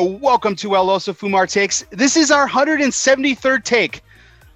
Welcome 0.00 0.54
to 0.56 0.76
El 0.76 0.86
Oso 0.86 1.12
Fumar 1.12 1.50
Takes. 1.50 1.84
This 1.90 2.16
is 2.16 2.30
our 2.30 2.48
173rd 2.48 3.64
take, 3.64 4.02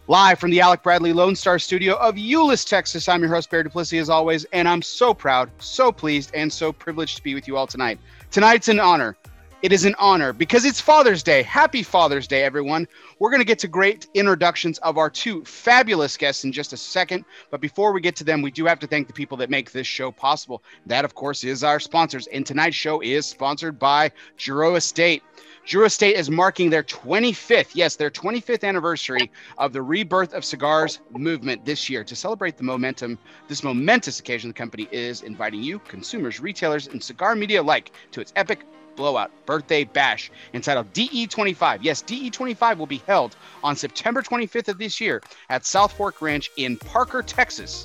live 0.06 0.38
from 0.38 0.52
the 0.52 0.60
Alec 0.60 0.84
Bradley 0.84 1.12
Lone 1.12 1.34
Star 1.34 1.58
Studio 1.58 1.96
of 1.96 2.14
Euless, 2.14 2.64
Texas. 2.64 3.08
I'm 3.08 3.22
your 3.22 3.34
host, 3.34 3.50
Bear 3.50 3.64
Duplessis, 3.64 4.02
as 4.02 4.08
always, 4.08 4.44
and 4.52 4.68
I'm 4.68 4.82
so 4.82 5.12
proud, 5.12 5.50
so 5.58 5.90
pleased, 5.90 6.30
and 6.32 6.52
so 6.52 6.72
privileged 6.72 7.16
to 7.16 7.24
be 7.24 7.34
with 7.34 7.48
you 7.48 7.56
all 7.56 7.66
tonight. 7.66 7.98
Tonight's 8.30 8.68
an 8.68 8.78
honor. 8.78 9.16
It 9.62 9.72
is 9.72 9.84
an 9.84 9.96
honor 9.98 10.32
because 10.32 10.64
it's 10.64 10.80
Father's 10.80 11.24
Day. 11.24 11.42
Happy 11.42 11.82
Father's 11.82 12.28
Day, 12.28 12.44
everyone. 12.44 12.86
We're 13.22 13.30
going 13.30 13.40
to 13.40 13.46
get 13.46 13.60
to 13.60 13.68
great 13.68 14.08
introductions 14.14 14.78
of 14.78 14.98
our 14.98 15.08
two 15.08 15.44
fabulous 15.44 16.16
guests 16.16 16.42
in 16.42 16.50
just 16.50 16.72
a 16.72 16.76
second. 16.76 17.24
But 17.52 17.60
before 17.60 17.92
we 17.92 18.00
get 18.00 18.16
to 18.16 18.24
them, 18.24 18.42
we 18.42 18.50
do 18.50 18.64
have 18.64 18.80
to 18.80 18.88
thank 18.88 19.06
the 19.06 19.12
people 19.12 19.36
that 19.36 19.48
make 19.48 19.70
this 19.70 19.86
show 19.86 20.10
possible. 20.10 20.60
That, 20.86 21.04
of 21.04 21.14
course, 21.14 21.44
is 21.44 21.62
our 21.62 21.78
sponsors. 21.78 22.26
And 22.26 22.44
tonight's 22.44 22.74
show 22.74 23.00
is 23.00 23.24
sponsored 23.24 23.78
by 23.78 24.10
Drew 24.38 24.74
Estate. 24.74 25.22
Drew 25.64 25.84
Estate 25.84 26.16
is 26.16 26.30
marking 26.30 26.68
their 26.68 26.82
25th, 26.82 27.76
yes, 27.76 27.94
their 27.94 28.10
25th 28.10 28.64
anniversary 28.64 29.30
of 29.56 29.72
the 29.72 29.82
rebirth 29.82 30.34
of 30.34 30.44
cigars 30.44 30.98
movement 31.12 31.64
this 31.64 31.88
year. 31.88 32.02
To 32.02 32.16
celebrate 32.16 32.56
the 32.56 32.64
momentum, 32.64 33.20
this 33.46 33.62
momentous 33.62 34.18
occasion, 34.18 34.50
the 34.50 34.54
company 34.54 34.88
is 34.90 35.22
inviting 35.22 35.62
you, 35.62 35.78
consumers, 35.78 36.40
retailers, 36.40 36.88
and 36.88 37.00
cigar 37.00 37.36
media 37.36 37.62
alike, 37.62 37.92
to 38.10 38.20
its 38.20 38.32
epic 38.34 38.66
blowout 38.96 39.30
birthday 39.46 39.84
bash 39.84 40.30
entitled 40.54 40.92
DE25. 40.92 41.78
Yes, 41.82 42.02
DE25 42.02 42.78
will 42.78 42.86
be 42.86 43.02
held 43.06 43.36
on 43.62 43.76
September 43.76 44.22
25th 44.22 44.68
of 44.68 44.78
this 44.78 45.00
year 45.00 45.22
at 45.50 45.64
South 45.64 45.92
Fork 45.92 46.22
Ranch 46.22 46.50
in 46.56 46.76
Parker, 46.76 47.22
Texas. 47.22 47.84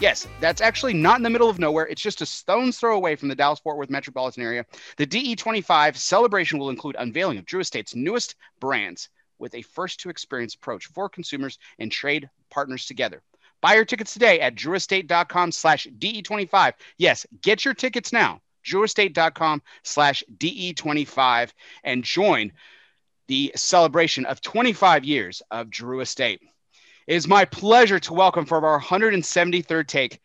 Yes, 0.00 0.26
that's 0.40 0.60
actually 0.60 0.94
not 0.94 1.18
in 1.18 1.22
the 1.22 1.30
middle 1.30 1.48
of 1.48 1.58
nowhere. 1.58 1.86
It's 1.86 2.02
just 2.02 2.22
a 2.22 2.26
stone's 2.26 2.78
throw 2.78 2.96
away 2.96 3.14
from 3.14 3.28
the 3.28 3.36
Dallas 3.36 3.60
Fort 3.60 3.76
Worth 3.76 3.90
metropolitan 3.90 4.42
area. 4.42 4.66
The 4.96 5.06
DE25 5.06 5.96
celebration 5.96 6.58
will 6.58 6.70
include 6.70 6.96
unveiling 6.98 7.38
of 7.38 7.46
Drew 7.46 7.60
Estate's 7.60 7.94
newest 7.94 8.34
brands 8.58 9.08
with 9.38 9.54
a 9.54 9.62
first 9.62 10.00
to 10.00 10.10
experience 10.10 10.54
approach 10.54 10.86
for 10.86 11.08
consumers 11.08 11.58
and 11.78 11.92
trade 11.92 12.28
partners 12.50 12.86
together. 12.86 13.22
Buy 13.60 13.74
your 13.74 13.84
tickets 13.84 14.12
today 14.12 14.40
at 14.40 14.56
drewestate.com 14.56 15.52
slash 15.52 15.86
DE25. 15.98 16.72
Yes, 16.98 17.26
get 17.40 17.64
your 17.64 17.74
tickets 17.74 18.12
now 18.12 18.40
drewestate.com 18.64 19.62
slash 19.82 20.24
DE25 20.38 21.50
and 21.84 22.04
join 22.04 22.52
the 23.28 23.52
celebration 23.56 24.26
of 24.26 24.40
25 24.40 25.04
years 25.04 25.42
of 25.50 25.70
Drew 25.70 26.00
Estate. 26.00 26.40
It 27.06 27.14
is 27.14 27.26
my 27.26 27.44
pleasure 27.44 27.98
to 28.00 28.12
welcome 28.12 28.46
for 28.46 28.64
our 28.64 28.80
173rd 28.80 29.86
take. 29.86 30.20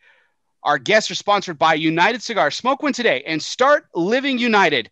Our 0.62 0.78
guests 0.78 1.10
are 1.10 1.14
sponsored 1.14 1.58
by 1.58 1.74
United 1.74 2.22
Cigar. 2.22 2.50
Smoke 2.50 2.82
one 2.82 2.92
today 2.92 3.22
and 3.26 3.42
start 3.42 3.86
living 3.94 4.38
united. 4.38 4.90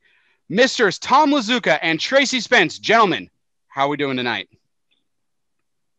Misters 0.49 0.99
Tom 0.99 1.31
Lazuka 1.31 1.79
and 1.83 1.99
Tracy 1.99 2.41
Spence. 2.41 2.79
Gentlemen, 2.79 3.31
how 3.69 3.87
are 3.87 3.89
we 3.89 3.97
doing 3.97 4.17
tonight? 4.17 4.49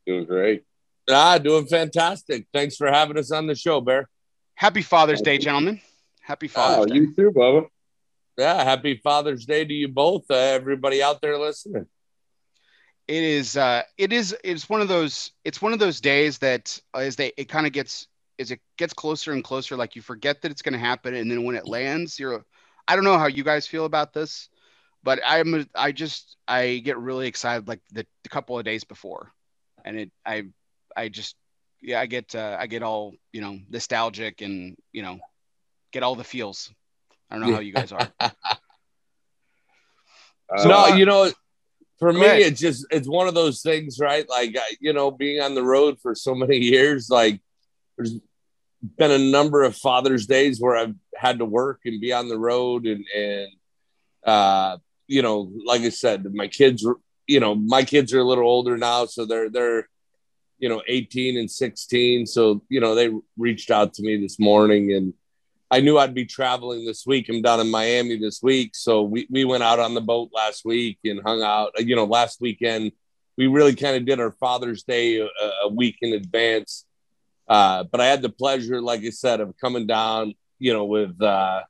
Doing 0.05 0.25
great. 0.25 0.63
Ah, 1.09 1.37
doing 1.37 1.67
fantastic. 1.67 2.47
Thanks 2.53 2.75
for 2.75 2.87
having 2.87 3.17
us 3.17 3.31
on 3.31 3.47
the 3.47 3.55
show, 3.55 3.81
Bear. 3.81 4.09
Happy 4.55 4.81
Father's 4.81 5.21
Day, 5.21 5.37
gentlemen. 5.37 5.81
Happy 6.27 6.49
Father's 6.49 6.79
oh, 6.79 6.85
Day. 6.87 6.95
you 6.95 7.15
too, 7.15 7.31
Bubba. 7.31 7.67
Yeah, 8.37 8.61
happy 8.61 8.99
Father's 9.01 9.45
Day 9.45 9.63
to 9.63 9.73
you 9.73 9.87
both, 9.87 10.25
uh, 10.29 10.33
everybody 10.33 11.01
out 11.01 11.21
there 11.21 11.37
listening. 11.37 11.85
It 13.07 13.23
is. 13.23 13.55
Uh, 13.55 13.83
it 13.97 14.11
is. 14.11 14.35
It's 14.43 14.67
one 14.67 14.81
of 14.81 14.89
those. 14.89 15.31
It's 15.45 15.61
one 15.61 15.71
of 15.71 15.79
those 15.79 16.01
days 16.01 16.39
that 16.39 16.77
uh, 16.93 16.97
as 16.97 17.15
they 17.15 17.31
it 17.37 17.47
kind 17.47 17.65
of 17.65 17.71
gets 17.71 18.07
as 18.39 18.51
it 18.51 18.59
gets 18.77 18.93
closer 18.93 19.31
and 19.31 19.41
closer, 19.41 19.77
like 19.77 19.95
you 19.95 20.01
forget 20.01 20.41
that 20.41 20.51
it's 20.51 20.61
going 20.61 20.73
to 20.73 20.79
happen, 20.79 21.15
and 21.15 21.31
then 21.31 21.45
when 21.45 21.55
it 21.55 21.65
lands, 21.65 22.19
you're. 22.19 22.43
I 22.89 22.95
don't 22.95 23.05
know 23.05 23.17
how 23.17 23.27
you 23.27 23.45
guys 23.45 23.65
feel 23.65 23.85
about 23.85 24.11
this, 24.11 24.49
but 25.03 25.21
I'm. 25.25 25.65
I 25.75 25.93
just 25.93 26.35
I 26.45 26.81
get 26.83 26.97
really 26.97 27.27
excited 27.27 27.69
like 27.69 27.79
the, 27.93 28.05
the 28.23 28.29
couple 28.29 28.59
of 28.59 28.65
days 28.65 28.83
before, 28.83 29.31
and 29.85 29.97
it. 29.97 30.11
I. 30.25 30.43
I 30.93 31.07
just. 31.07 31.37
Yeah, 31.81 32.01
I 32.01 32.05
get. 32.05 32.35
Uh, 32.35 32.57
I 32.59 32.67
get 32.67 32.83
all 32.83 33.13
you 33.31 33.39
know 33.39 33.59
nostalgic 33.69 34.41
and 34.41 34.75
you 34.91 35.03
know 35.03 35.21
get 35.91 36.03
all 36.03 36.15
the 36.15 36.23
feels. 36.23 36.73
I 37.29 37.37
don't 37.37 37.47
know 37.47 37.55
how 37.55 37.61
you 37.61 37.73
guys 37.73 37.91
are. 37.91 38.09
so, 40.57 40.69
no, 40.69 40.87
you 40.87 41.05
know, 41.05 41.29
for 41.99 42.13
me, 42.13 42.25
ahead. 42.25 42.41
it's 42.41 42.59
just 42.59 42.85
it's 42.89 43.07
one 43.07 43.27
of 43.27 43.33
those 43.33 43.61
things, 43.61 43.99
right? 43.99 44.27
Like 44.29 44.55
you 44.79 44.93
know, 44.93 45.11
being 45.11 45.41
on 45.41 45.55
the 45.55 45.63
road 45.63 45.99
for 46.01 46.15
so 46.15 46.35
many 46.35 46.57
years, 46.63 47.09
like 47.09 47.41
there's 47.97 48.15
been 48.97 49.11
a 49.11 49.17
number 49.17 49.63
of 49.63 49.75
Father's 49.75 50.27
Days 50.27 50.61
where 50.61 50.75
I've 50.75 50.95
had 51.15 51.39
to 51.39 51.45
work 51.45 51.81
and 51.85 51.99
be 51.99 52.13
on 52.13 52.29
the 52.29 52.39
road, 52.39 52.85
and 52.85 53.03
and 53.15 53.47
uh, 54.25 54.77
you 55.07 55.21
know, 55.21 55.51
like 55.65 55.81
I 55.81 55.89
said, 55.89 56.25
my 56.33 56.47
kids, 56.47 56.85
you 57.25 57.39
know, 57.39 57.55
my 57.55 57.83
kids 57.83 58.13
are 58.13 58.19
a 58.19 58.23
little 58.23 58.45
older 58.45 58.77
now, 58.77 59.05
so 59.05 59.25
they're 59.25 59.49
they're 59.49 59.87
you 60.59 60.69
know 60.69 60.81
18 60.87 61.37
and 61.37 61.51
16 61.51 62.25
so 62.25 62.63
you 62.67 62.79
know 62.79 62.95
they 62.95 63.11
reached 63.37 63.69
out 63.69 63.93
to 63.93 64.01
me 64.01 64.17
this 64.17 64.39
morning 64.39 64.91
and 64.91 65.13
I 65.69 65.81
knew 65.81 65.97
I'd 65.97 66.13
be 66.13 66.25
traveling 66.25 66.85
this 66.85 67.05
week. 67.05 67.27
I'm 67.29 67.41
down 67.41 67.59
in 67.59 67.69
Miami 67.69 68.17
this 68.17 68.41
week. 68.41 68.71
So 68.73 69.03
we, 69.03 69.27
we 69.29 69.43
went 69.43 69.63
out 69.63 69.79
on 69.79 69.93
the 69.93 70.01
boat 70.01 70.29
last 70.33 70.63
week 70.63 70.99
and 71.03 71.21
hung 71.25 71.41
out. 71.41 71.71
You 71.77 71.95
know, 71.95 72.05
last 72.05 72.39
weekend, 72.39 72.93
we 73.37 73.47
really 73.47 73.75
kind 73.75 73.97
of 73.97 74.05
did 74.05 74.19
our 74.19 74.31
Father's 74.31 74.83
Day 74.83 75.19
a, 75.19 75.27
a 75.63 75.67
week 75.67 75.97
in 76.01 76.13
advance. 76.13 76.85
Uh, 77.49 77.83
but 77.83 77.99
I 77.99 78.05
had 78.05 78.21
the 78.21 78.29
pleasure, 78.29 78.81
like 78.81 79.01
I 79.03 79.09
said, 79.09 79.41
of 79.41 79.55
coming 79.57 79.87
down, 79.87 80.35
you 80.57 80.71
know, 80.73 80.85
with 80.85 81.21
uh, 81.21 81.61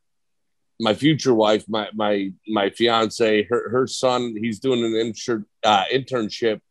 my 0.80 0.94
future 0.94 1.34
wife, 1.34 1.66
my 1.68 1.90
my 1.94 2.32
my 2.48 2.70
fiance, 2.70 3.44
her 3.44 3.70
her 3.70 3.88
son. 3.88 4.36
He's 4.40 4.60
doing 4.60 4.84
an 4.84 4.96
inter, 4.96 5.44
uh, 5.64 5.86
internship 5.92 6.62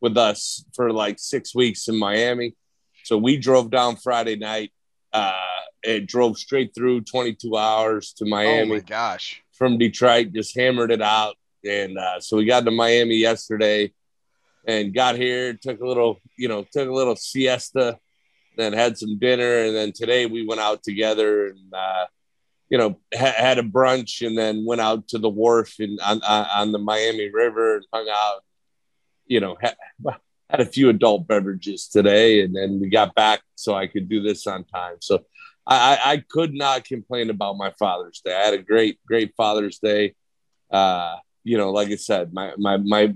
with 0.00 0.16
us 0.16 0.64
for 0.74 0.92
like 0.92 1.18
six 1.18 1.54
weeks 1.54 1.88
in 1.88 1.96
Miami. 1.98 2.54
So 3.04 3.18
we 3.18 3.36
drove 3.36 3.70
down 3.70 3.96
Friday 3.96 4.36
night. 4.36 4.72
Uh, 5.12 5.32
it 5.82 6.06
drove 6.06 6.38
straight 6.38 6.74
through 6.74 7.02
22 7.02 7.56
hours 7.56 8.12
to 8.14 8.24
Miami. 8.24 8.70
Oh 8.70 8.74
my 8.74 8.80
gosh! 8.80 9.42
From 9.52 9.78
Detroit, 9.78 10.32
just 10.32 10.56
hammered 10.56 10.90
it 10.90 11.02
out, 11.02 11.36
and 11.64 11.98
uh, 11.98 12.20
so 12.20 12.36
we 12.36 12.44
got 12.44 12.64
to 12.64 12.70
Miami 12.70 13.16
yesterday, 13.16 13.92
and 14.66 14.94
got 14.94 15.16
here, 15.16 15.54
took 15.54 15.80
a 15.80 15.86
little, 15.86 16.20
you 16.36 16.48
know, 16.48 16.64
took 16.72 16.88
a 16.88 16.92
little 16.92 17.16
siesta, 17.16 17.98
then 18.56 18.72
had 18.72 18.98
some 18.98 19.18
dinner, 19.18 19.64
and 19.64 19.74
then 19.74 19.92
today 19.92 20.26
we 20.26 20.46
went 20.46 20.60
out 20.60 20.82
together 20.82 21.48
and. 21.48 21.72
Uh, 21.72 22.06
you 22.68 22.78
know, 22.78 22.98
ha- 23.14 23.34
had 23.36 23.58
a 23.58 23.62
brunch 23.62 24.26
and 24.26 24.36
then 24.36 24.64
went 24.64 24.80
out 24.80 25.06
to 25.08 25.18
the 25.18 25.28
wharf 25.28 25.74
and 25.78 26.00
on, 26.00 26.22
on 26.22 26.72
the 26.72 26.78
Miami 26.78 27.28
River 27.28 27.76
and 27.76 27.84
hung 27.92 28.08
out. 28.10 28.40
You 29.26 29.40
know, 29.40 29.58
ha- 29.62 30.16
had 30.52 30.60
a 30.60 30.66
few 30.66 30.90
adult 30.90 31.26
beverages 31.26 31.88
today, 31.88 32.42
and 32.42 32.54
then 32.54 32.78
we 32.78 32.88
got 32.88 33.14
back 33.14 33.40
so 33.56 33.74
I 33.74 33.86
could 33.86 34.08
do 34.08 34.22
this 34.22 34.46
on 34.46 34.64
time. 34.64 34.96
So 35.00 35.24
I, 35.66 35.98
I 36.04 36.24
could 36.28 36.54
not 36.54 36.84
complain 36.84 37.30
about 37.30 37.56
my 37.56 37.72
Father's 37.78 38.20
Day. 38.24 38.34
I 38.34 38.44
had 38.44 38.54
a 38.54 38.62
great, 38.62 38.98
great 39.06 39.34
Father's 39.36 39.78
Day. 39.78 40.14
Uh, 40.70 41.16
you 41.44 41.56
know, 41.56 41.70
like 41.70 41.88
I 41.88 41.96
said, 41.96 42.32
my 42.32 42.52
my 42.56 42.78
my 42.78 43.14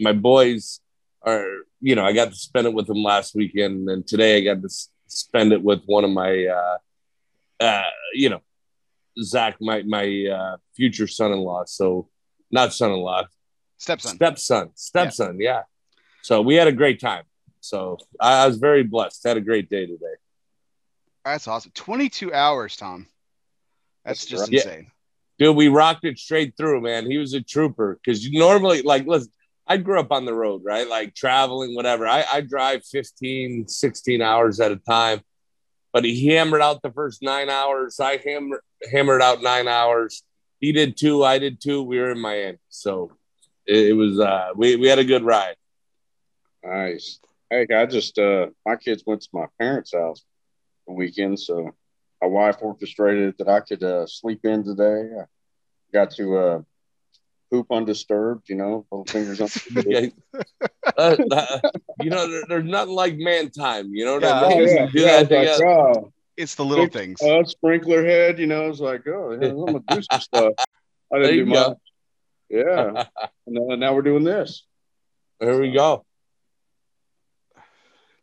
my 0.00 0.12
boys 0.12 0.80
are, 1.22 1.46
you 1.80 1.94
know, 1.94 2.04
I 2.04 2.12
got 2.12 2.30
to 2.30 2.36
spend 2.36 2.66
it 2.66 2.72
with 2.72 2.86
them 2.86 3.02
last 3.02 3.34
weekend, 3.34 3.88
and 3.88 4.06
today 4.06 4.38
I 4.38 4.54
got 4.54 4.62
to 4.62 4.68
spend 5.06 5.52
it 5.52 5.62
with 5.62 5.82
one 5.86 6.04
of 6.04 6.10
my, 6.10 6.46
uh, 6.46 6.78
uh, 7.60 7.82
you 8.14 8.30
know, 8.30 8.40
Zach, 9.22 9.56
my 9.60 9.82
my 9.82 10.26
uh, 10.26 10.56
future 10.76 11.06
son-in-law. 11.06 11.64
So, 11.66 12.08
not 12.50 12.72
son-in-law, 12.72 13.24
stepson, 13.78 14.16
stepson, 14.16 14.70
stepson. 14.74 15.40
Yeah. 15.40 15.50
yeah. 15.50 15.62
So 16.22 16.42
we 16.42 16.54
had 16.54 16.68
a 16.68 16.72
great 16.72 17.00
time. 17.00 17.24
So 17.60 17.98
I, 18.20 18.44
I 18.44 18.46
was 18.46 18.58
very 18.58 18.82
blessed. 18.82 19.26
Had 19.26 19.36
a 19.36 19.40
great 19.40 19.68
day 19.68 19.86
today. 19.86 20.14
That's 21.24 21.46
awesome. 21.48 21.72
22 21.74 22.32
hours, 22.32 22.76
Tom. 22.76 23.06
That's, 24.04 24.20
That's 24.20 24.30
just 24.30 24.42
right. 24.42 24.52
insane. 24.52 24.86
Yeah. 25.38 25.46
Dude, 25.46 25.56
we 25.56 25.68
rocked 25.68 26.04
it 26.04 26.18
straight 26.18 26.54
through, 26.56 26.82
man. 26.82 27.10
He 27.10 27.18
was 27.18 27.32
a 27.34 27.40
trooper 27.40 27.98
because 28.02 28.24
you 28.24 28.38
normally, 28.38 28.82
like, 28.82 29.06
listen, 29.06 29.32
I 29.66 29.76
grew 29.76 30.00
up 30.00 30.12
on 30.12 30.24
the 30.24 30.34
road, 30.34 30.62
right? 30.64 30.88
Like 30.88 31.14
traveling, 31.14 31.74
whatever. 31.74 32.06
I, 32.06 32.24
I 32.30 32.40
drive 32.40 32.84
15, 32.84 33.68
16 33.68 34.20
hours 34.20 34.60
at 34.60 34.72
a 34.72 34.76
time, 34.76 35.20
but 35.92 36.04
he 36.04 36.26
hammered 36.26 36.60
out 36.60 36.82
the 36.82 36.90
first 36.90 37.22
nine 37.22 37.48
hours. 37.48 38.00
I 38.00 38.18
hammered, 38.18 38.60
hammered 38.90 39.22
out 39.22 39.42
nine 39.42 39.68
hours. 39.68 40.22
He 40.58 40.72
did 40.72 40.96
two. 40.96 41.24
I 41.24 41.38
did 41.38 41.60
two. 41.60 41.82
We 41.82 41.98
were 41.98 42.10
in 42.10 42.18
Miami. 42.18 42.58
So 42.68 43.12
it, 43.66 43.88
it 43.88 43.92
was, 43.92 44.18
uh, 44.18 44.48
we, 44.56 44.76
we 44.76 44.88
had 44.88 44.98
a 44.98 45.04
good 45.04 45.22
ride. 45.22 45.56
Nice. 46.64 47.18
Hey, 47.48 47.66
I 47.74 47.86
just, 47.86 48.18
uh, 48.18 48.48
my 48.66 48.76
kids 48.76 49.04
went 49.06 49.22
to 49.22 49.28
my 49.32 49.46
parents' 49.58 49.94
house 49.94 50.22
weekend. 50.92 51.38
So 51.40 51.70
my 52.20 52.28
wife 52.28 52.56
orchestrated 52.60 53.36
that 53.38 53.48
I 53.48 53.60
could 53.60 53.82
uh, 53.82 54.06
sleep 54.06 54.44
in 54.44 54.64
today. 54.64 55.10
I 55.18 55.24
got 55.92 56.10
to 56.12 56.36
uh, 56.36 56.62
poop 57.50 57.66
undisturbed, 57.70 58.48
you 58.48 58.56
know, 58.56 58.86
little 58.90 59.04
fingers 59.06 59.40
on. 59.40 59.48
yeah. 59.86 60.06
uh, 60.96 61.16
you 62.02 62.10
know, 62.10 62.30
there, 62.30 62.42
there's 62.48 62.64
nothing 62.64 62.94
like 62.94 63.16
man 63.16 63.50
time. 63.50 63.90
You 63.92 64.04
know 64.04 64.14
what 64.14 64.22
yeah, 64.22 64.40
I 64.40 64.48
mean? 64.48 64.68
Yeah, 64.68 64.86
do 64.86 65.00
yeah, 65.00 65.22
that 65.22 65.60
like, 65.60 65.68
oh, 65.68 66.12
it's 66.36 66.54
the 66.54 66.64
little 66.64 66.86
things. 66.86 67.20
Uh, 67.22 67.44
sprinkler 67.44 68.04
head, 68.04 68.38
you 68.38 68.46
know, 68.46 68.68
it's 68.68 68.80
like, 68.80 69.06
oh, 69.06 69.36
yeah, 69.40 69.48
I'm 69.48 69.64
gonna 69.64 69.80
do 69.88 70.02
some 70.10 70.20
stuff. 70.20 70.52
I 71.12 71.18
didn't 71.18 71.36
do 71.36 71.46
much. 71.46 71.56
Go. 71.56 71.76
Yeah. 72.50 73.04
and 73.46 73.80
now 73.80 73.94
we're 73.94 74.02
doing 74.02 74.24
this. 74.24 74.64
There 75.38 75.58
we 75.58 75.72
go. 75.72 76.04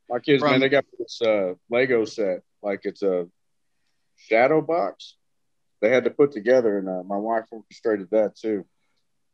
My 0.09 0.19
kids, 0.19 0.41
From, 0.41 0.51
man, 0.51 0.59
they 0.61 0.69
got 0.69 0.85
this 0.97 1.21
uh, 1.21 1.53
Lego 1.69 2.05
set. 2.05 2.41
Like 2.67 2.81
it's 2.83 3.01
a 3.01 3.27
shadow 4.17 4.61
box. 4.61 5.15
They 5.81 5.89
had 5.89 6.03
to 6.03 6.09
put 6.09 6.33
together, 6.33 6.77
and 6.79 6.89
uh, 6.89 7.03
my 7.03 7.15
wife 7.15 7.45
orchestrated 7.49 8.09
that 8.11 8.35
too. 8.35 8.65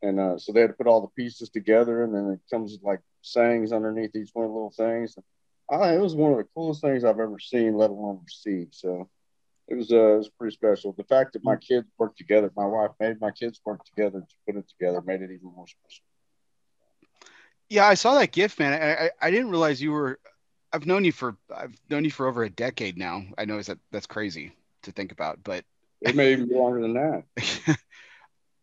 And 0.02 0.20
uh, 0.20 0.38
so 0.38 0.52
they 0.52 0.60
had 0.60 0.70
to 0.70 0.74
put 0.76 0.86
all 0.86 1.00
the 1.00 1.22
pieces 1.22 1.48
together, 1.48 2.04
and 2.04 2.14
then 2.14 2.30
it 2.30 2.40
comes 2.48 2.72
with 2.72 2.84
like 2.84 3.00
sayings 3.22 3.72
underneath 3.72 4.14
each 4.14 4.30
one 4.34 4.44
of 4.44 4.50
the 4.50 4.54
little 4.54 4.70
things. 4.76 5.16
I, 5.68 5.94
it 5.94 6.00
was 6.00 6.14
one 6.14 6.30
of 6.30 6.38
the 6.38 6.46
coolest 6.54 6.82
things 6.82 7.02
I've 7.02 7.18
ever 7.18 7.40
seen, 7.40 7.76
let 7.76 7.90
alone 7.90 8.20
received. 8.24 8.74
So 8.76 9.08
it 9.66 9.74
was 9.74 9.90
uh, 9.90 10.14
it 10.14 10.18
was 10.18 10.30
pretty 10.38 10.54
special. 10.54 10.92
The 10.92 11.04
fact 11.04 11.32
that 11.32 11.42
my 11.42 11.56
kids 11.56 11.88
worked 11.98 12.18
together, 12.18 12.52
my 12.54 12.66
wife 12.66 12.92
made 13.00 13.20
my 13.20 13.32
kids 13.32 13.60
work 13.64 13.84
together 13.84 14.20
to 14.20 14.36
put 14.46 14.56
it 14.56 14.68
together, 14.68 15.02
made 15.04 15.22
it 15.22 15.32
even 15.32 15.52
more 15.56 15.66
special. 15.66 16.04
Yeah, 17.68 17.86
I 17.86 17.94
saw 17.94 18.14
that 18.14 18.30
gift, 18.30 18.60
man. 18.60 18.74
I, 18.74 19.06
I, 19.06 19.10
I 19.22 19.30
didn't 19.32 19.50
realize 19.50 19.82
you 19.82 19.90
were. 19.90 20.20
I've 20.74 20.86
known 20.86 21.04
you 21.04 21.12
for 21.12 21.36
I've 21.54 21.78
known 21.88 22.04
you 22.04 22.10
for 22.10 22.26
over 22.26 22.42
a 22.42 22.50
decade 22.50 22.98
now. 22.98 23.22
I 23.38 23.44
know 23.44 23.62
that 23.62 23.78
that's 23.92 24.06
crazy 24.06 24.52
to 24.82 24.90
think 24.90 25.12
about, 25.12 25.38
but 25.44 25.64
it 26.00 26.16
may 26.16 26.32
even 26.32 26.48
be 26.48 26.56
longer 26.56 26.82
than 26.82 26.94
that. 26.94 27.78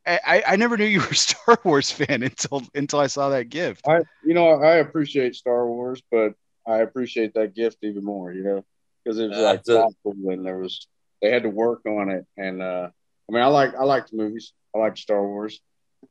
I, 0.06 0.44
I 0.46 0.56
never 0.58 0.76
knew 0.78 0.86
you 0.86 1.00
were 1.00 1.08
a 1.08 1.16
Star 1.16 1.58
Wars 1.64 1.90
fan 1.90 2.22
until 2.22 2.64
until 2.76 3.00
I 3.00 3.08
saw 3.08 3.30
that 3.30 3.46
gift. 3.46 3.88
I 3.88 4.02
you 4.26 4.34
know 4.34 4.62
I 4.62 4.76
appreciate 4.76 5.36
Star 5.36 5.66
Wars, 5.66 6.02
but 6.12 6.34
I 6.68 6.80
appreciate 6.80 7.34
that 7.36 7.56
gift 7.56 7.78
even 7.82 8.04
more. 8.04 8.34
You 8.34 8.44
know, 8.44 8.66
because 9.04 9.18
it 9.18 9.30
was 9.30 9.38
uh, 9.38 9.44
like 9.44 9.64
thoughtful 9.64 10.16
and 10.26 10.46
there 10.46 10.58
was 10.58 10.88
they 11.22 11.32
had 11.32 11.44
to 11.44 11.50
work 11.50 11.86
on 11.86 12.10
it. 12.10 12.26
And 12.36 12.62
uh, 12.62 12.90
I 13.30 13.34
mean, 13.34 13.42
I 13.42 13.48
like 13.48 13.74
I 13.74 13.84
like 13.86 14.08
the 14.08 14.18
movies. 14.18 14.52
I 14.76 14.80
like 14.80 14.98
Star 14.98 15.26
Wars. 15.26 15.62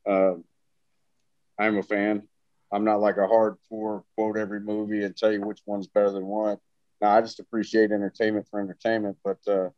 Uh, 0.08 0.36
I'm 1.58 1.76
a 1.76 1.82
fan. 1.82 2.22
I'm 2.72 2.84
not 2.84 3.00
like 3.00 3.16
a 3.16 3.20
hardcore 3.20 4.04
quote 4.16 4.36
every 4.36 4.60
movie 4.60 5.04
and 5.04 5.16
tell 5.16 5.32
you 5.32 5.40
which 5.40 5.60
one's 5.66 5.88
better 5.88 6.10
than 6.10 6.26
what. 6.26 6.58
No, 7.00 7.08
I 7.08 7.20
just 7.20 7.40
appreciate 7.40 7.90
entertainment 7.90 8.46
for 8.50 8.60
entertainment, 8.60 9.16
but 9.24 9.38
uh, 9.48 9.70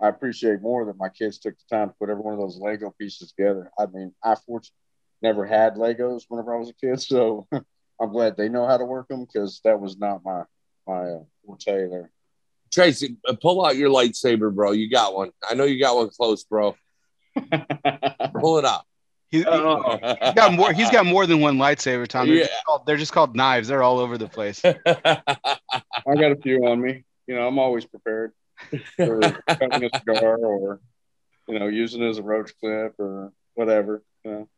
I 0.00 0.08
appreciate 0.08 0.62
more 0.62 0.84
that 0.86 0.96
my 0.96 1.08
kids 1.08 1.38
took 1.38 1.54
the 1.56 1.76
time 1.76 1.88
to 1.88 1.94
put 1.98 2.08
every 2.08 2.22
one 2.22 2.34
of 2.34 2.40
those 2.40 2.58
Lego 2.58 2.94
pieces 2.98 3.32
together. 3.32 3.70
I 3.78 3.86
mean, 3.86 4.12
I 4.22 4.34
fortunately 4.46 4.76
never 5.22 5.44
had 5.46 5.74
Legos 5.74 6.22
whenever 6.28 6.54
I 6.54 6.58
was 6.58 6.70
a 6.70 6.74
kid, 6.74 7.00
so 7.00 7.46
I'm 7.52 8.10
glad 8.10 8.36
they 8.36 8.48
know 8.48 8.66
how 8.66 8.76
to 8.76 8.84
work 8.84 9.08
them 9.08 9.24
because 9.24 9.60
that 9.64 9.80
was 9.80 9.98
not 9.98 10.24
my 10.24 10.42
my 10.86 11.02
uh, 11.02 11.22
forte 11.44 11.88
there. 11.88 12.10
Tracy, 12.72 13.16
uh, 13.26 13.34
pull 13.40 13.64
out 13.64 13.76
your 13.76 13.88
lightsaber, 13.88 14.52
bro. 14.52 14.72
You 14.72 14.90
got 14.90 15.14
one. 15.14 15.30
I 15.48 15.54
know 15.54 15.64
you 15.64 15.78
got 15.78 15.96
one 15.96 16.10
close, 16.10 16.44
bro. 16.44 16.76
pull 18.40 18.58
it 18.58 18.64
out. 18.64 18.84
He, 19.34 19.44
oh. 19.44 19.98
he's 20.00 20.34
got 20.34 20.52
more. 20.52 20.72
He's 20.72 20.90
got 20.90 21.06
more 21.06 21.26
than 21.26 21.40
one 21.40 21.58
lightsaber, 21.58 22.06
Tom. 22.06 22.28
They're, 22.28 22.36
yeah. 22.36 22.46
just 22.46 22.64
called, 22.64 22.86
they're 22.86 22.96
just 22.96 23.12
called 23.12 23.34
knives. 23.34 23.66
They're 23.66 23.82
all 23.82 23.98
over 23.98 24.16
the 24.16 24.28
place. 24.28 24.64
I 24.64 24.74
got 24.86 26.30
a 26.30 26.36
few 26.40 26.64
on 26.68 26.80
me. 26.80 27.02
You 27.26 27.34
know, 27.34 27.48
I'm 27.48 27.58
always 27.58 27.84
prepared 27.84 28.30
for 28.94 29.20
cutting 29.48 29.90
a 29.92 29.98
cigar 29.98 30.36
or 30.36 30.80
you 31.48 31.58
know 31.58 31.66
using 31.66 32.00
it 32.04 32.10
as 32.10 32.18
a 32.18 32.22
roach 32.22 32.52
clip 32.60 32.94
or 33.00 33.32
whatever. 33.54 34.04
You 34.24 34.30
know. 34.30 34.48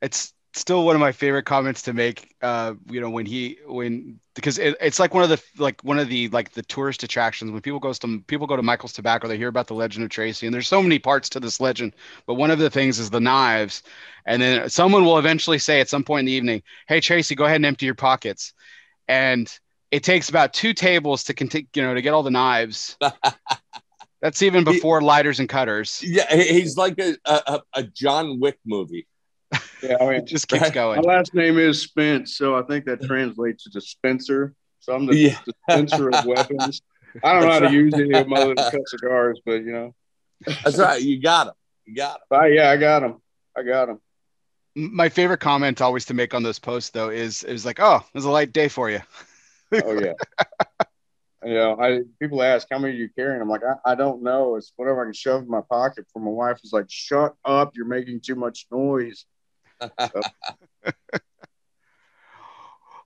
It's 0.00 0.32
still 0.54 0.84
one 0.84 0.94
of 0.94 1.00
my 1.00 1.12
favorite 1.12 1.44
comments 1.44 1.82
to 1.82 1.92
make. 1.92 2.34
Uh, 2.42 2.74
you 2.90 3.00
know, 3.00 3.10
when 3.10 3.26
he 3.26 3.58
when 3.66 4.20
because 4.34 4.58
it, 4.58 4.76
it's 4.80 4.98
like 4.98 5.14
one 5.14 5.22
of 5.22 5.28
the 5.28 5.42
like 5.58 5.82
one 5.82 5.98
of 5.98 6.08
the 6.08 6.28
like 6.28 6.52
the 6.52 6.62
tourist 6.62 7.02
attractions 7.02 7.50
when 7.50 7.60
people 7.60 7.80
goes 7.80 7.98
to 8.00 8.20
people 8.26 8.46
go 8.46 8.56
to 8.56 8.62
Michael's 8.62 8.92
Tobacco, 8.92 9.28
they 9.28 9.36
hear 9.36 9.48
about 9.48 9.66
the 9.66 9.74
legend 9.74 10.04
of 10.04 10.10
Tracy, 10.10 10.46
and 10.46 10.54
there's 10.54 10.68
so 10.68 10.82
many 10.82 10.98
parts 10.98 11.28
to 11.30 11.40
this 11.40 11.60
legend. 11.60 11.94
But 12.26 12.34
one 12.34 12.50
of 12.50 12.58
the 12.58 12.70
things 12.70 12.98
is 12.98 13.10
the 13.10 13.20
knives, 13.20 13.82
and 14.26 14.40
then 14.40 14.68
someone 14.68 15.04
will 15.04 15.18
eventually 15.18 15.58
say 15.58 15.80
at 15.80 15.88
some 15.88 16.04
point 16.04 16.20
in 16.20 16.26
the 16.26 16.32
evening, 16.32 16.62
"Hey 16.86 17.00
Tracy, 17.00 17.34
go 17.34 17.44
ahead 17.44 17.56
and 17.56 17.66
empty 17.66 17.86
your 17.86 17.94
pockets," 17.94 18.52
and 19.08 19.50
it 19.90 20.02
takes 20.02 20.28
about 20.28 20.54
two 20.54 20.72
tables 20.72 21.24
to 21.24 21.34
continue, 21.34 21.66
you 21.74 21.82
know, 21.82 21.94
to 21.94 22.02
get 22.02 22.14
all 22.14 22.22
the 22.22 22.30
knives. 22.30 22.96
That's 24.22 24.40
even 24.42 24.62
before 24.62 25.00
he, 25.00 25.06
lighters 25.06 25.40
and 25.40 25.48
cutters. 25.48 26.00
Yeah, 26.02 26.32
he's 26.32 26.76
like 26.76 26.98
a, 27.00 27.16
a, 27.24 27.60
a 27.74 27.82
John 27.82 28.38
Wick 28.38 28.56
movie. 28.64 29.08
Yeah, 29.82 29.96
I 30.00 30.04
mean, 30.04 30.14
it 30.14 30.26
just 30.26 30.46
keeps 30.46 30.70
going. 30.70 31.00
My 31.02 31.14
last 31.14 31.34
name 31.34 31.58
is 31.58 31.82
Spence, 31.82 32.36
so 32.36 32.56
I 32.56 32.62
think 32.62 32.84
that 32.84 33.02
translates 33.02 33.64
to 33.64 33.70
dispenser. 33.70 34.54
So 34.78 34.94
I'm 34.94 35.06
the 35.06 35.16
yeah. 35.16 35.38
dispenser 35.44 36.10
of 36.10 36.24
weapons. 36.24 36.80
I 37.22 37.32
don't 37.32 37.42
know 37.42 37.50
how 37.50 37.58
to 37.60 37.72
use 37.72 37.94
any 37.94 38.12
of 38.14 38.28
my 38.28 38.42
other 38.42 38.54
cut 38.54 38.80
cigars, 38.86 39.40
but 39.44 39.64
you 39.64 39.72
know. 39.72 39.94
That's 40.64 40.78
right. 40.78 41.00
You 41.00 41.20
got 41.20 41.44
them. 41.46 41.54
You 41.84 41.96
got 41.96 42.20
them. 42.30 42.52
Yeah, 42.52 42.70
I 42.70 42.76
got 42.76 43.00
them. 43.00 43.20
I 43.56 43.62
got 43.62 43.86
them. 43.86 44.00
My 44.74 45.08
favorite 45.08 45.40
comment 45.40 45.80
always 45.80 46.04
to 46.06 46.14
make 46.14 46.32
on 46.32 46.42
those 46.42 46.58
posts 46.58 46.90
though 46.90 47.10
is 47.10 47.44
is 47.44 47.66
like, 47.66 47.78
"Oh, 47.80 47.96
it 47.96 48.14
was 48.14 48.24
a 48.24 48.30
light 48.30 48.52
day 48.52 48.68
for 48.68 48.88
you." 48.88 49.00
oh 49.72 50.00
yeah. 50.00 50.12
you 51.44 51.54
know, 51.54 51.76
I 51.78 52.00
people 52.20 52.42
ask 52.42 52.66
how 52.70 52.78
many 52.78 52.94
are 52.94 52.96
you 52.96 53.08
carrying. 53.16 53.42
I'm 53.42 53.48
like, 53.48 53.62
I, 53.64 53.92
I 53.92 53.94
don't 53.94 54.22
know. 54.22 54.56
It's 54.56 54.72
whatever 54.76 55.02
I 55.02 55.06
can 55.06 55.12
shove 55.12 55.42
in 55.42 55.48
my 55.48 55.60
pocket. 55.68 56.06
For 56.12 56.20
my 56.20 56.30
wife 56.30 56.60
is 56.64 56.72
like, 56.72 56.86
shut 56.88 57.34
up, 57.44 57.72
you're 57.74 57.86
making 57.86 58.20
too 58.20 58.36
much 58.36 58.66
noise. 58.70 59.26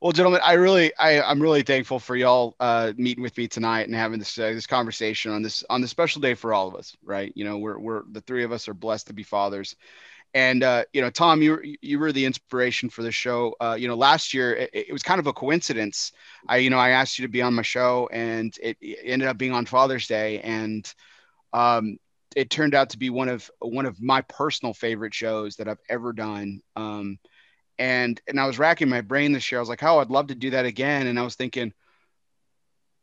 Well, 0.06 0.12
gentlemen, 0.12 0.42
I 0.44 0.52
really, 0.52 0.92
I, 0.98 1.22
I'm 1.22 1.40
really 1.40 1.62
thankful 1.62 1.98
for 1.98 2.16
y'all 2.16 2.54
uh, 2.60 2.92
meeting 2.96 3.22
with 3.22 3.36
me 3.36 3.48
tonight 3.48 3.86
and 3.86 3.94
having 3.94 4.18
this 4.18 4.38
uh, 4.38 4.52
this 4.52 4.66
conversation 4.66 5.32
on 5.32 5.42
this 5.42 5.64
on 5.70 5.80
this 5.80 5.90
special 5.90 6.20
day 6.20 6.34
for 6.34 6.52
all 6.52 6.68
of 6.68 6.74
us. 6.74 6.94
Right? 7.02 7.32
You 7.34 7.44
know, 7.44 7.56
we're 7.58 7.78
we're 7.78 8.02
the 8.12 8.20
three 8.20 8.44
of 8.44 8.52
us 8.52 8.68
are 8.68 8.74
blessed 8.74 9.06
to 9.06 9.14
be 9.14 9.22
fathers, 9.22 9.74
and 10.34 10.62
uh, 10.62 10.84
you 10.92 11.00
know, 11.00 11.08
Tom, 11.08 11.40
you 11.40 11.52
were, 11.52 11.64
you 11.80 11.98
were 11.98 12.12
the 12.12 12.26
inspiration 12.26 12.90
for 12.90 13.02
the 13.02 13.10
show. 13.10 13.56
Uh, 13.58 13.76
you 13.78 13.88
know, 13.88 13.96
last 13.96 14.34
year 14.34 14.54
it, 14.54 14.70
it, 14.74 14.92
was 14.92 15.02
kind 15.02 15.18
of 15.18 15.26
a 15.26 15.32
coincidence. 15.32 16.12
I 16.46 16.58
you 16.58 16.68
know 16.68 16.78
I 16.78 16.90
asked 16.90 17.18
you 17.18 17.24
to 17.24 17.32
be 17.32 17.40
on 17.40 17.54
my 17.54 17.62
show, 17.62 18.08
and 18.12 18.54
it, 18.62 18.76
it 18.82 18.98
ended 19.02 19.28
up 19.28 19.38
being 19.38 19.52
on 19.52 19.64
Father's 19.64 20.06
Day, 20.06 20.40
and 20.40 20.92
um, 21.54 21.98
it 22.36 22.50
turned 22.50 22.74
out 22.74 22.90
to 22.90 22.98
be 22.98 23.08
one 23.08 23.30
of 23.30 23.50
one 23.60 23.86
of 23.86 24.00
my 24.00 24.20
personal 24.20 24.74
favorite 24.74 25.14
shows 25.14 25.56
that 25.56 25.68
I've 25.68 25.80
ever 25.88 26.12
done. 26.12 26.60
Um, 26.76 27.18
and 27.78 28.20
and 28.28 28.38
I 28.38 28.46
was 28.46 28.58
racking 28.58 28.90
my 28.90 29.00
brain 29.00 29.32
this 29.32 29.50
year. 29.50 29.58
I 29.58 29.62
was 29.62 29.70
like, 29.70 29.82
oh, 29.82 29.98
I'd 29.98 30.10
love 30.10 30.28
to 30.28 30.34
do 30.34 30.50
that 30.50 30.66
again. 30.66 31.06
And 31.06 31.18
I 31.18 31.22
was 31.22 31.34
thinking, 31.34 31.72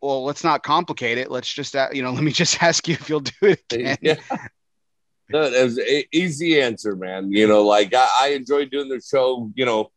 well, 0.02 0.24
let's 0.24 0.44
not 0.44 0.62
complicate 0.62 1.18
it. 1.18 1.32
Let's 1.32 1.52
just, 1.52 1.76
uh, 1.76 1.90
you 1.92 2.04
know, 2.04 2.12
let 2.14 2.24
me 2.24 2.32
just 2.32 2.62
ask 2.62 2.88
you 2.88 2.94
if 2.94 3.10
you'll 3.10 3.22
do 3.22 3.34
it 3.42 3.64
again. 3.72 3.98
Yeah. 4.02 4.16
No, 5.30 5.50
was 5.50 5.78
an 5.78 6.04
easy 6.12 6.62
answer, 6.62 6.96
man. 6.96 7.32
You 7.32 7.48
know, 7.48 7.64
like 7.64 7.94
I, 7.96 8.08
I 8.20 8.28
enjoyed 8.34 8.70
doing 8.70 8.90
the 8.90 9.02
show. 9.02 9.50
You 9.56 9.66
know, 9.66 9.90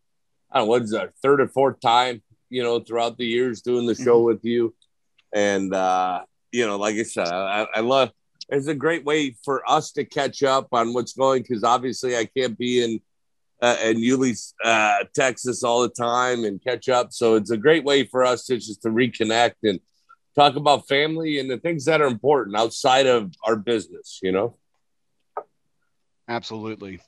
I 0.50 0.58
don't 0.58 0.66
know 0.66 0.70
what's 0.70 0.94
our 0.94 1.12
third 1.20 1.42
or 1.42 1.48
fourth 1.48 1.80
time. 1.80 2.22
You 2.48 2.62
know, 2.62 2.78
throughout 2.78 3.18
the 3.18 3.26
years 3.26 3.60
doing 3.60 3.86
the 3.86 3.96
show 3.96 4.18
mm-hmm. 4.18 4.24
with 4.24 4.44
you, 4.44 4.74
and 5.34 5.74
uh, 5.74 6.22
you 6.52 6.66
know, 6.66 6.78
like 6.78 6.94
I 6.94 7.02
said, 7.02 7.26
I, 7.26 7.66
I 7.74 7.80
love. 7.80 8.12
It's 8.48 8.68
a 8.68 8.74
great 8.74 9.04
way 9.04 9.36
for 9.44 9.68
us 9.68 9.92
to 9.92 10.04
catch 10.04 10.42
up 10.42 10.68
on 10.72 10.92
what's 10.94 11.14
going 11.14 11.42
because 11.42 11.64
obviously 11.64 12.16
I 12.16 12.26
can't 12.26 12.56
be 12.56 12.82
in 12.82 13.00
uh, 13.62 13.76
in 13.82 13.96
Euless, 13.96 14.52
uh, 14.62 15.04
Texas 15.14 15.64
all 15.64 15.82
the 15.82 15.88
time 15.88 16.44
and 16.44 16.62
catch 16.62 16.88
up. 16.88 17.12
So 17.12 17.36
it's 17.36 17.50
a 17.50 17.56
great 17.56 17.84
way 17.84 18.04
for 18.04 18.22
us 18.22 18.44
to 18.46 18.56
just 18.56 18.82
to 18.82 18.90
reconnect 18.90 19.54
and 19.62 19.80
talk 20.34 20.56
about 20.56 20.86
family 20.86 21.38
and 21.38 21.50
the 21.50 21.58
things 21.58 21.86
that 21.86 22.02
are 22.02 22.06
important 22.06 22.56
outside 22.56 23.06
of 23.06 23.32
our 23.44 23.56
business. 23.56 24.20
You 24.22 24.32
know. 24.32 24.56
Absolutely. 26.28 27.00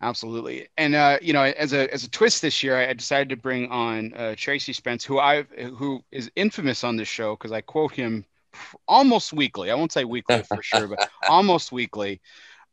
Absolutely. 0.00 0.68
And 0.76 0.96
uh, 0.96 1.18
you 1.22 1.32
know, 1.32 1.42
as 1.42 1.72
a 1.72 1.92
as 1.92 2.02
a 2.02 2.10
twist 2.10 2.42
this 2.42 2.62
year, 2.62 2.76
I 2.76 2.92
decided 2.92 3.28
to 3.28 3.36
bring 3.36 3.70
on 3.70 4.12
uh, 4.14 4.34
Tracy 4.36 4.72
Spence, 4.72 5.04
who 5.04 5.20
I 5.20 5.42
who 5.42 6.02
is 6.10 6.30
infamous 6.34 6.82
on 6.82 6.96
this 6.96 7.06
show 7.06 7.36
because 7.36 7.52
I 7.52 7.60
quote 7.60 7.92
him 7.92 8.24
almost 8.88 9.32
weekly. 9.32 9.70
I 9.70 9.74
won't 9.74 9.92
say 9.92 10.04
weekly 10.04 10.42
for 10.42 10.58
sure, 10.62 10.88
but 10.88 11.08
almost 11.28 11.72
weekly, 11.72 12.20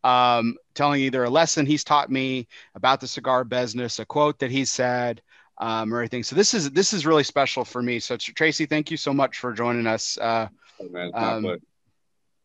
um, 0.04 0.56
telling 0.74 1.02
either 1.02 1.24
a 1.24 1.30
lesson 1.30 1.66
he's 1.66 1.84
taught 1.84 2.10
me 2.10 2.48
about 2.76 3.02
the 3.02 3.08
cigar 3.08 3.44
business, 3.44 4.00
a 4.00 4.06
quote 4.06 4.40
that 4.40 4.52
he 4.52 4.66
said, 4.66 5.22
um, 5.58 5.94
or 5.94 6.00
anything. 6.00 6.24
So 6.24 6.36
this 6.36 6.54
is 6.54 6.72
this 6.72 6.94
is 6.94 7.06
really 7.06 7.24
special 7.24 7.66
for 7.66 7.82
me. 7.82 8.00
So 8.00 8.18
Tracy, 8.18 8.66
thank 8.66 8.92
you 8.92 8.98
so 8.98 9.14
much 9.14 9.40
for 9.40 9.54
joining 9.54 9.88
us. 9.88 10.18
Uh, 10.18 10.48
oh, 10.82 10.90
man, 10.90 11.12
um, 11.14 11.60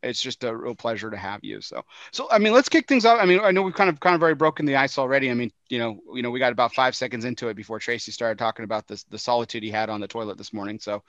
it's 0.05 0.21
just 0.21 0.45
a 0.45 0.55
real 0.55 0.75
pleasure 0.75 1.11
to 1.11 1.17
have 1.17 1.43
you. 1.43 1.61
So, 1.61 1.83
so 2.13 2.29
I 2.31 2.39
mean, 2.39 2.53
let's 2.53 2.69
kick 2.69 2.87
things 2.87 3.05
off. 3.05 3.19
I 3.21 3.25
mean, 3.25 3.41
I 3.41 3.51
know 3.51 3.63
we've 3.63 3.75
kind 3.75 3.91
of 3.91 3.99
kind 4.01 4.15
of 4.15 4.23
already 4.23 4.37
broken 4.37 4.67
the 4.67 4.77
ice 4.77 4.99
already. 4.99 5.31
I 5.31 5.35
mean, 5.35 5.51
you 5.69 5.79
know, 5.79 5.99
you 6.15 6.23
know, 6.23 6.31
we 6.31 6.39
got 6.39 6.53
about 6.53 6.75
five 6.75 6.95
seconds 6.95 7.25
into 7.25 7.49
it 7.49 7.55
before 7.55 7.79
Tracy 7.79 8.13
started 8.13 8.39
talking 8.39 8.65
about 8.65 8.87
this 8.87 9.05
the 9.05 9.19
solitude 9.19 9.63
he 9.63 9.71
had 9.71 9.89
on 9.91 10.01
the 10.01 10.09
toilet 10.09 10.39
this 10.39 10.53
morning. 10.53 10.79
So, 10.79 11.03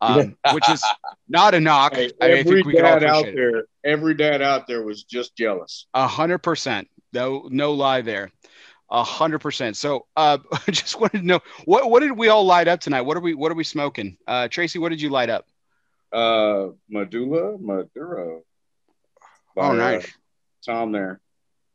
um, 0.00 0.36
which 0.52 0.68
is 0.68 0.84
not 1.28 1.54
a 1.54 1.60
knock. 1.60 1.94
Hey, 1.94 2.10
I 2.20 2.28
mean, 2.28 2.38
every 2.38 2.62
dad 2.74 3.04
out 3.04 3.24
there, 3.24 3.58
it. 3.58 3.66
every 3.84 4.14
dad 4.14 4.42
out 4.42 4.66
there 4.66 4.82
was 4.82 5.04
just 5.04 5.36
jealous. 5.36 5.86
A 5.94 6.06
hundred 6.06 6.38
percent. 6.38 6.88
No, 7.12 7.48
no 7.50 7.72
lie 7.72 8.02
there. 8.02 8.30
A 8.90 9.02
hundred 9.02 9.40
percent. 9.40 9.76
So, 9.76 10.06
uh, 10.16 10.38
I 10.52 10.70
just 10.70 11.00
wanted 11.00 11.20
to 11.20 11.26
know 11.26 11.40
what 11.64 11.90
what 11.90 12.00
did 12.00 12.12
we 12.12 12.28
all 12.28 12.44
light 12.44 12.68
up 12.68 12.80
tonight? 12.80 13.02
What 13.02 13.16
are 13.16 13.20
we 13.20 13.34
what 13.34 13.50
are 13.50 13.56
we 13.56 13.64
smoking? 13.64 14.18
Uh, 14.26 14.48
Tracy, 14.48 14.78
what 14.78 14.90
did 14.90 15.00
you 15.00 15.10
light 15.10 15.30
up? 15.30 15.46
Uh, 16.12 16.68
Medulla 16.88 17.58
Maduro. 17.58 18.42
By, 19.54 19.68
oh, 19.68 19.72
nice. 19.72 20.04
Uh, 20.04 20.72
Tom 20.72 20.92
there. 20.92 21.20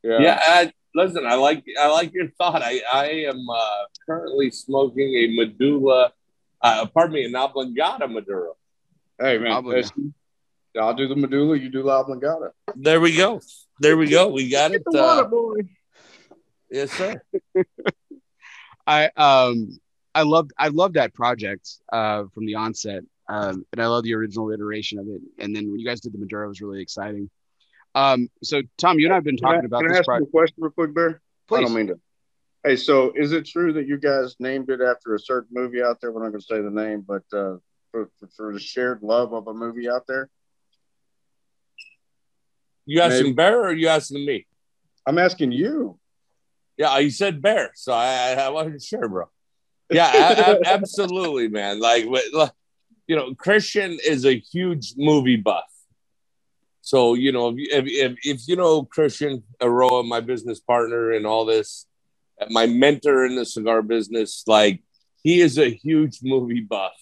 Yeah. 0.03 0.19
Yeah. 0.19 0.39
I, 0.41 0.71
listen, 0.95 1.25
I 1.25 1.35
like 1.35 1.63
I 1.79 1.87
like 1.87 2.13
your 2.13 2.29
thought. 2.29 2.61
I 2.61 2.81
I 2.91 3.05
am 3.29 3.49
uh, 3.49 3.83
currently 4.05 4.51
smoking 4.51 5.15
a 5.15 5.35
Medulla, 5.35 6.13
uh, 6.61 6.85
pardon 6.87 7.13
me, 7.13 7.25
an 7.25 7.35
Oblongata 7.35 8.07
Maduro. 8.07 8.55
Hey 9.19 9.37
man, 9.37 9.51
I'll 10.79 10.93
do 10.93 11.07
the 11.07 11.15
Medulla. 11.15 11.57
You 11.57 11.69
do 11.69 11.83
the 11.83 11.89
Oblongata. 11.89 12.51
There 12.75 13.01
we 13.01 13.15
go. 13.15 13.41
There 13.79 13.97
we 13.97 14.09
go. 14.09 14.29
We 14.29 14.49
got 14.49 14.71
it. 14.71 14.83
Uh, 14.95 15.25
yes, 16.69 16.91
sir. 16.91 17.21
I 18.87 19.09
um 19.15 19.79
I 20.13 20.23
loved 20.23 20.51
I 20.57 20.69
loved 20.69 20.95
that 20.95 21.13
project 21.13 21.69
uh, 21.91 22.23
from 22.33 22.45
the 22.45 22.55
onset, 22.55 23.03
um, 23.29 23.65
and 23.71 23.81
I 23.81 23.87
love 23.87 24.03
the 24.03 24.13
original 24.13 24.51
iteration 24.51 24.99
of 24.99 25.07
it. 25.07 25.21
And 25.39 25.55
then 25.55 25.69
when 25.69 25.79
you 25.79 25.85
guys 25.85 26.01
did 26.01 26.13
the 26.13 26.17
Maduro, 26.17 26.45
it 26.45 26.49
was 26.49 26.61
really 26.61 26.81
exciting. 26.81 27.29
Um, 27.95 28.29
so 28.43 28.61
Tom, 28.77 28.99
you 28.99 29.07
and 29.07 29.13
I 29.13 29.17
have 29.17 29.23
been 29.23 29.37
talking 29.37 29.61
can 29.61 29.65
I, 29.65 29.67
about 29.67 29.79
can 29.81 29.89
this. 29.89 29.97
I 29.97 29.99
ask 29.99 30.05
project. 30.05 30.21
you 30.21 30.27
a 30.27 30.31
question 30.31 30.55
real 30.57 30.71
quick, 30.71 30.93
Bear? 30.93 31.21
Please. 31.47 31.57
I 31.57 31.61
don't 31.61 31.73
mean 31.73 31.87
to. 31.87 31.99
Hey, 32.63 32.75
so 32.75 33.11
is 33.15 33.31
it 33.31 33.47
true 33.47 33.73
that 33.73 33.87
you 33.87 33.97
guys 33.97 34.35
named 34.39 34.69
it 34.69 34.81
after 34.81 35.15
a 35.15 35.19
certain 35.19 35.49
movie 35.51 35.81
out 35.81 35.99
there? 35.99 36.11
We're 36.11 36.23
not 36.23 36.29
going 36.29 36.41
to 36.41 36.45
say 36.45 36.61
the 36.61 36.69
name, 36.69 37.03
but 37.07 37.23
uh, 37.33 37.57
for, 37.91 38.09
for, 38.19 38.29
for, 38.37 38.53
the 38.53 38.59
shared 38.59 39.01
love 39.01 39.33
of 39.33 39.47
a 39.47 39.53
movie 39.53 39.89
out 39.89 40.05
there. 40.07 40.29
You 42.85 43.01
asking 43.01 43.23
Maybe. 43.23 43.33
Bear 43.33 43.63
or 43.63 43.73
you 43.73 43.87
asking 43.87 44.25
me? 44.25 44.45
I'm 45.07 45.17
asking 45.17 45.53
you. 45.53 45.97
Yeah, 46.77 46.97
you 46.99 47.09
said 47.09 47.41
Bear, 47.41 47.71
so 47.73 47.93
I, 47.93 48.33
I 48.33 48.49
wasn't 48.49 48.81
sure, 48.81 49.07
bro. 49.07 49.25
Yeah, 49.91 50.55
absolutely, 50.65 51.49
man. 51.49 51.81
Like, 51.81 52.05
you 53.07 53.15
know, 53.17 53.35
Christian 53.35 53.97
is 54.05 54.25
a 54.25 54.39
huge 54.39 54.93
movie 54.95 55.35
buff. 55.35 55.65
So, 56.81 57.15
you 57.15 57.33
know, 57.33 57.49
if, 57.57 57.85
if, 57.87 58.17
if 58.23 58.47
you 58.47 58.55
know 58.55 58.83
Christian 58.83 59.43
Eiroa, 59.61 60.07
my 60.07 60.21
business 60.21 60.61
partner 60.61 61.11
and 61.11 61.27
all 61.27 61.43
this, 61.43 61.87
my 62.49 62.65
mentor 62.65 63.25
in 63.25 63.35
the 63.35 63.45
cigar 63.45 63.81
business, 63.81 64.43
like 64.47 64.81
he 65.23 65.41
is 65.41 65.57
a 65.57 65.69
huge 65.69 66.19
movie 66.23 66.61
buff. 66.61 66.93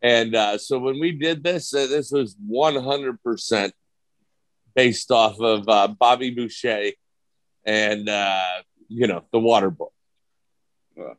And 0.00 0.34
uh, 0.34 0.58
so 0.58 0.78
when 0.78 0.98
we 0.98 1.12
did 1.12 1.44
this, 1.44 1.72
uh, 1.74 1.86
this 1.86 2.10
was 2.10 2.34
100% 2.34 3.72
based 4.74 5.10
off 5.10 5.40
of 5.40 5.68
uh, 5.68 5.88
Bobby 5.88 6.30
Boucher 6.30 6.92
and, 7.64 8.08
uh, 8.08 8.62
you 8.88 9.06
know, 9.06 9.24
the 9.32 9.38
Water 9.38 9.70
Boy. 9.70 9.86
Well, 10.96 11.16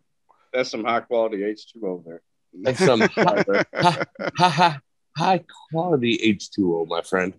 that's 0.52 0.70
some 0.70 0.84
high 0.84 1.02
quality 1.02 1.38
H2O 1.38 2.04
there. 2.04 2.22
That's 2.62 2.80
some 2.80 3.00
high, 3.16 3.44
high, 3.74 4.06
high, 4.38 4.80
high 5.16 5.44
quality 5.72 6.18
H2O, 6.38 6.88
my 6.88 7.02
friend. 7.02 7.34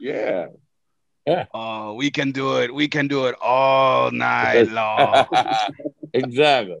Yeah. 0.00 0.48
Yeah. 1.26 1.46
Oh, 1.52 1.94
we 1.94 2.10
can 2.10 2.32
do 2.32 2.58
it. 2.60 2.74
We 2.74 2.88
can 2.88 3.08
do 3.08 3.26
it 3.26 3.34
all 3.40 4.10
night 4.10 4.64
long. 4.70 5.26
exactly. 6.12 6.78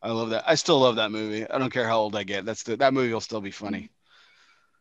I 0.00 0.10
love 0.10 0.30
that. 0.30 0.44
I 0.46 0.54
still 0.54 0.80
love 0.80 0.96
that 0.96 1.10
movie. 1.10 1.48
I 1.48 1.58
don't 1.58 1.72
care 1.72 1.86
how 1.86 1.98
old 1.98 2.16
I 2.16 2.22
get. 2.22 2.44
That's 2.44 2.62
the, 2.62 2.76
that 2.76 2.94
movie 2.94 3.12
will 3.12 3.20
still 3.20 3.40
be 3.40 3.50
funny. 3.50 3.90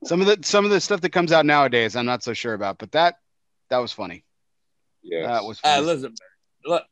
Some 0.04 0.22
of 0.22 0.28
the 0.28 0.38
some 0.44 0.64
of 0.64 0.70
the 0.70 0.80
stuff 0.80 1.02
that 1.02 1.10
comes 1.10 1.32
out 1.32 1.46
nowadays, 1.46 1.96
I'm 1.96 2.06
not 2.06 2.24
so 2.24 2.34
sure 2.34 2.54
about, 2.54 2.78
but 2.78 2.92
that 2.92 3.16
that 3.70 3.80
was 3.80 3.92
funny. 3.92 4.24
Yeah, 5.02 5.26
that 5.26 5.44
was. 5.44 5.60
Funny. 5.60 5.82
Uh, 5.82 5.82
listen, 5.82 6.14
look, 6.66 6.84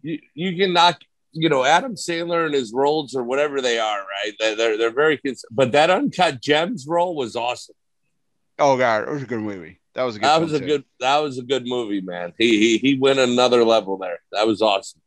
you 0.00 0.18
you 0.34 0.56
can 0.56 0.72
knock 0.72 1.00
you 1.32 1.50
know 1.50 1.64
Adam 1.64 1.96
Sandler 1.96 2.46
and 2.46 2.54
his 2.54 2.72
roles 2.72 3.14
or 3.14 3.24
whatever 3.24 3.60
they 3.60 3.78
are, 3.78 3.98
right? 3.98 4.32
They're 4.38 4.56
they're, 4.56 4.78
they're 4.78 4.90
very 4.90 5.18
cons- 5.18 5.44
but 5.50 5.72
that 5.72 5.90
uncut 5.90 6.40
gems 6.40 6.86
role 6.88 7.14
was 7.14 7.36
awesome. 7.36 7.74
Oh 8.58 8.78
god, 8.78 9.02
it 9.02 9.10
was 9.10 9.22
a 9.22 9.26
good 9.26 9.40
movie. 9.40 9.80
That 9.96 10.02
was 10.02 10.16
a 10.16 10.18
good. 10.18 10.28
That 10.28 10.40
was 10.42 10.52
a 10.52 10.60
too. 10.60 10.66
good. 10.66 10.84
That 11.00 11.16
was 11.18 11.38
a 11.38 11.42
good 11.42 11.66
movie, 11.66 12.02
man. 12.02 12.34
He 12.36 12.58
he 12.58 12.78
he 12.78 12.98
went 12.98 13.18
another 13.18 13.64
level 13.64 13.96
there. 13.96 14.18
That 14.30 14.46
was 14.46 14.60
awesome. 14.60 15.00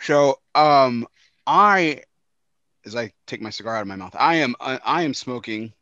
So, 0.00 0.40
um, 0.54 1.06
I, 1.46 2.02
as 2.86 2.96
I 2.96 3.12
take 3.26 3.42
my 3.42 3.50
cigar 3.50 3.76
out 3.76 3.82
of 3.82 3.88
my 3.88 3.96
mouth, 3.96 4.16
I 4.18 4.36
am 4.36 4.56
I, 4.58 4.80
I 4.82 5.02
am 5.02 5.12
smoking. 5.12 5.74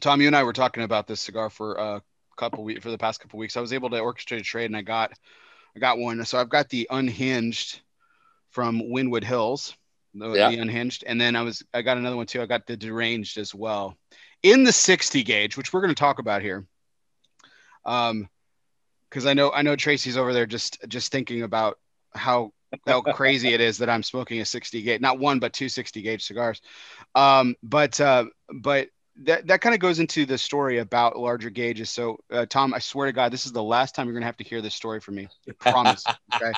Tom, 0.00 0.20
you 0.20 0.26
and 0.26 0.34
I 0.34 0.42
were 0.42 0.52
talking 0.52 0.82
about 0.82 1.06
this 1.06 1.20
cigar 1.20 1.50
for 1.50 1.76
a 1.76 2.02
couple 2.36 2.64
weeks 2.64 2.82
for 2.82 2.90
the 2.90 2.98
past 2.98 3.20
couple 3.20 3.38
weeks. 3.38 3.56
I 3.56 3.60
was 3.60 3.72
able 3.72 3.90
to 3.90 4.00
orchestrate 4.00 4.40
a 4.40 4.42
trade, 4.42 4.66
and 4.66 4.76
I 4.76 4.82
got 4.82 5.12
I 5.76 5.78
got 5.78 5.98
one. 5.98 6.24
So 6.24 6.36
I've 6.36 6.48
got 6.48 6.68
the 6.68 6.88
unhinged 6.90 7.80
from 8.50 8.82
Wynwood 8.82 9.22
Hills, 9.22 9.76
the, 10.14 10.32
yeah. 10.32 10.50
the 10.50 10.58
unhinged, 10.58 11.04
and 11.06 11.20
then 11.20 11.36
I 11.36 11.42
was 11.42 11.62
I 11.72 11.82
got 11.82 11.96
another 11.96 12.16
one 12.16 12.26
too. 12.26 12.42
I 12.42 12.46
got 12.46 12.66
the 12.66 12.76
deranged 12.76 13.38
as 13.38 13.54
well 13.54 13.96
in 14.44 14.62
the 14.62 14.72
60 14.72 15.24
gauge, 15.24 15.56
which 15.56 15.72
we're 15.72 15.80
going 15.80 15.94
to 15.94 15.98
talk 15.98 16.20
about 16.20 16.42
here. 16.42 16.66
Um, 17.84 18.28
because 19.08 19.26
I 19.26 19.34
know 19.34 19.52
I 19.52 19.62
know 19.62 19.76
Tracy's 19.76 20.16
over 20.16 20.32
there 20.32 20.46
just 20.46 20.78
just 20.88 21.12
thinking 21.12 21.42
about 21.42 21.78
how 22.14 22.52
how 22.86 23.00
crazy 23.00 23.54
it 23.54 23.60
is 23.60 23.78
that 23.78 23.88
I'm 23.88 24.02
smoking 24.02 24.40
a 24.40 24.44
60 24.44 24.82
gauge, 24.82 25.00
not 25.00 25.20
one 25.20 25.38
but 25.38 25.52
two 25.52 25.68
60 25.68 26.02
gauge 26.02 26.24
cigars. 26.24 26.60
Um, 27.14 27.54
but 27.62 28.00
uh, 28.00 28.24
but 28.52 28.88
that 29.22 29.46
that 29.46 29.60
kind 29.60 29.72
of 29.74 29.80
goes 29.80 30.00
into 30.00 30.26
the 30.26 30.36
story 30.36 30.78
about 30.78 31.16
larger 31.16 31.50
gauges. 31.50 31.90
So 31.90 32.18
uh, 32.32 32.46
Tom, 32.46 32.74
I 32.74 32.80
swear 32.80 33.06
to 33.06 33.12
God, 33.12 33.32
this 33.32 33.46
is 33.46 33.52
the 33.52 33.62
last 33.62 33.94
time 33.94 34.06
you're 34.06 34.14
gonna 34.14 34.26
have 34.26 34.36
to 34.38 34.44
hear 34.44 34.60
this 34.60 34.74
story 34.74 34.98
from 35.00 35.14
me. 35.14 35.28
I 35.48 35.52
promise. 35.52 36.04
Okay. 36.34 36.52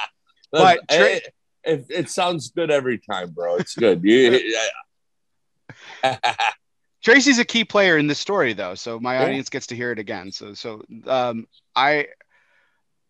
but 0.50 0.80
tra- 0.88 1.04
it, 1.04 1.34
it, 1.62 1.86
it, 1.90 2.10
sounds 2.10 2.50
good 2.50 2.72
every 2.72 2.98
time, 2.98 3.30
bro. 3.30 3.56
It's 3.56 3.76
good. 3.76 4.02
You, 4.02 4.52
Tracy's 7.02 7.38
a 7.38 7.44
key 7.44 7.64
player 7.64 7.96
in 7.96 8.06
this 8.06 8.18
story, 8.18 8.52
though, 8.52 8.74
so 8.74 9.00
my 9.00 9.14
yeah. 9.14 9.24
audience 9.24 9.48
gets 9.48 9.66
to 9.68 9.76
hear 9.76 9.90
it 9.92 9.98
again. 9.98 10.30
So, 10.32 10.52
so 10.52 10.82
um, 11.06 11.46
I, 11.74 12.08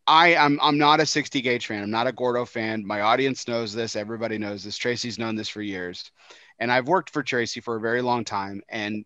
I, 0.07 0.37
I'm, 0.37 0.61
I'm 0.63 0.79
not 0.79 1.01
a 1.01 1.07
60 1.07 1.41
gauge 1.41 1.67
fan. 1.67 1.83
I'm 1.83 1.91
not 1.91 2.07
a 2.07 2.13
Gordo 2.13 2.45
fan. 2.45 2.87
My 2.87 3.01
audience 3.01 3.49
knows 3.49 3.73
this. 3.73 3.97
Everybody 3.97 4.39
knows 4.39 4.63
this. 4.63 4.77
Tracy's 4.77 5.19
known 5.19 5.35
this 5.35 5.49
for 5.49 5.63
years, 5.63 6.11
and 6.59 6.71
I've 6.71 6.87
worked 6.89 7.11
for 7.11 7.23
Tracy 7.23 7.61
for 7.61 7.77
a 7.77 7.81
very 7.81 8.03
long 8.03 8.25
time. 8.25 8.63
And 8.69 9.05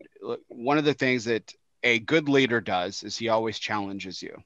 one 0.49 0.79
of 0.79 0.85
the 0.85 0.95
things 0.95 1.25
that 1.25 1.53
a 1.83 1.99
good 2.01 2.29
leader 2.29 2.61
does 2.61 3.03
is 3.03 3.17
he 3.17 3.29
always 3.29 3.59
challenges 3.59 4.23
you. 4.23 4.43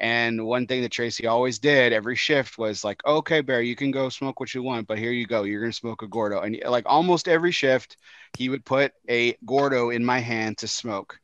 And 0.00 0.46
one 0.46 0.66
thing 0.66 0.80
that 0.80 0.90
Tracy 0.90 1.26
always 1.26 1.58
did 1.58 1.92
every 1.92 2.16
shift 2.16 2.56
was 2.56 2.82
like, 2.82 3.04
okay, 3.06 3.42
Bear, 3.42 3.60
you 3.60 3.76
can 3.76 3.90
go 3.90 4.08
smoke 4.08 4.40
what 4.40 4.54
you 4.54 4.62
want, 4.62 4.88
but 4.88 4.98
here 4.98 5.12
you 5.12 5.26
go. 5.26 5.42
You're 5.42 5.60
going 5.60 5.72
to 5.72 5.76
smoke 5.76 6.00
a 6.00 6.06
Gordo. 6.06 6.40
And 6.40 6.58
like 6.66 6.84
almost 6.86 7.28
every 7.28 7.52
shift, 7.52 7.98
he 8.38 8.48
would 8.48 8.64
put 8.64 8.92
a 9.10 9.36
Gordo 9.44 9.90
in 9.90 10.02
my 10.02 10.18
hand 10.18 10.56
to 10.58 10.68
smoke 10.68 11.20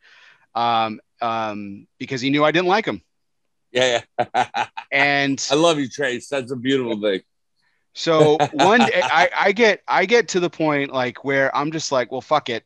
um, 0.54 1.00
um, 1.22 1.86
because 1.98 2.20
he 2.20 2.28
knew 2.28 2.44
I 2.44 2.50
didn't 2.50 2.68
like 2.68 2.84
him. 2.84 3.00
Yeah. 3.72 4.02
yeah. 4.18 4.66
and 4.92 5.44
I 5.50 5.54
love 5.54 5.78
you, 5.78 5.88
Trace. 5.88 6.28
That's 6.28 6.52
a 6.52 6.56
beautiful 6.56 7.00
thing. 7.00 7.22
So 7.94 8.36
one 8.52 8.80
day 8.80 9.00
I, 9.02 9.30
I 9.34 9.52
get, 9.52 9.80
I 9.88 10.04
get 10.04 10.28
to 10.28 10.40
the 10.40 10.50
point 10.50 10.92
like 10.92 11.24
where 11.24 11.54
I'm 11.56 11.72
just 11.72 11.92
like, 11.92 12.12
well, 12.12 12.20
fuck 12.20 12.50
it. 12.50 12.62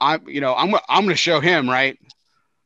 I'm, 0.00 0.28
you 0.28 0.40
know, 0.40 0.56
I'm, 0.56 0.74
I'm 0.88 1.04
going 1.04 1.10
to 1.10 1.16
show 1.16 1.38
him, 1.38 1.70
right? 1.70 1.96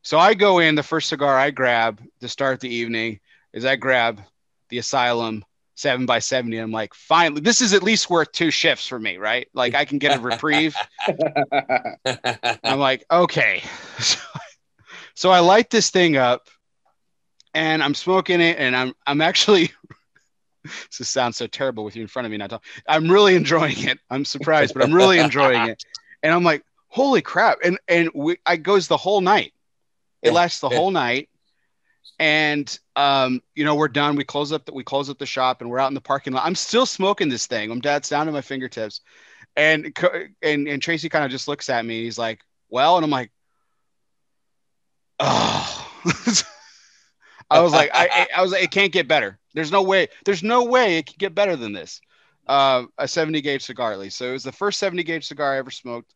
So 0.06 0.20
I 0.20 0.34
go 0.34 0.60
in, 0.60 0.76
the 0.76 0.84
first 0.84 1.08
cigar 1.08 1.36
I 1.36 1.50
grab 1.50 2.00
to 2.20 2.28
start 2.28 2.60
the 2.60 2.72
evening 2.72 3.18
is 3.52 3.64
I 3.64 3.74
grab 3.74 4.20
the 4.68 4.78
Asylum 4.78 5.44
7 5.74 6.06
by 6.06 6.20
70 6.20 6.56
I'm 6.58 6.70
like, 6.70 6.94
finally, 6.94 7.40
this 7.40 7.60
is 7.60 7.72
at 7.72 7.82
least 7.82 8.08
worth 8.08 8.30
two 8.30 8.52
shifts 8.52 8.86
for 8.86 9.00
me, 9.00 9.16
right? 9.16 9.48
Like 9.52 9.74
I 9.74 9.84
can 9.84 9.98
get 9.98 10.16
a 10.16 10.20
reprieve. 10.20 10.76
I'm 12.06 12.78
like, 12.78 13.04
okay. 13.10 13.64
So, 13.98 14.20
so 15.14 15.30
I 15.30 15.40
light 15.40 15.70
this 15.70 15.90
thing 15.90 16.16
up 16.16 16.50
and 17.52 17.82
I'm 17.82 17.94
smoking 17.94 18.40
it 18.40 18.58
and 18.60 18.76
I'm 18.76 18.94
I'm 19.08 19.20
actually 19.20 19.72
this 20.98 21.08
sounds 21.08 21.36
so 21.36 21.48
terrible 21.48 21.84
with 21.84 21.96
you 21.96 22.02
in 22.02 22.08
front 22.08 22.26
of 22.26 22.30
me 22.30 22.36
now. 22.36 22.60
I'm 22.86 23.10
really 23.10 23.34
enjoying 23.34 23.82
it. 23.82 23.98
I'm 24.08 24.24
surprised, 24.24 24.72
but 24.72 24.84
I'm 24.84 24.94
really 24.94 25.18
enjoying 25.18 25.68
it. 25.68 25.82
And 26.22 26.32
I'm 26.32 26.44
like, 26.44 26.62
holy 26.86 27.22
crap. 27.22 27.58
And 27.64 27.76
and 27.88 28.08
we 28.14 28.36
I 28.46 28.54
goes 28.54 28.86
the 28.86 28.96
whole 28.96 29.20
night. 29.20 29.52
It 30.22 30.32
lasts 30.32 30.60
the 30.60 30.68
whole 30.68 30.90
night. 30.90 31.28
And 32.18 32.78
um, 32.94 33.42
you 33.54 33.64
know, 33.64 33.74
we're 33.74 33.88
done. 33.88 34.16
We 34.16 34.24
close 34.24 34.52
up 34.52 34.64
that 34.66 34.74
we 34.74 34.84
close 34.84 35.10
up 35.10 35.18
the 35.18 35.26
shop 35.26 35.60
and 35.60 35.68
we're 35.68 35.78
out 35.78 35.88
in 35.88 35.94
the 35.94 36.00
parking 36.00 36.32
lot. 36.32 36.46
I'm 36.46 36.54
still 36.54 36.86
smoking 36.86 37.28
this 37.28 37.46
thing. 37.46 37.70
I'm 37.70 37.80
dad's 37.80 38.08
down 38.08 38.26
to 38.26 38.32
my 38.32 38.40
fingertips. 38.40 39.02
And 39.54 39.96
and 40.42 40.66
and 40.68 40.82
Tracy 40.82 41.08
kind 41.08 41.24
of 41.24 41.30
just 41.30 41.48
looks 41.48 41.68
at 41.68 41.84
me. 41.84 42.04
He's 42.04 42.18
like, 42.18 42.40
Well, 42.70 42.96
and 42.96 43.04
I'm 43.04 43.10
like, 43.10 43.30
Oh 45.18 45.92
I 47.50 47.60
was 47.60 47.72
like, 47.72 47.90
I, 47.94 48.26
I 48.36 48.42
was 48.42 48.52
like, 48.52 48.64
it 48.64 48.70
can't 48.70 48.92
get 48.92 49.06
better. 49.06 49.38
There's 49.54 49.70
no 49.70 49.82
way. 49.82 50.08
There's 50.24 50.42
no 50.42 50.64
way 50.64 50.98
it 50.98 51.06
can 51.06 51.16
get 51.18 51.34
better 51.34 51.56
than 51.56 51.72
this. 51.72 52.00
Uh, 52.46 52.84
a 52.98 53.08
70 53.08 53.40
gauge 53.40 53.64
cigar, 53.64 53.92
at 53.92 53.98
least. 53.98 54.18
So 54.18 54.28
it 54.28 54.32
was 54.32 54.44
the 54.44 54.52
first 54.52 54.78
70 54.78 55.02
gauge 55.04 55.26
cigar 55.26 55.54
I 55.54 55.58
ever 55.58 55.70
smoked, 55.70 56.14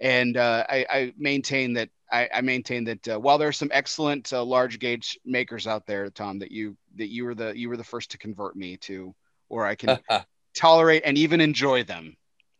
and 0.00 0.36
uh, 0.36 0.64
I, 0.68 0.86
I 0.90 1.12
maintain 1.18 1.74
that 1.74 1.88
I, 2.12 2.28
I 2.34 2.40
maintain 2.40 2.84
that 2.84 3.08
uh, 3.08 3.18
while 3.20 3.38
there 3.38 3.48
are 3.48 3.52
some 3.52 3.70
excellent 3.72 4.32
uh, 4.32 4.42
large 4.42 4.78
gauge 4.78 5.18
makers 5.24 5.66
out 5.66 5.86
there, 5.86 6.10
Tom, 6.10 6.38
that 6.40 6.50
you 6.50 6.76
that 6.96 7.08
you 7.08 7.24
were 7.24 7.34
the 7.34 7.56
you 7.56 7.68
were 7.68 7.76
the 7.76 7.84
first 7.84 8.10
to 8.12 8.18
convert 8.18 8.56
me 8.56 8.76
to, 8.78 9.14
or 9.48 9.66
I 9.66 9.74
can 9.74 9.98
tolerate 10.56 11.02
and 11.04 11.16
even 11.18 11.40
enjoy 11.40 11.84
them. 11.84 12.16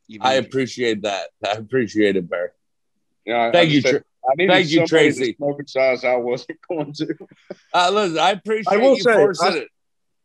Even 0.09 0.26
I 0.26 0.35
appreciate 0.35 1.02
that. 1.02 1.28
I 1.44 1.52
appreciate 1.52 2.16
it, 2.16 2.28
Bear. 2.28 2.52
Yeah, 3.25 3.50
thank 3.52 3.70
you. 3.70 3.80
Said, 3.80 4.02
Thank 4.38 4.70
you, 4.70 4.87
Tracy. 4.87 5.35
Smoking 5.37 5.66
size 5.66 6.04
I 6.04 6.16
wasn't 6.16 6.59
going 6.68 6.92
to. 6.94 7.14
Uh, 7.73 7.88
listen, 7.92 8.18
I 8.18 8.32
appreciate 8.32 8.75
I 8.75 8.76
will 8.78 8.97
you 8.97 9.02
say, 9.02 9.14
forcing 9.14 9.47
I- 9.52 9.56
it. 9.59 9.68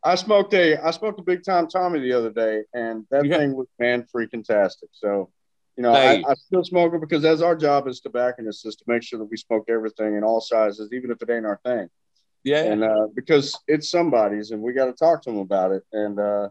I 0.03 0.15
smoked 0.15 0.53
a 0.53 0.77
I 0.77 0.91
smoked 0.91 1.19
a 1.19 1.23
big 1.23 1.43
time 1.43 1.67
Tommy 1.67 1.99
the 1.99 2.13
other 2.13 2.29
day, 2.31 2.61
and 2.73 3.05
that 3.09 3.25
Yeah. 3.25 3.37
thing 3.37 3.55
was 3.55 3.67
man 3.79 4.05
freaking 4.15 4.43
tastic. 4.43 4.89
So, 4.93 5.31
you 5.77 5.83
know, 5.83 5.93
I, 5.93 6.17
Hey. 6.17 6.23
I 6.27 6.33
still 6.35 6.63
smoke 6.63 6.93
it 6.93 7.01
because 7.01 7.25
as 7.25 7.41
our 7.41 7.55
job 7.55 7.87
as 7.87 7.99
tobacconists 7.99 8.65
is 8.65 8.75
to 8.77 8.83
make 8.87 9.03
sure 9.03 9.19
that 9.19 9.25
we 9.25 9.37
smoke 9.37 9.65
everything 9.69 10.15
in 10.15 10.23
all 10.23 10.41
sizes, 10.41 10.91
even 10.93 11.11
if 11.11 11.21
it 11.21 11.29
ain't 11.29 11.45
our 11.45 11.59
thing. 11.65 11.89
Yeah, 12.43 12.63
And 12.63 12.83
uh, 12.83 13.07
because 13.15 13.57
it's 13.67 13.89
somebody's, 13.89 14.51
and 14.51 14.61
we 14.61 14.73
got 14.73 14.85
to 14.85 14.93
talk 14.93 15.23
to 15.23 15.31
them 15.31 15.39
about 15.39 15.71
it, 15.71 15.83
and 15.91 16.19
uh, 16.19 16.49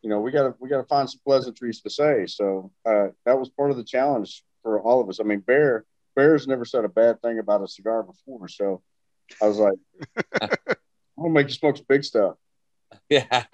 you 0.00 0.08
know, 0.08 0.20
we 0.20 0.30
got 0.30 0.44
to 0.44 0.54
we 0.58 0.70
got 0.70 0.78
to 0.78 0.86
find 0.86 1.08
some 1.08 1.20
pleasantries 1.24 1.82
to 1.82 1.90
say. 1.90 2.24
So 2.26 2.72
uh, 2.86 3.08
that 3.26 3.38
was 3.38 3.50
part 3.50 3.70
of 3.70 3.76
the 3.76 3.84
challenge 3.84 4.42
for 4.62 4.80
all 4.80 5.02
of 5.02 5.08
us. 5.10 5.20
I 5.20 5.24
mean, 5.24 5.40
Bear 5.40 5.84
Bear's 6.16 6.48
never 6.48 6.64
said 6.64 6.86
a 6.86 6.88
bad 6.88 7.20
thing 7.20 7.38
about 7.38 7.62
a 7.62 7.68
cigar 7.68 8.02
before, 8.02 8.48
so 8.48 8.82
I 9.42 9.48
was 9.48 9.58
like, 9.58 9.78
I'm 10.40 10.48
gonna 11.18 11.30
make 11.30 11.48
you 11.48 11.54
smoke 11.54 11.76
some 11.76 11.86
big 11.88 12.04
stuff. 12.04 12.36
yeah. 13.10 13.44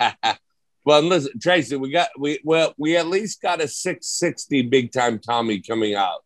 Well, 0.84 1.00
listen, 1.02 1.38
Tracy, 1.40 1.76
we 1.76 1.90
got 1.90 2.08
we 2.18 2.40
well 2.44 2.74
we 2.76 2.96
at 2.96 3.06
least 3.06 3.40
got 3.40 3.60
a 3.60 3.68
660 3.68 4.62
big 4.62 4.92
time 4.92 5.18
Tommy 5.18 5.60
coming 5.60 5.94
out. 5.94 6.24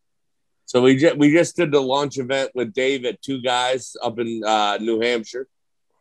So 0.66 0.82
we 0.82 0.96
just 0.96 1.16
we 1.16 1.32
just 1.32 1.56
did 1.56 1.72
the 1.72 1.80
launch 1.80 2.18
event 2.18 2.50
with 2.54 2.72
Dave 2.72 3.04
at 3.04 3.22
Two 3.22 3.40
Guys 3.40 3.96
up 4.02 4.18
in 4.18 4.42
uh, 4.44 4.78
New 4.80 5.00
Hampshire. 5.00 5.46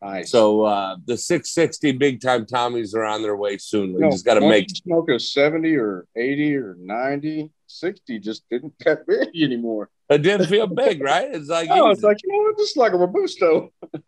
Nice. 0.01 0.29
So 0.29 0.63
uh, 0.63 0.97
the 1.05 1.17
660 1.17 1.93
big 1.93 2.21
time 2.21 2.45
Tommies 2.45 2.93
are 2.93 3.03
on 3.03 3.23
their 3.23 3.35
way 3.35 3.57
soon. 3.57 3.93
We 3.93 4.01
No, 4.01 4.11
just 4.11 4.25
got 4.25 4.35
to 4.35 4.41
make 4.41 4.69
smoke 4.69 5.09
a 5.09 5.19
70 5.19 5.75
or 5.75 6.05
80 6.15 6.55
or 6.57 6.75
90, 6.79 7.49
60 7.65 8.19
just 8.19 8.43
didn't 8.49 8.73
that 8.85 9.07
big 9.07 9.29
anymore. 9.41 9.89
it 10.09 10.19
didn't 10.19 10.47
feel 10.47 10.67
big, 10.67 11.01
right? 11.01 11.33
It's 11.33 11.49
like 11.49 11.69
Oh, 11.71 11.89
it's 11.89 12.03
like, 12.03 12.17
you 12.23 12.31
know? 12.31 12.53
This 12.57 12.77
like 12.77 12.93
a 12.93 12.97
Robusto. 12.97 13.71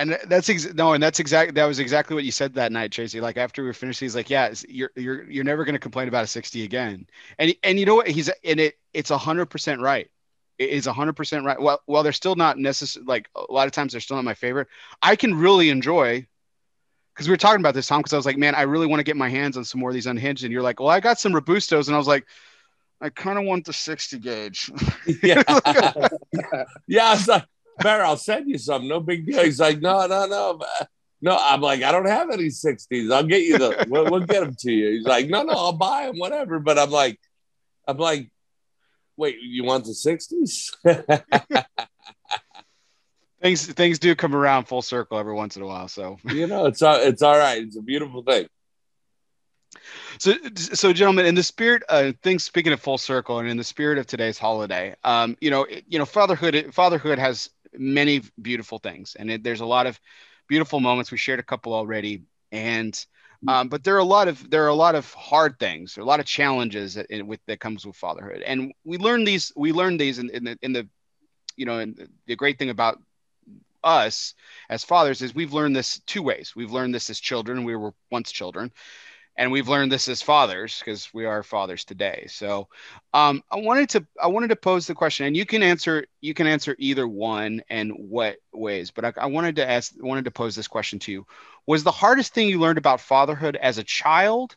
And 0.00 0.18
that's 0.28 0.48
ex- 0.48 0.72
no, 0.72 0.94
and 0.94 1.02
that's 1.02 1.20
exactly 1.20 1.52
that 1.52 1.66
was 1.66 1.78
exactly 1.78 2.14
what 2.14 2.24
you 2.24 2.32
said 2.32 2.54
that 2.54 2.72
night, 2.72 2.90
Tracy. 2.90 3.20
Like 3.20 3.36
after 3.36 3.60
we 3.60 3.68
were 3.68 3.74
finished, 3.74 4.00
he's 4.00 4.16
like, 4.16 4.30
"Yeah, 4.30 4.54
you're 4.66 4.90
you're 4.96 5.30
you're 5.30 5.44
never 5.44 5.62
going 5.62 5.74
to 5.74 5.78
complain 5.78 6.08
about 6.08 6.24
a 6.24 6.26
60 6.26 6.64
again." 6.64 7.06
And 7.38 7.54
and 7.62 7.78
you 7.78 7.84
know 7.84 7.96
what? 7.96 8.08
He's 8.08 8.30
and 8.42 8.58
it 8.58 8.78
it's 8.94 9.10
hundred 9.10 9.46
percent 9.46 9.82
right. 9.82 10.10
It 10.56 10.70
is 10.70 10.86
hundred 10.86 11.16
percent 11.16 11.44
right. 11.44 11.60
Well, 11.60 11.82
well, 11.86 12.02
they're 12.02 12.14
still 12.14 12.34
not 12.34 12.56
necessary. 12.56 13.04
Like 13.04 13.28
a 13.34 13.52
lot 13.52 13.66
of 13.66 13.72
times, 13.72 13.92
they're 13.92 14.00
still 14.00 14.16
not 14.16 14.24
my 14.24 14.32
favorite. 14.32 14.68
I 15.02 15.16
can 15.16 15.34
really 15.34 15.68
enjoy 15.68 16.26
because 17.14 17.28
we 17.28 17.32
were 17.32 17.36
talking 17.36 17.60
about 17.60 17.74
this, 17.74 17.86
Tom. 17.86 18.00
Because 18.00 18.14
I 18.14 18.16
was 18.16 18.24
like, 18.24 18.38
"Man, 18.38 18.54
I 18.54 18.62
really 18.62 18.86
want 18.86 19.00
to 19.00 19.04
get 19.04 19.18
my 19.18 19.28
hands 19.28 19.58
on 19.58 19.66
some 19.66 19.82
more 19.82 19.90
of 19.90 19.94
these 19.94 20.06
unhinged." 20.06 20.44
And 20.44 20.52
you're 20.52 20.62
like, 20.62 20.80
"Well, 20.80 20.88
I 20.88 21.00
got 21.00 21.18
some 21.20 21.34
robustos," 21.34 21.88
and 21.88 21.94
I 21.94 21.98
was 21.98 22.08
like. 22.08 22.26
I 23.02 23.08
kind 23.08 23.38
of 23.38 23.46
want 23.46 23.64
the 23.64 23.72
60 23.72 24.18
gauge. 24.18 24.70
yeah. 25.22 25.42
yeah, 26.86 27.06
I 27.06 27.12
was 27.12 27.26
like, 27.26 27.44
Bear, 27.78 28.04
I'll 28.04 28.16
send 28.16 28.48
you 28.48 28.58
some. 28.58 28.88
No 28.88 29.00
big 29.00 29.26
deal. 29.26 29.44
He's 29.44 29.60
like, 29.60 29.80
no, 29.80 30.06
no, 30.06 30.26
no. 30.26 30.58
man. 30.58 30.88
No, 31.22 31.36
I'm 31.38 31.60
like, 31.60 31.82
I 31.82 31.92
don't 31.92 32.06
have 32.06 32.30
any 32.30 32.46
60s. 32.46 33.12
I'll 33.12 33.24
get 33.24 33.42
you 33.42 33.58
the, 33.58 33.86
we'll, 33.88 34.10
we'll 34.10 34.20
get 34.20 34.40
them 34.40 34.56
to 34.60 34.72
you. 34.72 34.90
He's 34.92 35.06
like, 35.06 35.28
no, 35.28 35.42
no, 35.42 35.52
I'll 35.52 35.72
buy 35.72 36.06
them, 36.06 36.18
whatever. 36.18 36.58
But 36.58 36.78
I'm 36.78 36.90
like, 36.90 37.20
I'm 37.86 37.98
like, 37.98 38.30
wait, 39.16 39.36
you 39.42 39.64
want 39.64 39.84
the 39.84 39.90
60s? 39.90 40.70
things 43.42 43.66
things 43.66 43.98
do 43.98 44.14
come 44.14 44.34
around 44.34 44.66
full 44.66 44.82
circle 44.82 45.18
every 45.18 45.34
once 45.34 45.56
in 45.56 45.62
a 45.62 45.66
while. 45.66 45.88
So 45.88 46.18
you 46.24 46.46
know, 46.46 46.66
it's 46.66 46.82
all, 46.82 46.96
it's 46.96 47.22
all 47.22 47.38
right. 47.38 47.62
It's 47.62 47.76
a 47.76 47.82
beautiful 47.82 48.22
thing. 48.22 48.46
So, 50.18 50.34
so 50.56 50.92
gentlemen, 50.92 51.26
in 51.26 51.34
the 51.34 51.42
spirit 51.42 51.82
of 51.84 52.16
things, 52.22 52.44
speaking 52.44 52.72
of 52.72 52.80
full 52.80 52.98
circle, 52.98 53.38
and 53.38 53.48
in 53.48 53.56
the 53.56 53.64
spirit 53.64 53.98
of 53.98 54.06
today's 54.06 54.38
holiday, 54.38 54.94
um, 55.04 55.36
you 55.40 55.50
know, 55.50 55.66
you 55.88 55.98
know, 55.98 56.04
fatherhood, 56.04 56.70
fatherhood 56.72 57.18
has 57.18 57.50
many 57.72 58.22
beautiful 58.40 58.78
things, 58.78 59.16
and 59.18 59.30
it, 59.30 59.42
there's 59.42 59.60
a 59.60 59.66
lot 59.66 59.86
of 59.86 60.00
beautiful 60.48 60.80
moments. 60.80 61.10
We 61.10 61.18
shared 61.18 61.40
a 61.40 61.44
couple 61.44 61.74
already, 61.74 62.22
and 62.52 62.94
um, 63.48 63.68
but 63.68 63.84
there 63.84 63.94
are 63.94 63.98
a 63.98 64.04
lot 64.04 64.28
of 64.28 64.50
there 64.50 64.64
are 64.64 64.68
a 64.68 64.74
lot 64.74 64.94
of 64.94 65.12
hard 65.14 65.58
things, 65.58 65.96
a 65.96 66.04
lot 66.04 66.20
of 66.20 66.26
challenges 66.26 66.94
that, 66.94 67.06
in, 67.06 67.26
with 67.26 67.40
that 67.46 67.60
comes 67.60 67.86
with 67.86 67.96
fatherhood, 67.96 68.42
and 68.42 68.72
we 68.84 68.98
learn 68.98 69.24
these. 69.24 69.52
We 69.56 69.72
learn 69.72 69.96
these 69.96 70.18
in, 70.18 70.30
in 70.30 70.44
the 70.44 70.58
in 70.62 70.72
the, 70.72 70.88
you 71.56 71.66
know, 71.66 71.78
and 71.78 72.08
the 72.26 72.36
great 72.36 72.58
thing 72.58 72.70
about 72.70 72.98
us 73.82 74.34
as 74.68 74.84
fathers 74.84 75.22
is 75.22 75.34
we've 75.34 75.54
learned 75.54 75.74
this 75.74 76.00
two 76.06 76.22
ways. 76.22 76.52
We've 76.54 76.72
learned 76.72 76.94
this 76.94 77.08
as 77.08 77.18
children. 77.18 77.64
We 77.64 77.76
were 77.76 77.94
once 78.10 78.30
children 78.30 78.72
and 79.40 79.50
we've 79.50 79.68
learned 79.68 79.90
this 79.90 80.08
as 80.08 80.22
fathers 80.22 80.78
because 80.78 81.08
we 81.14 81.24
are 81.24 81.42
fathers 81.42 81.84
today 81.84 82.26
so 82.28 82.68
um, 83.14 83.42
i 83.50 83.56
wanted 83.56 83.88
to 83.88 84.06
i 84.22 84.28
wanted 84.28 84.48
to 84.48 84.56
pose 84.56 84.86
the 84.86 84.94
question 84.94 85.26
and 85.26 85.36
you 85.36 85.46
can 85.46 85.62
answer 85.62 86.06
you 86.20 86.34
can 86.34 86.46
answer 86.46 86.76
either 86.78 87.08
one 87.08 87.62
and 87.70 87.92
what 87.96 88.36
ways 88.52 88.90
but 88.90 89.04
I, 89.04 89.12
I 89.16 89.26
wanted 89.26 89.56
to 89.56 89.68
ask 89.68 89.92
wanted 89.98 90.26
to 90.26 90.30
pose 90.30 90.54
this 90.54 90.68
question 90.68 90.98
to 91.00 91.12
you 91.12 91.26
was 91.66 91.82
the 91.82 91.90
hardest 91.90 92.34
thing 92.34 92.48
you 92.48 92.60
learned 92.60 92.78
about 92.78 93.00
fatherhood 93.00 93.56
as 93.56 93.78
a 93.78 93.84
child 93.84 94.56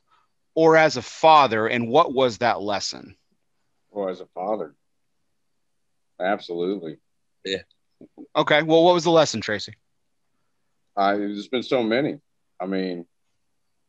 or 0.55 0.77
as 0.77 0.97
a 0.97 1.01
father 1.01 1.67
and 1.67 1.89
what 1.89 2.13
was 2.13 2.39
that 2.39 2.61
lesson 2.61 3.15
Or 3.91 4.09
as 4.09 4.21
a 4.21 4.27
father. 4.27 4.75
Absolutely. 6.19 6.97
Yeah 7.45 7.63
okay 8.35 8.61
well 8.63 8.83
what 8.83 8.93
was 8.93 9.03
the 9.05 9.11
lesson 9.11 9.41
tracy 9.41 9.73
I, 10.95 11.15
there's 11.17 11.47
been 11.47 11.63
so 11.63 11.83
many. 11.83 12.19
I 12.59 12.65
mean, 12.67 13.05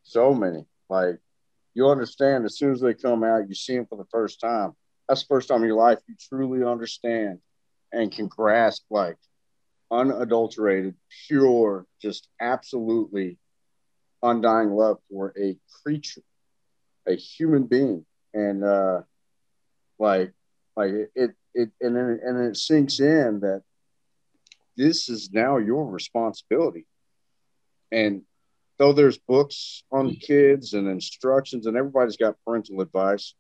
so 0.04 0.34
many. 0.34 0.66
Like, 0.88 1.18
you 1.74 1.88
understand 1.88 2.44
as 2.44 2.58
soon 2.58 2.72
as 2.72 2.80
they 2.80 2.94
come 2.94 3.24
out, 3.24 3.48
you 3.48 3.54
see 3.54 3.76
them 3.76 3.86
for 3.86 3.98
the 3.98 4.08
first 4.10 4.40
time. 4.40 4.72
That's 5.08 5.22
the 5.22 5.28
first 5.28 5.48
time 5.48 5.62
in 5.62 5.68
your 5.68 5.76
life 5.76 5.98
you 6.08 6.14
truly 6.28 6.64
understand 6.64 7.38
and 7.92 8.10
can 8.10 8.28
grasp, 8.28 8.84
like, 8.90 9.16
unadulterated, 9.90 10.94
pure, 11.26 11.86
just 12.00 12.28
absolutely 12.40 13.38
undying 14.22 14.70
love 14.70 14.98
for 15.10 15.34
a 15.40 15.56
creature, 15.82 16.22
a 17.06 17.14
human 17.14 17.64
being. 17.64 18.06
And, 18.32 18.64
uh, 18.64 19.02
like, 19.98 20.32
like 20.76 20.90
it, 21.14 21.32
it, 21.54 21.70
and 21.80 21.96
then, 21.96 22.20
and 22.24 22.46
it 22.46 22.56
sinks 22.56 22.98
in 22.98 23.40
that 23.40 23.62
this 24.76 25.08
is 25.08 25.30
now 25.32 25.58
your 25.58 25.86
responsibility. 25.86 26.86
And 27.92 28.22
though 28.78 28.92
there's 28.92 29.18
books 29.18 29.84
on 29.92 30.16
kids 30.16 30.74
and 30.74 30.88
instructions, 30.88 31.66
and 31.66 31.76
everybody's 31.76 32.16
got 32.16 32.36
parental 32.44 32.80
advice, 32.80 33.34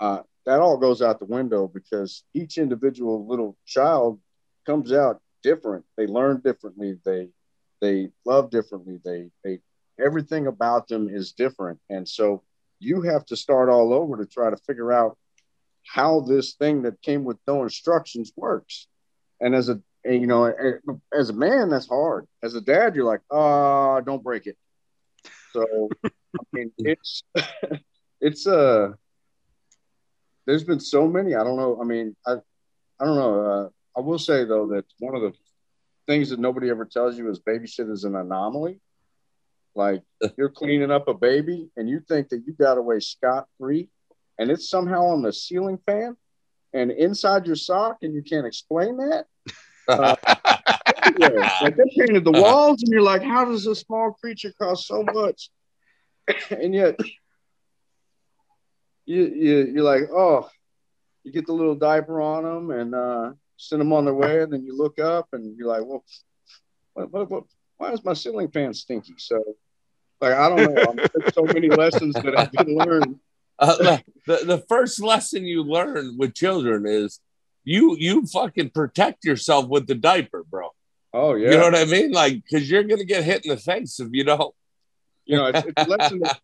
uh, 0.00 0.20
that 0.44 0.60
all 0.60 0.76
goes 0.76 1.02
out 1.02 1.18
the 1.18 1.24
window 1.24 1.68
because 1.72 2.22
each 2.34 2.58
individual 2.58 3.26
little 3.26 3.56
child 3.66 4.20
comes 4.64 4.92
out 4.92 5.20
different. 5.42 5.84
They 5.96 6.06
learn 6.06 6.40
differently. 6.44 6.98
They 7.04 7.28
they 7.80 8.10
love 8.24 8.50
differently. 8.50 9.00
They 9.04 9.30
they 9.44 9.60
everything 9.98 10.46
about 10.46 10.88
them 10.88 11.08
is 11.08 11.32
different, 11.32 11.80
and 11.90 12.08
so 12.08 12.42
you 12.78 13.02
have 13.02 13.24
to 13.26 13.36
start 13.36 13.68
all 13.68 13.92
over 13.92 14.18
to 14.18 14.26
try 14.26 14.50
to 14.50 14.56
figure 14.56 14.92
out 14.92 15.16
how 15.84 16.20
this 16.20 16.54
thing 16.54 16.82
that 16.82 17.00
came 17.00 17.24
with 17.24 17.38
no 17.46 17.62
instructions 17.62 18.32
works. 18.36 18.86
And 19.40 19.54
as 19.54 19.68
a 19.68 19.80
you 20.04 20.26
know, 20.26 20.52
as 21.12 21.30
a 21.30 21.32
man, 21.32 21.70
that's 21.70 21.88
hard. 21.88 22.26
As 22.42 22.54
a 22.54 22.60
dad, 22.60 22.94
you're 22.94 23.04
like, 23.04 23.22
uh, 23.30 24.00
don't 24.02 24.22
break 24.22 24.46
it. 24.46 24.56
So, 25.56 25.88
I 26.04 26.10
mean, 26.52 26.70
it's, 26.76 27.22
it's, 28.20 28.46
uh, 28.46 28.88
there's 30.46 30.64
been 30.64 30.80
so 30.80 31.08
many. 31.08 31.34
I 31.34 31.42
don't 31.42 31.56
know. 31.56 31.78
I 31.80 31.84
mean, 31.84 32.14
I, 32.26 32.34
I 33.00 33.04
don't 33.04 33.16
know. 33.16 33.40
Uh, 33.40 33.68
I 33.98 34.02
will 34.02 34.18
say 34.18 34.44
though 34.44 34.66
that 34.68 34.84
one 34.98 35.14
of 35.14 35.22
the 35.22 35.32
things 36.06 36.28
that 36.28 36.38
nobody 36.38 36.68
ever 36.68 36.84
tells 36.84 37.16
you 37.16 37.30
is 37.30 37.40
babysit 37.40 37.90
is 37.90 38.04
an 38.04 38.14
anomaly. 38.16 38.80
Like 39.74 40.02
you're 40.36 40.50
cleaning 40.50 40.90
up 40.90 41.08
a 41.08 41.14
baby 41.14 41.70
and 41.76 41.88
you 41.88 42.00
think 42.06 42.28
that 42.28 42.42
you 42.46 42.52
got 42.52 42.76
away 42.76 43.00
scot 43.00 43.46
free, 43.58 43.88
and 44.38 44.50
it's 44.50 44.68
somehow 44.68 45.06
on 45.06 45.22
the 45.22 45.32
ceiling 45.32 45.78
fan 45.86 46.16
and 46.74 46.90
inside 46.90 47.46
your 47.46 47.56
sock, 47.56 47.98
and 48.02 48.14
you 48.14 48.22
can't 48.22 48.46
explain 48.46 48.98
that. 48.98 49.26
Uh, 49.88 50.16
everywhere. 51.22 51.50
Like 51.62 51.76
they 51.76 51.84
painted 51.96 52.24
the 52.24 52.32
walls, 52.32 52.82
and 52.82 52.90
you're 52.90 53.02
like, 53.02 53.22
how 53.22 53.44
does 53.44 53.66
a 53.66 53.74
small 53.74 54.12
creature 54.12 54.52
cost 54.58 54.86
so 54.86 55.02
much? 55.02 55.50
and 56.50 56.74
yet, 56.74 56.98
you, 59.04 59.24
you 59.24 59.66
you're 59.74 59.84
like, 59.84 60.10
oh, 60.10 60.48
you 61.24 61.32
get 61.32 61.46
the 61.46 61.52
little 61.52 61.74
diaper 61.74 62.20
on 62.20 62.44
them 62.44 62.70
and 62.70 62.94
uh, 62.94 63.32
send 63.56 63.80
them 63.80 63.92
on 63.92 64.04
their 64.04 64.14
way, 64.14 64.42
and 64.42 64.52
then 64.52 64.64
you 64.64 64.76
look 64.76 64.98
up 64.98 65.28
and 65.32 65.56
you're 65.56 65.68
like, 65.68 65.84
well, 65.84 66.04
what, 66.94 67.12
what, 67.12 67.30
what, 67.30 67.44
why 67.78 67.92
is 67.92 68.04
my 68.04 68.14
ceiling 68.14 68.48
fan 68.48 68.72
stinky? 68.74 69.14
So, 69.18 69.42
like, 70.20 70.34
I 70.34 70.48
don't 70.48 70.74
know. 70.74 70.94
There's 71.14 71.34
so 71.34 71.42
many 71.42 71.68
lessons 71.68 72.14
that 72.14 72.38
I've 72.38 72.52
been 72.52 72.76
learned. 72.76 73.20
Uh, 73.58 73.96
the, 74.26 74.44
the 74.44 74.58
first 74.68 75.00
lesson 75.00 75.46
you 75.46 75.62
learn 75.62 76.18
with 76.18 76.34
children 76.34 76.84
is 76.86 77.20
you 77.64 77.96
you 77.98 78.26
fucking 78.26 78.68
protect 78.68 79.24
yourself 79.24 79.66
with 79.66 79.86
the 79.86 79.94
diaper, 79.94 80.44
bro. 80.44 80.68
Oh 81.18 81.34
yeah, 81.34 81.50
You 81.50 81.56
know 81.56 81.64
what 81.64 81.74
I 81.76 81.86
mean? 81.86 82.12
Like, 82.12 82.42
because 82.44 82.70
you're 82.70 82.82
gonna 82.82 83.04
get 83.04 83.24
hit 83.24 83.46
in 83.46 83.50
the 83.50 83.56
face 83.56 83.98
if 84.00 84.08
you 84.12 84.22
don't. 84.22 84.54
you 85.24 85.36
know, 85.36 85.46
it's, 85.46 85.66
it's 85.66 85.88
lesson 85.88 86.18
that 86.20 86.38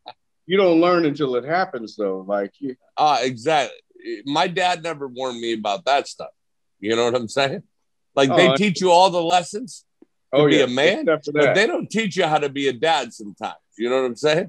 you 0.47 0.57
don't 0.57 0.81
learn 0.81 1.05
until 1.05 1.37
it 1.37 1.45
happens, 1.45 1.95
though. 1.95 2.25
Like, 2.27 2.55
you, 2.59 2.75
Ah, 2.97 3.21
exactly. 3.21 3.77
my 4.25 4.49
dad 4.49 4.83
never 4.83 5.07
warned 5.07 5.39
me 5.39 5.53
about 5.53 5.85
that 5.85 6.09
stuff. 6.09 6.31
You 6.81 6.97
know 6.97 7.05
what 7.05 7.15
I'm 7.15 7.29
saying? 7.29 7.65
Like 8.15 8.31
oh, 8.31 8.37
they 8.37 8.55
teach 8.55 8.81
you 8.81 8.91
all 8.91 9.11
the 9.11 9.23
lessons 9.23 9.85
to 10.35 10.41
oh, 10.41 10.47
be 10.47 10.57
yeah. 10.57 10.65
a 10.65 10.69
man, 10.69 11.05
but 11.05 11.55
they 11.55 11.67
don't 11.67 11.91
teach 11.91 12.17
you 12.17 12.25
how 12.25 12.39
to 12.39 12.49
be 12.49 12.69
a 12.69 12.73
dad 12.73 13.13
sometimes. 13.13 13.57
You 13.77 13.91
know 13.91 13.97
what 13.97 14.07
I'm 14.07 14.17
saying? 14.17 14.49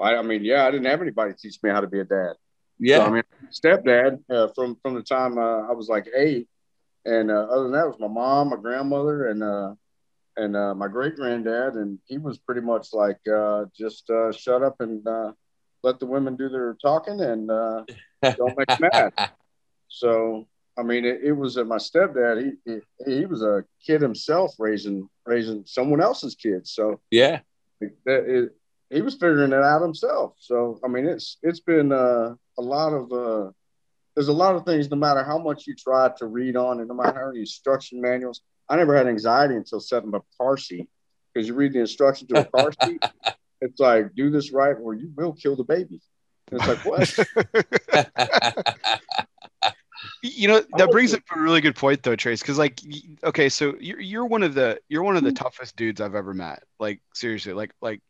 I, 0.00 0.16
I 0.16 0.22
mean, 0.22 0.44
yeah, 0.44 0.66
I 0.66 0.70
didn't 0.70 0.86
have 0.86 1.02
anybody 1.02 1.34
teach 1.38 1.58
me 1.62 1.70
how 1.70 1.80
to 1.80 1.86
be 1.86 2.00
a 2.00 2.04
dad. 2.04 2.32
Yeah, 2.78 2.98
so, 2.98 3.04
I 3.04 3.10
mean, 3.10 3.22
stepdad 3.50 4.20
uh, 4.30 4.48
from 4.54 4.76
from 4.82 4.94
the 4.94 5.02
time 5.02 5.36
uh, 5.36 5.68
I 5.68 5.72
was 5.72 5.88
like 5.88 6.08
eight, 6.16 6.48
and 7.04 7.30
uh, 7.30 7.46
other 7.50 7.64
than 7.64 7.72
that, 7.72 7.86
was 7.86 7.98
my 7.98 8.08
mom, 8.08 8.50
my 8.50 8.56
grandmother, 8.56 9.28
and 9.28 9.42
uh, 9.42 9.74
and 10.36 10.56
uh, 10.56 10.74
my 10.74 10.88
great 10.88 11.16
granddad, 11.16 11.74
and 11.74 11.98
he 12.06 12.18
was 12.18 12.38
pretty 12.38 12.60
much 12.60 12.88
like 12.92 13.18
uh, 13.28 13.64
just 13.76 14.08
uh, 14.10 14.32
shut 14.32 14.62
up 14.62 14.80
and 14.80 15.06
uh, 15.06 15.32
let 15.82 15.98
the 15.98 16.06
women 16.06 16.36
do 16.36 16.48
their 16.48 16.76
talking 16.80 17.20
and 17.20 17.50
uh, 17.50 17.84
don't 18.22 18.56
make 18.56 18.80
mad. 18.92 19.12
So 19.88 20.46
I 20.78 20.82
mean, 20.82 21.04
it, 21.04 21.20
it 21.22 21.32
was 21.32 21.56
uh, 21.56 21.64
my 21.64 21.76
stepdad. 21.76 22.54
He, 22.64 22.72
he, 23.04 23.14
he 23.14 23.26
was 23.26 23.42
a 23.42 23.64
kid 23.84 24.00
himself, 24.00 24.54
raising 24.58 25.08
raising 25.26 25.64
someone 25.66 26.00
else's 26.00 26.34
kids. 26.34 26.72
So 26.72 27.00
yeah, 27.10 27.40
it, 27.80 27.96
it, 28.06 28.56
he 28.88 29.02
was 29.02 29.14
figuring 29.14 29.52
it 29.52 29.62
out 29.62 29.82
himself. 29.82 30.34
So 30.38 30.80
I 30.84 30.88
mean, 30.88 31.06
it's 31.06 31.38
it's 31.42 31.60
been 31.60 31.92
uh, 31.92 32.34
a 32.58 32.62
lot 32.62 32.92
of 32.92 33.12
uh, 33.12 33.50
there's 34.14 34.28
a 34.28 34.32
lot 34.32 34.54
of 34.54 34.64
things. 34.64 34.90
No 34.90 34.96
matter 34.96 35.22
how 35.22 35.38
much 35.38 35.66
you 35.66 35.74
try 35.74 36.10
to 36.18 36.26
read 36.26 36.56
on, 36.56 36.80
and 36.80 36.88
no 36.88 36.94
matter 36.94 37.18
how 37.18 37.26
many 37.28 37.40
instruction 37.40 38.00
manuals, 38.00 38.40
I 38.68 38.76
never 38.76 38.96
had 38.96 39.06
anxiety 39.06 39.54
until 39.54 39.80
setting 39.80 40.14
up 40.14 40.24
a 40.24 40.42
car 40.42 40.56
seat 40.56 40.88
because 41.32 41.48
you 41.48 41.54
read 41.54 41.72
the 41.72 41.80
instructions 41.80 42.30
to 42.30 42.40
a 42.40 42.44
car 42.44 42.72
seat. 42.84 43.02
It's 43.60 43.78
like 43.80 44.14
do 44.14 44.30
this 44.30 44.52
right, 44.52 44.76
or 44.80 44.94
you 44.94 45.10
will 45.14 45.32
kill 45.32 45.56
the 45.56 45.64
baby. 45.64 46.00
And 46.50 46.60
it's 46.60 46.68
like 46.68 46.84
what? 46.84 47.18
you 50.22 50.48
know 50.48 50.62
that 50.76 50.90
brings 50.90 51.14
up 51.14 51.22
a 51.34 51.40
really 51.40 51.60
good 51.60 51.76
point 51.76 52.02
though 52.02 52.16
trace 52.16 52.40
because 52.40 52.58
like 52.58 52.80
okay 53.24 53.48
so 53.48 53.74
you're, 53.80 54.00
you're 54.00 54.24
one 54.24 54.42
of 54.42 54.54
the 54.54 54.80
you're 54.88 55.02
one 55.02 55.16
of 55.16 55.22
the 55.22 55.30
mm-hmm. 55.30 55.42
toughest 55.42 55.76
dudes 55.76 56.00
i've 56.00 56.14
ever 56.14 56.32
met 56.34 56.62
like 56.78 57.00
seriously 57.14 57.52
like 57.52 57.72
like 57.80 58.00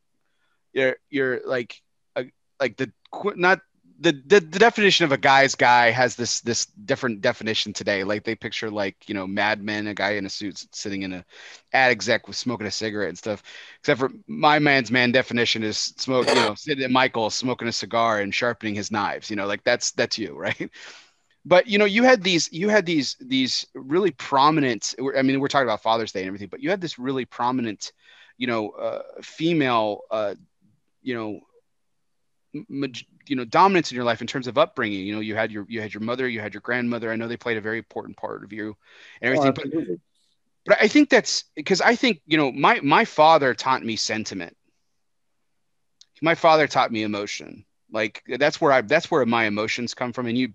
you're 0.73 0.97
you're 1.09 1.41
like 1.45 1.81
a, 2.17 2.27
like 2.61 2.77
the 2.77 2.93
not 3.37 3.61
the, 4.01 4.13
the, 4.13 4.41
the 4.41 4.59
definition 4.59 5.05
of 5.05 5.13
a 5.13 5.19
guy's 5.19 5.55
guy 5.55 5.91
has 5.91 6.17
this 6.17 6.41
this 6.41 6.67
different 6.67 7.21
definition 7.21 7.75
today. 7.75 8.03
Like 8.03 8.25
they 8.25 8.35
picture 8.35 8.71
like 8.71 8.97
you 9.07 9.15
know 9.15 9.27
Mad 9.27 9.63
Men, 9.63 9.87
a 9.87 9.95
guy 9.95 10.13
in 10.13 10.25
a 10.25 10.31
suit 10.31 10.65
sitting 10.73 11.03
in 11.03 11.13
a 11.13 11.25
ad 11.75 11.91
exec 11.91 12.27
with 12.27 12.37
smoking 12.37 12.67
a 12.67 12.71
cigarette 12.71 13.11
and 13.11 13.19
stuff. 13.19 13.43
Except 13.81 14.01
for 14.01 14.11
my 14.27 14.59
man's 14.59 14.91
man 14.91 15.13
definition 15.13 15.63
is 15.63 15.79
smoke, 15.79 16.29
you 16.29 16.35
know, 16.35 16.55
sitting 16.55 16.83
at 16.83 16.91
Michael 16.91 17.29
smoking 17.29 17.69
a 17.69 17.73
cigar 17.73 18.21
and 18.21 18.35
sharpening 18.35 18.75
his 18.75 18.91
knives. 18.91 19.29
You 19.29 19.37
know, 19.37 19.47
like 19.47 19.65
that's 19.65 19.93
that's 19.93 20.19
you, 20.19 20.35
right? 20.37 20.71
But 21.45 21.67
you 21.67 21.79
know, 21.79 21.85
you 21.85 22.03
had 22.03 22.23
these 22.23 22.51
you 22.53 22.71
had 22.71 22.87
these 22.87 23.17
these 23.21 23.67
really 23.75 24.13
prominent. 24.13 24.95
I 25.17 25.23
mean, 25.23 25.41
we're 25.41 25.49
talking 25.49 25.69
about 25.69 25.83
Father's 25.83 26.13
Day 26.13 26.21
and 26.21 26.29
everything, 26.29 26.49
but 26.49 26.61
you 26.61 26.71
had 26.71 26.81
this 26.81 26.99
really 26.99 27.27
prominent, 27.27 27.93
you 28.39 28.47
know, 28.47 28.71
uh, 28.71 29.03
female, 29.23 30.03
uh, 30.11 30.35
you 31.03 31.15
know 31.15 31.41
you 32.53 33.37
know 33.37 33.45
dominance 33.45 33.91
in 33.91 33.97
your 33.97 34.05
life 34.05 34.21
in 34.21 34.27
terms 34.27 34.47
of 34.47 34.59
upbringing. 34.59 35.07
You 35.07 35.15
know 35.15 35.21
you 35.21 35.35
had 35.35 35.53
your 35.53 35.67
you 35.69 35.81
had 35.81 35.95
your 35.95 36.03
mother 36.03 36.29
you 36.29 36.41
had 36.41 36.55
your 36.55 36.61
grandmother. 36.61 37.11
I 37.11 37.17
know 37.17 37.29
they 37.29 37.37
played 37.37 37.57
a 37.57 37.63
very 37.63 37.79
important 37.79 38.17
part 38.17 38.45
of 38.45 38.53
you 38.53 38.77
and 39.21 39.33
oh, 39.35 39.43
everything 39.43 39.71
oh, 39.75 39.85
but, 39.85 39.99
but 40.67 40.79
i 40.81 40.89
think 40.89 41.09
that's 41.09 41.45
because 41.55 41.81
i 41.81 41.95
think 41.95 42.21
you 42.27 42.37
know 42.37 42.53
my 42.53 42.81
my 42.81 43.05
father 43.05 43.55
taught 43.55 43.85
me 43.85 43.97
sentiment. 43.97 44.57
My 46.23 46.35
father 46.35 46.67
taught 46.67 46.93
me 46.93 47.03
emotion. 47.03 47.65
Like 47.91 48.23
that's 48.39 48.61
where 48.61 48.73
i 48.73 48.81
that's 48.83 49.11
where 49.11 49.25
my 49.25 49.45
emotions 49.45 49.95
come 49.95 50.13
from. 50.13 50.27
And 50.27 50.37
you 50.37 50.53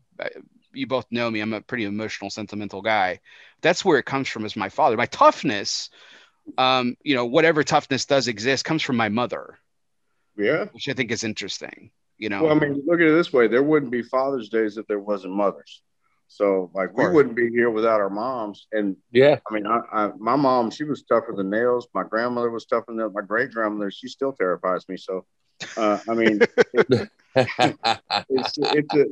you 0.73 0.87
both 0.87 1.05
know 1.09 1.31
me. 1.31 1.39
I'm 1.39 1.53
a 1.53 1.61
pretty 1.61 1.85
emotional 1.85 2.29
sentimental 2.29 2.81
guy. 2.81 3.19
That's 3.61 3.83
where 3.83 3.97
it 3.97 4.05
comes 4.05 4.27
from 4.27 4.45
is 4.45 4.55
my 4.55 4.69
father. 4.69 4.97
My 4.97 5.07
toughness 5.07 5.89
um 6.59 6.95
you 7.03 7.15
know 7.15 7.25
whatever 7.25 7.63
toughness 7.63 8.05
does 8.05 8.27
exist 8.27 8.65
comes 8.65 8.83
from 8.83 8.95
my 8.95 9.09
mother 9.09 9.57
yeah. 10.37 10.65
Which 10.71 10.89
I 10.89 10.93
think 10.93 11.11
is 11.11 11.23
interesting. 11.23 11.91
You 12.17 12.29
know, 12.29 12.43
well, 12.43 12.55
I 12.55 12.59
mean, 12.59 12.81
look 12.85 13.01
at 13.01 13.07
it 13.07 13.11
this 13.11 13.33
way: 13.33 13.47
there 13.47 13.63
wouldn't 13.63 13.91
be 13.91 14.01
Father's 14.01 14.49
Days 14.49 14.77
if 14.77 14.87
there 14.87 14.99
wasn't 14.99 15.33
mothers. 15.33 15.81
So, 16.27 16.71
like, 16.73 16.97
we 16.97 17.07
wouldn't 17.07 17.35
be 17.35 17.49
here 17.49 17.69
without 17.69 18.01
our 18.01 18.09
moms. 18.09 18.67
And 18.71 18.97
yeah, 19.11 19.37
I 19.47 19.53
mean, 19.53 19.67
I, 19.67 19.79
I, 19.93 20.11
my 20.17 20.35
mom, 20.35 20.71
she 20.71 20.83
was 20.83 21.03
tougher 21.03 21.33
than 21.37 21.51
nails. 21.51 21.87
My 21.93 22.03
grandmother 22.03 22.49
was 22.49 22.65
tougher 22.65 22.93
than 22.95 23.13
my 23.13 23.21
great 23.21 23.51
grandmother. 23.51 23.91
She 23.91 24.07
still 24.07 24.33
terrifies 24.33 24.89
me. 24.89 24.97
So, 24.97 25.25
uh, 25.77 25.99
I 26.09 26.13
mean, 26.15 26.39
it, 26.73 27.09
it's, 27.35 28.57
it's 28.57 28.95
a, 28.95 29.05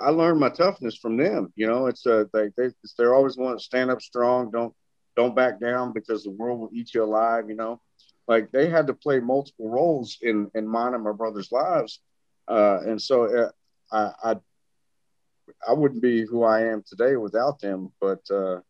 I 0.00 0.10
learned 0.10 0.40
my 0.40 0.50
toughness 0.50 0.96
from 0.96 1.16
them. 1.16 1.52
You 1.56 1.68
know, 1.68 1.86
it's 1.86 2.04
a, 2.04 2.28
they, 2.34 2.50
they, 2.56 2.68
they're 2.98 3.14
always 3.14 3.38
want 3.38 3.58
to 3.58 3.64
stand 3.64 3.90
up 3.90 4.02
strong. 4.02 4.50
Don't, 4.50 4.74
don't 5.16 5.34
back 5.34 5.58
down 5.58 5.94
because 5.94 6.22
the 6.22 6.30
world 6.30 6.60
will 6.60 6.70
eat 6.72 6.92
you 6.92 7.02
alive. 7.02 7.48
You 7.48 7.56
know, 7.56 7.80
like 8.28 8.52
they 8.52 8.68
had 8.68 8.86
to 8.86 8.94
play 8.94 9.18
multiple 9.18 9.68
roles 9.68 10.18
in 10.20 10.50
in 10.54 10.68
mine 10.68 10.94
and 10.94 11.02
my 11.02 11.12
brother's 11.12 11.50
lives, 11.50 12.00
uh, 12.46 12.80
and 12.86 13.00
so 13.00 13.24
uh, 13.24 13.50
I, 13.90 14.30
I 14.30 14.36
I 15.66 15.72
wouldn't 15.72 16.02
be 16.02 16.24
who 16.24 16.44
I 16.44 16.66
am 16.66 16.84
today 16.86 17.16
without 17.16 17.58
them. 17.60 17.90
But 18.00 18.20
uh, 18.30 18.60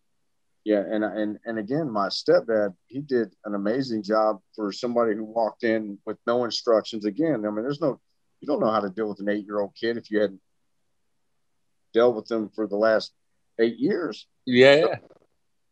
yeah, 0.64 0.84
and 0.88 1.02
and 1.04 1.38
and 1.44 1.58
again, 1.58 1.90
my 1.90 2.08
stepdad 2.08 2.74
he 2.86 3.00
did 3.00 3.34
an 3.44 3.54
amazing 3.54 4.04
job 4.04 4.40
for 4.54 4.72
somebody 4.72 5.14
who 5.14 5.24
walked 5.24 5.64
in 5.64 5.98
with 6.06 6.18
no 6.26 6.44
instructions. 6.44 7.04
Again, 7.04 7.44
I 7.44 7.50
mean, 7.50 7.64
there's 7.64 7.80
no 7.80 8.00
you 8.40 8.46
don't 8.46 8.60
know 8.60 8.70
how 8.70 8.80
to 8.80 8.90
deal 8.90 9.08
with 9.08 9.20
an 9.20 9.28
eight 9.28 9.44
year 9.44 9.60
old 9.60 9.74
kid 9.74 9.96
if 9.96 10.10
you 10.10 10.20
hadn't 10.20 10.40
dealt 11.92 12.14
with 12.14 12.26
them 12.26 12.48
for 12.54 12.68
the 12.68 12.76
last 12.76 13.12
eight 13.58 13.78
years. 13.78 14.26
Yeah, 14.46 14.82
so, 14.82 14.94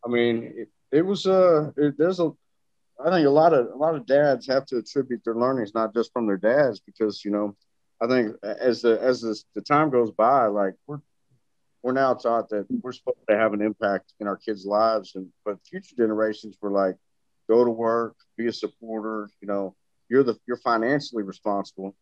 I 0.04 0.08
mean, 0.08 0.52
it, 0.56 0.68
it 0.90 1.02
was 1.02 1.26
uh, 1.26 1.70
it, 1.76 1.96
there's 1.96 2.18
a 2.18 2.32
I 3.04 3.10
think 3.10 3.26
a 3.26 3.30
lot 3.30 3.52
of 3.52 3.68
a 3.68 3.76
lot 3.76 3.94
of 3.94 4.06
dads 4.06 4.46
have 4.46 4.66
to 4.66 4.78
attribute 4.78 5.22
their 5.24 5.34
learnings 5.34 5.74
not 5.74 5.94
just 5.94 6.12
from 6.12 6.26
their 6.26 6.38
dads 6.38 6.80
because 6.80 7.24
you 7.24 7.30
know 7.30 7.54
I 8.00 8.06
think 8.06 8.36
as 8.42 8.82
the 8.82 9.00
as 9.00 9.20
the, 9.22 9.40
the 9.54 9.62
time 9.62 9.90
goes 9.90 10.10
by, 10.10 10.46
like 10.46 10.74
we're 10.86 11.00
we're 11.82 11.92
now 11.92 12.14
taught 12.14 12.48
that 12.50 12.66
we're 12.82 12.92
supposed 12.92 13.18
to 13.28 13.36
have 13.36 13.52
an 13.52 13.62
impact 13.62 14.12
in 14.20 14.26
our 14.26 14.36
kids' 14.36 14.66
lives, 14.66 15.14
and 15.14 15.28
but 15.44 15.58
future 15.64 15.94
generations 15.96 16.56
were 16.60 16.70
like, 16.70 16.96
go 17.48 17.64
to 17.64 17.70
work, 17.70 18.16
be 18.36 18.48
a 18.48 18.52
supporter. 18.52 19.30
You 19.40 19.48
know, 19.48 19.74
you're 20.08 20.24
the 20.24 20.38
you're 20.46 20.58
financially 20.58 21.22
responsible, 21.22 21.94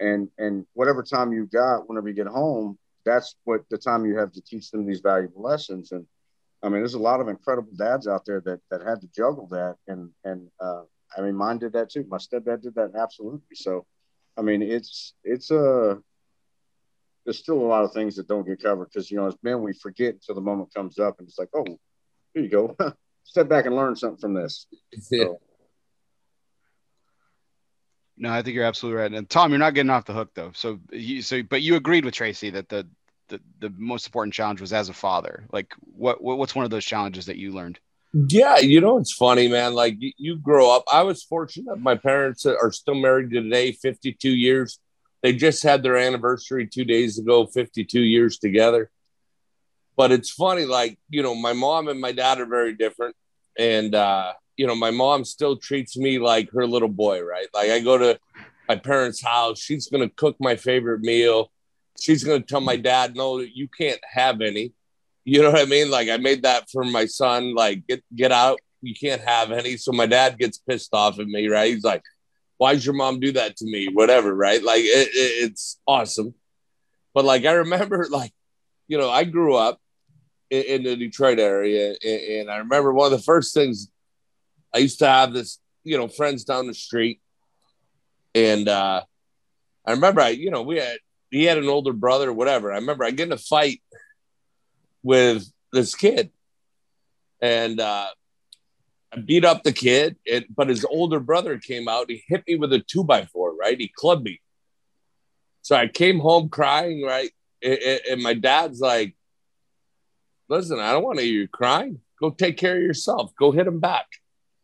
and 0.00 0.28
and 0.38 0.66
whatever 0.72 1.02
time 1.02 1.32
you 1.32 1.46
got, 1.46 1.88
whenever 1.88 2.08
you 2.08 2.14
get 2.14 2.26
home, 2.26 2.76
that's 3.04 3.36
what 3.44 3.62
the 3.70 3.78
time 3.78 4.04
you 4.04 4.16
have 4.18 4.32
to 4.32 4.42
teach 4.42 4.70
them 4.70 4.84
these 4.84 5.00
valuable 5.00 5.42
lessons. 5.42 5.92
And 5.92 6.06
I 6.66 6.68
mean, 6.68 6.80
there's 6.80 6.94
a 6.94 6.98
lot 6.98 7.20
of 7.20 7.28
incredible 7.28 7.70
dads 7.78 8.08
out 8.08 8.24
there 8.26 8.40
that 8.40 8.60
that 8.70 8.82
had 8.82 9.00
to 9.00 9.08
juggle 9.14 9.46
that, 9.52 9.76
and 9.86 10.10
and 10.24 10.48
uh, 10.60 10.82
I 11.16 11.20
mean, 11.20 11.36
mine 11.36 11.58
did 11.58 11.72
that 11.74 11.90
too. 11.90 12.04
My 12.08 12.16
stepdad 12.16 12.62
did 12.62 12.74
that 12.74 12.90
absolutely. 12.98 13.54
So, 13.54 13.86
I 14.36 14.42
mean, 14.42 14.62
it's 14.62 15.14
it's 15.22 15.52
a 15.52 15.90
uh, 15.90 15.94
there's 17.24 17.38
still 17.38 17.60
a 17.60 17.70
lot 17.70 17.84
of 17.84 17.92
things 17.92 18.16
that 18.16 18.26
don't 18.26 18.46
get 18.46 18.60
covered 18.60 18.86
because 18.86 19.12
you 19.12 19.16
know 19.16 19.28
as 19.28 19.36
men 19.44 19.62
we 19.62 19.74
forget 19.74 20.14
until 20.14 20.34
the 20.34 20.40
moment 20.40 20.74
comes 20.74 20.98
up 20.98 21.20
and 21.20 21.28
it's 21.28 21.38
like, 21.38 21.50
oh, 21.54 21.78
here 22.34 22.42
you 22.42 22.48
go, 22.48 22.76
step 23.22 23.48
back 23.48 23.66
and 23.66 23.76
learn 23.76 23.94
something 23.94 24.20
from 24.20 24.34
this. 24.34 24.66
So, 25.00 25.38
no, 28.16 28.32
I 28.32 28.42
think 28.42 28.56
you're 28.56 28.64
absolutely 28.64 29.00
right. 29.00 29.12
And 29.12 29.28
Tom, 29.28 29.50
you're 29.50 29.58
not 29.58 29.74
getting 29.74 29.90
off 29.90 30.06
the 30.06 30.14
hook 30.14 30.30
though. 30.34 30.50
So 30.52 30.80
you 30.90 31.22
so 31.22 31.44
but 31.44 31.62
you 31.62 31.76
agreed 31.76 32.04
with 32.04 32.14
Tracy 32.14 32.50
that 32.50 32.68
the 32.68 32.88
the, 33.28 33.40
the 33.60 33.72
most 33.76 34.06
important 34.06 34.34
challenge 34.34 34.60
was 34.60 34.72
as 34.72 34.88
a 34.88 34.94
father. 34.94 35.46
Like 35.52 35.74
what, 35.80 36.22
what 36.22 36.38
what's 36.38 36.54
one 36.54 36.64
of 36.64 36.70
those 36.70 36.84
challenges 36.84 37.26
that 37.26 37.36
you 37.36 37.52
learned? 37.52 37.78
Yeah 38.12 38.58
you 38.58 38.80
know 38.80 38.98
it's 38.98 39.12
funny 39.12 39.48
man. 39.48 39.74
Like 39.74 39.96
you, 39.98 40.36
grow 40.36 40.74
up 40.74 40.84
i 40.92 41.02
was 41.02 41.22
fortunate 41.22 41.78
my 41.78 41.96
parents 41.96 42.46
are 42.46 42.72
still 42.72 42.94
married 42.94 43.30
today 43.30 43.72
52 43.72 44.30
years. 44.30 44.78
They 45.22 45.32
just 45.32 45.62
had 45.62 45.82
their 45.82 45.96
anniversary 45.96 46.66
two 46.66 46.84
days 46.84 47.18
ago 47.18 47.46
52 47.46 48.00
years 48.00 48.38
together. 48.38 48.90
But 49.96 50.12
it's 50.12 50.30
funny 50.30 50.64
like 50.64 50.98
you 51.08 51.22
know 51.22 51.34
my 51.34 51.52
mom 51.52 51.88
and 51.88 52.00
my 52.00 52.12
dad 52.12 52.40
are 52.40 52.46
very 52.46 52.74
different. 52.74 53.16
And 53.58 53.94
uh 53.94 54.32
you 54.56 54.66
know 54.66 54.74
my 54.74 54.90
mom 54.90 55.24
still 55.24 55.56
treats 55.56 55.96
me 55.96 56.18
like 56.18 56.50
her 56.52 56.66
little 56.66 56.88
boy 56.88 57.22
right? 57.22 57.48
Like 57.52 57.70
i 57.70 57.80
go 57.80 57.98
to 57.98 58.18
my 58.68 58.76
parents 58.76 59.22
house 59.22 59.60
she's 59.60 59.88
gonna 59.88 60.08
cook 60.08 60.36
my 60.40 60.56
favorite 60.56 61.00
meal 61.00 61.50
she's 62.00 62.24
going 62.24 62.42
to 62.42 62.46
tell 62.46 62.60
my 62.60 62.76
dad, 62.76 63.16
no, 63.16 63.38
you 63.38 63.68
can't 63.68 64.00
have 64.04 64.40
any. 64.40 64.72
You 65.24 65.42
know 65.42 65.50
what 65.50 65.60
I 65.60 65.64
mean? 65.64 65.90
Like 65.90 66.08
I 66.08 66.18
made 66.18 66.42
that 66.42 66.70
for 66.70 66.84
my 66.84 67.06
son, 67.06 67.54
like 67.54 67.86
get, 67.86 68.02
get 68.14 68.32
out. 68.32 68.60
You 68.80 68.94
can't 68.94 69.22
have 69.22 69.50
any. 69.50 69.76
So 69.76 69.92
my 69.92 70.06
dad 70.06 70.38
gets 70.38 70.58
pissed 70.58 70.94
off 70.94 71.18
at 71.18 71.26
me, 71.26 71.48
right? 71.48 71.72
He's 71.72 71.84
like, 71.84 72.02
why'd 72.58 72.84
your 72.84 72.94
mom 72.94 73.20
do 73.20 73.32
that 73.32 73.56
to 73.56 73.64
me? 73.64 73.88
Whatever. 73.92 74.34
Right. 74.34 74.62
Like 74.62 74.82
it, 74.82 75.08
it, 75.08 75.50
it's 75.50 75.80
awesome. 75.86 76.34
But 77.12 77.24
like, 77.24 77.44
I 77.44 77.52
remember 77.52 78.06
like, 78.10 78.32
you 78.88 78.98
know, 78.98 79.10
I 79.10 79.24
grew 79.24 79.56
up 79.56 79.80
in, 80.50 80.62
in 80.62 80.82
the 80.84 80.96
Detroit 80.96 81.40
area 81.40 81.96
and, 82.04 82.20
and 82.20 82.50
I 82.50 82.58
remember 82.58 82.92
one 82.92 83.12
of 83.12 83.18
the 83.18 83.24
first 83.24 83.52
things 83.52 83.88
I 84.72 84.78
used 84.78 85.00
to 85.00 85.08
have 85.08 85.32
this, 85.32 85.58
you 85.82 85.96
know, 85.96 86.08
friends 86.08 86.44
down 86.44 86.66
the 86.66 86.74
street. 86.74 87.20
And, 88.34 88.68
uh, 88.68 89.02
I 89.86 89.92
remember 89.92 90.20
I, 90.20 90.30
you 90.30 90.50
know, 90.50 90.62
we 90.62 90.78
had 90.78 90.98
he 91.36 91.44
had 91.44 91.58
an 91.58 91.68
older 91.68 91.92
brother, 91.92 92.32
whatever. 92.32 92.72
I 92.72 92.76
remember 92.76 93.04
I 93.04 93.10
get 93.10 93.26
in 93.26 93.32
a 93.32 93.36
fight 93.36 93.82
with 95.02 95.46
this 95.70 95.94
kid, 95.94 96.30
and 97.42 97.78
uh, 97.78 98.08
I 99.12 99.18
beat 99.18 99.44
up 99.44 99.62
the 99.62 99.72
kid. 99.72 100.16
It, 100.24 100.54
but 100.54 100.68
his 100.68 100.84
older 100.86 101.20
brother 101.20 101.58
came 101.58 101.88
out. 101.88 102.10
He 102.10 102.24
hit 102.26 102.44
me 102.48 102.56
with 102.56 102.72
a 102.72 102.78
two 102.78 103.04
by 103.04 103.26
four. 103.26 103.54
Right, 103.54 103.78
he 103.78 103.92
clubbed 103.94 104.24
me. 104.24 104.40
So 105.60 105.76
I 105.76 105.88
came 105.88 106.20
home 106.20 106.48
crying. 106.48 107.02
Right, 107.02 107.30
and, 107.62 108.00
and 108.10 108.22
my 108.22 108.32
dad's 108.32 108.80
like, 108.80 109.14
"Listen, 110.48 110.80
I 110.80 110.92
don't 110.92 111.04
want 111.04 111.18
to 111.18 111.24
hear 111.24 111.42
you 111.42 111.48
crying. 111.48 112.00
Go 112.18 112.30
take 112.30 112.56
care 112.56 112.76
of 112.76 112.82
yourself. 112.82 113.32
Go 113.38 113.52
hit 113.52 113.66
him 113.66 113.78
back." 113.78 114.06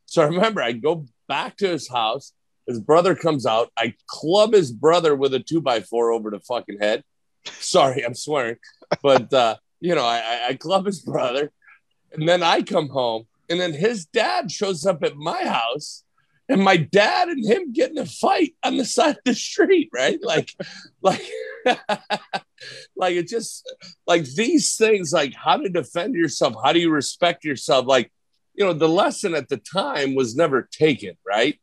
So 0.06 0.22
I 0.22 0.26
remember 0.26 0.62
I 0.62 0.72
go 0.72 1.04
back 1.28 1.58
to 1.58 1.68
his 1.68 1.86
house. 1.86 2.32
His 2.66 2.80
brother 2.80 3.14
comes 3.14 3.46
out. 3.46 3.70
I 3.76 3.94
club 4.06 4.52
his 4.52 4.72
brother 4.72 5.14
with 5.14 5.34
a 5.34 5.40
two 5.40 5.60
by 5.60 5.80
four 5.80 6.12
over 6.12 6.30
the 6.30 6.40
fucking 6.40 6.78
head. 6.80 7.02
Sorry, 7.44 8.04
I'm 8.04 8.14
swearing, 8.14 8.56
but 9.02 9.32
uh, 9.32 9.56
you 9.80 9.94
know, 9.94 10.04
I, 10.04 10.46
I 10.50 10.54
club 10.54 10.86
his 10.86 11.00
brother, 11.00 11.50
and 12.12 12.28
then 12.28 12.42
I 12.42 12.62
come 12.62 12.88
home, 12.88 13.26
and 13.50 13.60
then 13.60 13.72
his 13.72 14.06
dad 14.06 14.50
shows 14.50 14.86
up 14.86 15.02
at 15.02 15.16
my 15.16 15.44
house, 15.44 16.04
and 16.48 16.62
my 16.62 16.76
dad 16.76 17.28
and 17.28 17.44
him 17.44 17.72
get 17.72 17.90
in 17.90 17.98
a 17.98 18.06
fight 18.06 18.54
on 18.62 18.76
the 18.76 18.84
side 18.84 19.16
of 19.16 19.22
the 19.24 19.34
street, 19.34 19.90
right? 19.92 20.20
Like, 20.22 20.54
like, 21.02 21.22
like 22.96 23.16
it 23.16 23.26
just 23.26 23.68
like 24.06 24.24
these 24.24 24.76
things, 24.76 25.12
like 25.12 25.34
how 25.34 25.56
to 25.56 25.68
defend 25.68 26.14
yourself, 26.14 26.54
how 26.62 26.72
do 26.72 26.78
you 26.78 26.90
respect 26.90 27.44
yourself, 27.44 27.86
like 27.86 28.12
you 28.54 28.64
know, 28.64 28.72
the 28.72 28.88
lesson 28.88 29.34
at 29.34 29.48
the 29.48 29.56
time 29.56 30.14
was 30.14 30.36
never 30.36 30.68
taken, 30.70 31.16
right? 31.26 31.58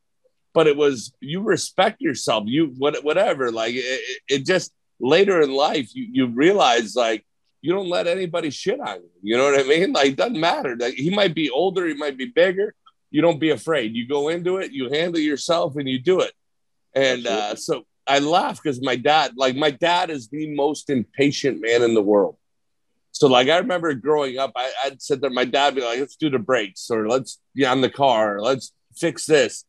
But 0.53 0.67
it 0.67 0.75
was 0.75 1.13
you 1.19 1.41
respect 1.41 2.01
yourself, 2.01 2.43
you 2.47 2.73
what 2.77 3.03
whatever. 3.03 3.51
Like 3.51 3.75
it, 3.75 4.21
it 4.27 4.45
just 4.45 4.71
later 4.99 5.41
in 5.41 5.51
life, 5.51 5.93
you 5.93 6.07
you 6.12 6.27
realize 6.27 6.95
like 6.95 7.25
you 7.62 7.73
don't 7.73 7.89
let 7.89 8.07
anybody 8.07 8.49
shit 8.49 8.79
on 8.79 8.97
you. 8.97 9.09
You 9.21 9.38
know 9.38 9.51
what 9.51 9.59
I 9.59 9.63
mean? 9.63 9.93
Like 9.99 10.07
it 10.09 10.15
doesn't 10.15 10.39
matter. 10.39 10.75
Like 10.75 10.95
he 10.95 11.09
might 11.09 11.35
be 11.35 11.49
older, 11.49 11.88
he 11.88 11.93
might 11.93 12.17
be 12.17 12.25
bigger. 12.25 12.73
You 13.12 13.21
don't 13.21 13.39
be 13.39 13.49
afraid. 13.49 13.95
You 13.95 14.07
go 14.07 14.29
into 14.29 14.57
it, 14.57 14.71
you 14.71 14.89
handle 14.89 15.19
yourself, 15.19 15.75
and 15.77 15.89
you 15.89 15.99
do 15.99 16.21
it. 16.21 16.33
And 16.93 17.25
uh, 17.25 17.55
so 17.55 17.85
I 18.07 18.19
laugh 18.19 18.62
because 18.62 18.81
my 18.81 18.95
dad, 18.95 19.33
like 19.35 19.55
my 19.55 19.71
dad, 19.71 20.09
is 20.09 20.27
the 20.27 20.53
most 20.55 20.89
impatient 20.89 21.62
man 21.62 21.81
in 21.83 21.93
the 21.93 22.01
world. 22.01 22.38
So 23.12 23.27
like 23.27 23.49
I 23.49 23.57
remember 23.57 23.93
growing 23.93 24.38
up, 24.38 24.51
I, 24.55 24.71
would 24.85 25.01
sit 25.01 25.21
there, 25.21 25.29
my 25.29 25.45
dad 25.45 25.73
would 25.73 25.81
be 25.81 25.85
like, 25.85 25.99
let's 25.99 26.15
do 26.15 26.29
the 26.29 26.39
brakes 26.39 26.89
or 26.89 27.07
let's 27.07 27.39
be 27.53 27.65
on 27.65 27.81
the 27.81 27.89
car, 27.89 28.39
let's 28.41 28.71
fix 28.95 29.25
this. 29.25 29.65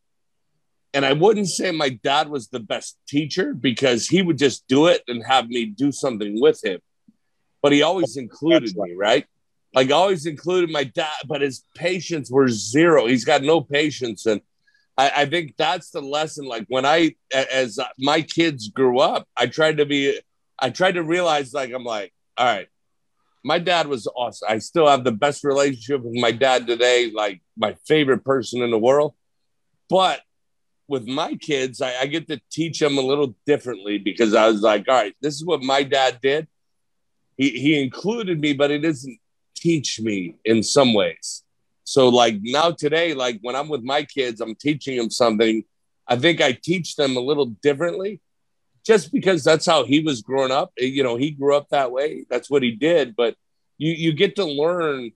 And 0.92 1.05
I 1.05 1.12
wouldn't 1.12 1.48
say 1.48 1.70
my 1.70 1.90
dad 1.90 2.29
was 2.29 2.48
the 2.48 2.61
best 2.61 2.98
teacher 3.07 3.55
because 3.55 4.09
he 4.09 4.22
would 4.22 4.38
just 4.38 4.66
do 4.66 4.87
it 4.87 5.03
and 5.07 5.24
have 5.24 5.48
me 5.48 5.66
do 5.66 5.92
something 5.92 6.40
with 6.40 6.64
him. 6.64 6.81
But 7.62 7.72
he 7.72 7.83
always 7.83 8.16
included 8.16 8.76
me, 8.76 8.94
right? 8.96 9.26
Like 9.72 9.92
always 9.92 10.26
included 10.26 10.70
my 10.70 10.85
dad, 10.85 11.14
but 11.26 11.42
his 11.42 11.64
patience 11.76 12.31
were 12.31 12.48
zero. 12.48 13.07
He's 13.07 13.24
got 13.24 13.42
no 13.42 13.61
patience. 13.61 14.26
And 14.26 14.40
I, 14.98 15.12
I 15.18 15.26
think 15.26 15.55
that's 15.57 15.90
the 15.90 16.00
lesson. 16.00 16.46
Like 16.46 16.66
when 16.68 16.85
I, 16.85 17.14
as 17.33 17.79
my 17.98 18.22
kids 18.22 18.68
grew 18.68 18.98
up, 18.98 19.29
I 19.37 19.46
tried 19.46 19.76
to 19.76 19.87
be, 19.87 20.18
I 20.59 20.70
tried 20.70 20.92
to 20.92 21.05
realize 21.05 21.55
like, 21.55 21.72
I'm 21.72 21.85
like, 21.85 22.12
all 22.37 22.46
right, 22.46 22.68
my 23.44 23.59
dad 23.59 23.87
was 23.87 24.09
awesome. 24.09 24.48
I 24.50 24.59
still 24.59 24.88
have 24.88 25.05
the 25.05 25.12
best 25.12 25.44
relationship 25.44 26.03
with 26.03 26.20
my 26.20 26.33
dad 26.33 26.66
today, 26.66 27.12
like 27.14 27.40
my 27.57 27.74
favorite 27.87 28.24
person 28.24 28.62
in 28.62 28.70
the 28.70 28.79
world. 28.79 29.14
But 29.88 30.20
with 30.90 31.07
my 31.07 31.37
kids, 31.37 31.81
I, 31.81 31.94
I, 32.00 32.07
get 32.07 32.26
to 32.29 32.40
teach 32.50 32.81
them 32.81 32.98
a 32.98 33.00
little 33.00 33.35
differently 33.46 33.96
because 33.96 34.35
I 34.35 34.48
was 34.48 34.61
like, 34.61 34.87
all 34.88 34.94
right, 34.94 35.14
this 35.22 35.37
is 35.37 35.44
what 35.44 35.62
my 35.62 35.85
dad 35.85 36.18
did. 36.20 36.48
He, 37.37 37.50
he 37.50 37.81
included 37.81 38.40
me, 38.40 38.53
but 38.53 38.70
he 38.70 38.79
doesn't 38.79 39.18
teach 39.55 40.00
me 40.00 40.35
in 40.44 40.62
some 40.64 40.92
ways. 40.92 41.44
So, 41.85 42.09
like 42.09 42.38
now 42.42 42.72
today, 42.72 43.14
like 43.14 43.38
when 43.40 43.55
I'm 43.55 43.68
with 43.68 43.83
my 43.83 44.03
kids, 44.03 44.40
I'm 44.40 44.57
teaching 44.57 44.96
them 44.96 45.11
something. 45.11 45.64
I 46.07 46.16
think 46.16 46.40
I 46.40 46.53
teach 46.53 46.96
them 46.96 47.16
a 47.16 47.20
little 47.20 47.46
differently 47.46 48.20
just 48.85 49.12
because 49.12 49.44
that's 49.44 49.66
how 49.66 49.85
he 49.85 50.00
was 50.00 50.22
growing 50.22 50.50
up. 50.50 50.72
Eh, 50.79 50.87
you 50.87 51.03
know, 51.05 51.16
he 51.16 51.31
grew 51.31 51.57
up 51.57 51.68
that 51.70 51.92
way. 51.92 52.26
That's 52.29 52.50
what 52.50 52.62
he 52.62 52.72
did. 52.72 53.14
But 53.14 53.37
you 53.79 53.92
you 53.92 54.12
get 54.12 54.37
to 54.37 54.44
learn 54.44 55.12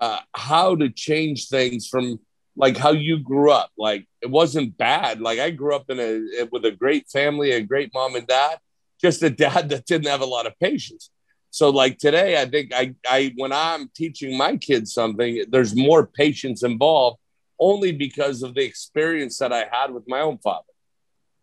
uh, 0.00 0.20
how 0.34 0.76
to 0.76 0.90
change 0.90 1.48
things 1.48 1.88
from 1.88 2.20
like 2.58 2.76
how 2.76 2.90
you 2.90 3.20
grew 3.20 3.52
up. 3.52 3.70
Like 3.78 4.06
it 4.20 4.28
wasn't 4.28 4.76
bad. 4.76 5.20
Like 5.20 5.38
I 5.38 5.50
grew 5.50 5.74
up 5.74 5.88
in 5.88 5.98
a 6.00 6.40
eh, 6.40 6.46
with 6.50 6.64
a 6.64 6.72
great 6.72 7.08
family, 7.08 7.52
a 7.52 7.62
great 7.62 7.94
mom 7.94 8.16
and 8.16 8.26
dad. 8.26 8.58
Just 9.00 9.22
a 9.22 9.30
dad 9.46 9.70
that 9.70 9.86
didn't 9.86 10.08
have 10.08 10.20
a 10.20 10.26
lot 10.26 10.46
of 10.46 10.58
patience. 10.58 11.10
So 11.50 11.70
like 11.70 11.98
today, 11.98 12.40
I 12.40 12.46
think 12.46 12.74
I 12.74 12.94
I 13.08 13.32
when 13.36 13.52
I'm 13.52 13.90
teaching 13.94 14.36
my 14.36 14.56
kids 14.56 14.92
something, 14.92 15.44
there's 15.48 15.74
more 15.74 16.06
patience 16.06 16.62
involved 16.62 17.18
only 17.60 17.92
because 17.92 18.42
of 18.42 18.54
the 18.54 18.64
experience 18.64 19.38
that 19.38 19.52
I 19.52 19.66
had 19.70 19.92
with 19.92 20.04
my 20.06 20.20
own 20.20 20.38
father, 20.38 20.74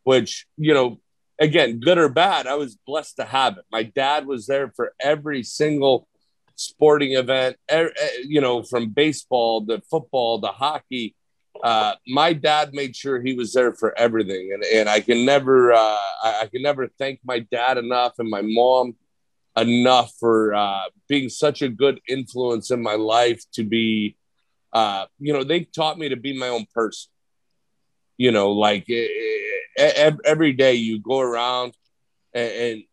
which 0.04 0.46
you 0.58 0.74
know 0.74 1.00
again, 1.40 1.80
good 1.80 1.98
or 1.98 2.10
bad, 2.10 2.46
I 2.46 2.56
was 2.56 2.78
blessed 2.86 3.18
to 3.18 3.26
have 3.26 3.58
it. 3.58 3.66
My 3.72 3.84
dad 3.84 4.26
was 4.26 4.48
there 4.48 4.72
for 4.76 4.94
every 5.02 5.44
single 5.44 6.08
sporting 6.56 7.14
event, 7.14 7.58
you 8.24 8.42
know, 8.42 8.64
from 8.64 8.90
baseball 8.90 9.66
to 9.66 9.82
football 9.90 10.42
to 10.42 10.48
hockey. 10.48 11.16
Uh, 11.64 11.94
my 12.08 12.34
dad 12.34 12.74
made 12.74 12.96
sure 12.96 13.22
he 13.22 13.34
was 13.34 13.54
there 13.54 13.74
for 13.74 13.98
everything, 13.98 14.52
and 14.54 14.64
and 14.64 14.90
I 14.90 15.00
can 15.00 15.26
never 15.26 15.74
uh, 15.74 15.98
I 16.24 16.48
can 16.52 16.62
never 16.62 16.88
thank 17.00 17.20
my 17.24 17.40
dad 17.40 17.78
enough 17.78 18.14
and 18.20 18.30
my 18.30 18.42
mom 18.44 18.96
enough 19.58 20.12
for 20.20 20.54
uh, 20.54 20.84
being 21.08 21.30
such 21.30 21.62
a 21.62 21.70
good 21.70 22.02
influence 22.08 22.72
in 22.72 22.82
my 22.82 22.96
life. 22.96 23.42
To 23.54 23.64
be, 23.64 24.18
uh, 24.74 25.06
you 25.20 25.32
know, 25.32 25.44
they 25.44 25.62
taught 25.62 25.98
me 25.98 26.10
to 26.10 26.18
be 26.18 26.38
my 26.38 26.50
own 26.50 26.66
person. 26.74 27.12
You 28.18 28.32
know, 28.32 28.52
like. 28.52 28.90
Every 29.78 30.54
day 30.54 30.76
you 30.76 31.00
go 31.00 31.20
around 31.20 31.74
and 32.34 32.84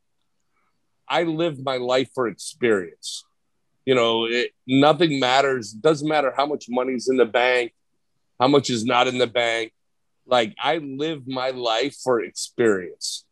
I 1.09 1.25
live 1.25 1.63
my 1.63 1.77
life 1.77 2.11
for 2.15 2.27
experience. 2.27 3.25
You 3.85 3.95
know, 3.95 4.27
it, 4.27 4.51
nothing 4.67 5.19
matters. 5.19 5.75
It 5.75 5.83
doesn't 5.83 6.09
matter 6.09 6.33
how 6.37 6.47
much 6.47 6.67
money's 6.69 7.09
in 7.09 7.17
the 7.17 7.25
bank, 7.27 7.73
how 8.39 8.49
much 8.49 8.71
is 8.71 8.85
not 8.85 9.09
in 9.09 9.19
the 9.19 9.27
bank. 9.27 9.73
Like 10.27 10.55
I 10.59 10.79
live 10.79 11.27
my 11.27 11.51
life 11.51 11.97
for 12.03 12.21
experience. 12.21 13.25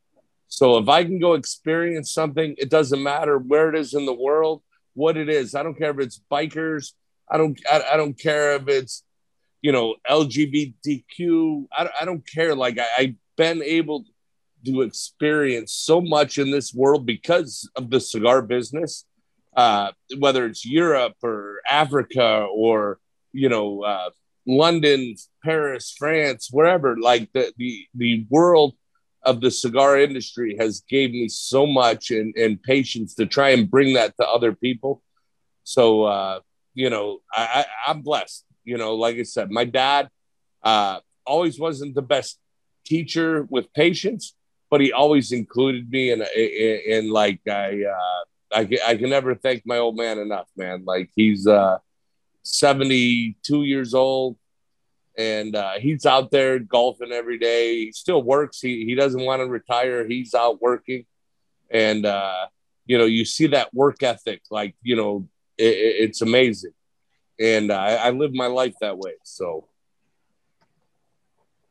So 0.49 0.79
if 0.79 0.89
I 0.89 1.05
can 1.05 1.21
go 1.21 1.35
experience 1.35 2.13
something, 2.13 2.57
it 2.59 2.71
doesn't 2.71 3.03
matter 3.03 3.39
where 3.39 3.69
it 3.69 3.79
is 3.79 3.95
in 3.95 4.05
the 4.05 4.13
world, 4.13 4.63
what 4.95 5.17
it 5.17 5.29
is. 5.29 5.55
I 5.55 5.63
don't 5.63 5.79
care 5.79 5.91
if 5.91 6.01
it's 6.01 6.21
bikers. 6.31 6.93
I 7.31 7.39
don't. 7.39 7.59
I, 7.71 7.83
I 7.93 7.97
don't 7.97 8.19
care 8.19 8.57
if 8.57 8.67
it's, 8.67 9.05
you 9.63 9.71
know, 9.71 9.95
LGBTQ. 10.11 11.67
I, 11.73 11.89
I 12.01 12.05
don't 12.05 12.27
care. 12.27 12.57
Like 12.57 12.79
I, 12.79 12.87
I 12.99 13.15
been 13.37 13.63
able 13.63 14.05
to 14.67 14.83
experience 14.83 15.73
so 15.73 16.01
much 16.01 16.37
in 16.37 16.51
this 16.51 16.75
world 16.75 17.07
because 17.07 17.71
of 17.77 17.89
the 17.89 18.01
cigar 18.01 18.43
business, 18.43 19.07
uh, 19.57 19.93
whether 20.19 20.47
it's 20.47 20.65
Europe 20.65 21.17
or 21.23 21.61
Africa 21.69 22.47
or 22.53 22.99
you 23.33 23.49
know 23.49 23.83
uh, 23.83 24.11
London, 24.47 25.17
Paris, 25.45 25.95
France, 25.99 26.49
wherever. 26.51 26.97
Like 26.97 27.31
the 27.33 27.53
the 27.57 27.87
the 27.95 28.27
world 28.31 28.75
of 29.23 29.41
the 29.41 29.51
cigar 29.51 29.99
industry 29.99 30.57
has 30.59 30.83
gave 30.89 31.11
me 31.11 31.29
so 31.29 31.67
much 31.67 32.11
and, 32.11 32.35
and 32.37 32.63
patience 32.63 33.15
to 33.15 33.27
try 33.27 33.51
and 33.51 33.71
bring 33.71 33.93
that 33.95 34.17
to 34.17 34.27
other 34.27 34.53
people. 34.55 35.03
So 35.65 36.05
uh, 36.05 36.41
you 36.75 36.91
know, 36.91 37.21
I, 37.33 37.65
I 37.87 37.91
I'm 37.91 38.03
blessed. 38.03 38.45
You 38.65 38.79
know, 38.79 38.95
like 38.95 39.17
I 39.17 39.25
said, 39.25 39.51
my 39.51 39.65
dad 39.65 40.09
uh, 40.63 41.01
always 41.27 41.59
wasn't 41.59 41.95
the 41.95 42.03
best 42.03 42.39
teacher 42.85 43.47
with 43.49 43.73
patience, 43.73 44.35
but 44.71 44.81
he 44.81 44.93
always 44.93 45.33
included 45.33 45.91
me 45.91 46.11
and 46.11 46.23
in, 46.23 46.29
in, 46.39 46.81
in, 46.87 47.11
like 47.11 47.41
I 47.49 47.85
uh, 47.85 48.25
I 48.53 48.69
I 48.87 48.97
can 48.97 49.11
never 49.11 49.35
thank 49.35 49.67
my 49.67 49.79
old 49.79 49.97
man 49.97 50.19
enough, 50.19 50.49
man. 50.57 50.85
Like 50.85 51.11
he's 51.15 51.47
uh 51.47 51.79
72 52.43 53.65
years 53.65 53.95
old 53.95 54.37
and 55.21 55.55
uh, 55.55 55.73
he's 55.79 56.07
out 56.07 56.31
there 56.31 56.59
golfing 56.59 57.13
every 57.13 57.39
day. 57.39 57.85
He 57.85 57.93
still 57.93 58.23
works. 58.23 58.61
He 58.61 58.85
he 58.85 58.95
doesn't 58.95 59.21
want 59.21 59.41
to 59.41 59.47
retire. 59.47 60.07
He's 60.07 60.35
out 60.35 60.63
working, 60.63 61.05
and 61.71 62.07
uh, 62.07 62.47
you 62.87 62.97
know 62.97 63.05
you 63.05 63.25
see 63.25 63.49
that 63.49 63.75
work 63.75 64.03
ethic. 64.03 64.43
Like 64.51 64.75
you 64.83 64.97
know 64.97 65.29
it, 65.59 65.77
it's 65.77 66.23
amazing, 66.23 66.73
and 67.39 67.71
uh, 67.71 67.77
I, 67.77 67.95
I 67.95 68.11
live 68.11 68.33
my 68.33 68.47
life 68.47 68.75
that 68.81 68.97
way. 68.97 69.15
So 69.25 69.69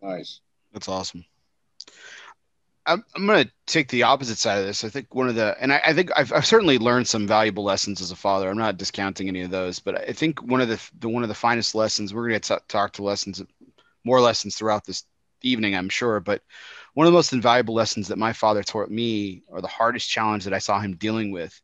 nice. 0.01 0.41
That's 0.73 0.87
awesome. 0.87 1.25
I'm, 2.89 3.05
I'm 3.15 3.27
going 3.27 3.45
to 3.45 3.51
take 3.67 3.87
the 3.89 4.03
opposite 4.03 4.37
side 4.39 4.59
of 4.59 4.65
this. 4.65 4.83
I 4.83 4.89
think 4.89 5.13
one 5.13 5.29
of 5.29 5.35
the, 5.35 5.55
and 5.61 5.71
I, 5.71 5.81
I 5.85 5.93
think 5.93 6.09
I've, 6.15 6.33
I've, 6.33 6.45
certainly 6.45 6.79
learned 6.79 7.07
some 7.07 7.27
valuable 7.27 7.63
lessons 7.63 8.01
as 8.01 8.11
a 8.11 8.15
father. 8.15 8.49
I'm 8.49 8.57
not 8.57 8.77
discounting 8.77 9.27
any 9.27 9.41
of 9.41 9.51
those, 9.51 9.79
but 9.79 10.09
I 10.09 10.13
think 10.13 10.41
one 10.41 10.59
of 10.59 10.69
the, 10.69 10.81
the 10.99 11.07
one 11.07 11.23
of 11.23 11.29
the 11.29 11.35
finest 11.35 11.75
lessons 11.75 12.13
we're 12.13 12.27
going 12.27 12.41
to 12.41 12.61
talk 12.67 12.93
to 12.93 13.03
lessons, 13.03 13.43
more 14.03 14.19
lessons 14.19 14.55
throughout 14.55 14.85
this 14.85 15.03
evening, 15.43 15.75
I'm 15.75 15.89
sure. 15.89 16.19
But 16.19 16.41
one 16.95 17.05
of 17.05 17.13
the 17.13 17.17
most 17.17 17.31
invaluable 17.31 17.75
lessons 17.75 18.07
that 18.07 18.17
my 18.17 18.33
father 18.33 18.63
taught 18.63 18.89
me, 18.89 19.43
or 19.47 19.61
the 19.61 19.67
hardest 19.67 20.09
challenge 20.09 20.45
that 20.45 20.53
I 20.53 20.59
saw 20.59 20.79
him 20.79 20.95
dealing 20.95 21.31
with, 21.31 21.61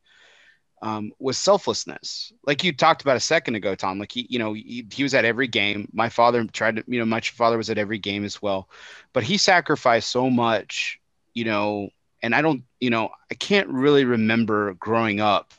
um, 0.84 1.12
was 1.18 1.38
selflessness. 1.40 2.32
Like 2.46 2.64
you 2.64 2.72
talked 2.72 3.02
about 3.02 3.18
a 3.18 3.22
second 3.22 3.56
ago, 3.56 3.74
Tom. 3.74 3.98
Like 3.98 4.12
he, 4.12 4.28
you 4.30 4.38
know, 4.38 4.54
he, 4.54 4.86
he 4.92 5.02
was 5.02 5.16
at 5.16 5.26
every 5.26 5.48
game. 5.48 5.90
My 5.92 6.10
father 6.10 6.44
tried 6.46 6.76
to, 6.76 6.84
you 6.88 7.00
know, 7.00 7.06
my 7.06 7.22
father 7.22 7.58
was 7.58 7.72
at 7.72 7.80
every 7.80 7.98
game 7.98 8.24
as 8.24 8.42
well, 8.42 8.70
but 9.12 9.24
he 9.24 9.38
sacrificed 9.38 10.12
so 10.12 10.30
much, 10.30 11.00
you 11.36 11.46
know. 11.46 11.90
And 12.24 12.34
I 12.34 12.42
don't, 12.42 12.64
you 12.80 12.90
know, 12.90 13.10
I 13.30 13.36
can't 13.36 13.70
really 13.70 14.04
remember 14.04 14.74
growing 14.74 15.20
up 15.20 15.54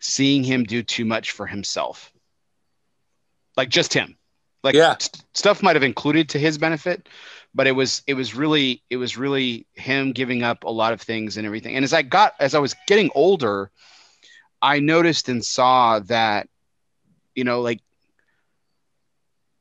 seeing 0.00 0.44
him 0.44 0.64
do 0.64 0.82
too 0.82 1.04
much 1.04 1.32
for 1.32 1.46
himself. 1.46 2.12
Like 3.56 3.68
just 3.68 3.92
him. 3.92 4.16
Like 4.62 4.74
yeah. 4.74 4.96
st- 4.98 5.22
stuff 5.34 5.62
might 5.62 5.76
have 5.76 5.82
included 5.82 6.30
to 6.30 6.38
his 6.38 6.58
benefit, 6.58 7.08
but 7.54 7.66
it 7.66 7.72
was 7.72 8.02
it 8.06 8.14
was 8.14 8.34
really 8.34 8.82
it 8.90 8.96
was 8.96 9.16
really 9.16 9.66
him 9.74 10.12
giving 10.12 10.42
up 10.42 10.64
a 10.64 10.70
lot 10.70 10.92
of 10.92 11.00
things 11.00 11.36
and 11.36 11.46
everything. 11.46 11.76
And 11.76 11.84
as 11.84 11.92
I 11.92 12.02
got 12.02 12.34
as 12.40 12.54
I 12.54 12.58
was 12.58 12.74
getting 12.86 13.10
older, 13.14 13.70
I 14.60 14.80
noticed 14.80 15.28
and 15.28 15.44
saw 15.44 16.00
that, 16.00 16.48
you 17.34 17.44
know, 17.44 17.60
like, 17.60 17.80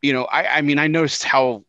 you 0.02 0.14
know, 0.14 0.26
I, 0.26 0.58
I 0.58 0.62
mean, 0.62 0.80
I 0.80 0.88
noticed 0.88 1.24
how 1.24 1.64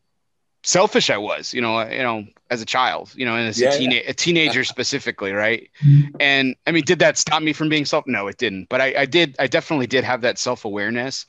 selfish 0.69 1.09
I 1.09 1.17
was, 1.17 1.53
you 1.53 1.61
know, 1.61 1.81
you 1.89 2.03
know, 2.03 2.25
as 2.49 2.61
a 2.61 2.65
child, 2.65 3.13
you 3.15 3.25
know, 3.25 3.35
and 3.35 3.47
as 3.47 3.59
yeah, 3.59 3.73
a, 3.73 3.79
yeah. 3.79 4.01
a 4.07 4.13
teenager 4.13 4.63
specifically, 4.75 5.31
right? 5.31 5.69
Mm-hmm. 5.83 6.15
And 6.19 6.55
I 6.67 6.71
mean, 6.71 6.83
did 6.83 6.99
that 6.99 7.17
stop 7.17 7.41
me 7.41 7.53
from 7.53 7.69
being 7.69 7.85
self? 7.85 8.05
No, 8.07 8.27
it 8.27 8.37
didn't. 8.37 8.69
But 8.69 8.81
I, 8.81 8.93
I 8.99 9.05
did, 9.05 9.35
I 9.39 9.47
definitely 9.47 9.87
did 9.87 10.03
have 10.03 10.21
that 10.21 10.37
self 10.37 10.65
awareness. 10.65 11.25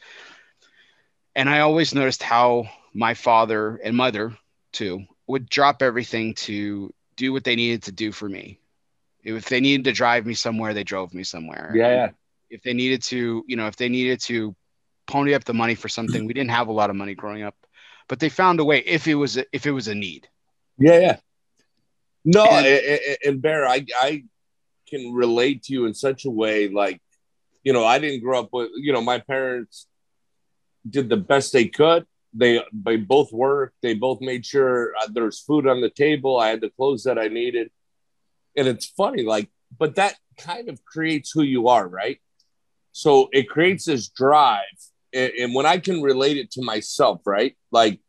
And 1.35 1.49
I 1.49 1.61
always 1.61 1.95
noticed 1.95 2.23
how 2.23 2.69
my 2.93 3.15
father 3.15 3.77
and 3.77 3.97
mother, 3.97 4.37
too, 4.73 5.05
would 5.27 5.49
drop 5.49 5.81
everything 5.81 6.35
to 6.35 6.93
do 7.17 7.33
what 7.33 7.45
they 7.45 7.55
needed 7.55 7.85
to 7.85 7.93
do 7.93 8.13
for 8.13 8.29
me 8.29 8.61
if 9.23 9.49
they 9.49 9.61
needed 9.61 9.85
to 9.85 9.93
drive 9.93 10.27
me 10.27 10.35
somewhere, 10.35 10.75
they 10.75 10.85
drove 10.85 11.15
me 11.15 11.25
somewhere. 11.25 11.73
Yeah, 11.75 11.89
yeah. 11.89 12.09
If 12.49 12.63
they 12.63 12.73
needed 12.73 13.03
to, 13.05 13.45
you 13.47 13.57
know, 13.57 13.67
if 13.67 13.77
they 13.77 13.89
needed 13.89 14.21
to 14.23 14.55
pony 15.07 15.35
up 15.35 15.45
the 15.45 15.55
money 15.55 15.75
for 15.75 15.89
something, 15.89 16.27
we 16.27 16.35
didn't 16.35 16.51
have 16.51 16.69
a 16.69 16.73
lot 16.73 16.91
of 16.91 16.97
money 16.97 17.15
growing 17.15 17.43
up, 17.43 17.55
but 18.11 18.19
they 18.19 18.29
found 18.29 18.61
a 18.61 18.65
way 18.65 18.81
if 18.81 19.07
it 19.07 19.15
was 19.15 19.39
a, 19.39 19.47
if 19.53 19.65
it 19.65 19.71
was 19.71 19.89
a 19.89 19.95
need. 19.95 20.29
Yeah, 20.77 20.99
yeah. 20.99 21.17
No, 22.25 22.45
and, 22.45 22.67
and, 22.67 23.19
and 23.25 23.43
Bear, 23.43 23.67
I 23.67 23.87
I 23.99 24.25
can 24.87 25.15
relate 25.15 25.63
to 25.65 25.73
you 25.73 25.87
in 25.87 25.95
such 25.95 26.27
a 26.27 26.31
way. 26.31 26.69
Like, 26.69 27.01
you 27.65 27.73
know, 27.73 27.87
I 27.87 27.99
didn't 27.99 28.21
grow 28.21 28.41
up 28.41 28.51
with, 28.53 28.71
you 28.77 28.93
know, 28.93 29.01
my 29.01 29.21
parents 29.21 29.87
did 30.89 31.09
the 31.09 31.17
best 31.17 31.55
they 31.55 31.69
could. 31.69 32.05
They 32.35 32.63
they 32.75 32.97
both 32.97 33.33
worked. 33.33 33.77
They 33.81 33.95
both 33.95 34.21
made 34.21 34.45
sure 34.45 34.93
uh, 35.01 35.09
there's 35.11 35.41
food 35.41 35.67
on 35.67 35.81
the 35.81 35.91
table. 35.91 36.39
I 36.39 36.49
had 36.49 36.61
the 36.61 36.71
clothes 36.71 37.05
that 37.05 37.19
I 37.19 37.29
needed 37.29 37.71
and 38.57 38.69
it's 38.69 38.87
funny 38.87 39.23
like 39.23 39.49
but 39.79 39.97
that 39.97 40.17
kind 40.39 40.69
of 40.69 40.85
creates 40.85 41.31
who 41.33 41.43
you 41.43 41.69
are 41.69 41.87
right 41.87 42.21
so 42.93 43.29
it 43.33 43.49
creates 43.49 43.85
this 43.85 44.09
drive 44.09 44.61
and, 45.13 45.33
and 45.39 45.55
when 45.55 45.67
i 45.67 45.79
can 45.79 46.03
relate 46.03 46.37
it 46.37 46.51
to 46.53 46.63
myself 46.63 47.21
right? 47.27 47.57
Like 47.71 48.01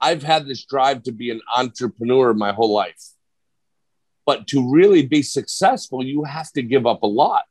i've 0.00 0.22
had 0.22 0.46
this 0.46 0.64
drive 0.64 1.02
to 1.04 1.12
be 1.12 1.30
an 1.30 1.40
entrepreneur 1.56 2.34
my 2.34 2.52
whole 2.52 2.72
life. 2.72 3.02
But 4.26 4.46
to 4.48 4.72
really 4.72 5.06
be 5.06 5.22
successful 5.22 6.04
you 6.04 6.24
have 6.24 6.50
to 6.52 6.62
give 6.62 6.86
up 6.86 7.02
a 7.02 7.06
lot. 7.06 7.44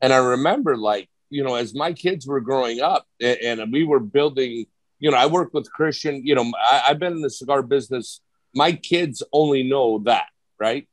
And 0.00 0.12
i 0.12 0.18
remember 0.18 0.76
like 0.76 1.08
you 1.30 1.42
know 1.44 1.54
as 1.54 1.74
my 1.74 1.92
kids 1.92 2.26
were 2.26 2.40
growing 2.40 2.80
up 2.80 3.06
and, 3.20 3.60
and 3.60 3.72
we 3.72 3.84
were 3.84 4.00
building 4.00 4.66
you 4.98 5.10
know 5.10 5.16
i 5.16 5.26
work 5.26 5.52
with 5.52 5.72
christian 5.72 6.24
you 6.24 6.34
know 6.34 6.52
I, 6.58 6.84
i've 6.88 6.98
been 6.98 7.14
in 7.14 7.22
the 7.22 7.30
cigar 7.30 7.62
business. 7.62 8.20
My 8.54 8.72
kids 8.72 9.22
only 9.32 9.64
know 9.64 9.98
that 10.04 10.26
right 10.60 10.86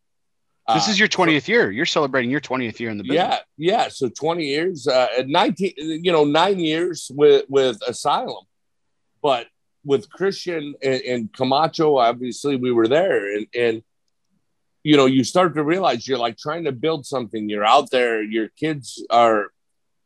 this 0.73 0.87
is 0.87 0.95
uh, 0.95 0.99
your 0.99 1.07
20th 1.07 1.45
so, 1.45 1.51
year. 1.51 1.71
You're 1.71 1.85
celebrating 1.85 2.29
your 2.29 2.41
20th 2.41 2.79
year 2.79 2.89
in 2.89 2.97
the 2.97 3.03
business. 3.03 3.39
Yeah, 3.57 3.83
yeah. 3.83 3.87
So 3.89 4.09
20 4.09 4.45
years, 4.45 4.87
uh, 4.87 5.07
19, 5.25 5.73
you 5.77 6.11
know, 6.11 6.23
nine 6.23 6.59
years 6.59 7.11
with 7.13 7.45
with 7.49 7.79
Asylum, 7.87 8.45
but 9.21 9.47
with 9.83 10.09
Christian 10.09 10.75
and, 10.83 11.01
and 11.01 11.33
Camacho, 11.33 11.97
obviously 11.97 12.55
we 12.55 12.71
were 12.71 12.87
there, 12.87 13.35
and 13.35 13.47
and 13.55 13.83
you 14.83 14.97
know, 14.97 15.05
you 15.05 15.23
start 15.23 15.55
to 15.55 15.63
realize 15.63 16.07
you're 16.07 16.17
like 16.17 16.37
trying 16.37 16.65
to 16.65 16.71
build 16.71 17.05
something. 17.05 17.49
You're 17.49 17.65
out 17.65 17.91
there. 17.91 18.23
Your 18.23 18.49
kids 18.49 19.03
are, 19.09 19.51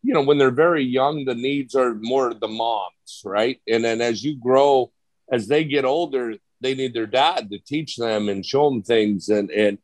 you 0.03 0.13
know, 0.13 0.21
when 0.21 0.37
they're 0.37 0.51
very 0.51 0.83
young, 0.83 1.25
the 1.25 1.35
needs 1.35 1.75
are 1.75 1.95
more 1.95 2.33
the 2.33 2.47
moms, 2.47 3.21
right? 3.23 3.61
And 3.67 3.83
then 3.83 4.01
as 4.01 4.23
you 4.23 4.37
grow, 4.37 4.91
as 5.31 5.47
they 5.47 5.63
get 5.63 5.85
older, 5.85 6.35
they 6.61 6.75
need 6.75 6.93
their 6.93 7.07
dad 7.07 7.49
to 7.51 7.59
teach 7.59 7.95
them 7.95 8.27
and 8.27 8.45
show 8.45 8.69
them 8.69 8.83
things, 8.83 9.29
and 9.29 9.49
and 9.51 9.77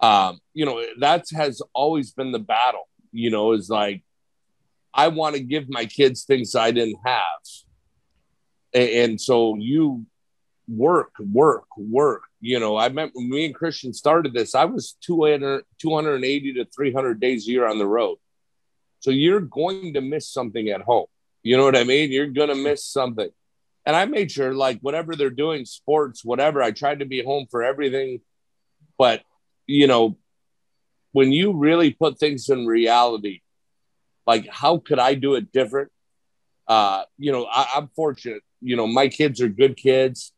um, 0.00 0.38
you 0.54 0.64
know, 0.64 0.82
that 0.98 1.26
has 1.34 1.62
always 1.74 2.12
been 2.12 2.32
the 2.32 2.38
battle, 2.38 2.88
you 3.12 3.30
know, 3.30 3.52
is 3.52 3.68
like, 3.68 4.02
I 4.92 5.08
want 5.08 5.36
to 5.36 5.42
give 5.42 5.68
my 5.68 5.84
kids 5.84 6.24
things 6.24 6.54
I 6.54 6.70
didn't 6.70 6.98
have. 7.04 7.40
And, 8.72 8.90
and 8.90 9.20
so 9.20 9.56
you 9.56 10.06
work, 10.66 11.12
work, 11.18 11.66
work. 11.76 12.22
You 12.40 12.58
know, 12.58 12.76
I 12.76 12.88
meant 12.88 13.12
when 13.14 13.28
me 13.28 13.44
and 13.44 13.54
Christian 13.54 13.92
started 13.92 14.32
this, 14.32 14.54
I 14.54 14.64
was 14.64 14.96
200, 15.02 15.64
280 15.78 16.54
to 16.54 16.64
300 16.64 17.20
days 17.20 17.46
a 17.46 17.50
year 17.50 17.66
on 17.66 17.78
the 17.78 17.86
road. 17.86 18.18
So 19.00 19.10
you're 19.10 19.40
going 19.40 19.94
to 19.94 20.00
miss 20.00 20.28
something 20.28 20.68
at 20.68 20.82
home. 20.82 21.06
You 21.42 21.56
know 21.56 21.64
what 21.64 21.76
I 21.76 21.84
mean? 21.84 22.10
You're 22.12 22.26
going 22.26 22.48
to 22.48 22.54
miss 22.54 22.84
something. 22.84 23.28
And 23.86 23.96
I 23.96 24.04
made 24.04 24.30
sure, 24.30 24.54
like, 24.54 24.78
whatever 24.80 25.16
they're 25.16 25.30
doing, 25.30 25.64
sports, 25.64 26.24
whatever, 26.24 26.62
I 26.62 26.70
tried 26.70 26.98
to 26.98 27.06
be 27.06 27.24
home 27.24 27.46
for 27.50 27.62
everything. 27.62 28.20
But 28.98 29.22
you 29.70 29.86
know, 29.86 30.16
when 31.12 31.32
you 31.32 31.52
really 31.52 31.92
put 31.92 32.18
things 32.18 32.48
in 32.48 32.66
reality, 32.66 33.40
like 34.26 34.48
how 34.48 34.78
could 34.78 34.98
I 34.98 35.14
do 35.14 35.34
it 35.34 35.52
different? 35.52 35.90
Uh, 36.66 37.04
you 37.18 37.32
know, 37.32 37.46
I, 37.46 37.68
I'm 37.76 37.88
fortunate. 37.94 38.42
You 38.60 38.76
know, 38.76 38.86
my 38.86 39.08
kids 39.08 39.40
are 39.40 39.48
good 39.48 39.76
kids. 39.76 40.32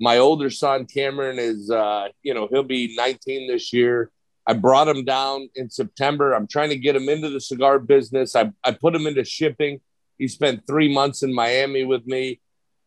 My 0.00 0.18
older 0.18 0.50
son 0.50 0.86
Cameron 0.86 1.38
is, 1.38 1.70
uh, 1.70 2.08
you 2.22 2.34
know, 2.34 2.48
he'll 2.50 2.62
be 2.62 2.94
19 2.96 3.48
this 3.48 3.72
year. 3.72 4.10
I 4.46 4.54
brought 4.54 4.88
him 4.88 5.04
down 5.04 5.50
in 5.54 5.68
September. 5.68 6.32
I'm 6.32 6.46
trying 6.46 6.70
to 6.70 6.76
get 6.76 6.96
him 6.96 7.08
into 7.08 7.28
the 7.28 7.40
cigar 7.40 7.78
business. 7.78 8.34
I, 8.34 8.52
I 8.64 8.72
put 8.72 8.94
him 8.94 9.06
into 9.06 9.24
shipping. 9.24 9.80
He 10.18 10.28
spent 10.28 10.66
three 10.66 10.92
months 10.92 11.22
in 11.22 11.34
Miami 11.34 11.84
with 11.84 12.06
me. 12.06 12.40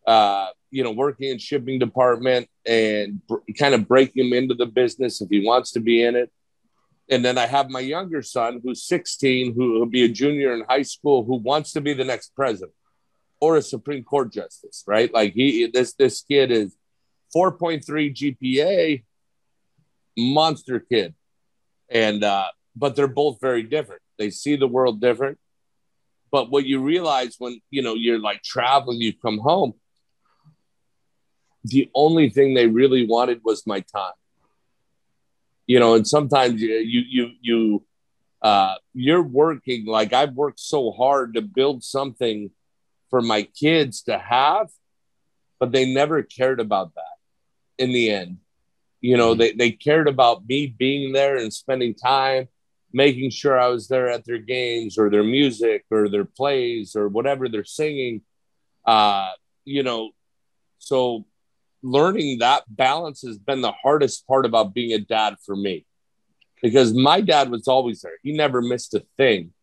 Uh, 0.06 0.48
you 0.72 0.84
know, 0.84 0.92
working 0.92 1.30
in 1.30 1.38
shipping 1.38 1.78
department 1.78 2.50
and 2.66 3.26
br- 3.28 3.38
kind 3.58 3.76
of 3.76 3.88
break 3.88 4.16
him 4.16 4.34
into 4.34 4.56
the 4.56 4.66
business 4.66 5.22
if 5.22 5.30
he 5.30 5.46
wants 5.46 5.72
to 5.74 5.80
be 5.80 6.04
in 6.04 6.16
it. 6.16 6.32
And 7.10 7.24
then 7.26 7.38
I 7.38 7.46
have 7.46 7.70
my 7.70 7.82
younger 7.82 8.22
son 8.22 8.62
who's 8.64 8.84
16, 8.86 9.54
who 9.54 9.74
will 9.74 9.86
be 9.86 10.06
a 10.06 10.10
junior 10.10 10.54
in 10.54 10.64
high 10.68 10.84
school, 10.84 11.26
who 11.26 11.36
wants 11.36 11.74
to 11.74 11.82
be 11.82 11.94
the 11.94 12.06
next 12.06 12.34
president 12.36 12.74
or 13.42 13.58
a 13.58 13.62
Supreme 13.62 14.04
Court 14.04 14.32
justice, 14.32 14.84
right? 14.88 15.14
Like 15.14 15.34
he, 15.34 15.68
this, 15.68 15.94
this 15.94 16.22
kid 16.22 16.52
is 16.52 16.76
4.3 17.36 17.84
GPA, 17.84 19.04
monster 20.18 20.80
kid. 20.80 21.16
And, 21.90 22.24
uh, 22.24 22.48
but 22.76 22.96
they're 22.96 23.08
both 23.08 23.42
very 23.42 23.64
different. 23.64 24.02
They 24.18 24.30
see 24.30 24.56
the 24.56 24.68
world 24.68 25.02
different. 25.02 25.38
But 26.32 26.50
what 26.50 26.66
you 26.66 26.82
realize 26.82 27.36
when, 27.40 27.60
you 27.70 27.82
know, 27.82 27.96
you're 27.96 28.20
like 28.20 28.42
traveling, 28.42 29.02
you 29.02 29.12
come 29.12 29.40
home, 29.40 29.74
the 31.64 31.90
only 31.94 32.30
thing 32.30 32.54
they 32.54 32.68
really 32.68 33.06
wanted 33.06 33.42
was 33.44 33.68
my 33.68 33.82
time. 33.82 34.14
You 35.68 35.80
know, 35.80 35.96
and 35.96 36.08
sometimes 36.08 36.62
you 36.62 36.76
you 36.76 37.02
you 37.08 37.32
you 37.42 37.86
uh, 38.42 38.76
you're 38.94 39.22
working 39.22 39.86
like 39.86 40.14
I've 40.14 40.34
worked 40.34 40.60
so 40.60 40.92
hard 40.92 41.36
to 41.36 41.42
build 41.42 41.84
something 41.84 42.52
for 43.10 43.22
my 43.22 43.44
kids 43.44 44.04
to 44.04 44.18
have, 44.18 44.70
but 45.60 45.72
they 45.72 45.94
never 45.94 46.24
cared 46.24 46.60
about 46.60 46.96
that 46.96 47.84
in 47.84 47.92
the 47.92 48.10
end. 48.10 48.38
You 49.00 49.18
know, 49.18 49.32
mm-hmm. 49.32 49.40
they, 49.40 49.52
they 49.54 49.72
cared 49.72 50.08
about 50.08 50.48
me 50.48 50.68
being 50.68 51.12
there 51.12 51.38
and 51.38 51.54
spending 51.54 51.94
time, 51.94 52.48
making 52.92 53.30
sure 53.32 53.60
I 53.60 53.68
was 53.68 53.88
there 53.88 54.10
at 54.10 54.26
their 54.26 54.38
games 54.38 54.98
or 54.98 55.10
their 55.10 55.24
music 55.24 55.86
or 55.92 56.10
their 56.10 56.26
plays 56.26 56.96
or 56.96 57.08
whatever 57.08 57.48
they're 57.48 57.64
singing. 57.64 58.22
Uh, 58.86 59.32
you 59.66 59.84
know, 59.84 60.12
so 60.80 61.26
learning 61.84 62.40
that 62.40 62.64
balance 62.68 63.22
has 63.22 63.38
been 63.38 63.62
the 63.62 63.72
hardest 63.72 64.28
part 64.28 64.46
about 64.46 64.74
being 64.74 64.94
a 64.94 65.00
dad 65.00 65.36
for 65.46 65.56
me 65.56 65.86
because 66.62 66.94
my 66.94 67.22
dad 67.22 67.50
was 67.50 67.68
always 67.68 68.02
there. 68.02 68.18
He 68.24 68.34
never 68.34 68.62
missed 68.62 68.94
a 68.94 69.04
thing. 69.18 69.54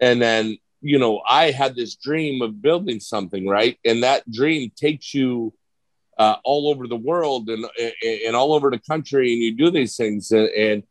And 0.00 0.20
then, 0.20 0.58
you 0.80 0.98
know, 0.98 1.22
I 1.26 1.50
had 1.50 1.76
this 1.76 1.96
dream 1.96 2.42
of 2.42 2.60
building 2.60 3.00
something, 3.00 3.46
right? 3.46 3.78
And 3.84 4.02
that 4.02 4.30
dream 4.30 4.72
takes 4.76 5.14
you 5.14 5.54
uh, 6.18 6.36
all 6.44 6.68
over 6.68 6.86
the 6.86 6.96
world 6.96 7.48
and, 7.48 7.66
and 8.26 8.36
all 8.36 8.54
over 8.54 8.70
the 8.70 8.78
country, 8.78 9.32
and 9.32 9.42
you 9.42 9.54
do 9.54 9.70
these 9.70 9.96
things. 9.96 10.30
And, 10.32 10.48
and, 10.48 10.82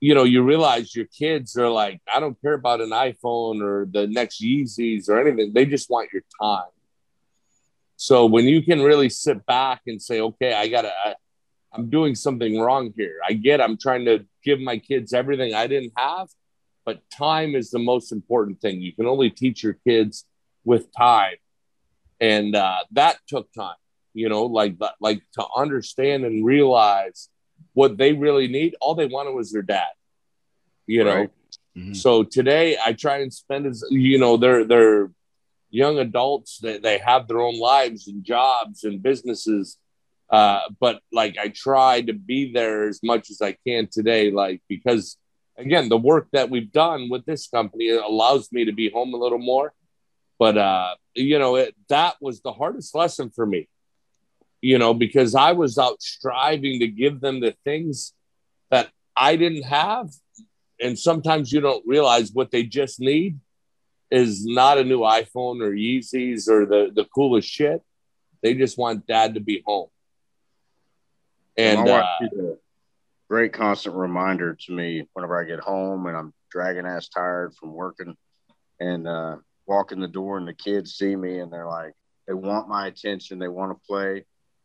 you 0.00 0.14
know, 0.14 0.24
you 0.24 0.42
realize 0.42 0.94
your 0.94 1.06
kids 1.06 1.56
are 1.56 1.68
like, 1.68 2.00
I 2.12 2.20
don't 2.20 2.40
care 2.40 2.54
about 2.54 2.80
an 2.80 2.90
iPhone 2.90 3.62
or 3.62 3.86
the 3.90 4.06
next 4.06 4.42
Yeezys 4.42 5.08
or 5.08 5.20
anything. 5.20 5.52
They 5.52 5.66
just 5.66 5.90
want 5.90 6.10
your 6.12 6.22
time. 6.40 6.70
So 8.00 8.24
when 8.24 8.46
you 8.46 8.62
can 8.62 8.80
really 8.80 9.10
sit 9.10 9.44
back 9.44 9.82
and 9.86 10.00
say, 10.00 10.22
okay, 10.22 10.54
I 10.54 10.68
gotta, 10.68 10.90
I, 11.04 11.16
I'm 11.70 11.90
doing 11.90 12.14
something 12.14 12.58
wrong 12.58 12.94
here. 12.96 13.18
I 13.28 13.34
get 13.34 13.60
I'm 13.60 13.76
trying 13.76 14.06
to 14.06 14.24
give 14.42 14.58
my 14.58 14.78
kids 14.78 15.12
everything 15.12 15.52
I 15.52 15.66
didn't 15.66 15.92
have, 15.98 16.28
but 16.86 17.02
time 17.10 17.54
is 17.54 17.70
the 17.70 17.78
most 17.78 18.10
important 18.10 18.62
thing. 18.62 18.80
You 18.80 18.94
can 18.94 19.04
only 19.04 19.28
teach 19.28 19.62
your 19.62 19.74
kids 19.86 20.24
with 20.64 20.86
time. 20.96 21.34
And 22.22 22.56
uh, 22.56 22.78
that 22.92 23.18
took 23.28 23.52
time, 23.52 23.76
you 24.14 24.30
know, 24.30 24.46
like 24.46 24.76
like 24.98 25.20
to 25.34 25.44
understand 25.54 26.24
and 26.24 26.42
realize 26.42 27.28
what 27.74 27.98
they 27.98 28.14
really 28.14 28.48
need. 28.48 28.76
All 28.80 28.94
they 28.94 29.04
wanted 29.04 29.32
was 29.32 29.52
their 29.52 29.60
dad, 29.60 29.92
you 30.86 31.04
know. 31.04 31.16
Right. 31.16 31.30
Mm-hmm. 31.76 31.92
So 31.92 32.24
today 32.24 32.78
I 32.82 32.94
try 32.94 33.18
and 33.18 33.32
spend 33.32 33.66
as 33.66 33.84
you 33.90 34.16
know, 34.16 34.38
they're 34.38 34.64
they're 34.64 35.10
young 35.70 35.98
adults 35.98 36.58
that 36.58 36.82
they, 36.82 36.98
have 36.98 37.28
their 37.28 37.40
own 37.40 37.58
lives 37.58 38.08
and 38.08 38.24
jobs 38.24 38.84
and 38.84 39.02
businesses 39.02 39.78
uh, 40.30 40.60
but 40.78 41.00
like 41.12 41.36
I 41.38 41.48
try 41.48 42.02
to 42.02 42.12
be 42.12 42.52
there 42.52 42.88
as 42.88 43.00
much 43.02 43.30
as 43.30 43.42
I 43.42 43.56
can 43.66 43.88
today, 43.88 44.30
like 44.30 44.62
because 44.68 45.16
again, 45.58 45.88
the 45.88 45.98
work 45.98 46.28
that 46.32 46.50
we've 46.50 46.70
done 46.70 47.08
with 47.10 47.26
this 47.26 47.48
company 47.48 47.90
allows 47.90 48.50
me 48.52 48.64
to 48.66 48.72
be 48.72 48.90
home 48.90 49.12
a 49.12 49.16
little 49.16 49.38
more. 49.38 49.72
But 50.38 50.56
uh, 50.56 50.94
you 51.14 51.38
know, 51.38 51.56
it, 51.56 51.74
that 51.88 52.14
was 52.20 52.40
the 52.40 52.52
hardest 52.52 52.94
lesson 52.94 53.30
for 53.30 53.44
me. 53.44 53.68
You 54.62 54.78
know, 54.78 54.94
because 54.94 55.34
I 55.34 55.52
was 55.52 55.78
out 55.78 56.00
striving 56.00 56.80
to 56.80 56.86
give 56.86 57.20
them 57.20 57.40
the 57.40 57.56
things 57.64 58.12
that 58.70 58.90
I 59.16 59.34
didn't 59.36 59.64
have, 59.64 60.10
and 60.78 60.98
sometimes 60.98 61.52
you 61.52 61.60
don't 61.60 61.84
realize 61.86 62.30
what 62.30 62.52
they 62.52 62.62
just 62.62 63.00
need 63.00 63.40
is 64.10 64.44
not 64.44 64.78
a 64.78 64.84
new 64.84 65.00
iPhone 65.00 65.62
or 65.62 65.72
Yeezys 65.72 66.48
or 66.48 66.66
the 66.66 66.90
the 66.94 67.04
coolest 67.04 67.48
shit. 67.48 67.82
They 68.42 68.54
just 68.54 68.78
want 68.78 69.06
dad 69.06 69.34
to 69.34 69.40
be 69.40 69.62
home 69.66 69.88
and 71.60 71.88
uh, 71.88 72.06
a 72.22 72.56
great 73.28 73.52
constant 73.52 73.94
reminder 73.94 74.54
to 74.54 74.72
me 74.72 75.06
whenever 75.12 75.40
I 75.40 75.44
get 75.44 75.60
home 75.60 76.06
and 76.06 76.16
I'm 76.16 76.32
dragging 76.50 76.86
ass 76.86 77.08
tired 77.08 77.54
from 77.54 77.74
working 77.74 78.16
and 78.78 79.06
uh, 79.06 79.36
walk 79.66 79.92
in 79.92 80.00
the 80.00 80.08
door 80.08 80.38
and 80.38 80.48
the 80.48 80.54
kids 80.54 80.94
see 80.94 81.14
me 81.14 81.40
and 81.40 81.52
they're 81.52 81.68
like, 81.68 81.92
they 82.26 82.34
want 82.34 82.68
my 82.68 82.86
attention, 82.86 83.38
they 83.38 83.48
want 83.48 83.72
to 83.72 83.86
play. 83.86 84.24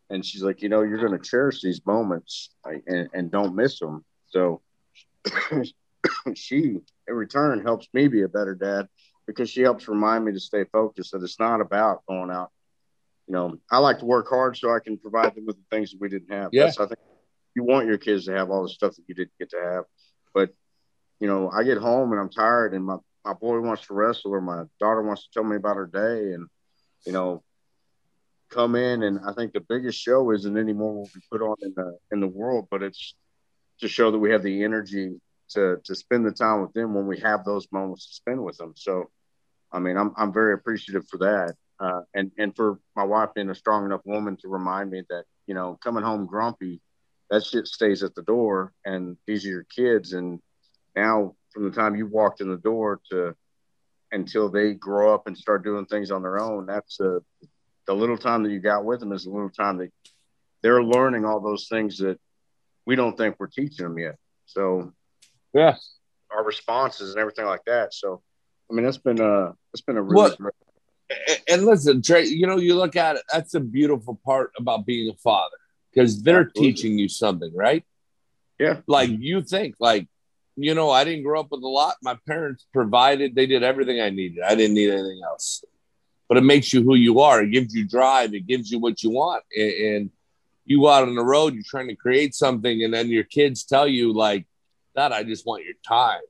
And 0.10 0.24
she's 0.24 0.44
like, 0.44 0.62
you 0.62 0.70
know, 0.70 0.84
you're 0.84 1.06
going 1.06 1.20
to 1.20 1.30
cherish 1.30 1.62
these 1.62 1.86
moments 1.86 2.52
and, 2.64 3.10
and 3.14 3.32
don't 3.32 3.56
miss 3.56 3.80
them. 3.80 4.06
So 4.28 4.62
she, 6.36 6.78
in 7.08 7.14
return, 7.14 7.64
helps 7.64 7.88
me 7.94 8.08
be 8.08 8.22
a 8.22 8.30
better 8.30 8.54
dad 8.54 8.88
because 9.28 9.50
she 9.50 9.62
helps 9.62 9.88
remind 9.88 10.26
me 10.26 10.32
to 10.34 10.40
stay 10.40 10.66
focused 10.72 11.12
that 11.12 11.24
it's 11.24 11.40
not 11.40 11.62
about 11.62 12.06
going 12.08 12.32
out 12.32 12.52
you 13.28 13.34
know, 13.34 13.58
I 13.72 13.80
like 13.80 14.00
to 14.00 14.06
work 14.06 14.30
hard 14.30 14.56
so 14.56 14.74
I 14.74 14.80
can 14.80 14.98
provide 14.98 15.36
them 15.36 15.46
with 15.46 15.56
the 15.56 15.76
things 15.76 15.92
that 15.92 16.00
we 16.00 16.10
didn't 16.10 16.32
have. 16.32 16.50
Yeah. 16.54 16.68
I 16.68 16.86
think 16.86 17.00
you 17.56 17.64
want 17.64 17.88
your 17.88 17.98
kids 17.98 18.26
to 18.26 18.34
have 18.34 18.52
all 18.52 18.64
the 18.64 18.70
stuff 18.70 18.96
that 18.96 19.04
you 19.08 19.16
didn't 19.16 19.38
get 19.40 19.50
to 19.52 19.62
have. 19.62 19.84
But, 20.34 20.52
you 21.20 21.28
know, 21.28 21.50
I 21.50 21.64
get 21.64 21.78
home 21.78 22.12
and 22.12 22.22
I'm 22.22 22.30
tired 22.30 22.74
and 22.74 22.86
my, 22.86 22.98
my 23.24 23.34
boy 23.34 23.60
wants 23.62 23.88
to 23.88 23.94
wrestle 23.94 24.32
or 24.32 24.42
my 24.42 24.64
daughter 24.80 25.02
wants 25.02 25.24
to 25.24 25.30
tell 25.34 25.44
me 25.44 25.56
about 25.56 25.78
her 25.78 25.88
day 25.88 26.34
and, 26.34 26.48
you 27.06 27.14
know, 27.14 27.44
come 28.52 28.76
in 28.76 29.02
and 29.02 29.20
I 29.28 29.34
think 29.34 29.54
the 29.54 29.60
biggest 29.60 30.00
show 30.00 30.32
isn't 30.32 30.58
anymore 30.58 30.94
what 30.94 31.10
we 31.16 31.22
put 31.32 31.42
on 31.42 31.56
in 31.62 31.74
the 31.76 31.98
in 32.12 32.20
the 32.20 32.28
world, 32.28 32.68
but 32.70 32.84
it's 32.84 33.16
to 33.80 33.88
show 33.88 34.12
that 34.12 34.20
we 34.20 34.32
have 34.32 34.44
the 34.44 34.64
energy 34.64 35.20
to 35.50 35.78
to 35.84 35.96
spend 35.96 36.26
the 36.26 36.32
time 36.32 36.62
with 36.62 36.74
them 36.74 36.94
when 36.94 37.08
we 37.08 37.20
have 37.22 37.44
those 37.44 37.68
moments 37.72 38.08
to 38.08 38.14
spend 38.14 38.44
with 38.44 38.58
them. 38.58 38.74
So 38.76 39.10
I 39.76 39.80
mean 39.80 39.98
I'm 39.98 40.14
I'm 40.18 40.34
very 40.34 40.54
appreciative 40.54 41.08
for 41.08 41.18
that 41.20 41.56
uh, 41.80 42.02
and 42.14 42.32
and 42.38 42.56
for 42.56 42.80
my 42.96 43.04
wife 43.04 43.30
being 43.36 43.50
a 43.50 43.56
strong 43.56 43.86
enough 43.86 44.02
woman 44.06 44.38
to 44.38 44.48
remind 44.48 44.90
me 44.90 45.04
that 45.10 45.26
you 45.48 45.54
know 45.54 45.78
coming 45.84 46.04
home 46.04 46.26
grumpy, 46.26 46.82
that 47.30 47.44
shit 47.44 47.68
stays 47.68 48.04
at 48.04 48.16
the 48.16 48.24
door, 48.24 48.74
and 48.86 49.18
these 49.28 49.46
are 49.46 49.50
your 49.50 49.66
kids, 49.76 50.14
and 50.14 50.40
now 50.96 51.36
from 51.54 51.64
the 51.64 51.76
time 51.76 51.96
you 51.96 52.08
walked 52.08 52.42
in 52.42 52.50
the 52.50 52.58
door 52.58 53.02
to 53.12 53.36
until 54.12 54.50
they 54.50 54.74
grow 54.74 55.14
up 55.14 55.28
and 55.28 55.38
start 55.38 55.64
doing 55.64 55.86
things 55.86 56.12
on 56.12 56.22
their 56.22 56.40
own, 56.40 56.66
that's 56.66 57.00
a, 57.02 57.20
the 57.88 57.94
little 57.94 58.18
time 58.18 58.44
that 58.44 58.52
you 58.52 58.60
got 58.60 58.86
with 58.86 59.00
them 59.00 59.12
is 59.12 59.26
a 59.26 59.30
little 59.30 59.50
time 59.50 59.78
that 59.78 59.92
they're 60.62 60.84
learning 60.84 61.26
all 61.26 61.42
those 61.42 61.68
things 61.68 61.98
that 61.98 62.18
we 62.86 62.96
don't 62.96 63.18
think 63.18 63.36
we're 63.40 63.48
teaching 63.48 63.86
them 63.86 63.98
yet. 63.98 64.16
So, 64.46 64.94
yeah, 65.54 65.76
our 66.32 66.46
responses 66.46 67.10
and 67.10 67.20
everything 67.20 67.46
like 67.46 67.66
that. 67.66 67.94
So, 67.94 68.22
I 68.70 68.74
mean, 68.74 68.86
that's 68.86 68.98
been 68.98 69.22
a 69.22 69.56
it's 69.74 69.82
been 69.82 69.98
a 69.98 70.02
really 70.02 70.36
great 70.36 70.54
and 71.48 71.66
listen, 71.66 72.02
Trey, 72.02 72.26
you 72.26 72.48
know, 72.48 72.58
you 72.58 72.76
look 72.76 72.96
at 72.96 73.18
it, 73.18 73.24
that's 73.32 73.54
a 73.54 73.60
beautiful 73.60 74.20
part 74.26 74.52
about 74.58 74.86
being 74.86 75.10
a 75.10 75.16
father 75.16 75.58
because 75.92 76.22
they're 76.22 76.42
Absolutely. 76.42 76.74
teaching 76.74 77.00
you 77.00 77.08
something, 77.08 77.52
right? 77.56 77.84
Yeah. 78.60 78.82
Like 78.88 79.10
you 79.12 79.42
think, 79.42 79.76
like, 79.80 80.08
you 80.56 80.74
know, 80.74 80.90
I 80.90 81.04
didn't 81.04 81.24
grow 81.24 81.40
up 81.40 81.52
with 81.52 81.62
a 81.62 81.68
lot. 81.68 81.96
My 82.02 82.18
parents 82.26 82.66
provided, 82.74 83.36
they 83.36 83.46
did 83.46 83.62
everything 83.62 84.02
I 84.02 84.10
needed. 84.10 84.44
I 84.44 84.56
didn't 84.56 84.76
need 84.76 84.90
anything 84.90 85.22
else. 85.24 85.64
But 86.28 86.38
it 86.38 86.44
makes 86.44 86.74
you 86.74 86.82
who 86.82 86.96
you 86.96 87.20
are. 87.20 87.44
It 87.44 87.52
gives 87.52 87.76
you 87.76 87.88
drive. 87.88 88.34
It 88.34 88.48
gives 88.48 88.72
you 88.72 88.80
what 88.80 89.04
you 89.04 89.12
want. 89.12 89.44
And 89.56 90.10
you 90.64 90.80
go 90.82 90.90
out 90.90 91.04
on 91.04 91.14
the 91.14 91.24
road, 91.24 91.54
you're 91.54 91.64
trying 91.68 91.90
to 91.90 91.96
create 91.96 92.34
something, 92.34 92.84
and 92.84 92.92
then 92.92 93.10
your 93.10 93.26
kids 93.26 93.64
tell 93.64 93.88
you, 93.88 94.12
like, 94.12 94.48
that 94.96 95.12
I 95.12 95.24
just 95.24 95.46
want 95.46 95.66
your 95.66 95.76
time. 95.88 96.22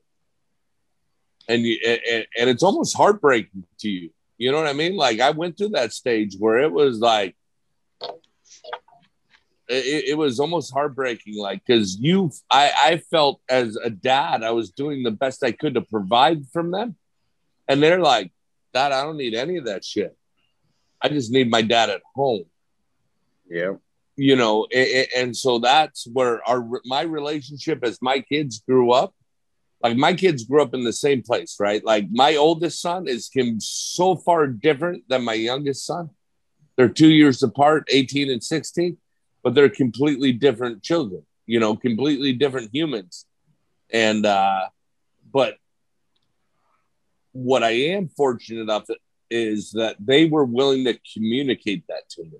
And 1.48 1.62
you 1.62 1.80
and, 1.86 2.26
and 2.40 2.50
it's 2.50 2.64
almost 2.64 2.98
heartbreaking 2.98 3.66
to 3.80 3.90
you 3.90 4.10
you 4.38 4.52
know 4.52 4.58
what 4.58 4.68
I 4.68 4.74
mean? 4.74 4.96
Like 4.96 5.20
I 5.20 5.32
went 5.32 5.58
through 5.58 5.70
that 5.70 5.94
stage 5.94 6.36
where 6.38 6.60
it 6.60 6.72
was 6.72 7.00
like 7.00 7.36
it, 9.68 10.10
it 10.10 10.18
was 10.18 10.40
almost 10.40 10.74
heartbreaking, 10.74 11.38
like 11.38 11.64
because 11.66 11.98
you 11.98 12.32
I, 12.52 12.72
I 12.86 12.98
felt 12.98 13.42
as 13.50 13.78
a 13.78 13.90
dad, 13.90 14.44
I 14.44 14.52
was 14.52 14.72
doing 14.72 15.04
the 15.04 15.12
best 15.12 15.44
I 15.44 15.52
could 15.52 15.76
to 15.76 15.82
provide 15.82 16.46
from 16.52 16.72
them. 16.72 16.96
And 17.68 17.82
they're 17.82 18.02
like, 18.02 18.32
Dad, 18.74 18.92
I 18.92 19.04
don't 19.04 19.18
need 19.18 19.34
any 19.34 19.58
of 19.58 19.66
that 19.66 19.84
shit. 19.84 20.16
I 21.02 21.10
just 21.10 21.32
need 21.32 21.50
my 21.50 21.62
dad 21.62 21.90
at 21.90 22.02
home. 22.14 22.46
Yeah. 23.50 23.76
You 24.18 24.36
know, 24.36 24.68
and, 24.74 25.08
and 25.16 25.38
so 25.38 25.60
that's 25.60 26.08
where 26.08 26.48
our 26.48 26.68
my 26.86 27.02
relationship 27.02 27.84
as 27.84 28.02
my 28.02 28.20
kids 28.20 28.60
grew 28.60 28.92
up 28.92 29.15
like 29.86 29.98
my 29.98 30.16
kids 30.16 30.46
grew 30.46 30.64
up 30.64 30.74
in 30.74 30.84
the 30.84 30.92
same 30.92 31.22
place, 31.22 31.58
right? 31.60 31.86
Like 31.86 32.08
my 32.10 32.38
oldest 32.38 32.82
son 32.82 33.08
is 33.08 33.30
him 33.32 33.60
so 33.60 34.16
far 34.16 34.48
different 34.48 35.04
than 35.08 35.24
my 35.24 35.36
youngest 35.36 35.86
son. 35.86 36.10
They're 36.76 36.90
two 36.90 37.12
years 37.12 37.44
apart, 37.44 37.88
18 37.92 38.32
and 38.32 38.44
16, 38.44 38.98
but 39.44 39.54
they're 39.54 39.70
completely 39.70 40.32
different 40.32 40.82
children, 40.82 41.22
you 41.46 41.60
know, 41.60 41.76
completely 41.76 42.34
different 42.34 42.72
humans. 42.74 43.28
And, 43.92 44.26
uh, 44.26 44.70
but 45.32 45.58
what 47.34 47.64
I 47.64 47.74
am 47.94 48.08
fortunate 48.08 48.62
enough 48.62 48.86
is 49.30 49.70
that 49.74 49.98
they 50.00 50.26
were 50.26 50.46
willing 50.46 50.86
to 50.86 50.98
communicate 51.14 51.84
that 51.90 52.10
to 52.10 52.24
me 52.24 52.40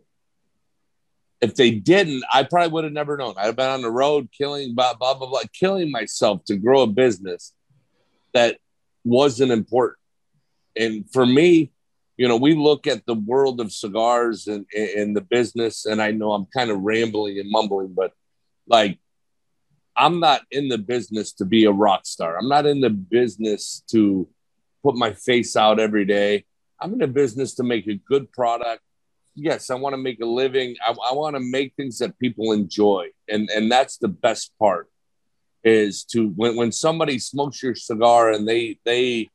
if 1.46 1.56
they 1.56 1.72
didn't, 1.72 2.24
I 2.34 2.44
probably 2.44 2.72
would 2.72 2.84
have 2.84 2.94
never 2.94 3.18
known. 3.18 3.36
I'd 3.38 3.46
have 3.46 3.56
been 3.56 3.70
on 3.70 3.82
the 3.82 3.92
road 3.92 4.30
killing 4.32 4.74
blah 4.74 4.94
blah 4.96 5.14
blah 5.14 5.28
blah, 5.28 5.42
killing 5.54 5.92
myself 5.92 6.44
to 6.46 6.58
grow 6.58 6.82
a 6.82 6.88
business 6.88 7.54
that 8.34 8.58
wasn't 9.04 9.52
important. 9.52 10.00
And 10.76 11.06
for 11.12 11.26
me, 11.26 11.72
you 12.18 12.28
know, 12.28 12.38
we 12.38 12.56
look 12.56 12.88
at 12.88 13.06
the 13.06 13.14
world 13.14 13.62
of 13.62 13.72
cigars 13.72 14.48
and, 14.48 14.66
and 14.76 15.16
the 15.16 15.22
business, 15.22 15.86
and 15.86 16.02
I 16.02 16.12
know 16.12 16.32
I'm 16.32 16.48
kind 16.48 16.72
of 16.72 16.82
rambling 16.82 17.40
and 17.40 17.50
mumbling, 17.50 17.94
but 17.94 18.12
like 18.68 19.00
I'm 19.96 20.20
not 20.20 20.42
in 20.52 20.68
the 20.68 20.78
business 20.78 21.32
to 21.34 21.46
be 21.46 21.66
a 21.66 21.72
rock 21.72 22.06
star. 22.06 22.38
I'm 22.38 22.50
not 22.50 22.66
in 22.66 22.82
the 22.82 22.90
business 22.90 23.84
to 23.92 24.28
put 24.84 24.96
my 24.96 25.14
face 25.14 25.56
out 25.56 25.80
every 25.80 26.06
day. 26.06 26.46
I'm 26.82 26.94
in 26.94 27.00
the 27.00 27.08
business 27.08 27.56
to 27.56 27.64
make 27.64 27.88
a 27.88 27.96
good 27.96 28.32
product 28.32 28.82
yes, 29.36 29.70
I 29.70 29.76
want 29.76 29.94
to 29.94 29.98
make 29.98 30.20
a 30.22 30.26
living. 30.26 30.76
I, 30.86 30.92
I 30.92 31.14
want 31.14 31.36
to 31.36 31.40
make 31.40 31.74
things 31.76 32.00
that 32.00 32.18
people 32.20 32.52
enjoy, 32.52 33.08
and 33.28 33.50
and 33.50 33.72
that's 33.72 33.98
the 33.98 34.08
best 34.08 34.52
part 34.58 34.90
is 35.64 36.04
to 36.04 36.30
when 36.30 36.56
when 36.56 36.72
somebody 36.72 37.20
smokes 37.20 37.62
your 37.62 37.76
cigar 37.76 38.32
and 38.32 38.48
they 38.48 38.80
they 38.86 39.30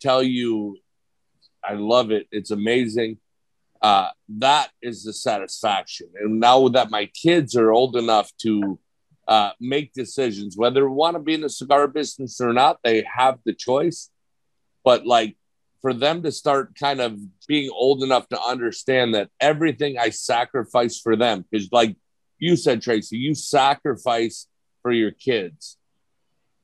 tell 0.00 0.22
you, 0.22 0.76
I 1.64 1.74
love 1.74 2.10
it, 2.10 2.26
it's 2.30 2.50
amazing. 2.50 3.18
Uh, 3.80 4.08
that 4.28 4.70
is 4.82 5.04
the 5.04 5.12
satisfaction. 5.12 6.08
And 6.20 6.40
now 6.40 6.68
that 6.68 6.90
my 6.90 7.06
kids 7.06 7.54
are 7.54 7.70
old 7.70 7.96
enough 7.96 8.30
to 8.38 8.78
uh, 9.28 9.50
make 9.60 9.92
decisions, 9.92 10.56
whether 10.56 10.80
they 10.80 10.86
want 10.86 11.14
to 11.14 11.20
be 11.20 11.34
in 11.34 11.42
the 11.42 11.48
cigar 11.48 11.86
business 11.86 12.40
or 12.40 12.52
not, 12.52 12.78
they 12.82 13.04
have 13.04 13.38
the 13.44 13.52
choice. 13.52 14.10
But 14.84 15.06
like 15.06 15.36
for 15.80 15.94
them 15.94 16.22
to 16.22 16.32
start 16.32 16.74
kind 16.78 17.00
of 17.00 17.18
being 17.48 17.70
old 17.70 18.02
enough 18.04 18.28
to 18.28 18.40
understand 18.40 19.14
that 19.14 19.30
everything 19.40 19.98
I 19.98 20.10
sacrifice 20.10 21.00
for 21.00 21.16
them, 21.16 21.44
because 21.50 21.68
like 21.72 21.96
you 22.38 22.54
said, 22.54 22.82
Tracy, 22.82 23.16
you 23.16 23.34
sacrifice 23.34 24.46
for 24.82 24.92
your 24.92 25.10
kids. 25.10 25.76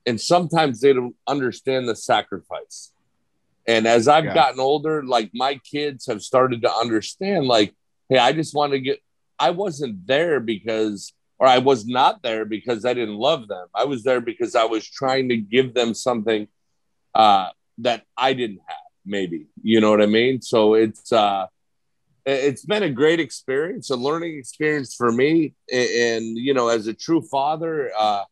And 0.06 0.20
sometimes 0.20 0.80
they 0.80 0.92
don't 0.92 1.16
understand 1.26 1.88
the 1.88 1.96
sacrifice. 1.96 2.92
And 3.66 3.86
as 3.86 4.06
I've 4.06 4.26
yeah. 4.26 4.34
gotten 4.34 4.60
older, 4.60 5.02
like 5.02 5.30
my 5.34 5.56
kids 5.56 6.06
have 6.06 6.22
started 6.22 6.62
to 6.62 6.72
understand, 6.72 7.46
like, 7.46 7.74
hey, 8.08 8.18
I 8.18 8.32
just 8.32 8.54
want 8.54 8.72
to 8.72 8.78
get, 8.78 9.00
I 9.38 9.50
wasn't 9.50 10.06
there 10.06 10.38
because 10.38 11.14
or 11.38 11.46
I 11.46 11.58
was 11.58 11.86
not 11.86 12.22
there 12.22 12.44
because 12.44 12.84
I 12.84 12.94
didn't 12.94 13.16
love 13.16 13.48
them. 13.48 13.66
I 13.74 13.84
was 13.84 14.04
there 14.04 14.20
because 14.20 14.54
I 14.54 14.64
was 14.64 14.88
trying 14.88 15.28
to 15.30 15.36
give 15.36 15.74
them 15.74 15.94
something 15.94 16.48
uh, 17.14 17.48
that 17.78 18.04
I 18.16 18.34
didn't 18.34 18.60
have, 18.66 18.78
maybe. 19.04 19.46
You 19.62 19.80
know 19.80 19.90
what 19.90 20.02
I 20.02 20.06
mean? 20.06 20.42
So 20.42 20.74
it's 20.74 21.12
uh, 21.12 21.46
it's 22.26 22.64
been 22.64 22.82
a 22.82 22.90
great 22.90 23.20
experience, 23.20 23.90
a 23.90 23.96
learning 23.96 24.38
experience 24.38 24.94
for 24.94 25.12
me. 25.12 25.54
And, 25.72 26.38
you 26.38 26.54
know, 26.54 26.68
as 26.68 26.86
a 26.86 26.94
true 26.94 27.22
father, 27.22 27.92
uh, 27.98 28.24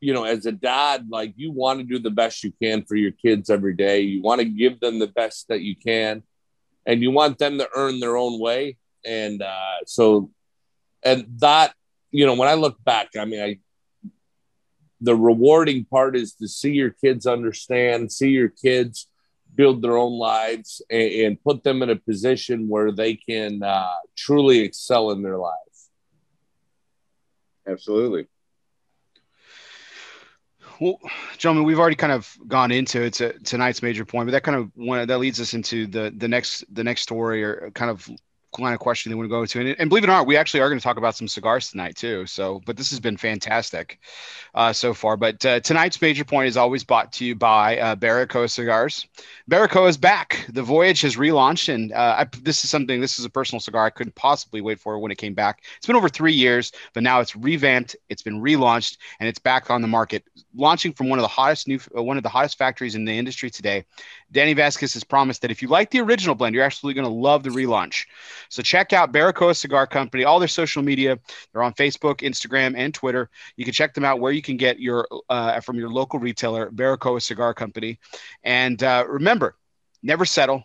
you 0.00 0.14
know, 0.14 0.24
as 0.24 0.46
a 0.46 0.52
dad, 0.52 1.08
like 1.10 1.34
you 1.36 1.50
want 1.50 1.80
to 1.80 1.84
do 1.84 1.98
the 1.98 2.10
best 2.10 2.44
you 2.44 2.52
can 2.62 2.84
for 2.84 2.94
your 2.94 3.10
kids 3.10 3.50
every 3.50 3.74
day. 3.74 4.00
You 4.00 4.22
want 4.22 4.40
to 4.40 4.44
give 4.44 4.78
them 4.78 5.00
the 5.00 5.08
best 5.08 5.48
that 5.48 5.62
you 5.62 5.74
can, 5.74 6.22
and 6.86 7.02
you 7.02 7.10
want 7.10 7.38
them 7.38 7.58
to 7.58 7.68
earn 7.74 7.98
their 7.98 8.16
own 8.16 8.38
way. 8.38 8.76
And 9.04 9.42
uh, 9.42 9.84
so, 9.86 10.30
and 11.02 11.26
that, 11.38 11.74
you 12.12 12.26
know, 12.26 12.34
when 12.34 12.48
I 12.48 12.54
look 12.54 12.82
back, 12.84 13.08
I 13.18 13.24
mean, 13.24 13.40
I, 13.40 13.58
the 15.00 15.16
rewarding 15.16 15.84
part 15.84 16.16
is 16.16 16.34
to 16.34 16.46
see 16.46 16.72
your 16.72 16.90
kids 16.90 17.26
understand, 17.26 18.12
see 18.12 18.30
your 18.30 18.48
kids 18.48 19.08
build 19.58 19.82
their 19.82 19.98
own 19.98 20.12
lives 20.12 20.80
and, 20.88 21.12
and 21.12 21.42
put 21.42 21.64
them 21.64 21.82
in 21.82 21.90
a 21.90 21.96
position 21.96 22.68
where 22.68 22.92
they 22.92 23.14
can 23.14 23.62
uh, 23.62 23.90
truly 24.16 24.60
excel 24.60 25.10
in 25.10 25.20
their 25.20 25.36
lives. 25.36 25.90
Absolutely. 27.66 28.28
Well, 30.80 31.00
gentlemen, 31.38 31.64
we've 31.64 31.80
already 31.80 31.96
kind 31.96 32.12
of 32.12 32.32
gone 32.46 32.70
into 32.70 33.02
it 33.02 33.14
to, 33.14 33.36
tonight's 33.40 33.82
major 33.82 34.04
point, 34.04 34.28
but 34.28 34.32
that 34.32 34.44
kind 34.44 34.56
of 34.56 34.70
one 34.76 35.04
that 35.06 35.18
leads 35.18 35.40
us 35.40 35.52
into 35.52 35.88
the 35.88 36.14
the 36.16 36.28
next 36.28 36.64
the 36.72 36.84
next 36.84 37.02
story 37.02 37.42
or 37.42 37.72
kind 37.74 37.90
of 37.90 38.08
line 38.58 38.72
of 38.72 38.80
question 38.80 39.10
they 39.10 39.16
want 39.16 39.26
to 39.26 39.30
go 39.30 39.44
to. 39.44 39.60
And, 39.60 39.76
and, 39.78 39.88
believe 39.88 40.04
it 40.04 40.08
or 40.08 40.12
not, 40.12 40.26
we 40.26 40.36
actually 40.36 40.60
are 40.60 40.68
going 40.68 40.78
to 40.78 40.82
talk 40.82 40.96
about 40.96 41.16
some 41.16 41.28
cigars 41.28 41.70
tonight 41.70 41.96
too. 41.96 42.26
So, 42.26 42.60
but 42.64 42.76
this 42.76 42.90
has 42.90 43.00
been 43.00 43.16
fantastic 43.16 44.00
uh, 44.54 44.72
so 44.72 44.94
far. 44.94 45.16
But 45.16 45.44
uh, 45.44 45.60
tonight's 45.60 46.00
major 46.00 46.24
point 46.24 46.48
is 46.48 46.56
always 46.56 46.82
brought 46.82 47.12
to 47.14 47.24
you 47.24 47.34
by 47.34 47.78
uh, 47.78 47.96
Baracoa 47.96 48.50
Cigars. 48.50 49.06
Baracoa 49.50 49.88
is 49.88 49.96
back. 49.96 50.46
The 50.48 50.62
voyage 50.62 51.02
has 51.02 51.16
relaunched, 51.16 51.72
and 51.72 51.92
uh, 51.92 52.16
I, 52.18 52.26
this 52.42 52.64
is 52.64 52.70
something. 52.70 53.00
This 53.00 53.18
is 53.18 53.24
a 53.24 53.30
personal 53.30 53.60
cigar 53.60 53.86
I 53.86 53.90
couldn't 53.90 54.14
possibly 54.14 54.60
wait 54.60 54.80
for 54.80 54.98
when 54.98 55.12
it 55.12 55.18
came 55.18 55.34
back. 55.34 55.62
It's 55.76 55.86
been 55.86 55.96
over 55.96 56.08
three 56.08 56.32
years, 56.32 56.72
but 56.94 57.02
now 57.02 57.20
it's 57.20 57.36
revamped. 57.36 57.96
It's 58.08 58.22
been 58.22 58.40
relaunched, 58.40 58.98
and 59.20 59.28
it's 59.28 59.38
back 59.38 59.70
on 59.70 59.82
the 59.82 59.88
market, 59.88 60.24
launching 60.54 60.92
from 60.92 61.08
one 61.08 61.18
of 61.18 61.22
the 61.22 61.28
hottest 61.28 61.68
new, 61.68 61.78
uh, 61.96 62.02
one 62.02 62.16
of 62.16 62.22
the 62.22 62.28
hottest 62.28 62.58
factories 62.58 62.94
in 62.94 63.04
the 63.04 63.12
industry 63.12 63.50
today. 63.50 63.84
Danny 64.30 64.52
Vasquez 64.52 64.94
has 64.94 65.04
promised 65.04 65.42
that 65.42 65.50
if 65.50 65.62
you 65.62 65.68
like 65.68 65.90
the 65.90 66.00
original 66.00 66.34
blend, 66.34 66.54
you're 66.54 66.64
absolutely 66.64 67.00
going 67.00 67.12
to 67.12 67.20
love 67.20 67.42
the 67.42 67.50
relaunch. 67.50 68.06
So 68.48 68.62
check 68.62 68.92
out 68.92 69.12
Baracoa 69.12 69.56
Cigar 69.56 69.86
Company, 69.86 70.24
all 70.24 70.38
their 70.38 70.48
social 70.48 70.82
media. 70.82 71.18
They're 71.52 71.62
on 71.62 71.72
Facebook, 71.74 72.20
Instagram, 72.20 72.74
and 72.76 72.92
Twitter. 72.92 73.30
You 73.56 73.64
can 73.64 73.74
check 73.74 73.94
them 73.94 74.04
out 74.04 74.20
where 74.20 74.32
you 74.32 74.42
can 74.42 74.56
get 74.56 74.78
your 74.80 75.08
uh, 75.28 75.60
from 75.60 75.78
your 75.78 75.90
local 75.90 76.18
retailer, 76.18 76.70
Baracoa 76.70 77.22
Cigar 77.22 77.54
Company. 77.54 77.98
And 78.42 78.82
uh, 78.82 79.04
remember, 79.08 79.56
never 80.02 80.24
settle. 80.24 80.64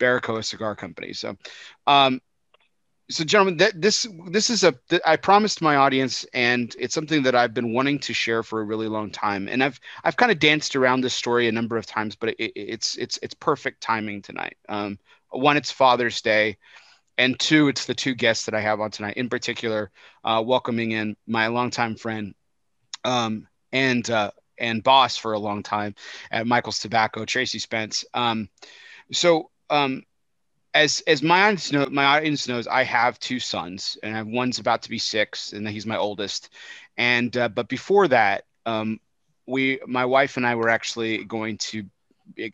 Baracoa 0.00 0.42
Cigar 0.42 0.74
Company. 0.74 1.12
So, 1.12 1.36
um, 1.86 2.20
so 3.10 3.24
gentlemen 3.24 3.56
that 3.56 3.80
this 3.80 4.06
this 4.28 4.50
is 4.50 4.64
a 4.64 4.74
i 5.04 5.16
promised 5.16 5.60
my 5.60 5.76
audience 5.76 6.24
and 6.32 6.74
it's 6.78 6.94
something 6.94 7.22
that 7.24 7.34
i've 7.34 7.52
been 7.52 7.72
wanting 7.72 7.98
to 7.98 8.14
share 8.14 8.42
for 8.42 8.60
a 8.60 8.64
really 8.64 8.88
long 8.88 9.10
time. 9.10 9.48
And 9.48 9.62
i've 9.62 9.80
i've 10.04 10.16
kind 10.16 10.32
of 10.32 10.38
danced 10.38 10.76
around 10.76 11.00
this 11.00 11.14
story 11.14 11.48
a 11.48 11.52
number 11.52 11.76
of 11.76 11.86
times 11.86 12.16
but 12.16 12.30
it, 12.30 12.52
it's 12.54 12.96
it's 12.96 13.18
it's 13.22 13.34
perfect 13.34 13.80
timing 13.80 14.22
tonight. 14.22 14.56
Um, 14.68 14.98
one 15.30 15.56
it's 15.56 15.70
father's 15.70 16.22
day 16.22 16.56
and 17.18 17.38
two 17.38 17.68
it's 17.68 17.84
the 17.84 17.94
two 17.94 18.14
guests 18.14 18.46
that 18.46 18.54
i 18.54 18.60
have 18.60 18.80
on 18.80 18.90
tonight 18.90 19.16
in 19.16 19.28
particular 19.28 19.90
uh, 20.24 20.42
welcoming 20.44 20.92
in 20.92 21.16
my 21.26 21.48
longtime 21.48 21.96
friend 21.96 22.34
um, 23.04 23.46
and 23.72 24.08
uh, 24.10 24.30
and 24.58 24.82
boss 24.82 25.16
for 25.16 25.32
a 25.32 25.38
long 25.38 25.62
time 25.62 25.94
at 26.30 26.46
michael's 26.46 26.78
tobacco 26.78 27.24
tracy 27.24 27.58
spence. 27.58 28.04
Um, 28.14 28.48
so 29.12 29.50
um, 29.70 30.02
as 30.74 31.02
as 31.06 31.22
my 31.22 31.42
audience 31.42 31.72
know, 31.72 31.86
my 31.90 32.04
audience 32.04 32.46
knows, 32.48 32.66
I 32.66 32.84
have 32.84 33.18
two 33.18 33.40
sons, 33.40 33.96
and 34.02 34.32
one's 34.32 34.58
about 34.58 34.82
to 34.82 34.90
be 34.90 34.98
six, 34.98 35.52
and 35.52 35.68
he's 35.68 35.86
my 35.86 35.96
oldest. 35.96 36.50
And 36.96 37.36
uh, 37.36 37.48
but 37.48 37.68
before 37.68 38.08
that, 38.08 38.44
um, 38.66 39.00
we, 39.46 39.80
my 39.86 40.04
wife 40.04 40.36
and 40.36 40.46
I, 40.46 40.54
were 40.54 40.68
actually 40.68 41.24
going 41.24 41.58
to, 41.58 41.84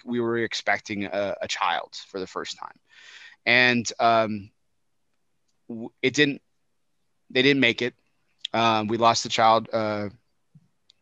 we 0.05 0.21
were 0.21 0.39
expecting 0.39 1.05
a, 1.05 1.37
a 1.43 1.49
child 1.49 1.95
for 2.09 2.19
the 2.19 2.27
first 2.27 2.59
time, 2.59 2.79
and 3.45 3.91
um, 4.01 4.51
it 6.03 6.15
didn't. 6.15 6.41
They 7.31 7.43
didn't 7.43 7.61
make 7.61 7.83
it. 7.83 7.95
Um, 8.55 8.87
we 8.87 8.99
lost 8.99 9.25
the 9.25 9.29
child 9.29 9.69
uh, 9.73 10.11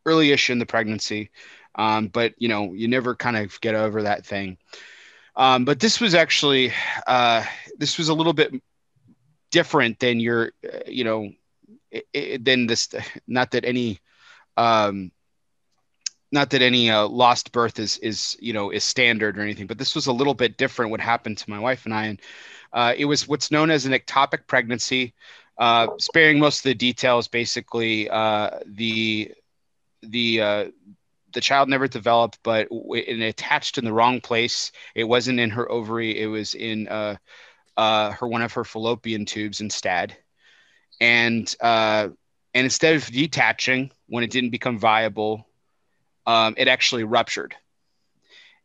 early-ish 0.06 0.48
in 0.50 0.58
the 0.58 0.66
pregnancy, 0.66 1.30
um, 1.74 2.08
but 2.08 2.34
you 2.38 2.48
know, 2.48 2.72
you 2.72 2.88
never 2.88 3.14
kind 3.14 3.36
of 3.36 3.60
get 3.60 3.74
over 3.74 4.02
that 4.02 4.26
thing. 4.26 4.56
Um, 5.36 5.64
but 5.64 5.80
this 5.80 6.00
was 6.00 6.14
actually 6.14 6.72
uh, 7.06 7.44
this 7.78 7.98
was 7.98 8.08
a 8.08 8.14
little 8.14 8.32
bit 8.32 8.54
different 9.50 10.00
than 10.00 10.20
your, 10.20 10.52
uh, 10.64 10.78
you 10.86 11.04
know, 11.04 11.30
it, 11.90 12.06
it, 12.12 12.44
than 12.44 12.66
this. 12.66 12.88
Not 13.26 13.52
that 13.52 13.64
any, 13.64 14.00
um, 14.56 15.12
not 16.32 16.50
that 16.50 16.62
any 16.62 16.90
uh, 16.90 17.06
lost 17.06 17.52
birth 17.52 17.78
is 17.78 17.98
is 17.98 18.36
you 18.40 18.52
know 18.52 18.70
is 18.70 18.82
standard 18.84 19.38
or 19.38 19.42
anything, 19.42 19.66
but 19.66 19.78
this 19.78 19.94
was 19.94 20.08
a 20.08 20.12
little 20.12 20.34
bit 20.34 20.56
different. 20.56 20.90
What 20.90 21.00
happened 21.00 21.38
to 21.38 21.50
my 21.50 21.58
wife 21.60 21.84
and 21.84 21.94
I, 21.94 22.06
and 22.06 22.20
uh, 22.72 22.94
it 22.96 23.04
was 23.04 23.28
what's 23.28 23.50
known 23.52 23.70
as 23.70 23.86
an 23.86 23.92
ectopic 23.92 24.46
pregnancy. 24.46 25.14
Uh, 25.56 25.86
sparing 25.98 26.40
most 26.40 26.58
of 26.58 26.64
the 26.64 26.74
details, 26.74 27.28
basically 27.28 28.10
uh, 28.10 28.58
the 28.66 29.32
the 30.02 30.40
uh, 30.40 30.64
the 31.34 31.40
child 31.40 31.68
never 31.68 31.86
developed, 31.86 32.38
but 32.42 32.68
it 32.70 33.20
attached 33.20 33.76
in 33.76 33.84
the 33.84 33.92
wrong 33.92 34.20
place. 34.20 34.72
It 34.94 35.04
wasn't 35.04 35.40
in 35.40 35.50
her 35.50 35.70
ovary. 35.70 36.18
It 36.18 36.26
was 36.26 36.54
in 36.54 36.88
uh, 36.88 37.16
uh, 37.76 38.12
her 38.12 38.26
one 38.26 38.42
of 38.42 38.52
her 38.54 38.64
fallopian 38.64 39.26
tubes 39.26 39.60
instead. 39.60 40.16
And 41.00 41.54
uh, 41.60 42.08
and 42.54 42.64
instead 42.64 42.96
of 42.96 43.06
detaching 43.06 43.90
when 44.06 44.24
it 44.24 44.30
didn't 44.30 44.50
become 44.50 44.78
viable, 44.78 45.46
um, 46.26 46.54
it 46.56 46.68
actually 46.68 47.04
ruptured 47.04 47.54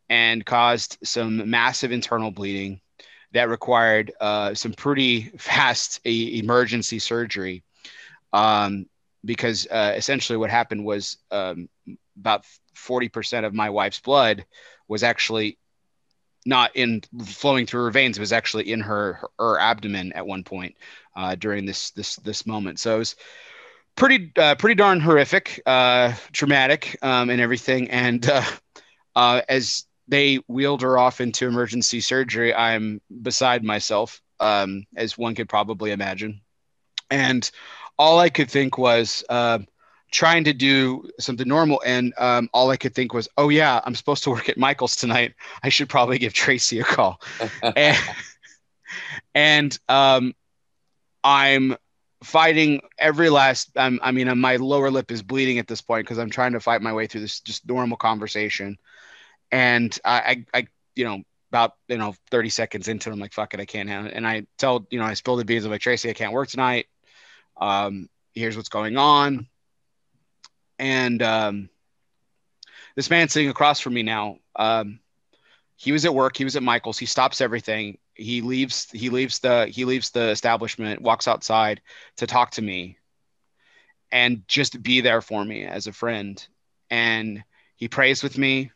and 0.09 0.45
caused 0.45 0.97
some 1.03 1.49
massive 1.49 1.91
internal 1.91 2.32
bleeding 2.32 2.82
that 3.32 3.49
required 3.49 4.11
uh, 4.22 4.53
some 4.53 4.74
pretty 4.74 5.22
fast 5.38 6.01
emergency 6.05 6.99
surgery. 6.99 7.63
Um, 8.32 8.86
because 9.26 9.67
uh, 9.67 9.93
essentially 9.95 10.38
what 10.38 10.49
happened 10.49 10.86
was 10.86 11.17
um, 11.32 11.70
about 12.17 12.45
40% 12.76 13.45
of 13.45 13.53
my 13.53 13.70
wife's 13.70 13.99
blood 13.99 14.45
was 14.88 15.03
actually 15.03 15.57
not 16.45 16.76
in 16.76 17.01
flowing 17.24 17.65
through 17.65 17.84
her 17.84 17.91
veins. 17.91 18.17
It 18.17 18.22
was 18.22 18.34
actually 18.34 18.72
in 18.72 18.80
her, 18.82 19.13
her, 19.13 19.30
her 19.39 19.59
abdomen 19.59 20.13
at 20.13 20.26
one 20.26 20.43
point 20.43 20.76
uh, 21.15 21.36
during 21.36 21.65
this, 21.65 21.91
this, 21.91 22.15
this 22.17 22.45
moment. 22.45 22.80
So 22.80 22.95
it 22.95 22.99
was 22.99 23.15
pretty, 23.95 24.32
uh, 24.38 24.55
pretty 24.55 24.76
darn 24.76 24.99
horrific, 24.99 25.61
uh, 25.65 26.13
traumatic 26.32 26.97
um, 27.01 27.30
and 27.30 27.41
everything. 27.41 27.89
And 27.89 28.28
uh, 28.28 28.43
uh, 29.15 29.41
as 29.49 29.86
they 30.07 30.38
wheeled 30.47 30.82
her 30.82 30.97
off 30.97 31.22
into 31.22 31.47
emergency 31.47 32.01
surgery, 32.01 32.53
I'm 32.53 33.01
beside 33.22 33.63
myself, 33.63 34.22
um, 34.39 34.86
as 34.95 35.17
one 35.17 35.36
could 35.36 35.49
probably 35.49 35.91
imagine. 35.91 36.41
And 37.11 37.49
all 38.00 38.18
I 38.20 38.30
could 38.30 38.50
think 38.50 38.80
was, 38.80 39.24
uh, 39.30 39.60
trying 40.12 40.43
to 40.43 40.54
do 40.54 41.08
something 41.20 41.47
normal 41.47 41.82
and 41.86 42.14
um, 42.18 42.50
all 42.54 42.70
i 42.72 42.78
could 42.78 42.95
think 42.95 43.14
was 43.14 43.28
oh 43.38 43.50
yeah 43.50 43.80
i'm 43.86 43.95
supposed 43.95 44.24
to 44.24 44.30
work 44.30 44.50
at 44.50 44.58
michael's 44.58 44.95
tonight. 44.95 45.34
I 45.64 45.70
should 45.70 45.89
probably 45.89 46.18
give 46.18 46.34
tracy 46.34 46.80
a 46.80 46.84
call. 46.84 47.22
And, 47.76 47.97
and 49.36 49.80
um, 49.88 50.34
i'm 51.24 51.76
fighting 52.24 52.82
every 52.97 53.30
last 53.30 53.70
um, 53.78 54.00
i 54.02 54.12
mean 54.12 54.36
my 54.39 54.56
lower 54.56 54.89
lip 54.89 55.12
is 55.12 55.22
bleeding 55.22 55.60
at 55.60 55.68
this 55.68 55.82
point 55.82 56.06
because 56.06 56.18
i'm 56.18 56.30
trying 56.30 56.54
to 56.54 56.60
fight 56.60 56.82
my 56.82 56.93
way 56.93 57.08
through 57.08 57.22
this 57.22 57.39
just 57.41 57.68
normal 57.68 57.97
conversation. 57.97 58.78
And 59.52 59.97
i 60.04 60.43
i, 60.54 60.60
I 60.60 60.68
you 60.95 61.06
know 61.06 61.22
about 61.52 61.76
you 61.88 61.97
know 61.97 62.16
30 62.32 62.50
seconds 62.50 62.88
into 62.88 63.10
it 63.10 63.14
i'm 63.14 63.20
like 63.20 63.34
fuck 63.34 63.54
it 63.54 63.60
i 63.60 63.66
can't 63.66 63.89
handle 63.89 64.12
it. 64.12 64.16
And 64.16 64.28
i 64.28 64.45
tell 64.58 64.88
you 64.89 65.00
know 65.00 65.06
i 65.06 65.14
spill 65.14 65.36
the 65.36 65.45
beans. 65.45 65.66
I'm 65.66 65.72
like 65.72 65.82
tracy 65.82 66.10
i 66.10 66.14
can't 66.14 66.34
work 66.34 66.50
tonight 66.50 66.88
um 67.60 68.10
here's 68.34 68.55
what's 68.55 68.70
going 68.70 68.97
on. 68.97 69.47
And 70.80 71.22
um, 71.22 71.70
this 72.95 73.10
man 73.10 73.30
sitting 73.30 73.49
across 73.49 73.80
from 73.80 73.93
me 73.93 74.03
now. 74.03 74.38
Um, 74.55 74.99
he 75.76 75.91
was 75.91 76.05
at 76.05 76.14
work. 76.14 76.36
He 76.36 76.43
was 76.43 76.55
at 76.55 76.64
michael's. 76.64 76.97
He 76.97 77.05
stops 77.05 77.41
everything. 77.41 77.99
He 78.14 78.41
leaves 78.41 78.89
he 78.91 79.10
leaves 79.10 79.39
the 79.39 79.68
he 79.68 79.86
leaves 79.86 80.10
the 80.10 80.30
establishment 80.30 81.01
walks 81.01 81.28
outside 81.28 81.82
to 82.18 82.28
talk 82.28 82.51
to 82.51 82.62
me 82.62 82.97
and 84.12 84.43
just 84.47 84.82
be 84.82 84.99
there 84.99 85.22
for 85.22 85.43
me 85.43 85.64
as 85.64 85.88
a 85.88 85.93
friend. 85.93 86.45
And 86.89 87.43
he 87.78 87.88
prays 87.88 88.24
with 88.24 88.38
me 88.38 88.72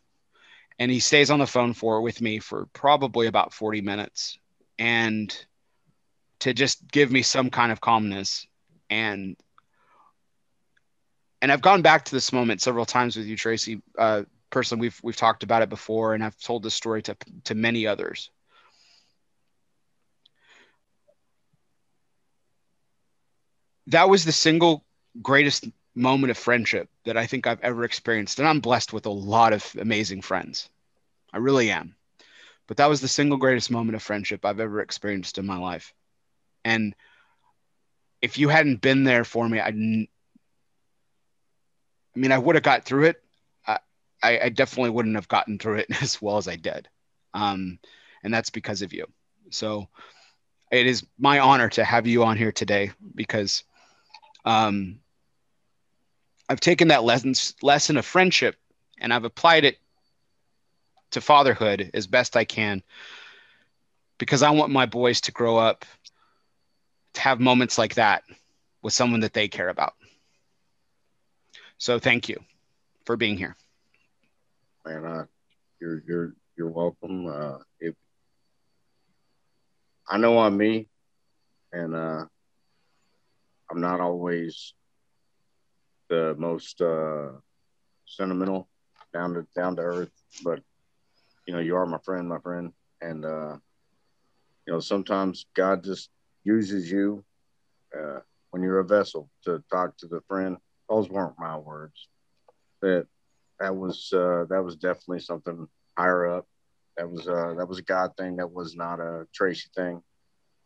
and 0.80 0.90
he 0.90 1.02
stays 1.02 1.30
on 1.30 1.40
the 1.40 1.48
phone 1.48 1.74
for 1.74 2.02
with 2.02 2.22
me 2.22 2.40
for 2.40 2.68
probably 2.72 3.28
about 3.28 3.54
40 3.54 3.82
minutes. 3.82 4.38
And 4.80 5.36
to 6.40 6.54
just 6.54 6.88
give 6.90 7.12
me 7.12 7.22
some 7.22 7.50
kind 7.50 7.72
of 7.72 7.82
calmness 7.82 8.48
and 8.94 9.36
and 11.42 11.52
I've 11.52 11.62
gone 11.62 11.82
back 11.82 12.06
to 12.06 12.12
this 12.16 12.32
moment 12.32 12.62
several 12.62 12.86
times 12.86 13.18
with 13.18 13.26
you, 13.26 13.36
Tracy. 13.36 13.82
Uh, 13.98 14.24
personally, 14.50 14.82
we've 14.82 15.00
we've 15.04 15.16
talked 15.16 15.44
about 15.44 15.62
it 15.62 15.70
before, 15.70 16.14
and 16.14 16.24
I've 16.24 16.38
told 16.38 16.64
this 16.64 16.76
story 16.76 17.02
to 17.04 17.18
to 17.46 17.56
many 17.56 17.88
others. 17.88 18.30
That 23.88 24.10
was 24.10 24.24
the 24.24 24.32
single 24.32 24.86
greatest 25.22 25.66
moment 25.96 26.32
of 26.32 26.38
friendship 26.38 26.90
that 27.04 27.18
I 27.18 27.26
think 27.28 27.46
I've 27.46 27.62
ever 27.62 27.84
experienced, 27.84 28.40
and 28.40 28.48
I'm 28.48 28.62
blessed 28.62 28.94
with 28.94 29.06
a 29.06 29.12
lot 29.12 29.54
of 29.54 29.76
amazing 29.80 30.22
friends. 30.22 30.70
I 31.34 31.40
really 31.40 31.70
am. 31.72 31.96
But 32.68 32.78
that 32.78 32.90
was 32.90 33.02
the 33.02 33.10
single 33.10 33.38
greatest 33.38 33.70
moment 33.70 33.96
of 33.96 34.04
friendship 34.04 34.46
I've 34.46 34.62
ever 34.62 34.80
experienced 34.80 35.38
in 35.38 35.46
my 35.46 35.58
life. 35.58 35.94
And 36.64 36.96
if 38.24 38.38
you 38.38 38.48
hadn't 38.48 38.82
been 38.82 39.04
there 39.04 39.26
for 39.26 39.48
me, 39.48 39.60
I 39.60 39.68
I 39.68 40.08
mean, 42.20 42.32
I 42.32 42.38
would 42.38 42.56
have 42.56 42.64
got 42.64 42.86
through 42.86 43.06
it. 43.06 43.22
I, 43.68 44.40
I 44.40 44.50
definitely 44.50 44.92
wouldn't 44.92 45.16
have 45.16 45.28
gotten 45.28 45.60
through 45.60 45.80
it 45.80 45.88
as 46.02 46.22
well 46.22 46.38
as 46.38 46.48
I 46.48 46.56
did. 46.56 46.88
Um, 47.34 47.80
and 48.24 48.34
that's 48.34 48.50
because 48.50 48.82
of 48.82 48.94
you. 48.94 49.06
So 49.50 49.90
it 50.72 50.88
is 50.88 51.06
my 51.20 51.40
honor 51.40 51.68
to 51.70 51.84
have 51.84 52.08
you 52.08 52.24
on 52.24 52.38
here 52.38 52.54
today 52.54 52.92
because 53.14 53.66
um, 54.46 55.00
I've 56.48 56.62
taken 56.62 56.88
that 56.88 57.04
lesson, 57.04 57.34
lesson 57.62 57.98
of 57.98 58.06
friendship 58.06 58.56
and 59.00 59.14
I've 59.14 59.26
applied 59.26 59.66
it 59.66 59.80
to 61.12 61.20
fatherhood 61.20 61.92
as 61.94 62.08
best 62.08 62.38
I 62.38 62.46
can 62.46 62.84
because 64.18 64.42
I 64.42 64.52
want 64.52 64.72
my 64.72 64.86
boys 64.86 65.20
to 65.22 65.34
grow 65.34 65.58
up 65.58 65.84
to 67.14 67.22
have 67.22 67.40
moments 67.40 67.78
like 67.78 67.96
that 67.96 68.24
with 68.82 68.94
someone 68.94 69.22
that 69.22 69.34
they 69.34 69.48
care 69.48 69.70
about. 69.70 69.94
So 71.78 72.00
thank 72.00 72.30
you 72.30 72.40
for 73.06 73.16
being 73.18 73.38
here. 73.38 73.56
Man, 74.86 75.06
uh, 75.06 75.26
you're 75.80 76.02
you're 76.08 76.34
you're 76.58 76.70
welcome. 76.70 77.28
Uh, 77.28 77.58
if 77.80 77.96
I 80.10 80.18
know 80.18 80.40
I'm 80.40 80.58
me, 80.58 80.88
and 81.72 81.96
uh, 81.96 82.26
I'm 83.72 83.82
not 83.82 84.00
always 84.02 84.74
the 86.10 86.36
most 86.38 86.82
uh, 86.82 87.32
sentimental, 88.06 88.68
down 89.14 89.34
to 89.34 89.48
down 89.56 89.76
to 89.78 89.82
earth, 89.82 90.12
but 90.44 90.60
you 91.48 91.54
know, 91.54 91.60
you 91.60 91.76
are 91.76 91.86
my 91.86 92.00
friend, 92.00 92.28
my 92.28 92.40
friend, 92.40 92.72
and 93.02 93.26
uh, 93.26 93.58
you 94.66 94.74
know, 94.74 94.80
sometimes 94.80 95.46
God 95.56 95.84
just 95.84 96.10
uses 96.44 96.92
you 96.92 97.24
uh, 97.98 98.20
when 98.52 98.62
you're 98.62 98.80
a 98.80 98.86
vessel 98.86 99.30
to 99.44 99.64
talk 99.72 99.98
to 99.98 100.08
the 100.08 100.22
friend 100.28 100.58
those 100.90 101.10
weren't 101.10 101.40
my 101.40 101.58
words. 101.58 102.08
That 102.82 103.08
that 103.60 103.76
was 103.76 104.12
uh, 104.14 104.46
that 104.50 104.64
was 104.64 104.76
definitely 104.76 105.20
something 105.20 105.68
higher 105.98 106.28
up. 106.28 106.48
That 106.98 107.10
was 107.10 107.28
uh, 107.28 107.56
that 107.58 107.68
was 107.68 107.80
a 107.80 107.84
God 107.84 108.12
thing. 108.18 108.38
That 108.38 108.52
was 108.52 108.76
not 108.76 109.00
a 109.00 109.26
Tracy 109.34 109.70
thing. 109.76 110.02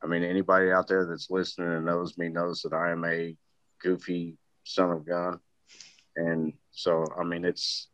I 0.04 0.08
mean, 0.08 0.24
anybody 0.24 0.72
out 0.72 0.88
there 0.88 1.06
that's 1.06 1.30
listening 1.30 1.74
and 1.74 1.86
knows 1.86 2.18
me 2.18 2.30
knows 2.30 2.62
that 2.62 2.74
I 2.74 2.92
am 2.92 3.06
a 3.06 3.36
goofy 3.82 4.38
son 4.64 4.92
of 4.92 5.08
God, 5.08 5.40
and 6.16 6.54
so 6.72 7.06
I 7.20 7.24
mean, 7.24 7.46
it's 7.46 7.88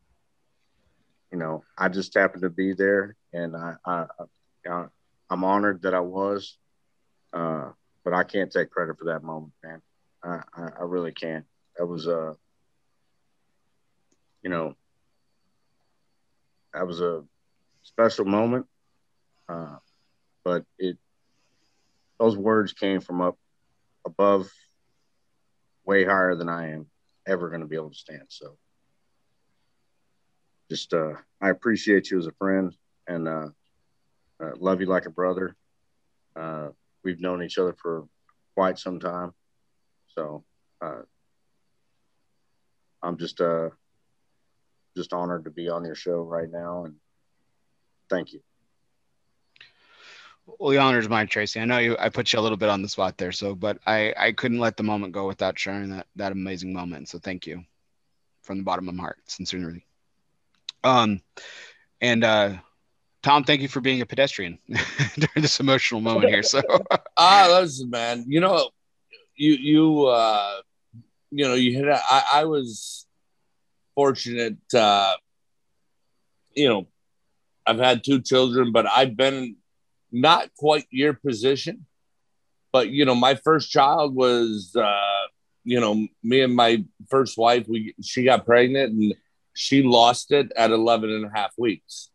you 1.31 1.39
know, 1.39 1.63
I 1.77 1.89
just 1.89 2.13
happened 2.13 2.43
to 2.43 2.49
be 2.49 2.73
there, 2.73 3.15
and 3.33 3.55
I, 3.55 3.73
I, 3.85 4.05
I 4.69 4.85
I'm 5.29 5.43
honored 5.43 5.81
that 5.81 5.95
I 5.95 5.99
was, 5.99 6.57
uh, 7.33 7.71
but 8.03 8.13
I 8.13 8.23
can't 8.23 8.51
take 8.51 8.69
credit 8.69 8.97
for 8.97 9.05
that 9.05 9.23
moment, 9.23 9.53
man. 9.63 9.81
I, 10.23 10.41
I, 10.55 10.67
I 10.79 10.83
really 10.83 11.11
can't. 11.11 11.45
That 11.77 11.85
was 11.85 12.07
a 12.07 12.35
you 14.43 14.49
know 14.49 14.75
that 16.73 16.85
was 16.85 17.01
a 17.01 17.23
special 17.83 18.25
moment. 18.25 18.65
Uh, 19.49 19.77
but 20.43 20.63
it 20.77 20.97
those 22.19 22.37
words 22.37 22.73
came 22.73 23.01
from 23.01 23.21
up 23.21 23.37
above 24.05 24.49
way 25.85 26.05
higher 26.05 26.35
than 26.35 26.47
i 26.47 26.71
am 26.71 26.85
ever 27.27 27.49
going 27.49 27.61
to 27.61 27.67
be 27.67 27.75
able 27.75 27.89
to 27.89 27.95
stand. 27.95 28.23
So 28.27 28.57
just 30.69 30.93
uh, 30.93 31.13
i 31.41 31.49
appreciate 31.49 32.09
you 32.09 32.17
as 32.17 32.27
a 32.27 32.31
friend 32.33 32.73
and 33.07 33.27
uh, 33.27 33.47
uh, 34.41 34.51
love 34.57 34.81
you 34.81 34.87
like 34.87 35.05
a 35.05 35.09
brother. 35.09 35.55
Uh, 36.35 36.69
we've 37.03 37.21
known 37.21 37.43
each 37.43 37.57
other 37.57 37.75
for 37.81 38.07
quite 38.55 38.77
some 38.77 38.99
time 38.99 39.33
so 40.07 40.43
uh, 40.81 41.01
I'm 43.01 43.17
just 43.17 43.41
uh 43.41 43.69
just 44.95 45.13
honored 45.13 45.45
to 45.45 45.51
be 45.51 45.69
on 45.69 45.85
your 45.85 45.95
show 45.95 46.21
right 46.21 46.49
now 46.49 46.85
and 46.85 46.95
thank 48.09 48.33
you. 48.33 48.41
Well, 50.45 50.71
the 50.71 50.77
honor 50.77 50.99
is 50.99 51.07
mine, 51.07 51.27
Tracy. 51.27 51.59
I 51.59 51.65
know 51.65 51.77
you. 51.77 51.95
I 51.97 52.09
put 52.09 52.31
you 52.33 52.39
a 52.39 52.41
little 52.41 52.57
bit 52.57 52.69
on 52.69 52.81
the 52.81 52.89
spot 52.89 53.17
there, 53.17 53.31
so 53.31 53.55
but 53.55 53.77
I 53.85 54.13
I 54.17 54.31
couldn't 54.33 54.59
let 54.59 54.75
the 54.75 54.83
moment 54.83 55.13
go 55.13 55.25
without 55.25 55.57
sharing 55.57 55.89
that 55.91 56.07
that 56.17 56.33
amazing 56.33 56.73
moment. 56.73 57.07
So 57.07 57.17
thank 57.17 57.47
you, 57.47 57.63
from 58.41 58.57
the 58.57 58.63
bottom 58.63 58.89
of 58.89 58.95
my 58.95 59.03
heart, 59.03 59.19
sincerely. 59.27 59.85
Um, 60.83 61.21
and 62.01 62.25
uh, 62.25 62.55
Tom, 63.23 63.45
thank 63.45 63.61
you 63.61 63.69
for 63.69 63.79
being 63.79 64.01
a 64.01 64.05
pedestrian 64.05 64.59
during 65.15 65.41
this 65.41 65.59
emotional 65.59 66.01
moment 66.01 66.29
here. 66.29 66.43
So 66.43 66.61
ah, 67.17 67.47
listen, 67.49 67.89
man. 67.89 68.25
You 68.27 68.41
know, 68.41 68.69
you 69.35 69.53
you 69.53 70.05
uh 70.07 70.61
you 71.33 71.47
know, 71.47 71.55
you 71.55 71.73
hit. 71.73 71.87
I, 71.87 72.23
I 72.33 72.45
was 72.45 73.07
fortunate. 73.95 74.57
Uh, 74.73 75.13
you 76.53 76.69
know, 76.69 76.87
I've 77.65 77.79
had 77.79 78.03
two 78.03 78.21
children, 78.21 78.71
but 78.71 78.85
I've 78.85 79.17
been 79.17 79.55
not 80.11 80.49
quite 80.55 80.85
your 80.91 81.13
position. 81.13 81.87
But 82.71 82.89
you 82.89 83.05
know, 83.05 83.15
my 83.15 83.35
first 83.35 83.71
child 83.71 84.13
was, 84.13 84.75
uh, 84.75 85.27
you 85.63 85.79
know, 85.79 86.07
me 86.21 86.41
and 86.41 86.55
my 86.55 86.83
first 87.09 87.37
wife. 87.37 87.67
We 87.67 87.95
she 88.01 88.23
got 88.23 88.45
pregnant 88.45 88.93
and 88.93 89.15
she 89.55 89.81
lost 89.81 90.31
it 90.31 90.51
at 90.55 90.71
11 90.71 91.09
and 91.09 91.25
a 91.25 91.31
half 91.33 91.53
weeks. 91.57 92.09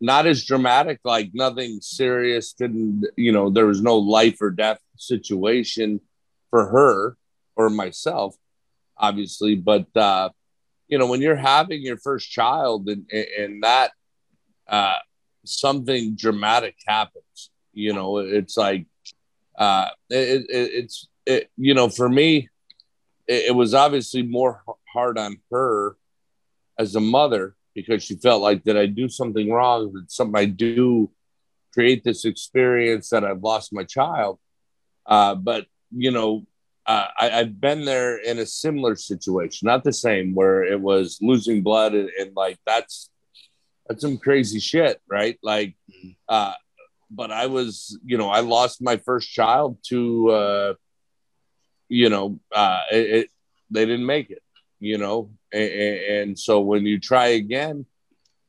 Not 0.00 0.26
as 0.26 0.44
dramatic, 0.44 1.00
like 1.04 1.30
nothing 1.34 1.80
serious. 1.80 2.52
Didn't 2.52 3.04
you 3.16 3.32
know? 3.32 3.50
There 3.50 3.66
was 3.66 3.82
no 3.82 3.96
life 3.98 4.40
or 4.40 4.50
death 4.50 4.80
situation 4.96 6.00
for 6.50 6.66
her 6.66 7.16
or 7.56 7.68
myself 7.68 8.36
obviously, 8.98 9.54
but 9.54 9.86
uh, 9.96 10.30
you 10.88 10.98
know, 10.98 11.06
when 11.06 11.22
you're 11.22 11.36
having 11.36 11.82
your 11.82 11.98
first 11.98 12.30
child 12.30 12.88
and 12.88 13.10
and 13.10 13.62
that 13.62 13.92
uh, 14.68 14.96
something 15.44 16.16
dramatic 16.16 16.76
happens, 16.86 17.50
you 17.72 17.92
know, 17.92 18.18
it's 18.18 18.56
like 18.56 18.86
uh, 19.56 19.88
it, 20.10 20.46
it, 20.48 20.70
it's 20.74 21.08
it, 21.26 21.50
you 21.56 21.74
know, 21.74 21.88
for 21.88 22.08
me, 22.08 22.48
it, 23.26 23.46
it 23.48 23.54
was 23.54 23.74
obviously 23.74 24.22
more 24.22 24.62
hard 24.92 25.18
on 25.18 25.38
her 25.50 25.96
as 26.78 26.94
a 26.94 27.00
mother 27.00 27.54
because 27.80 28.02
she 28.04 28.16
felt 28.16 28.42
like 28.42 28.64
did 28.64 28.76
I 28.76 28.86
do 28.86 29.08
something 29.08 29.50
wrong? 29.50 29.92
Did 29.92 30.10
something 30.10 30.38
I 30.38 30.46
do 30.46 31.10
create 31.72 32.02
this 32.04 32.24
experience 32.24 33.10
that 33.10 33.24
I've 33.24 33.42
lost 33.42 33.72
my 33.72 33.84
child? 33.84 34.38
Uh, 35.06 35.34
but 35.34 35.66
you 35.90 36.10
know, 36.10 36.46
uh, 36.86 37.06
I, 37.18 37.28
have 37.28 37.60
been 37.60 37.84
there 37.84 38.16
in 38.16 38.38
a 38.38 38.46
similar 38.46 38.96
situation, 38.96 39.66
not 39.66 39.84
the 39.84 39.92
same, 39.92 40.34
where 40.34 40.64
it 40.64 40.80
was 40.80 41.18
losing 41.20 41.62
blood 41.62 41.94
and, 41.94 42.08
and 42.18 42.34
like 42.34 42.58
that's 42.66 43.10
that's 43.86 44.02
some 44.02 44.18
crazy 44.18 44.60
shit, 44.60 45.00
right? 45.08 45.38
Like, 45.42 45.76
mm-hmm. 45.90 46.10
uh, 46.28 46.54
but 47.10 47.30
I 47.30 47.46
was, 47.46 47.98
you 48.04 48.18
know, 48.18 48.28
I 48.28 48.40
lost 48.40 48.82
my 48.82 48.98
first 48.98 49.30
child 49.30 49.78
to, 49.88 50.30
uh, 50.30 50.74
you 51.88 52.10
know, 52.10 52.38
uh, 52.54 52.80
it, 52.92 53.10
it 53.10 53.30
they 53.70 53.86
didn't 53.86 54.06
make 54.06 54.30
it, 54.30 54.42
you 54.80 54.98
know, 54.98 55.30
and, 55.52 55.70
and, 55.70 56.38
so 56.38 56.60
when 56.60 56.86
you 56.86 57.00
try 57.00 57.28
again, 57.28 57.86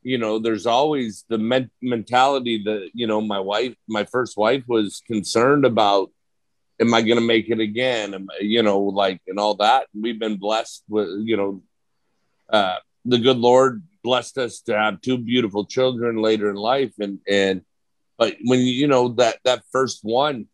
you 0.03 0.17
know, 0.17 0.39
there's 0.39 0.65
always 0.65 1.25
the 1.27 1.37
men- 1.37 1.71
mentality 1.81 2.63
that 2.63 2.89
you 2.93 3.07
know 3.07 3.21
my 3.21 3.39
wife, 3.39 3.75
my 3.87 4.05
first 4.05 4.37
wife, 4.37 4.63
was 4.67 5.01
concerned 5.07 5.65
about 5.65 6.11
am 6.79 6.93
I 6.93 7.01
going 7.01 7.17
to 7.17 7.25
make 7.25 7.49
it 7.49 7.59
again? 7.59 8.13
Am, 8.13 8.27
you 8.39 8.63
know, 8.63 8.79
like, 8.79 9.21
and 9.27 9.39
all 9.39 9.55
that. 9.55 9.87
We've 9.93 10.19
been 10.19 10.37
blessed 10.37 10.83
with, 10.87 11.09
you 11.23 11.37
know, 11.37 11.61
uh, 12.49 12.77
the 13.05 13.19
good 13.19 13.37
Lord 13.37 13.83
blessed 14.03 14.37
us 14.37 14.61
to 14.61 14.77
have 14.77 15.01
two 15.01 15.17
beautiful 15.17 15.65
children 15.65 16.17
later 16.17 16.49
in 16.49 16.55
life. 16.55 16.93
And, 16.99 17.19
and, 17.27 17.61
but 18.17 18.35
when 18.43 18.59
you 18.59 18.87
know 18.87 19.09
that, 19.09 19.39
that 19.43 19.63
first 19.71 19.99
one, 20.03 20.47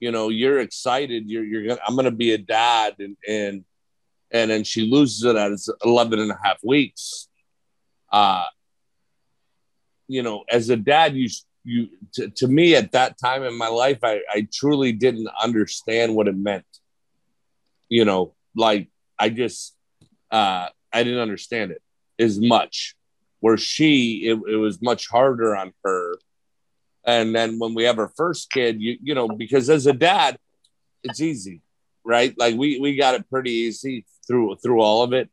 you 0.00 0.10
know, 0.10 0.28
you're 0.28 0.60
excited, 0.60 1.24
you're, 1.30 1.44
you're 1.44 1.76
to, 1.76 1.80
I'm 1.86 1.96
to 1.96 2.10
be 2.10 2.32
a 2.32 2.38
dad 2.38 2.96
and, 2.98 3.16
and, 3.26 3.64
and 4.42 4.50
then 4.50 4.64
she 4.64 4.90
loses 4.90 5.24
it 5.24 5.36
at 5.36 5.52
11 5.84 6.18
and 6.18 6.30
a 6.30 6.38
half 6.42 6.58
weeks. 6.62 7.28
Uh, 8.12 8.44
you 10.08 10.22
know, 10.22 10.44
as 10.48 10.70
a 10.70 10.76
dad, 10.76 11.14
you 11.16 11.28
you 11.64 11.88
to, 12.14 12.28
to 12.30 12.46
me 12.46 12.76
at 12.76 12.92
that 12.92 13.18
time 13.18 13.42
in 13.42 13.52
my 13.58 13.66
life 13.66 13.98
I, 14.04 14.20
I 14.32 14.46
truly 14.52 14.92
didn't 14.92 15.28
understand 15.42 16.14
what 16.14 16.28
it 16.28 16.36
meant 16.36 16.64
you 17.88 18.04
know 18.04 18.36
like 18.54 18.88
i 19.18 19.28
just 19.28 19.76
uh, 20.30 20.68
I 20.92 21.04
didn't 21.04 21.20
understand 21.20 21.70
it 21.72 21.82
as 22.18 22.40
much. 22.40 22.94
Where 23.40 23.58
she, 23.58 24.26
it, 24.26 24.38
it 24.48 24.56
was 24.56 24.80
much 24.82 25.08
harder 25.08 25.54
on 25.54 25.72
her. 25.84 26.16
And 27.04 27.34
then 27.34 27.58
when 27.58 27.74
we 27.74 27.84
have 27.84 27.98
our 27.98 28.12
first 28.16 28.50
kid, 28.50 28.80
you 28.80 28.98
you 29.00 29.14
know, 29.14 29.28
because 29.28 29.70
as 29.70 29.86
a 29.86 29.92
dad, 29.92 30.38
it's 31.04 31.20
easy, 31.20 31.60
right? 32.06 32.34
Like 32.38 32.56
we 32.56 32.78
we 32.78 32.96
got 32.96 33.14
it 33.14 33.28
pretty 33.28 33.50
easy 33.50 34.06
through 34.26 34.56
through 34.56 34.80
all 34.80 35.02
of 35.02 35.12
it. 35.12 35.28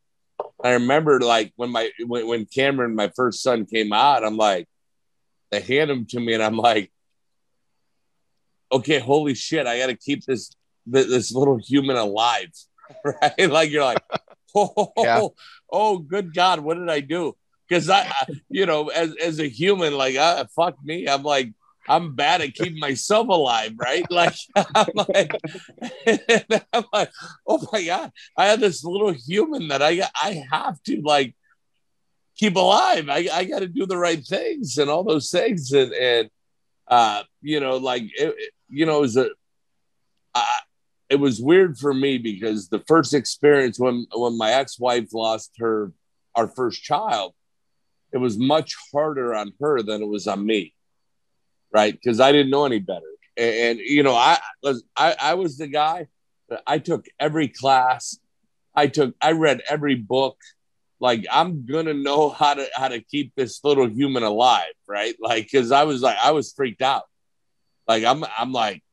I 0.64 0.74
remember 0.74 1.20
like 1.20 1.54
when 1.56 1.70
my 1.70 1.92
when, 2.06 2.28
when 2.28 2.46
Cameron, 2.46 2.96
my 2.96 3.12
first 3.16 3.42
son, 3.42 3.66
came 3.66 3.94
out, 3.94 4.26
I'm 4.26 4.38
like, 4.38 4.68
they 5.52 5.62
hand 5.62 5.92
him 5.92 6.06
to 6.08 6.20
me, 6.20 6.34
and 6.34 6.44
I'm 6.44 6.58
like, 6.58 6.92
okay, 8.72 9.00
holy 9.00 9.36
shit, 9.36 9.68
I 9.68 9.78
got 9.78 9.88
to 9.88 9.96
keep 9.96 10.26
this 10.26 10.56
this 10.86 11.32
little 11.32 11.58
human 11.58 11.96
alive, 11.96 12.52
right? 13.06 13.50
Like 13.50 13.70
you're 13.70 13.84
like, 13.84 14.04
oh, 14.56 14.92
yeah. 14.98 15.28
oh, 15.72 15.98
good 16.00 16.34
God, 16.34 16.60
what 16.60 16.78
did 16.78 16.90
I 16.90 17.00
do? 17.00 17.36
Because 17.70 17.90
I, 17.90 18.12
you 18.50 18.66
know, 18.66 18.90
as 18.90 19.16
as 19.16 19.40
a 19.40 19.48
human, 19.48 19.94
like, 19.94 20.16
uh, 20.16 20.46
fuck 20.56 20.76
me, 20.84 21.08
I'm 21.08 21.24
like, 21.24 21.54
I'm 21.88 22.16
bad 22.16 22.42
at 22.42 22.54
keeping 22.54 22.80
myself 22.80 23.28
alive, 23.28 23.74
right? 23.78 24.10
Like, 24.10 24.36
I'm 24.56 24.88
like, 24.96 25.36
I'm 26.74 26.86
like, 26.94 27.12
oh 27.48 27.68
my 27.72 27.84
god, 27.84 28.12
I 28.38 28.48
have 28.48 28.60
this 28.60 28.84
little 28.84 29.12
human 29.12 29.68
that 29.70 29.82
I 29.82 30.02
I 30.22 30.44
have 30.52 30.82
to 30.84 31.02
like 31.02 31.36
keep 32.38 32.56
alive. 32.56 33.10
I 33.10 33.28
I 33.32 33.44
got 33.46 33.60
to 33.60 33.68
do 33.68 33.86
the 33.86 33.98
right 33.98 34.24
things 34.26 34.78
and 34.78 34.90
all 34.90 35.04
those 35.04 35.30
things, 35.30 35.72
and 35.72 35.94
and 35.94 36.30
uh, 36.88 37.24
you 37.42 37.60
know, 37.60 37.78
like, 37.78 38.04
it, 38.16 38.36
you 38.70 38.86
know, 38.86 38.98
it 38.98 39.02
was 39.02 39.18
a, 39.18 39.30
I, 40.34 40.60
it 41.10 41.16
was 41.16 41.42
weird 41.42 41.78
for 41.78 41.94
me 41.94 42.18
because 42.18 42.70
the 42.70 42.84
first 42.88 43.14
experience 43.14 43.80
when 43.80 44.08
when 44.14 44.38
my 44.38 44.52
ex 44.52 44.80
wife 44.80 45.14
lost 45.14 45.52
her 45.60 45.92
our 46.36 46.48
first 46.48 46.82
child, 46.82 47.34
it 48.12 48.18
was 48.18 48.38
much 48.38 48.76
harder 48.92 49.36
on 49.36 49.54
her 49.60 49.82
than 49.82 50.02
it 50.02 50.08
was 50.08 50.28
on 50.28 50.46
me 50.46 50.74
right? 51.74 51.94
Because 51.94 52.20
I 52.20 52.32
didn't 52.32 52.52
know 52.52 52.66
any 52.66 52.80
better. 52.80 53.02
And, 53.36 53.56
and, 53.56 53.80
you 53.80 54.04
know, 54.04 54.16
I 54.16 54.40
was 54.62 54.84
I, 54.96 55.16
I 55.20 55.34
was 55.34 55.58
the 55.58 55.68
guy 55.68 56.08
that 56.50 56.62
I 56.68 56.78
took 56.80 57.08
every 57.20 57.48
class. 57.48 58.18
I 58.76 58.88
took 58.88 59.16
I 59.20 59.32
read 59.32 59.62
every 59.68 59.96
book. 59.96 60.38
Like 61.00 61.26
I'm 61.32 61.66
gonna 61.66 61.96
know 61.96 62.30
how 62.40 62.54
to 62.54 62.68
how 62.76 62.88
to 62.90 63.02
keep 63.02 63.34
this 63.36 63.64
little 63.64 63.90
human 63.90 64.24
alive, 64.24 64.74
right? 64.88 65.16
Like 65.20 65.46
because 65.52 65.72
I 65.72 65.84
was 65.84 66.02
like 66.02 66.18
I 66.24 66.32
was 66.32 66.54
freaked 66.54 66.82
out. 66.82 67.04
Like 67.88 68.04
I'm 68.04 68.24
I'm 68.38 68.54
like 68.54 68.84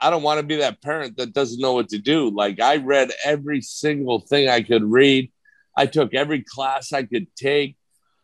I 0.00 0.10
don't 0.10 0.22
want 0.22 0.38
to 0.38 0.46
be 0.46 0.56
that 0.56 0.80
parent 0.80 1.16
that 1.16 1.32
doesn't 1.32 1.60
know 1.60 1.74
what 1.74 1.90
to 1.90 1.98
do. 1.98 2.30
Like 2.30 2.60
I 2.60 2.76
read 2.76 3.10
every 3.24 3.60
single 3.60 4.20
thing 4.20 4.48
I 4.48 4.62
could 4.62 4.84
read. 4.84 5.30
I 5.76 5.86
took 5.86 6.14
every 6.14 6.42
class 6.42 6.92
I 6.92 7.02
could 7.02 7.26
take. 7.36 7.76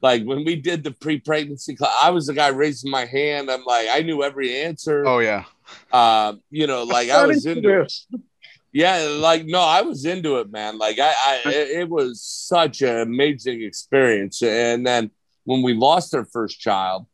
Like 0.05 0.25
when 0.25 0.45
we 0.45 0.55
did 0.55 0.85
the 0.85 0.91
pre-pregnancy 0.91 1.77
class, 1.77 1.95
I 2.03 2.11
was 2.11 2.27
the 2.27 2.35
guy 2.35 2.49
raising 2.49 2.91
my 2.91 3.07
hand. 3.07 3.51
I'm 3.51 3.65
like, 3.65 3.89
I 3.91 4.03
knew 4.03 4.23
every 4.23 4.55
answer. 4.55 5.03
Oh 5.07 5.21
yeah. 5.21 5.45
Uh, 5.91 6.35
you 6.51 6.67
know, 6.67 6.83
like 6.83 7.09
I 7.09 7.25
was 7.25 7.47
into 7.47 7.81
it. 7.81 7.91
Yeah, 8.71 8.99
like 9.19 9.47
no, 9.47 9.61
I 9.61 9.81
was 9.81 10.05
into 10.05 10.41
it, 10.41 10.53
man. 10.53 10.77
Like 10.77 10.99
I, 10.99 11.15
I 11.27 11.43
it, 11.47 11.71
it 11.81 11.89
was 11.89 12.21
such 12.21 12.83
an 12.83 13.01
amazing 13.01 13.63
experience. 13.63 14.43
And 14.43 14.87
then 14.87 15.11
when 15.45 15.63
we 15.63 15.73
lost 15.73 16.15
our 16.15 16.27
first 16.27 16.61
child, 16.61 17.07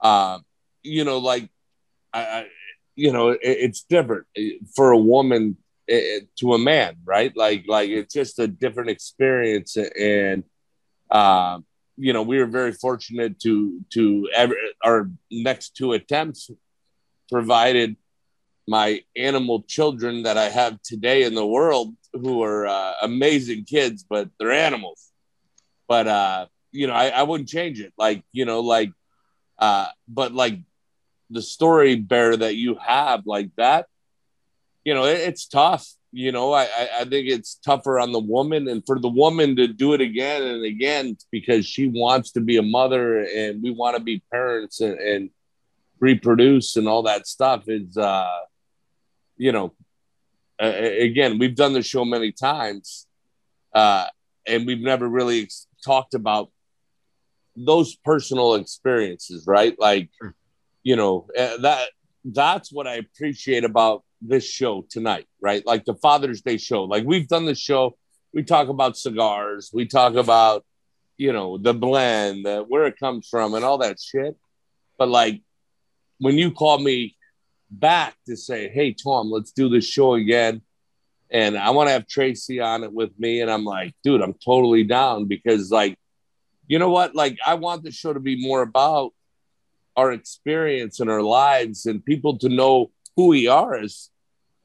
uh, 0.00 0.40
you 0.82 1.04
know, 1.04 1.18
like 1.18 1.48
I, 2.12 2.22
I 2.24 2.46
you 2.96 3.12
know, 3.12 3.28
it, 3.28 3.38
it's 3.42 3.84
different 3.84 4.26
for 4.74 4.90
a 4.90 4.98
woman 4.98 5.58
it, 5.86 6.26
to 6.40 6.54
a 6.54 6.58
man, 6.58 6.96
right? 7.04 7.32
Like, 7.36 7.66
like 7.68 7.88
it's 7.88 8.12
just 8.12 8.40
a 8.40 8.48
different 8.48 8.90
experience, 8.90 9.76
and 9.76 10.42
um, 11.08 11.66
you 12.00 12.14
know, 12.14 12.22
we 12.22 12.38
were 12.38 12.46
very 12.46 12.72
fortunate 12.72 13.38
to 13.40 13.80
to 13.90 14.28
ever 14.34 14.54
our 14.82 15.10
next 15.30 15.76
two 15.76 15.92
attempts 15.92 16.50
provided 17.30 17.96
my 18.66 19.02
animal 19.16 19.62
children 19.62 20.22
that 20.22 20.38
I 20.38 20.48
have 20.48 20.80
today 20.82 21.24
in 21.24 21.34
the 21.34 21.46
world, 21.46 21.94
who 22.12 22.42
are 22.42 22.66
uh, 22.66 22.94
amazing 23.02 23.64
kids, 23.64 24.04
but 24.08 24.28
they're 24.38 24.52
animals. 24.52 25.10
But 25.88 26.06
uh, 26.06 26.46
you 26.72 26.86
know, 26.86 26.94
I, 26.94 27.08
I 27.08 27.22
wouldn't 27.24 27.48
change 27.48 27.80
it. 27.80 27.92
Like 27.98 28.24
you 28.32 28.46
know, 28.46 28.60
like 28.60 28.92
uh, 29.58 29.88
but 30.08 30.32
like 30.32 30.58
the 31.28 31.42
story 31.42 31.96
bear 31.96 32.34
that 32.34 32.56
you 32.56 32.76
have 32.76 33.26
like 33.26 33.50
that, 33.56 33.86
you 34.84 34.94
know, 34.94 35.04
it, 35.04 35.18
it's 35.20 35.46
tough 35.46 35.86
you 36.12 36.32
know, 36.32 36.52
I, 36.52 36.66
I 37.00 37.04
think 37.04 37.28
it's 37.28 37.54
tougher 37.64 38.00
on 38.00 38.12
the 38.12 38.18
woman 38.18 38.68
and 38.68 38.84
for 38.84 38.98
the 38.98 39.08
woman 39.08 39.54
to 39.56 39.68
do 39.68 39.92
it 39.92 40.00
again 40.00 40.42
and 40.42 40.64
again 40.64 41.16
because 41.30 41.66
she 41.66 41.86
wants 41.86 42.32
to 42.32 42.40
be 42.40 42.56
a 42.56 42.62
mother 42.62 43.20
and 43.20 43.62
we 43.62 43.70
want 43.70 43.96
to 43.96 44.02
be 44.02 44.22
parents 44.32 44.80
and, 44.80 44.98
and 44.98 45.30
reproduce 46.00 46.76
and 46.76 46.88
all 46.88 47.04
that 47.04 47.26
stuff 47.26 47.64
is, 47.68 47.96
uh, 47.96 48.40
you 49.36 49.52
know, 49.52 49.72
uh, 50.60 50.66
again, 50.66 51.38
we've 51.38 51.54
done 51.54 51.72
the 51.72 51.82
show 51.82 52.04
many 52.04 52.32
times 52.32 53.06
uh, 53.72 54.06
and 54.46 54.66
we've 54.66 54.80
never 54.80 55.08
really 55.08 55.42
ex- 55.42 55.68
talked 55.84 56.14
about 56.14 56.50
those 57.56 57.94
personal 57.94 58.54
experiences, 58.54 59.44
right? 59.46 59.78
Like, 59.78 60.10
you 60.82 60.96
know, 60.96 61.28
uh, 61.38 61.58
that 61.58 61.90
that's 62.24 62.72
what 62.72 62.86
I 62.86 62.94
appreciate 62.94 63.64
about 63.64 64.04
this 64.20 64.48
show 64.48 64.84
tonight, 64.88 65.26
right? 65.40 65.64
Like 65.66 65.84
the 65.84 65.94
Father's 65.94 66.42
Day 66.42 66.56
show. 66.56 66.84
Like 66.84 67.04
we've 67.04 67.28
done 67.28 67.46
the 67.46 67.54
show. 67.54 67.96
We 68.32 68.42
talk 68.42 68.68
about 68.68 68.96
cigars. 68.96 69.70
We 69.72 69.86
talk 69.86 70.14
about, 70.14 70.64
you 71.16 71.32
know, 71.32 71.58
the 71.58 71.74
blend, 71.74 72.46
the, 72.46 72.64
where 72.66 72.86
it 72.86 72.98
comes 72.98 73.28
from, 73.28 73.54
and 73.54 73.64
all 73.64 73.78
that 73.78 74.00
shit. 74.00 74.36
But 74.98 75.08
like 75.08 75.42
when 76.18 76.36
you 76.36 76.50
call 76.50 76.78
me 76.78 77.16
back 77.70 78.14
to 78.26 78.36
say, 78.36 78.68
"Hey 78.68 78.92
Tom, 78.92 79.30
let's 79.30 79.52
do 79.52 79.68
this 79.68 79.86
show 79.86 80.14
again," 80.14 80.62
and 81.30 81.56
I 81.56 81.70
want 81.70 81.88
to 81.88 81.92
have 81.92 82.06
Tracy 82.06 82.60
on 82.60 82.84
it 82.84 82.92
with 82.92 83.10
me, 83.18 83.40
and 83.40 83.50
I'm 83.50 83.64
like, 83.64 83.94
dude, 84.04 84.20
I'm 84.20 84.34
totally 84.44 84.84
down 84.84 85.26
because 85.26 85.70
like, 85.70 85.96
you 86.66 86.78
know 86.78 86.90
what? 86.90 87.14
Like 87.14 87.38
I 87.46 87.54
want 87.54 87.82
the 87.82 87.90
show 87.90 88.12
to 88.12 88.20
be 88.20 88.46
more 88.46 88.62
about 88.62 89.12
our 89.96 90.12
experience 90.12 91.00
and 91.00 91.10
our 91.10 91.22
lives 91.22 91.86
and 91.86 92.04
people 92.04 92.38
to 92.38 92.48
know 92.48 92.90
who 93.20 93.26
we 93.28 93.48
are 93.48 93.74
as 93.74 94.08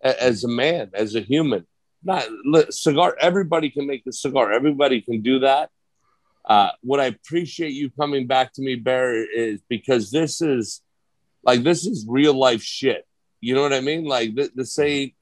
as 0.01 0.43
a 0.43 0.47
man, 0.47 0.91
as 0.93 1.15
a 1.15 1.19
human. 1.19 1.65
Not 2.03 2.23
cigar. 2.69 3.17
Everybody 3.19 3.69
can 3.69 3.87
make 3.87 4.05
the 4.05 4.13
cigar. 4.13 4.53
Everybody 4.53 5.01
can 5.01 5.21
do 5.21 5.39
that. 5.39 5.71
Uh, 6.45 6.69
what 6.81 6.99
I 6.99 7.05
appreciate 7.05 7.73
you 7.73 7.89
coming 7.89 8.27
back 8.27 8.53
to 8.53 8.61
me, 8.61 8.75
Bear, 8.75 9.15
is 9.15 9.61
because 9.67 10.11
this 10.11 10.41
is 10.41 10.81
like 11.43 11.63
this 11.63 11.85
is 11.85 12.05
real 12.07 12.35
life 12.35 12.61
shit. 12.61 13.05
You 13.41 13.55
know 13.55 13.63
what 13.63 13.73
I 13.73 13.81
mean? 13.81 14.05
Like 14.05 14.35
th- 14.35 14.51
this 14.55 14.77
ain't. 14.79 15.15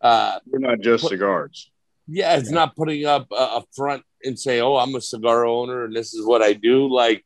Uh, 0.00 0.38
We're 0.46 0.58
not 0.58 0.80
just 0.80 1.02
put, 1.02 1.10
cigars. 1.10 1.70
Yeah, 2.06 2.36
it's 2.36 2.50
yeah. 2.50 2.54
not 2.54 2.76
putting 2.76 3.06
up 3.06 3.28
a, 3.32 3.34
a 3.34 3.64
front 3.74 4.02
and 4.22 4.38
say, 4.38 4.60
"Oh, 4.60 4.76
I'm 4.76 4.94
a 4.94 5.00
cigar 5.00 5.46
owner 5.46 5.84
and 5.86 5.96
this 5.96 6.12
is 6.12 6.26
what 6.26 6.42
I 6.42 6.52
do." 6.52 6.86
Like, 6.92 7.24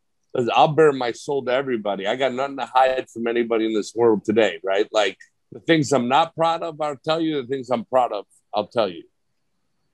I'll 0.55 0.69
bare 0.69 0.93
my 0.93 1.13
soul 1.13 1.45
to 1.45 1.53
everybody. 1.53 2.07
I 2.07 2.15
got 2.15 2.33
nothing 2.33 2.59
to 2.59 2.67
hide 2.67 3.11
from 3.11 3.27
anybody 3.27 3.67
in 3.67 3.75
this 3.75 3.93
world 3.95 4.25
today, 4.25 4.61
right? 4.63 4.89
Like, 4.93 5.19
the 5.55 5.61
things 5.61 5.93
I'm 5.93 6.09
not 6.09 6.35
proud 6.35 6.63
of, 6.63 6.81
I'll 6.81 6.97
tell 6.97 7.21
you. 7.21 7.41
The 7.41 7.49
things 7.49 7.71
I'm 7.71 7.85
proud 7.85 8.13
of, 8.13 8.27
I'll 8.53 8.67
tell 8.67 8.89
you. 8.89 9.05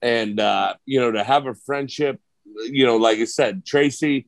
And 0.02 0.40
uh, 0.40 0.74
you 0.86 0.98
know, 0.98 1.12
to 1.12 1.22
have 1.22 1.46
a 1.46 1.54
friendship, 1.54 2.18
you 2.64 2.86
know, 2.86 2.96
like 2.96 3.18
I 3.18 3.26
said, 3.26 3.64
Tracy 3.66 4.26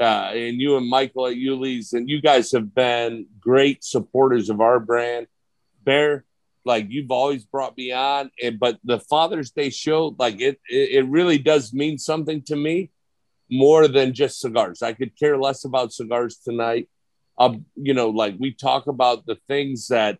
uh, 0.00 0.32
and 0.34 0.60
you 0.60 0.76
and 0.76 0.88
Michael 0.88 1.28
at 1.28 1.36
Euless, 1.36 1.92
and 1.92 2.10
you 2.10 2.20
guys 2.20 2.50
have 2.50 2.74
been 2.74 3.26
great 3.38 3.84
supporters 3.84 4.50
of 4.50 4.60
our 4.60 4.80
brand. 4.80 5.28
Bear, 5.84 6.24
like 6.64 6.86
you've 6.88 7.12
always 7.12 7.44
brought 7.44 7.76
me 7.76 7.92
on, 7.92 8.32
and 8.42 8.58
but 8.58 8.78
the 8.82 8.98
Father's 8.98 9.52
Day 9.52 9.70
show, 9.70 10.16
like 10.18 10.40
it, 10.40 10.60
it, 10.68 10.90
it 10.90 11.08
really 11.08 11.38
does 11.38 11.72
mean 11.72 11.98
something 11.98 12.42
to 12.42 12.56
me 12.56 12.90
more 13.48 13.86
than 13.86 14.12
just 14.12 14.40
cigars. 14.40 14.82
I 14.82 14.94
could 14.94 15.16
care 15.16 15.38
less 15.38 15.64
about 15.64 15.92
cigars 15.92 16.38
tonight. 16.38 16.88
Um, 17.38 17.66
you 17.76 17.94
know, 17.94 18.10
like 18.10 18.34
we 18.40 18.52
talk 18.52 18.88
about 18.88 19.26
the 19.26 19.36
things 19.46 19.88
that 19.88 20.18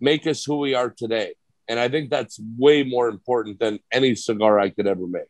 make 0.00 0.26
us 0.26 0.44
who 0.44 0.58
we 0.58 0.74
are 0.74 0.90
today. 0.90 1.34
And 1.68 1.78
I 1.78 1.88
think 1.88 2.10
that's 2.10 2.40
way 2.56 2.82
more 2.82 3.08
important 3.08 3.58
than 3.58 3.78
any 3.92 4.14
cigar 4.14 4.58
I 4.58 4.70
could 4.70 4.86
ever 4.86 5.06
make. 5.06 5.28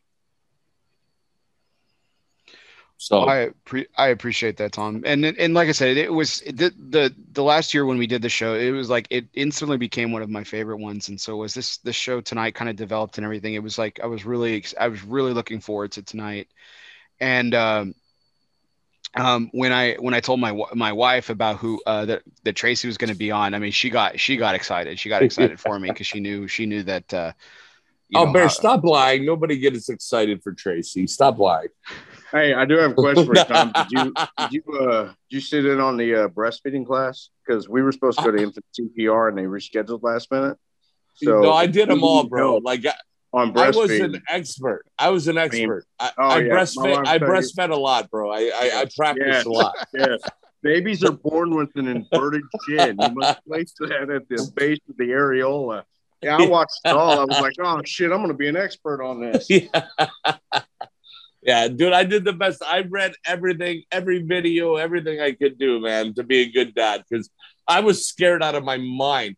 So 3.01 3.29
I 3.29 3.51
pre- 3.63 3.87
I 3.97 4.09
appreciate 4.09 4.57
that, 4.57 4.73
Tom. 4.73 5.03
And 5.05 5.23
and 5.23 5.53
like 5.53 5.69
I 5.69 5.71
said, 5.71 5.95
it 5.95 6.11
was 6.11 6.41
the, 6.41 6.73
the 6.77 7.15
the 7.31 7.43
last 7.43 7.73
year 7.73 7.85
when 7.85 7.97
we 7.97 8.07
did 8.07 8.21
the 8.21 8.27
show, 8.27 8.55
it 8.55 8.71
was 8.71 8.89
like 8.89 9.07
it 9.09 9.25
instantly 9.33 9.77
became 9.77 10.11
one 10.11 10.21
of 10.21 10.29
my 10.29 10.43
favorite 10.43 10.79
ones. 10.79 11.07
And 11.07 11.19
so 11.19 11.37
was 11.37 11.53
this 11.53 11.77
the 11.77 11.93
show 11.93 12.19
tonight 12.19 12.55
kind 12.55 12.69
of 12.69 12.75
developed 12.75 13.17
and 13.17 13.23
everything. 13.23 13.53
It 13.53 13.63
was 13.63 13.77
like 13.77 14.01
I 14.03 14.07
was 14.07 14.25
really 14.25 14.65
I 14.77 14.89
was 14.89 15.01
really 15.01 15.31
looking 15.31 15.61
forward 15.61 15.93
to 15.93 16.03
tonight. 16.03 16.49
And 17.21 17.55
um, 17.55 17.95
um, 19.15 19.49
when 19.53 19.71
I 19.71 19.95
when 19.95 20.13
I 20.13 20.19
told 20.19 20.39
my 20.39 20.57
my 20.73 20.93
wife 20.93 21.29
about 21.29 21.57
who 21.57 21.81
uh, 21.85 22.05
that 22.05 22.21
that 22.43 22.55
Tracy 22.55 22.87
was 22.87 22.97
going 22.97 23.11
to 23.11 23.17
be 23.17 23.31
on, 23.31 23.53
I 23.53 23.59
mean, 23.59 23.71
she 23.71 23.89
got 23.89 24.19
she 24.19 24.37
got 24.37 24.55
excited. 24.55 24.99
She 24.99 25.09
got 25.09 25.23
excited 25.23 25.59
for 25.59 25.79
me 25.79 25.89
because 25.89 26.07
she 26.07 26.19
knew 26.19 26.47
she 26.47 26.65
knew 26.65 26.83
that 26.83 27.13
uh, 27.13 27.31
oh, 28.15 28.25
know, 28.25 28.33
Bear, 28.33 28.45
uh, 28.45 28.49
stop 28.49 28.83
lying. 28.83 29.25
Nobody 29.25 29.57
gets 29.57 29.89
excited 29.89 30.43
for 30.43 30.53
Tracy. 30.53 31.07
Stop 31.07 31.39
lying. 31.39 31.69
Hey, 32.31 32.53
I 32.53 32.65
do 32.65 32.77
have 32.77 32.91
a 32.91 32.93
question 32.93 33.25
for 33.25 33.35
you, 33.35 33.43
Tom. 33.43 33.71
Did 33.75 33.91
you 33.91 34.13
did 34.37 34.51
you 34.51 34.79
uh 34.79 35.03
did 35.05 35.13
you 35.29 35.41
sit 35.41 35.65
in 35.65 35.79
on 35.79 35.97
the 35.97 36.25
uh, 36.25 36.27
breastfeeding 36.27 36.85
class? 36.85 37.29
Because 37.45 37.67
we 37.67 37.81
were 37.81 37.91
supposed 37.91 38.19
to 38.19 38.25
go 38.25 38.31
to 38.31 38.37
infant 38.43 38.65
CPR 38.79 39.29
and 39.29 39.37
they 39.37 39.43
rescheduled 39.43 40.03
last 40.03 40.31
minute. 40.31 40.57
So 41.15 41.41
no, 41.41 41.53
I 41.53 41.65
did 41.65 41.89
them 41.89 42.03
all, 42.03 42.25
bro. 42.25 42.57
Like 42.57 42.85
on 43.33 43.53
breastfeeding. 43.53 43.57
I 43.57 43.81
was 43.81 43.91
an 43.91 44.21
expert. 44.27 44.85
I 44.97 45.09
was 45.09 45.27
an 45.27 45.37
expert. 45.37 45.85
I, 45.99 46.11
oh, 46.17 46.27
I 46.27 46.39
yeah. 46.39 46.53
breastfed. 46.53 47.07
I 47.07 47.19
breastfed 47.19 47.71
a 47.71 47.75
lot, 47.75 48.09
bro. 48.09 48.31
I 48.31 48.51
I, 48.53 48.71
I 48.81 48.85
practiced 48.95 49.27
yes. 49.27 49.45
a 49.45 49.49
lot. 49.49 49.75
Yes. 49.93 50.19
Babies 50.61 51.05
are 51.05 51.13
born 51.13 51.55
with 51.55 51.69
an 51.75 51.87
inverted 51.87 52.41
chin. 52.67 52.97
You 52.99 53.09
must 53.13 53.45
place 53.45 53.73
that 53.79 54.09
at 54.09 54.27
the 54.27 54.51
base 54.55 54.79
of 54.89 54.97
the 54.97 55.05
areola. 55.05 55.83
Yeah, 56.21 56.35
I 56.35 56.47
watched 56.47 56.81
it 56.83 56.89
all. 56.89 57.17
I 57.17 57.23
was 57.23 57.39
like, 57.39 57.53
oh 57.59 57.81
shit, 57.85 58.11
I'm 58.11 58.17
going 58.17 58.27
to 58.27 58.33
be 58.33 58.49
an 58.49 58.57
expert 58.57 59.01
on 59.03 59.21
this. 59.21 59.47
Yeah. 59.49 59.83
yeah, 61.41 61.67
dude, 61.69 61.93
I 61.93 62.03
did 62.03 62.25
the 62.25 62.33
best. 62.33 62.61
I 62.61 62.81
read 62.81 63.13
everything, 63.25 63.83
every 63.89 64.21
video, 64.21 64.75
everything 64.75 65.21
I 65.21 65.31
could 65.31 65.57
do, 65.57 65.79
man, 65.79 66.13
to 66.15 66.23
be 66.23 66.41
a 66.41 66.51
good 66.51 66.75
dad 66.75 67.05
because 67.09 67.29
I 67.65 67.79
was 67.79 68.05
scared 68.05 68.43
out 68.43 68.55
of 68.55 68.65
my 68.65 68.75
mind, 68.75 69.37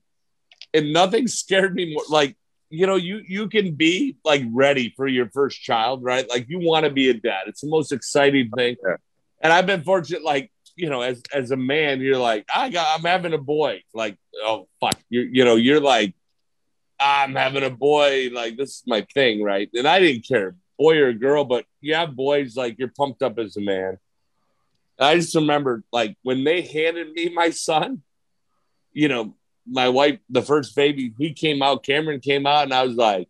and 0.74 0.92
nothing 0.92 1.28
scared 1.28 1.76
me 1.76 1.94
more. 1.94 2.04
Like 2.10 2.36
you 2.72 2.88
know, 2.88 2.96
you 2.96 3.22
you 3.28 3.50
can 3.50 3.76
be 3.76 4.16
like 4.24 4.44
ready 4.52 4.94
for 4.96 5.06
your 5.06 5.30
first 5.30 5.62
child, 5.62 6.04
right? 6.04 6.28
Like 6.30 6.48
you 6.50 6.60
want 6.60 6.86
to 6.86 6.90
be 6.90 7.10
a 7.10 7.14
dad. 7.14 7.44
It's 7.48 7.62
the 7.62 7.70
most 7.70 7.92
exciting 7.92 8.50
oh, 8.54 8.56
thing. 8.56 8.78
Yeah. 8.84 8.96
And 9.42 9.52
I've 9.52 9.66
been 9.66 9.84
fortunate, 9.84 10.24
like 10.24 10.52
you 10.76 10.90
know, 10.90 11.02
as 11.02 11.22
as 11.34 11.52
a 11.52 11.58
man, 11.58 12.00
you're 12.00 12.18
like, 12.18 12.46
I 12.54 12.70
got, 12.70 12.98
I'm 12.98 13.06
having 13.06 13.34
a 13.34 13.38
boy. 13.38 13.84
Like, 13.94 14.18
oh 14.44 14.68
fuck, 14.80 14.98
you 15.10 15.22
you 15.22 15.44
know, 15.44 15.56
you're 15.56 15.82
like, 15.82 16.16
I'm 17.00 17.36
having 17.36 17.64
a 17.64 17.70
boy. 17.70 18.30
Like 18.32 18.56
this 18.56 18.70
is 18.70 18.84
my 18.88 19.06
thing, 19.14 19.44
right? 19.44 19.70
And 19.74 19.88
I 19.88 20.00
didn't 20.00 20.26
care, 20.26 20.56
boy 20.80 20.98
or 21.00 21.12
girl, 21.12 21.44
but 21.44 21.66
you 21.82 21.96
have 21.96 22.16
boys, 22.16 22.56
like 22.56 22.80
you're 22.80 22.94
pumped 22.96 23.22
up 23.22 23.38
as 23.38 23.58
a 23.58 23.62
man. 23.62 23.98
And 24.98 25.08
I 25.08 25.16
just 25.16 25.36
remember, 25.36 25.84
like 25.92 26.16
when 26.24 26.46
they 26.46 26.62
handed 26.62 27.12
me 27.12 27.30
my 27.30 27.50
son, 27.50 28.02
you 28.94 29.10
know, 29.10 29.36
my 29.72 29.90
wife, 29.90 30.20
the 30.30 30.42
first 30.42 30.76
baby, 30.76 31.14
he 31.18 31.34
came 31.34 31.62
out, 31.62 31.84
Cameron 31.84 32.20
came 32.20 32.46
out, 32.46 32.64
and 32.64 32.74
I 32.74 32.84
was 32.84 32.96
like, 32.96 33.30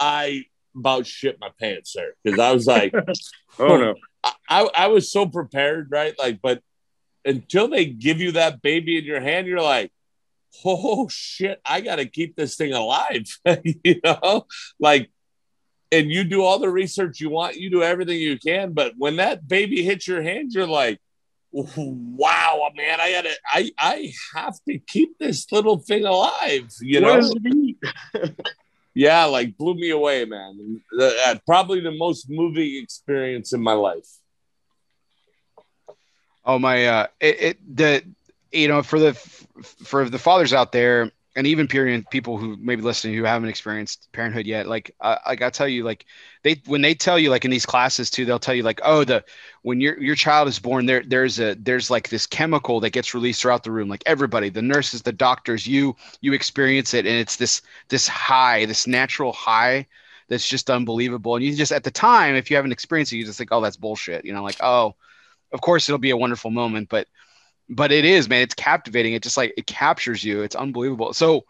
I 0.00 0.44
about 0.76 1.06
shit 1.06 1.38
my 1.40 1.50
pants 1.60 1.92
there 1.94 2.14
because 2.22 2.38
I 2.38 2.52
was 2.52 2.66
like, 2.66 2.92
oh 3.58 3.76
no, 3.76 3.94
I, 4.48 4.68
I 4.74 4.86
was 4.88 5.10
so 5.10 5.26
prepared, 5.26 5.90
right? 5.90 6.14
Like, 6.18 6.40
but 6.42 6.60
until 7.24 7.68
they 7.68 7.86
give 7.86 8.20
you 8.20 8.32
that 8.32 8.60
baby 8.60 8.98
in 8.98 9.04
your 9.04 9.20
hand, 9.20 9.46
you're 9.46 9.60
like, 9.60 9.92
oh 10.64 11.08
shit, 11.08 11.60
I 11.64 11.80
got 11.80 11.96
to 11.96 12.06
keep 12.06 12.36
this 12.36 12.56
thing 12.56 12.72
alive, 12.72 13.26
you 13.84 14.00
know, 14.04 14.46
like, 14.78 15.10
and 15.92 16.10
you 16.10 16.24
do 16.24 16.42
all 16.42 16.58
the 16.58 16.68
research 16.68 17.20
you 17.20 17.30
want, 17.30 17.56
you 17.56 17.70
do 17.70 17.82
everything 17.82 18.18
you 18.18 18.38
can, 18.38 18.72
but 18.72 18.94
when 18.98 19.16
that 19.16 19.46
baby 19.46 19.84
hits 19.84 20.08
your 20.08 20.22
hand, 20.22 20.52
you're 20.52 20.66
like, 20.66 21.00
wow, 21.54 22.68
man, 22.76 23.00
I 23.00 23.12
gotta, 23.12 23.34
I, 23.46 23.70
I 23.78 24.12
have 24.34 24.56
to 24.68 24.78
keep 24.78 25.18
this 25.18 25.50
little 25.52 25.78
thing 25.78 26.04
alive. 26.04 26.72
You 26.80 27.00
know, 27.00 27.32
yeah, 28.94 29.24
like 29.26 29.56
blew 29.56 29.74
me 29.74 29.90
away, 29.90 30.24
man. 30.24 30.80
Uh, 30.98 31.36
probably 31.46 31.80
the 31.80 31.92
most 31.92 32.28
moving 32.28 32.82
experience 32.82 33.52
in 33.52 33.60
my 33.60 33.74
life. 33.74 34.08
Oh 36.44 36.58
my, 36.58 36.86
uh, 36.86 37.06
it, 37.20 37.40
it 37.40 37.76
the, 37.76 38.04
you 38.50 38.66
know, 38.66 38.82
for 38.82 38.98
the 38.98 39.14
for 39.14 40.08
the 40.10 40.18
fathers 40.18 40.52
out 40.52 40.72
there, 40.72 41.12
and 41.36 41.46
even 41.46 41.66
period 41.66 42.08
people 42.10 42.38
who 42.38 42.56
maybe 42.60 42.82
listening 42.82 43.14
who 43.14 43.24
haven't 43.24 43.48
experienced 43.48 44.08
parenthood 44.12 44.46
yet 44.46 44.66
like 44.66 44.94
I, 45.00 45.18
I 45.26 45.36
gotta 45.36 45.50
tell 45.50 45.68
you 45.68 45.82
like 45.84 46.06
they 46.42 46.60
when 46.66 46.82
they 46.82 46.94
tell 46.94 47.18
you 47.18 47.30
like 47.30 47.44
in 47.44 47.50
these 47.50 47.66
classes 47.66 48.10
too 48.10 48.24
they'll 48.24 48.38
tell 48.38 48.54
you 48.54 48.62
like 48.62 48.80
oh 48.84 49.04
the 49.04 49.24
when 49.62 49.80
your 49.80 49.98
your 50.00 50.14
child 50.14 50.48
is 50.48 50.58
born 50.58 50.86
there 50.86 51.02
there's 51.06 51.40
a 51.40 51.54
there's 51.54 51.90
like 51.90 52.08
this 52.08 52.26
chemical 52.26 52.80
that 52.80 52.90
gets 52.90 53.14
released 53.14 53.42
throughout 53.42 53.64
the 53.64 53.70
room 53.70 53.88
like 53.88 54.02
everybody 54.06 54.48
the 54.48 54.62
nurses 54.62 55.02
the 55.02 55.12
doctors 55.12 55.66
you 55.66 55.96
you 56.20 56.32
experience 56.32 56.94
it 56.94 57.06
and 57.06 57.16
it's 57.16 57.36
this 57.36 57.62
this 57.88 58.06
high 58.06 58.64
this 58.66 58.86
natural 58.86 59.32
high 59.32 59.86
that's 60.28 60.48
just 60.48 60.70
unbelievable 60.70 61.36
and 61.36 61.44
you 61.44 61.54
just 61.54 61.72
at 61.72 61.84
the 61.84 61.90
time 61.90 62.34
if 62.34 62.50
you 62.50 62.56
haven't 62.56 62.72
experienced 62.72 63.12
it 63.12 63.16
you 63.16 63.24
just 63.24 63.38
think 63.38 63.50
oh 63.52 63.60
that's 63.60 63.76
bullshit 63.76 64.24
you 64.24 64.32
know 64.32 64.42
like 64.42 64.62
oh 64.62 64.94
of 65.52 65.60
course 65.60 65.88
it'll 65.88 65.98
be 65.98 66.10
a 66.10 66.16
wonderful 66.16 66.50
moment 66.50 66.88
but 66.88 67.06
but 67.68 67.92
it 67.92 68.04
is, 68.04 68.28
man. 68.28 68.42
It's 68.42 68.54
captivating. 68.54 69.14
It 69.14 69.22
just 69.22 69.36
like 69.36 69.54
it 69.56 69.66
captures 69.66 70.22
you. 70.22 70.42
It's 70.42 70.54
unbelievable. 70.54 71.12
So, 71.12 71.44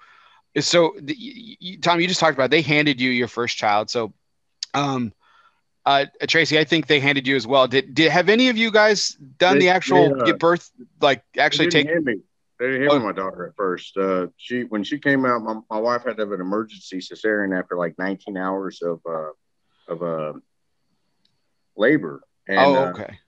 so 0.59 0.95
the, 1.01 1.15
you, 1.19 1.79
Tom, 1.79 2.01
you 2.01 2.07
just 2.07 2.21
talked 2.21 2.35
about 2.35 2.51
they 2.51 2.63
handed 2.63 3.01
you 3.01 3.11
your 3.11 3.29
first 3.29 3.57
child. 3.57 3.91
So, 3.91 4.13
um, 4.73 5.13
uh, 5.87 6.07
Tracy, 6.29 6.59
I 6.59 6.65
think 6.65 6.87
they 6.87 7.01
handed 7.01 7.27
you 7.27 7.37
as 7.37 7.47
well. 7.47 7.67
Did 7.69 7.95
did 7.95 8.11
have 8.11 8.29
any 8.29 8.49
of 8.49 8.57
you 8.57 8.71
guys 8.71 9.11
done 9.39 9.55
they, 9.55 9.67
the 9.67 9.69
actual 9.71 10.23
uh, 10.23 10.33
birth, 10.35 10.71
like 11.01 11.23
actually 11.37 11.69
take? 11.69 11.87
Me. 11.87 12.17
They 12.61 12.67
didn't 12.67 12.89
hand 12.89 12.93
oh. 12.93 12.99
my 13.01 13.13
daughter 13.13 13.49
at 13.49 13.57
first. 13.57 13.97
Uh, 13.97 14.29
she 14.37 14.63
when 14.63 14.85
she 14.85 14.99
came 14.99 15.27
out, 15.27 15.43
my, 15.43 15.61
my 15.69 15.79
wife 15.79 16.05
had 16.05 16.17
to 16.17 16.23
have 16.23 16.33
an 16.33 16.41
emergency 16.41 16.99
cesarean 16.99 17.59
after 17.59 17.77
like 17.77 17.99
19 17.99 18.37
hours 18.37 18.81
of 18.81 19.01
uh, 19.07 19.31
of 19.89 20.03
uh, 20.03 20.39
labor. 21.77 22.23
And, 22.47 22.59
oh, 22.59 22.75
uh, 22.77 22.91
okay. 22.91 23.19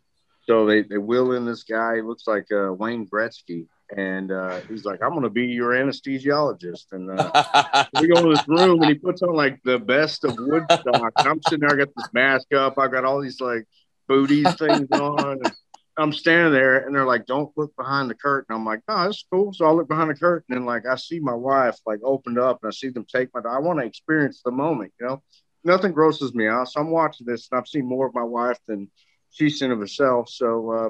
So 0.47 0.64
they, 0.64 0.82
they 0.82 0.99
wheel 0.99 1.32
in 1.32 1.44
this 1.44 1.64
guy, 1.64 1.94
looks 2.01 2.26
like 2.26 2.47
uh, 2.53 2.72
Wayne 2.72 3.07
Gretzky. 3.07 3.66
And 3.97 4.32
uh, 4.32 4.61
he's 4.68 4.84
like, 4.84 5.01
I'm 5.03 5.11
going 5.11 5.22
to 5.22 5.30
be 5.30 5.47
your 5.47 5.70
anesthesiologist. 5.70 6.86
And 6.92 7.11
uh, 7.11 7.84
we 8.01 8.09
go 8.09 8.22
to 8.22 8.30
this 8.30 8.47
room 8.49 8.80
and 8.82 8.90
he 8.90 8.94
puts 8.94 9.22
on 9.22 9.34
like 9.34 9.61
the 9.64 9.78
best 9.78 10.24
of 10.24 10.36
Woodstock. 10.38 11.12
And 11.18 11.28
I'm 11.28 11.42
sitting 11.42 11.61
there, 11.61 11.72
I 11.72 11.84
got 11.84 11.94
this 11.94 12.12
mask 12.12 12.53
up. 12.55 12.78
I 12.78 12.88
got 12.88 13.05
all 13.05 13.20
these 13.20 13.40
like 13.40 13.64
booties 14.09 14.55
things 14.55 14.90
on. 14.90 15.38
And 15.44 15.53
I'm 15.97 16.12
standing 16.12 16.53
there 16.53 16.78
and 16.78 16.94
they're 16.94 17.07
like, 17.07 17.26
don't 17.26 17.57
look 17.57 17.74
behind 17.76 18.11
the 18.11 18.14
curtain. 18.14 18.55
I'm 18.55 18.64
like, 18.64 18.80
oh, 18.88 19.05
that's 19.05 19.24
cool. 19.32 19.53
So 19.53 19.66
I 19.66 19.70
look 19.70 19.88
behind 19.88 20.11
the 20.11 20.14
curtain 20.14 20.57
and 20.57 20.66
like 20.66 20.84
I 20.86 20.97
see 20.97 21.20
my 21.20 21.34
wife 21.34 21.76
like 21.86 22.01
opened 22.05 22.38
up 22.38 22.61
and 22.62 22.68
I 22.68 22.72
see 22.72 22.90
them 22.90 23.07
take 23.11 23.30
my, 23.34 23.40
I 23.49 23.59
want 23.59 23.80
to 23.80 23.86
experience 23.86 24.42
the 24.44 24.51
moment, 24.51 24.92
you 25.01 25.07
know? 25.07 25.22
Nothing 25.64 25.92
grosses 25.92 26.34
me 26.34 26.47
out. 26.47 26.68
So 26.68 26.80
I'm 26.80 26.90
watching 26.90 27.26
this 27.26 27.49
and 27.51 27.59
I've 27.59 27.66
seen 27.66 27.86
more 27.86 28.07
of 28.07 28.14
my 28.14 28.22
wife 28.22 28.59
than 28.68 28.88
she's 29.37 29.62
in 29.62 29.70
of 29.70 29.78
herself. 29.78 30.28
So 30.28 30.70
uh, 30.72 30.89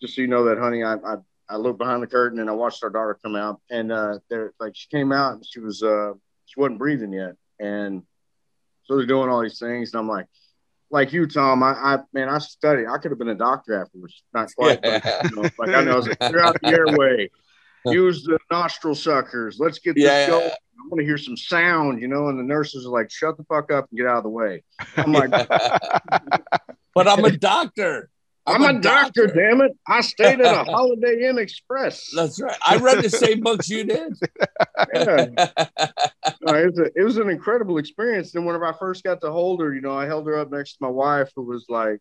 just 0.00 0.14
so 0.14 0.22
you 0.22 0.28
know 0.28 0.44
that, 0.44 0.58
honey, 0.58 0.82
I, 0.82 0.94
I 0.94 1.16
I 1.48 1.56
looked 1.56 1.78
behind 1.78 2.02
the 2.02 2.06
curtain 2.06 2.40
and 2.40 2.48
I 2.48 2.54
watched 2.54 2.82
our 2.82 2.90
daughter 2.90 3.18
come 3.22 3.36
out, 3.36 3.60
and 3.70 3.92
uh, 3.92 4.18
there 4.30 4.54
like 4.58 4.74
she 4.74 4.88
came 4.88 5.12
out 5.12 5.34
and 5.34 5.44
she 5.46 5.60
was 5.60 5.82
uh, 5.82 6.12
she 6.46 6.58
wasn't 6.60 6.78
breathing 6.78 7.12
yet, 7.12 7.34
and 7.60 8.02
so 8.84 8.96
they're 8.96 9.06
doing 9.06 9.28
all 9.28 9.42
these 9.42 9.58
things, 9.58 9.92
and 9.92 10.00
I'm 10.00 10.08
like. 10.08 10.26
Like 10.88 11.12
you, 11.12 11.26
Tom, 11.26 11.64
I, 11.64 11.72
I 11.72 11.98
man, 12.12 12.28
I 12.28 12.38
studied. 12.38 12.86
I 12.86 12.98
could 12.98 13.10
have 13.10 13.18
been 13.18 13.30
a 13.30 13.34
doctor 13.34 13.82
afterwards. 13.82 14.22
Not 14.32 14.54
quite, 14.54 14.78
yeah. 14.84 15.00
but, 15.02 15.30
you 15.30 15.36
know, 15.36 15.50
like 15.58 15.68
I 15.70 15.82
know. 15.82 15.90
I 15.90 15.96
was 15.96 16.06
like, 16.06 16.20
clear 16.20 16.38
out 16.38 16.56
the 16.62 16.68
airway, 16.68 17.28
use 17.86 18.22
the 18.22 18.38
nostril 18.52 18.94
suckers. 18.94 19.58
Let's 19.58 19.80
get 19.80 19.96
this 19.96 20.04
yeah, 20.04 20.28
going. 20.28 20.48
I 20.48 20.88
want 20.88 21.00
to 21.00 21.04
hear 21.04 21.18
some 21.18 21.36
sound, 21.36 22.00
you 22.00 22.06
know. 22.06 22.28
And 22.28 22.38
the 22.38 22.44
nurses 22.44 22.86
are 22.86 22.90
like, 22.90 23.10
"Shut 23.10 23.36
the 23.36 23.42
fuck 23.42 23.72
up 23.72 23.88
and 23.90 23.98
get 23.98 24.06
out 24.06 24.18
of 24.18 24.22
the 24.22 24.28
way." 24.28 24.62
I'm 24.96 25.12
like, 25.12 25.32
but 26.96 27.06
I'm 27.06 27.22
a 27.26 27.30
doctor. 27.30 28.08
I'm, 28.46 28.62
I'm 28.64 28.76
a, 28.76 28.78
a 28.78 28.80
doctor, 28.80 29.26
doctor, 29.26 29.40
damn 29.40 29.60
it. 29.60 29.72
I 29.86 30.00
stayed 30.00 30.40
at 30.40 30.54
a 30.54 30.64
Holiday 30.70 31.28
Inn 31.28 31.36
Express. 31.36 32.10
That's 32.14 32.40
right. 32.40 32.56
I 32.66 32.78
read 32.78 33.04
the 33.04 33.10
same 33.10 33.40
books 33.42 33.68
you 33.68 33.84
did. 33.84 34.14
Yeah. 34.94 35.26
No, 36.42 36.54
it, 36.54 36.66
was 36.66 36.78
a, 36.78 36.90
it 36.94 37.02
was 37.02 37.16
an 37.18 37.28
incredible 37.28 37.78
experience. 37.78 38.34
And 38.34 38.46
whenever 38.46 38.66
I 38.66 38.72
first 38.78 39.02
got 39.02 39.20
to 39.22 39.32
hold 39.32 39.60
her, 39.60 39.74
you 39.74 39.80
know, 39.80 39.96
I 39.96 40.06
held 40.06 40.26
her 40.28 40.38
up 40.38 40.50
next 40.50 40.72
to 40.72 40.78
my 40.80 40.88
wife, 40.88 41.30
who 41.34 41.42
was 41.42 41.66
like 41.68 41.98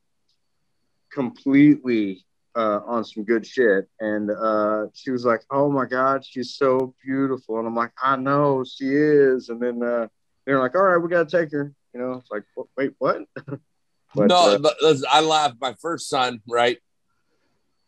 completely 1.12 2.24
uh, 2.56 2.82
on 2.86 3.04
some 3.04 3.24
good 3.24 3.46
shit. 3.46 3.88
And 4.00 4.30
uh, 4.30 4.86
she 4.94 5.10
was 5.10 5.26
like, 5.26 5.42
Oh 5.50 5.72
my 5.72 5.86
God, 5.86 6.24
she's 6.24 6.56
so 6.56 6.94
beautiful. 7.04 7.58
And 7.58 7.68
I'm 7.68 7.76
like, 7.76 7.92
I 8.02 8.18
know 8.18 8.64
she 8.64 8.86
is. 8.90 9.50
And 9.50 9.60
then 9.60 9.82
uh, 9.82 10.08
they're 10.46 10.60
like, 10.60 10.76
All 10.76 10.84
right, 10.84 10.98
we 10.98 11.10
got 11.10 11.28
to 11.28 11.38
take 11.42 11.52
her. 11.52 11.74
You 11.94 12.00
know, 12.00 12.14
it's 12.14 12.30
like, 12.30 12.44
Wait, 12.78 12.94
what? 13.00 13.24
But, 14.16 14.28
no, 14.28 14.58
uh, 14.64 14.96
I 15.12 15.22
laughed. 15.22 15.56
My 15.60 15.76
first 15.82 16.10
son, 16.10 16.42
right? 16.48 16.78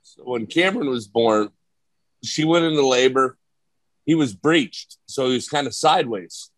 So 0.02 0.24
when 0.24 0.46
Cameron 0.46 0.90
was 0.90 1.08
born, 1.08 1.50
she 2.24 2.44
went 2.44 2.66
into 2.66 2.86
labor. 2.86 3.38
He 4.06 4.16
was 4.16 4.34
breached, 4.34 4.98
so 5.06 5.28
he 5.28 5.34
was 5.34 5.50
kind 5.50 5.68
of 5.68 5.74
sideways. 5.74 6.50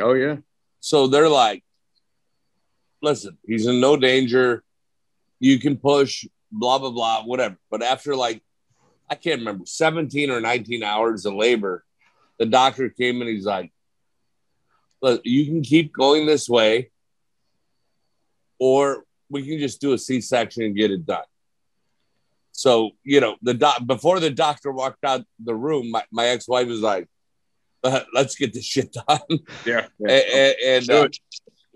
Oh 0.00 0.14
yeah. 0.14 0.36
So 0.80 1.06
they're 1.06 1.28
like, 1.28 1.64
"Listen, 3.00 3.38
he's 3.46 3.66
in 3.66 3.80
no 3.80 3.96
danger. 3.96 4.62
You 5.40 5.58
can 5.58 5.76
push, 5.76 6.26
blah 6.50 6.78
blah 6.78 6.90
blah, 6.90 7.24
whatever." 7.24 7.58
But 7.70 7.82
after 7.82 8.14
like, 8.14 8.42
I 9.10 9.16
can't 9.16 9.40
remember, 9.40 9.66
seventeen 9.66 10.30
or 10.30 10.40
nineteen 10.40 10.82
hours 10.82 11.26
of 11.26 11.34
labor, 11.34 11.84
the 12.38 12.46
doctor 12.46 12.88
came 12.88 13.20
and 13.20 13.28
he's 13.28 13.46
like, 13.46 13.72
"Look, 15.00 15.22
you 15.24 15.46
can 15.46 15.62
keep 15.62 15.92
going 15.92 16.26
this 16.26 16.48
way." 16.48 16.92
or 18.64 19.04
we 19.32 19.46
can 19.46 19.58
just 19.58 19.80
do 19.80 19.92
a 19.92 19.98
C-section 19.98 20.62
and 20.62 20.76
get 20.76 20.90
it 20.90 21.06
done. 21.06 21.24
So, 22.52 22.90
you 23.02 23.20
know, 23.20 23.36
the 23.42 23.54
doc 23.54 23.84
before 23.86 24.20
the 24.20 24.30
doctor 24.30 24.70
walked 24.70 25.04
out 25.04 25.24
the 25.42 25.54
room, 25.54 25.90
my, 25.90 26.04
my 26.12 26.26
ex-wife 26.26 26.68
was 26.68 26.80
like, 26.80 27.08
uh, 27.82 28.00
let's 28.12 28.36
get 28.36 28.52
this 28.52 28.64
shit 28.64 28.92
done. 29.08 29.20
Yeah. 29.64 29.86
and, 29.98 30.10
and, 30.10 30.54
and 30.64 30.90
uh, 30.90 31.08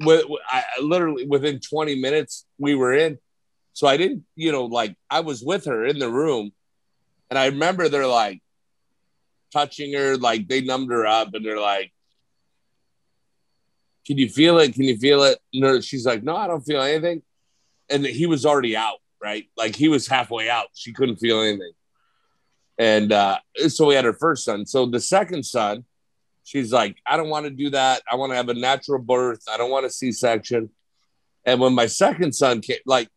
with, 0.01 0.27
I, 0.49 0.63
literally 0.81 1.27
within 1.27 1.61
20 1.61 2.01
minutes 2.01 2.45
we 2.59 2.75
were 2.75 2.93
in. 2.93 3.19
So 3.73 3.87
I 3.87 3.97
didn't, 3.97 4.25
you 4.35 4.53
know, 4.53 4.65
like 4.65 4.97
I 5.11 5.21
was 5.21 5.43
with 5.43 5.67
her 5.67 5.85
in 5.85 5.99
the 5.99 6.11
room, 6.11 6.53
and 7.29 7.39
I 7.39 7.47
remember 7.47 7.89
they're 7.89 8.07
like 8.07 8.41
touching 9.53 9.93
her, 9.93 10.17
like 10.17 10.49
they 10.49 10.63
numbed 10.63 10.91
her 10.91 11.07
up, 11.07 11.35
and 11.35 11.45
they're 11.45 11.61
like, 11.61 11.93
"Can 14.07 14.17
you 14.17 14.31
feel 14.31 14.59
it? 14.61 14.73
Can 14.73 14.85
you 14.85 14.97
feel 14.97 15.25
it?" 15.25 15.39
No, 15.53 15.79
she's 15.83 16.07
like, 16.07 16.23
"No, 16.23 16.37
I 16.37 16.47
don't 16.47 16.63
feel 16.63 16.81
anything," 16.81 17.21
and 17.91 18.05
he 18.05 18.27
was 18.27 18.45
already 18.47 18.77
out, 18.77 18.99
right? 19.23 19.47
Like 19.57 19.77
he 19.77 19.89
was 19.89 20.07
halfway 20.07 20.49
out. 20.51 20.69
She 20.75 20.93
couldn't 20.93 21.17
feel 21.17 21.41
anything, 21.41 21.73
and 22.79 23.13
uh, 23.13 23.39
so 23.69 23.87
we 23.87 23.95
had 23.95 24.05
her 24.05 24.13
first 24.13 24.45
son. 24.45 24.67
So 24.67 24.87
the 24.87 25.01
second 25.01 25.45
son 25.45 25.85
She's 26.47 26.73
like, 26.73 26.97
I 27.05 27.17
don't 27.17 27.29
want 27.29 27.45
to 27.47 27.51
do 27.51 27.71
that. 27.71 28.03
I 28.11 28.15
want 28.15 28.31
to 28.31 28.37
have 28.37 28.49
a 28.49 28.55
natural 28.55 29.01
birth. 29.01 29.43
I 29.53 29.57
don't 29.57 29.71
want 29.71 29.85
a 29.85 29.91
C 29.91 30.13
section. 30.13 30.71
And 31.45 31.61
when 31.61 31.75
my 31.75 31.87
second 31.87 32.37
son 32.37 32.61
came, 32.61 32.79
like, 32.87 33.09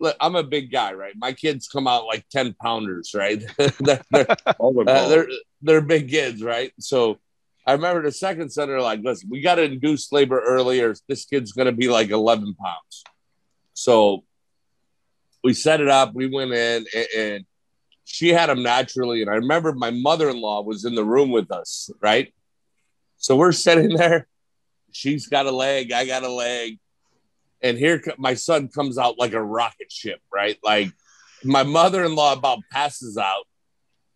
look, 0.00 0.16
I'm 0.18 0.34
a 0.34 0.42
big 0.42 0.72
guy, 0.72 0.94
right? 0.94 1.12
My 1.14 1.34
kids 1.34 1.68
come 1.68 1.86
out 1.86 2.06
like 2.06 2.26
10 2.30 2.54
pounders, 2.54 3.12
right? 3.14 3.44
they're, 3.80 4.00
they're, 4.10 4.26
uh, 4.46 5.08
they're, 5.08 5.28
they're 5.60 5.82
big 5.82 6.08
kids, 6.08 6.42
right? 6.42 6.72
So 6.80 7.18
I 7.66 7.72
remember 7.72 8.00
the 8.00 8.12
second 8.12 8.48
son, 8.48 8.68
they're 8.68 8.80
like, 8.80 9.02
listen, 9.02 9.28
we 9.30 9.42
got 9.42 9.56
to 9.56 9.62
induce 9.62 10.10
labor 10.10 10.40
earlier. 10.40 10.94
This 11.06 11.26
kid's 11.26 11.52
going 11.52 11.66
to 11.66 11.72
be 11.72 11.88
like 11.88 12.08
11 12.08 12.54
pounds. 12.54 13.04
So 13.80 14.24
we 15.42 15.54
set 15.54 15.80
it 15.80 15.88
up. 15.88 16.12
We 16.12 16.26
went 16.26 16.52
in 16.52 16.84
and, 16.94 17.06
and 17.16 17.44
she 18.04 18.28
had 18.28 18.50
him 18.50 18.62
naturally. 18.62 19.22
And 19.22 19.30
I 19.30 19.36
remember 19.36 19.72
my 19.72 19.90
mother 19.90 20.28
in 20.28 20.38
law 20.38 20.60
was 20.60 20.84
in 20.84 20.94
the 20.94 21.04
room 21.04 21.30
with 21.30 21.50
us, 21.50 21.90
right? 21.98 22.30
So 23.16 23.36
we're 23.36 23.52
sitting 23.52 23.96
there. 23.96 24.28
She's 24.92 25.28
got 25.28 25.46
a 25.46 25.50
leg. 25.50 25.92
I 25.92 26.04
got 26.04 26.24
a 26.24 26.28
leg. 26.28 26.78
And 27.62 27.78
here 27.78 28.02
my 28.18 28.34
son 28.34 28.68
comes 28.68 28.98
out 28.98 29.18
like 29.18 29.32
a 29.32 29.42
rocket 29.42 29.90
ship, 29.90 30.20
right? 30.30 30.58
Like 30.62 30.92
my 31.42 31.62
mother 31.62 32.04
in 32.04 32.14
law 32.14 32.34
about 32.34 32.58
passes 32.70 33.16
out 33.16 33.46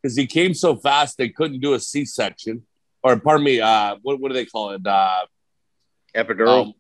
because 0.03 0.15
he 0.15 0.27
came 0.27 0.53
so 0.53 0.77
fast 0.77 1.17
they 1.17 1.31
couldn't 1.31 1.61
do 1.61 1.73
a 1.73 1.81
C 1.81 2.05
section. 2.05 2.67
Or 3.03 3.19
pardon 3.19 3.45
me, 3.45 3.63
uh, 3.63 3.97
what, 4.03 4.21
what 4.21 4.29
do 4.29 4.35
they 4.35 4.45
call 4.45 4.73
it? 4.73 4.87
Uh, 4.87 5.25
epidural. 6.15 6.67
Um, 6.67 6.75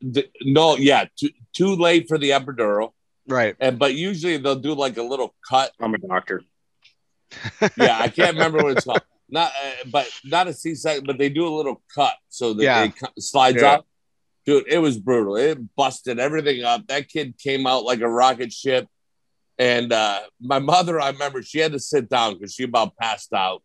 the, 0.00 0.28
no, 0.42 0.76
yeah, 0.76 1.06
too, 1.18 1.30
too 1.58 1.74
late 1.74 2.08
for 2.08 2.18
the 2.18 2.30
epidural. 2.30 2.92
Right. 3.26 3.56
And 3.60 3.78
but 3.78 3.94
usually 3.94 4.38
they'll 4.38 4.56
do 4.56 4.74
like 4.74 4.96
a 4.96 5.02
little 5.02 5.34
cut. 5.46 5.72
I'm 5.80 5.94
a 5.94 5.98
doctor. 5.98 6.42
yeah, 7.76 7.98
I 8.00 8.08
can't 8.08 8.32
remember 8.32 8.62
what 8.62 8.76
it's 8.78 8.84
called 8.84 9.02
not 9.28 9.50
uh, 9.50 9.88
but 9.90 10.08
not 10.24 10.48
a 10.48 10.52
C 10.52 10.74
section, 10.74 11.04
but 11.04 11.18
they 11.18 11.28
do 11.28 11.46
a 11.46 11.54
little 11.54 11.82
cut 11.94 12.14
so 12.28 12.54
that 12.54 12.62
yeah. 12.62 12.84
it 12.84 13.22
slides 13.22 13.60
yeah. 13.60 13.72
up. 13.72 13.86
Dude, 14.46 14.64
it 14.66 14.78
was 14.78 14.96
brutal. 14.98 15.36
It 15.36 15.58
busted 15.76 16.18
everything 16.18 16.64
up. 16.64 16.86
That 16.86 17.08
kid 17.08 17.36
came 17.38 17.66
out 17.66 17.84
like 17.84 18.00
a 18.00 18.08
rocket 18.08 18.52
ship. 18.52 18.88
And 19.58 19.92
uh, 19.92 20.20
my 20.40 20.58
mother, 20.58 20.98
I 20.98 21.10
remember 21.10 21.42
she 21.42 21.58
had 21.58 21.72
to 21.72 21.80
sit 21.80 22.08
down 22.08 22.34
because 22.34 22.54
she 22.54 22.62
about 22.62 22.96
passed 22.96 23.34
out. 23.34 23.62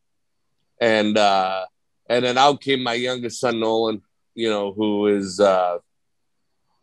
And 0.81 1.17
uh, 1.17 1.65
and 2.09 2.25
then 2.25 2.37
out 2.37 2.59
came 2.59 2.83
my 2.83 2.95
youngest 2.95 3.39
son 3.39 3.61
Nolan, 3.61 4.01
you 4.35 4.49
know, 4.49 4.73
who 4.73 5.07
is 5.07 5.39
uh, 5.39 5.77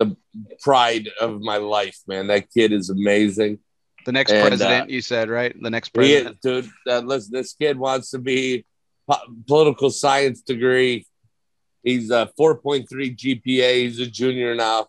the 0.01 0.17
pride 0.61 1.09
of 1.21 1.41
my 1.41 1.59
life, 1.59 1.99
man. 2.09 2.27
That 2.29 2.51
kid 2.51 2.73
is 2.73 2.91
amazing. 2.91 3.61
The 4.07 4.13
next 4.13 4.33
and, 4.33 4.49
president, 4.49 4.85
uh, 4.85 4.93
you 4.93 5.03
said, 5.03 5.29
right? 5.29 5.55
The 5.61 5.71
next 5.71 5.91
president. 5.91 6.39
Is, 6.43 6.65
dude, 6.65 6.71
uh, 6.89 7.01
listen, 7.01 7.33
this 7.33 7.53
kid 7.53 7.79
wants 7.79 8.11
to 8.11 8.19
be 8.19 8.65
political 9.47 9.91
science 9.91 10.41
degree. 10.41 11.07
He's 11.83 12.11
a 12.11 12.31
4.3 12.39 12.87
GPA. 12.89 13.75
He's 13.83 14.01
a 14.01 14.07
junior 14.07 14.55
now. 14.55 14.87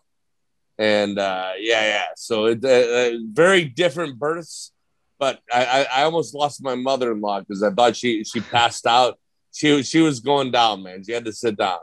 And 0.78 1.18
uh, 1.18 1.52
yeah, 1.58 1.82
yeah. 1.82 2.04
So 2.16 2.46
it's 2.46 2.64
uh, 2.64 3.12
uh, 3.14 3.18
very 3.32 3.66
different 3.66 4.18
births. 4.18 4.72
But 5.18 5.40
I, 5.52 5.64
I, 5.64 6.00
I 6.00 6.02
almost 6.04 6.34
lost 6.34 6.62
my 6.62 6.74
mother 6.74 7.12
in 7.12 7.20
law 7.20 7.40
because 7.40 7.62
I 7.62 7.70
thought 7.70 7.96
she, 7.96 8.24
she 8.24 8.40
passed 8.40 8.86
out. 8.86 9.18
She, 9.52 9.82
she 9.82 10.00
was 10.00 10.20
going 10.20 10.50
down, 10.50 10.82
man. 10.82 11.04
She 11.04 11.12
had 11.12 11.26
to 11.26 11.32
sit 11.32 11.58
down. 11.58 11.78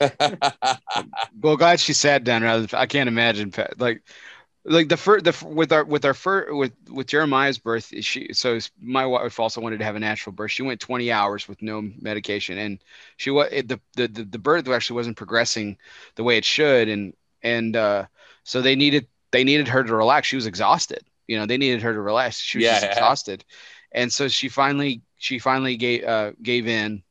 well, 1.42 1.56
glad 1.56 1.80
she 1.80 1.92
sat 1.92 2.24
down. 2.24 2.42
Rather, 2.42 2.76
I 2.76 2.86
can't 2.86 3.08
imagine. 3.08 3.52
Like, 3.78 4.02
like 4.64 4.88
the 4.88 4.96
first 4.96 5.24
the 5.24 5.46
with 5.46 5.72
our 5.72 5.84
with 5.84 6.04
our 6.04 6.14
first 6.14 6.54
with 6.54 6.72
with 6.90 7.06
Jeremiah's 7.06 7.58
birth 7.58 7.92
she 8.00 8.32
so 8.32 8.58
my 8.80 9.06
wife 9.06 9.40
also 9.40 9.60
wanted 9.60 9.78
to 9.78 9.84
have 9.84 9.96
a 9.96 10.00
natural 10.00 10.34
birth 10.34 10.50
she 10.50 10.62
went 10.62 10.80
20 10.80 11.10
hours 11.10 11.48
with 11.48 11.62
no 11.62 11.80
medication 12.00 12.58
and 12.58 12.78
she 13.16 13.30
was 13.30 13.48
the, 13.50 13.80
the 13.94 14.06
the 14.08 14.38
birth 14.38 14.68
actually 14.68 14.96
wasn't 14.96 15.16
progressing 15.16 15.78
the 16.16 16.24
way 16.24 16.36
it 16.36 16.44
should 16.44 16.88
and 16.88 17.14
and 17.42 17.74
uh 17.74 18.04
so 18.44 18.60
they 18.60 18.76
needed 18.76 19.06
they 19.30 19.44
needed 19.44 19.68
her 19.68 19.82
to 19.82 19.96
relax 19.96 20.26
she 20.26 20.36
was 20.36 20.46
exhausted 20.46 21.02
you 21.26 21.38
know 21.38 21.46
they 21.46 21.56
needed 21.56 21.80
her 21.80 21.94
to 21.94 22.00
relax 22.00 22.38
she 22.38 22.58
was 22.58 22.64
yeah, 22.66 22.84
exhausted 22.84 23.44
and 23.92 24.12
so 24.12 24.28
she 24.28 24.48
finally 24.48 25.00
she 25.16 25.38
finally 25.38 25.76
gave 25.76 26.04
uh 26.04 26.32
gave 26.42 26.66
in 26.66 27.02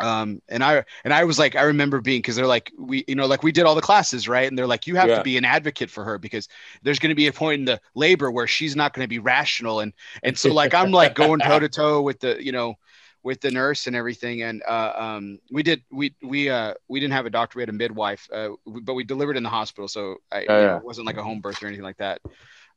um 0.00 0.42
and 0.48 0.62
i 0.62 0.84
and 1.04 1.14
i 1.14 1.24
was 1.24 1.38
like 1.38 1.56
i 1.56 1.62
remember 1.62 2.00
being 2.00 2.18
because 2.18 2.36
they're 2.36 2.46
like 2.46 2.70
we 2.78 3.04
you 3.08 3.14
know 3.14 3.26
like 3.26 3.42
we 3.42 3.52
did 3.52 3.64
all 3.64 3.74
the 3.74 3.80
classes 3.80 4.28
right 4.28 4.48
and 4.48 4.58
they're 4.58 4.66
like 4.66 4.86
you 4.86 4.94
have 4.94 5.08
yeah. 5.08 5.16
to 5.16 5.22
be 5.22 5.36
an 5.36 5.44
advocate 5.44 5.90
for 5.90 6.04
her 6.04 6.18
because 6.18 6.48
there's 6.82 6.98
going 6.98 7.10
to 7.10 7.14
be 7.14 7.26
a 7.26 7.32
point 7.32 7.60
in 7.60 7.64
the 7.64 7.80
labor 7.94 8.30
where 8.30 8.46
she's 8.46 8.76
not 8.76 8.92
going 8.92 9.04
to 9.04 9.08
be 9.08 9.18
rational 9.18 9.80
and 9.80 9.92
and 10.22 10.38
so 10.38 10.52
like 10.52 10.74
i'm 10.74 10.90
like 10.90 11.14
going 11.14 11.40
toe 11.40 11.58
to 11.58 11.68
toe 11.70 12.02
with 12.02 12.20
the 12.20 12.42
you 12.44 12.52
know 12.52 12.74
with 13.22 13.40
the 13.40 13.50
nurse 13.50 13.86
and 13.86 13.96
everything 13.96 14.42
and 14.42 14.62
uh, 14.68 14.92
um 14.94 15.38
we 15.50 15.62
did 15.62 15.82
we 15.90 16.14
we 16.22 16.48
uh 16.48 16.74
we 16.88 17.00
didn't 17.00 17.14
have 17.14 17.26
a 17.26 17.30
doctor 17.30 17.58
we 17.58 17.62
had 17.62 17.68
a 17.68 17.72
midwife 17.72 18.28
uh 18.32 18.50
but 18.66 18.94
we 18.94 19.02
delivered 19.02 19.36
in 19.36 19.42
the 19.42 19.48
hospital 19.48 19.88
so 19.88 20.16
I, 20.30 20.44
oh, 20.48 20.60
yeah. 20.60 20.66
know, 20.66 20.76
it 20.76 20.84
wasn't 20.84 21.06
like 21.06 21.16
a 21.16 21.22
home 21.22 21.40
birth 21.40 21.62
or 21.62 21.66
anything 21.66 21.84
like 21.84 21.96
that 21.96 22.20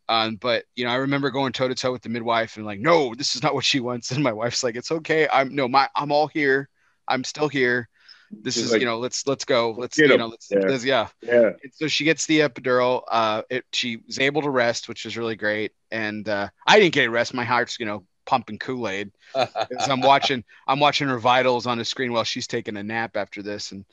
um, 0.09 0.37
but 0.37 0.65
you 0.75 0.85
know, 0.85 0.89
I 0.89 0.95
remember 0.95 1.29
going 1.29 1.53
toe 1.53 1.67
to 1.67 1.75
toe 1.75 1.91
with 1.91 2.01
the 2.01 2.09
midwife 2.09 2.57
and 2.57 2.65
like, 2.65 2.79
no, 2.79 3.13
this 3.13 3.35
is 3.35 3.43
not 3.43 3.53
what 3.53 3.63
she 3.63 3.79
wants. 3.79 4.09
And 4.09 4.23
my 4.23 4.33
wife's 4.33 4.63
like, 4.63 4.75
it's 4.75 4.91
okay. 4.91 5.27
I'm 5.31 5.53
no, 5.53 5.67
my, 5.67 5.87
I'm 5.95 6.11
all 6.11 6.25
here. 6.25 6.67
I'm 7.09 7.23
still 7.23 7.49
here. 7.49 7.89
This 8.31 8.53
She's 8.53 8.65
is, 8.65 8.71
like, 8.71 8.81
you 8.81 8.85
know, 8.85 8.99
let's 8.99 9.25
let's 9.25 9.43
go. 9.43 9.71
Let's 9.71 9.97
you 9.97 10.15
know, 10.15 10.27
let's, 10.27 10.49
yeah. 10.51 10.59
Let's, 10.59 10.85
yeah. 10.85 11.07
Yeah. 11.21 11.51
And 11.63 11.73
so 11.73 11.87
she 11.87 12.03
gets 12.03 12.27
the 12.27 12.41
epidural. 12.41 13.01
Uh, 13.09 13.41
it, 13.49 13.65
she 13.73 13.97
was 14.05 14.19
able 14.19 14.43
to 14.43 14.49
rest, 14.51 14.87
which 14.87 15.05
is 15.05 15.17
really 15.17 15.35
great. 15.35 15.71
And 15.89 16.29
uh, 16.29 16.49
I 16.67 16.79
didn't 16.79 16.93
get 16.93 17.07
a 17.07 17.09
rest. 17.09 17.33
My 17.33 17.43
heart's, 17.43 17.79
you 17.79 17.87
know, 17.87 18.05
pumping 18.27 18.59
Kool-Aid. 18.59 19.11
as 19.35 19.89
I'm 19.89 20.01
watching, 20.01 20.43
I'm 20.67 20.79
watching 20.79 21.07
her 21.07 21.17
vitals 21.17 21.65
on 21.65 21.79
the 21.79 21.85
screen 21.85 22.13
while 22.13 22.23
she's 22.23 22.45
taking 22.45 22.77
a 22.77 22.83
nap 22.83 23.17
after 23.17 23.41
this. 23.41 23.71
And 23.71 23.83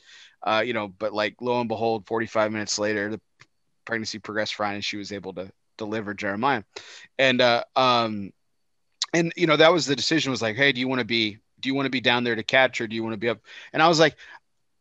uh, 0.43 0.63
you 0.65 0.75
know, 0.75 0.89
but 0.89 1.15
like 1.15 1.37
lo 1.41 1.59
and 1.61 1.69
behold, 1.69 2.07
45 2.07 2.53
minutes 2.53 2.79
later, 2.79 3.11
the 3.11 3.21
pregnancy 3.87 4.19
progressed 4.19 4.55
fine, 4.55 4.75
and 4.75 4.85
she 4.85 4.99
was 4.99 5.13
able 5.13 5.33
to 5.35 5.51
deliver 5.79 6.13
Jeremiah. 6.13 6.63
And 7.19 7.41
uh, 7.41 7.65
um, 7.75 8.33
and 9.15 9.33
you 9.37 9.47
know, 9.47 9.57
that 9.57 9.73
was 9.73 9.87
the 9.87 9.97
decision. 9.97 10.31
Was 10.31 10.43
like, 10.43 10.57
hey, 10.57 10.73
do 10.73 10.81
you 10.81 10.89
want 10.89 10.99
to 10.99 11.07
be 11.07 11.39
do 11.67 11.69
you 11.69 11.75
want 11.75 11.87
to 11.87 11.91
be 11.91 12.01
down 12.01 12.23
there 12.23 12.37
to 12.37 12.45
catch 12.45 12.81
or 12.81 12.87
do 12.87 12.95
you 12.95 13.03
want 13.03 13.15
to 13.15 13.19
be 13.19 13.29
up? 13.29 13.41
And 13.73 13.83
I 13.83 13.89
was 13.89 13.99
like, 13.99 14.17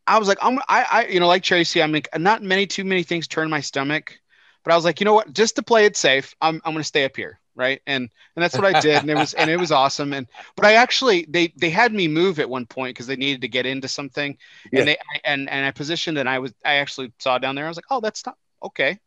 I 0.06 0.20
was 0.20 0.28
like, 0.28 0.38
I'm, 0.40 0.60
I, 0.70 0.86
I, 0.92 1.06
you 1.08 1.20
know, 1.20 1.28
like 1.28 1.42
Tracy, 1.42 1.82
I'm 1.82 1.92
like, 1.92 2.08
not 2.16 2.44
many, 2.44 2.68
too 2.68 2.84
many 2.84 3.02
things 3.02 3.28
turn 3.28 3.50
my 3.50 3.62
stomach, 3.62 4.20
but 4.64 4.72
I 4.72 4.76
was 4.76 4.86
like, 4.86 5.00
you 5.00 5.06
know 5.06 5.16
what, 5.16 5.34
just 5.34 5.56
to 5.56 5.64
play 5.64 5.86
it 5.86 5.98
safe, 5.98 6.36
I'm, 6.40 6.62
I'm 6.64 6.74
going 6.74 6.84
to 6.84 6.88
stay 6.88 7.04
up 7.04 7.16
here. 7.16 7.40
Right. 7.56 7.82
And, 7.88 8.08
and 8.36 8.44
that's 8.44 8.56
what 8.56 8.66
I 8.76 8.80
did. 8.82 8.98
And 8.98 9.10
it 9.10 9.16
was, 9.16 9.34
and 9.34 9.50
it 9.50 9.58
was 9.58 9.72
awesome. 9.72 10.14
And, 10.14 10.28
but 10.56 10.66
I 10.66 10.74
actually, 10.74 11.26
they, 11.28 11.54
they 11.58 11.72
had 11.72 11.92
me 11.92 12.08
move 12.08 12.40
at 12.40 12.50
one 12.50 12.68
point 12.68 12.96
cause 12.96 13.08
they 13.08 13.16
needed 13.16 13.42
to 13.42 13.48
get 13.48 13.66
into 13.66 13.88
something 13.88 14.38
yeah. 14.72 14.80
and 14.82 14.90
they, 14.90 14.98
I, 14.98 15.22
and, 15.24 15.50
and 15.50 15.66
I 15.66 15.72
positioned 15.72 16.20
and 16.20 16.30
I 16.30 16.38
was, 16.38 16.54
I 16.64 16.76
actually 16.76 17.12
saw 17.18 17.40
down 17.40 17.56
there. 17.56 17.66
I 17.66 17.70
was 17.70 17.78
like, 17.78 17.86
oh, 17.90 18.00
that's 18.00 18.24
not 18.28 18.38
okay. 18.62 19.00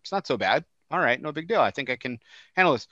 It's 0.00 0.12
not 0.12 0.26
so 0.26 0.38
bad. 0.38 0.64
All 0.90 1.00
right. 1.00 1.20
No 1.20 1.32
big 1.32 1.48
deal. 1.48 1.60
I 1.60 1.70
think 1.70 1.90
I 1.90 1.96
can 1.96 2.18
handle 2.54 2.72
this. 2.72 2.88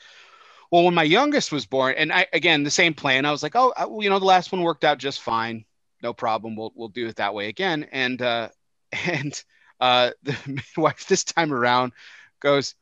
Well, 0.70 0.84
when 0.84 0.94
my 0.94 1.02
youngest 1.02 1.50
was 1.50 1.66
born, 1.66 1.94
and 1.96 2.12
I 2.12 2.26
again 2.32 2.62
the 2.62 2.70
same 2.70 2.94
plan, 2.94 3.24
I 3.24 3.30
was 3.30 3.42
like, 3.42 3.56
oh, 3.56 3.72
I, 3.76 3.84
you 3.84 4.10
know, 4.10 4.18
the 4.18 4.26
last 4.26 4.52
one 4.52 4.62
worked 4.62 4.84
out 4.84 4.98
just 4.98 5.22
fine, 5.22 5.64
no 6.02 6.12
problem. 6.12 6.56
We'll 6.56 6.72
we'll 6.74 6.88
do 6.88 7.06
it 7.06 7.16
that 7.16 7.34
way 7.34 7.48
again. 7.48 7.88
And 7.90 8.20
uh, 8.20 8.48
and 9.06 9.42
uh, 9.80 10.10
the 10.22 10.36
midwife 10.46 11.06
this 11.08 11.24
time 11.24 11.52
around 11.52 11.92
goes, 12.40 12.74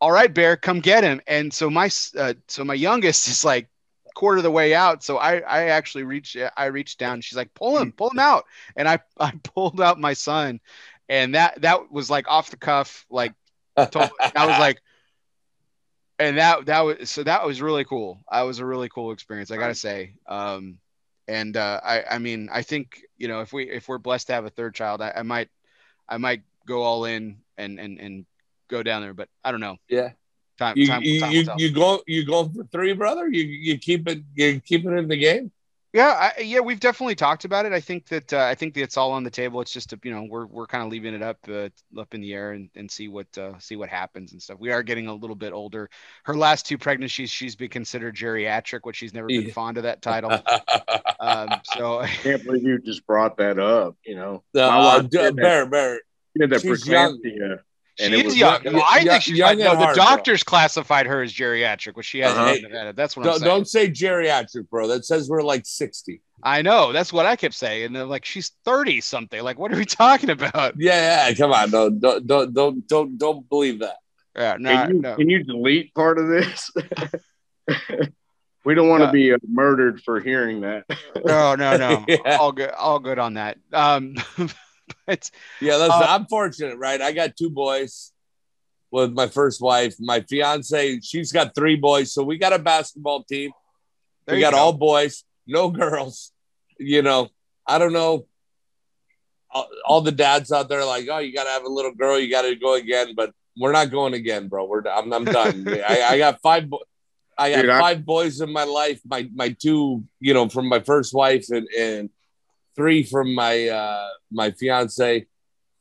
all 0.00 0.12
right, 0.12 0.32
Bear, 0.32 0.56
come 0.56 0.80
get 0.80 1.04
him. 1.04 1.20
And 1.26 1.52
so 1.52 1.70
my 1.70 1.90
uh, 2.18 2.34
so 2.48 2.64
my 2.64 2.74
youngest 2.74 3.28
is 3.28 3.44
like 3.44 3.68
quarter 4.14 4.38
of 4.38 4.44
the 4.44 4.50
way 4.50 4.74
out. 4.74 5.02
So 5.02 5.16
I 5.16 5.38
I 5.38 5.64
actually 5.68 6.04
reached 6.04 6.36
I 6.56 6.66
reached 6.66 6.98
down. 6.98 7.20
She's 7.22 7.36
like, 7.36 7.54
pull 7.54 7.78
him, 7.78 7.92
pull 7.92 8.10
him 8.10 8.18
out. 8.18 8.44
And 8.76 8.88
I 8.88 8.98
I 9.18 9.32
pulled 9.42 9.80
out 9.80 9.98
my 9.98 10.12
son, 10.12 10.60
and 11.08 11.34
that 11.34 11.62
that 11.62 11.90
was 11.90 12.10
like 12.10 12.28
off 12.28 12.50
the 12.50 12.56
cuff, 12.56 13.06
like. 13.10 13.32
Told, 13.90 14.08
I 14.34 14.46
was 14.46 14.58
like, 14.58 14.80
and 16.18 16.38
that 16.38 16.66
that 16.66 16.80
was 16.80 17.10
so 17.10 17.22
that 17.22 17.46
was 17.46 17.60
really 17.60 17.84
cool. 17.84 18.18
That 18.30 18.42
was 18.42 18.58
a 18.58 18.66
really 18.66 18.88
cool 18.88 19.12
experience. 19.12 19.50
I 19.50 19.56
gotta 19.56 19.74
say. 19.74 20.14
Um, 20.26 20.78
and 21.28 21.56
uh, 21.56 21.80
I 21.82 22.04
I 22.12 22.18
mean 22.18 22.48
I 22.52 22.62
think 22.62 23.02
you 23.18 23.28
know 23.28 23.40
if 23.40 23.52
we 23.52 23.70
if 23.70 23.88
we're 23.88 23.98
blessed 23.98 24.28
to 24.28 24.32
have 24.32 24.44
a 24.44 24.50
third 24.50 24.74
child, 24.74 25.02
I, 25.02 25.12
I 25.16 25.22
might 25.22 25.48
I 26.08 26.18
might 26.18 26.42
go 26.66 26.82
all 26.82 27.04
in 27.04 27.38
and 27.58 27.78
and 27.78 27.98
and 28.00 28.26
go 28.68 28.82
down 28.82 29.02
there, 29.02 29.14
but 29.14 29.28
I 29.44 29.50
don't 29.50 29.60
know. 29.60 29.76
Yeah. 29.88 30.10
Time, 30.58 30.74
you, 30.78 30.86
time, 30.86 31.02
you, 31.02 31.20
time 31.20 31.30
you, 31.32 31.44
you 31.58 31.70
go 31.70 32.02
you 32.06 32.24
going 32.24 32.50
for 32.50 32.64
three, 32.64 32.94
brother? 32.94 33.28
You 33.28 33.42
you 33.42 33.76
keep 33.76 34.08
it 34.08 34.22
you 34.34 34.58
keep 34.60 34.86
it 34.86 34.92
in 34.92 35.06
the 35.06 35.16
game? 35.16 35.52
Yeah, 35.96 36.30
I, 36.36 36.42
yeah, 36.42 36.60
we've 36.60 36.78
definitely 36.78 37.14
talked 37.14 37.46
about 37.46 37.64
it. 37.64 37.72
I 37.72 37.80
think 37.80 38.06
that 38.08 38.30
uh, 38.30 38.40
I 38.44 38.54
think 38.54 38.74
that 38.74 38.82
it's 38.82 38.98
all 38.98 39.12
on 39.12 39.24
the 39.24 39.30
table. 39.30 39.62
It's 39.62 39.72
just 39.72 39.94
you 40.04 40.10
know 40.10 40.26
we're 40.28 40.44
we're 40.44 40.66
kind 40.66 40.84
of 40.84 40.90
leaving 40.90 41.14
it 41.14 41.22
up 41.22 41.38
uh, 41.48 41.70
up 41.98 42.12
in 42.12 42.20
the 42.20 42.34
air 42.34 42.52
and, 42.52 42.68
and 42.76 42.90
see 42.90 43.08
what 43.08 43.26
uh, 43.38 43.58
see 43.58 43.76
what 43.76 43.88
happens 43.88 44.32
and 44.32 44.42
stuff. 44.42 44.58
We 44.60 44.70
are 44.72 44.82
getting 44.82 45.06
a 45.06 45.14
little 45.14 45.34
bit 45.34 45.54
older. 45.54 45.88
Her 46.24 46.34
last 46.34 46.66
two 46.66 46.76
pregnancies, 46.76 47.30
she's 47.30 47.56
been 47.56 47.70
considered 47.70 48.14
geriatric, 48.14 48.80
which 48.82 48.96
she's 48.96 49.14
never 49.14 49.26
been 49.28 49.46
Yeah. 49.46 49.52
fond 49.54 49.78
of 49.78 49.84
that 49.84 50.02
title. 50.02 50.32
um, 51.20 51.48
so 51.64 52.00
I 52.00 52.08
can't 52.22 52.44
believe 52.44 52.62
you 52.62 52.78
just 52.78 53.06
brought 53.06 53.38
that 53.38 53.58
up. 53.58 53.96
You 54.04 54.16
know, 54.16 54.44
Uh, 54.54 54.58
My 54.68 54.78
wife 54.98 55.02
d- 55.04 55.16
did 55.16 55.36
that- 55.36 55.70
bear, 55.70 56.00
bear. 57.98 58.04
she 58.04 58.04
had 58.04 58.04
she's 58.04 58.04
young. 58.04 58.04
preeclampsia, 58.04 58.04
she 58.04 58.04
and 58.04 58.14
it 58.14 58.18
is 58.18 58.24
was 58.24 58.36
young. 58.38 58.64
young- 58.64 58.74
No, 58.74 58.80
I 58.80 58.96
young- 58.98 59.06
think 59.06 59.22
she's 59.22 59.38
young 59.38 59.58
no, 59.58 59.70
and 59.72 59.80
the 59.80 59.84
hard, 59.84 59.96
bro. 59.96 60.04
doctors 60.04 60.42
classified 60.42 61.06
her 61.06 61.22
as 61.22 61.32
geriatric, 61.32 61.94
which 61.96 62.06
she 62.06 62.18
hasn't 62.20 62.40
Uh-huh. 62.40 62.54
even 62.54 62.70
had 62.70 62.86
it. 62.88 62.96
That's 62.96 63.16
what 63.16 63.24
I'm 63.26 63.32
Don't, 63.32 63.40
saying. 63.40 63.48
don't 63.50 63.68
say 63.68 63.90
geriatric, 63.90 64.68
bro. 64.68 64.88
That 64.88 65.04
says 65.04 65.28
we're 65.28 65.42
like 65.42 65.62
60. 65.64 66.20
I 66.42 66.62
know. 66.62 66.92
That's 66.92 67.12
what 67.12 67.24
I 67.26 67.36
kept 67.36 67.54
saying. 67.54 67.84
And 67.86 67.96
they're 67.96 68.04
like, 68.04 68.24
she's 68.26 68.50
30 68.64 69.00
something. 69.00 69.42
Like, 69.42 69.58
what 69.58 69.72
are 69.72 69.76
we 69.76 69.84
talking 69.86 70.30
about? 70.30 70.74
Yeah, 70.78 71.28
yeah. 71.28 71.34
Come 71.34 71.52
on. 71.52 71.70
Don't, 71.70 71.98
don't, 72.00 72.26
don't, 72.26 72.52
don't, 72.52 72.86
don't, 72.86 73.18
don't 73.18 73.48
believe 73.48 73.78
that. 73.80 73.96
Yeah, 74.36 74.56
no, 74.58 74.70
can, 74.70 74.94
you, 74.96 75.00
no. 75.00 75.16
can 75.16 75.30
you 75.30 75.42
delete 75.44 75.94
part 75.94 76.18
of 76.18 76.28
this? 76.28 76.70
we 78.64 78.74
don't 78.74 78.88
want 78.88 79.02
to 79.02 79.08
Uh, 79.08 79.12
be 79.12 79.32
uh, 79.32 79.38
murdered 79.48 80.02
for 80.02 80.20
hearing 80.20 80.60
that. 80.60 80.84
No, 81.24 81.54
no, 81.54 81.76
no. 81.76 82.04
Yeah. 82.08 82.36
All 82.36 82.52
good. 82.52 82.70
All 82.70 82.98
good 82.98 83.18
on 83.18 83.34
that. 83.34 83.56
Um, 83.72 84.16
but 85.06 85.30
Yeah, 85.60 85.76
listen, 85.76 85.92
Uh, 85.92 86.06
I'm 86.08 86.26
fortunate, 86.26 86.76
right? 86.78 87.00
I 87.00 87.12
got 87.12 87.36
two 87.36 87.50
boys 87.50 88.12
with 88.90 89.12
my 89.12 89.26
first 89.26 89.60
wife. 89.60 89.94
My 89.98 90.20
fiance, 90.20 91.00
she's 91.00 91.32
got 91.32 91.54
three 91.54 91.76
boys. 91.76 92.12
So 92.12 92.22
we 92.22 92.38
got 92.38 92.52
a 92.52 92.58
basketball 92.58 93.24
team. 93.24 93.50
we 94.28 94.40
got 94.40 94.52
go. 94.52 94.58
all 94.58 94.72
boys, 94.72 95.24
no 95.46 95.70
girls. 95.70 96.32
You 96.78 97.02
know, 97.02 97.28
I 97.66 97.78
don't 97.78 97.92
know. 97.92 98.26
All, 99.50 99.68
all 99.86 100.00
the 100.02 100.12
dads 100.12 100.52
out 100.52 100.68
there 100.68 100.80
are 100.80 100.86
like, 100.86 101.08
oh, 101.10 101.18
you 101.18 101.32
got 101.32 101.44
to 101.44 101.50
have 101.50 101.64
a 101.64 101.68
little 101.68 101.92
girl. 101.92 102.18
You 102.18 102.30
got 102.30 102.42
to 102.42 102.54
go 102.56 102.74
again. 102.74 103.14
But 103.16 103.32
we're 103.56 103.72
not 103.72 103.90
going 103.90 104.14
again, 104.14 104.48
bro. 104.48 104.66
We're 104.66 104.86
I'm, 104.86 105.12
I'm 105.12 105.24
done. 105.24 105.66
I, 105.88 106.02
I 106.10 106.18
got 106.18 106.40
five. 106.42 106.68
Bo- 106.68 106.84
I 107.38 107.50
got 107.50 107.62
Dude, 107.62 107.70
I- 107.70 107.80
five 107.80 108.04
boys 108.04 108.40
in 108.40 108.52
my 108.52 108.64
life. 108.64 109.00
My 109.06 109.28
my 109.34 109.50
two, 109.50 110.04
you 110.20 110.34
know, 110.34 110.48
from 110.48 110.68
my 110.68 110.80
first 110.80 111.14
wife 111.14 111.46
and 111.50 111.68
and 111.68 112.10
three 112.76 113.02
from 113.02 113.34
my 113.34 113.68
uh 113.68 114.06
my 114.30 114.50
fiance. 114.52 115.26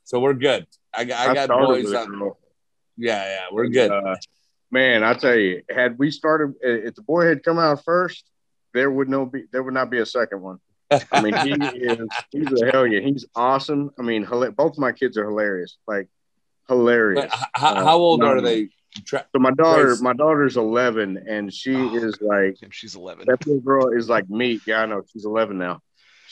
So 0.03 0.19
we're 0.19 0.33
good. 0.33 0.65
I 0.93 1.03
got 1.05 1.29
I 1.29 1.33
got 1.33 1.49
boys 1.49 1.93
on. 1.93 2.07
girl. 2.19 2.37
Yeah, 2.97 3.23
yeah, 3.25 3.41
we're 3.51 3.67
good. 3.67 3.91
Uh, 3.91 4.15
man, 4.71 5.03
I 5.03 5.13
tell 5.15 5.35
you, 5.35 5.63
had 5.69 5.97
we 5.99 6.11
started, 6.11 6.53
if 6.61 6.95
the 6.95 7.01
boy 7.01 7.25
had 7.27 7.43
come 7.43 7.59
out 7.59 7.83
first, 7.83 8.23
there 8.73 8.89
would 8.89 9.09
no 9.09 9.25
be, 9.25 9.43
there 9.51 9.61
would 9.63 9.73
not 9.73 9.89
be 9.89 9.99
a 9.99 10.05
second 10.05 10.41
one. 10.41 10.59
I 11.11 11.21
mean, 11.21 11.35
he 11.35 11.51
is, 11.77 12.07
he's 12.31 12.61
a 12.61 12.71
hell 12.71 12.87
yeah. 12.87 13.01
He's 13.01 13.25
awesome. 13.35 13.91
I 13.99 14.03
mean, 14.03 14.25
both 14.55 14.77
my 14.77 14.91
kids 14.93 15.17
are 15.17 15.25
hilarious, 15.25 15.77
like 15.87 16.07
hilarious. 16.69 17.25
But 17.29 17.33
h- 17.33 17.45
how, 17.53 17.75
how 17.83 17.97
old 17.97 18.23
are 18.23 18.39
they? 18.39 18.69
Tra- 19.05 19.25
So 19.35 19.39
my 19.39 19.51
daughter, 19.51 19.97
my 19.99 20.13
daughter's 20.13 20.55
11 20.55 21.25
and 21.27 21.53
she 21.53 21.75
Oh. 21.75 21.95
is 21.95 22.21
like, 22.21 22.55
She's 22.71 22.95
11. 22.95 23.25
that 23.27 23.45
little 23.45 23.61
girl 23.61 23.89
is 23.89 24.07
like 24.07 24.29
me. 24.29 24.61
Yeah, 24.65 24.83
I 24.83 24.85
know. 24.85 25.03
She's 25.11 25.25
11 25.25 25.57
now. 25.57 25.81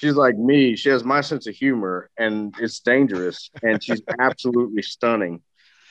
She's 0.03 0.15
like 0.15 0.37
me. 0.37 0.75
She 0.75 0.89
has 0.89 1.05
my 1.05 1.21
sense 1.21 1.47
of 1.47 1.55
humor 1.55 2.09
and 2.17 2.53
it's 2.59 2.81
dangerous 2.81 3.49
and 3.61 3.81
she's 3.81 4.01
absolutely 4.19 4.81
stunning. 4.81 5.41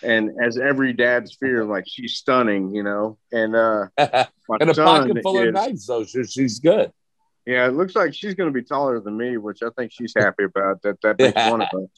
And 0.02 0.32
as 0.44 0.58
every 0.58 0.92
dad's 0.92 1.34
fear, 1.34 1.64
like 1.64 1.84
she's 1.88 2.16
stunning, 2.16 2.74
you 2.74 2.82
know. 2.82 3.16
And 3.32 3.56
uh 3.56 3.86
and 3.96 4.70
a 4.70 4.74
pocket 4.74 5.18
full 5.22 5.40
is, 5.40 5.48
of 5.48 5.54
knives, 5.54 5.86
though. 5.86 6.04
So 6.04 6.24
she's 6.24 6.58
good. 6.58 6.92
yeah, 7.46 7.66
it 7.66 7.72
looks 7.74 7.96
like 7.96 8.12
she's 8.12 8.34
going 8.34 8.52
to 8.52 8.60
be 8.60 8.62
taller 8.62 9.00
than 9.00 9.16
me, 9.16 9.38
which 9.38 9.62
I 9.62 9.70
think 9.78 9.92
she's 9.92 10.12
happy 10.14 10.44
about. 10.44 10.82
That 10.82 11.00
that 11.00 11.18
makes 11.18 11.34
Yeah. 11.34 11.50
one 11.54 11.62
of 11.62 11.68
us. 11.74 11.90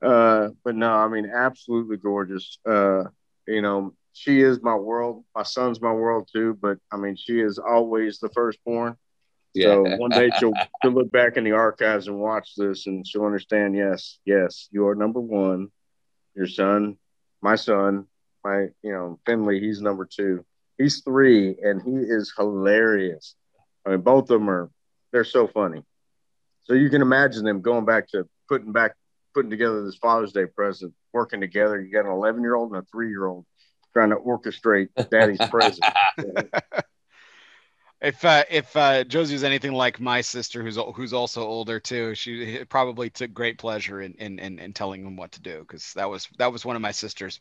Uh, 0.00 0.48
but 0.64 0.74
no, 0.74 0.90
I 0.90 1.06
mean, 1.08 1.30
absolutely 1.32 1.98
gorgeous. 1.98 2.58
Uh, 2.66 3.04
you 3.46 3.60
know, 3.60 3.92
she 4.14 4.40
is 4.40 4.62
my 4.62 4.74
world. 4.74 5.24
My 5.34 5.42
son's 5.42 5.82
my 5.82 5.92
world 5.92 6.30
too. 6.32 6.56
But 6.60 6.78
I 6.90 6.96
mean, 6.96 7.16
she 7.16 7.40
is 7.40 7.58
always 7.58 8.18
the 8.20 8.30
firstborn. 8.30 8.96
So 9.56 9.82
one 9.98 10.10
day 10.10 10.30
she'll, 10.38 10.54
she'll 10.82 10.92
look 10.92 11.10
back 11.10 11.36
in 11.36 11.44
the 11.44 11.52
archives 11.52 12.08
and 12.08 12.18
watch 12.18 12.54
this, 12.56 12.86
and 12.86 13.06
she'll 13.06 13.24
understand. 13.24 13.76
Yes, 13.76 14.18
yes, 14.24 14.68
you 14.70 14.86
are 14.86 14.94
number 14.94 15.20
one. 15.20 15.68
Your 16.34 16.46
son, 16.46 16.96
my 17.42 17.56
son, 17.56 18.06
my 18.42 18.68
you 18.82 18.92
know 18.92 19.18
Finley, 19.26 19.60
he's 19.60 19.80
number 19.80 20.06
two. 20.06 20.44
He's 20.78 21.02
three, 21.02 21.56
and 21.62 21.82
he 21.82 21.90
is 21.90 22.32
hilarious. 22.36 23.34
I 23.86 23.90
mean, 23.90 24.00
both 24.00 24.30
of 24.30 24.40
them 24.40 24.48
are 24.48 24.70
they're 25.12 25.24
so 25.24 25.46
funny. 25.46 25.82
So 26.64 26.74
you 26.74 26.88
can 26.88 27.02
imagine 27.02 27.44
them 27.44 27.60
going 27.60 27.84
back 27.84 28.08
to 28.08 28.26
putting 28.48 28.72
back 28.72 28.92
putting 29.34 29.50
together 29.50 29.84
this 29.84 29.96
Father's 29.96 30.32
Day 30.32 30.46
present, 30.46 30.94
working 31.12 31.40
together. 31.40 31.80
You 31.80 31.92
got 31.92 32.06
an 32.06 32.12
11 32.12 32.42
year 32.42 32.54
old 32.54 32.72
and 32.72 32.82
a 32.82 32.86
three 32.90 33.08
year 33.08 33.26
old 33.26 33.44
trying 33.92 34.10
to 34.10 34.16
orchestrate 34.16 34.88
Daddy's 35.10 35.38
present. 35.50 35.84
If 38.02 38.24
uh, 38.24 38.42
if 38.50 38.76
uh, 38.76 39.04
Josie 39.04 39.34
was 39.34 39.44
anything 39.44 39.72
like 39.72 40.00
my 40.00 40.22
sister, 40.22 40.62
who's 40.62 40.76
who's 40.96 41.12
also 41.12 41.42
older 41.42 41.78
too, 41.78 42.16
she 42.16 42.64
probably 42.68 43.10
took 43.10 43.32
great 43.32 43.58
pleasure 43.58 44.02
in 44.02 44.14
in, 44.14 44.40
in, 44.40 44.58
in 44.58 44.72
telling 44.72 45.06
him 45.06 45.16
what 45.16 45.32
to 45.32 45.40
do 45.40 45.60
because 45.60 45.92
that 45.94 46.10
was 46.10 46.28
that 46.38 46.52
was 46.52 46.64
one 46.64 46.74
of 46.74 46.82
my 46.82 46.90
sister's 46.90 47.40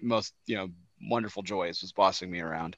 most 0.00 0.34
you 0.46 0.54
know 0.54 0.68
wonderful 1.10 1.42
joys 1.42 1.82
was 1.82 1.90
bossing 1.90 2.30
me 2.30 2.38
around. 2.38 2.76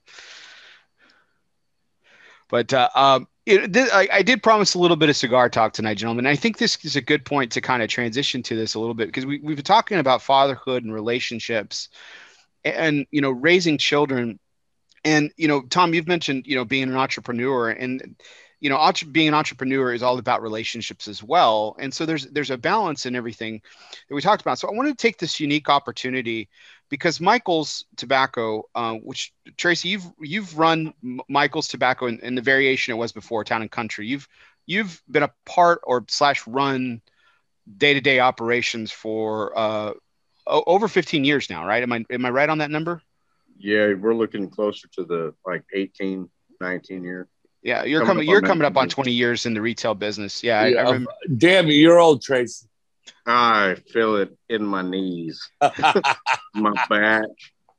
But 2.49 2.73
uh, 2.73 2.89
um, 2.95 3.29
it, 3.47 3.73
th- 3.73 3.91
I, 3.93 4.09
I 4.13 4.23
did 4.23 4.43
promise 4.43 4.75
a 4.75 4.79
little 4.79 4.97
bit 4.97 5.09
of 5.11 5.17
cigar 5.17 5.49
talk 5.51 5.73
tonight, 5.75 5.97
gentlemen. 5.99 6.27
I 6.27 6.37
think 6.37 6.57
this 6.57 6.79
is 6.85 6.97
a 6.97 7.01
good 7.03 7.25
point 7.25 7.53
to 7.53 7.61
kind 7.61 7.83
of 7.83 7.89
transition 7.89 8.43
to 8.45 8.57
this 8.57 8.75
a 8.75 8.81
little 8.81 8.95
bit 8.95 9.09
because 9.09 9.27
we, 9.27 9.41
we've 9.41 9.57
been 9.57 9.65
talking 9.65 9.99
about 9.99 10.23
fatherhood 10.23 10.85
and 10.85 10.95
relationships 10.95 11.89
and, 12.65 13.07
you 13.11 13.21
know, 13.21 13.31
raising 13.31 13.77
children. 13.77 14.39
And, 15.05 15.33
you 15.37 15.49
know, 15.49 15.63
Tom, 15.63 15.95
you've 15.95 16.09
mentioned, 16.09 16.47
you 16.47 16.57
know, 16.57 16.65
being 16.65 16.85
an 16.85 16.97
entrepreneur 16.97 17.71
and, 17.71 18.17
you 18.61 18.71
know, 18.71 18.93
being 19.13 19.29
an 19.29 19.35
entrepreneur 19.35 19.93
is 19.93 20.03
all 20.03 20.19
about 20.19 20.41
relationships 20.41 21.09
as 21.09 21.23
well. 21.23 21.77
And 21.79 21.93
so 21.93 22.07
there's, 22.07 22.27
there's 22.29 22.51
a 22.51 22.57
balance 22.57 23.05
in 23.05 23.15
everything 23.15 23.61
that 24.09 24.15
we 24.15 24.23
talked 24.23 24.41
about. 24.41 24.59
So 24.59 24.69
I 24.69 24.73
wanted 24.73 24.97
to 24.97 25.03
take 25.03 25.19
this 25.19 25.39
unique 25.41 25.69
opportunity 25.69 26.49
because 26.89 27.21
Michael's 27.21 27.85
Tobacco, 27.97 28.69
uh, 28.75 28.95
which 28.95 29.33
Tracy, 29.57 29.89
you've 29.89 30.07
you've 30.21 30.59
run 30.59 30.95
Michael's 31.29 31.69
Tobacco 31.69 32.07
in, 32.07 32.21
in 32.21 32.35
the 32.35 32.43
variation 32.43 32.95
it 32.95 32.97
was 32.97 33.13
before 33.13 33.45
Town 33.45 33.63
and 33.63 33.71
Country. 33.71 34.07
You've 34.07 34.29
you've 34.67 35.03
been 35.11 35.23
a 35.23 35.33
part 35.45 35.81
or 35.85 36.05
slash 36.09 36.47
run 36.47 37.01
day 37.77 37.95
to 37.95 38.01
day 38.01 38.21
operations 38.21 38.93
for 38.93 39.57
uh, 39.59 39.93
over 40.47 40.89
15 40.89 41.25
years 41.25 41.51
now, 41.51 41.67
right? 41.67 41.83
Am 41.83 41.93
I 41.93 42.05
am 42.11 42.25
I 42.25 42.31
right 42.31 42.49
on 42.49 42.59
that 42.59 42.71
number? 42.71 43.03
Yeah, 43.59 43.95
we're 43.95 44.15
looking 44.15 44.51
closer 44.51 44.89
to 44.95 45.05
the 45.05 45.35
like 45.47 45.63
18, 45.73 46.29
19 46.61 47.05
year. 47.05 47.29
Yeah, 47.63 47.85
you're 47.85 48.01
Coming 48.01 48.17
coming. 48.17 48.29
You're 48.29 48.43
coming 48.43 48.67
up 48.67 48.77
on 48.77 48.89
20 48.89 49.11
years 49.11 49.47
in 49.47 49.55
the 49.55 49.63
retail 49.63 49.95
business. 49.95 50.43
Yeah, 50.43 50.61
I, 50.61 50.65
I 50.65 50.69
Yeah, 50.69 50.83
remember. 50.83 51.11
Damn 51.37 51.67
you, 51.69 51.75
you're 51.75 51.99
old, 51.99 52.23
Trace. 52.23 52.67
I 53.27 53.77
feel 53.91 54.17
it 54.17 54.37
in 54.49 54.65
my 54.65 54.83
knees, 54.83 55.41
my 56.55 56.73
back. 56.89 57.25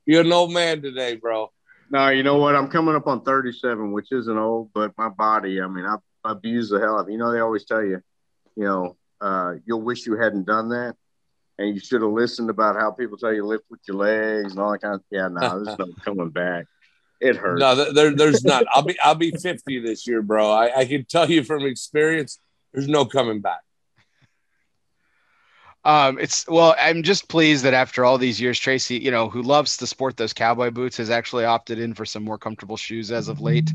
you're 0.06 0.22
an 0.22 0.32
old 0.32 0.52
man 0.52 0.82
today, 0.82 1.16
bro. 1.16 1.52
No, 1.92 2.10
you 2.10 2.24
know 2.24 2.38
what? 2.38 2.56
I'm 2.56 2.68
coming 2.68 2.96
up 2.96 3.06
on 3.08 3.22
37, 3.24 3.92
which 3.92 4.12
isn't 4.12 4.38
old, 4.38 4.72
but 4.74 4.92
my 4.98 5.10
body, 5.10 5.62
I 5.62 5.68
mean, 5.68 5.86
I 5.86 5.98
abuse 6.24 6.70
the 6.70 6.80
hell 6.80 6.98
out 6.98 7.02
of. 7.02 7.10
You 7.12 7.18
know, 7.20 7.32
they 7.32 7.40
always 7.40 7.66
tell 7.66 7.84
you, 7.84 8.02
you 8.56 8.64
know, 8.64 8.98
uh, 9.22 9.54
you'll 9.66 9.82
wish 9.84 10.08
you 10.08 10.18
hadn't 10.18 10.46
done 10.48 10.70
that. 10.70 10.96
And 11.58 11.74
you 11.74 11.80
should 11.80 12.02
have 12.02 12.12
listened 12.12 12.50
about 12.50 12.76
how 12.76 12.92
people 12.92 13.18
tell 13.18 13.34
you 13.34 13.46
lift 13.46 13.66
with 13.70 13.80
your 13.88 13.98
legs 13.98 14.52
and 14.52 14.60
all 14.60 14.72
that 14.72 14.82
kind 14.82 14.96
of 14.96 15.04
Yeah, 15.10 15.30
no, 15.30 15.64
there's 15.64 15.78
no 15.80 15.88
coming 16.04 16.30
back. 16.30 16.66
It 17.22 17.38
hurts. 17.38 17.62
No, 17.62 17.94
there, 17.94 18.14
there's 18.14 18.44
not. 18.44 18.66
I'll 18.72 18.84
be 18.84 19.00
I'll 19.00 19.16
be 19.16 19.32
50 19.32 19.80
this 19.80 20.06
year, 20.06 20.22
bro. 20.22 20.52
I, 20.52 20.80
I 20.80 20.86
can 20.86 21.06
tell 21.06 21.30
you 21.30 21.44
from 21.44 21.66
experience, 21.66 22.40
there's 22.74 22.90
no 22.90 23.06
coming 23.06 23.40
back. 23.40 23.62
Um, 25.86 26.18
it's 26.20 26.48
well, 26.48 26.76
I'm 26.80 27.04
just 27.04 27.30
pleased 27.30 27.64
that 27.64 27.76
after 27.76 28.04
all 28.04 28.18
these 28.18 28.42
years, 28.42 28.60
Tracy, 28.60 28.98
you 28.98 29.12
know, 29.12 29.30
who 29.30 29.44
loves 29.44 29.78
to 29.78 29.88
sport 29.88 30.18
those 30.18 30.34
cowboy 30.34 30.72
boots, 30.72 30.98
has 30.98 31.12
actually 31.12 31.46
opted 31.46 31.78
in 31.78 31.94
for 31.94 32.06
some 32.06 32.24
more 32.24 32.40
comfortable 32.40 32.76
shoes 32.76 33.12
as 33.12 33.28
of 33.28 33.40
late, 33.40 33.72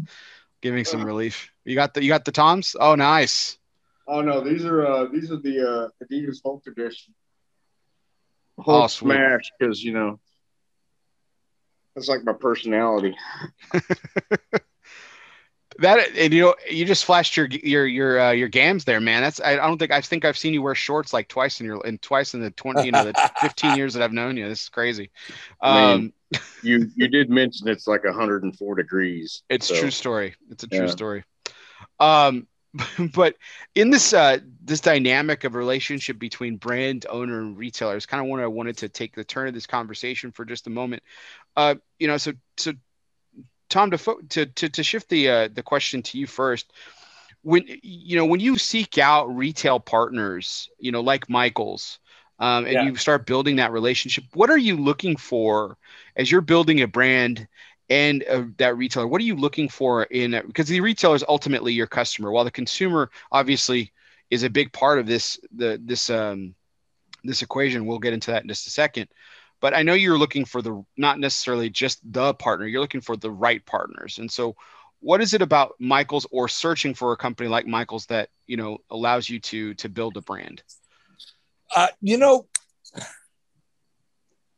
giving 0.60 0.84
some 0.84 1.04
relief. 1.04 1.52
You 1.64 1.76
got 1.76 1.94
the 1.94 2.02
you 2.02 2.08
got 2.08 2.24
the 2.24 2.32
Toms? 2.32 2.74
Oh, 2.78 2.96
nice. 2.96 3.58
Oh 4.08 4.22
no, 4.22 4.40
these 4.40 4.64
are 4.64 4.84
uh 4.84 5.06
these 5.06 5.30
are 5.30 5.36
the 5.36 5.60
uh 5.60 6.04
Adidas 6.04 6.40
Hulk 6.44 6.66
edition. 6.66 7.14
Hulk 8.64 8.90
smash 8.90 9.50
because 9.58 9.82
you 9.82 9.92
know 9.92 10.20
that's 11.94 12.08
like 12.08 12.24
my 12.24 12.32
personality. 12.32 13.16
That 15.78 16.14
and 16.14 16.34
you 16.34 16.42
know, 16.42 16.54
you 16.68 16.84
just 16.84 17.06
flashed 17.06 17.36
your 17.38 17.46
your 17.46 17.86
your 17.86 18.20
uh, 18.20 18.30
your 18.32 18.48
gams 18.48 18.84
there, 18.84 19.00
man. 19.00 19.22
That's 19.22 19.40
I, 19.40 19.52
I 19.52 19.66
don't 19.66 19.78
think 19.78 19.92
I 19.92 20.00
think 20.02 20.26
I've 20.26 20.36
seen 20.36 20.52
you 20.52 20.60
wear 20.60 20.74
shorts 20.74 21.14
like 21.14 21.28
twice 21.28 21.60
in 21.60 21.66
your 21.66 21.82
in 21.86 21.96
twice 21.98 22.34
in 22.34 22.40
the 22.42 22.50
20 22.50 22.82
you 22.82 22.92
know 22.92 23.04
the 23.04 23.16
15 23.38 23.74
years 23.74 23.94
that 23.94 24.02
I've 24.02 24.12
known 24.12 24.36
you. 24.36 24.46
This 24.48 24.62
is 24.64 24.68
crazy. 24.68 25.10
Um, 25.62 26.12
mean, 26.32 26.40
You 26.62 26.90
you 26.96 27.08
did 27.08 27.30
mention 27.30 27.68
it's 27.68 27.86
like 27.86 28.04
104 28.04 28.74
degrees. 28.74 29.42
It's 29.48 29.68
so- 29.68 29.76
true 29.76 29.90
story. 29.90 30.34
It's 30.50 30.64
a 30.64 30.68
true 30.68 30.80
Yeah. 30.80 30.90
story. 30.90 31.24
Um, 31.98 32.46
but 33.14 33.36
in 33.74 33.90
this 33.90 34.12
uh, 34.12 34.38
this 34.62 34.80
dynamic 34.80 35.44
of 35.44 35.54
relationship 35.54 36.18
between 36.18 36.56
brand 36.56 37.06
owner 37.08 37.40
and 37.40 37.58
retailer 37.58 37.96
is 37.96 38.06
kind 38.06 38.22
of 38.22 38.28
what 38.28 38.40
I 38.40 38.46
wanted 38.46 38.78
to 38.78 38.88
take 38.88 39.14
the 39.14 39.24
turn 39.24 39.48
of 39.48 39.54
this 39.54 39.66
conversation 39.66 40.30
for 40.30 40.44
just 40.44 40.66
a 40.66 40.70
moment. 40.70 41.02
Uh, 41.56 41.76
you 41.98 42.06
know, 42.06 42.16
so 42.16 42.32
so 42.56 42.72
Tom, 43.68 43.90
to 43.90 43.98
to 44.28 44.46
to, 44.46 44.68
to 44.68 44.82
shift 44.82 45.08
the 45.08 45.28
uh, 45.28 45.48
the 45.52 45.62
question 45.62 46.02
to 46.02 46.18
you 46.18 46.26
first, 46.26 46.72
when 47.42 47.64
you 47.82 48.16
know 48.16 48.26
when 48.26 48.40
you 48.40 48.56
seek 48.56 48.98
out 48.98 49.34
retail 49.34 49.80
partners, 49.80 50.68
you 50.78 50.92
know, 50.92 51.00
like 51.00 51.28
Michaels, 51.28 51.98
um, 52.38 52.64
and 52.64 52.74
yeah. 52.74 52.84
you 52.84 52.96
start 52.96 53.26
building 53.26 53.56
that 53.56 53.72
relationship, 53.72 54.24
what 54.34 54.50
are 54.50 54.58
you 54.58 54.76
looking 54.76 55.16
for 55.16 55.76
as 56.16 56.30
you're 56.30 56.40
building 56.40 56.80
a 56.80 56.86
brand? 56.86 57.48
And 57.90 58.24
uh, 58.30 58.44
that 58.56 58.76
retailer 58.76 59.06
what 59.06 59.20
are 59.20 59.24
you 59.24 59.34
looking 59.34 59.68
for 59.68 60.04
in 60.04 60.40
because 60.46 60.68
the 60.68 60.80
retailer 60.80 61.16
is 61.16 61.24
ultimately 61.28 61.72
your 61.72 61.88
customer. 61.88 62.30
While 62.30 62.44
the 62.44 62.50
consumer 62.50 63.10
obviously 63.30 63.92
is 64.30 64.44
a 64.44 64.50
big 64.50 64.72
part 64.72 65.00
of 65.00 65.06
this 65.06 65.38
the 65.54 65.80
this 65.84 66.08
um 66.08 66.54
this 67.24 67.42
equation 67.42 67.84
we'll 67.84 67.98
get 67.98 68.14
into 68.14 68.30
that 68.30 68.42
in 68.42 68.48
just 68.48 68.68
a 68.68 68.70
second. 68.70 69.08
But 69.60 69.74
i 69.74 69.82
know 69.82 69.92
you're 69.92 70.16
looking 70.16 70.46
for 70.46 70.62
the 70.62 70.82
not 70.96 71.18
necessarily 71.18 71.68
just 71.68 72.00
the 72.10 72.32
partner 72.34 72.66
you're 72.66 72.80
looking 72.80 73.02
for 73.02 73.16
the 73.16 73.30
right 73.30 73.64
partners. 73.66 74.18
And 74.18 74.30
so 74.30 74.56
what 75.00 75.20
is 75.20 75.34
it 75.34 75.42
about 75.42 75.74
michaels 75.78 76.26
or 76.30 76.46
searching 76.46 76.94
for 76.94 77.12
a 77.12 77.16
company 77.16 77.48
like 77.48 77.66
michaels 77.66 78.06
that 78.06 78.30
you 78.46 78.56
know 78.56 78.78
allows 78.90 79.28
you 79.28 79.40
to 79.40 79.74
to 79.74 79.88
build 79.88 80.16
a 80.16 80.22
brand? 80.22 80.62
Uh, 81.74 81.88
you 82.00 82.18
know 82.18 82.46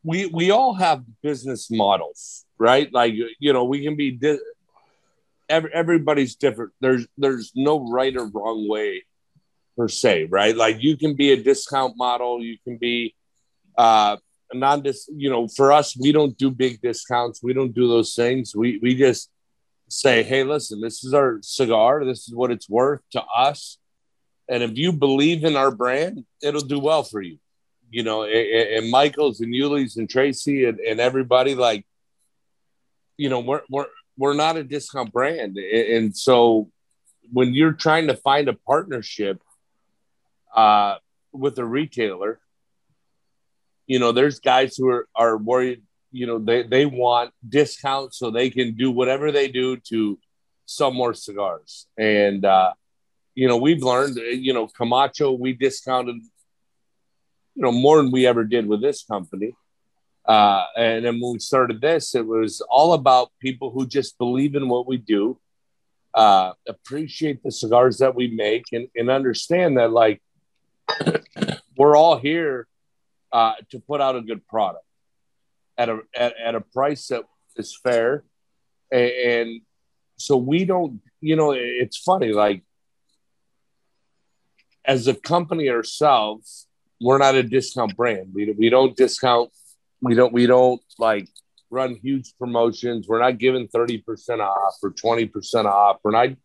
we 0.03 0.25
we 0.27 0.51
all 0.51 0.73
have 0.73 1.03
business 1.21 1.71
models 1.71 2.45
right? 2.63 2.91
Like 2.93 3.13
you 3.39 3.51
know, 3.51 3.65
we 3.65 3.83
can 3.83 3.97
be 3.97 4.11
di- 4.11 4.39
every, 5.49 5.71
everybody's 5.73 6.35
different. 6.35 6.71
There's 6.79 7.05
there's 7.17 7.51
no 7.55 7.91
right 7.91 8.15
or 8.15 8.25
wrong 8.27 8.69
way 8.69 9.03
per 9.77 9.89
se, 9.89 10.27
right? 10.29 10.55
Like 10.55 10.81
you 10.81 10.95
can 10.95 11.13
be 11.13 11.33
a 11.33 11.43
discount 11.43 11.97
model, 11.97 12.41
you 12.41 12.57
can 12.63 12.77
be 12.77 13.15
uh 13.77 14.15
a 14.51 14.55
non 14.57 14.81
dis 14.81 15.09
you 15.13 15.29
know, 15.29 15.47
for 15.49 15.73
us, 15.73 15.97
we 15.97 16.13
don't 16.13 16.37
do 16.37 16.49
big 16.49 16.81
discounts, 16.81 17.43
we 17.43 17.53
don't 17.53 17.75
do 17.75 17.87
those 17.89 18.15
things. 18.15 18.55
We 18.55 18.79
we 18.81 18.95
just 18.95 19.29
say, 19.89 20.23
hey, 20.23 20.43
listen, 20.45 20.79
this 20.79 21.03
is 21.03 21.13
our 21.13 21.39
cigar, 21.41 22.05
this 22.05 22.27
is 22.27 22.33
what 22.33 22.49
it's 22.49 22.69
worth 22.69 23.01
to 23.11 23.21
us. 23.23 23.77
And 24.47 24.63
if 24.63 24.77
you 24.77 24.93
believe 24.93 25.43
in 25.43 25.57
our 25.57 25.71
brand, 25.71 26.25
it'll 26.41 26.69
do 26.75 26.79
well 26.79 27.03
for 27.03 27.21
you. 27.21 27.39
You 27.89 28.03
know, 28.03 28.23
and, 28.23 28.67
and 28.75 28.89
Michael's 28.89 29.41
and 29.41 29.53
Euless 29.53 29.97
and 29.97 30.09
Tracy 30.09 30.65
and, 30.65 30.79
and 30.79 30.99
everybody 30.99 31.55
like 31.55 31.85
you 33.23 33.29
know 33.29 33.39
we're 33.39 33.61
we're 33.69 33.85
we're 34.17 34.33
not 34.33 34.57
a 34.57 34.65
discount 34.65 35.13
brand, 35.13 35.57
and 35.57 36.15
so 36.15 36.69
when 37.31 37.53
you're 37.53 37.71
trying 37.85 38.07
to 38.07 38.17
find 38.17 38.49
a 38.49 38.53
partnership 38.53 39.41
uh, 40.53 40.95
with 41.31 41.57
a 41.57 41.63
retailer, 41.63 42.41
you 43.87 43.97
know, 43.99 44.11
there's 44.11 44.41
guys 44.41 44.75
who 44.75 44.89
are 44.89 45.07
are 45.15 45.37
worried. 45.37 45.83
You 46.11 46.27
know, 46.27 46.37
they 46.37 46.63
they 46.63 46.85
want 46.85 47.31
discounts 47.47 48.19
so 48.19 48.29
they 48.29 48.49
can 48.49 48.75
do 48.75 48.91
whatever 48.91 49.31
they 49.31 49.47
do 49.47 49.77
to 49.91 50.19
sell 50.65 50.91
more 50.91 51.13
cigars, 51.13 51.87
and 51.97 52.43
uh, 52.43 52.73
you 53.35 53.47
know, 53.47 53.55
we've 53.55 53.83
learned. 53.83 54.17
You 54.17 54.53
know, 54.53 54.67
Camacho, 54.67 55.31
we 55.31 55.53
discounted 55.53 56.17
you 57.55 57.63
know 57.63 57.71
more 57.71 57.97
than 58.03 58.11
we 58.11 58.27
ever 58.27 58.43
did 58.43 58.67
with 58.67 58.81
this 58.81 59.01
company 59.05 59.55
uh, 60.25 60.65
and 60.77 61.05
then 61.05 61.19
when 61.19 61.33
we 61.33 61.39
started 61.39 61.81
this, 61.81 62.15
it 62.15 62.25
was 62.25 62.61
all 62.69 62.93
about 62.93 63.31
people 63.39 63.71
who 63.71 63.85
just 63.85 64.17
believe 64.17 64.55
in 64.55 64.69
what 64.69 64.87
we 64.87 64.97
do, 64.97 65.37
uh, 66.13 66.53
appreciate 66.67 67.43
the 67.43 67.51
cigars 67.51 67.97
that 67.97 68.15
we 68.15 68.27
make, 68.27 68.65
and, 68.71 68.87
and 68.95 69.09
understand 69.09 69.77
that 69.77 69.91
like 69.91 70.21
we're 71.77 71.95
all 71.95 72.17
here 72.17 72.67
uh, 73.31 73.53
to 73.71 73.79
put 73.79 73.99
out 73.99 74.15
a 74.15 74.21
good 74.21 74.47
product 74.47 74.85
at 75.77 75.89
a 75.89 75.99
at, 76.15 76.33
at 76.39 76.55
a 76.55 76.61
price 76.61 77.07
that 77.07 77.23
is 77.57 77.75
fair, 77.75 78.23
and, 78.91 79.11
and 79.11 79.61
so 80.17 80.37
we 80.37 80.65
don't. 80.65 81.01
You 81.19 81.35
know, 81.35 81.51
it's 81.51 81.97
funny 81.97 82.31
like 82.31 82.63
as 84.85 85.07
a 85.07 85.13
company 85.13 85.69
ourselves, 85.69 86.67
we're 87.01 87.17
not 87.17 87.35
a 87.35 87.43
discount 87.43 87.95
brand. 87.95 88.29
We, 88.33 88.51
we 88.51 88.69
don't 88.69 88.95
discount 88.95 89.51
we 90.03 90.15
don't 90.15 90.33
we 90.33 90.45
don't 90.45 90.81
like 90.99 91.29
run 91.71 91.95
huge 91.95 92.33
promotions. 92.37 93.07
We're 93.07 93.21
not 93.21 93.39
giving 93.39 93.67
30% 93.67 94.39
off 94.39 94.75
or 94.83 94.91
20% 94.91 95.65
off. 95.65 95.97
We're 96.03 96.11
not 96.11 96.37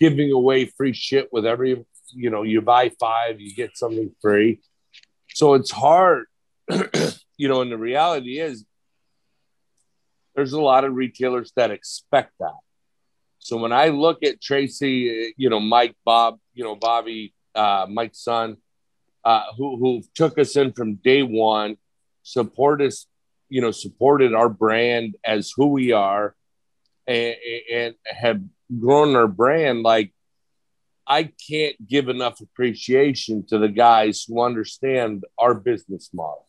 giving 0.00 0.32
away 0.32 0.66
free 0.76 0.92
shit 0.92 1.32
with 1.32 1.46
every, 1.46 1.84
you 2.10 2.30
know, 2.30 2.42
you 2.42 2.60
buy 2.62 2.90
five, 2.98 3.40
you 3.40 3.54
get 3.54 3.76
something 3.76 4.10
free. 4.20 4.60
So 5.34 5.54
it's 5.54 5.70
hard, 5.70 6.24
you 7.36 7.48
know, 7.48 7.60
and 7.60 7.70
the 7.70 7.76
reality 7.76 8.40
is 8.40 8.64
there's 10.34 10.52
a 10.52 10.60
lot 10.60 10.84
of 10.84 10.94
retailers 10.94 11.52
that 11.54 11.70
expect 11.70 12.32
that. 12.40 12.58
So 13.38 13.58
when 13.58 13.72
I 13.72 13.90
look 13.90 14.24
at 14.24 14.40
Tracy, 14.40 15.32
you 15.36 15.48
know, 15.48 15.60
Mike, 15.60 15.94
Bob, 16.04 16.38
you 16.54 16.64
know, 16.64 16.74
Bobby, 16.74 17.32
uh, 17.54 17.86
Mike's 17.88 18.24
son, 18.24 18.56
uh, 19.24 19.44
who, 19.56 19.76
who 19.76 20.02
took 20.14 20.38
us 20.38 20.56
in 20.56 20.72
from 20.72 20.96
day 20.96 21.22
one 21.22 21.76
support 22.26 22.82
us, 22.82 23.06
you 23.48 23.60
know, 23.60 23.70
supported 23.70 24.34
our 24.34 24.48
brand 24.48 25.14
as 25.24 25.52
who 25.54 25.68
we 25.68 25.92
are 25.92 26.34
and, 27.06 27.36
and 27.72 27.94
have 28.04 28.40
grown 28.80 29.14
our 29.14 29.28
brand. 29.28 29.84
Like, 29.84 30.12
I 31.06 31.30
can't 31.48 31.76
give 31.86 32.08
enough 32.08 32.40
appreciation 32.40 33.46
to 33.46 33.58
the 33.58 33.68
guys 33.68 34.24
who 34.26 34.42
understand 34.42 35.24
our 35.38 35.54
business 35.54 36.10
model, 36.12 36.48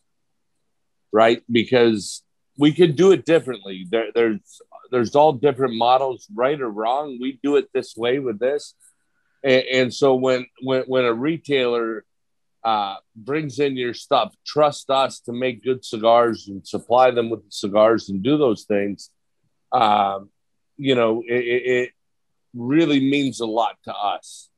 right? 1.12 1.44
Because 1.48 2.24
we 2.58 2.72
could 2.72 2.96
do 2.96 3.12
it 3.12 3.24
differently. 3.24 3.86
There, 3.88 4.08
there's 4.12 4.60
there's 4.90 5.14
all 5.14 5.32
different 5.34 5.76
models, 5.76 6.26
right 6.34 6.60
or 6.60 6.68
wrong. 6.68 7.18
We 7.20 7.38
do 7.40 7.54
it 7.54 7.68
this 7.72 7.94
way 7.96 8.18
with 8.18 8.40
this, 8.40 8.74
and, 9.44 9.62
and 9.72 9.94
so 9.94 10.16
when 10.16 10.46
when 10.60 10.82
when 10.88 11.04
a 11.04 11.14
retailer 11.14 12.04
uh, 12.64 12.96
brings 13.14 13.58
in 13.58 13.76
your 13.76 13.94
stuff. 13.94 14.34
Trust 14.44 14.90
us 14.90 15.20
to 15.20 15.32
make 15.32 15.62
good 15.62 15.84
cigars 15.84 16.48
and 16.48 16.66
supply 16.66 17.10
them 17.10 17.30
with 17.30 17.44
the 17.44 17.50
cigars 17.50 18.08
and 18.08 18.22
do 18.22 18.36
those 18.36 18.64
things. 18.64 19.10
Um, 19.72 20.30
you 20.76 20.94
know, 20.94 21.22
it, 21.26 21.32
it 21.34 21.90
really 22.54 23.00
means 23.00 23.40
a 23.40 23.46
lot 23.46 23.76
to 23.84 23.94
us 23.94 24.48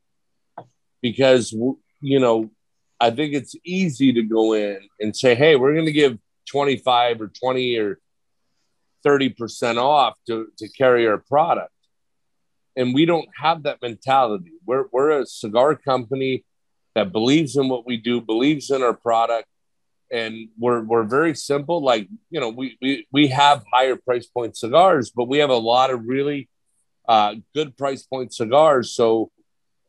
because, 1.01 1.51
you 1.51 2.19
know, 2.19 2.51
I 2.99 3.09
think 3.09 3.33
it's 3.33 3.55
easy 3.65 4.13
to 4.13 4.23
go 4.23 4.53
in 4.53 4.79
and 4.99 5.15
say, 5.15 5.33
hey, 5.33 5.55
we're 5.55 5.73
going 5.73 5.87
to 5.87 5.91
give 5.91 6.17
25 6.49 7.21
or 7.21 7.27
20 7.27 7.77
or 7.77 7.99
30% 9.05 9.77
off 9.77 10.15
to, 10.27 10.47
to 10.59 10.69
carry 10.69 11.07
our 11.07 11.17
product. 11.17 11.73
And 12.75 12.93
we 12.93 13.05
don't 13.05 13.27
have 13.35 13.63
that 13.63 13.81
mentality. 13.81 14.51
We're, 14.65 14.85
we're 14.91 15.21
a 15.21 15.25
cigar 15.25 15.75
company 15.75 16.45
that 16.95 17.11
believes 17.11 17.55
in 17.55 17.69
what 17.69 17.85
we 17.85 17.97
do, 17.97 18.21
believes 18.21 18.69
in 18.69 18.81
our 18.81 18.93
product, 18.93 19.47
and 20.11 20.49
we're 20.57 20.81
we're 20.81 21.03
very 21.03 21.35
simple. 21.35 21.81
Like 21.81 22.09
you 22.29 22.39
know, 22.39 22.49
we 22.49 22.77
we 22.81 23.07
we 23.11 23.27
have 23.27 23.63
higher 23.71 23.95
price 23.95 24.27
point 24.27 24.57
cigars, 24.57 25.11
but 25.15 25.27
we 25.27 25.37
have 25.39 25.49
a 25.49 25.55
lot 25.55 25.89
of 25.89 26.05
really 26.05 26.49
uh, 27.07 27.35
good 27.55 27.77
price 27.77 28.03
point 28.03 28.33
cigars. 28.33 28.93
So 28.95 29.31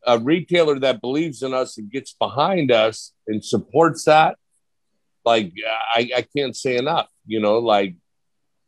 a 0.06 0.18
retailer 0.18 0.78
that 0.80 1.00
believes 1.00 1.42
in 1.42 1.54
us 1.54 1.78
and 1.78 1.90
gets 1.90 2.12
behind 2.14 2.70
us 2.70 3.12
and 3.26 3.44
supports 3.44 4.04
that, 4.04 4.36
like 5.24 5.52
I, 5.94 6.10
I 6.16 6.26
can't 6.36 6.56
say 6.56 6.76
enough. 6.76 7.08
You 7.26 7.40
know, 7.40 7.58
like 7.58 7.96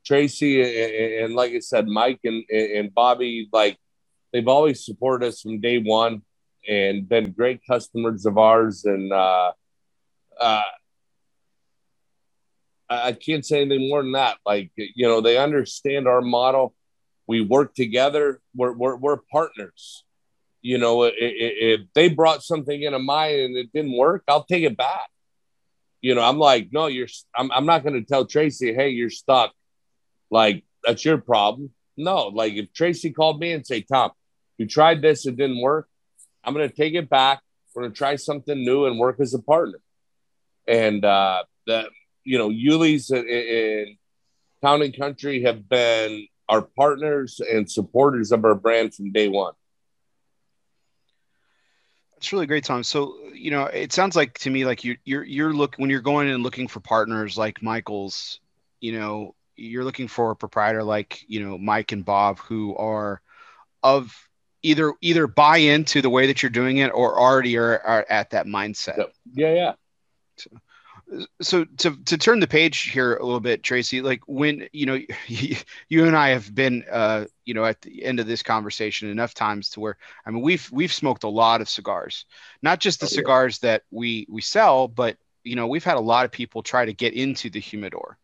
Tracy 0.04 0.60
and, 0.60 1.24
and 1.24 1.34
like 1.34 1.52
I 1.52 1.60
said, 1.60 1.86
Mike 1.86 2.20
and 2.24 2.44
and 2.50 2.92
Bobby, 2.92 3.48
like 3.52 3.78
they've 4.32 4.48
always 4.48 4.84
supported 4.84 5.28
us 5.28 5.40
from 5.40 5.60
day 5.60 5.78
one 5.78 6.22
and 6.68 7.08
been 7.08 7.32
great 7.32 7.60
customers 7.66 8.26
of 8.26 8.38
ours. 8.38 8.84
And 8.84 9.12
uh, 9.12 9.52
uh, 10.40 10.62
I 12.88 13.12
can't 13.12 13.44
say 13.44 13.62
anything 13.62 13.88
more 13.88 14.02
than 14.02 14.12
that. 14.12 14.38
Like, 14.44 14.70
you 14.76 15.06
know, 15.06 15.20
they 15.20 15.38
understand 15.38 16.06
our 16.06 16.20
model. 16.20 16.74
We 17.26 17.40
work 17.40 17.74
together. 17.74 18.40
We're, 18.54 18.72
we're, 18.72 18.96
we're 18.96 19.18
partners. 19.32 20.04
You 20.60 20.78
know, 20.78 21.10
if 21.14 21.80
they 21.94 22.08
brought 22.08 22.42
something 22.42 22.82
into 22.82 22.98
mine 22.98 23.38
and 23.38 23.56
it 23.56 23.72
didn't 23.72 23.96
work, 23.96 24.24
I'll 24.28 24.44
take 24.44 24.64
it 24.64 24.76
back. 24.76 25.08
You 26.00 26.14
know, 26.14 26.22
I'm 26.22 26.38
like, 26.38 26.68
no, 26.72 26.86
you're, 26.86 27.08
I'm, 27.36 27.50
I'm 27.52 27.66
not 27.66 27.82
going 27.82 27.94
to 27.94 28.02
tell 28.06 28.26
Tracy, 28.26 28.74
hey, 28.74 28.90
you're 28.90 29.10
stuck. 29.10 29.52
Like, 30.30 30.64
that's 30.82 31.04
your 31.04 31.18
problem. 31.18 31.70
No, 31.96 32.28
like 32.28 32.54
if 32.54 32.72
Tracy 32.72 33.10
called 33.10 33.40
me 33.40 33.52
and 33.52 33.66
say, 33.66 33.82
Tom, 33.82 34.10
you 34.58 34.66
tried 34.66 35.00
this, 35.00 35.26
it 35.26 35.36
didn't 35.36 35.60
work. 35.60 35.88
I'm 36.44 36.54
going 36.54 36.68
to 36.68 36.74
take 36.74 36.94
it 36.94 37.08
back. 37.08 37.40
We're 37.74 37.82
going 37.82 37.92
to 37.92 37.98
try 37.98 38.16
something 38.16 38.64
new 38.64 38.86
and 38.86 38.98
work 38.98 39.20
as 39.20 39.34
a 39.34 39.40
partner. 39.40 39.78
And 40.68 41.04
uh, 41.04 41.44
that, 41.66 41.86
you 42.24 42.38
know, 42.38 42.48
Euless 42.48 43.10
in 43.10 43.96
Town 44.62 44.82
and 44.82 44.96
Country 44.96 45.42
have 45.42 45.68
been 45.68 46.26
our 46.48 46.62
partners 46.62 47.40
and 47.40 47.70
supporters 47.70 48.32
of 48.32 48.44
our 48.44 48.54
brand 48.54 48.94
from 48.94 49.12
day 49.12 49.28
one. 49.28 49.54
It's 52.16 52.32
really 52.32 52.46
great, 52.46 52.64
Tom. 52.64 52.82
So, 52.82 53.16
you 53.34 53.50
know, 53.50 53.64
it 53.64 53.92
sounds 53.92 54.16
like 54.16 54.38
to 54.38 54.50
me 54.50 54.64
like 54.64 54.84
you 54.84 54.96
you're 55.04 55.24
you're 55.24 55.52
look 55.52 55.74
when 55.76 55.90
you're 55.90 56.00
going 56.00 56.30
and 56.30 56.42
looking 56.42 56.68
for 56.68 56.80
partners 56.80 57.36
like 57.36 57.62
Michael's, 57.62 58.40
you 58.80 58.98
know, 58.98 59.34
you're 59.56 59.84
looking 59.84 60.08
for 60.08 60.30
a 60.30 60.36
proprietor 60.36 60.82
like, 60.82 61.22
you 61.28 61.44
know, 61.46 61.58
Mike 61.58 61.92
and 61.92 62.04
Bob 62.04 62.38
who 62.38 62.74
are 62.76 63.20
of 63.82 64.14
either 64.64 64.94
either 65.00 65.26
buy 65.26 65.58
into 65.58 66.02
the 66.02 66.10
way 66.10 66.26
that 66.26 66.42
you're 66.42 66.50
doing 66.50 66.78
it 66.78 66.88
or 66.88 67.20
already 67.20 67.56
are, 67.56 67.78
are 67.80 68.06
at 68.08 68.30
that 68.30 68.46
mindset. 68.46 68.96
Yep. 68.96 69.12
Yeah, 69.34 69.54
yeah. 69.54 69.72
So, 70.36 70.50
so 71.42 71.64
to 71.64 71.96
to 72.04 72.18
turn 72.18 72.40
the 72.40 72.48
page 72.48 72.90
here 72.90 73.14
a 73.14 73.24
little 73.24 73.38
bit 73.38 73.62
tracy 73.62 74.00
like 74.00 74.22
when 74.26 74.66
you 74.72 74.86
know 74.86 74.98
you 75.28 76.06
and 76.06 76.16
i 76.16 76.30
have 76.30 76.52
been 76.52 76.82
uh 76.90 77.26
you 77.44 77.52
know 77.52 77.64
at 77.64 77.82
the 77.82 78.02
end 78.02 78.20
of 78.20 78.26
this 78.26 78.42
conversation 78.42 79.10
enough 79.10 79.34
times 79.34 79.68
to 79.70 79.80
where 79.80 79.98
i 80.24 80.30
mean 80.30 80.42
we've 80.42 80.68
we've 80.72 80.92
smoked 80.92 81.22
a 81.22 81.28
lot 81.28 81.60
of 81.60 81.68
cigars 81.68 82.24
not 82.62 82.80
just 82.80 83.00
the 83.00 83.06
oh, 83.06 83.10
cigars 83.10 83.60
yeah. 83.62 83.72
that 83.72 83.82
we 83.90 84.26
we 84.30 84.40
sell 84.40 84.88
but 84.88 85.18
you 85.44 85.54
know 85.54 85.68
we've 85.68 85.84
had 85.84 85.98
a 85.98 86.00
lot 86.00 86.24
of 86.24 86.32
people 86.32 86.62
try 86.62 86.86
to 86.86 86.94
get 86.94 87.12
into 87.12 87.50
the 87.50 87.60
humidor 87.60 88.16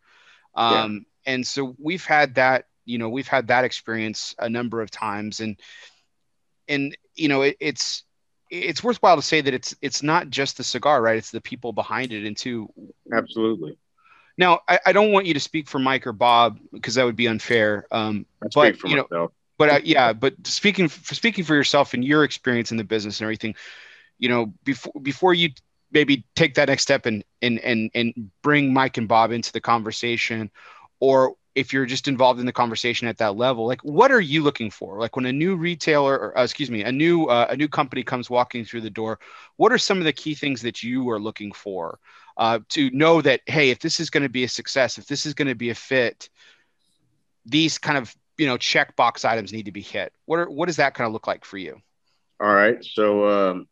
um 0.54 1.06
yeah. 1.26 1.34
and 1.34 1.46
so 1.46 1.76
we've 1.78 2.06
had 2.06 2.34
that 2.36 2.64
you 2.86 2.98
know 2.98 3.08
we've 3.08 3.28
had 3.28 3.48
that 3.48 3.64
experience 3.64 4.34
a 4.38 4.48
number 4.48 4.80
of 4.80 4.90
times 4.90 5.40
and 5.40 5.60
and 6.70 6.96
you 7.14 7.28
know 7.28 7.42
it, 7.42 7.56
it's 7.60 8.04
it's 8.50 8.82
worthwhile 8.82 9.16
to 9.16 9.22
say 9.22 9.40
that 9.40 9.54
it's 9.54 9.74
it's 9.82 10.02
not 10.02 10.30
just 10.30 10.56
the 10.56 10.64
cigar, 10.64 11.02
right? 11.02 11.16
It's 11.16 11.30
the 11.30 11.40
people 11.40 11.72
behind 11.72 12.12
it, 12.12 12.26
and 12.26 12.36
too. 12.36 12.68
Absolutely. 13.12 13.76
Now, 14.36 14.60
I, 14.68 14.80
I 14.86 14.92
don't 14.92 15.12
want 15.12 15.26
you 15.26 15.34
to 15.34 15.40
speak 15.40 15.68
for 15.68 15.78
Mike 15.78 16.06
or 16.06 16.12
Bob 16.12 16.58
because 16.72 16.94
that 16.94 17.04
would 17.04 17.16
be 17.16 17.28
unfair. 17.28 17.86
Um, 17.90 18.26
but 18.54 18.82
you 18.84 18.96
know, 18.96 19.06
myself. 19.10 19.32
but 19.58 19.70
uh, 19.70 19.80
yeah, 19.84 20.12
but 20.12 20.34
speaking 20.46 20.88
for 20.88 21.14
speaking 21.14 21.44
for 21.44 21.54
yourself 21.54 21.94
and 21.94 22.04
your 22.04 22.24
experience 22.24 22.70
in 22.70 22.76
the 22.76 22.84
business 22.84 23.20
and 23.20 23.26
everything, 23.26 23.54
you 24.18 24.28
know, 24.28 24.52
before 24.64 24.94
before 25.02 25.34
you 25.34 25.50
maybe 25.92 26.24
take 26.34 26.54
that 26.54 26.68
next 26.68 26.82
step 26.82 27.06
and 27.06 27.24
and 27.42 27.58
and 27.60 27.90
and 27.94 28.30
bring 28.42 28.72
Mike 28.72 28.96
and 28.96 29.08
Bob 29.08 29.30
into 29.30 29.52
the 29.52 29.60
conversation, 29.60 30.50
or 31.00 31.34
if 31.54 31.72
you're 31.72 31.86
just 31.86 32.08
involved 32.08 32.38
in 32.40 32.46
the 32.46 32.52
conversation 32.52 33.08
at 33.08 33.18
that 33.18 33.36
level 33.36 33.66
like 33.66 33.82
what 33.82 34.12
are 34.12 34.20
you 34.20 34.42
looking 34.42 34.70
for? 34.70 34.98
Like 34.98 35.16
when 35.16 35.26
a 35.26 35.32
new 35.32 35.56
retailer 35.56 36.16
or 36.18 36.38
uh, 36.38 36.44
excuse 36.44 36.70
me 36.70 36.82
a 36.82 36.92
new 36.92 37.26
uh, 37.26 37.46
a 37.50 37.56
new 37.56 37.68
company 37.68 38.02
comes 38.02 38.30
walking 38.30 38.64
through 38.64 38.82
the 38.82 38.90
door 38.90 39.18
what 39.56 39.72
are 39.72 39.78
some 39.78 39.98
of 39.98 40.04
the 40.04 40.12
key 40.12 40.34
things 40.34 40.62
that 40.62 40.82
you 40.82 41.08
are 41.10 41.20
looking 41.20 41.52
for 41.52 41.98
uh, 42.36 42.60
to 42.70 42.90
know 42.90 43.20
that 43.20 43.40
hey 43.46 43.70
if 43.70 43.78
this 43.80 44.00
is 44.00 44.10
going 44.10 44.22
to 44.22 44.28
be 44.28 44.44
a 44.44 44.48
success 44.48 44.98
if 44.98 45.06
this 45.06 45.26
is 45.26 45.34
going 45.34 45.48
to 45.48 45.54
be 45.54 45.70
a 45.70 45.74
fit 45.74 46.28
these 47.46 47.78
kind 47.78 47.98
of 47.98 48.14
you 48.38 48.46
know 48.46 48.56
check 48.56 48.96
box 48.96 49.24
items 49.24 49.52
need 49.52 49.66
to 49.66 49.72
be 49.72 49.82
hit. 49.82 50.12
What 50.26 50.38
are 50.38 50.50
what 50.50 50.66
does 50.66 50.76
that 50.76 50.94
kind 50.94 51.06
of 51.06 51.12
look 51.12 51.26
like 51.26 51.44
for 51.44 51.58
you? 51.58 51.80
All 52.40 52.52
right 52.52 52.82
so 52.84 53.28
um 53.28 53.66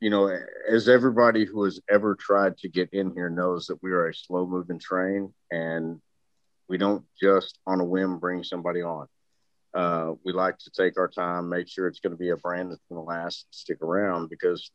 you 0.00 0.10
know, 0.10 0.30
as 0.70 0.88
everybody 0.88 1.44
who 1.44 1.64
has 1.64 1.80
ever 1.88 2.14
tried 2.14 2.58
to 2.58 2.68
get 2.68 2.90
in 2.92 3.12
here 3.14 3.30
knows 3.30 3.66
that 3.66 3.82
we 3.82 3.92
are 3.92 4.08
a 4.08 4.14
slow 4.14 4.46
moving 4.46 4.78
train 4.78 5.32
and 5.50 6.00
we 6.68 6.78
don't 6.78 7.04
just 7.20 7.58
on 7.66 7.80
a 7.80 7.84
whim 7.84 8.18
bring 8.18 8.42
somebody 8.42 8.82
on. 8.82 9.06
Uh, 9.74 10.14
we 10.24 10.32
like 10.32 10.58
to 10.58 10.70
take 10.70 10.98
our 10.98 11.08
time, 11.08 11.48
make 11.48 11.68
sure 11.68 11.86
it's 11.86 12.00
going 12.00 12.12
to 12.12 12.18
be 12.18 12.30
a 12.30 12.36
brand 12.36 12.70
that's 12.70 12.82
going 12.88 13.00
to 13.00 13.06
last, 13.06 13.46
stick 13.50 13.82
around. 13.82 14.30
Because, 14.30 14.70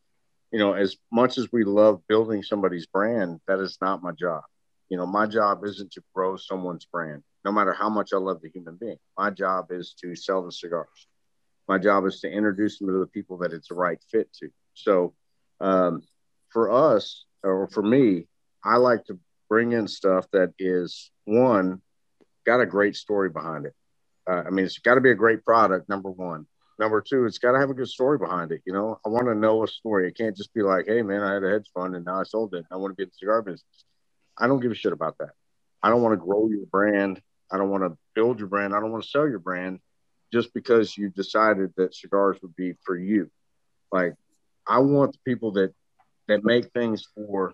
you 0.52 0.60
know, 0.60 0.74
as 0.74 0.96
much 1.12 1.38
as 1.38 1.52
we 1.52 1.64
love 1.64 2.02
building 2.08 2.44
somebody's 2.44 2.86
brand, 2.86 3.40
that 3.48 3.60
is 3.60 3.78
not 3.82 4.04
my 4.04 4.12
job. 4.12 4.44
You 4.90 4.98
know, 4.98 5.06
my 5.06 5.26
job 5.26 5.64
isn't 5.64 5.92
to 5.94 6.04
grow 6.14 6.38
someone's 6.38 6.86
brand, 6.86 7.24
no 7.44 7.52
matter 7.52 7.74
how 7.74 7.90
much 7.90 8.12
I 8.14 8.18
love 8.18 8.42
the 8.42 8.50
human 8.50 8.76
being. 8.76 8.98
My 9.18 9.32
job 9.32 9.68
is 9.72 9.96
to 10.02 10.16
sell 10.16 10.44
the 10.44 10.52
cigars. 10.52 11.08
My 11.68 11.78
job 11.78 12.06
is 12.06 12.20
to 12.20 12.30
introduce 12.30 12.78
them 12.78 12.90
to 12.90 13.00
the 13.00 13.08
people 13.08 13.38
that 13.40 13.54
it's 13.54 13.72
a 13.72 13.76
right 13.76 14.00
fit 14.12 14.32
to. 14.40 14.50
So, 14.74 15.14
um, 15.60 16.04
for 16.50 16.70
us, 16.70 17.26
or 17.44 17.68
for 17.70 17.82
me, 17.82 18.28
I 18.64 18.78
like 18.78 19.06
to 19.06 19.18
bring 19.52 19.74
in 19.74 19.86
stuff 19.86 20.26
that 20.32 20.54
is 20.58 21.12
one 21.26 21.82
got 22.46 22.62
a 22.62 22.66
great 22.66 22.96
story 22.96 23.30
behind 23.30 23.66
it. 23.66 23.74
Uh, 24.26 24.44
I 24.48 24.50
mean, 24.50 24.64
it's 24.64 24.80
got 24.80 24.96
to 24.96 25.02
be 25.02 25.12
a 25.12 25.16
great 25.16 25.44
product. 25.44 25.90
Number 25.90 26.10
one. 26.10 26.48
Number 26.80 27.02
two, 27.02 27.26
it's 27.26 27.38
got 27.38 27.52
to 27.52 27.60
have 27.60 27.70
a 27.70 27.74
good 27.74 27.90
story 27.90 28.18
behind 28.18 28.54
it. 28.54 28.62
You 28.66 28.72
know, 28.72 28.98
I 29.06 29.10
want 29.10 29.26
to 29.26 29.36
know 29.36 29.62
a 29.64 29.68
story. 29.68 30.08
It 30.08 30.16
can't 30.16 30.38
just 30.38 30.54
be 30.54 30.64
like, 30.64 30.86
"Hey, 30.88 31.02
man, 31.02 31.22
I 31.22 31.34
had 31.34 31.44
a 31.44 31.50
hedge 31.50 31.70
fund 31.76 31.96
and 31.98 32.06
now 32.06 32.22
I 32.22 32.24
sold 32.24 32.56
it. 32.56 32.66
I 32.72 32.78
want 32.78 32.92
to 32.92 32.96
be 32.96 33.04
in 33.04 33.10
the 33.10 33.16
cigar 33.20 33.42
business." 33.42 33.86
I 34.38 34.48
don't 34.48 34.62
give 34.62 34.72
a 34.72 34.76
shit 34.76 34.94
about 34.94 35.18
that. 35.20 35.32
I 35.84 35.90
don't 35.90 36.02
want 36.02 36.14
to 36.14 36.26
grow 36.26 36.48
your 36.48 36.66
brand. 36.68 37.22
I 37.52 37.58
don't 37.58 37.70
want 37.70 37.84
to 37.84 37.98
build 38.16 38.40
your 38.40 38.48
brand. 38.48 38.74
I 38.74 38.80
don't 38.80 38.92
want 38.92 39.04
to 39.04 39.10
sell 39.10 39.28
your 39.28 39.40
brand 39.40 39.80
just 40.32 40.54
because 40.54 40.98
you 40.98 41.10
decided 41.10 41.74
that 41.76 41.94
cigars 41.94 42.38
would 42.42 42.56
be 42.56 42.76
for 42.86 42.98
you. 42.98 43.30
Like, 43.92 44.16
I 44.66 44.80
want 44.80 45.12
the 45.12 45.20
people 45.26 45.52
that 45.54 45.74
that 46.30 46.46
make 46.46 46.72
things 46.72 47.06
for 47.14 47.54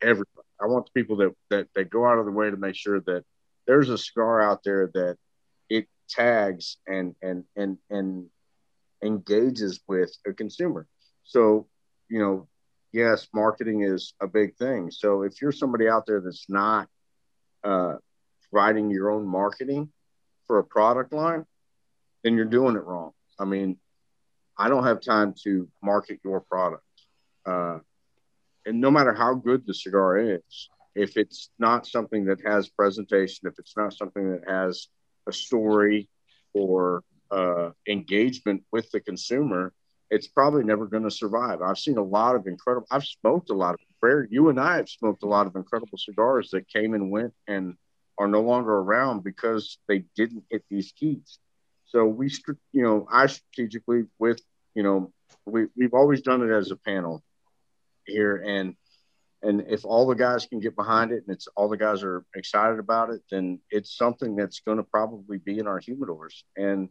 everybody. 0.00 0.37
I 0.60 0.66
want 0.66 0.86
the 0.86 1.00
people 1.00 1.16
that, 1.16 1.34
that 1.50 1.68
that 1.74 1.90
go 1.90 2.06
out 2.06 2.18
of 2.18 2.26
the 2.26 2.32
way 2.32 2.50
to 2.50 2.56
make 2.56 2.74
sure 2.74 3.00
that 3.00 3.24
there's 3.66 3.90
a 3.90 3.98
cigar 3.98 4.40
out 4.40 4.62
there 4.64 4.90
that 4.94 5.16
it 5.68 5.86
tags 6.08 6.78
and 6.86 7.14
and 7.22 7.44
and 7.56 7.78
and 7.90 8.26
engages 9.02 9.80
with 9.86 10.16
a 10.26 10.32
consumer. 10.32 10.86
So, 11.24 11.68
you 12.08 12.18
know, 12.18 12.48
yes, 12.92 13.28
marketing 13.32 13.82
is 13.82 14.14
a 14.20 14.26
big 14.26 14.56
thing. 14.56 14.90
So 14.90 15.22
if 15.22 15.40
you're 15.40 15.52
somebody 15.52 15.88
out 15.88 16.06
there 16.06 16.20
that's 16.20 16.46
not 16.48 16.88
uh, 17.62 17.96
writing 18.50 18.90
your 18.90 19.10
own 19.10 19.26
marketing 19.26 19.90
for 20.46 20.58
a 20.58 20.64
product 20.64 21.12
line, 21.12 21.44
then 22.24 22.36
you're 22.36 22.46
doing 22.46 22.76
it 22.76 22.84
wrong. 22.84 23.12
I 23.38 23.44
mean, 23.44 23.78
I 24.56 24.68
don't 24.68 24.84
have 24.84 25.00
time 25.00 25.34
to 25.44 25.68
market 25.82 26.18
your 26.24 26.40
product. 26.40 26.82
Uh, 27.46 27.78
and 28.68 28.80
no 28.80 28.90
matter 28.90 29.14
how 29.14 29.34
good 29.34 29.66
the 29.66 29.72
cigar 29.72 30.18
is, 30.18 30.68
if 30.94 31.16
it's 31.16 31.48
not 31.58 31.86
something 31.86 32.26
that 32.26 32.40
has 32.44 32.68
presentation, 32.68 33.48
if 33.48 33.54
it's 33.58 33.76
not 33.76 33.94
something 33.94 34.30
that 34.32 34.48
has 34.48 34.88
a 35.26 35.32
story 35.32 36.08
or 36.52 37.02
uh, 37.30 37.70
engagement 37.88 38.62
with 38.70 38.90
the 38.90 39.00
consumer, 39.00 39.72
it's 40.10 40.28
probably 40.28 40.64
never 40.64 40.86
going 40.86 41.02
to 41.04 41.10
survive. 41.10 41.62
I've 41.62 41.78
seen 41.78 41.96
a 41.96 42.02
lot 42.02 42.36
of 42.36 42.46
incredible. 42.46 42.86
I've 42.90 43.04
smoked 43.04 43.50
a 43.50 43.54
lot 43.54 43.74
of. 43.74 43.80
Bear, 44.00 44.28
you 44.30 44.48
and 44.48 44.60
I 44.60 44.76
have 44.76 44.88
smoked 44.88 45.24
a 45.24 45.26
lot 45.26 45.46
of 45.46 45.56
incredible 45.56 45.98
cigars 45.98 46.50
that 46.50 46.68
came 46.68 46.94
and 46.94 47.10
went 47.10 47.34
and 47.48 47.74
are 48.16 48.28
no 48.28 48.42
longer 48.42 48.72
around 48.72 49.24
because 49.24 49.78
they 49.88 50.04
didn't 50.14 50.44
hit 50.50 50.62
these 50.70 50.92
keys. 50.92 51.38
So 51.86 52.04
we, 52.04 52.30
you 52.72 52.82
know, 52.82 53.08
I 53.10 53.26
strategically 53.26 54.04
with, 54.18 54.40
you 54.74 54.82
know, 54.82 55.12
we 55.46 55.66
we've 55.76 55.94
always 55.94 56.22
done 56.22 56.42
it 56.42 56.52
as 56.54 56.70
a 56.70 56.76
panel 56.76 57.24
here. 58.08 58.42
And 58.46 58.74
and 59.42 59.64
if 59.68 59.84
all 59.84 60.06
the 60.06 60.16
guys 60.16 60.46
can 60.46 60.58
get 60.58 60.74
behind 60.74 61.12
it 61.12 61.22
and 61.26 61.34
it's 61.34 61.46
all 61.56 61.68
the 61.68 61.76
guys 61.76 62.02
are 62.02 62.24
excited 62.34 62.80
about 62.80 63.10
it, 63.10 63.22
then 63.30 63.60
it's 63.70 63.96
something 63.96 64.34
that's 64.34 64.60
going 64.60 64.78
to 64.78 64.82
probably 64.82 65.38
be 65.38 65.60
in 65.60 65.68
our 65.68 65.80
humidors. 65.80 66.42
And 66.56 66.88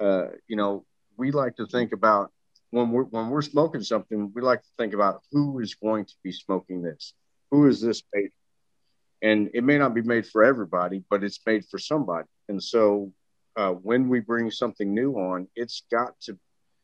uh, 0.00 0.28
you 0.48 0.56
know, 0.56 0.84
we 1.16 1.30
like 1.30 1.56
to 1.56 1.66
think 1.66 1.92
about 1.92 2.32
when 2.70 2.90
we're 2.90 3.04
when 3.04 3.30
we're 3.30 3.42
smoking 3.42 3.82
something, 3.82 4.32
we 4.34 4.42
like 4.42 4.62
to 4.62 4.68
think 4.78 4.94
about 4.94 5.22
who 5.32 5.60
is 5.60 5.74
going 5.74 6.04
to 6.04 6.14
be 6.22 6.32
smoking 6.32 6.82
this, 6.82 7.14
who 7.50 7.68
is 7.68 7.80
this 7.80 8.02
made, 8.12 8.30
and 9.22 9.50
it 9.54 9.64
may 9.64 9.78
not 9.78 9.94
be 9.94 10.02
made 10.02 10.26
for 10.26 10.44
everybody, 10.44 11.02
but 11.08 11.22
it's 11.22 11.40
made 11.46 11.64
for 11.66 11.78
somebody. 11.78 12.28
And 12.48 12.62
so, 12.62 13.12
uh, 13.56 13.70
when 13.70 14.08
we 14.08 14.20
bring 14.20 14.50
something 14.50 14.92
new 14.92 15.14
on, 15.14 15.48
it's 15.54 15.84
got 15.90 16.20
to 16.22 16.38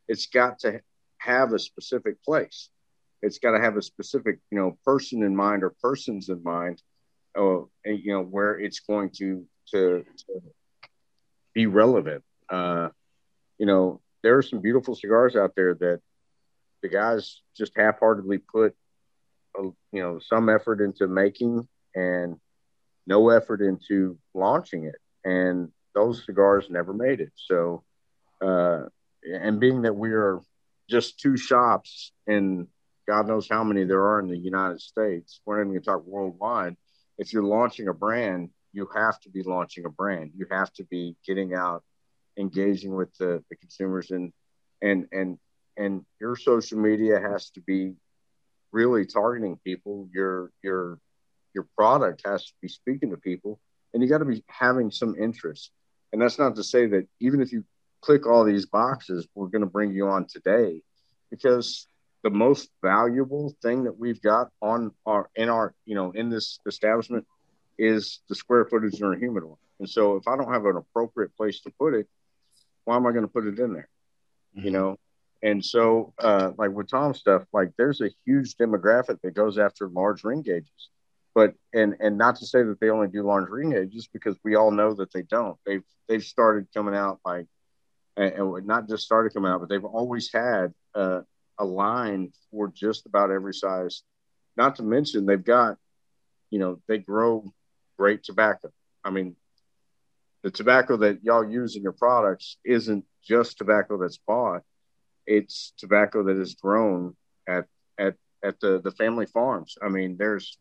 it's 0.08 0.26
got 0.26 0.60
to 0.60 0.80
have 1.18 1.52
a 1.52 1.58
specific 1.58 2.22
place 2.24 2.68
it's 3.22 3.38
got 3.38 3.52
to 3.52 3.60
have 3.60 3.76
a 3.76 3.82
specific 3.82 4.38
you 4.50 4.58
know 4.58 4.76
person 4.84 5.22
in 5.22 5.34
mind 5.34 5.62
or 5.62 5.70
persons 5.80 6.28
in 6.28 6.42
mind 6.42 6.82
uh, 7.38 7.60
and, 7.84 7.98
you 8.00 8.12
know 8.12 8.22
where 8.22 8.58
it's 8.58 8.80
going 8.80 9.10
to 9.10 9.46
to, 9.68 10.04
to 10.18 10.42
be 11.54 11.66
relevant. 11.66 12.22
Uh, 12.48 12.88
you 13.58 13.66
know 13.66 14.00
there 14.22 14.36
are 14.36 14.42
some 14.42 14.60
beautiful 14.60 14.94
cigars 14.94 15.36
out 15.36 15.52
there 15.56 15.74
that 15.74 16.00
the 16.82 16.88
guys 16.88 17.40
just 17.56 17.72
half-heartedly 17.76 18.38
put 18.38 18.74
a, 19.56 19.62
you 19.62 20.02
know 20.02 20.18
some 20.18 20.48
effort 20.48 20.80
into 20.80 21.06
making 21.06 21.66
and 21.94 22.36
no 23.06 23.30
effort 23.30 23.60
into 23.60 24.18
launching 24.34 24.84
it. 24.84 24.96
And 25.24 25.70
those 25.94 26.24
cigars 26.24 26.66
never 26.70 26.92
made 26.92 27.20
it. 27.20 27.32
So 27.36 27.84
uh, 28.40 28.84
and 29.24 29.60
being 29.60 29.82
that 29.82 29.94
we 29.94 30.10
are 30.10 30.40
just 30.88 31.20
two 31.20 31.36
shops 31.36 32.12
in 32.26 32.66
God 33.06 33.26
knows 33.26 33.48
how 33.48 33.64
many 33.64 33.84
there 33.84 34.04
are 34.04 34.20
in 34.20 34.28
the 34.28 34.38
United 34.38 34.80
States. 34.80 35.40
We're 35.44 35.56
not 35.56 35.62
even 35.62 35.72
going 35.72 35.82
to 35.82 35.86
talk 35.86 36.06
worldwide. 36.06 36.76
If 37.18 37.32
you're 37.32 37.42
launching 37.42 37.88
a 37.88 37.94
brand, 37.94 38.50
you 38.72 38.88
have 38.94 39.20
to 39.20 39.30
be 39.30 39.42
launching 39.42 39.84
a 39.84 39.90
brand. 39.90 40.32
You 40.36 40.46
have 40.50 40.72
to 40.74 40.84
be 40.84 41.16
getting 41.26 41.54
out, 41.54 41.82
engaging 42.38 42.94
with 42.94 43.14
the, 43.18 43.42
the 43.50 43.56
consumers, 43.56 44.10
and 44.10 44.32
and 44.80 45.06
and 45.12 45.38
and 45.76 46.04
your 46.20 46.36
social 46.36 46.78
media 46.78 47.20
has 47.20 47.50
to 47.50 47.60
be 47.60 47.94
really 48.72 49.04
targeting 49.04 49.58
people. 49.64 50.08
Your 50.12 50.50
your 50.62 50.98
your 51.54 51.66
product 51.76 52.22
has 52.24 52.46
to 52.46 52.52
be 52.62 52.68
speaking 52.68 53.10
to 53.10 53.16
people, 53.16 53.60
and 53.92 54.02
you 54.02 54.08
got 54.08 54.18
to 54.18 54.24
be 54.24 54.42
having 54.48 54.90
some 54.90 55.14
interest. 55.18 55.70
And 56.12 56.20
that's 56.20 56.38
not 56.38 56.56
to 56.56 56.64
say 56.64 56.86
that 56.86 57.06
even 57.20 57.40
if 57.40 57.52
you 57.52 57.64
click 58.00 58.26
all 58.26 58.44
these 58.44 58.66
boxes, 58.66 59.26
we're 59.34 59.48
going 59.48 59.62
to 59.62 59.66
bring 59.66 59.92
you 59.92 60.08
on 60.08 60.26
today 60.26 60.82
because 61.30 61.86
the 62.22 62.30
most 62.30 62.70
valuable 62.82 63.54
thing 63.62 63.84
that 63.84 63.98
we've 63.98 64.22
got 64.22 64.50
on 64.60 64.92
our 65.06 65.28
in 65.34 65.48
our 65.48 65.74
you 65.84 65.94
know 65.94 66.12
in 66.12 66.30
this 66.30 66.58
establishment 66.66 67.26
is 67.78 68.20
the 68.28 68.34
square 68.34 68.64
footage 68.64 69.00
in 69.00 69.06
our 69.06 69.16
humidor. 69.16 69.56
And 69.80 69.88
so 69.88 70.16
if 70.16 70.28
I 70.28 70.36
don't 70.36 70.52
have 70.52 70.66
an 70.66 70.76
appropriate 70.76 71.36
place 71.36 71.60
to 71.62 71.72
put 71.78 71.94
it, 71.94 72.06
why 72.84 72.96
am 72.96 73.06
I 73.06 73.10
going 73.10 73.24
to 73.24 73.28
put 73.28 73.46
it 73.46 73.58
in 73.58 73.72
there? 73.72 73.88
Mm-hmm. 74.56 74.66
You 74.66 74.70
know, 74.70 74.96
and 75.42 75.64
so, 75.64 76.14
uh, 76.18 76.52
like 76.56 76.70
with 76.70 76.88
Tom 76.88 77.14
stuff, 77.14 77.42
like 77.52 77.72
there's 77.76 78.00
a 78.00 78.10
huge 78.24 78.54
demographic 78.56 79.20
that 79.22 79.34
goes 79.34 79.58
after 79.58 79.88
large 79.88 80.22
ring 80.22 80.42
gauges, 80.42 80.88
but 81.34 81.54
and 81.74 81.96
and 81.98 82.16
not 82.16 82.36
to 82.36 82.46
say 82.46 82.62
that 82.62 82.78
they 82.80 82.90
only 82.90 83.08
do 83.08 83.24
large 83.24 83.48
ring 83.48 83.70
gauges 83.70 84.08
because 84.12 84.36
we 84.44 84.54
all 84.54 84.70
know 84.70 84.94
that 84.94 85.12
they 85.12 85.22
don't. 85.22 85.58
They've 85.66 85.82
they've 86.08 86.22
started 86.22 86.68
coming 86.72 86.94
out 86.94 87.18
like, 87.24 87.46
and, 88.16 88.32
and 88.32 88.66
not 88.66 88.88
just 88.88 89.04
started 89.04 89.34
coming 89.34 89.50
out, 89.50 89.60
but 89.60 89.68
they've 89.68 89.84
always 89.84 90.30
had 90.32 90.72
uh, 90.94 91.22
a 91.58 91.64
line 91.64 92.32
for 92.50 92.68
just 92.68 93.06
about 93.06 93.30
every 93.30 93.54
size. 93.54 94.02
Not 94.56 94.76
to 94.76 94.82
mention 94.82 95.26
they've 95.26 95.42
got, 95.42 95.78
you 96.50 96.58
know, 96.58 96.80
they 96.88 96.98
grow 96.98 97.52
great 97.98 98.22
tobacco. 98.24 98.70
I 99.04 99.10
mean, 99.10 99.36
the 100.42 100.50
tobacco 100.50 100.96
that 100.98 101.22
y'all 101.22 101.48
use 101.48 101.76
in 101.76 101.82
your 101.82 101.92
products 101.92 102.56
isn't 102.64 103.04
just 103.24 103.58
tobacco 103.58 103.96
that's 103.98 104.18
bought 104.18 104.62
it's 105.26 105.72
tobacco 105.78 106.24
that 106.24 106.36
is 106.36 106.54
grown 106.54 107.16
at 107.48 107.66
at 107.98 108.14
at 108.42 108.60
the 108.60 108.80
the 108.82 108.90
family 108.92 109.26
farms. 109.26 109.76
I 109.82 109.88
mean, 109.88 110.16
there's 110.18 110.58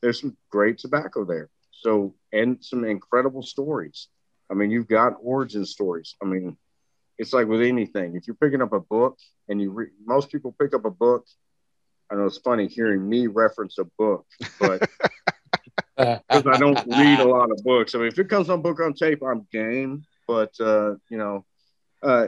there's 0.00 0.20
some 0.20 0.36
great 0.50 0.78
tobacco 0.78 1.24
there. 1.24 1.48
So 1.72 2.14
and 2.32 2.58
some 2.62 2.84
incredible 2.84 3.42
stories. 3.42 4.08
I 4.50 4.54
mean, 4.54 4.70
you've 4.70 4.88
got 4.88 5.16
origin 5.22 5.64
stories. 5.64 6.14
I 6.22 6.26
mean, 6.26 6.56
it's 7.22 7.32
like 7.32 7.46
with 7.46 7.62
anything. 7.62 8.16
If 8.16 8.26
you're 8.26 8.34
picking 8.34 8.60
up 8.60 8.72
a 8.72 8.80
book 8.80 9.16
and 9.48 9.62
you 9.62 9.70
read, 9.70 9.90
most 10.04 10.30
people 10.30 10.54
pick 10.60 10.74
up 10.74 10.84
a 10.84 10.90
book. 10.90 11.24
I 12.10 12.16
know 12.16 12.26
it's 12.26 12.38
funny 12.38 12.66
hearing 12.66 13.08
me 13.08 13.28
reference 13.28 13.78
a 13.78 13.84
book, 13.96 14.26
but 14.58 14.80
because 15.96 16.46
I 16.46 16.58
don't 16.58 16.84
read 16.84 17.20
a 17.20 17.24
lot 17.24 17.52
of 17.52 17.62
books. 17.62 17.94
I 17.94 17.98
mean, 17.98 18.08
if 18.08 18.18
it 18.18 18.28
comes 18.28 18.50
on 18.50 18.60
book 18.60 18.80
on 18.80 18.92
tape, 18.92 19.22
I'm 19.22 19.46
game. 19.52 20.04
But 20.26 20.52
uh, 20.60 20.96
you 21.10 21.16
know, 21.16 21.44
uh, 22.02 22.26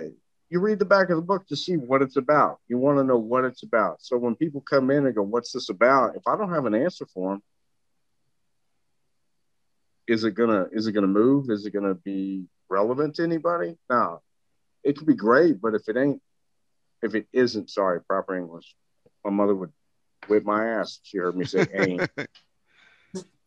you 0.49 0.61
read 0.61 0.79
the 0.79 0.85
back 0.85 1.11
of 1.11 1.17
the 1.17 1.23
book 1.23 1.47
to 1.49 1.57
see 1.57 1.77
what 1.77 2.01
it's 2.01 2.17
about. 2.17 2.61
You 2.69 2.79
want 2.79 2.99
to 2.99 3.05
know 3.05 3.19
what 3.19 3.45
it's 3.45 3.65
about. 3.65 4.01
So 4.01 4.17
when 4.17 4.37
people 4.37 4.61
come 4.61 4.93
in 4.93 5.07
and 5.07 5.15
go, 5.15 5.23
"What's 5.23 5.53
this 5.53 5.71
about?" 5.71 6.15
If 6.15 6.23
I 6.29 6.37
don't 6.37 6.55
have 6.55 6.67
an 6.67 6.75
answer 6.75 7.07
for 7.13 7.33
them, 7.33 7.43
is 10.07 10.23
it 10.23 10.37
gonna 10.37 10.69
is 10.71 10.87
it 10.87 10.93
gonna 10.93 11.09
move? 11.09 11.51
Is 11.51 11.67
it 11.67 11.73
gonna 11.73 11.97
be 11.97 12.45
relevant 12.71 13.17
to 13.17 13.25
anybody? 13.25 13.77
No, 13.91 14.23
it 14.85 14.97
could 14.97 15.07
be 15.07 15.15
great, 15.15 15.61
but 15.61 15.75
if 15.75 15.89
it 15.89 15.97
ain't, 15.97 16.21
if 17.03 17.15
it 17.15 17.27
isn't, 17.33 17.71
sorry, 17.71 18.01
proper 18.03 18.37
English, 18.37 18.75
my 19.25 19.31
mother 19.31 19.55
would 19.55 19.73
whip 20.29 20.45
my 20.45 20.67
ass. 20.67 21.01
She 21.03 21.19
heard 21.19 21.37
me 21.37 21.45
say 21.45 21.67
"ain't." 21.75 22.11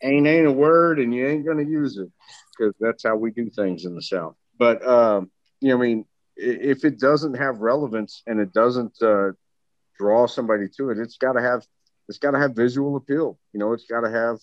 ain't 0.01 0.27
ain't 0.27 0.47
a 0.47 0.51
word, 0.51 0.99
and 0.99 1.13
you 1.13 1.27
ain't 1.27 1.45
gonna 1.45 1.63
use 1.63 1.97
it 1.97 2.09
because 2.57 2.73
that's 2.79 3.03
how 3.03 3.15
we 3.15 3.31
do 3.31 3.49
things 3.49 3.85
in 3.85 3.95
the 3.95 4.01
South. 4.01 4.35
But 4.57 4.85
um, 4.87 5.31
you 5.59 5.69
know, 5.69 5.77
I 5.77 5.81
mean, 5.81 6.05
if 6.35 6.85
it 6.85 6.99
doesn't 6.99 7.35
have 7.35 7.59
relevance 7.59 8.23
and 8.27 8.39
it 8.39 8.53
doesn't 8.53 9.01
uh, 9.01 9.31
draw 9.97 10.27
somebody 10.27 10.67
to 10.77 10.89
it, 10.91 10.99
it's 10.99 11.17
got 11.17 11.33
to 11.33 11.41
have 11.41 11.65
it's 12.07 12.19
got 12.19 12.31
to 12.31 12.39
have 12.39 12.55
visual 12.55 12.95
appeal. 12.95 13.37
You 13.53 13.59
know, 13.59 13.73
it's 13.73 13.85
got 13.85 14.01
to 14.01 14.11
have 14.11 14.37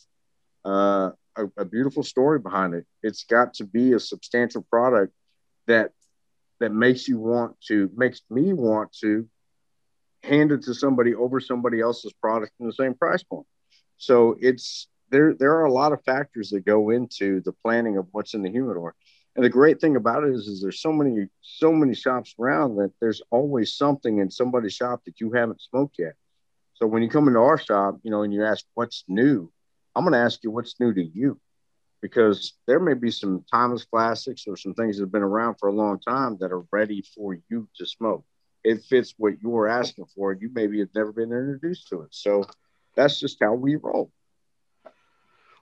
uh, 0.64 1.10
a, 1.36 1.62
a, 1.62 1.64
beautiful 1.64 2.02
story 2.02 2.38
behind 2.38 2.74
it. 2.74 2.86
It's 3.02 3.24
got 3.24 3.54
to 3.54 3.64
be 3.64 3.92
a 3.92 4.00
substantial 4.00 4.62
product 4.62 5.12
that 5.66 5.92
that 6.60 6.72
makes 6.72 7.08
you 7.08 7.18
want 7.18 7.56
to 7.68 7.90
makes 7.96 8.22
me 8.30 8.52
want 8.52 8.92
to 9.00 9.28
hand 10.22 10.52
it 10.52 10.62
to 10.62 10.74
somebody 10.74 11.14
over 11.14 11.40
somebody 11.40 11.80
else's 11.80 12.12
product 12.14 12.52
in 12.60 12.66
the 12.66 12.72
same 12.72 12.94
price 12.94 13.22
point. 13.22 13.46
So 13.96 14.36
it's 14.40 14.88
there. 15.10 15.34
There 15.34 15.56
are 15.56 15.64
a 15.64 15.72
lot 15.72 15.92
of 15.92 16.02
factors 16.04 16.50
that 16.50 16.64
go 16.64 16.90
into 16.90 17.40
the 17.40 17.52
planning 17.52 17.96
of 17.96 18.06
what's 18.12 18.34
in 18.34 18.42
the 18.42 18.50
humidor. 18.50 18.94
And 19.36 19.44
the 19.44 19.50
great 19.50 19.80
thing 19.80 19.96
about 19.96 20.22
it 20.24 20.32
is, 20.32 20.46
is 20.46 20.62
there's 20.62 20.80
so 20.80 20.92
many, 20.92 21.26
so 21.40 21.72
many 21.72 21.94
shops 21.94 22.34
around 22.38 22.76
that 22.76 22.92
there's 23.00 23.20
always 23.30 23.76
something 23.76 24.18
in 24.18 24.30
somebody's 24.30 24.74
shop 24.74 25.02
that 25.06 25.20
you 25.20 25.32
haven't 25.32 25.60
smoked 25.60 25.96
yet. 25.98 26.14
So 26.74 26.86
when 26.86 27.02
you 27.02 27.08
come 27.08 27.26
into 27.26 27.40
our 27.40 27.58
shop, 27.58 27.98
you 28.02 28.10
know, 28.10 28.22
and 28.22 28.32
you 28.32 28.44
ask 28.44 28.64
what's 28.74 29.04
new, 29.08 29.50
I'm 29.94 30.04
going 30.04 30.12
to 30.12 30.18
ask 30.18 30.42
you 30.44 30.50
what's 30.50 30.78
new 30.78 30.92
to 30.94 31.02
you, 31.02 31.40
because 32.04 32.52
there 32.66 32.80
may 32.80 32.92
be 32.92 33.10
some 33.10 33.42
timeless 33.50 33.86
classics 33.86 34.44
or 34.46 34.58
some 34.58 34.74
things 34.74 34.98
that 34.98 35.04
have 35.04 35.10
been 35.10 35.22
around 35.22 35.54
for 35.58 35.70
a 35.70 35.72
long 35.72 35.98
time 35.98 36.36
that 36.38 36.52
are 36.52 36.62
ready 36.70 37.02
for 37.14 37.34
you 37.48 37.66
to 37.74 37.86
smoke. 37.86 38.26
It 38.62 38.82
fits 38.82 39.14
what 39.16 39.40
you're 39.42 39.68
asking 39.68 40.04
for. 40.14 40.34
You 40.34 40.50
maybe 40.52 40.80
have 40.80 40.90
never 40.94 41.12
been 41.12 41.32
introduced 41.32 41.88
to 41.88 42.02
it. 42.02 42.08
So 42.10 42.44
that's 42.94 43.18
just 43.18 43.38
how 43.40 43.54
we 43.54 43.76
roll. 43.76 44.12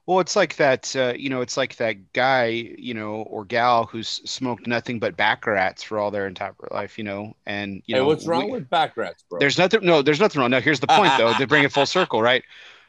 Well, 0.04 0.18
it's 0.18 0.34
like 0.34 0.56
that, 0.56 0.96
uh, 0.96 1.12
you 1.16 1.30
know, 1.30 1.42
it's 1.42 1.56
like 1.56 1.76
that 1.76 2.12
guy, 2.12 2.46
you 2.46 2.92
know, 2.92 3.22
or 3.22 3.44
gal 3.44 3.86
who's 3.86 4.08
smoked 4.08 4.66
nothing 4.66 4.98
but 4.98 5.16
baccarats 5.16 5.84
for 5.84 6.00
all 6.00 6.10
their 6.10 6.26
entire 6.26 6.56
life, 6.72 6.98
you 6.98 7.04
know, 7.04 7.36
and 7.46 7.84
you 7.86 7.94
hey, 7.94 8.00
know, 8.00 8.08
what's 8.08 8.26
wrong 8.26 8.46
we, 8.46 8.50
with 8.50 8.68
baccarats, 8.68 9.22
bro? 9.30 9.38
There's 9.38 9.58
nothing. 9.58 9.84
No, 9.84 10.02
there's 10.02 10.18
nothing 10.18 10.40
wrong. 10.40 10.50
Now, 10.50 10.60
here's 10.60 10.80
the 10.80 10.88
point, 10.88 11.12
though, 11.18 11.34
to 11.34 11.46
bring 11.46 11.62
it 11.62 11.70
full 11.70 11.86
circle, 11.86 12.20
right? 12.20 12.42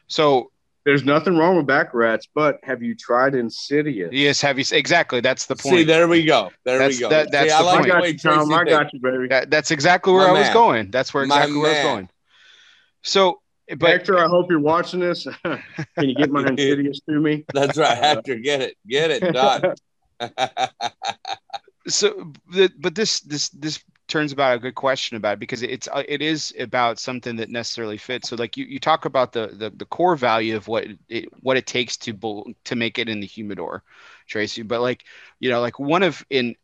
So 0.08 0.50
there's 0.84 1.04
nothing 1.04 1.36
wrong 1.36 1.56
with 1.56 1.66
Baccarats, 1.66 2.28
but 2.34 2.58
have 2.62 2.82
you 2.82 2.94
tried 2.94 3.34
Insidious? 3.34 4.10
Yes, 4.12 4.40
have 4.42 4.58
you? 4.58 4.64
Exactly, 4.72 5.20
that's 5.20 5.46
the 5.46 5.56
point. 5.56 5.76
See, 5.76 5.84
there 5.84 6.08
we 6.08 6.24
go. 6.24 6.50
There 6.64 6.78
that's, 6.78 6.96
we 6.96 7.00
go. 7.00 7.08
That, 7.08 7.30
that's 7.30 7.52
See, 7.52 7.62
the 7.62 7.68
I 7.68 7.76
point. 7.76 7.86
got 7.86 8.08
you, 8.08 8.18
Tom. 8.18 8.52
I 8.52 8.64
got 8.64 8.92
you, 8.92 9.00
baby. 9.00 9.28
That, 9.28 9.50
that's 9.50 9.70
exactly 9.70 10.12
where 10.12 10.28
My 10.28 10.36
I 10.36 10.40
was 10.40 10.50
going. 10.50 10.90
That's 10.90 11.14
where 11.14 11.24
exactly 11.24 11.56
where 11.56 11.70
I 11.70 11.74
was 11.74 11.82
going. 11.82 12.08
So 13.02 13.40
but 13.68 13.90
Hector, 13.90 14.18
I 14.18 14.28
hope 14.28 14.50
you're 14.50 14.60
watching 14.60 15.00
this. 15.00 15.26
Can 15.44 15.62
you 15.98 16.14
get 16.14 16.30
my 16.30 16.46
Insidious 16.46 17.00
to 17.08 17.18
me? 17.18 17.44
That's 17.54 17.78
right, 17.78 17.96
uh, 17.96 18.00
Hector. 18.00 18.36
Get 18.36 18.60
it, 18.60 18.76
get 18.86 19.10
it 19.10 19.32
done. 19.32 19.74
so, 21.88 22.32
but 22.78 22.94
this 22.94 23.20
this 23.20 23.48
this 23.50 23.82
turns 24.08 24.32
about 24.32 24.56
a 24.56 24.60
good 24.60 24.74
question 24.74 25.16
about 25.16 25.34
it 25.34 25.40
because 25.40 25.62
it's 25.62 25.88
uh, 25.88 26.02
it 26.08 26.22
is 26.22 26.54
about 26.58 26.98
something 26.98 27.36
that 27.36 27.50
necessarily 27.50 27.96
fits. 27.98 28.28
So, 28.28 28.36
like 28.36 28.56
you, 28.56 28.64
you 28.66 28.78
talk 28.78 29.04
about 29.04 29.32
the, 29.32 29.48
the 29.48 29.70
the 29.70 29.86
core 29.86 30.16
value 30.16 30.56
of 30.56 30.68
what 30.68 30.86
it 31.08 31.28
what 31.42 31.56
it 31.56 31.66
takes 31.66 31.96
to 31.98 32.54
to 32.64 32.76
make 32.76 32.98
it 32.98 33.08
in 33.08 33.20
the 33.20 33.26
humidor, 33.26 33.82
Tracy. 34.26 34.62
But 34.62 34.80
like 34.80 35.04
you 35.40 35.50
know, 35.50 35.60
like 35.60 35.78
one 35.78 36.02
of 36.02 36.24
in 36.30 36.56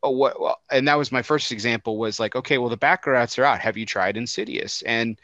what 0.00 0.40
well, 0.40 0.60
and 0.70 0.88
that 0.88 0.98
was 0.98 1.12
my 1.12 1.22
first 1.22 1.52
example 1.52 1.98
was 1.98 2.20
like 2.20 2.36
okay, 2.36 2.58
well 2.58 2.70
the 2.70 2.76
baccarats 2.76 3.38
are 3.38 3.44
out. 3.44 3.60
Have 3.60 3.76
you 3.76 3.86
tried 3.86 4.16
Insidious? 4.16 4.82
And 4.82 5.18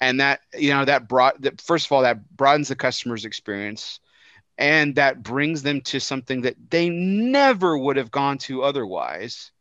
and 0.00 0.20
that 0.20 0.40
you 0.54 0.70
know 0.70 0.84
that 0.84 1.08
brought 1.08 1.40
that 1.42 1.60
first 1.60 1.86
of 1.86 1.92
all 1.92 2.02
that 2.02 2.36
broadens 2.36 2.68
the 2.68 2.76
customer's 2.76 3.24
experience 3.24 4.00
and 4.58 4.94
that 4.96 5.22
brings 5.22 5.62
them 5.62 5.80
to 5.82 6.00
something 6.00 6.42
that 6.42 6.56
they 6.70 6.88
never 6.88 7.76
would 7.76 7.96
have 7.96 8.10
gone 8.10 8.38
to 8.38 8.62
otherwise 8.62 9.52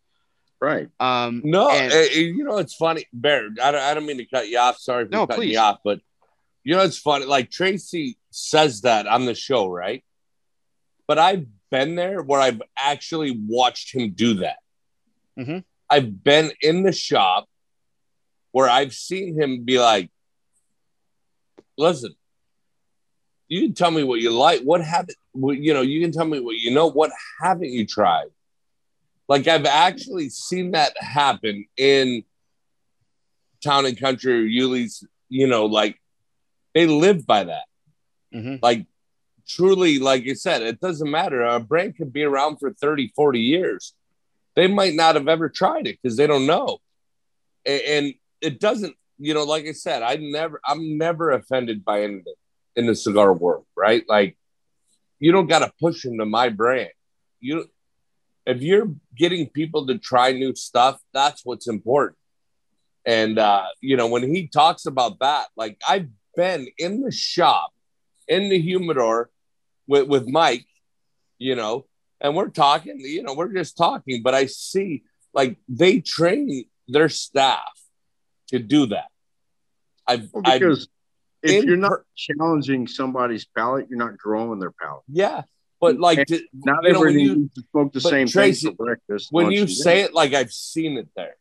right 0.65 0.89
um 0.99 1.41
no 1.45 1.69
and, 1.69 1.93
uh, 1.93 1.97
you 1.97 2.43
know 2.43 2.57
it's 2.57 2.75
funny 2.75 3.05
bear 3.13 3.49
I 3.61 3.71
don't, 3.71 3.81
I 3.81 3.93
don't 3.93 4.05
mean 4.05 4.17
to 4.17 4.25
cut 4.25 4.47
you 4.47 4.57
off 4.57 4.77
sorry 4.79 5.05
for 5.05 5.11
no, 5.11 5.27
cutting 5.27 5.43
please. 5.43 5.53
you 5.53 5.59
off 5.59 5.79
but 5.83 5.99
you 6.63 6.75
know 6.75 6.81
it's 6.81 6.97
funny 6.97 7.25
like 7.25 7.51
tracy 7.51 8.17
says 8.31 8.81
that 8.81 9.07
on 9.07 9.25
the 9.25 9.35
show 9.35 9.67
right 9.67 10.03
but 11.07 11.19
i've 11.19 11.45
been 11.69 11.95
there 11.95 12.21
where 12.21 12.39
i've 12.39 12.61
actually 12.77 13.39
watched 13.47 13.93
him 13.93 14.11
do 14.11 14.35
that 14.35 14.57
mm-hmm. 15.37 15.59
i've 15.89 16.23
been 16.23 16.51
in 16.61 16.83
the 16.83 16.91
shop 16.91 17.47
where 18.51 18.69
i've 18.69 18.93
seen 18.93 19.39
him 19.39 19.63
be 19.63 19.79
like 19.79 20.09
listen, 21.77 22.15
you 23.47 23.61
can 23.61 23.73
tell 23.73 23.91
me 23.91 24.03
what 24.03 24.19
you 24.19 24.31
like. 24.31 24.61
What 24.61 24.81
haven't 24.81 25.17
you 25.33 25.73
know? 25.73 25.81
You 25.81 26.01
can 26.01 26.11
tell 26.11 26.25
me 26.25 26.39
what 26.39 26.55
you 26.55 26.71
know. 26.73 26.87
What 26.87 27.11
haven't 27.41 27.69
you 27.69 27.85
tried? 27.85 28.27
Like 29.27 29.47
I've 29.47 29.65
actually 29.65 30.29
seen 30.29 30.71
that 30.71 30.93
happen 30.97 31.65
in 31.77 32.23
town 33.63 33.85
and 33.85 33.99
country 33.99 34.33
or 34.33 34.67
Euless. 34.67 35.03
You 35.29 35.47
know, 35.47 35.65
like 35.65 35.99
they 36.73 36.85
live 36.87 37.25
by 37.25 37.45
that. 37.45 37.65
Mm-hmm. 38.33 38.55
Like 38.61 38.85
truly, 39.47 39.99
like 39.99 40.23
you 40.25 40.35
said, 40.35 40.61
it 40.61 40.79
doesn't 40.79 41.09
matter. 41.09 41.41
A 41.41 41.59
brand 41.59 41.97
could 41.97 42.13
be 42.13 42.23
around 42.23 42.57
for 42.57 42.73
30, 42.73 43.13
40 43.15 43.39
years. 43.39 43.93
They 44.55 44.67
might 44.67 44.93
not 44.93 45.15
have 45.15 45.27
ever 45.27 45.49
tried 45.49 45.87
it 45.87 45.97
because 46.01 46.17
they 46.17 46.27
don't 46.27 46.45
know. 46.45 46.79
And 47.65 48.13
it 48.41 48.59
doesn't 48.59 48.95
you 49.17 49.33
know, 49.33 49.43
like 49.43 49.65
I 49.65 49.71
said, 49.71 50.01
I 50.03 50.15
never, 50.15 50.59
I'm 50.65 50.97
never 50.97 51.31
offended 51.31 51.85
by 51.85 52.03
anything 52.03 52.33
in 52.75 52.85
the 52.87 52.95
cigar 52.95 53.33
world, 53.33 53.65
right? 53.75 54.03
Like, 54.07 54.37
you 55.19 55.31
don't 55.31 55.47
got 55.47 55.59
to 55.59 55.71
push 55.79 56.05
into 56.05 56.25
my 56.25 56.49
brand. 56.49 56.89
You, 57.39 57.65
if 58.45 58.61
you're 58.61 58.93
getting 59.15 59.49
people 59.49 59.87
to 59.87 59.97
try 59.97 60.31
new 60.31 60.55
stuff, 60.55 60.99
that's 61.13 61.45
what's 61.45 61.67
important. 61.67 62.17
And 63.05 63.37
uh, 63.37 63.65
you 63.81 63.97
know, 63.97 64.07
when 64.07 64.23
he 64.23 64.47
talks 64.47 64.85
about 64.85 65.19
that, 65.19 65.47
like 65.55 65.79
I've 65.87 66.09
been 66.35 66.67
in 66.77 67.01
the 67.01 67.11
shop, 67.11 67.71
in 68.27 68.49
the 68.49 68.59
humidor 68.59 69.29
with 69.87 70.07
with 70.07 70.27
Mike, 70.27 70.65
you 71.37 71.55
know, 71.55 71.85
and 72.19 72.35
we're 72.35 72.49
talking, 72.49 72.99
you 72.99 73.23
know, 73.23 73.33
we're 73.33 73.53
just 73.53 73.77
talking, 73.77 74.21
but 74.23 74.33
I 74.33 74.47
see 74.47 75.03
like 75.33 75.57
they 75.67 75.99
train 75.99 76.65
their 76.87 77.09
staff 77.09 77.59
to 78.47 78.59
do 78.59 78.87
that. 78.87 79.09
I've 80.07 80.29
Well, 80.33 80.43
because 80.43 80.87
I've, 81.43 81.51
if 81.51 81.65
you're 81.65 81.77
not 81.77 81.91
per- 81.91 82.05
challenging 82.15 82.87
somebody's 82.87 83.45
palate, 83.45 83.87
you're 83.89 83.99
not 83.99 84.17
growing 84.17 84.59
their 84.59 84.71
palate. 84.71 85.03
yeah, 85.07 85.43
but 85.79 85.99
like 85.99 86.29
And 86.29 86.41
Not 86.53 86.83
you 86.83 86.93
know, 86.93 87.05
you 87.05 87.49
smoke 87.71 87.93
the 87.93 88.01
same 88.01 88.27
Tracy, 88.27 88.67
thing 88.67 88.75
for 88.75 88.85
breakfast. 88.85 89.27
when 89.31 89.51
you 89.51 89.67
say 89.67 90.01
it 90.01 90.13
like 90.13 90.33
I've 90.33 90.51
seen 90.51 90.97
it 90.97 91.09
there, 91.15 91.35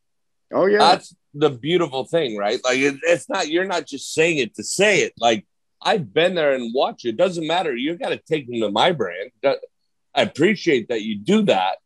oh 0.52 0.66
yeah, 0.66 0.78
that's 0.78 1.14
the 1.34 1.50
beautiful 1.50 2.04
thing, 2.04 2.36
right? 2.36 2.60
Like 2.64 2.78
it, 2.78 2.96
it's 3.02 3.28
not 3.28 3.48
you're 3.48 3.64
not 3.64 3.86
just 3.86 4.12
saying 4.12 4.38
it 4.38 4.54
to 4.56 4.64
say 4.64 5.00
it. 5.00 5.12
Like 5.18 5.46
I've 5.82 6.12
been 6.12 6.34
there 6.34 6.54
and 6.54 6.72
watched 6.74 7.04
it. 7.04 7.10
it 7.10 7.16
doesn't 7.16 7.46
matter. 7.46 7.74
You 7.74 7.96
got 7.96 8.10
to 8.10 8.18
take 8.18 8.48
them 8.48 8.60
to 8.60 8.70
my 8.70 8.92
brand. 8.92 9.30
I 9.44 10.22
appreciate 10.22 10.88
that 10.88 11.02
you 11.02 11.18
do 11.18 11.42
that, 11.42 11.78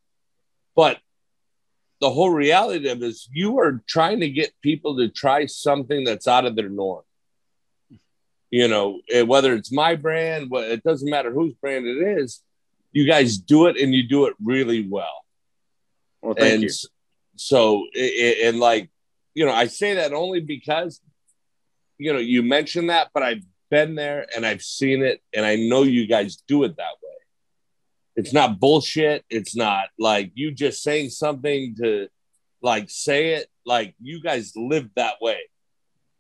but 0.77 0.99
the 2.01 2.11
whole 2.11 2.31
reality 2.31 2.89
of 2.89 3.03
it 3.03 3.07
is 3.07 3.29
you 3.33 3.59
are 3.59 3.83
trying 3.89 4.21
to 4.21 4.31
get 4.31 4.53
people 4.63 4.99
to 4.99 5.09
try 5.09 5.47
something 5.47 6.05
that's 6.05 6.29
out 6.29 6.45
of 6.47 6.55
their 6.55 6.69
norm. 6.69 7.03
You 8.51 8.69
know, 8.69 9.01
eh, 9.11 9.23
whether 9.23 9.55
it's 9.55 9.71
my 9.71 9.95
brand, 9.95 10.49
it 10.53 10.83
doesn't 10.83 11.09
matter 11.09 11.33
whose 11.33 11.55
brand 11.55 11.87
it 11.87 12.19
is. 12.19 12.43
You 12.93 13.07
guys 13.07 13.37
do 13.37 13.67
it 13.67 13.77
and 13.77 13.95
you 13.95 14.09
do 14.09 14.27
it 14.27 14.35
really 14.43 14.89
well 14.89 15.25
well, 16.23 16.35
thank 16.35 16.55
and 16.55 16.63
you. 16.65 16.71
so 17.37 17.87
and 17.97 18.59
like 18.59 18.91
you 19.35 19.45
know 19.45 19.53
i 19.53 19.67
say 19.67 19.95
that 19.95 20.13
only 20.13 20.41
because 20.41 21.01
you 21.99 22.13
know 22.13 22.19
you 22.19 22.43
mentioned 22.43 22.91
that 22.91 23.09
but 23.15 23.23
i've 23.23 23.43
been 23.71 23.95
there 23.95 24.27
and 24.35 24.47
i've 24.47 24.63
seen 24.63 25.03
it 25.03 25.21
and 25.35 25.45
i 25.45 25.57
know 25.57 25.83
you 25.83 26.07
guys 26.07 26.37
do 26.49 26.65
it 26.65 26.77
that 26.77 26.95
way 27.03 27.15
it's 28.17 28.33
not 28.33 28.59
bullshit 28.59 29.25
it's 29.31 29.55
not 29.55 29.89
like 29.99 30.33
you 30.35 30.51
just 30.51 30.83
saying 30.83 31.11
something 31.11 31.75
to 31.77 32.09
like 32.63 32.89
say 32.89 33.35
it 33.35 33.49
like 33.65 33.95
you 34.01 34.21
guys 34.21 34.53
live 34.57 34.89
that 34.97 35.15
way 35.21 35.39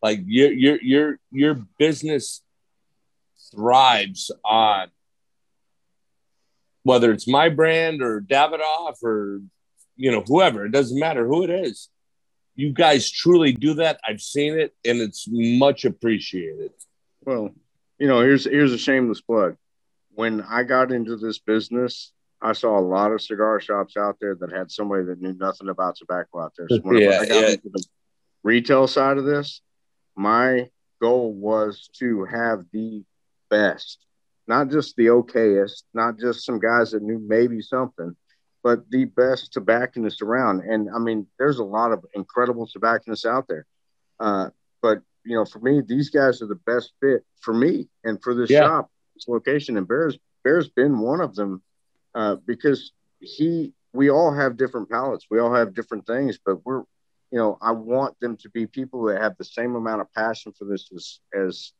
like 0.02 0.20
your 0.26 0.52
your 0.52 0.82
your 0.82 1.18
your 1.30 1.54
business 1.78 2.42
thrives 3.54 4.30
on 4.44 4.88
whether 6.82 7.12
it's 7.12 7.28
my 7.28 7.48
brand 7.48 8.02
or 8.02 8.20
Davidoff 8.20 9.02
or 9.02 9.40
you 9.96 10.10
know 10.10 10.22
whoever 10.26 10.64
it 10.66 10.72
doesn't 10.72 10.98
matter 10.98 11.26
who 11.26 11.42
it 11.44 11.50
is 11.50 11.88
you 12.54 12.72
guys 12.72 13.10
truly 13.10 13.52
do 13.52 13.74
that 13.74 14.00
i've 14.06 14.20
seen 14.20 14.58
it 14.58 14.74
and 14.84 15.00
it's 15.00 15.26
much 15.30 15.84
appreciated 15.84 16.72
Well, 17.24 17.50
you 17.98 18.06
know, 18.06 18.20
here's 18.20 18.44
here's 18.44 18.72
a 18.72 18.78
shameless 18.78 19.20
plug. 19.20 19.56
When 20.14 20.40
I 20.42 20.62
got 20.62 20.92
into 20.92 21.16
this 21.16 21.38
business, 21.38 22.12
I 22.40 22.52
saw 22.52 22.78
a 22.78 22.80
lot 22.80 23.12
of 23.12 23.20
cigar 23.20 23.60
shops 23.60 23.96
out 23.96 24.16
there 24.20 24.34
that 24.36 24.52
had 24.52 24.70
somebody 24.70 25.04
that 25.04 25.20
knew 25.20 25.34
nothing 25.34 25.68
about 25.68 25.96
tobacco 25.96 26.40
out 26.42 26.52
there. 26.56 26.68
So 26.68 26.80
Yeah, 26.92 27.20
I 27.20 27.26
got 27.26 27.34
yeah. 27.42 27.48
into 27.50 27.70
the 27.72 27.84
retail 28.44 28.86
side 28.86 29.18
of 29.18 29.24
this, 29.24 29.60
my 30.19 30.69
goal 31.01 31.32
was 31.32 31.89
to 32.01 32.24
have 32.27 32.66
the 32.73 33.05
best, 33.51 34.05
not 34.49 34.69
just 34.70 34.97
the 34.97 35.07
okayest, 35.07 35.85
not 35.95 36.19
just 36.19 36.45
some 36.45 36.59
guys 36.61 36.90
that 36.93 37.03
knew 37.03 37.20
maybe 37.27 37.62
something, 37.62 38.16
but 38.62 38.90
the 38.90 39.05
best 39.05 39.53
tobacconist 39.53 40.23
around. 40.23 40.62
And 40.62 40.89
I 40.95 40.99
mean, 40.99 41.27
there's 41.39 41.61
a 41.61 41.65
lot 41.65 41.93
of 41.93 42.05
incredible 42.15 42.66
tobacconists 42.66 43.24
out 43.27 43.47
there. 43.49 43.66
Uh, 44.20 44.51
but 44.82 45.01
you 45.24 45.36
know, 45.36 45.45
for 45.45 45.61
me, 45.61 45.82
these 45.86 46.11
guys 46.11 46.43
are 46.43 46.47
the 46.47 46.61
best 46.66 46.93
fit 47.01 47.24
for 47.40 47.55
me 47.55 47.89
and 48.05 48.23
for 48.23 48.35
this 48.35 48.51
Yeah. 48.51 48.65
shop, 48.65 48.90
this 49.15 49.28
location. 49.28 49.77
And 49.77 49.86
Bear's 49.86 50.19
Bear's 50.45 50.69
been 50.69 50.99
one 51.01 51.20
of 51.20 51.35
them 51.36 51.62
uh, 52.15 52.36
because 52.47 52.93
he, 53.20 53.73
we 53.93 54.11
all 54.11 54.32
have 54.32 54.57
different 54.57 54.90
palates, 54.90 55.27
we 55.31 55.39
all 55.39 55.55
have 55.55 55.74
different 55.74 56.07
things, 56.07 56.39
but 56.45 56.65
we're, 56.65 56.82
you 57.30 57.38
know, 57.38 57.59
I 57.60 57.72
want 57.72 58.18
them 58.20 58.36
to 58.38 58.50
be 58.50 58.66
people 58.66 59.05
that 59.06 59.20
have 59.20 59.36
the 59.36 59.44
same 59.44 59.74
amount 59.74 60.00
of 60.00 60.12
passion 60.12 60.52
for 60.59 60.64
this 60.64 60.90
as 60.94 61.20
as, 61.34 61.72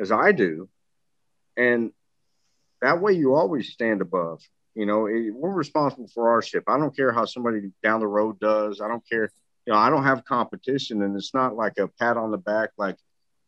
as 0.00 0.12
I 0.12 0.32
do, 0.32 0.68
and 1.56 1.92
that 2.82 3.00
way 3.00 3.12
you 3.12 3.34
always 3.34 3.72
stand 3.72 4.00
above. 4.00 4.42
You 4.74 4.84
know, 4.84 5.06
it, 5.06 5.32
we're 5.34 5.50
responsible 5.52 6.08
for 6.12 6.30
our 6.30 6.42
ship. 6.42 6.64
I 6.66 6.78
don't 6.78 6.94
care 6.94 7.12
how 7.12 7.24
somebody 7.24 7.70
down 7.82 8.00
the 8.00 8.06
road 8.06 8.38
does. 8.38 8.80
I 8.80 8.88
don't 8.88 9.02
care 9.08 9.30
you 9.66 9.72
know, 9.72 9.78
I 9.78 9.90
don't 9.90 10.04
have 10.04 10.24
competition, 10.24 11.02
and 11.02 11.16
it's 11.16 11.34
not 11.34 11.56
like 11.56 11.78
a 11.78 11.88
pat 11.88 12.16
on 12.16 12.30
the 12.30 12.38
back, 12.38 12.70
like 12.78 12.96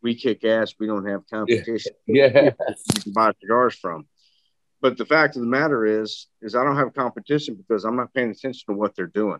we 0.02 0.14
kick 0.14 0.44
ass. 0.44 0.74
We 0.78 0.86
don't 0.86 1.06
have 1.06 1.22
competition. 1.30 1.92
yeah 2.06 2.50
You 2.94 3.00
can 3.02 3.12
buy 3.12 3.32
cigars 3.40 3.76
from. 3.76 4.06
But 4.80 4.96
the 4.98 5.06
fact 5.06 5.36
of 5.36 5.42
the 5.42 5.48
matter 5.48 5.86
is, 6.02 6.26
is 6.42 6.54
I 6.54 6.64
don't 6.64 6.76
have 6.76 6.94
competition 6.94 7.54
because 7.54 7.84
I'm 7.84 7.96
not 7.96 8.12
paying 8.14 8.30
attention 8.30 8.62
to 8.68 8.76
what 8.76 8.94
they're 8.94 9.06
doing. 9.06 9.38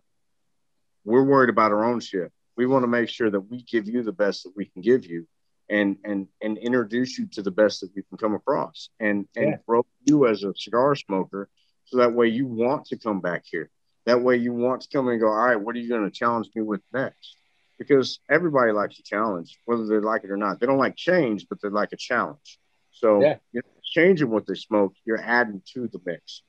We're 1.09 1.25
worried 1.25 1.49
about 1.49 1.73
our 1.73 1.85
own 1.85 2.01
shit. 2.01 2.31
We 2.57 2.67
want 2.67 2.83
to 2.83 2.87
make 2.89 3.09
sure 3.09 3.31
that 3.31 3.41
we 3.41 3.63
give 3.63 3.89
you 3.89 4.03
the 4.03 4.13
best 4.13 4.45
that 4.45 4.53
we 4.55 4.67
can 4.67 4.83
give 4.83 5.07
you, 5.07 5.27
and 5.71 5.97
and 6.05 6.29
and 6.43 6.59
introduce 6.59 7.19
you 7.19 7.27
to 7.29 7.43
the 7.43 7.51
best 7.51 7.81
that 7.81 7.91
we 7.97 8.03
can 8.03 8.19
come 8.19 8.35
across, 8.35 8.91
and 9.01 9.27
and 9.35 9.51
Yeah. 9.53 9.57
grow 9.67 9.87
you 10.05 10.27
as 10.27 10.45
a 10.45 10.53
cigar 10.55 10.95
smoker, 10.97 11.49
so 11.87 11.97
that 11.97 12.13
way 12.13 12.29
you 12.29 12.47
want 12.47 12.85
to 12.87 12.99
come 12.99 13.21
back 13.21 13.45
here. 13.47 13.71
That 14.05 14.21
way 14.23 14.37
you 14.37 14.53
want 14.53 14.83
to 14.83 14.89
come 14.93 15.09
and 15.09 15.19
go, 15.19 15.29
all 15.29 15.47
right, 15.47 15.57
what 15.57 15.75
are 15.77 15.79
you 15.79 15.89
going 15.89 16.05
to 16.05 16.11
challenge 16.11 16.51
me 16.55 16.63
with 16.63 16.83
next? 16.93 17.37
Because 17.79 18.21
everybody 18.29 18.73
likes 18.73 18.99
a 18.99 19.03
challenge, 19.03 19.59
whether 19.65 19.87
they 19.87 19.97
like 19.99 20.25
it 20.25 20.31
or 20.31 20.37
not. 20.37 20.61
They 20.61 20.67
don't 20.67 20.79
like 20.79 20.97
change, 20.97 21.47
but 21.49 21.61
they 21.63 21.69
like 21.69 21.93
a 21.93 21.97
challenge. 21.97 22.59
So 22.91 23.23
Yeah. 23.23 23.37
you're 23.53 23.65
changing 23.83 24.29
what 24.31 24.47
they 24.47 24.55
smoke, 24.55 24.95
you're 25.07 25.23
adding 25.23 25.63
to 25.73 25.89
the 25.89 26.01
mix. 26.05 26.43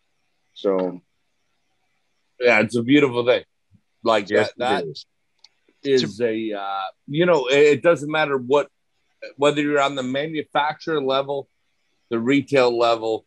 So 0.54 1.00
yeah 2.40 2.60
it's 2.62 2.76
a 2.76 2.84
beautiful 2.84 3.26
thing 3.26 3.44
like 4.04 4.30
yes, 4.30 4.52
that 4.58 4.84
that 4.84 4.86
is. 4.86 5.06
is 6.04 6.22
a 6.22 6.54
uh, 6.54 6.88
you 7.08 7.26
know 7.26 7.48
it, 7.48 7.60
it 7.60 7.84
doesn't 7.84 8.12
matter 8.12 8.38
what 8.38 8.70
whether 9.36 9.62
you're 9.62 9.82
on 9.82 9.96
the 9.96 10.04
manufacturer 10.04 11.02
level 11.02 11.50
the 12.10 12.20
retail 12.20 12.78
level 12.78 13.26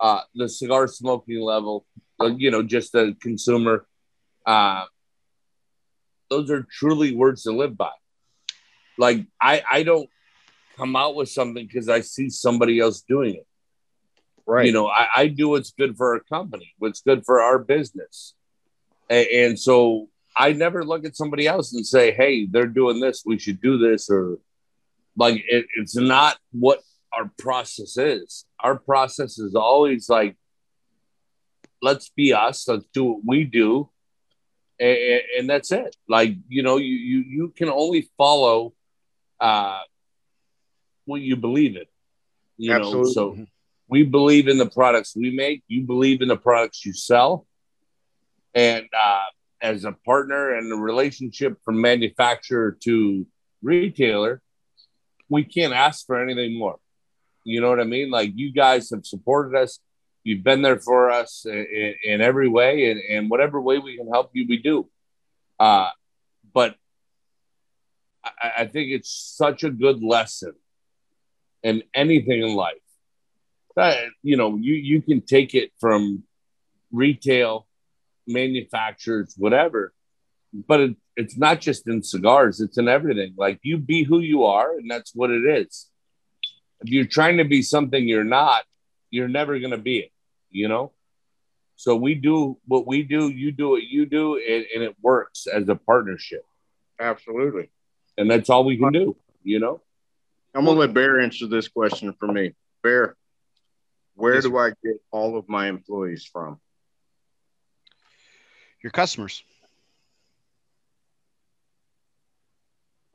uh, 0.00 0.20
the 0.34 0.48
cigar 0.48 0.88
smoking 0.88 1.40
level 1.40 1.86
uh, 2.20 2.26
you 2.36 2.50
know 2.50 2.62
just 2.62 2.94
a 2.94 3.14
consumer 3.20 3.86
uh, 4.46 4.84
those 6.30 6.50
are 6.50 6.66
truly 6.70 7.14
words 7.14 7.42
to 7.44 7.52
live 7.52 7.76
by 7.76 7.92
like 8.98 9.26
i 9.40 9.62
i 9.70 9.82
don't 9.82 10.08
come 10.76 10.96
out 10.96 11.14
with 11.14 11.28
something 11.28 11.66
because 11.66 11.88
i 11.88 12.00
see 12.00 12.28
somebody 12.28 12.78
else 12.80 13.02
doing 13.02 13.34
it 13.34 13.46
right. 14.46 14.66
you 14.66 14.72
know 14.72 14.86
I, 14.86 15.08
I 15.16 15.26
do 15.28 15.48
what's 15.48 15.70
good 15.70 15.96
for 15.96 16.14
our 16.14 16.20
company 16.20 16.74
what's 16.78 17.00
good 17.00 17.24
for 17.24 17.42
our 17.42 17.58
business 17.58 18.34
and, 19.08 19.26
and 19.26 19.58
so 19.58 20.08
i 20.36 20.52
never 20.52 20.84
look 20.84 21.04
at 21.04 21.16
somebody 21.16 21.46
else 21.46 21.72
and 21.72 21.86
say 21.86 22.12
hey 22.12 22.46
they're 22.46 22.66
doing 22.66 23.00
this 23.00 23.22
we 23.24 23.38
should 23.38 23.60
do 23.60 23.78
this 23.78 24.10
or 24.10 24.38
like 25.16 25.42
it, 25.48 25.66
it's 25.76 25.96
not 25.96 26.36
what 26.52 26.80
our 27.12 27.30
process 27.38 27.96
is 27.96 28.44
our 28.60 28.76
process 28.76 29.38
is 29.38 29.54
always 29.54 30.08
like 30.08 30.36
let's 31.82 32.10
be 32.10 32.32
us 32.32 32.66
let's 32.68 32.86
do 32.92 33.04
what 33.04 33.20
we 33.24 33.44
do 33.44 33.88
and, 34.78 35.22
and 35.38 35.50
that's 35.50 35.72
it 35.72 35.96
like 36.08 36.34
you 36.48 36.62
know 36.62 36.76
you 36.76 36.94
you, 36.94 37.24
you 37.26 37.48
can 37.56 37.68
only 37.68 38.08
follow 38.16 38.74
uh 39.40 39.80
what 41.04 41.20
you 41.20 41.36
believe 41.36 41.76
in 41.76 41.84
you 42.56 42.72
Absolutely. 42.72 43.02
know 43.02 43.12
so 43.12 43.46
we 43.88 44.02
believe 44.02 44.48
in 44.48 44.58
the 44.58 44.66
products 44.68 45.14
we 45.14 45.30
make 45.30 45.62
you 45.68 45.82
believe 45.82 46.22
in 46.22 46.28
the 46.28 46.36
products 46.36 46.84
you 46.84 46.92
sell 46.92 47.46
and 48.56 48.86
uh, 48.98 49.22
as 49.62 49.84
a 49.84 49.92
partner 49.92 50.56
and 50.56 50.72
a 50.72 50.76
relationship 50.76 51.58
from 51.64 51.80
manufacturer 51.80 52.76
to 52.82 53.24
retailer 53.62 54.42
we 55.28 55.44
can't 55.44 55.72
ask 55.72 56.06
for 56.06 56.22
anything 56.22 56.58
more. 56.58 56.76
You 57.44 57.60
know 57.60 57.68
what 57.68 57.80
i 57.80 57.84
mean? 57.84 58.10
Like 58.10 58.32
you 58.34 58.52
guys 58.52 58.90
have 58.90 59.06
supported 59.06 59.56
us. 59.56 59.78
You've 60.24 60.42
been 60.42 60.62
there 60.62 60.80
for 60.80 61.10
us 61.10 61.46
in, 61.46 61.94
in 62.02 62.20
every 62.20 62.48
way 62.48 62.90
and, 62.90 63.00
and 63.00 63.30
whatever 63.30 63.60
way 63.60 63.78
we 63.78 63.96
can 63.96 64.08
help 64.08 64.30
you 64.32 64.46
we 64.48 64.58
do. 64.58 64.88
Uh, 65.58 65.90
but 66.52 66.74
I, 68.24 68.52
I 68.58 68.66
think 68.66 68.90
it's 68.90 69.10
such 69.36 69.62
a 69.62 69.70
good 69.70 70.02
lesson 70.02 70.54
in 71.62 71.84
anything 71.94 72.42
in 72.42 72.54
life 72.54 72.74
that 73.76 74.08
you 74.22 74.36
know 74.36 74.56
you 74.56 74.74
you 74.74 75.02
can 75.02 75.20
take 75.20 75.54
it 75.54 75.70
from 75.80 76.24
retail 76.90 77.65
manufacturers 78.26 79.34
whatever. 79.36 79.92
But 80.52 80.80
it, 80.80 80.96
it's 81.16 81.36
not 81.36 81.60
just 81.60 81.86
in 81.88 82.02
cigars 82.02 82.60
it's 82.60 82.78
in 82.78 82.88
everything. 82.88 83.34
Like 83.36 83.60
you 83.62 83.78
be 83.78 84.04
who 84.04 84.20
you 84.20 84.44
are 84.44 84.76
and 84.76 84.90
that's 84.90 85.14
what 85.14 85.30
it 85.30 85.44
is. 85.44 85.88
If 86.80 86.90
you're 86.90 87.06
trying 87.06 87.38
to 87.38 87.44
be 87.44 87.62
something 87.62 88.06
you're 88.06 88.24
not 88.24 88.64
you're 89.10 89.28
never 89.28 89.58
going 89.58 89.70
to 89.70 89.78
be 89.78 89.98
it 89.98 90.12
you 90.50 90.68
know? 90.68 90.92
So 91.76 91.94
we 91.94 92.14
do 92.14 92.58
what 92.66 92.86
we 92.86 93.02
do 93.02 93.28
you 93.28 93.52
do 93.52 93.70
what 93.70 93.82
you 93.82 94.06
do 94.06 94.36
and, 94.36 94.64
and 94.74 94.82
it 94.82 94.96
works 95.02 95.46
as 95.46 95.68
a 95.68 95.74
partnership. 95.74 96.44
Absolutely. 96.98 97.70
and 98.16 98.30
that's 98.30 98.48
all 98.48 98.64
we 98.64 98.78
can 98.78 98.92
do 98.92 99.16
you 99.46 99.60
know? 99.60 99.80
I'm 100.54 100.64
gonna 100.64 100.78
let 100.78 100.94
Bear 100.94 101.20
answer 101.20 101.46
this 101.46 101.68
question 101.68 102.12
for 102.18 102.26
me. 102.26 102.54
Bear, 102.82 103.16
where 104.14 104.40
do 104.40 104.56
I 104.58 104.70
get 104.70 104.96
all 105.10 105.38
of 105.38 105.48
my 105.48 105.68
employees 105.68 106.28
from? 106.30 106.58
Your 108.82 108.90
customers. 108.90 109.42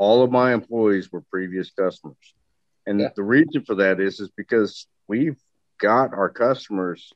all 0.01 0.23
of 0.23 0.31
my 0.31 0.51
employees 0.51 1.11
were 1.11 1.21
previous 1.21 1.69
customers. 1.69 2.33
And 2.87 2.99
yeah. 2.99 3.09
the 3.15 3.21
reason 3.21 3.63
for 3.63 3.75
that 3.75 3.99
is 3.99 4.19
is 4.19 4.31
because 4.35 4.87
we've 5.07 5.37
got 5.79 6.15
our 6.15 6.27
customers 6.27 7.13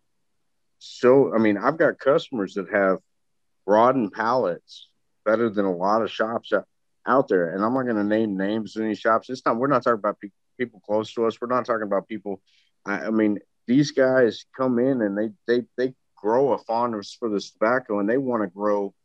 so 0.78 1.34
I 1.34 1.40
mean, 1.40 1.58
I've 1.58 1.80
got 1.80 1.98
customers 1.98 2.54
that 2.54 2.70
have 2.72 3.00
broadened 3.66 4.12
palates 4.12 4.88
better 5.26 5.50
than 5.50 5.66
a 5.66 5.76
lot 5.76 6.04
of 6.04 6.12
shops 6.12 6.54
out, 6.54 6.68
out 7.08 7.28
there. 7.28 7.56
And 7.56 7.64
I'm 7.66 7.74
not 7.74 7.84
going 7.84 7.96
to 7.96 8.04
name 8.04 8.38
names 8.38 8.76
of 8.76 8.84
any 8.84 8.94
shops. 8.94 9.32
It's 9.32 9.44
not, 9.46 9.58
we're 9.58 9.66
not 9.66 9.82
talking 9.82 9.98
about 9.98 10.20
pe- 10.20 10.30
people 10.60 10.80
close 10.86 11.12
to 11.16 11.26
us. 11.26 11.42
We're 11.42 11.48
not 11.48 11.66
talking 11.66 11.88
about 11.88 12.08
people. 12.08 12.40
I, 12.86 13.08
I, 13.08 13.10
mean, 13.10 13.40
these 13.66 13.92
guys 13.92 14.46
come 14.56 14.78
in 14.78 15.02
and 15.02 15.18
they, 15.18 15.30
they, 15.48 15.66
they 15.76 15.94
grow 16.26 16.54
a 16.54 16.58
fondness 16.58 17.16
for 17.20 17.30
this 17.30 17.52
tobacco 17.52 18.00
and 18.00 18.10
they 18.10 18.18
want 18.18 18.42
to 18.42 18.48
grow 18.48 18.96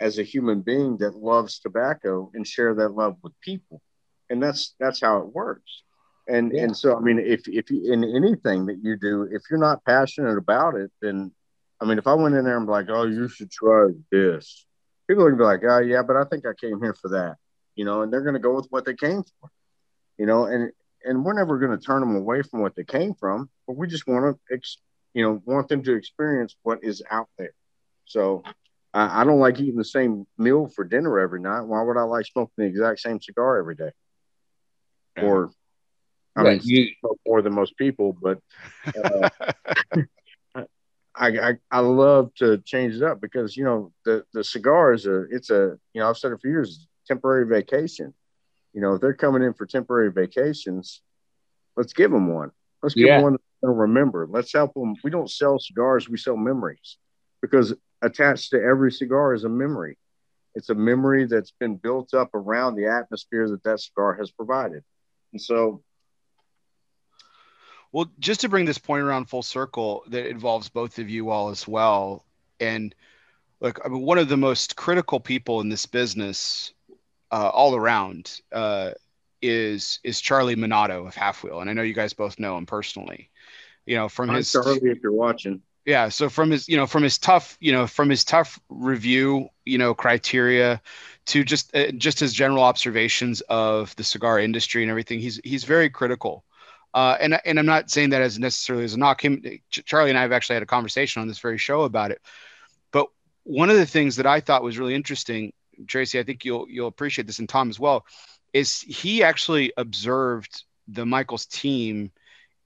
as 0.00 0.18
a 0.18 0.24
human 0.24 0.60
being 0.60 0.96
that 0.96 1.14
loves 1.14 1.60
tobacco 1.60 2.32
and 2.34 2.44
share 2.44 2.74
that 2.74 2.88
love 2.88 3.16
with 3.22 3.32
people. 3.40 3.80
And 4.28 4.42
that's, 4.42 4.74
that's 4.80 5.00
how 5.00 5.18
it 5.18 5.32
works. 5.32 5.82
And, 6.26 6.50
yeah. 6.52 6.64
and 6.64 6.76
so, 6.76 6.96
I 6.96 7.00
mean, 7.00 7.20
if, 7.20 7.46
if 7.46 7.70
you, 7.70 7.92
in 7.92 8.02
anything 8.02 8.66
that 8.66 8.78
you 8.82 8.96
do, 8.96 9.28
if 9.30 9.42
you're 9.48 9.66
not 9.68 9.84
passionate 9.84 10.36
about 10.36 10.74
it, 10.74 10.90
then, 11.00 11.30
I 11.80 11.84
mean, 11.84 11.98
if 11.98 12.08
I 12.08 12.14
went 12.14 12.34
in 12.34 12.44
there 12.44 12.56
and 12.56 12.66
be 12.66 12.72
like, 12.72 12.88
oh, 12.88 13.04
you 13.04 13.28
should 13.28 13.52
try 13.52 13.90
this, 14.10 14.66
people 15.06 15.22
are 15.22 15.30
gonna 15.30 15.38
be 15.38 15.44
like, 15.44 15.62
oh 15.62 15.78
yeah, 15.78 16.02
but 16.02 16.16
I 16.16 16.24
think 16.24 16.44
I 16.44 16.54
came 16.60 16.80
here 16.80 16.94
for 16.94 17.10
that, 17.10 17.36
you 17.76 17.84
know, 17.84 18.02
and 18.02 18.12
they're 18.12 18.22
gonna 18.22 18.40
go 18.40 18.54
with 18.56 18.66
what 18.70 18.84
they 18.84 18.94
came 18.94 19.22
for, 19.22 19.50
you 20.18 20.26
know, 20.26 20.46
and 20.46 20.72
and 21.04 21.24
we're 21.24 21.34
never 21.34 21.58
gonna 21.58 21.78
turn 21.78 22.00
them 22.00 22.16
away 22.16 22.42
from 22.42 22.62
what 22.62 22.74
they 22.74 22.84
came 22.84 23.14
from, 23.14 23.48
but 23.66 23.76
we 23.76 23.86
just 23.86 24.08
want 24.08 24.24
to, 24.24 24.54
ex- 24.54 24.78
you 25.14 25.22
know, 25.22 25.40
want 25.46 25.68
them 25.68 25.82
to 25.84 25.94
experience 25.94 26.56
what 26.62 26.80
is 26.82 27.02
out 27.10 27.28
there. 27.38 27.54
So 28.04 28.42
I, 28.92 29.22
I, 29.22 29.24
don't 29.24 29.38
like 29.38 29.58
eating 29.60 29.76
the 29.76 29.84
same 29.84 30.26
meal 30.36 30.68
for 30.68 30.84
dinner 30.84 31.18
every 31.18 31.40
night. 31.40 31.62
Why 31.62 31.82
would 31.82 31.96
I 31.96 32.02
like 32.02 32.26
smoking 32.26 32.52
the 32.58 32.64
exact 32.64 33.00
same 33.00 33.20
cigar 33.20 33.58
every 33.58 33.76
day? 33.76 33.92
Or 35.22 35.50
I 36.36 36.42
yeah, 36.42 36.50
mean, 36.50 36.60
you 36.64 36.88
smoke 37.00 37.20
more 37.26 37.42
than 37.42 37.54
most 37.54 37.76
people, 37.78 38.16
but 38.20 38.40
uh, 39.04 39.28
I, 41.16 41.28
I, 41.28 41.54
I 41.70 41.78
love 41.78 42.34
to 42.36 42.58
change 42.58 42.96
it 42.96 43.02
up 43.02 43.20
because 43.20 43.56
you 43.56 43.64
know 43.64 43.92
the 44.04 44.24
the 44.32 44.42
cigar 44.42 44.92
is 44.92 45.06
a 45.06 45.22
it's 45.30 45.50
a 45.50 45.78
you 45.92 46.00
know 46.00 46.08
I've 46.08 46.18
said 46.18 46.32
it 46.32 46.40
for 46.40 46.48
years 46.48 46.88
temporary 47.06 47.46
vacation. 47.46 48.12
You 48.72 48.80
know 48.80 48.94
if 48.94 49.00
they're 49.00 49.14
coming 49.14 49.42
in 49.42 49.54
for 49.54 49.64
temporary 49.64 50.10
vacations, 50.10 51.02
let's 51.76 51.92
give 51.92 52.10
them 52.10 52.34
one. 52.34 52.50
Let's 52.82 52.96
give 52.96 53.06
yeah. 53.06 53.16
them 53.16 53.22
one 53.22 53.38
to 53.66 53.72
remember. 53.72 54.26
Let's 54.28 54.52
help 54.52 54.74
them. 54.74 54.94
We 55.02 55.10
don't 55.10 55.30
sell 55.30 55.58
cigars, 55.58 56.08
we 56.08 56.16
sell 56.16 56.36
memories 56.36 56.98
because 57.40 57.74
attached 58.02 58.50
to 58.50 58.62
every 58.62 58.92
cigar 58.92 59.34
is 59.34 59.44
a 59.44 59.48
memory. 59.48 59.98
It's 60.54 60.70
a 60.70 60.74
memory 60.74 61.26
that's 61.26 61.52
been 61.58 61.76
built 61.76 62.14
up 62.14 62.34
around 62.34 62.76
the 62.76 62.86
atmosphere 62.86 63.48
that 63.48 63.64
that 63.64 63.80
cigar 63.80 64.14
has 64.14 64.30
provided. 64.30 64.84
And 65.32 65.40
so 65.40 65.82
well, 67.94 68.10
just 68.18 68.40
to 68.40 68.48
bring 68.48 68.64
this 68.64 68.78
point 68.78 69.04
around 69.04 69.26
full 69.26 69.44
circle, 69.44 70.02
that 70.08 70.26
involves 70.26 70.68
both 70.68 70.98
of 70.98 71.08
you 71.08 71.30
all 71.30 71.50
as 71.50 71.68
well. 71.68 72.24
And 72.58 72.92
look, 73.60 73.80
I 73.84 73.88
mean, 73.88 74.02
one 74.02 74.18
of 74.18 74.28
the 74.28 74.36
most 74.36 74.74
critical 74.74 75.20
people 75.20 75.60
in 75.60 75.68
this 75.68 75.86
business, 75.86 76.72
uh, 77.30 77.50
all 77.50 77.76
around, 77.76 78.40
uh, 78.50 78.90
is 79.40 80.00
is 80.02 80.20
Charlie 80.20 80.56
Minato 80.56 81.06
of 81.06 81.14
Half 81.14 81.44
Wheel, 81.44 81.60
and 81.60 81.70
I 81.70 81.72
know 81.72 81.82
you 81.82 81.94
guys 81.94 82.14
both 82.14 82.40
know 82.40 82.56
him 82.56 82.66
personally. 82.66 83.30
You 83.86 83.96
know, 83.96 84.08
from 84.08 84.28
Hi, 84.30 84.36
his 84.36 84.50
Charlie, 84.50 84.90
if 84.90 85.02
you're 85.02 85.12
watching. 85.12 85.62
Yeah, 85.84 86.08
so 86.08 86.30
from 86.30 86.50
his, 86.50 86.66
you 86.68 86.78
know, 86.78 86.86
from 86.86 87.02
his 87.02 87.18
tough, 87.18 87.58
you 87.60 87.70
know, 87.70 87.86
from 87.86 88.08
his 88.08 88.24
tough 88.24 88.58
review, 88.70 89.48
you 89.66 89.76
know, 89.76 89.94
criteria 89.94 90.80
to 91.26 91.44
just 91.44 91.74
uh, 91.76 91.90
just 91.92 92.20
his 92.20 92.32
general 92.32 92.62
observations 92.62 93.42
of 93.42 93.94
the 93.96 94.04
cigar 94.04 94.38
industry 94.38 94.82
and 94.82 94.90
everything, 94.90 95.20
he's 95.20 95.40
he's 95.44 95.64
very 95.64 95.90
critical 95.90 96.44
uh, 96.94 97.16
and 97.20 97.40
and 97.44 97.58
I'm 97.58 97.66
not 97.66 97.90
saying 97.90 98.10
that 98.10 98.22
as 98.22 98.38
necessarily 98.38 98.84
as 98.84 98.94
a 98.94 98.98
knock. 98.98 99.22
Him, 99.24 99.42
Charlie 99.68 100.10
and 100.10 100.18
I 100.18 100.22
have 100.22 100.32
actually 100.32 100.54
had 100.54 100.62
a 100.62 100.66
conversation 100.66 101.20
on 101.20 101.28
this 101.28 101.40
very 101.40 101.58
show 101.58 101.82
about 101.82 102.12
it. 102.12 102.22
But 102.92 103.08
one 103.42 103.68
of 103.68 103.76
the 103.76 103.84
things 103.84 104.16
that 104.16 104.26
I 104.26 104.38
thought 104.38 104.62
was 104.62 104.78
really 104.78 104.94
interesting, 104.94 105.52
Tracy, 105.88 106.20
I 106.20 106.22
think 106.22 106.44
you'll 106.44 106.66
you'll 106.70 106.86
appreciate 106.86 107.26
this, 107.26 107.40
and 107.40 107.48
Tom 107.48 107.68
as 107.68 107.80
well, 107.80 108.06
is 108.52 108.80
he 108.80 109.24
actually 109.24 109.72
observed 109.76 110.62
the 110.86 111.04
Michaels 111.04 111.46
team 111.46 112.12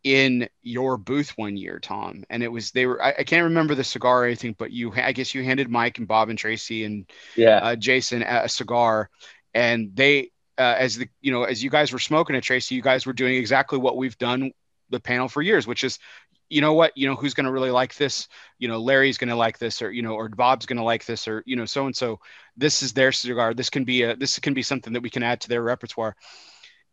in 0.05 0.49
your 0.63 0.97
booth 0.97 1.31
one 1.37 1.57
year, 1.57 1.81
Tom, 1.81 2.25
and 2.31 2.43
it 2.43 2.49
was 2.49 2.71
they 2.71 2.87
were 2.87 3.03
I, 3.03 3.15
I, 3.19 3.25
can't 3.25 3.45
remember 3.45 3.75
the 3.75 3.85
cigar 3.85 4.23
or 4.23 4.27
anything, 4.27 4.55
but 4.57 4.71
you 4.71 4.93
I 4.95 5.13
guess 5.13 5.35
you 5.35 5.43
handed 5.43 5.69
Mike 5.69 5.99
and 5.99 6.07
Bob 6.07 6.29
and 6.29 6.39
Tracy 6.39 6.85
and 6.85 7.07
yeah. 7.37 7.57
uh, 7.59 7.77
Jason 7.77 8.23
a 8.23 8.49
cigar, 8.49 9.11
and 9.55 9.91
they 9.95 10.31
uh, 10.57 10.77
as 10.79 10.97
the 10.99 11.09
you 11.21 11.33
know 11.33 11.45
as 11.45 11.63
you 11.63 11.71
guys 11.71 11.93
were 11.93 11.99
smoking 11.99 12.37
it, 12.37 12.43
Tracy, 12.43 12.75
you 12.75 12.83
guys 12.83 13.07
were 13.07 13.13
doing 13.13 13.35
exactly 13.35 13.79
what 13.79 13.97
we've 13.97 14.19
done 14.19 14.53
the 14.91 15.01
panel 15.01 15.29
for 15.29 15.43
years, 15.43 15.67
which 15.67 15.83
is 15.83 15.99
you 16.49 16.61
know 16.61 16.75
what 16.75 16.97
you 16.97 17.09
know 17.09 17.17
who's 17.17 17.35
going 17.35 17.47
to 17.47 17.53
really 17.53 17.73
like 17.73 17.95
this? 17.97 18.29
You 18.59 18.69
know 18.69 18.81
larry's 18.81 19.19
going 19.19 19.29
to 19.29 19.37
like 19.37 19.59
this 19.59 19.83
or 19.83 19.91
you 19.91 20.03
know 20.03 20.15
or 20.15 20.29
bob's 20.29 20.67
going 20.67 20.79
to 20.79 20.85
like 20.85 21.05
this 21.07 21.27
or 21.27 21.43
you 21.45 21.57
know 21.57 21.67
so 21.67 21.87
and 21.87 21.97
so. 21.97 22.21
This 22.57 22.83
is 22.83 22.93
their 22.93 23.13
cigar. 23.13 23.55
This 23.55 23.71
can 23.71 23.85
be 23.85 24.03
a 24.03 24.17
this 24.17 24.39
can 24.39 24.55
be 24.55 24.63
something 24.63 24.93
that 24.93 25.03
we 25.03 25.11
can 25.11 25.23
add 25.23 25.41
to 25.43 25.49
their 25.49 25.63
repertoire 25.63 26.17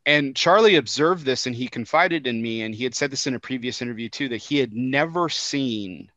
and 0.06 0.36
charlie 0.36 0.76
observed 0.76 1.26
this 1.26 1.46
and 1.46 1.56
he 1.56 1.68
confided 1.68 2.28
in 2.28 2.42
me 2.42 2.62
and 2.62 2.76
he 2.76 2.84
had 2.84 2.96
said 2.96 3.12
this 3.12 3.28
in 3.28 3.36
a 3.36 3.40
previous 3.40 3.82
interview 3.82 4.10
too 4.10 4.30
that 4.30 4.38
he 4.38 4.58
had 4.58 4.74
never 4.74 5.30
seen 5.30 6.12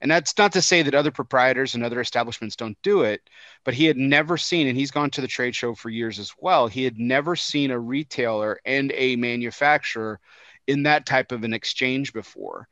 and 0.00 0.10
that's 0.10 0.36
not 0.38 0.52
to 0.52 0.62
say 0.62 0.82
that 0.82 0.94
other 0.94 1.10
proprietors 1.10 1.74
and 1.74 1.84
other 1.84 2.00
establishments 2.00 2.56
don't 2.56 2.80
do 2.82 3.02
it, 3.02 3.20
but 3.64 3.74
he 3.74 3.84
had 3.84 3.98
never 3.98 4.38
seen, 4.38 4.66
and 4.66 4.76
he's 4.76 4.90
gone 4.90 5.10
to 5.10 5.20
the 5.20 5.26
trade 5.26 5.54
show 5.54 5.74
for 5.74 5.90
years 5.90 6.18
as 6.18 6.32
well. 6.38 6.68
He 6.68 6.84
had 6.84 6.98
never 6.98 7.36
seen 7.36 7.70
a 7.70 7.78
retailer 7.78 8.60
and 8.64 8.92
a 8.94 9.16
manufacturer 9.16 10.18
in 10.66 10.84
that 10.84 11.04
type 11.04 11.32
of 11.32 11.44
an 11.44 11.52
exchange 11.52 12.12
before. 12.12 12.66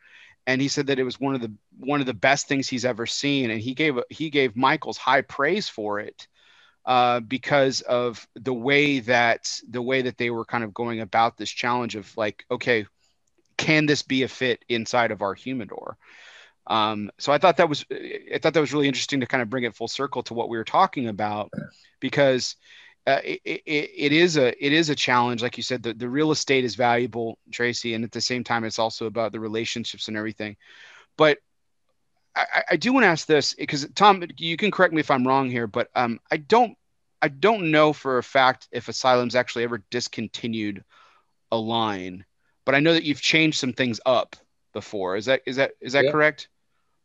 And 0.46 0.62
he 0.62 0.68
said 0.68 0.86
that 0.86 0.98
it 0.98 1.04
was 1.04 1.20
one 1.20 1.34
of 1.34 1.42
the 1.42 1.52
one 1.78 2.00
of 2.00 2.06
the 2.06 2.14
best 2.14 2.48
things 2.48 2.66
he's 2.66 2.86
ever 2.86 3.04
seen. 3.04 3.50
And 3.50 3.60
he 3.60 3.74
gave 3.74 3.98
he 4.08 4.30
gave 4.30 4.56
Michaels 4.56 4.96
high 4.96 5.20
praise 5.20 5.68
for 5.68 6.00
it. 6.00 6.26
Uh, 6.88 7.20
because 7.20 7.82
of 7.82 8.26
the 8.34 8.54
way 8.54 9.00
that 9.00 9.60
the 9.68 9.82
way 9.82 10.00
that 10.00 10.16
they 10.16 10.30
were 10.30 10.46
kind 10.46 10.64
of 10.64 10.72
going 10.72 11.00
about 11.00 11.36
this 11.36 11.50
challenge 11.50 11.96
of 11.96 12.16
like, 12.16 12.46
okay, 12.50 12.86
can 13.58 13.84
this 13.84 14.00
be 14.00 14.22
a 14.22 14.28
fit 14.28 14.64
inside 14.70 15.10
of 15.10 15.20
our 15.20 15.34
humidor? 15.34 15.98
Um, 16.66 17.10
so 17.18 17.30
I 17.30 17.36
thought 17.36 17.58
that 17.58 17.68
was 17.68 17.84
I 17.92 18.38
thought 18.40 18.54
that 18.54 18.60
was 18.62 18.72
really 18.72 18.88
interesting 18.88 19.20
to 19.20 19.26
kind 19.26 19.42
of 19.42 19.50
bring 19.50 19.64
it 19.64 19.76
full 19.76 19.86
circle 19.86 20.22
to 20.22 20.32
what 20.32 20.48
we 20.48 20.56
were 20.56 20.64
talking 20.64 21.08
about, 21.08 21.50
because 22.00 22.56
uh, 23.06 23.20
it, 23.22 23.42
it, 23.44 23.90
it 23.94 24.12
is 24.12 24.38
a 24.38 24.48
it 24.64 24.72
is 24.72 24.88
a 24.88 24.94
challenge. 24.94 25.42
Like 25.42 25.58
you 25.58 25.62
said, 25.62 25.82
the, 25.82 25.92
the 25.92 26.08
real 26.08 26.30
estate 26.30 26.64
is 26.64 26.74
valuable, 26.74 27.36
Tracy, 27.52 27.92
and 27.92 28.02
at 28.02 28.12
the 28.12 28.22
same 28.22 28.44
time, 28.44 28.64
it's 28.64 28.78
also 28.78 29.04
about 29.04 29.32
the 29.32 29.40
relationships 29.40 30.08
and 30.08 30.16
everything. 30.16 30.56
But 31.18 31.36
I, 32.34 32.62
I 32.70 32.76
do 32.76 32.94
want 32.94 33.04
to 33.04 33.08
ask 33.08 33.26
this 33.26 33.52
because 33.52 33.86
Tom, 33.94 34.24
you 34.38 34.56
can 34.56 34.70
correct 34.70 34.94
me 34.94 35.00
if 35.00 35.10
I'm 35.10 35.26
wrong 35.26 35.50
here, 35.50 35.66
but 35.66 35.90
um, 35.94 36.18
I 36.30 36.38
don't 36.38 36.77
I 37.20 37.28
don't 37.28 37.70
know 37.70 37.92
for 37.92 38.18
a 38.18 38.22
fact 38.22 38.68
if 38.72 38.86
Asylum's 38.86 39.34
actually 39.34 39.64
ever 39.64 39.82
discontinued 39.90 40.84
a 41.50 41.56
line, 41.56 42.24
but 42.64 42.74
I 42.74 42.80
know 42.80 42.92
that 42.92 43.04
you've 43.04 43.20
changed 43.20 43.58
some 43.58 43.72
things 43.72 44.00
up 44.06 44.36
before. 44.72 45.16
Is 45.16 45.26
that 45.26 45.42
is 45.46 45.56
that 45.56 45.72
is 45.80 45.94
that 45.94 46.12
correct? 46.12 46.48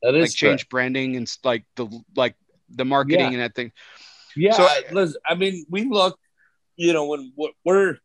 That 0.02 0.16
is 0.16 0.30
like 0.30 0.36
change 0.36 0.70
branding 0.70 1.16
and 1.16 1.38
like 1.44 1.66
the 1.76 1.88
like 2.16 2.36
the 2.70 2.86
marketing 2.86 3.20
yeah. 3.20 3.28
and 3.28 3.40
that 3.40 3.56
thing. 3.56 3.72
Yeah, 4.36 4.54
so, 4.54 4.68
listen, 4.92 5.22
I 5.28 5.36
mean, 5.36 5.66
we 5.70 5.86
look, 5.86 6.18
you 6.76 6.92
know, 6.92 7.06
when 7.06 7.34
we're 7.64 7.98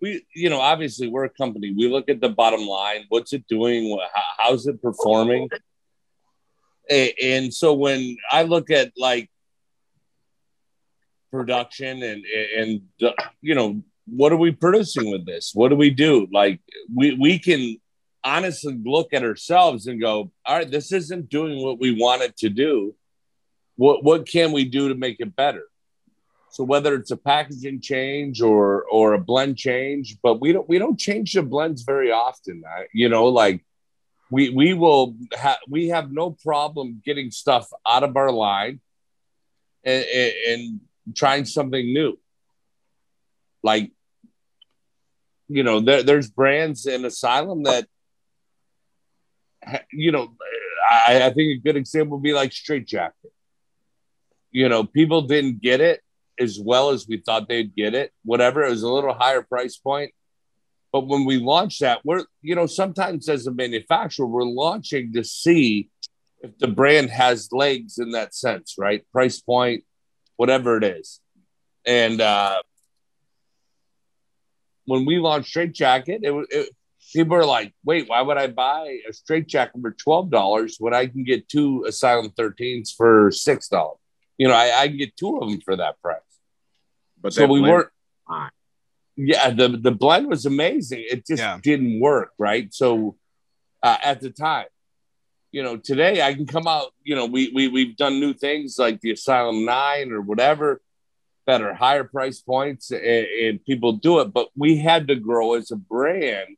we, 0.00 0.24
you 0.34 0.50
know, 0.50 0.60
obviously 0.60 1.08
we're 1.08 1.24
a 1.24 1.30
company. 1.30 1.72
We 1.76 1.88
look 1.88 2.08
at 2.08 2.20
the 2.20 2.28
bottom 2.28 2.66
line. 2.66 3.04
What's 3.08 3.32
it 3.32 3.46
doing? 3.48 3.98
How's 4.36 4.66
it 4.66 4.82
performing? 4.82 5.48
And 6.90 7.54
so 7.54 7.72
when 7.72 8.16
I 8.30 8.42
look 8.42 8.70
at 8.70 8.92
like 8.98 9.30
production 11.34 12.02
and 12.02 12.24
and 12.58 12.82
you 13.42 13.54
know 13.54 13.82
what 14.06 14.32
are 14.32 14.36
we 14.36 14.52
producing 14.52 15.10
with 15.10 15.24
this? 15.26 15.52
What 15.54 15.70
do 15.70 15.76
we 15.76 15.90
do? 15.90 16.28
Like 16.32 16.60
we 16.94 17.14
we 17.14 17.38
can 17.38 17.76
honestly 18.22 18.78
look 18.84 19.12
at 19.12 19.24
ourselves 19.24 19.86
and 19.86 20.00
go, 20.00 20.30
all 20.46 20.56
right, 20.58 20.70
this 20.70 20.92
isn't 20.92 21.28
doing 21.28 21.62
what 21.64 21.78
we 21.80 21.90
wanted 21.98 22.36
to 22.38 22.48
do. 22.48 22.94
What 23.76 24.04
what 24.04 24.28
can 24.28 24.52
we 24.52 24.64
do 24.64 24.88
to 24.90 24.94
make 24.94 25.18
it 25.18 25.34
better? 25.34 25.64
So 26.50 26.62
whether 26.62 26.94
it's 26.94 27.10
a 27.10 27.16
packaging 27.16 27.80
change 27.80 28.40
or 28.40 28.84
or 28.84 29.14
a 29.14 29.18
blend 29.18 29.56
change, 29.56 30.18
but 30.22 30.40
we 30.40 30.52
don't 30.52 30.68
we 30.68 30.78
don't 30.78 30.98
change 30.98 31.32
the 31.32 31.42
blends 31.42 31.82
very 31.82 32.12
often. 32.12 32.62
You 32.92 33.08
know, 33.08 33.26
like 33.26 33.64
we 34.30 34.50
we 34.50 34.72
will 34.74 35.16
have 35.36 35.58
we 35.68 35.88
have 35.88 36.12
no 36.12 36.30
problem 36.30 37.02
getting 37.04 37.30
stuff 37.32 37.66
out 37.84 38.04
of 38.04 38.16
our 38.16 38.30
line 38.30 38.80
and, 39.84 40.04
and 40.48 40.80
trying 41.14 41.44
something 41.44 41.92
new. 41.92 42.18
Like 43.62 43.92
you 45.48 45.62
know, 45.62 45.80
there, 45.80 46.02
there's 46.02 46.30
brands 46.30 46.86
in 46.86 47.04
Asylum 47.04 47.64
that 47.64 47.86
you 49.92 50.12
know, 50.12 50.34
I, 50.90 51.22
I 51.24 51.32
think 51.32 51.58
a 51.58 51.62
good 51.62 51.76
example 51.76 52.16
would 52.16 52.22
be 52.22 52.32
like 52.32 52.52
Straight 52.52 52.86
Jacket. 52.86 53.32
You 54.50 54.68
know, 54.68 54.84
people 54.84 55.22
didn't 55.22 55.60
get 55.60 55.80
it, 55.80 56.00
as 56.38 56.58
well 56.60 56.90
as 56.90 57.08
we 57.08 57.18
thought 57.18 57.48
they'd 57.48 57.74
get 57.74 57.94
it. 57.94 58.12
Whatever, 58.24 58.62
it 58.64 58.70
was 58.70 58.82
a 58.82 58.92
little 58.92 59.14
higher 59.14 59.42
price 59.42 59.76
point. 59.76 60.12
But 60.92 61.08
when 61.08 61.24
we 61.24 61.38
launch 61.38 61.80
that, 61.80 62.02
we're, 62.04 62.24
you 62.40 62.54
know, 62.54 62.66
sometimes 62.66 63.28
as 63.28 63.48
a 63.48 63.52
manufacturer, 63.52 64.26
we're 64.26 64.44
launching 64.44 65.12
to 65.14 65.24
see 65.24 65.90
if 66.40 66.56
the 66.58 66.68
brand 66.68 67.10
has 67.10 67.48
legs 67.50 67.98
in 67.98 68.12
that 68.12 68.32
sense, 68.32 68.76
right? 68.78 69.04
Price 69.10 69.40
point, 69.40 69.82
whatever 70.36 70.76
it 70.76 70.84
is. 70.84 71.20
And 71.86 72.20
uh, 72.20 72.62
when 74.86 75.04
we 75.04 75.18
launched 75.18 75.48
Straight 75.48 75.72
Jacket, 75.72 76.20
it, 76.22 76.46
it 76.50 76.68
people 77.12 77.36
are 77.36 77.44
like, 77.44 77.74
wait, 77.84 78.08
why 78.08 78.22
would 78.22 78.36
I 78.36 78.48
buy 78.48 78.98
a 79.08 79.12
straight 79.12 79.46
jacket 79.46 79.80
for 79.80 79.92
twelve 79.92 80.30
dollars 80.30 80.76
when 80.78 80.94
I 80.94 81.06
can 81.06 81.24
get 81.24 81.48
two 81.48 81.84
Asylum 81.86 82.30
13s 82.30 82.94
for 82.94 83.30
six 83.30 83.68
dollars? 83.68 83.98
You 84.38 84.48
know, 84.48 84.54
I, 84.54 84.82
I, 84.82 84.88
can 84.88 84.96
get 84.96 85.16
two 85.16 85.38
of 85.38 85.48
them 85.48 85.60
for 85.60 85.76
that 85.76 86.00
price. 86.02 86.18
But 87.20 87.32
so 87.32 87.46
we 87.46 87.60
weren't. 87.60 87.88
Fine. 88.26 88.50
Yeah, 89.16 89.50
the 89.50 89.68
the 89.68 89.92
blend 89.92 90.26
was 90.26 90.44
amazing. 90.44 91.04
It 91.08 91.24
just 91.24 91.40
yeah. 91.40 91.58
didn't 91.62 92.00
work, 92.00 92.32
right? 92.36 92.74
So 92.74 93.16
uh, 93.80 93.96
at 94.02 94.20
the 94.20 94.30
time, 94.30 94.66
you 95.54 95.62
know, 95.62 95.76
today 95.76 96.20
I 96.20 96.34
can 96.34 96.46
come 96.46 96.66
out. 96.66 96.88
You 97.04 97.14
know, 97.14 97.26
we 97.26 97.52
we 97.54 97.68
we've 97.68 97.96
done 97.96 98.18
new 98.18 98.34
things 98.34 98.76
like 98.76 99.00
the 99.00 99.12
Asylum 99.12 99.64
Nine 99.64 100.10
or 100.10 100.20
whatever 100.20 100.80
that 101.46 101.62
are 101.62 101.72
higher 101.72 102.02
price 102.02 102.40
points, 102.40 102.90
and, 102.90 103.00
and 103.04 103.64
people 103.64 103.92
do 103.92 104.18
it. 104.18 104.32
But 104.32 104.48
we 104.56 104.78
had 104.78 105.06
to 105.06 105.14
grow 105.14 105.54
as 105.54 105.70
a 105.70 105.76
brand 105.76 106.56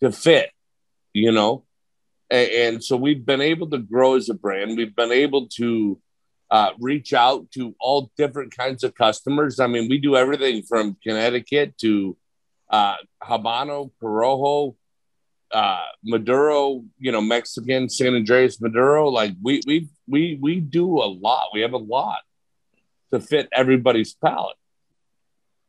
to 0.00 0.10
fit, 0.12 0.50
you 1.12 1.30
know. 1.30 1.64
And, 2.30 2.50
and, 2.50 2.84
so 2.84 2.96
we've 2.96 3.26
been 3.26 3.42
able 3.42 3.68
to 3.68 3.78
grow 3.78 4.16
as 4.16 4.30
a 4.30 4.34
brand. 4.34 4.78
We've 4.78 4.96
been 4.96 5.12
able 5.12 5.48
to 5.58 6.00
uh, 6.50 6.70
reach 6.80 7.12
out 7.12 7.50
to 7.50 7.74
all 7.78 8.10
different 8.16 8.56
kinds 8.56 8.82
of 8.82 8.94
customers. 8.94 9.60
I 9.60 9.66
mean, 9.66 9.90
we 9.90 9.98
do 9.98 10.16
everything 10.16 10.62
from 10.62 10.96
Connecticut 11.02 11.76
to 11.82 12.16
uh, 12.70 12.96
Habano, 13.22 13.90
Corojo, 14.02 14.74
uh, 15.54 15.80
Maduro, 16.02 16.84
you 16.98 17.12
know, 17.12 17.20
Mexican, 17.20 17.88
San 17.88 18.14
Andreas, 18.14 18.60
Maduro. 18.60 19.08
Like 19.08 19.32
we 19.40 19.62
we 19.66 19.88
we 20.08 20.38
we 20.40 20.60
do 20.60 20.98
a 20.98 21.06
lot. 21.06 21.48
We 21.54 21.60
have 21.60 21.72
a 21.72 21.78
lot 21.78 22.18
to 23.12 23.20
fit 23.20 23.48
everybody's 23.52 24.12
palate. 24.14 24.56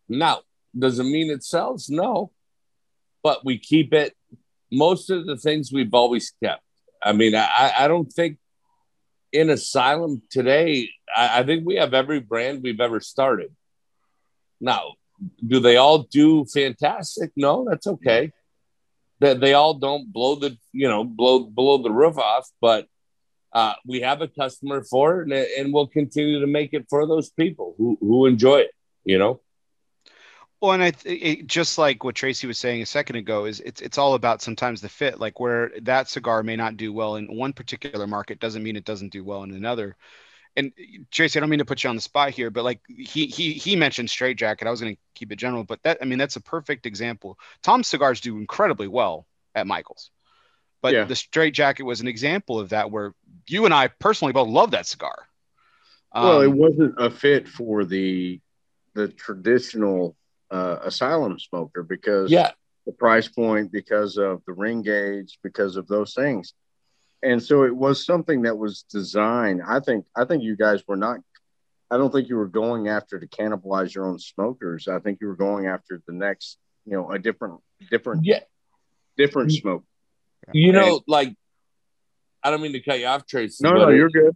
Now, 0.10 0.42
does 0.78 1.00
it 1.00 1.04
mean 1.04 1.30
it 1.30 1.44
sells? 1.44 1.90
No, 1.90 2.32
but 3.24 3.46
we 3.46 3.60
keep 3.60 3.94
it. 3.94 4.16
Most 4.72 5.10
of 5.10 5.28
the 5.28 5.38
things 5.38 5.72
we've 5.72 5.94
always 5.94 6.34
kept. 6.44 6.64
I 7.02 7.14
mean, 7.14 7.36
I, 7.36 7.74
I 7.78 7.88
don't 7.88 8.12
think 8.12 8.40
in 9.32 9.52
Asylum 9.52 10.24
today, 10.32 10.90
I, 11.16 11.40
I 11.40 11.44
think 11.44 11.66
we 11.66 11.76
have 11.76 11.94
every 11.94 12.20
brand 12.20 12.64
we've 12.64 12.82
ever 12.82 13.00
started. 13.00 13.56
Now, 14.60 14.94
do 15.46 15.60
they 15.60 15.78
all 15.78 16.00
do 16.00 16.46
fantastic? 16.46 17.32
No, 17.36 17.66
that's 17.70 17.86
okay. 17.86 18.32
That 19.26 19.40
they, 19.40 19.54
all 19.54 19.74
don't 19.74 20.14
blow 20.14 20.36
the 20.36 20.58
you 20.72 20.88
know 20.88 21.04
blow 21.04 21.40
blow 21.40 21.82
the 21.82 21.92
roof 21.92 22.18
off, 22.18 22.48
but 22.62 22.88
uh, 23.52 23.74
we 23.86 24.02
have 24.02 24.22
a 24.22 24.28
customer 24.28 24.84
for 24.84 25.22
it, 25.22 25.32
and, 25.32 25.34
and 25.34 25.74
we'll 25.74 25.88
continue 25.88 26.40
to 26.42 26.48
make 26.48 26.74
it 26.74 26.86
for 26.90 27.08
those 27.08 27.32
people 27.32 27.74
who 27.78 27.98
who 28.00 28.28
enjoy 28.28 28.58
it. 28.60 28.72
You 29.04 29.18
know. 29.18 29.42
Well, 30.62 30.74
and 30.74 30.84
I 30.84 30.92
th- 30.92 31.46
just 31.48 31.78
like 31.78 32.04
what 32.04 32.16
Tracy 32.16 32.48
was 32.48 32.58
saying 32.58 32.82
a 32.82 32.86
second 32.86 33.18
ago 33.18 33.46
is 33.46 33.60
it's 33.62 33.82
it's 33.82 33.98
all 33.98 34.14
about 34.14 34.42
sometimes 34.42 34.82
the 34.82 34.90
fit. 34.90 35.20
Like 35.20 35.40
where 35.40 35.72
that 35.82 36.08
cigar 36.08 36.44
may 36.44 36.56
not 36.56 36.78
do 36.78 36.94
well 36.94 37.16
in 37.16 37.36
one 37.36 37.54
particular 37.54 38.08
market 38.08 38.40
doesn't 38.40 38.64
mean 38.64 38.76
it 38.76 38.86
doesn't 38.86 39.12
do 39.12 39.24
well 39.24 39.44
in 39.44 39.52
another. 39.52 39.96
And 40.58 40.72
Tracy, 41.12 41.38
I 41.38 41.42
don't 41.42 41.50
mean 41.50 41.60
to 41.60 41.66
put 41.66 41.84
you 41.84 41.90
on 41.90 41.96
the 41.96 42.02
spot 42.02 42.30
here, 42.32 42.50
but 42.50 42.64
like 42.64 42.80
he 42.88 43.28
he 43.28 43.54
he 43.54 43.76
mentioned 43.76 44.10
straight 44.10 44.38
jacket. 44.38 44.68
I 44.68 44.72
was 44.72 44.80
going 44.80 44.96
to 44.96 45.02
keep 45.14 45.32
it 45.32 45.36
general, 45.36 45.64
but 45.64 45.84
that 45.84 45.98
I 46.02 46.06
mean 46.06 46.18
that's 46.18 46.38
a 46.38 46.42
perfect 46.42 46.86
example. 46.86 47.38
Tom's 47.62 47.88
cigars 47.88 48.22
do 48.22 48.38
incredibly 48.38 48.88
well 48.88 49.28
at 49.54 49.68
Michaels, 49.68 50.12
but 50.82 50.94
yeah. 50.94 51.04
the 51.04 51.16
straight 51.16 51.54
jacket 51.54 51.84
was 51.84 52.00
an 52.00 52.08
example 52.08 52.60
of 52.60 52.70
that 52.70 52.90
where 52.90 53.14
you 53.48 53.66
and 53.66 53.74
I 53.74 53.88
personally 53.88 54.32
both 54.32 54.48
love 54.48 54.72
that 54.72 54.86
cigar. 54.86 55.28
Um, 56.14 56.24
well, 56.24 56.42
it 56.42 56.48
um, 56.48 56.58
wasn't 56.58 56.96
a 56.98 57.12
fit 57.12 57.50
for 57.50 57.84
the 57.84 58.40
the 58.94 59.10
traditional 59.10 60.16
uh, 60.50 60.78
asylum 60.84 61.38
smoker 61.38 61.84
because 61.84 62.32
yeah. 62.32 62.52
the 62.86 62.94
price 62.94 63.28
point, 63.28 63.72
because 63.72 64.18
of 64.18 64.42
the 64.48 64.54
ring 64.54 64.82
gauge, 64.82 65.38
because 65.44 65.76
of 65.76 65.88
those 65.88 66.14
things. 66.14 66.54
And 67.26 67.42
so 67.42 67.64
it 67.64 67.76
was 67.76 68.06
something 68.06 68.44
that 68.44 68.58
was 68.58 68.84
designed. 68.84 69.62
I 69.68 69.80
think 69.80 70.06
I 70.16 70.26
think 70.26 70.44
you 70.44 70.56
guys 70.56 70.84
were 70.88 70.96
not 70.96 71.22
I 71.90 71.98
don't 71.98 72.12
think 72.12 72.30
you 72.30 72.36
were 72.36 72.48
going 72.48 72.88
after 72.88 73.20
to 73.20 73.28
cannibalize 73.28 73.94
your 73.94 74.08
own 74.08 74.20
smokers. 74.20 74.88
I 74.88 75.00
think 75.00 75.20
you 75.22 75.28
were 75.28 75.36
going 75.36 75.68
after 75.68 76.02
the 76.08 76.14
next, 76.14 76.58
you 76.86 76.94
know, 76.94 77.12
a 77.12 77.18
different 77.20 77.62
different 77.90 78.26
yeah. 78.26 78.42
different 79.18 79.52
smoke. 79.52 79.84
You 80.54 80.72
know, 80.72 81.02
like 81.08 81.36
I 82.44 82.52
don't 82.52 82.62
mean 82.62 82.74
to 82.74 82.80
cut 82.80 83.00
you 83.00 83.08
off, 83.08 83.26
Tracy. 83.26 83.64
No, 83.64 83.74
no, 83.74 83.90
you're 83.90 84.10
good. 84.10 84.36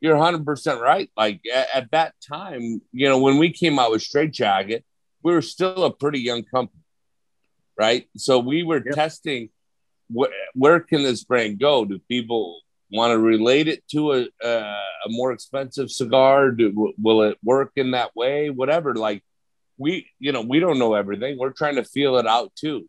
You're 0.00 0.16
100 0.16 0.44
percent 0.44 0.80
right. 0.80 1.10
Like 1.16 1.40
at, 1.52 1.68
at, 1.74 1.90
that 1.92 2.14
time, 2.28 2.82
you 2.92 3.08
know, 3.08 3.18
when 3.18 3.38
we 3.38 3.52
came 3.52 3.78
out 3.78 3.92
with 3.92 4.02
Straight 4.02 4.32
Jacket, 4.32 4.84
we 5.22 5.32
were 5.32 5.42
still 5.42 5.84
a 5.84 5.92
pretty 5.92 6.20
young 6.20 6.42
company, 6.42 6.82
right? 7.78 8.08
So 8.16 8.40
we 8.40 8.64
were 8.64 8.82
yep. 8.84 8.94
testing 8.94 9.50
wh- 10.14 10.32
where 10.54 10.80
can 10.80 11.02
this 11.02 11.24
brand 11.24 11.58
go? 11.58 11.84
Do 11.84 11.98
people 12.08 12.60
want 12.90 13.12
to 13.12 13.18
relate 13.18 13.68
it 13.68 13.86
to 13.88 14.12
a, 14.12 14.26
a, 14.42 14.48
a 14.48 15.08
more 15.08 15.32
expensive 15.32 15.90
cigar? 15.90 16.50
Do, 16.50 16.94
will 16.98 17.22
it 17.22 17.38
work 17.42 17.72
in 17.76 17.92
that 17.92 18.14
way? 18.14 18.50
Whatever. 18.50 18.94
Like 18.94 19.22
we, 19.78 20.08
you 20.18 20.32
know, 20.32 20.42
we 20.42 20.60
don't 20.60 20.78
know 20.78 20.94
everything. 20.94 21.38
We're 21.38 21.50
trying 21.50 21.76
to 21.76 21.84
feel 21.84 22.16
it 22.16 22.26
out 22.26 22.52
too, 22.54 22.88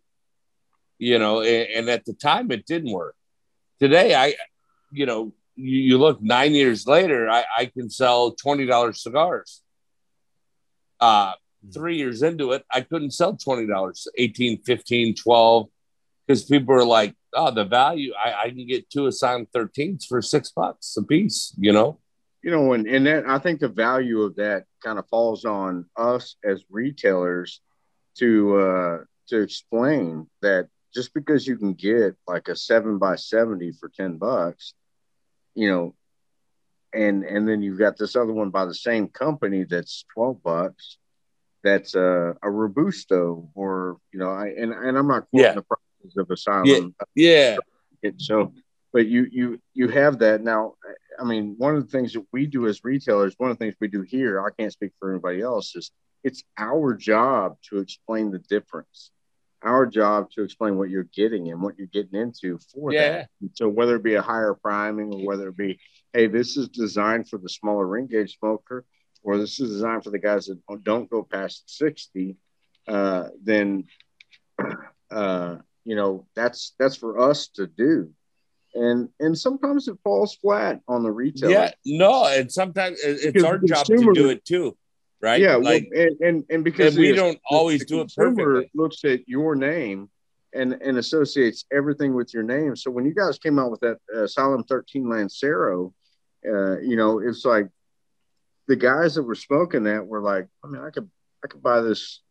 you 0.97 1.19
know. 1.19 1.41
And, 1.41 1.67
and 1.75 1.89
at 1.89 2.05
the 2.05 2.13
time, 2.13 2.51
it 2.51 2.65
didn't 2.65 2.91
work. 2.91 3.15
Today, 3.79 4.15
I, 4.15 4.35
you 4.91 5.05
know, 5.05 5.33
you, 5.55 5.77
you 5.79 5.97
look 5.97 6.21
nine 6.21 6.53
years 6.53 6.87
later, 6.87 7.29
I, 7.29 7.45
I 7.57 7.65
can 7.65 7.89
sell 7.89 8.31
twenty 8.31 8.65
dollars 8.65 9.01
cigars. 9.01 9.61
Uh, 10.99 11.33
three 11.73 11.97
years 11.97 12.21
into 12.21 12.51
it, 12.51 12.65
I 12.71 12.81
couldn't 12.81 13.11
sell 13.11 13.35
$20, 13.35 14.07
18, 14.17 14.63
15, 14.63 15.15
12, 15.15 15.67
because 16.27 16.43
people 16.43 16.75
are 16.75 16.83
like, 16.83 17.15
oh, 17.33 17.51
the 17.51 17.63
value, 17.63 18.13
I, 18.13 18.33
I 18.43 18.49
can 18.49 18.67
get 18.67 18.89
two 18.89 19.07
Asylum 19.07 19.47
13s 19.55 20.05
for 20.07 20.21
six 20.21 20.51
bucks 20.51 20.95
a 20.97 21.03
piece, 21.03 21.53
you 21.57 21.71
know? 21.71 21.99
You 22.43 22.51
know, 22.51 22.73
and, 22.73 22.85
and 22.85 23.05
that 23.07 23.25
I 23.27 23.39
think 23.39 23.59
the 23.59 23.69
value 23.69 24.21
of 24.21 24.35
that 24.35 24.65
kind 24.83 24.99
of 24.99 25.07
falls 25.07 25.45
on 25.45 25.85
us 25.95 26.35
as 26.43 26.63
retailers 26.69 27.61
to 28.19 28.57
uh, 28.57 28.97
to 29.29 29.41
explain 29.41 30.27
that 30.41 30.69
just 30.93 31.13
because 31.13 31.45
you 31.45 31.57
can 31.57 31.73
get 31.73 32.15
like 32.27 32.47
a 32.47 32.55
seven 32.55 32.99
by 32.99 33.15
seventy 33.15 33.71
for 33.71 33.89
ten 33.89 34.17
bucks, 34.17 34.73
you 35.55 35.69
know, 35.69 35.95
and 36.93 37.23
and 37.23 37.49
then 37.49 37.61
you've 37.61 37.79
got 37.79 37.97
this 37.97 38.15
other 38.15 38.31
one 38.33 38.49
by 38.49 38.65
the 38.65 38.73
same 38.73 39.07
company 39.07 39.65
that's 39.65 40.05
twelve 40.13 40.41
bucks, 40.41 40.97
that's 41.63 41.95
a, 41.95 42.35
a 42.41 42.49
robusto 42.49 43.49
or 43.55 43.97
you 44.13 44.19
know 44.19 44.29
I 44.29 44.47
and, 44.57 44.71
and 44.71 44.97
I'm 44.97 45.07
not 45.07 45.29
quoting 45.31 45.49
yeah. 45.49 45.53
the 45.53 45.63
of 46.17 46.29
asylum. 46.29 46.95
Yeah. 47.15 47.57
yeah. 48.01 48.11
So 48.17 48.53
but 48.93 49.07
you 49.07 49.27
you 49.31 49.59
you 49.73 49.89
have 49.89 50.19
that 50.19 50.43
now 50.43 50.75
I 51.19 51.23
mean 51.23 51.55
one 51.57 51.75
of 51.75 51.83
the 51.83 51.91
things 51.91 52.13
that 52.13 52.25
we 52.31 52.45
do 52.45 52.67
as 52.67 52.83
retailers, 52.83 53.35
one 53.37 53.51
of 53.51 53.57
the 53.57 53.65
things 53.65 53.75
we 53.79 53.87
do 53.87 54.01
here, 54.01 54.43
I 54.43 54.49
can't 54.57 54.71
speak 54.71 54.91
for 54.99 55.11
anybody 55.11 55.41
else, 55.41 55.75
is 55.75 55.91
it's 56.23 56.43
our 56.57 56.93
job 56.93 57.57
to 57.69 57.79
explain 57.79 58.31
the 58.31 58.39
difference. 58.39 59.11
Our 59.63 59.85
job 59.85 60.29
to 60.31 60.43
explain 60.43 60.77
what 60.77 60.89
you're 60.89 61.09
getting 61.15 61.49
and 61.49 61.61
what 61.61 61.77
you're 61.77 61.87
getting 61.87 62.19
into 62.19 62.59
for 62.71 62.91
yeah. 62.91 63.09
that. 63.09 63.29
So 63.53 63.67
whether 63.69 63.95
it 63.95 64.03
be 64.03 64.15
a 64.15 64.21
higher 64.21 64.53
priming 64.53 65.13
or 65.13 65.25
whether 65.25 65.47
it 65.49 65.57
be, 65.57 65.79
hey, 66.13 66.27
this 66.27 66.57
is 66.57 66.67
designed 66.69 67.27
for 67.27 67.37
the 67.37 67.49
smaller 67.49 67.87
ring 67.87 68.07
gauge 68.07 68.37
smoker, 68.37 68.85
or 69.23 69.37
this 69.37 69.59
is 69.59 69.71
designed 69.71 70.03
for 70.03 70.11
the 70.11 70.19
guys 70.19 70.45
that 70.45 70.59
don't 70.83 71.09
go 71.09 71.23
past 71.23 71.63
60, 71.77 72.35
uh, 72.87 73.29
then, 73.43 73.85
uh, 75.11 75.57
you 75.87 75.95
know, 75.95 76.27
that's, 76.35 76.73
that's 76.77 76.97
for 76.97 77.17
us 77.19 77.47
to 77.55 77.65
do. 77.65 78.11
And, 78.73 79.09
and 79.19 79.37
sometimes 79.37 79.87
it 79.87 79.97
falls 80.03 80.35
flat 80.35 80.81
on 80.87 81.01
the 81.01 81.11
retail. 81.11 81.49
Yeah, 81.49 81.71
no, 81.85 82.25
and 82.25 82.51
sometimes 82.51 82.99
it's 83.01 83.25
because 83.25 83.43
our 83.43 83.57
job 83.57 83.85
to 83.85 84.13
do 84.13 84.29
it 84.29 84.43
too, 84.43 84.77
right? 85.21 85.41
Yeah, 85.41 85.55
like, 85.55 85.87
well, 85.91 86.03
and, 86.03 86.21
and, 86.21 86.43
and 86.49 86.63
because 86.63 86.95
and 86.95 87.01
we 87.01 87.13
don't 87.13 87.39
always 87.49 87.85
do 87.85 88.01
it 88.01 88.13
perfectly. 88.15 88.69
Looks 88.75 89.03
at 89.05 89.27
your 89.27 89.55
name 89.55 90.09
and 90.53 90.73
and 90.73 90.97
associates 90.97 91.65
everything 91.71 92.13
with 92.13 92.33
your 92.33 92.43
name. 92.43 92.75
So 92.75 92.91
when 92.91 93.05
you 93.05 93.13
guys 93.13 93.39
came 93.39 93.57
out 93.57 93.71
with 93.71 93.79
that 93.81 93.97
uh, 94.13 94.23
Asylum 94.23 94.63
13 94.63 95.09
Lancero, 95.09 95.93
uh, 96.45 96.79
you 96.79 96.95
know, 96.97 97.19
it's 97.19 97.45
like 97.45 97.67
the 98.67 98.75
guys 98.75 99.15
that 99.15 99.23
were 99.23 99.35
smoking 99.35 99.83
that 99.83 100.05
were 100.05 100.21
like, 100.21 100.47
I 100.63 100.67
mean, 100.67 100.81
I 100.81 100.89
could 100.89 101.09
I 101.43 101.47
could 101.47 101.63
buy 101.63 101.81
this 101.81 102.21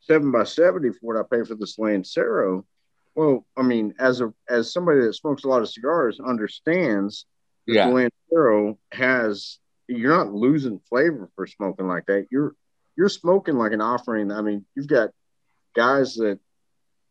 seven 0.00 0.30
by 0.30 0.44
seventy 0.44 0.90
for 0.90 0.98
what 1.00 1.16
I 1.16 1.22
pay 1.28 1.44
for 1.44 1.54
this 1.54 1.78
Lancero. 1.78 2.64
Well, 3.14 3.46
I 3.56 3.62
mean, 3.62 3.94
as 3.98 4.20
a 4.20 4.32
as 4.48 4.72
somebody 4.72 5.00
that 5.00 5.14
smokes 5.14 5.44
a 5.44 5.48
lot 5.48 5.62
of 5.62 5.68
cigars 5.68 6.18
understands 6.20 7.26
yeah. 7.66 7.86
the 7.86 8.10
Lancero 8.30 8.78
has 8.92 9.58
you're 9.88 10.16
not 10.16 10.32
losing 10.32 10.80
flavor 10.88 11.30
for 11.34 11.46
smoking 11.46 11.86
like 11.86 12.06
that. 12.06 12.26
You're 12.30 12.54
you're 12.96 13.08
smoking 13.08 13.56
like 13.56 13.72
an 13.72 13.80
offering. 13.80 14.30
I 14.30 14.42
mean, 14.42 14.64
you've 14.74 14.86
got 14.86 15.10
guys 15.74 16.14
that 16.16 16.38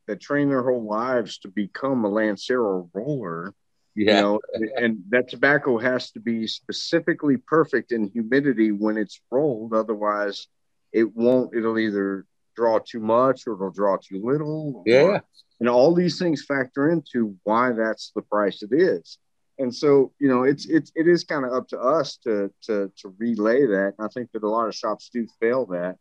that 0.07 0.19
train 0.19 0.49
their 0.49 0.63
whole 0.63 0.87
lives 0.87 1.39
to 1.39 1.47
become 1.47 2.03
a 2.03 2.09
Lancero 2.09 2.89
roller. 2.93 3.53
Yeah. 3.95 4.15
You 4.15 4.21
know, 4.21 4.39
and 4.77 5.03
that 5.09 5.29
tobacco 5.29 5.77
has 5.77 6.11
to 6.11 6.19
be 6.19 6.47
specifically 6.47 7.37
perfect 7.37 7.91
in 7.91 8.09
humidity 8.09 8.71
when 8.71 8.97
it's 8.97 9.19
rolled. 9.29 9.73
Otherwise, 9.73 10.47
it 10.93 11.15
won't. 11.15 11.55
It'll 11.55 11.77
either 11.77 12.25
draw 12.55 12.79
too 12.79 12.99
much 12.99 13.47
or 13.47 13.53
it'll 13.53 13.71
draw 13.71 13.97
too 13.97 14.21
little. 14.23 14.83
Yeah. 14.85 15.19
And 15.61 15.69
all 15.69 15.93
these 15.93 16.17
things 16.17 16.43
factor 16.43 16.89
into 16.89 17.37
why 17.43 17.71
that's 17.71 18.11
the 18.15 18.23
price 18.23 18.63
it 18.63 18.73
is. 18.73 19.19
And 19.59 19.73
so, 19.73 20.11
you 20.19 20.27
know, 20.27 20.41
it's 20.43 20.65
it's 20.65 20.91
it 20.95 21.07
is 21.07 21.23
kind 21.23 21.45
of 21.45 21.53
up 21.53 21.67
to 21.67 21.79
us 21.79 22.17
to 22.23 22.51
to 22.63 22.91
to 22.97 23.15
relay 23.19 23.67
that. 23.67 23.93
And 23.97 24.05
I 24.05 24.07
think 24.07 24.31
that 24.31 24.41
a 24.41 24.49
lot 24.49 24.67
of 24.67 24.75
shops 24.75 25.11
do 25.13 25.27
fail 25.39 25.67
that. 25.67 25.97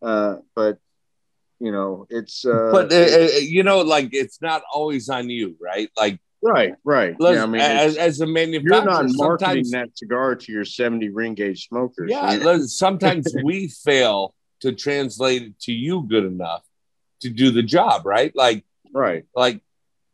Uh, 0.00 0.36
but 0.56 0.78
you 1.60 1.70
know, 1.70 2.06
it's 2.08 2.46
uh, 2.46 2.70
but 2.72 2.90
uh, 2.90 2.96
uh, 2.96 3.28
you 3.40 3.62
know, 3.62 3.82
like 3.82 4.08
it's 4.12 4.40
not 4.40 4.62
always 4.72 5.10
on 5.10 5.28
you, 5.28 5.54
right? 5.60 5.90
Like 5.94 6.18
Right, 6.40 6.74
right. 6.84 7.16
Yeah, 7.18 7.42
I 7.42 7.46
mean, 7.46 7.60
as, 7.60 7.96
as 7.96 8.20
a 8.20 8.26
manufacturer, 8.26 8.76
you're 8.76 8.84
not 8.84 9.04
marketing 9.08 9.70
that 9.72 9.98
cigar 9.98 10.36
to 10.36 10.52
your 10.52 10.64
70 10.64 11.08
ring 11.10 11.34
gauge 11.34 11.66
smokers. 11.66 12.10
Yeah, 12.10 12.58
sometimes 12.66 13.34
we 13.42 13.68
fail 13.68 14.34
to 14.60 14.72
translate 14.72 15.42
it 15.42 15.60
to 15.62 15.72
you 15.72 16.02
good 16.02 16.24
enough 16.24 16.62
to 17.22 17.30
do 17.30 17.50
the 17.50 17.62
job, 17.62 18.06
right? 18.06 18.34
Like, 18.36 18.64
right, 18.98 19.24
like. 19.34 19.60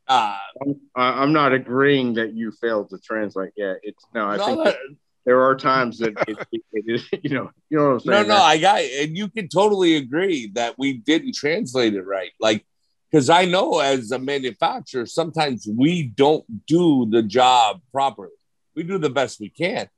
Uh, 0.07 0.37
I'm, 0.61 0.81
I'm 0.95 1.33
not 1.33 1.55
agreeing 1.55 2.13
that 2.15 2.35
you 2.35 2.53
failed 2.53 2.91
to 2.91 2.99
translate. 2.99 3.53
Yeah, 3.57 3.73
it's 3.83 4.05
no. 4.15 4.27
I 4.27 4.37
no, 4.37 4.45
think 4.45 4.65
that, 4.65 4.77
there 5.25 5.43
are 5.43 5.57
times 5.57 5.99
that 5.99 6.13
it, 6.29 6.37
it, 6.53 6.63
it 6.73 6.85
is, 6.87 7.09
you 7.23 7.31
know, 7.31 7.51
you 7.71 7.79
know 7.79 7.85
what 7.85 7.93
I'm 7.93 8.01
saying. 8.01 8.29
No, 8.29 8.37
no, 8.37 8.43
I 8.43 8.59
got, 8.59 8.81
it. 8.81 9.09
and 9.09 9.17
you 9.17 9.29
can 9.29 9.49
totally 9.49 9.97
agree 9.97 10.51
that 10.55 10.79
we 10.79 10.95
didn't 10.95 11.35
translate 11.35 11.95
it 11.95 12.03
right. 12.03 12.33
Like, 12.41 12.65
because 13.11 13.31
I 13.31 13.45
know 13.45 13.79
as 13.79 14.11
a 14.11 14.19
manufacturer, 14.19 15.07
sometimes 15.07 15.67
we 15.67 16.03
don't 16.03 16.45
do 16.67 17.07
the 17.09 17.23
job 17.23 17.81
properly. 17.93 18.33
We 18.75 18.83
do 18.83 18.99
the 18.99 19.11
best 19.11 19.39
we 19.39 19.51
can, 19.51 19.89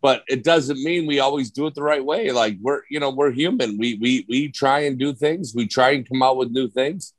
but 0.00 0.22
it 0.28 0.44
doesn't 0.44 0.82
mean 0.82 1.06
we 1.06 1.18
always 1.18 1.50
do 1.50 1.66
it 1.66 1.74
the 1.74 1.82
right 1.82 2.04
way. 2.04 2.30
Like 2.30 2.58
we're, 2.60 2.82
you 2.88 3.00
know, 3.00 3.10
we're 3.10 3.32
human. 3.32 3.78
We 3.78 3.98
we 4.00 4.24
we 4.28 4.48
try 4.48 4.80
and 4.80 4.96
do 4.96 5.12
things. 5.12 5.52
We 5.56 5.66
try 5.66 5.90
and 5.90 6.08
come 6.08 6.22
out 6.22 6.36
with 6.36 6.52
new 6.52 6.68
things, 6.68 7.12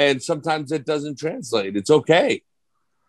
and 0.00 0.22
sometimes 0.22 0.72
it 0.72 0.84
doesn't 0.84 1.18
translate. 1.18 1.76
It's 1.76 1.90
okay, 1.90 2.42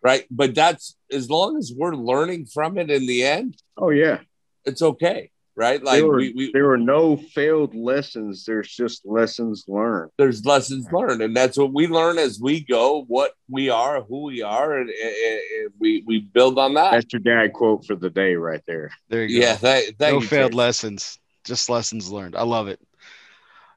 right? 0.04 0.26
But 0.30 0.54
that's 0.54 0.96
as 1.12 1.30
long 1.30 1.58
as 1.58 1.74
we're 1.76 1.96
learning 1.96 2.46
from 2.46 2.78
it 2.78 2.92
in 2.92 3.08
the 3.08 3.24
end. 3.24 3.58
Oh 3.78 3.90
yeah, 3.90 4.20
it's 4.66 4.84
okay 4.84 5.32
right? 5.56 5.84
Like 5.84 6.00
there 6.00 6.08
were, 6.08 6.18
we, 6.18 6.34
we, 6.34 6.52
there 6.52 6.68
were 6.68 6.78
no 6.78 7.18
failed 7.18 7.76
lessons. 7.76 8.46
There's 8.46 8.70
just 8.70 9.06
lessons 9.06 9.66
learned. 9.68 10.12
There's 10.18 10.46
lessons 10.46 10.88
learned, 10.92 11.22
and 11.22 11.36
that's 11.36 11.58
what 11.58 11.74
we 11.74 11.88
learn 11.88 12.18
as 12.18 12.40
we 12.40 12.62
go. 12.62 13.04
What 13.08 13.34
we 13.50 13.70
are, 13.70 14.02
who 14.02 14.24
we 14.24 14.42
are, 14.42 14.78
and, 14.78 14.90
and, 14.90 15.16
and 15.60 15.70
we 15.80 16.04
we 16.06 16.20
build 16.20 16.58
on 16.58 16.74
that. 16.76 16.92
That's 16.92 17.14
your 17.14 17.22
dad 17.22 17.54
quote 17.54 17.86
for 17.86 17.96
the 17.96 18.10
day, 18.10 18.36
right 18.36 18.62
there. 18.66 18.92
There 19.10 19.24
you 19.24 19.40
go. 19.40 19.46
Yeah, 19.46 19.56
thank, 19.56 19.98
thank 19.98 20.14
no 20.14 20.22
you, 20.22 20.28
failed 20.28 20.54
lessons, 20.54 21.20
just 21.44 21.70
lessons 21.70 22.12
learned. 22.12 22.36
I 22.36 22.44
love 22.44 22.68
it. 22.68 22.80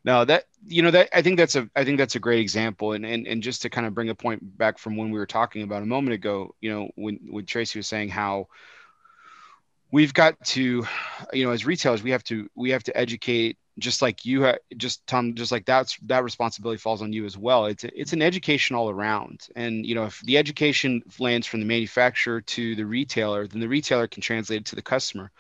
Now 0.05 0.24
that 0.24 0.45
you 0.66 0.82
know 0.82 0.91
that 0.91 1.09
I 1.12 1.23
think 1.23 1.39
that's 1.39 1.57
a 1.57 1.69
I 1.74 1.85
think 1.85 1.99
that's 1.99 2.15
a 2.16 2.20
great 2.20 2.41
example, 2.41 2.93
and 2.93 3.05
and 3.05 3.27
and 3.27 3.43
just 3.43 3.62
to 3.62 3.70
kind 3.70 3.86
of 3.86 3.95
bring 3.95 4.09
a 4.09 4.15
point 4.15 4.57
back 4.59 4.78
from 4.78 4.97
when 4.97 5.11
we 5.11 5.19
were 5.19 5.27
talking 5.27 5.62
about 5.62 5.82
a 5.82 5.86
moment 5.86 6.15
ago, 6.15 6.55
you 6.61 6.70
know, 6.70 6.91
when 6.97 7.20
when 7.31 7.47
Tracy 7.47 7.78
was 7.78 7.86
saying 7.86 8.09
how 8.09 8.49
we've 9.91 10.15
got 10.15 10.35
to 10.45 10.85
you 11.32 11.45
know 11.45 11.53
as 11.53 11.65
retailers 11.65 12.03
we 12.03 12.11
have 12.11 12.24
to 12.24 12.49
we 12.57 12.70
have 12.70 12.82
to 12.82 12.97
educate 12.97 13.57
just 13.78 14.03
like 14.03 14.24
you 14.24 14.45
ha- 14.45 14.59
just 14.77 15.07
tom 15.07 15.35
just 15.35 15.53
like 15.53 15.65
that's 15.65 15.97
that 16.03 16.24
responsibility 16.24 16.78
falls 16.78 17.03
on 17.03 17.12
you 17.12 17.24
as 17.24 17.36
well. 17.36 17.66
It's 17.66 17.85
a, 17.85 18.01
it's 18.01 18.12
an 18.12 18.23
education 18.23 18.77
all 18.77 18.91
around. 18.91 19.49
And 19.57 19.86
you 19.86 19.95
know 19.95 20.05
if 20.07 20.20
the 20.23 20.39
education 20.39 21.03
lands 21.19 21.47
from 21.47 21.61
the 21.61 21.66
manufacturer 21.66 22.41
to 22.41 22.74
the 22.74 22.86
retailer 22.86 23.47
then 23.47 23.61
the 23.61 23.69
retailer 23.69 24.09
can 24.09 24.23
translate 24.23 24.62
it 24.62 24.66
to 24.66 24.77
the 24.77 24.82
customer 24.82 25.31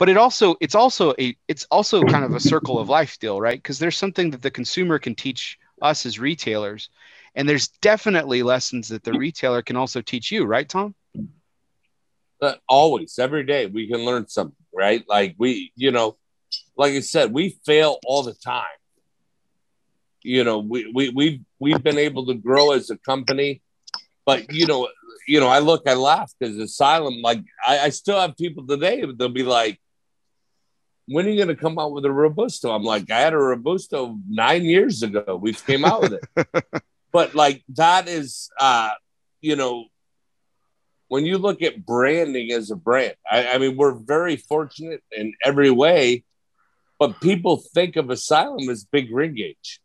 but 0.00 0.08
it 0.08 0.16
also 0.16 0.56
it's 0.60 0.74
also 0.74 1.14
a 1.20 1.36
it's 1.46 1.66
also 1.70 2.02
kind 2.02 2.24
of 2.24 2.34
a 2.34 2.40
circle 2.40 2.80
of 2.80 2.88
life 2.88 3.18
deal 3.20 3.40
right 3.40 3.62
because 3.62 3.78
there's 3.78 3.96
something 3.96 4.30
that 4.30 4.42
the 4.42 4.50
consumer 4.50 4.98
can 4.98 5.14
teach 5.14 5.58
us 5.82 6.04
as 6.06 6.18
retailers 6.18 6.88
and 7.36 7.48
there's 7.48 7.68
definitely 7.68 8.42
lessons 8.42 8.88
that 8.88 9.04
the 9.04 9.12
retailer 9.12 9.62
can 9.62 9.76
also 9.76 10.00
teach 10.00 10.32
you 10.32 10.44
right 10.44 10.68
tom 10.68 10.94
uh, 12.42 12.54
always, 12.68 13.18
every 13.18 13.44
day, 13.44 13.66
we 13.66 13.86
can 13.86 14.04
learn 14.04 14.26
something, 14.26 14.56
right? 14.72 15.04
Like 15.08 15.34
we, 15.38 15.72
you 15.76 15.90
know, 15.90 16.16
like 16.76 16.94
I 16.94 17.00
said, 17.00 17.32
we 17.32 17.58
fail 17.66 17.98
all 18.06 18.22
the 18.22 18.34
time. 18.34 18.64
You 20.22 20.44
know, 20.44 20.58
we 20.58 20.90
we 20.94 21.10
we've 21.10 21.40
we've 21.58 21.82
been 21.82 21.98
able 21.98 22.26
to 22.26 22.34
grow 22.34 22.72
as 22.72 22.90
a 22.90 22.96
company, 22.98 23.62
but 24.24 24.52
you 24.52 24.66
know, 24.66 24.88
you 25.26 25.40
know, 25.40 25.48
I 25.48 25.58
look, 25.58 25.82
I 25.86 25.94
laugh 25.94 26.32
because 26.38 26.56
Asylum, 26.58 27.20
like 27.22 27.42
I, 27.66 27.78
I 27.80 27.88
still 27.90 28.20
have 28.20 28.36
people 28.36 28.66
today, 28.66 29.04
they'll 29.16 29.28
be 29.28 29.42
like, 29.42 29.80
when 31.10 31.26
are 31.26 31.30
you 31.30 31.36
going 31.36 31.48
to 31.48 31.60
come 31.60 31.76
out 31.76 31.90
with 31.90 32.04
a 32.04 32.12
robusto? 32.12 32.70
I'm 32.70 32.84
like, 32.84 33.10
I 33.10 33.18
had 33.18 33.32
a 33.32 33.38
robusto 33.38 34.16
nine 34.28 34.64
years 34.64 35.02
ago. 35.02 35.36
We 35.42 35.52
came 35.52 35.84
out 35.84 36.02
with 36.02 36.20
it, 36.22 36.64
but 37.12 37.34
like 37.34 37.64
that 37.70 38.06
is, 38.06 38.48
uh, 38.60 38.90
you 39.40 39.56
know, 39.56 39.86
when 41.08 41.26
you 41.26 41.38
look 41.38 41.62
at 41.62 41.84
branding 41.84 42.52
as 42.52 42.70
a 42.70 42.76
brand, 42.76 43.16
I, 43.28 43.48
I, 43.48 43.58
mean, 43.58 43.76
we're 43.76 43.94
very 43.94 44.36
fortunate 44.36 45.02
in 45.10 45.34
every 45.44 45.72
way, 45.72 46.22
but 47.00 47.20
people 47.20 47.56
think 47.56 47.96
of 47.96 48.10
Asylum 48.10 48.70
as 48.70 48.84
big 48.84 49.12
ring 49.12 49.34
gauge. 49.34 49.80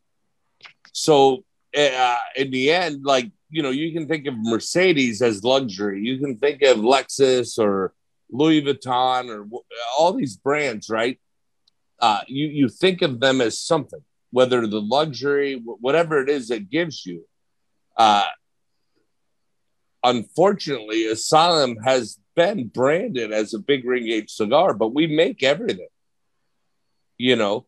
So 0.93 1.43
uh, 1.76 2.18
in 2.35 2.52
the 2.52 2.72
end, 2.72 3.03
like, 3.03 3.31
you 3.49 3.64
know, 3.64 3.72
you 3.72 3.91
can 3.93 4.07
think 4.07 4.27
of 4.27 4.35
Mercedes 4.38 5.23
as 5.23 5.43
luxury. 5.43 6.02
You 6.02 6.19
can 6.19 6.38
think 6.38 6.61
of 6.61 6.77
Lexus 6.77 7.57
or 7.57 7.95
Louis 8.30 8.61
Vuitton 8.61 9.30
or 9.30 9.47
all 9.97 10.14
these 10.14 10.38
brands, 10.38 10.89
right? 10.89 11.19
Uh, 11.99 12.22
you, 12.27 12.47
you 12.47 12.69
think 12.69 13.02
of 13.02 13.19
them 13.19 13.41
as 13.41 13.60
something, 13.60 14.02
whether 14.31 14.65
the 14.68 14.81
luxury, 14.81 15.61
whatever 15.64 16.22
it 16.22 16.30
is 16.30 16.49
that 16.49 16.69
gives 16.69 17.06
you. 17.06 17.26
Uh, 17.97 18.26
unfortunately, 20.03 21.07
Asylum 21.07 21.77
has 21.77 22.19
been 22.35 22.68
branded 22.68 23.31
as 23.31 23.53
a 23.53 23.60
big 23.60 23.85
ring 23.85 24.06
gauge 24.06 24.30
cigar, 24.30 24.73
but 24.73 24.93
we 24.93 25.07
make 25.07 25.41
everything. 25.41 25.88
You 27.18 27.38
know, 27.38 27.65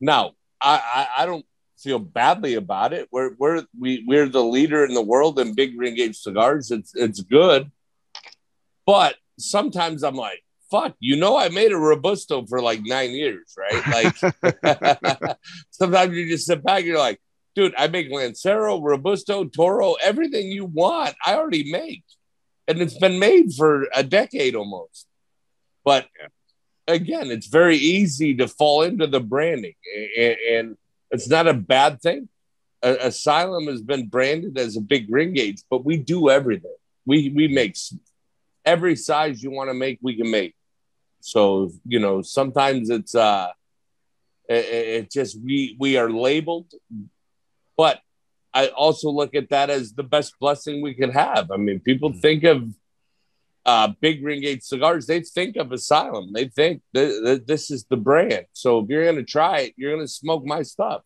now 0.00 0.32
I, 0.60 1.08
I, 1.16 1.22
I 1.22 1.26
don't 1.26 1.44
feel 1.78 1.98
badly 1.98 2.54
about 2.54 2.92
it. 2.92 3.08
We're 3.10 3.34
we're 3.38 3.64
we, 3.78 4.04
we're 4.06 4.28
the 4.28 4.44
leader 4.44 4.84
in 4.84 4.94
the 4.94 5.02
world 5.02 5.38
in 5.40 5.54
big 5.54 5.78
ring 5.78 5.96
gauge 5.96 6.16
cigars. 6.16 6.70
It's 6.70 6.94
it's 6.94 7.20
good, 7.20 7.72
but 8.86 9.16
sometimes 9.38 10.02
I'm 10.02 10.14
like, 10.14 10.42
fuck, 10.70 10.94
you 10.98 11.16
know, 11.16 11.36
I 11.36 11.48
made 11.50 11.72
a 11.72 11.78
robusto 11.78 12.46
for 12.46 12.60
like 12.60 12.80
nine 12.82 13.10
years, 13.10 13.54
right? 13.56 14.12
Like 14.52 15.36
sometimes 15.70 16.16
you 16.16 16.28
just 16.28 16.46
sit 16.46 16.64
back, 16.64 16.84
you're 16.84 16.98
like, 16.98 17.20
dude, 17.54 17.74
I 17.78 17.86
make 17.86 18.10
Lancero, 18.10 18.80
Robusto, 18.80 19.44
Toro, 19.44 19.94
everything 19.94 20.50
you 20.50 20.64
want, 20.64 21.14
I 21.24 21.34
already 21.34 21.70
make. 21.70 22.02
And 22.66 22.80
it's 22.80 22.98
been 22.98 23.18
made 23.18 23.52
for 23.56 23.86
a 23.94 24.02
decade 24.02 24.56
almost. 24.56 25.06
But 25.84 26.08
again, 26.88 27.30
it's 27.30 27.46
very 27.46 27.76
easy 27.76 28.34
to 28.36 28.48
fall 28.48 28.82
into 28.82 29.06
the 29.06 29.20
branding, 29.20 29.74
and, 30.18 30.76
it's 31.10 31.28
not 31.28 31.46
a 31.46 31.54
bad 31.54 32.00
thing. 32.00 32.28
Asylum 32.82 33.68
has 33.68 33.80
been 33.80 34.08
branded 34.08 34.58
as 34.58 34.76
a 34.76 34.80
big 34.80 35.06
ring 35.08 35.32
gauge, 35.32 35.62
but 35.70 35.84
we 35.84 35.96
do 35.96 36.28
everything. 36.28 36.74
We 37.06 37.30
we 37.30 37.46
make 37.46 37.76
every 38.64 38.96
size 38.96 39.42
you 39.42 39.50
want 39.50 39.70
to 39.70 39.74
make, 39.74 39.98
we 40.02 40.16
can 40.16 40.30
make. 40.30 40.54
So 41.20 41.70
you 41.86 42.00
know, 42.00 42.22
sometimes 42.22 42.90
it's 42.90 43.14
uh, 43.14 43.50
it, 44.48 44.64
it 44.64 45.10
just 45.10 45.38
we 45.42 45.76
we 45.78 45.96
are 45.96 46.10
labeled 46.10 46.72
but 47.76 48.00
I 48.52 48.68
also 48.68 49.10
look 49.10 49.34
at 49.34 49.50
that 49.50 49.70
as 49.70 49.92
the 49.92 50.02
best 50.02 50.38
blessing 50.38 50.80
we 50.80 50.94
could 50.94 51.10
have. 51.10 51.50
I 51.50 51.56
mean, 51.56 51.80
people 51.80 52.10
mm-hmm. 52.10 52.20
think 52.20 52.44
of 52.44 52.68
uh, 53.66 53.88
big 54.00 54.22
ring 54.22 54.42
gauge 54.42 54.62
cigars, 54.62 55.06
they 55.06 55.20
think 55.20 55.56
of 55.56 55.72
Asylum. 55.72 56.32
They 56.32 56.48
think 56.48 56.82
th- 56.94 57.22
th- 57.24 57.46
this 57.46 57.70
is 57.70 57.84
the 57.84 57.96
brand. 57.96 58.46
So 58.52 58.80
if 58.80 58.88
you're 58.88 59.04
going 59.04 59.16
to 59.16 59.24
try 59.24 59.60
it, 59.60 59.74
you're 59.76 59.94
going 59.94 60.06
to 60.06 60.12
smoke 60.12 60.44
my 60.44 60.62
stuff. 60.62 61.02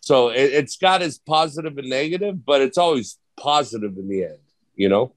So 0.00 0.28
it, 0.28 0.52
it's 0.52 0.76
got 0.76 1.02
its 1.02 1.18
positive 1.18 1.78
and 1.78 1.88
negative, 1.88 2.44
but 2.44 2.60
it's 2.60 2.78
always 2.78 3.18
positive 3.40 3.96
in 3.96 4.08
the 4.08 4.24
end, 4.24 4.38
you 4.76 4.88
know? 4.88 5.14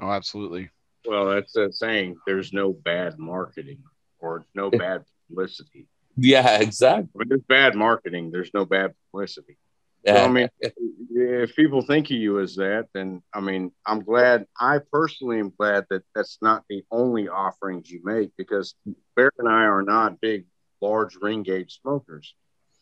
Oh, 0.00 0.10
absolutely. 0.10 0.70
Well, 1.06 1.26
that's 1.26 1.56
saying. 1.78 2.16
There's 2.26 2.52
no 2.52 2.72
bad 2.72 3.18
marketing 3.18 3.82
or 4.18 4.44
no 4.54 4.70
bad 4.70 5.04
publicity. 5.28 5.88
Yeah, 6.16 6.58
exactly. 6.60 7.08
When 7.12 7.28
there's 7.28 7.42
bad 7.48 7.74
marketing, 7.74 8.30
there's 8.30 8.52
no 8.54 8.64
bad 8.64 8.94
publicity. 9.10 9.58
So, 10.06 10.14
I 10.14 10.28
mean, 10.28 10.48
if 10.60 11.56
people 11.56 11.80
think 11.80 12.06
of 12.06 12.16
you 12.16 12.38
as 12.38 12.56
that, 12.56 12.88
then 12.92 13.22
I 13.32 13.40
mean, 13.40 13.72
I'm 13.86 14.00
glad. 14.00 14.46
I 14.60 14.80
personally 14.92 15.38
am 15.40 15.50
glad 15.58 15.86
that 15.88 16.02
that's 16.14 16.38
not 16.42 16.64
the 16.68 16.84
only 16.90 17.28
offerings 17.28 17.90
you 17.90 18.02
make 18.04 18.30
because 18.36 18.74
Bear 19.16 19.30
and 19.38 19.48
I 19.48 19.62
are 19.64 19.82
not 19.82 20.20
big, 20.20 20.44
large 20.82 21.16
ring 21.16 21.42
gauge 21.42 21.80
smokers. 21.80 22.34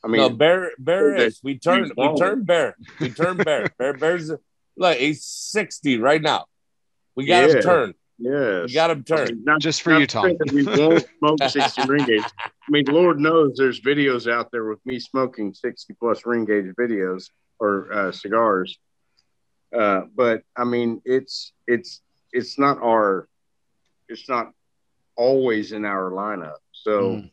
I 0.04 0.08
mean, 0.08 0.20
no, 0.20 0.30
Bear, 0.30 0.72
Bear 0.78 1.14
is. 1.14 1.38
We 1.44 1.58
turn, 1.58 1.92
we 1.96 2.16
turn 2.16 2.42
Bear, 2.42 2.76
we 2.98 3.10
turn 3.10 3.36
Bear. 3.36 3.68
Bear, 3.78 3.92
Bear's 3.92 4.32
like 4.76 4.98
he's 4.98 5.24
sixty 5.24 5.98
right 5.98 6.20
now. 6.20 6.46
We 7.14 7.26
got 7.26 7.48
yeah. 7.48 7.56
him 7.56 7.62
turn. 7.62 7.94
Yeah, 8.22 8.66
you 8.66 8.74
got 8.74 8.90
him 8.90 9.02
turned. 9.02 9.30
I 9.30 9.32
mean, 9.32 9.44
not, 9.44 9.60
just 9.60 9.82
for 9.82 9.98
you, 9.98 10.06
Tom. 10.06 10.36
We 10.52 10.62
won't 10.62 11.04
smoke 11.18 11.42
60 11.42 11.88
ring 11.88 12.04
gauge. 12.04 12.22
I 12.22 12.50
mean, 12.68 12.84
Lord 12.86 13.18
knows 13.18 13.54
there's 13.56 13.80
videos 13.80 14.30
out 14.30 14.52
there 14.52 14.64
with 14.64 14.78
me 14.86 15.00
smoking 15.00 15.52
60 15.52 15.92
plus 15.94 16.24
ring 16.24 16.44
gauge 16.44 16.66
videos 16.78 17.30
or 17.58 17.92
uh, 17.92 18.12
cigars. 18.12 18.78
Uh, 19.76 20.02
but 20.14 20.42
I 20.56 20.62
mean, 20.62 21.02
it's 21.04 21.52
it's 21.66 22.00
it's 22.32 22.60
not 22.60 22.78
our 22.80 23.26
it's 24.08 24.28
not 24.28 24.52
always 25.16 25.72
in 25.72 25.84
our 25.84 26.12
lineup. 26.12 26.58
So 26.70 27.16
mm. 27.16 27.30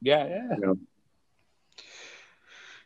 yeah, 0.00 0.26
yeah. 0.26 0.56
You 0.56 0.60
know, 0.60 0.76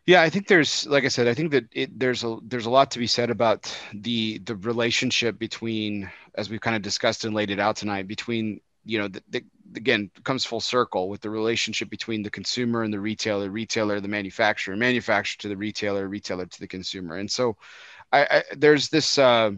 yeah, 0.07 0.23
I 0.23 0.31
think 0.31 0.47
there's, 0.47 0.87
like 0.87 1.05
I 1.05 1.09
said, 1.09 1.27
I 1.27 1.35
think 1.35 1.51
that 1.51 1.65
it, 1.73 1.99
there's 1.99 2.23
a 2.23 2.39
there's 2.43 2.67
a 2.67 2.71
lot 2.71 2.93
to 2.93 2.99
be 3.01 3.09
said 3.09 3.29
about 3.29 3.77
the 3.93 4.39
the 4.39 4.55
relationship 4.57 5.39
between, 5.39 6.11
as 6.37 6.49
we've 6.49 6.61
kind 6.61 6.77
of 6.77 6.83
discussed 6.83 7.25
and 7.25 7.35
laid 7.35 7.51
it 7.51 7.59
out 7.59 7.77
tonight, 7.77 8.07
between 8.07 8.61
you 8.87 8.99
know, 8.99 9.09
the, 9.09 9.23
the, 9.31 9.45
again 9.75 10.11
comes 10.23 10.45
full 10.45 10.61
circle 10.61 11.09
with 11.09 11.21
the 11.21 11.29
relationship 11.29 11.91
between 11.91 12.23
the 12.23 12.31
consumer 12.31 12.85
and 12.85 12.95
the 12.95 13.01
retailer, 13.01 13.51
retailer 13.51 14.01
the 14.01 14.07
manufacturer, 14.07 14.77
manufacturer 14.77 15.41
to 15.43 15.49
the 15.49 15.57
retailer, 15.57 16.07
retailer 16.09 16.47
to 16.47 16.61
the 16.61 16.69
consumer, 16.69 17.17
and 17.17 17.31
so 17.31 17.57
I, 18.13 18.23
I 18.23 18.43
there's 18.57 18.89
this, 18.89 19.19
uh, 19.19 19.51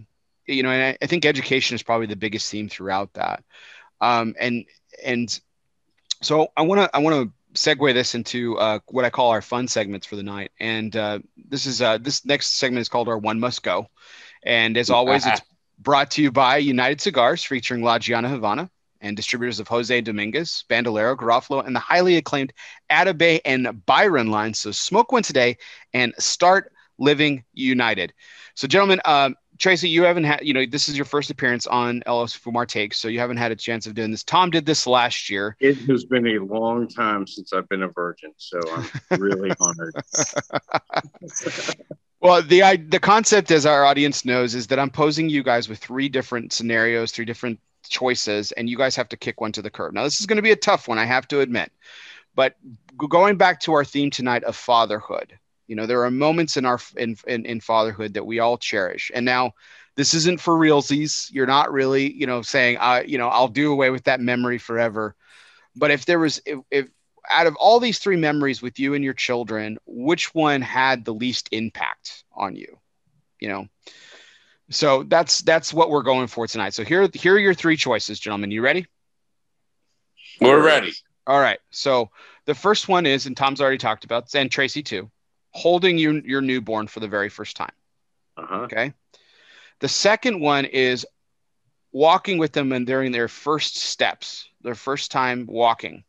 you 0.46 0.62
know, 0.62 0.70
and 0.70 0.82
I, 0.82 0.98
I, 1.02 1.06
think 1.06 1.26
education 1.26 1.74
is 1.74 1.82
probably 1.82 2.06
the 2.06 2.16
biggest 2.16 2.50
theme 2.50 2.70
throughout 2.70 3.12
that, 3.12 3.44
um, 4.00 4.34
and 4.40 4.64
and 5.04 5.40
so 6.22 6.48
I 6.56 6.62
want 6.62 6.80
to 6.80 6.96
I 6.96 7.00
want 7.00 7.14
to 7.16 7.37
segue 7.58 7.92
this 7.94 8.14
into 8.14 8.56
uh, 8.58 8.78
what 8.88 9.04
I 9.04 9.10
call 9.10 9.30
our 9.30 9.42
fun 9.42 9.68
segments 9.68 10.06
for 10.06 10.16
the 10.16 10.22
night. 10.22 10.50
And 10.60 10.94
uh, 10.94 11.18
this 11.36 11.66
is 11.66 11.82
uh, 11.82 11.98
this 11.98 12.24
next 12.24 12.58
segment 12.58 12.80
is 12.80 12.88
called 12.88 13.08
our 13.08 13.18
One 13.18 13.40
Must 13.40 13.62
Go. 13.62 13.88
And 14.42 14.76
as 14.76 14.90
always, 14.90 15.26
it's 15.26 15.40
brought 15.78 16.12
to 16.12 16.22
you 16.22 16.30
by 16.30 16.58
United 16.58 17.00
Cigars, 17.00 17.44
featuring 17.44 17.82
La 17.82 17.98
Gianna 17.98 18.28
Havana 18.28 18.70
and 19.00 19.16
distributors 19.16 19.60
of 19.60 19.68
Jose 19.68 20.00
Dominguez, 20.00 20.64
Bandolero, 20.68 21.16
Garofalo, 21.16 21.64
and 21.64 21.74
the 21.74 21.80
highly 21.80 22.16
acclaimed 22.16 22.52
Atabey 22.90 23.40
and 23.44 23.84
Byron 23.86 24.30
lines. 24.30 24.58
So 24.58 24.72
smoke 24.72 25.12
one 25.12 25.22
today 25.22 25.56
and 25.94 26.14
start 26.18 26.72
living 26.98 27.44
united. 27.52 28.12
So, 28.54 28.66
gentlemen, 28.66 29.00
um, 29.04 29.36
Tracy, 29.58 29.88
you 29.88 30.04
haven't 30.04 30.24
had, 30.24 30.40
you 30.42 30.54
know, 30.54 30.64
this 30.64 30.88
is 30.88 30.96
your 30.96 31.04
first 31.04 31.30
appearance 31.30 31.66
on 31.66 32.02
LOS 32.06 32.36
Fumar 32.36 32.66
Takes, 32.66 32.96
so 32.96 33.08
you 33.08 33.18
haven't 33.18 33.38
had 33.38 33.50
a 33.50 33.56
chance 33.56 33.86
of 33.86 33.94
doing 33.94 34.12
this. 34.12 34.22
Tom 34.22 34.50
did 34.50 34.64
this 34.64 34.86
last 34.86 35.28
year. 35.28 35.56
It 35.58 35.76
has 35.88 36.04
been 36.04 36.26
a 36.28 36.38
long 36.38 36.86
time 36.86 37.26
since 37.26 37.52
I've 37.52 37.68
been 37.68 37.82
a 37.82 37.88
virgin, 37.88 38.32
so 38.36 38.60
I'm 39.10 39.20
really 39.20 39.50
honored. 39.60 39.94
well, 42.20 42.40
the 42.42 42.62
I, 42.62 42.76
the 42.76 43.00
concept, 43.00 43.50
as 43.50 43.66
our 43.66 43.84
audience 43.84 44.24
knows, 44.24 44.54
is 44.54 44.68
that 44.68 44.78
I'm 44.78 44.90
posing 44.90 45.28
you 45.28 45.42
guys 45.42 45.68
with 45.68 45.80
three 45.80 46.08
different 46.08 46.52
scenarios, 46.52 47.10
three 47.10 47.24
different 47.24 47.58
choices, 47.88 48.52
and 48.52 48.70
you 48.70 48.76
guys 48.76 48.94
have 48.94 49.08
to 49.08 49.16
kick 49.16 49.40
one 49.40 49.52
to 49.52 49.62
the 49.62 49.70
curb. 49.70 49.92
Now, 49.92 50.04
this 50.04 50.20
is 50.20 50.26
going 50.26 50.36
to 50.36 50.42
be 50.42 50.52
a 50.52 50.56
tough 50.56 50.86
one, 50.86 50.98
I 50.98 51.04
have 51.04 51.26
to 51.28 51.40
admit, 51.40 51.72
but 52.36 52.54
going 52.96 53.36
back 53.36 53.58
to 53.60 53.72
our 53.72 53.84
theme 53.84 54.10
tonight 54.10 54.44
of 54.44 54.54
fatherhood 54.54 55.36
you 55.68 55.76
know, 55.76 55.86
there 55.86 56.02
are 56.02 56.10
moments 56.10 56.56
in 56.56 56.64
our 56.64 56.80
in, 56.96 57.16
in, 57.26 57.44
in 57.44 57.60
fatherhood 57.60 58.14
that 58.14 58.26
we 58.26 58.40
all 58.40 58.56
cherish. 58.56 59.12
And 59.14 59.24
now 59.24 59.52
this 59.94 60.14
isn't 60.14 60.40
for 60.40 60.54
realsies. 60.54 61.30
You're 61.30 61.46
not 61.46 61.70
really, 61.70 62.10
you 62.12 62.26
know, 62.26 62.40
saying, 62.42 62.78
I, 62.78 63.02
you 63.02 63.18
know, 63.18 63.28
I'll 63.28 63.48
do 63.48 63.70
away 63.70 63.90
with 63.90 64.04
that 64.04 64.20
memory 64.20 64.58
forever. 64.58 65.14
But 65.76 65.90
if 65.90 66.06
there 66.06 66.18
was, 66.18 66.40
if, 66.46 66.58
if 66.70 66.88
out 67.30 67.46
of 67.46 67.54
all 67.56 67.80
these 67.80 67.98
three 67.98 68.16
memories 68.16 68.62
with 68.62 68.80
you 68.80 68.94
and 68.94 69.04
your 69.04 69.12
children, 69.12 69.78
which 69.86 70.34
one 70.34 70.62
had 70.62 71.04
the 71.04 71.14
least 71.14 71.50
impact 71.52 72.24
on 72.32 72.56
you? 72.56 72.78
You 73.38 73.48
know, 73.48 73.68
so 74.70 75.02
that's 75.04 75.42
that's 75.42 75.72
what 75.72 75.90
we're 75.90 76.02
going 76.02 76.26
for 76.28 76.46
tonight. 76.46 76.74
So 76.74 76.82
here, 76.82 77.08
here 77.12 77.34
are 77.34 77.38
your 77.38 77.54
three 77.54 77.76
choices, 77.76 78.18
gentlemen. 78.18 78.50
You 78.50 78.62
ready? 78.62 78.86
We're 80.40 80.64
ready. 80.64 80.92
All 81.26 81.38
right. 81.38 81.58
So 81.70 82.10
the 82.46 82.54
first 82.54 82.88
one 82.88 83.04
is, 83.04 83.26
and 83.26 83.36
Tom's 83.36 83.60
already 83.60 83.78
talked 83.78 84.04
about, 84.04 84.34
and 84.34 84.50
Tracy 84.50 84.82
too 84.82 85.10
holding 85.50 85.98
you, 85.98 86.22
your 86.24 86.40
newborn 86.40 86.86
for 86.86 87.00
the 87.00 87.08
very 87.08 87.28
first 87.28 87.56
time. 87.56 87.72
Uh-huh. 88.36 88.62
Okay. 88.62 88.92
The 89.80 89.88
second 89.88 90.40
one 90.40 90.64
is 90.64 91.06
walking 91.92 92.38
with 92.38 92.52
them 92.52 92.72
and 92.72 92.86
during 92.86 93.12
their 93.12 93.28
first 93.28 93.76
steps, 93.76 94.48
their 94.62 94.74
first 94.74 95.10
time 95.10 95.46
walking, 95.48 96.04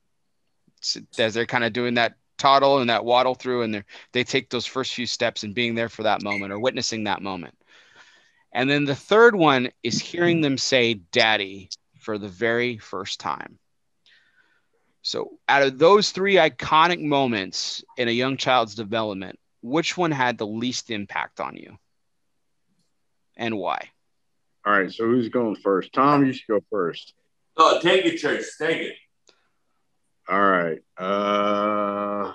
as 1.17 1.33
they're 1.33 1.45
kind 1.45 1.63
of 1.63 1.73
doing 1.73 1.95
that 1.95 2.15
toddle 2.37 2.79
and 2.79 2.89
that 2.89 3.05
waddle 3.05 3.35
through, 3.35 3.63
and 3.63 3.83
they 4.11 4.23
take 4.23 4.49
those 4.49 4.65
first 4.65 4.93
few 4.93 5.05
steps 5.05 5.43
and 5.43 5.53
being 5.53 5.75
there 5.75 5.89
for 5.89 6.03
that 6.03 6.23
moment 6.23 6.51
or 6.51 6.59
witnessing 6.59 7.03
that 7.03 7.21
moment. 7.21 7.55
And 8.51 8.69
then 8.69 8.85
the 8.85 8.95
third 8.95 9.35
one 9.35 9.69
is 9.83 9.99
hearing 9.99 10.41
them 10.41 10.57
say 10.57 10.95
daddy 10.95 11.69
for 11.99 12.17
the 12.17 12.27
very 12.27 12.77
first 12.77 13.19
time. 13.19 13.59
So, 15.01 15.39
out 15.47 15.63
of 15.63 15.79
those 15.79 16.11
three 16.11 16.35
iconic 16.35 17.01
moments 17.01 17.83
in 17.97 18.07
a 18.07 18.11
young 18.11 18.37
child's 18.37 18.75
development, 18.75 19.39
which 19.61 19.97
one 19.97 20.11
had 20.11 20.37
the 20.37 20.47
least 20.47 20.91
impact 20.91 21.39
on 21.39 21.55
you 21.55 21.77
and 23.37 23.57
why? 23.57 23.89
All 24.65 24.73
right. 24.73 24.91
So, 24.91 25.05
who's 25.05 25.29
going 25.29 25.55
first? 25.55 25.93
Tom, 25.93 26.25
you 26.25 26.33
should 26.33 26.47
go 26.47 26.63
first. 26.69 27.13
Oh, 27.55 27.79
take 27.81 28.05
it, 28.05 28.17
Chase. 28.17 28.57
Take 28.57 28.81
it. 28.81 28.95
All 30.27 30.39
right. 30.39 30.79
Uh, 30.97 32.33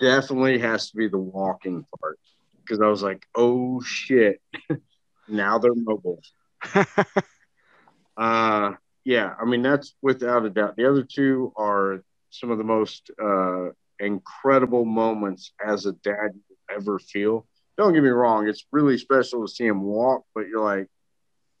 definitely 0.00 0.58
has 0.58 0.90
to 0.90 0.96
be 0.96 1.08
the 1.08 1.18
walking 1.18 1.86
part 2.00 2.18
because 2.60 2.80
I 2.80 2.88
was 2.88 3.02
like, 3.02 3.24
oh 3.34 3.80
shit, 3.82 4.40
now 5.28 5.58
they're 5.58 5.74
mobile. 5.74 6.20
uh, 8.16 8.72
yeah, 9.04 9.34
I 9.40 9.44
mean 9.44 9.62
that's 9.62 9.94
without 10.02 10.44
a 10.44 10.50
doubt. 10.50 10.76
The 10.76 10.88
other 10.88 11.02
two 11.02 11.52
are 11.56 12.04
some 12.30 12.50
of 12.50 12.58
the 12.58 12.64
most 12.64 13.10
uh, 13.22 13.70
incredible 13.98 14.84
moments 14.84 15.52
as 15.64 15.86
a 15.86 15.92
dad 15.92 16.30
you 16.34 16.56
ever 16.70 16.98
feel. 16.98 17.46
Don't 17.76 17.94
get 17.94 18.02
me 18.02 18.10
wrong; 18.10 18.48
it's 18.48 18.66
really 18.70 18.98
special 18.98 19.46
to 19.46 19.52
see 19.52 19.66
them 19.66 19.82
walk, 19.82 20.24
but 20.34 20.46
you're 20.46 20.62
like, 20.62 20.88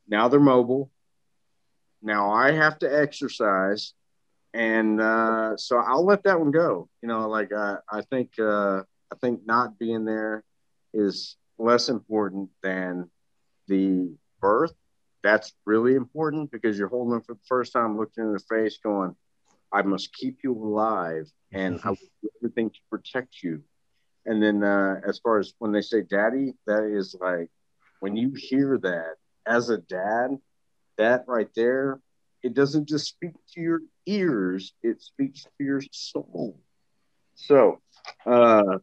now 0.08 0.28
they're 0.28 0.40
mobile. 0.40 0.90
Now 2.00 2.32
I 2.32 2.52
have 2.52 2.78
to 2.80 3.00
exercise, 3.00 3.92
and 4.54 5.00
uh, 5.00 5.56
so 5.56 5.78
I'll 5.78 6.04
let 6.04 6.24
that 6.24 6.38
one 6.38 6.52
go. 6.52 6.88
You 7.02 7.08
know, 7.08 7.28
like 7.28 7.52
I, 7.52 7.76
I 7.90 8.02
think 8.02 8.38
uh, 8.38 8.82
I 9.12 9.16
think 9.20 9.40
not 9.46 9.78
being 9.78 10.04
there 10.04 10.44
is 10.94 11.36
less 11.58 11.88
important 11.88 12.50
than 12.62 13.10
the 13.68 14.14
birth 14.40 14.74
that's 15.22 15.52
really 15.66 15.94
important 15.94 16.50
because 16.50 16.78
you're 16.78 16.88
holding 16.88 17.12
them 17.12 17.22
for 17.22 17.34
the 17.34 17.40
first 17.48 17.72
time, 17.72 17.96
looking 17.98 18.24
in 18.24 18.32
the 18.32 18.40
face, 18.40 18.78
going, 18.82 19.14
I 19.72 19.82
must 19.82 20.14
keep 20.14 20.38
you 20.44 20.52
alive 20.52 21.30
and 21.52 21.80
I 21.84 21.90
will 21.90 21.96
do 22.22 22.30
everything 22.40 22.70
to 22.70 22.78
protect 22.90 23.42
you. 23.42 23.62
And 24.26 24.42
then, 24.42 24.62
uh, 24.62 25.00
as 25.06 25.18
far 25.18 25.38
as 25.38 25.54
when 25.58 25.72
they 25.72 25.80
say 25.80 26.02
daddy, 26.02 26.54
that 26.66 26.84
is 26.84 27.16
like 27.20 27.48
when 28.00 28.16
you 28.16 28.32
hear 28.36 28.78
that 28.78 29.16
as 29.46 29.70
a 29.70 29.78
dad, 29.78 30.38
that 30.98 31.24
right 31.26 31.48
there, 31.56 32.00
it 32.42 32.54
doesn't 32.54 32.88
just 32.88 33.06
speak 33.06 33.32
to 33.54 33.60
your 33.60 33.80
ears, 34.06 34.74
it 34.82 35.00
speaks 35.00 35.44
to 35.44 35.64
your 35.64 35.80
soul. 35.92 36.58
So, 37.34 37.80
uh, 38.26 38.78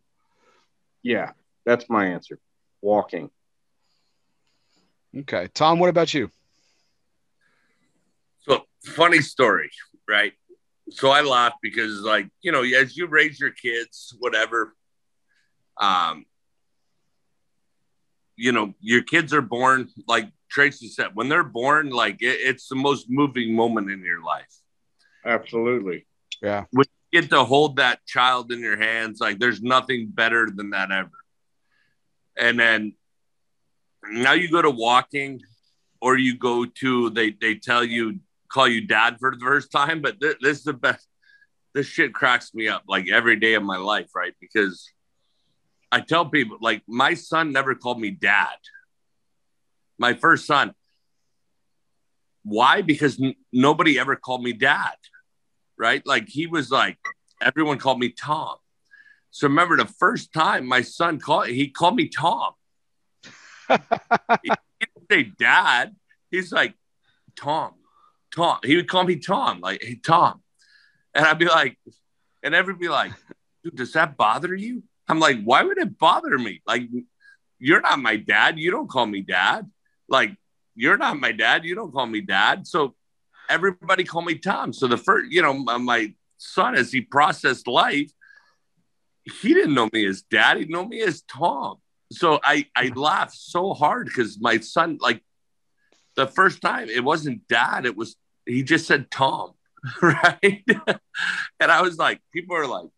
yeah, 1.04 1.32
that's 1.66 1.90
my 1.90 2.08
answer. 2.08 2.40
Walking. 2.82 3.30
Okay. 5.18 5.48
Tom, 5.54 5.80
what 5.80 5.90
about 5.90 6.14
you? 6.14 6.30
So, 8.42 8.66
funny 8.84 9.22
story, 9.22 9.72
right? 10.08 10.34
So 10.92 11.10
I 11.10 11.22
laugh 11.22 11.54
because, 11.62 12.02
like, 12.02 12.30
you 12.42 12.52
know, 12.52 12.64
as 12.64 12.98
you 12.98 13.08
raise 13.08 13.40
your 13.40 13.52
kids, 13.52 14.16
whatever, 14.20 14.76
um, 15.80 16.26
you 18.36 18.52
know, 18.52 18.74
your 18.80 19.04
kids 19.04 19.34
are 19.34 19.42
born, 19.42 19.90
like 20.08 20.32
Tracy 20.50 20.88
said, 20.88 21.10
when 21.14 21.30
they're 21.30 21.44
born, 21.44 21.90
like, 21.90 22.22
it, 22.22 22.40
it's 22.42 22.68
the 22.68 22.76
most 22.76 23.08
moving 23.10 23.56
moment 23.56 23.92
in 23.92 24.02
your 24.02 24.24
life. 24.24 24.54
Absolutely. 25.26 26.08
Yeah. 26.42 26.66
When 26.72 26.86
you 27.12 27.22
get 27.22 27.30
to 27.32 27.44
hold 27.44 27.76
that 27.76 28.06
child 28.06 28.52
in 28.52 28.60
your 28.60 28.78
hands, 28.78 29.20
like, 29.20 29.40
there's 29.40 29.62
nothing 29.62 30.08
better 30.08 30.50
than 30.50 30.70
that 30.72 30.92
ever. 30.92 31.12
And 32.38 32.60
then 32.60 32.94
now 34.12 34.34
you 34.34 34.50
go 34.50 34.62
to 34.62 34.70
walking 34.70 35.42
or 36.02 36.18
you 36.18 36.38
go 36.38 36.66
to 36.66 37.10
they 37.10 37.32
they 37.32 37.56
tell 37.56 37.84
you 37.84 38.20
call 38.52 38.68
you 38.68 38.82
dad 38.82 39.18
for 39.20 39.32
the 39.32 39.40
first 39.40 39.72
time 39.72 40.02
but 40.02 40.20
th- 40.20 40.38
this 40.42 40.60
is 40.60 40.64
the 40.64 40.74
best 40.74 41.08
this 41.74 41.86
shit 41.86 42.14
cracks 42.14 42.54
me 42.54 42.68
up 42.68 42.84
like 42.88 43.10
every 43.10 43.36
day 43.36 43.54
of 43.54 43.64
my 43.64 43.78
life 43.78 44.10
right 44.16 44.34
because 44.40 44.90
I 45.92 46.02
tell 46.02 46.26
people 46.26 46.58
like 46.62 46.84
my 46.88 47.14
son 47.14 47.52
never 47.52 47.76
called 47.76 48.00
me 48.00 48.12
dad. 48.12 48.58
My 49.98 50.14
first 50.14 50.46
son. 50.46 50.74
Why? 52.44 52.82
Because 52.82 53.20
n- 53.22 53.36
nobody 53.52 54.00
ever 54.00 54.16
called 54.16 54.44
me 54.44 54.54
dad, 54.54 54.96
right? 55.78 56.06
Like 56.06 56.30
he 56.30 56.48
was 56.48 56.72
like 56.72 56.98
everyone 57.42 57.80
called 57.80 58.00
me 58.00 58.10
Tom. 58.10 58.56
So 59.32 59.48
remember 59.48 59.78
the 59.78 59.86
first 59.86 60.34
time 60.34 60.66
my 60.66 60.82
son 60.82 61.20
called, 61.20 61.48
he 61.48 61.70
called 61.70 61.96
me 61.96 62.08
Tom. 62.08 62.54
He 63.70 64.52
didn't 64.80 65.12
say 65.12 65.24
dad. 65.24 65.96
He's 66.32 66.52
like 66.52 66.74
Tom, 67.36 67.74
Tom. 68.36 68.60
He 68.64 68.76
would 68.76 68.90
call 68.90 69.04
me 69.04 69.18
Tom, 69.18 69.60
like 69.62 69.82
hey 69.84 69.96
Tom, 69.96 70.42
and 71.14 71.26
I'd 71.26 71.40
be 71.40 71.46
like, 71.46 71.78
and 72.44 72.56
everybody 72.56 72.88
be 72.88 72.90
like, 72.90 73.12
dude, 73.64 73.76
does 73.76 73.94
that 73.94 74.18
bother 74.18 74.54
you? 74.56 74.84
I'm 75.08 75.20
like, 75.20 75.42
why 75.44 75.64
would 75.64 75.78
it 75.78 75.98
bother 75.98 76.38
me? 76.38 76.62
Like, 76.68 76.84
you're 77.58 77.82
not 77.82 78.00
my 78.00 78.16
dad. 78.16 78.60
You 78.60 78.72
don't 78.72 78.90
call 78.90 79.06
me 79.06 79.22
dad. 79.22 79.70
Like, 80.08 80.36
you're 80.76 80.98
not 80.98 81.20
my 81.20 81.32
dad. 81.32 81.66
You 81.66 81.76
don't 81.76 81.92
call 81.92 82.06
me 82.06 82.22
dad. 82.22 82.68
So 82.68 82.96
everybody 83.50 84.04
call 84.04 84.22
me 84.22 84.36
Tom. 84.36 84.72
So 84.72 84.88
the 84.88 84.98
first, 84.98 85.32
you 85.32 85.42
know, 85.42 85.54
my 85.54 86.14
son, 86.38 86.76
as 86.76 86.92
he 86.92 87.02
processed 87.02 87.68
life, 87.68 88.12
he 89.42 89.54
didn't 89.54 89.74
know 89.74 89.90
me 89.92 90.06
as 90.06 90.22
dad. 90.22 90.58
He 90.58 90.66
know 90.66 90.86
me 90.86 91.02
as 91.02 91.22
Tom. 91.24 91.78
So 92.12 92.40
I, 92.44 92.66
I 92.76 92.88
laughed 92.96 93.36
so 93.36 93.74
hard 93.74 94.08
because 94.08 94.40
my 94.40 94.60
son, 94.60 94.98
like 95.02 95.24
the 96.16 96.28
first 96.28 96.62
time 96.62 96.90
it 96.90 97.04
wasn't 97.04 97.48
dad, 97.48 97.86
it 97.86 97.96
was, 97.96 98.16
he 98.46 98.64
just 98.64 98.88
said 98.88 99.12
Tom. 99.12 99.54
Right. 100.02 100.66
and 101.60 101.72
I 101.72 101.82
was 101.82 101.98
like, 101.98 102.20
people 102.34 102.58
are 102.58 102.68
like, 102.68 102.90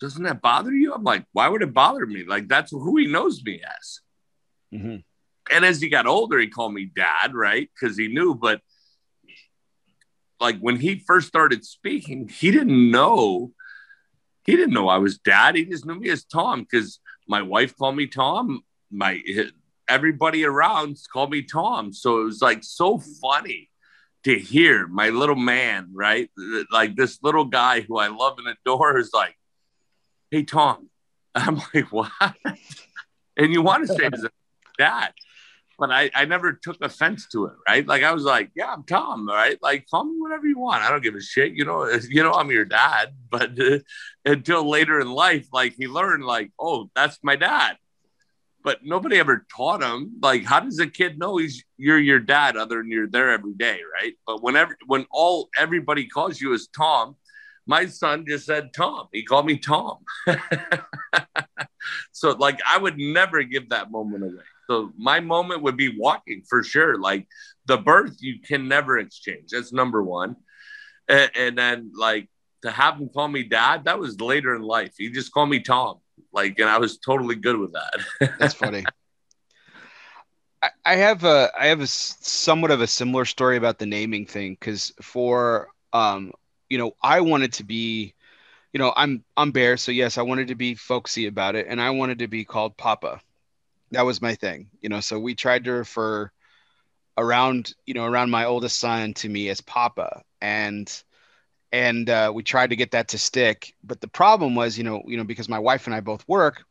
doesn't 0.00 0.22
that 0.22 0.40
bother 0.40 0.72
you? 0.72 0.94
I'm 0.94 1.04
like, 1.04 1.26
why 1.32 1.48
would 1.48 1.60
it 1.62 1.74
bother 1.74 2.06
me? 2.06 2.24
Like, 2.24 2.48
that's 2.48 2.70
who 2.70 2.96
he 2.96 3.06
knows 3.06 3.42
me 3.44 3.60
as. 3.62 4.00
Mm-hmm. 4.72 4.96
And 5.50 5.64
as 5.64 5.80
he 5.80 5.88
got 5.88 6.06
older, 6.06 6.38
he 6.38 6.46
called 6.46 6.72
me 6.72 6.86
dad, 6.94 7.34
right? 7.34 7.68
Because 7.74 7.96
he 7.96 8.08
knew. 8.08 8.34
But 8.34 8.60
like 10.40 10.58
when 10.60 10.76
he 10.76 10.98
first 10.98 11.28
started 11.28 11.64
speaking, 11.64 12.28
he 12.28 12.50
didn't 12.50 12.90
know. 12.90 13.52
He 14.44 14.56
didn't 14.56 14.74
know 14.74 14.88
I 14.88 14.98
was 14.98 15.18
dad. 15.18 15.56
He 15.56 15.64
just 15.64 15.84
knew 15.84 15.98
me 15.98 16.10
as 16.10 16.24
Tom 16.24 16.62
because 16.62 17.00
my 17.28 17.42
wife 17.42 17.76
called 17.76 17.96
me 17.96 18.06
Tom. 18.06 18.62
My 18.90 19.22
everybody 19.88 20.44
around 20.44 20.96
called 21.12 21.30
me 21.30 21.42
Tom. 21.42 21.92
So 21.92 22.20
it 22.20 22.24
was 22.24 22.42
like 22.42 22.64
so 22.64 22.98
funny 22.98 23.70
to 24.24 24.38
hear 24.38 24.86
my 24.86 25.10
little 25.10 25.36
man, 25.36 25.90
right? 25.92 26.30
Like 26.72 26.96
this 26.96 27.22
little 27.22 27.44
guy 27.44 27.82
who 27.82 27.98
I 27.98 28.08
love 28.08 28.38
and 28.38 28.48
adore 28.48 28.98
is 28.98 29.10
like, 29.12 29.36
hey 30.30 30.42
Tom. 30.42 30.88
I'm 31.34 31.60
like, 31.72 31.92
what? 31.92 32.10
and 33.36 33.52
you 33.52 33.62
want 33.62 33.86
to 33.86 33.94
say 33.94 34.08
that, 34.78 35.12
but 35.78 35.92
I, 35.92 36.10
I 36.12 36.24
never 36.24 36.54
took 36.54 36.76
offense 36.82 37.28
to 37.28 37.46
it, 37.46 37.52
right? 37.66 37.86
Like 37.86 38.02
I 38.02 38.12
was 38.12 38.24
like, 38.24 38.50
yeah, 38.56 38.72
I'm 38.72 38.82
Tom, 38.82 39.28
right? 39.28 39.56
Like 39.62 39.86
call 39.88 40.04
me 40.04 40.16
whatever 40.18 40.46
you 40.46 40.58
want. 40.58 40.82
I 40.82 40.90
don't 40.90 41.02
give 41.02 41.14
a 41.14 41.20
shit. 41.20 41.52
You 41.52 41.64
know, 41.64 41.88
you 42.10 42.22
know, 42.22 42.32
I'm 42.32 42.50
your 42.50 42.64
dad. 42.64 43.14
But 43.30 43.60
uh, 43.60 43.78
until 44.24 44.68
later 44.68 45.00
in 45.00 45.10
life, 45.10 45.48
like 45.52 45.74
he 45.76 45.86
learned, 45.86 46.24
like, 46.24 46.50
oh, 46.58 46.90
that's 46.94 47.18
my 47.22 47.36
dad. 47.36 47.76
But 48.64 48.78
nobody 48.82 49.18
ever 49.18 49.46
taught 49.54 49.82
him. 49.82 50.14
Like, 50.22 50.44
how 50.44 50.60
does 50.60 50.78
a 50.78 50.86
kid 50.86 51.18
know 51.18 51.36
he's 51.36 51.62
you're 51.76 51.98
your 51.98 52.20
dad 52.20 52.56
other 52.56 52.78
than 52.78 52.90
you're 52.90 53.06
there 53.06 53.30
every 53.30 53.52
day, 53.52 53.80
right? 53.92 54.14
But 54.26 54.42
whenever 54.42 54.76
when 54.86 55.06
all 55.10 55.50
everybody 55.58 56.06
calls 56.06 56.40
you 56.40 56.54
as 56.54 56.68
Tom, 56.68 57.16
my 57.66 57.84
son 57.84 58.24
just 58.26 58.46
said 58.46 58.70
Tom. 58.74 59.08
He 59.12 59.24
called 59.24 59.44
me 59.44 59.58
Tom. 59.58 59.98
so 62.12 62.30
like 62.30 62.58
I 62.66 62.78
would 62.78 62.96
never 62.96 63.42
give 63.42 63.68
that 63.68 63.90
moment 63.90 64.24
away. 64.24 64.44
So 64.68 64.92
my 64.96 65.20
moment 65.20 65.62
would 65.62 65.76
be 65.76 65.96
walking 65.96 66.42
for 66.48 66.62
sure. 66.62 66.98
Like 66.98 67.26
the 67.66 67.78
birth, 67.78 68.16
you 68.20 68.40
can 68.40 68.68
never 68.68 68.98
exchange. 68.98 69.50
That's 69.50 69.72
number 69.72 70.02
one. 70.02 70.36
And, 71.08 71.30
and 71.34 71.58
then 71.58 71.92
like 71.96 72.28
to 72.62 72.70
have 72.70 72.98
him 72.98 73.08
call 73.08 73.28
me 73.28 73.44
dad, 73.44 73.84
that 73.84 73.98
was 73.98 74.20
later 74.20 74.54
in 74.54 74.62
life. 74.62 74.94
He 74.98 75.10
just 75.10 75.32
called 75.32 75.48
me 75.48 75.60
Tom. 75.60 75.96
Like, 76.32 76.58
and 76.58 76.68
I 76.68 76.78
was 76.78 76.98
totally 76.98 77.36
good 77.36 77.56
with 77.56 77.72
that. 77.72 78.34
That's 78.38 78.54
funny. 78.54 78.84
I 80.84 80.96
have 80.96 81.22
a 81.22 81.50
I 81.56 81.66
have 81.66 81.80
a 81.80 81.86
somewhat 81.86 82.72
of 82.72 82.80
a 82.80 82.86
similar 82.86 83.24
story 83.24 83.56
about 83.56 83.78
the 83.78 83.86
naming 83.86 84.26
thing 84.26 84.56
because 84.58 84.92
for 85.00 85.68
um 85.92 86.32
you 86.68 86.78
know, 86.78 86.92
I 87.02 87.20
wanted 87.20 87.54
to 87.54 87.64
be, 87.64 88.14
you 88.72 88.78
know, 88.78 88.92
I'm 88.96 89.24
I'm 89.36 89.52
Bear, 89.52 89.76
so 89.76 89.92
yes, 89.92 90.18
I 90.18 90.22
wanted 90.22 90.48
to 90.48 90.54
be 90.54 90.74
folksy 90.74 91.26
about 91.26 91.54
it, 91.54 91.66
and 91.68 91.80
I 91.80 91.90
wanted 91.90 92.18
to 92.18 92.28
be 92.28 92.44
called 92.44 92.76
Papa. 92.76 93.20
That 93.92 94.04
was 94.06 94.20
my 94.22 94.34
thing, 94.34 94.68
you 94.80 94.88
know. 94.88 95.00
So 95.00 95.18
we 95.18 95.34
tried 95.34 95.64
to 95.64 95.72
refer 95.72 96.30
around, 97.16 97.74
you 97.86 97.94
know, 97.94 98.04
around 98.04 98.30
my 98.30 98.44
oldest 98.44 98.78
son 98.78 99.14
to 99.14 99.28
me 99.28 99.48
as 99.48 99.60
Papa, 99.60 100.22
and 100.40 100.90
and 101.72 102.08
uh, 102.08 102.32
we 102.34 102.42
tried 102.42 102.70
to 102.70 102.76
get 102.76 102.92
that 102.92 103.08
to 103.08 103.18
stick. 103.18 103.74
But 103.82 104.00
the 104.00 104.08
problem 104.08 104.54
was, 104.54 104.78
you 104.78 104.84
know, 104.84 105.02
you 105.06 105.16
know, 105.16 105.24
because 105.24 105.48
my 105.48 105.58
wife 105.58 105.86
and 105.86 105.94
I 105.94 106.00
both 106.00 106.26
work, 106.28 106.64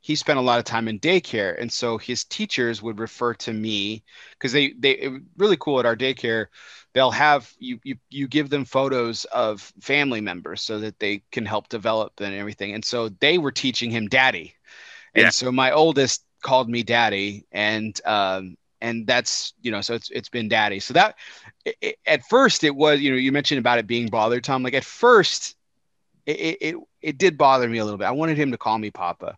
he 0.00 0.14
spent 0.16 0.38
a 0.38 0.42
lot 0.42 0.58
of 0.58 0.64
time 0.64 0.88
in 0.88 0.98
daycare, 1.00 1.60
and 1.60 1.72
so 1.72 1.98
his 1.98 2.24
teachers 2.24 2.82
would 2.82 2.98
refer 2.98 3.34
to 3.34 3.52
me 3.52 4.04
because 4.32 4.52
they 4.52 4.72
they 4.78 5.10
really 5.36 5.56
cool 5.58 5.80
at 5.80 5.86
our 5.86 5.96
daycare 5.96 6.46
they'll 6.94 7.10
have 7.10 7.52
you 7.58 7.78
you 7.84 7.96
you 8.10 8.28
give 8.28 8.48
them 8.50 8.64
photos 8.64 9.24
of 9.26 9.60
family 9.80 10.20
members 10.20 10.62
so 10.62 10.78
that 10.80 10.98
they 10.98 11.22
can 11.32 11.44
help 11.44 11.68
develop 11.68 12.20
and 12.20 12.34
everything. 12.34 12.72
And 12.72 12.84
so 12.84 13.08
they 13.08 13.38
were 13.38 13.52
teaching 13.52 13.90
him 13.90 14.08
daddy. 14.08 14.54
And 15.14 15.32
so 15.32 15.52
my 15.52 15.72
oldest 15.72 16.23
called 16.44 16.68
me 16.68 16.84
daddy 16.84 17.44
and 17.50 18.00
um 18.06 18.56
and 18.80 19.06
that's 19.06 19.54
you 19.62 19.72
know 19.72 19.80
so 19.80 19.94
it's 19.94 20.10
it's 20.10 20.28
been 20.28 20.48
daddy. 20.48 20.78
So 20.78 20.94
that 20.94 21.16
it, 21.64 21.96
at 22.06 22.22
first 22.26 22.62
it 22.62 22.76
was 22.76 23.00
you 23.00 23.10
know 23.10 23.16
you 23.16 23.32
mentioned 23.32 23.58
about 23.58 23.78
it 23.78 23.86
being 23.86 24.08
bothered 24.08 24.44
tom. 24.44 24.62
Like 24.62 24.74
at 24.74 24.84
first 24.84 25.56
it, 26.26 26.58
it 26.60 26.76
it 27.00 27.18
did 27.18 27.38
bother 27.38 27.68
me 27.68 27.78
a 27.78 27.84
little 27.84 27.98
bit. 27.98 28.06
I 28.06 28.12
wanted 28.12 28.36
him 28.36 28.52
to 28.52 28.58
call 28.58 28.78
me 28.78 28.90
papa. 28.90 29.36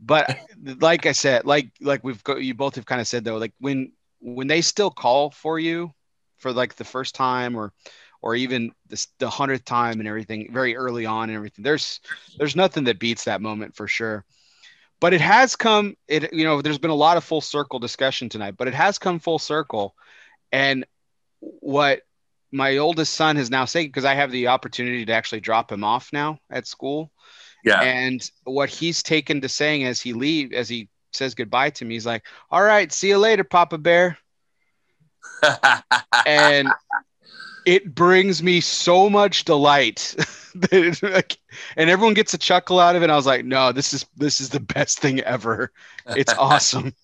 But 0.00 0.36
like 0.80 1.06
i 1.06 1.12
said 1.12 1.44
like 1.44 1.70
like 1.80 2.02
we've 2.02 2.24
got 2.24 2.42
you 2.42 2.54
both 2.54 2.74
have 2.76 2.86
kind 2.86 3.00
of 3.00 3.06
said 3.06 3.24
though 3.24 3.36
like 3.36 3.52
when 3.60 3.92
when 4.20 4.46
they 4.46 4.62
still 4.62 4.90
call 4.90 5.30
for 5.30 5.58
you 5.58 5.92
for 6.38 6.52
like 6.52 6.74
the 6.74 6.84
first 6.84 7.14
time 7.14 7.56
or 7.56 7.72
or 8.22 8.36
even 8.36 8.72
the, 8.88 9.06
the 9.18 9.28
hundredth 9.28 9.64
time 9.64 9.98
and 9.98 10.08
everything 10.08 10.48
very 10.52 10.76
early 10.76 11.04
on 11.04 11.28
and 11.28 11.36
everything 11.36 11.62
there's 11.62 12.00
there's 12.38 12.56
nothing 12.56 12.84
that 12.84 12.98
beats 12.98 13.24
that 13.24 13.42
moment 13.42 13.74
for 13.76 13.86
sure 13.86 14.24
but 15.02 15.12
it 15.12 15.20
has 15.20 15.56
come 15.56 15.96
it 16.06 16.32
you 16.32 16.44
know 16.44 16.62
there's 16.62 16.78
been 16.78 16.90
a 16.90 16.94
lot 16.94 17.16
of 17.16 17.24
full 17.24 17.40
circle 17.40 17.80
discussion 17.80 18.28
tonight 18.28 18.54
but 18.56 18.68
it 18.68 18.74
has 18.74 18.98
come 18.98 19.18
full 19.18 19.38
circle. 19.38 19.94
And 20.52 20.86
what 21.40 22.02
my 22.52 22.76
oldest 22.76 23.14
son 23.14 23.36
has 23.36 23.50
now 23.50 23.64
said 23.64 23.82
because 23.82 24.04
i 24.04 24.14
have 24.14 24.30
the 24.30 24.46
opportunity 24.46 25.04
to 25.04 25.12
actually 25.12 25.40
drop 25.40 25.72
him 25.72 25.82
off 25.82 26.12
now 26.12 26.38
at 26.48 26.68
school. 26.68 27.10
Yeah. 27.64 27.80
And 27.80 28.30
what 28.44 28.70
he's 28.70 29.02
taken 29.02 29.40
to 29.40 29.48
saying 29.48 29.84
as 29.84 30.00
he 30.00 30.12
leave 30.12 30.52
as 30.52 30.68
he 30.68 30.88
says 31.12 31.34
goodbye 31.34 31.70
to 31.70 31.84
me 31.84 31.94
he's 31.94 32.06
like 32.06 32.24
all 32.50 32.62
right 32.62 32.92
see 32.92 33.08
you 33.08 33.18
later 33.18 33.44
papa 33.44 33.78
bear. 33.78 34.16
And 36.26 36.68
it 37.64 37.94
brings 37.94 38.42
me 38.42 38.60
so 38.60 39.08
much 39.08 39.44
delight 39.44 40.14
and 40.72 41.30
everyone 41.76 42.14
gets 42.14 42.34
a 42.34 42.38
chuckle 42.38 42.78
out 42.78 42.96
of 42.96 43.02
it. 43.02 43.10
I 43.10 43.16
was 43.16 43.26
like, 43.26 43.44
no, 43.44 43.72
this 43.72 43.92
is 43.92 44.06
this 44.16 44.40
is 44.40 44.48
the 44.50 44.60
best 44.60 44.98
thing 45.00 45.20
ever. 45.20 45.72
It's 46.06 46.34
awesome. 46.38 46.94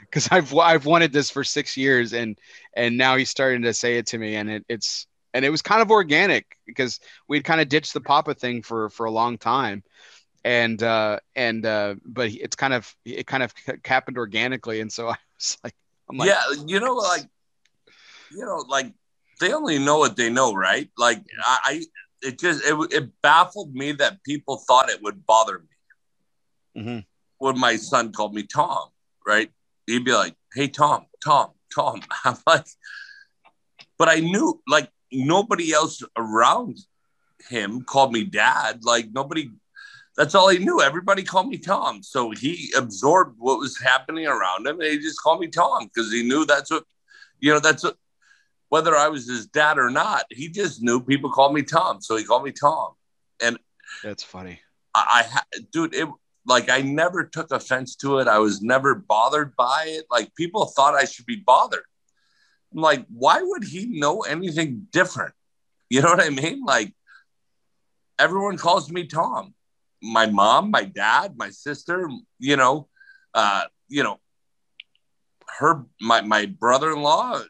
Because 0.00 0.28
I've 0.30 0.54
I've 0.56 0.86
wanted 0.86 1.12
this 1.12 1.30
for 1.30 1.44
six 1.44 1.76
years 1.76 2.12
and 2.12 2.38
and 2.74 2.96
now 2.96 3.16
he's 3.16 3.30
starting 3.30 3.62
to 3.62 3.74
say 3.74 3.98
it 3.98 4.06
to 4.08 4.18
me 4.18 4.36
and 4.36 4.50
it, 4.50 4.64
it's 4.68 5.06
and 5.32 5.44
it 5.44 5.50
was 5.50 5.62
kind 5.62 5.82
of 5.82 5.90
organic 5.90 6.58
because 6.66 7.00
we'd 7.28 7.44
kind 7.44 7.60
of 7.60 7.68
ditched 7.68 7.94
the 7.94 8.00
Papa 8.00 8.34
thing 8.34 8.62
for 8.62 8.90
for 8.90 9.06
a 9.06 9.10
long 9.10 9.38
time 9.38 9.82
and 10.44 10.82
uh 10.82 11.18
and 11.34 11.64
uh 11.66 11.94
but 12.04 12.30
it's 12.30 12.54
kind 12.54 12.74
of 12.74 12.94
it 13.04 13.26
kind 13.26 13.42
of 13.42 13.52
happened 13.84 14.18
organically 14.18 14.80
and 14.80 14.92
so 14.92 15.08
I 15.08 15.16
was 15.36 15.58
like, 15.64 15.74
like 16.12 16.28
yeah 16.28 16.42
you 16.66 16.78
know 16.78 16.94
like 16.94 17.24
you 18.34 18.44
know, 18.44 18.64
like 18.68 18.92
they 19.40 19.52
only 19.52 19.78
know 19.78 19.98
what 19.98 20.16
they 20.16 20.30
know, 20.30 20.54
right? 20.54 20.90
Like 20.96 21.22
I, 21.44 21.82
it 22.22 22.38
just 22.38 22.64
it, 22.64 22.74
it 22.90 23.10
baffled 23.22 23.74
me 23.74 23.92
that 23.92 24.22
people 24.24 24.56
thought 24.56 24.90
it 24.90 25.02
would 25.02 25.26
bother 25.26 25.60
me 26.74 26.82
mm-hmm. 26.82 26.98
when 27.38 27.58
my 27.58 27.76
son 27.76 28.12
called 28.12 28.34
me 28.34 28.42
Tom, 28.44 28.88
right? 29.26 29.50
He'd 29.86 30.04
be 30.04 30.12
like, 30.12 30.34
"Hey, 30.54 30.68
Tom, 30.68 31.06
Tom, 31.22 31.50
Tom." 31.74 32.00
I'm 32.24 32.36
like, 32.46 32.66
but 33.98 34.08
I 34.08 34.20
knew 34.20 34.60
like 34.66 34.90
nobody 35.12 35.72
else 35.72 36.02
around 36.16 36.78
him 37.48 37.82
called 37.82 38.12
me 38.12 38.24
dad. 38.24 38.84
Like 38.84 39.10
nobody. 39.12 39.50
That's 40.16 40.36
all 40.36 40.48
he 40.48 40.58
knew. 40.58 40.80
Everybody 40.80 41.24
called 41.24 41.48
me 41.48 41.58
Tom. 41.58 42.02
So 42.04 42.30
he 42.30 42.72
absorbed 42.76 43.34
what 43.38 43.58
was 43.58 43.80
happening 43.80 44.28
around 44.28 44.64
him 44.64 44.80
and 44.80 44.88
he 44.88 44.98
just 44.98 45.20
called 45.20 45.40
me 45.40 45.48
Tom 45.48 45.90
because 45.92 46.12
he 46.12 46.22
knew 46.22 46.46
that's 46.46 46.70
what, 46.70 46.84
you 47.40 47.52
know, 47.52 47.58
that's 47.58 47.82
what 47.82 47.96
whether 48.74 48.96
I 48.96 49.06
was 49.06 49.28
his 49.28 49.46
dad 49.46 49.78
or 49.78 49.88
not, 49.88 50.24
he 50.30 50.48
just 50.48 50.82
knew 50.82 51.00
people 51.00 51.30
called 51.30 51.54
me 51.54 51.62
Tom, 51.62 52.00
so 52.00 52.16
he 52.16 52.24
called 52.24 52.42
me 52.42 52.50
Tom. 52.50 52.94
And 53.40 53.56
that's 54.02 54.24
funny. 54.24 54.58
I, 54.92 55.24
I 55.32 55.60
dude, 55.70 55.94
it 55.94 56.08
like 56.44 56.68
I 56.68 56.82
never 56.82 57.22
took 57.22 57.52
offense 57.52 57.94
to 57.98 58.18
it. 58.18 58.26
I 58.26 58.40
was 58.40 58.62
never 58.62 58.96
bothered 58.96 59.54
by 59.54 59.84
it. 59.86 60.06
Like 60.10 60.34
people 60.34 60.66
thought 60.66 60.96
I 60.96 61.04
should 61.04 61.24
be 61.24 61.36
bothered. 61.36 61.84
I'm 62.74 62.80
like, 62.80 63.06
why 63.08 63.38
would 63.40 63.62
he 63.62 63.86
know 63.86 64.22
anything 64.22 64.88
different? 64.90 65.34
You 65.88 66.02
know 66.02 66.08
what 66.08 66.24
I 66.24 66.30
mean? 66.30 66.64
Like 66.64 66.92
everyone 68.18 68.56
calls 68.56 68.90
me 68.90 69.06
Tom. 69.06 69.54
My 70.02 70.26
mom, 70.26 70.72
my 70.72 70.82
dad, 70.82 71.34
my 71.36 71.50
sister, 71.50 72.10
you 72.40 72.56
know, 72.56 72.88
uh, 73.34 73.66
you 73.86 74.02
know, 74.02 74.18
her 75.60 75.84
my 76.00 76.22
my 76.22 76.46
brother-in-law, 76.46 77.44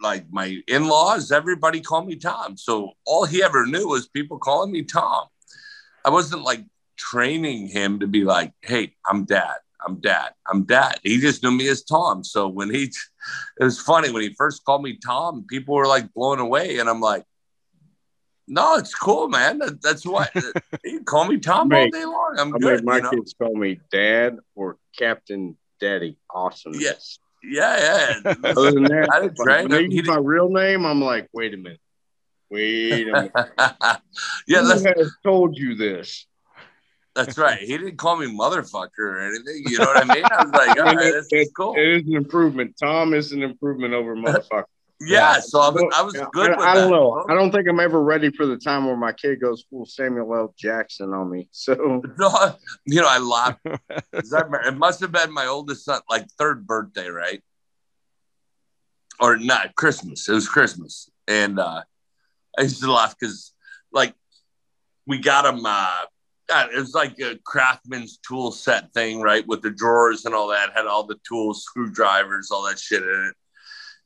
like 0.00 0.26
my 0.30 0.60
in-laws, 0.68 1.32
everybody 1.32 1.80
called 1.80 2.06
me 2.06 2.16
Tom. 2.16 2.56
So 2.56 2.92
all 3.04 3.24
he 3.24 3.42
ever 3.42 3.66
knew 3.66 3.88
was 3.88 4.08
people 4.08 4.38
calling 4.38 4.72
me 4.72 4.82
Tom. 4.82 5.26
I 6.04 6.10
wasn't 6.10 6.42
like 6.42 6.64
training 6.96 7.68
him 7.68 8.00
to 8.00 8.06
be 8.06 8.24
like, 8.24 8.52
hey, 8.62 8.94
I'm 9.08 9.24
dad. 9.24 9.56
I'm 9.86 9.96
dad. 9.96 10.30
I'm 10.46 10.64
dad. 10.64 10.98
He 11.02 11.20
just 11.20 11.42
knew 11.42 11.50
me 11.50 11.68
as 11.68 11.84
Tom. 11.84 12.24
So 12.24 12.48
when 12.48 12.72
he, 12.72 12.84
it 13.60 13.64
was 13.64 13.80
funny 13.80 14.10
when 14.10 14.22
he 14.22 14.34
first 14.34 14.64
called 14.64 14.82
me 14.82 14.98
Tom, 15.04 15.44
people 15.48 15.74
were 15.74 15.86
like 15.86 16.12
blown 16.14 16.40
away. 16.40 16.78
And 16.78 16.88
I'm 16.88 17.00
like, 17.00 17.24
no, 18.48 18.76
it's 18.76 18.94
cool, 18.94 19.28
man. 19.28 19.58
That, 19.58 19.82
that's 19.82 20.04
what 20.06 20.30
you 20.84 21.04
call 21.04 21.26
me 21.26 21.38
Tom 21.38 21.72
all 21.72 21.90
day 21.90 22.04
long. 22.04 22.36
I'm 22.38 22.54
I 22.54 22.58
good. 22.58 22.84
my 22.84 22.96
you 22.96 23.02
know? 23.02 23.10
kids 23.10 23.34
call 23.38 23.54
me 23.54 23.78
dad 23.92 24.38
or 24.54 24.78
Captain 24.98 25.56
Daddy. 25.80 26.18
Awesome. 26.34 26.72
Yes. 26.74 27.18
Yeah, 27.42 28.20
yeah. 28.24 28.34
Other 28.44 28.72
than 28.72 28.84
that, 28.84 29.08
I 29.12 29.20
didn't 29.20 29.36
train 29.36 29.90
him. 29.90 30.06
my 30.06 30.16
real 30.16 30.48
name. 30.48 30.84
I'm 30.84 31.00
like, 31.02 31.28
wait 31.32 31.54
a 31.54 31.56
minute. 31.56 31.80
Wait 32.50 33.08
a 33.08 33.12
minute. 33.12 33.32
yeah, 34.46 34.62
Who 34.62 34.68
has 34.68 35.12
told 35.22 35.56
you 35.56 35.74
this? 35.74 36.26
That's 37.14 37.36
right. 37.36 37.58
He 37.58 37.76
didn't 37.76 37.96
call 37.96 38.16
me 38.16 38.26
motherfucker 38.26 38.88
or 38.98 39.18
anything. 39.18 39.64
You 39.66 39.78
know 39.78 39.86
what 39.86 40.08
I 40.08 40.14
mean? 40.14 40.24
I 40.24 40.44
was 40.44 40.52
like, 40.52 40.78
all 40.78 40.84
right, 40.84 41.12
this 41.12 41.26
is 41.32 41.50
cool. 41.56 41.74
It 41.76 41.88
is 41.88 42.06
an 42.06 42.14
improvement. 42.14 42.76
Tom 42.80 43.12
is 43.12 43.32
an 43.32 43.42
improvement 43.42 43.92
over 43.92 44.14
motherfucker. 44.16 44.64
Yeah, 45.00 45.34
yeah, 45.34 45.40
so 45.40 45.60
I 45.60 45.68
was, 45.68 45.94
I 45.96 46.02
was 46.02 46.14
good. 46.32 46.50
I, 46.50 46.72
I 46.72 46.74
don't 46.74 46.90
that. 46.90 46.96
know. 46.96 47.24
I 47.28 47.34
don't 47.34 47.52
think 47.52 47.68
I'm 47.68 47.80
ever 47.80 48.02
ready 48.02 48.30
for 48.30 48.46
the 48.46 48.56
time 48.56 48.86
where 48.86 48.96
my 48.96 49.12
kid 49.12 49.40
goes 49.40 49.64
full 49.70 49.86
Samuel 49.86 50.34
L. 50.34 50.54
Jackson 50.58 51.12
on 51.12 51.30
me. 51.30 51.48
So 51.52 51.74
no, 52.18 52.56
you 52.84 53.00
know, 53.00 53.08
I 53.08 53.18
laughed. 53.18 53.60
it 54.12 54.76
must 54.76 55.00
have 55.00 55.12
been 55.12 55.32
my 55.32 55.46
oldest 55.46 55.84
son, 55.84 56.00
like 56.10 56.26
third 56.38 56.66
birthday, 56.66 57.08
right? 57.08 57.42
Or 59.20 59.36
not 59.36 59.74
Christmas. 59.74 60.28
It 60.28 60.32
was 60.32 60.48
Christmas, 60.48 61.10
and 61.26 61.58
uh 61.58 61.82
I 62.58 62.62
used 62.62 62.80
to 62.82 62.92
laugh 62.92 63.14
because, 63.18 63.52
like, 63.92 64.14
we 65.06 65.18
got 65.18 65.46
him. 65.46 65.64
Uh, 65.64 66.02
it 66.50 66.78
was 66.78 66.94
like 66.94 67.18
a 67.20 67.38
craftsman's 67.44 68.18
tool 68.26 68.50
set 68.50 68.92
thing, 68.92 69.20
right? 69.20 69.46
With 69.46 69.62
the 69.62 69.70
drawers 69.70 70.24
and 70.24 70.34
all 70.34 70.48
that, 70.48 70.72
had 70.74 70.86
all 70.86 71.04
the 71.04 71.18
tools, 71.26 71.62
screwdrivers, 71.62 72.50
all 72.50 72.66
that 72.66 72.78
shit 72.78 73.02
in 73.02 73.30
it. 73.30 73.34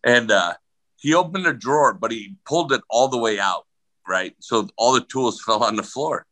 And 0.04 0.30
uh, 0.30 0.54
he 1.02 1.14
opened 1.14 1.46
a 1.48 1.52
drawer, 1.52 1.92
but 1.92 2.12
he 2.12 2.36
pulled 2.46 2.72
it 2.72 2.80
all 2.88 3.08
the 3.08 3.18
way 3.18 3.40
out, 3.40 3.66
right? 4.08 4.36
So 4.38 4.68
all 4.76 4.92
the 4.92 5.00
tools 5.00 5.42
fell 5.46 5.64
on 5.64 5.74
the 5.74 5.82
floor. 5.82 6.26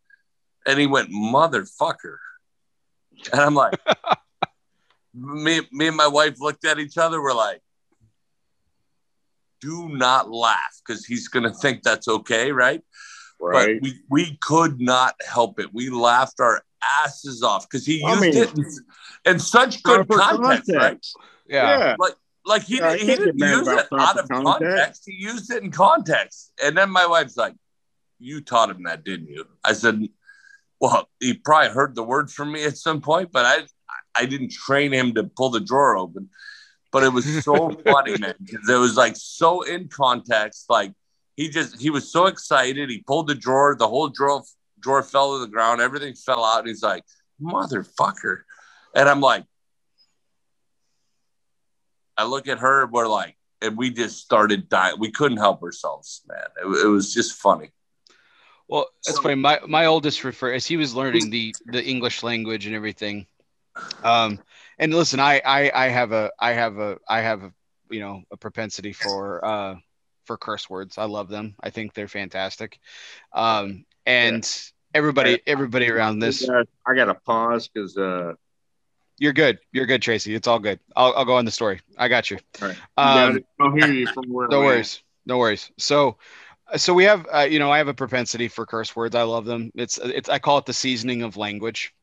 And 0.64 0.78
he 0.78 0.86
went, 0.86 1.10
motherfucker. 1.10 2.16
And 3.32 3.40
I'm 3.40 3.54
like, 3.54 3.74
me, 5.14 5.60
me 5.72 5.88
and 5.88 5.96
my 5.96 6.06
wife 6.06 6.36
looked 6.38 6.64
at 6.64 6.78
each 6.78 6.96
other. 6.98 7.20
We're 7.20 7.34
like, 7.34 7.60
do 9.60 9.88
not 9.88 10.30
laugh 10.30 10.80
because 10.86 11.04
he's 11.04 11.26
going 11.26 11.42
to 11.42 11.50
think 11.50 11.82
that's 11.82 12.06
okay, 12.06 12.52
right? 12.52 12.82
Right. 13.40 13.80
But 13.80 13.82
we, 13.82 13.94
we 14.08 14.38
could 14.40 14.80
not 14.80 15.16
help 15.26 15.58
it. 15.58 15.74
We 15.74 15.90
laughed 15.90 16.38
our 16.38 16.62
asses 17.02 17.42
off 17.42 17.68
because 17.68 17.84
he 17.84 17.94
used 17.94 18.06
I 18.06 18.20
mean, 18.20 18.36
it 18.36 18.56
in, 18.56 18.64
in, 19.24 19.38
such 19.38 19.82
good 19.82 20.06
context, 20.08 20.68
context, 20.68 20.70
right? 20.76 21.06
Yeah. 21.48 21.78
yeah. 21.78 21.96
Like, 21.98 22.14
like 22.50 22.64
he, 22.64 22.78
yeah, 22.78 22.96
he 22.96 23.06
didn't 23.06 23.38
use 23.38 23.68
it 23.68 23.86
out 23.92 24.18
of 24.18 24.28
context. 24.28 24.30
context. 24.30 25.02
He 25.06 25.14
used 25.14 25.50
it 25.50 25.62
in 25.62 25.70
context. 25.70 26.52
And 26.62 26.76
then 26.76 26.90
my 26.90 27.06
wife's 27.06 27.36
like, 27.36 27.54
You 28.18 28.40
taught 28.42 28.70
him 28.70 28.82
that, 28.82 29.04
didn't 29.04 29.28
you? 29.28 29.46
I 29.64 29.72
said, 29.72 30.06
Well, 30.80 31.08
he 31.20 31.34
probably 31.34 31.70
heard 31.70 31.94
the 31.94 32.02
words 32.02 32.34
from 32.34 32.52
me 32.52 32.64
at 32.64 32.76
some 32.76 33.00
point, 33.00 33.30
but 33.32 33.46
I 33.46 33.66
I 34.14 34.26
didn't 34.26 34.50
train 34.50 34.92
him 34.92 35.14
to 35.14 35.24
pull 35.24 35.50
the 35.50 35.60
drawer 35.60 35.96
open. 35.96 36.28
But 36.92 37.04
it 37.04 37.12
was 37.12 37.44
so 37.44 37.70
funny, 37.84 38.18
man, 38.18 38.34
because 38.42 38.68
it 38.68 38.76
was 38.76 38.96
like 38.96 39.14
so 39.16 39.62
in 39.62 39.88
context. 39.88 40.66
Like 40.68 40.92
he 41.36 41.48
just 41.48 41.80
he 41.80 41.88
was 41.88 42.12
so 42.12 42.26
excited. 42.26 42.90
He 42.90 43.04
pulled 43.06 43.28
the 43.28 43.34
drawer, 43.34 43.76
the 43.78 43.88
whole 43.88 44.08
drawer 44.08 44.42
drawer 44.80 45.02
fell 45.02 45.34
to 45.34 45.40
the 45.40 45.48
ground, 45.48 45.80
everything 45.80 46.14
fell 46.14 46.44
out, 46.44 46.60
and 46.60 46.68
he's 46.68 46.82
like, 46.82 47.04
"Motherfucker!" 47.40 48.42
And 48.94 49.08
I'm 49.08 49.20
like, 49.20 49.44
I 52.16 52.24
look 52.24 52.48
at 52.48 52.58
her, 52.58 52.86
we're 52.86 53.08
like, 53.08 53.36
and 53.62 53.76
we 53.76 53.90
just 53.90 54.18
started 54.18 54.68
dying. 54.68 54.96
We 54.98 55.10
couldn't 55.10 55.38
help 55.38 55.62
ourselves, 55.62 56.22
man. 56.28 56.38
It, 56.62 56.84
it 56.84 56.88
was 56.88 57.12
just 57.12 57.34
funny. 57.34 57.70
Well, 58.68 58.86
that's 59.04 59.18
funny. 59.18 59.34
My 59.34 59.60
my 59.66 59.86
oldest 59.86 60.22
refer 60.22 60.52
as 60.52 60.66
he 60.66 60.76
was 60.76 60.94
learning 60.94 61.30
the 61.30 61.54
the 61.66 61.84
English 61.84 62.22
language 62.22 62.66
and 62.66 62.74
everything. 62.74 63.26
Um, 64.04 64.40
and 64.78 64.94
listen, 64.94 65.20
I 65.20 65.42
I 65.44 65.70
I 65.74 65.88
have 65.88 66.12
a 66.12 66.30
I 66.38 66.52
have 66.52 66.78
a 66.78 66.98
I 67.08 67.20
have 67.20 67.42
a 67.42 67.52
you 67.90 68.00
know 68.00 68.22
a 68.30 68.36
propensity 68.36 68.92
for 68.92 69.44
uh 69.44 69.74
for 70.30 70.36
curse 70.36 70.70
words. 70.70 70.98
I 70.98 71.06
love 71.06 71.28
them. 71.28 71.56
I 71.60 71.70
think 71.70 71.92
they're 71.92 72.06
fantastic. 72.06 72.78
Um, 73.32 73.84
and 74.06 74.44
yeah. 74.44 74.98
everybody, 74.98 75.40
everybody 75.44 75.90
around 75.90 76.20
this, 76.20 76.48
I 76.48 76.94
got 76.94 77.06
to 77.06 77.14
pause 77.14 77.66
because 77.66 77.96
uh, 77.96 78.34
you're 79.20 79.34
good. 79.34 79.60
You're 79.70 79.86
good, 79.86 80.02
Tracy. 80.02 80.34
It's 80.34 80.48
all 80.48 80.58
good. 80.58 80.80
I'll, 80.96 81.14
I'll 81.14 81.24
go 81.24 81.36
on 81.36 81.44
the 81.44 81.50
story. 81.52 81.80
I 81.96 82.08
got 82.08 82.30
you. 82.30 82.38
All 82.60 82.68
right. 82.68 82.78
Um, 82.96 83.44
I'll 83.60 83.70
hear 83.70 83.92
you 83.92 84.06
from 84.06 84.24
where. 84.30 84.48
No 84.48 84.60
worries. 84.60 85.02
No 85.26 85.38
worries. 85.38 85.70
So, 85.76 86.16
so 86.76 86.94
we 86.94 87.04
have, 87.04 87.26
uh, 87.32 87.40
you 87.40 87.58
know, 87.58 87.70
I 87.70 87.78
have 87.78 87.88
a 87.88 87.94
propensity 87.94 88.48
for 88.48 88.64
curse 88.66 88.96
words. 88.96 89.14
I 89.14 89.22
love 89.22 89.44
them. 89.44 89.70
It's, 89.74 89.98
it's, 89.98 90.28
I 90.30 90.38
call 90.38 90.58
it 90.58 90.66
the 90.66 90.72
seasoning 90.72 91.22
of 91.22 91.36
language. 91.36 91.94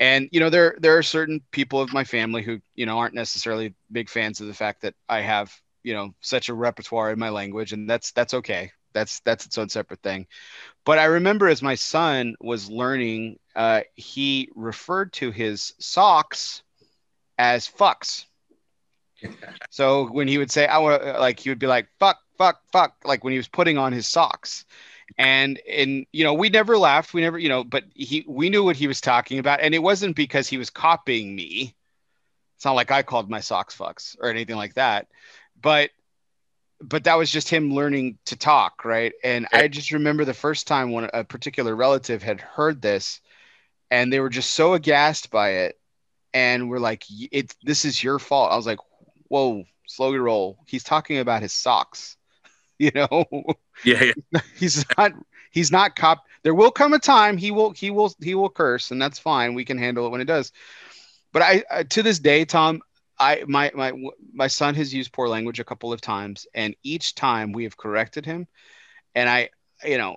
And 0.00 0.28
you 0.32 0.40
know, 0.40 0.48
there 0.48 0.76
there 0.78 0.96
are 0.96 1.02
certain 1.02 1.42
people 1.50 1.80
of 1.80 1.92
my 1.92 2.04
family 2.04 2.42
who 2.42 2.58
you 2.74 2.86
know 2.86 2.98
aren't 2.98 3.14
necessarily 3.14 3.74
big 3.92 4.08
fans 4.08 4.40
of 4.40 4.46
the 4.46 4.54
fact 4.54 4.80
that 4.80 4.94
I 5.10 5.20
have 5.20 5.54
you 5.82 5.94
know 5.94 6.14
such 6.20 6.48
a 6.48 6.54
repertoire 6.54 7.12
in 7.12 7.18
my 7.18 7.28
language 7.28 7.72
and 7.72 7.88
that's 7.88 8.10
that's 8.12 8.34
okay 8.34 8.72
that's 8.92 9.20
that's 9.20 9.46
its 9.46 9.58
own 9.58 9.68
separate 9.68 10.00
thing. 10.02 10.26
But 10.84 10.98
i 10.98 11.04
remember 11.04 11.48
as 11.48 11.62
my 11.62 11.74
son 11.74 12.36
was 12.40 12.70
learning 12.70 13.38
uh, 13.56 13.82
he 13.94 14.48
referred 14.54 15.12
to 15.14 15.30
his 15.30 15.74
socks 15.78 16.62
as 17.38 17.68
fucks. 17.68 18.24
So 19.70 20.06
when 20.08 20.28
he 20.28 20.38
would 20.38 20.50
say 20.50 20.66
i 20.66 20.78
want 20.78 21.04
like 21.04 21.38
he 21.40 21.50
would 21.50 21.58
be 21.58 21.66
like 21.66 21.88
fuck 21.98 22.18
fuck 22.38 22.60
fuck 22.72 22.94
like 23.04 23.22
when 23.22 23.32
he 23.32 23.38
was 23.38 23.48
putting 23.48 23.78
on 23.78 23.92
his 23.92 24.06
socks. 24.06 24.64
And 25.18 25.60
and 25.68 26.06
you 26.12 26.24
know 26.24 26.34
we 26.34 26.48
never 26.48 26.78
laughed 26.78 27.12
we 27.12 27.20
never 27.20 27.38
you 27.38 27.48
know 27.48 27.64
but 27.64 27.84
he 27.94 28.24
we 28.26 28.48
knew 28.48 28.64
what 28.64 28.76
he 28.76 28.86
was 28.86 29.00
talking 29.00 29.38
about. 29.38 29.60
And 29.60 29.74
it 29.74 29.82
wasn't 29.82 30.16
because 30.16 30.48
he 30.48 30.56
was 30.58 30.70
copying 30.70 31.34
me. 31.34 31.74
It's 32.56 32.64
not 32.64 32.72
like 32.72 32.90
i 32.90 33.02
called 33.02 33.30
my 33.30 33.40
socks 33.40 33.76
fucks 33.76 34.16
or 34.20 34.30
anything 34.30 34.56
like 34.56 34.74
that. 34.74 35.08
But 35.60 35.90
but 36.82 37.04
that 37.04 37.18
was 37.18 37.30
just 37.30 37.48
him 37.48 37.74
learning 37.74 38.18
to 38.26 38.36
talk 38.36 38.84
right? 38.84 39.12
And 39.22 39.46
i 39.52 39.68
just 39.68 39.92
remember 39.92 40.24
the 40.24 40.34
first 40.34 40.66
time 40.66 40.92
when 40.92 41.10
a 41.12 41.24
particular 41.24 41.74
relative 41.74 42.22
had 42.22 42.40
heard 42.40 42.80
this 42.80 43.20
and 43.90 44.12
they 44.12 44.20
were 44.20 44.30
just 44.30 44.54
so 44.54 44.74
aghast 44.74 45.30
by 45.30 45.50
it 45.50 45.78
and 46.32 46.70
we're 46.70 46.78
like 46.78 47.04
it 47.08 47.54
this 47.62 47.84
is 47.84 48.02
your 48.02 48.18
fault. 48.18 48.52
I 48.52 48.56
was 48.56 48.66
like 48.66 48.78
whoa 49.28 49.64
slow 49.86 50.12
your 50.12 50.22
roll. 50.22 50.58
He's 50.66 50.84
talking 50.84 51.18
about 51.18 51.42
his 51.42 51.52
socks. 51.52 52.16
You 52.80 52.92
know? 52.94 53.26
Yeah, 53.84 54.04
yeah. 54.32 54.40
he's 54.56 54.86
not 54.96 55.12
he's 55.50 55.70
not 55.70 55.96
cop 55.96 56.24
there 56.42 56.54
will 56.54 56.70
come 56.70 56.94
a 56.94 56.98
time 56.98 57.36
he 57.36 57.50
will 57.50 57.72
he 57.72 57.90
will 57.90 58.10
he 58.22 58.34
will 58.34 58.48
curse 58.48 58.90
and 58.90 59.02
that's 59.02 59.18
fine. 59.18 59.52
We 59.52 59.66
can 59.66 59.76
handle 59.76 60.06
it 60.06 60.08
when 60.08 60.22
it 60.22 60.26
does. 60.26 60.50
But 61.30 61.42
i, 61.42 61.62
I 61.70 61.82
to 61.82 62.02
this 62.02 62.18
day 62.18 62.46
tom 62.46 62.80
I 63.20 63.44
my 63.46 63.70
my 63.74 63.92
my 64.32 64.46
son 64.46 64.74
has 64.76 64.94
used 64.94 65.12
poor 65.12 65.28
language 65.28 65.60
a 65.60 65.64
couple 65.64 65.92
of 65.92 66.00
times, 66.00 66.46
and 66.54 66.74
each 66.82 67.14
time 67.14 67.52
we 67.52 67.64
have 67.64 67.76
corrected 67.76 68.24
him. 68.24 68.48
And 69.14 69.28
I, 69.28 69.50
you 69.84 69.98
know, 69.98 70.16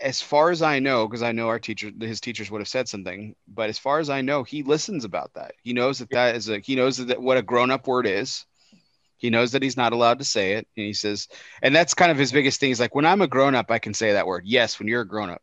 as 0.00 0.22
far 0.22 0.50
as 0.50 0.62
I 0.62 0.78
know, 0.78 1.06
because 1.06 1.22
I 1.22 1.32
know 1.32 1.48
our 1.48 1.58
teacher, 1.58 1.90
his 2.00 2.20
teachers 2.20 2.50
would 2.50 2.62
have 2.62 2.68
said 2.68 2.88
something, 2.88 3.34
but 3.46 3.68
as 3.68 3.78
far 3.78 3.98
as 3.98 4.08
I 4.08 4.22
know, 4.22 4.44
he 4.44 4.62
listens 4.62 5.04
about 5.04 5.34
that. 5.34 5.52
He 5.62 5.74
knows 5.74 5.98
that 5.98 6.10
that 6.10 6.36
is 6.36 6.48
a 6.48 6.58
he 6.60 6.74
knows 6.74 6.96
that 6.96 7.20
what 7.20 7.36
a 7.36 7.42
grown 7.42 7.70
up 7.70 7.86
word 7.86 8.06
is. 8.06 8.46
He 9.18 9.30
knows 9.30 9.52
that 9.52 9.62
he's 9.62 9.76
not 9.76 9.92
allowed 9.92 10.20
to 10.20 10.24
say 10.24 10.52
it, 10.52 10.66
and 10.76 10.86
he 10.86 10.92
says, 10.94 11.28
and 11.60 11.74
that's 11.74 11.92
kind 11.94 12.10
of 12.10 12.16
his 12.16 12.32
biggest 12.32 12.60
thing. 12.60 12.70
He's 12.70 12.80
like, 12.80 12.94
when 12.94 13.04
I'm 13.04 13.20
a 13.20 13.26
grown 13.26 13.56
up, 13.56 13.70
I 13.70 13.80
can 13.80 13.92
say 13.92 14.12
that 14.12 14.28
word. 14.28 14.44
Yes, 14.46 14.78
when 14.78 14.88
you're 14.88 15.02
a 15.02 15.08
grown 15.08 15.28
up, 15.28 15.42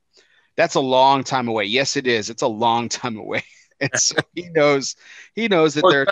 that's 0.56 0.76
a 0.76 0.80
long 0.80 1.24
time 1.24 1.50
away. 1.50 1.66
Yes, 1.66 1.98
it 1.98 2.08
is. 2.08 2.32
It's 2.32 2.42
a 2.42 2.48
long 2.48 2.90
time 2.90 3.18
away. 3.18 3.44
And 3.82 3.92
so 3.96 4.16
he 4.34 4.48
knows 4.50 4.96
he 5.36 5.50
knows 5.50 5.74
that 5.74 5.84
there 5.90 6.08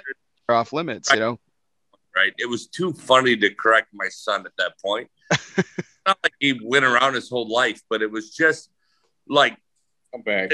off 0.50 0.74
limits, 0.74 1.10
right. 1.10 1.16
you 1.16 1.22
know. 1.22 1.40
Right. 2.16 2.34
It 2.38 2.48
was 2.48 2.68
too 2.68 2.94
funny 2.94 3.36
to 3.38 3.54
correct 3.54 3.88
my 3.94 4.10
son 4.10 4.46
at 4.46 4.52
that 4.58 4.74
point. 4.80 5.10
not 6.06 6.18
like 6.24 6.34
he 6.40 6.60
went 6.64 6.86
around 6.86 7.16
his 7.16 7.30
whole 7.30 7.50
life, 7.50 7.82
but 7.90 8.02
it 8.02 8.12
was 8.12 8.36
just 8.36 8.70
like 9.28 9.58
I'm 10.14 10.22
back. 10.22 10.52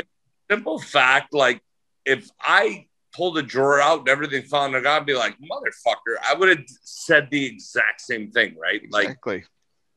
Simple 0.50 0.80
fact, 0.80 1.34
like 1.34 1.62
if 2.06 2.30
I 2.40 2.88
pulled 3.14 3.38
a 3.38 3.44
drawer 3.44 3.82
out 3.82 4.00
and 4.00 4.10
everything 4.10 4.44
fell 4.44 4.62
on 4.62 4.72
the 4.72 4.82
ground, 4.82 5.02
I'd 5.02 5.06
be 5.06 5.16
like, 5.16 5.36
motherfucker. 5.40 6.16
I 6.24 6.34
would 6.34 6.50
have 6.50 6.66
said 6.84 7.30
the 7.30 7.46
exact 7.46 8.02
same 8.02 8.32
thing, 8.32 8.56
right? 8.58 8.82
Exactly. 8.84 9.38
Like 9.38 9.46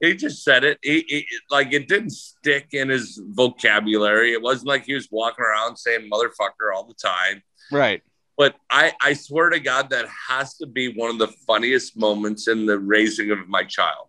he 0.01 0.17
just 0.17 0.43
said 0.43 0.65
it. 0.65 0.79
He, 0.83 1.05
he, 1.07 1.27
like 1.51 1.73
it 1.73 1.87
didn't 1.87 2.11
stick 2.11 2.69
in 2.73 2.89
his 2.89 3.21
vocabulary. 3.25 4.33
It 4.33 4.43
wasn't 4.43 4.69
like 4.69 4.85
he 4.85 4.95
was 4.95 5.09
walking 5.11 5.45
around 5.45 5.77
saying 5.77 6.11
motherfucker 6.13 6.75
all 6.75 6.85
the 6.85 6.95
time. 6.95 7.43
Right. 7.71 8.03
But 8.37 8.57
I, 8.71 8.93
I 9.01 9.13
swear 9.13 9.51
to 9.51 9.61
God, 9.61 9.91
that 9.91 10.07
has 10.29 10.57
to 10.59 10.67
be 10.67 10.93
one 10.95 11.11
of 11.11 11.19
the 11.19 11.29
funniest 11.47 11.97
moments 11.97 12.49
in 12.49 12.67
the 12.67 12.79
raising 12.79 13.31
of 13.31 13.47
my 13.49 13.65
child. 13.65 14.09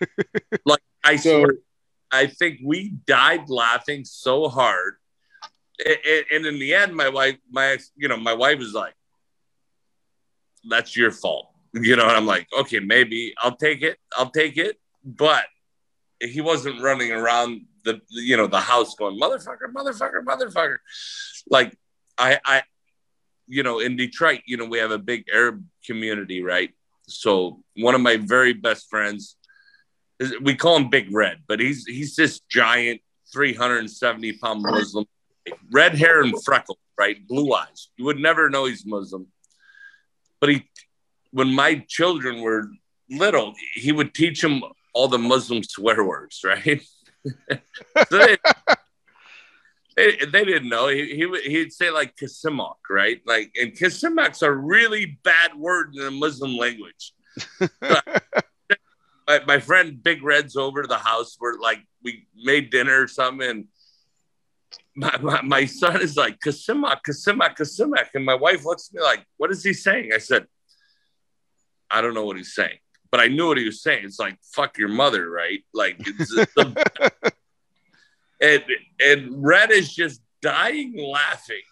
like 0.64 0.80
I 1.04 1.16
So- 1.16 1.40
swear, 1.40 1.54
I 2.12 2.26
think 2.28 2.60
we 2.64 2.90
died 3.06 3.48
laughing 3.50 4.04
so 4.04 4.48
hard. 4.48 4.94
A- 5.84 6.08
a- 6.08 6.24
And 6.34 6.46
in 6.46 6.58
the 6.58 6.72
end, 6.74 6.94
my 6.94 7.08
wife, 7.08 7.36
my 7.50 7.66
ex, 7.72 7.90
you 7.96 8.08
know, 8.08 8.16
my 8.16 8.32
wife 8.32 8.58
was 8.58 8.72
like, 8.72 8.94
"That's 10.68 10.96
your 10.96 11.10
fault," 11.10 11.50
you 11.74 11.96
know. 11.96 12.04
And 12.04 12.12
I'm 12.12 12.26
like, 12.26 12.46
"Okay, 12.58 12.80
maybe 12.80 13.34
I'll 13.38 13.56
take 13.56 13.82
it. 13.82 13.98
I'll 14.16 14.30
take 14.30 14.56
it." 14.56 14.80
But 15.04 15.44
he 16.20 16.40
wasn't 16.40 16.80
running 16.80 17.12
around 17.12 17.66
the, 17.84 18.00
you 18.08 18.36
know, 18.36 18.46
the 18.46 18.60
house 18.60 18.94
going, 18.94 19.18
"Motherfucker, 19.20 19.72
motherfucker, 19.74 20.24
motherfucker." 20.24 20.78
Like 21.50 21.76
I, 22.16 22.40
I, 22.44 22.62
you 23.48 23.62
know, 23.62 23.78
in 23.78 23.96
Detroit, 23.96 24.40
you 24.46 24.56
know, 24.56 24.64
we 24.64 24.78
have 24.78 24.90
a 24.90 24.98
big 24.98 25.24
Arab 25.32 25.64
community, 25.84 26.42
right? 26.42 26.70
So 27.08 27.62
one 27.76 27.94
of 27.94 28.00
my 28.00 28.16
very 28.16 28.52
best 28.52 28.88
friends, 28.90 29.36
is, 30.18 30.34
we 30.40 30.54
call 30.54 30.76
him 30.76 30.90
Big 30.90 31.12
Red, 31.12 31.38
but 31.46 31.60
he's 31.60 31.86
he's 31.86 32.16
this 32.16 32.40
giant, 32.48 33.00
370 33.32 34.32
pound 34.34 34.62
Muslim, 34.62 35.04
red 35.70 35.94
hair 35.94 36.22
and 36.22 36.34
freckles, 36.44 36.78
right? 36.98 37.16
Blue 37.28 37.52
eyes. 37.52 37.88
You 37.96 38.06
would 38.06 38.18
never 38.18 38.48
know 38.50 38.64
he's 38.64 38.86
Muslim. 38.86 39.26
But 40.40 40.50
he, 40.50 40.68
when 41.30 41.54
my 41.54 41.84
children 41.88 42.40
were 42.40 42.68
little, 43.10 43.54
he 43.74 43.92
would 43.92 44.14
teach 44.14 44.40
them 44.40 44.62
all 44.94 45.08
the 45.08 45.18
Muslim 45.18 45.62
swear 45.62 46.04
words, 46.04 46.40
right? 46.44 46.82
so 48.08 48.18
they, 48.18 48.36
they, 49.96 50.16
they 50.30 50.44
didn't 50.44 50.68
know. 50.68 50.88
He, 50.88 51.16
he 51.16 51.50
he'd 51.50 51.72
say 51.72 51.90
like 51.90 52.16
Kasimak, 52.16 52.76
right? 52.90 53.20
Like, 53.26 53.54
and 53.60 53.72
Kasimak's 53.72 54.42
a 54.42 54.52
really 54.52 55.18
bad 55.22 55.54
word 55.56 55.94
in 55.94 56.04
the 56.04 56.10
Muslim 56.10 56.56
language. 56.56 57.12
my, 57.80 59.40
my 59.46 59.58
friend 59.58 60.02
Big 60.02 60.22
Red's 60.22 60.56
over 60.56 60.82
to 60.82 60.88
the 60.88 60.98
house 60.98 61.36
where 61.38 61.58
like 61.58 61.80
we 62.02 62.26
made 62.36 62.70
dinner 62.70 63.02
or 63.02 63.08
something, 63.08 63.48
and 63.48 63.64
my, 64.94 65.16
my, 65.18 65.42
my 65.42 65.64
son 65.64 66.00
is 66.02 66.16
like 66.16 66.38
Kasimak, 66.40 66.98
Kasimak, 67.08 67.56
Kasimak, 67.56 68.08
and 68.14 68.24
my 68.24 68.34
wife 68.34 68.66
looks 68.66 68.88
at 68.88 68.94
me 68.94 69.02
like, 69.02 69.24
"What 69.38 69.50
is 69.50 69.64
he 69.64 69.72
saying?" 69.72 70.10
I 70.14 70.18
said, 70.18 70.46
"I 71.90 72.02
don't 72.02 72.14
know 72.14 72.24
what 72.24 72.36
he's 72.36 72.54
saying." 72.54 72.78
But 73.10 73.20
I 73.20 73.28
knew 73.28 73.46
what 73.46 73.56
he 73.56 73.64
was 73.64 73.82
saying. 73.82 74.04
It's 74.04 74.18
like 74.18 74.36
"fuck 74.54 74.76
your 74.76 74.88
mother," 74.88 75.28
right? 75.30 75.64
Like, 75.72 75.96
it's 76.00 76.34
the, 76.34 77.32
and 78.40 78.62
and 79.00 79.44
Red 79.44 79.70
is 79.70 79.94
just 79.94 80.20
dying 80.42 80.94
laughing 80.96 81.62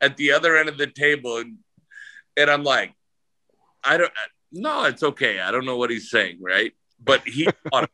at 0.00 0.16
the 0.16 0.32
other 0.32 0.56
end 0.56 0.68
of 0.68 0.78
the 0.78 0.86
table, 0.86 1.38
and 1.38 1.58
and 2.36 2.50
I'm 2.50 2.64
like, 2.64 2.94
I 3.84 3.96
don't. 3.96 4.12
No, 4.52 4.84
it's 4.84 5.02
okay. 5.02 5.40
I 5.40 5.50
don't 5.50 5.66
know 5.66 5.76
what 5.76 5.90
he's 5.90 6.10
saying, 6.10 6.38
right? 6.40 6.72
But 7.02 7.26
he 7.26 7.48
taught. 7.72 7.90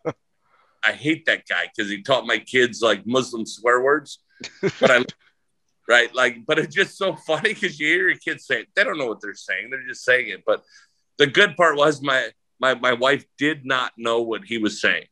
I 0.84 0.92
hate 0.92 1.24
that 1.26 1.48
guy 1.48 1.70
because 1.74 1.90
he 1.90 2.02
taught 2.02 2.26
my 2.26 2.38
kids 2.38 2.82
like 2.82 3.06
Muslim 3.06 3.46
swear 3.46 3.80
words. 3.80 4.18
But 4.60 4.90
I, 4.90 5.04
right, 5.88 6.14
like, 6.14 6.44
but 6.46 6.58
it's 6.58 6.74
just 6.74 6.98
so 6.98 7.16
funny 7.16 7.54
because 7.54 7.80
you 7.80 7.86
hear 7.86 8.08
your 8.10 8.18
kids 8.18 8.46
say 8.46 8.60
it. 8.60 8.68
They 8.76 8.84
don't 8.84 8.98
know 8.98 9.06
what 9.06 9.22
they're 9.22 9.34
saying. 9.34 9.70
They're 9.70 9.86
just 9.86 10.04
saying 10.04 10.28
it. 10.28 10.42
But 10.46 10.62
the 11.16 11.26
good 11.26 11.56
part 11.56 11.76
was 11.76 12.02
my 12.02 12.30
my 12.60 12.74
my 12.74 12.92
wife 12.92 13.24
did 13.38 13.64
not 13.64 13.92
know 13.96 14.20
what 14.20 14.44
he 14.44 14.58
was 14.58 14.80
saying, 14.80 15.06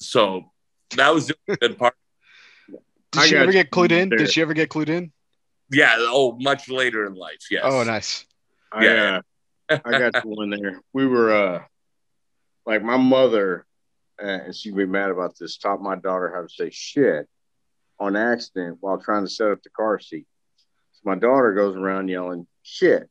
so 0.00 0.52
that 0.96 1.12
was 1.14 1.28
the 1.28 1.56
good 1.56 1.78
part. 1.78 1.94
Did 3.12 3.22
I 3.22 3.26
she 3.26 3.36
ever 3.36 3.52
get 3.52 3.70
clued 3.70 3.92
in? 3.92 4.08
there. 4.08 4.18
Did 4.18 4.30
she 4.30 4.42
ever 4.42 4.54
get 4.54 4.68
clued 4.68 4.88
in? 4.88 5.12
Yeah. 5.70 5.94
Oh, 5.98 6.36
much 6.40 6.68
later 6.68 7.06
in 7.06 7.14
life. 7.14 7.46
Yes. 7.50 7.62
Oh, 7.64 7.82
nice. 7.82 8.24
I, 8.72 8.84
Yeah. 8.84 9.20
uh, 9.70 9.78
I 9.84 9.98
got 9.98 10.14
you 10.24 10.30
one 10.30 10.50
there. 10.50 10.80
We 10.92 11.06
were 11.06 11.32
uh, 11.32 11.62
like 12.66 12.82
my 12.82 12.96
mother, 12.96 13.66
uh, 14.22 14.26
and 14.26 14.54
she'd 14.54 14.76
be 14.76 14.86
mad 14.86 15.10
about 15.10 15.34
this. 15.38 15.56
Taught 15.58 15.82
my 15.82 15.96
daughter 15.96 16.32
how 16.34 16.42
to 16.42 16.48
say 16.48 16.70
shit 16.70 17.26
on 17.98 18.16
accident 18.16 18.78
while 18.80 18.98
trying 18.98 19.24
to 19.24 19.30
set 19.30 19.50
up 19.50 19.62
the 19.62 19.70
car 19.70 19.98
seat. 19.98 20.26
So 20.92 21.00
my 21.04 21.14
daughter 21.16 21.54
goes 21.54 21.76
around 21.76 22.08
yelling 22.08 22.46
shit, 22.62 23.08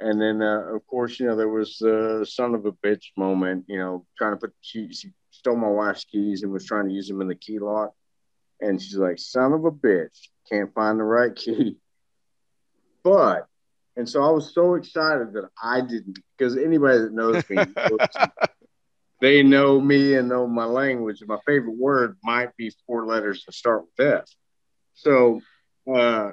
and 0.00 0.20
then 0.20 0.40
uh, 0.42 0.74
of 0.74 0.86
course 0.86 1.18
you 1.18 1.26
know 1.26 1.36
there 1.36 1.48
was 1.48 1.78
the 1.78 2.26
son 2.28 2.54
of 2.54 2.64
a 2.66 2.72
bitch 2.72 3.06
moment. 3.16 3.64
You 3.68 3.78
know, 3.78 4.06
trying 4.16 4.32
to 4.34 4.38
put 4.38 4.54
she, 4.60 4.92
she 4.92 5.12
stole 5.38 5.56
my 5.56 5.68
wife's 5.68 6.04
keys 6.04 6.42
and 6.42 6.52
was 6.52 6.66
trying 6.66 6.88
to 6.88 6.94
use 6.94 7.08
them 7.08 7.20
in 7.20 7.28
the 7.28 7.34
key 7.34 7.58
lock, 7.58 7.92
and 8.60 8.80
she's 8.80 8.96
like, 8.96 9.18
"Son 9.18 9.52
of 9.52 9.64
a 9.64 9.70
bitch, 9.70 10.28
can't 10.50 10.74
find 10.74 10.98
the 10.98 11.04
right 11.04 11.34
key." 11.34 11.76
But 13.04 13.46
and 13.98 14.08
so 14.08 14.22
I 14.22 14.30
was 14.30 14.54
so 14.54 14.74
excited 14.74 15.32
that 15.32 15.48
I 15.60 15.80
didn't, 15.80 16.20
because 16.36 16.56
anybody 16.56 16.98
that 16.98 17.12
knows 17.12 17.42
me, 17.50 17.58
they 19.20 19.42
know 19.42 19.80
me 19.80 20.14
and 20.14 20.28
know 20.28 20.46
my 20.46 20.66
language. 20.66 21.20
And 21.20 21.28
my 21.28 21.38
favorite 21.44 21.76
word 21.76 22.16
might 22.22 22.56
be 22.56 22.72
four 22.86 23.06
letters 23.06 23.42
to 23.44 23.52
start 23.52 23.84
with 23.98 24.06
F. 24.06 24.24
So 24.94 25.40
uh, 25.92 26.30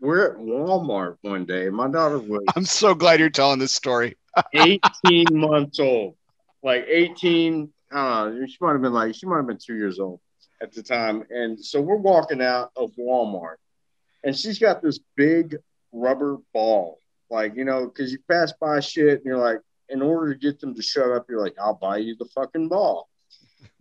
we're 0.00 0.32
at 0.32 0.38
Walmart 0.38 1.18
one 1.22 1.44
day, 1.44 1.70
my 1.70 1.88
daughter 1.88 2.18
was 2.18 2.42
I'm 2.56 2.64
so 2.64 2.94
glad 2.94 3.20
you're 3.20 3.30
telling 3.30 3.60
this 3.60 3.72
story. 3.72 4.16
18 4.54 5.26
months 5.30 5.78
old, 5.78 6.16
like 6.64 6.86
18. 6.88 7.72
I 7.92 8.24
don't 8.24 8.40
know. 8.40 8.46
She 8.46 8.56
might 8.60 8.72
have 8.72 8.82
been 8.82 8.92
like, 8.92 9.14
she 9.14 9.26
might 9.26 9.36
have 9.36 9.46
been 9.46 9.58
two 9.64 9.76
years 9.76 10.00
old 10.00 10.18
at 10.60 10.72
the 10.72 10.82
time. 10.82 11.24
And 11.30 11.62
so 11.62 11.80
we're 11.80 11.94
walking 11.94 12.42
out 12.42 12.72
of 12.76 12.90
Walmart, 12.98 13.56
and 14.24 14.36
she's 14.36 14.58
got 14.58 14.82
this 14.82 14.98
big 15.14 15.58
rubber 15.92 16.38
ball. 16.52 16.98
Like, 17.30 17.54
you 17.54 17.64
know, 17.64 17.86
because 17.86 18.10
you 18.10 18.18
pass 18.28 18.52
by 18.60 18.80
shit 18.80 19.18
and 19.18 19.24
you're 19.24 19.38
like, 19.38 19.58
in 19.88 20.02
order 20.02 20.32
to 20.32 20.38
get 20.38 20.60
them 20.60 20.74
to 20.74 20.82
shut 20.82 21.10
up, 21.10 21.26
you're 21.28 21.40
like, 21.40 21.54
I'll 21.60 21.74
buy 21.74 21.98
you 21.98 22.16
the 22.16 22.28
fucking 22.34 22.68
ball. 22.68 23.08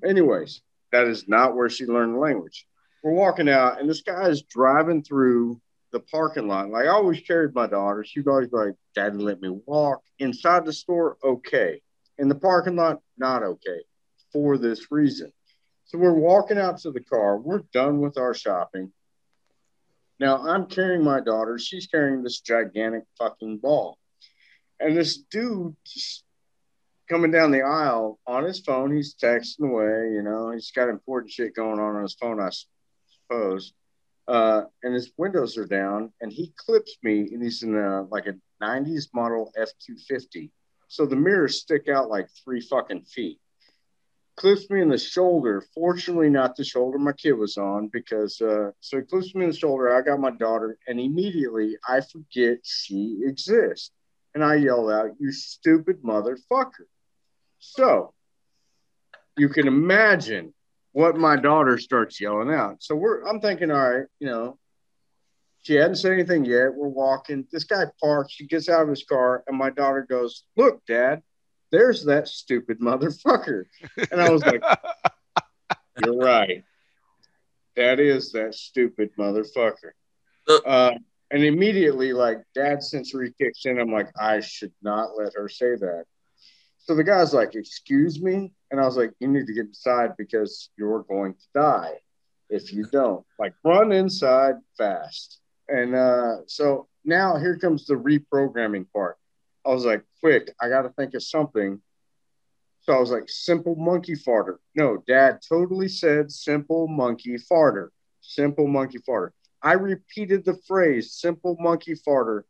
Anyways, 0.06 0.62
that 0.92 1.08
is 1.08 1.28
not 1.28 1.56
where 1.56 1.70
she 1.70 1.86
learned 1.86 2.16
the 2.16 2.20
language. 2.20 2.68
We're 3.04 3.14
walking 3.14 3.50
out, 3.50 3.80
and 3.80 3.90
this 3.90 4.02
guy 4.02 4.28
is 4.28 4.44
driving 4.44 5.04
through 5.04 5.60
the 5.92 6.00
parking 6.00 6.48
lot. 6.48 6.70
Like 6.70 6.86
I 6.86 6.90
always 6.90 7.22
carried 7.22 7.54
my 7.54 7.68
daughter. 7.68 8.04
She'd 8.04 8.28
always 8.28 8.52
like, 8.52 8.74
Daddy, 8.96 9.18
let 9.18 9.42
me 9.42 9.50
walk. 9.66 10.02
Inside 10.20 10.66
the 10.66 10.74
store, 10.74 11.18
okay. 11.24 11.82
In 12.18 12.28
the 12.28 12.36
parking 12.36 12.76
lot, 12.76 13.00
not 13.18 13.44
okay 13.44 13.82
for 14.32 14.58
this 14.58 14.92
reason. 14.92 15.32
So 15.86 15.98
we're 15.98 16.14
walking 16.14 16.58
out 16.58 16.80
to 16.80 16.92
the 16.92 17.02
car. 17.02 17.38
We're 17.38 17.64
done 17.74 18.00
with 18.00 18.18
our 18.18 18.34
shopping. 18.34 18.92
Now 20.20 20.38
I'm 20.38 20.68
carrying 20.68 21.04
my 21.04 21.20
daughter. 21.20 21.58
She's 21.60 21.88
carrying 21.88 22.24
this 22.24 22.40
gigantic 22.40 23.04
fucking 23.18 23.58
ball. 23.58 23.98
And 24.80 24.96
this 24.96 25.18
dude 25.18 25.76
coming 27.10 27.32
down 27.32 27.52
the 27.52 27.62
aisle 27.62 28.20
on 28.26 28.44
his 28.44 28.60
phone, 28.60 28.96
he's 28.96 29.16
texting 29.16 29.70
away, 29.70 30.14
you 30.14 30.22
know, 30.24 30.52
he's 30.52 30.72
got 30.72 30.90
important 30.90 31.32
shit 31.32 31.56
going 31.56 31.80
on 31.80 31.96
on 31.96 32.04
his 32.04 32.16
phone, 32.16 32.40
I 32.40 32.50
suppose 33.28 33.74
uh, 34.28 34.64
and 34.84 34.94
his 34.94 35.12
windows 35.18 35.58
are 35.58 35.66
down, 35.66 36.12
and 36.22 36.32
he 36.32 36.54
clips 36.58 36.98
me, 37.04 37.30
and 37.34 37.44
he's 37.44 37.64
in 37.64 37.76
a 37.76 38.04
like 38.04 38.28
a 38.28 38.36
'90s 38.62 39.08
model 39.14 39.52
F250, 39.58 40.50
so 40.94 41.08
the 41.08 41.16
mirrors 41.16 41.60
stick 41.60 41.88
out 41.90 42.08
like 42.08 42.28
three 42.44 42.62
fucking 42.62 43.02
feet. 43.02 43.40
Clips 44.36 44.70
me 44.70 44.80
in 44.80 44.90
the 44.90 44.98
shoulder. 45.00 45.64
Fortunately, 45.74 46.30
not 46.30 46.56
the 46.56 46.64
shoulder 46.64 47.00
my 47.00 47.14
kid 47.14 47.32
was 47.32 47.58
on, 47.58 47.88
because 47.88 48.40
uh, 48.40 48.70
so 48.80 48.98
he 48.98 49.04
clips 49.04 49.34
me 49.34 49.46
in 49.46 49.50
the 49.50 49.58
shoulder. 49.58 49.96
I 49.96 50.02
got 50.02 50.20
my 50.20 50.30
daughter, 50.30 50.78
and 50.88 51.00
immediately 51.00 51.78
I 51.90 52.02
forget 52.02 52.60
she 52.62 53.22
exists, 53.24 53.90
and 54.36 54.44
I 54.44 54.56
yell 54.58 54.92
out, 54.92 55.10
"You 55.20 55.32
stupid 55.32 56.04
motherfucker!" 56.04 56.86
So 57.58 58.14
you 59.36 59.50
can 59.50 59.68
imagine 59.68 60.54
what 60.92 61.18
my 61.18 61.38
daughter 61.38 61.80
starts 61.80 62.22
yelling 62.22 62.54
out. 62.54 62.84
So 62.84 62.96
we're 62.96 63.24
I'm 63.24 63.40
thinking, 63.40 63.72
all 63.72 63.90
right, 63.90 64.06
you 64.20 64.28
know, 64.28 64.60
she 65.64 65.76
hadn't 65.76 65.96
said 65.96 66.14
anything 66.14 66.46
yet. 66.46 66.74
We're 66.76 66.88
walking. 66.90 67.48
This 67.52 67.64
guy 67.64 67.86
parks, 68.02 68.34
she 68.34 68.46
gets 68.48 68.70
out 68.70 68.84
of 68.84 68.90
his 68.90 69.04
car, 69.04 69.44
and 69.48 69.58
my 69.58 69.70
daughter 69.70 70.06
goes, 70.08 70.44
Look, 70.58 70.86
Dad, 70.86 71.24
there's 71.72 72.06
that 72.06 72.28
stupid 72.28 72.80
motherfucker. 72.80 73.64
And 74.12 74.22
I 74.22 74.30
was 74.30 74.44
like, 74.46 74.62
You're 76.06 76.18
right. 76.18 76.64
That 77.76 78.00
is 78.00 78.32
that 78.34 78.54
stupid 78.56 79.10
motherfucker. 79.18 79.92
Uh, 80.66 80.92
and 81.32 81.44
immediately, 81.44 82.14
like 82.14 82.40
dad 82.54 82.84
sensory 82.84 83.34
kicks 83.40 83.66
in. 83.66 83.80
I'm 83.80 83.92
like, 83.92 84.10
I 84.20 84.42
should 84.42 84.74
not 84.82 85.18
let 85.18 85.34
her 85.36 85.48
say 85.50 85.76
that. 85.76 86.04
So 86.80 86.94
the 86.96 87.04
guy's 87.04 87.34
like, 87.34 87.56
Excuse 87.56 88.22
me? 88.22 88.52
And 88.70 88.80
I 88.82 88.86
was 88.86 88.98
like, 88.98 89.12
You 89.20 89.30
need 89.30 89.48
to 89.48 89.54
get 89.54 89.66
inside 89.68 90.12
because 90.18 90.70
you're 90.78 91.04
going 91.04 91.34
to 91.36 91.46
die. 91.56 91.94
if 92.50 92.74
you 92.74 92.86
don't. 92.92 93.26
Like 93.40 93.54
run 93.64 93.92
inside 93.94 94.56
fast. 94.78 95.40
And 95.68 95.96
uh, 95.96 96.38
so 96.48 96.88
now 97.06 97.38
here 97.38 97.58
comes 97.58 97.86
the 97.86 97.96
reprogramming 97.96 98.86
part. 98.92 99.18
I 99.66 99.70
was 99.70 99.86
like, 99.86 100.04
quick, 100.20 100.54
I 100.62 100.70
got 100.70 100.84
to 100.84 100.90
think 100.90 101.14
of 101.14 101.24
something. 101.24 101.82
So 102.82 102.94
I 102.94 103.00
was 103.00 103.12
like, 103.12 103.30
simple 103.30 103.76
monkey 103.76 104.16
farter. 104.16 104.58
No, 104.76 105.04
dad 105.08 105.40
totally 105.48 105.88
said 105.88 106.32
simple 106.32 106.88
monkey 106.88 107.38
farter. 107.38 107.90
Simple 108.22 108.68
monkey 108.68 109.00
farter. 109.00 109.30
I 109.62 109.74
repeated 109.74 110.44
the 110.44 110.58
phrase 110.68 111.14
simple 111.14 111.56
monkey 111.60 111.96
farter 111.96 112.44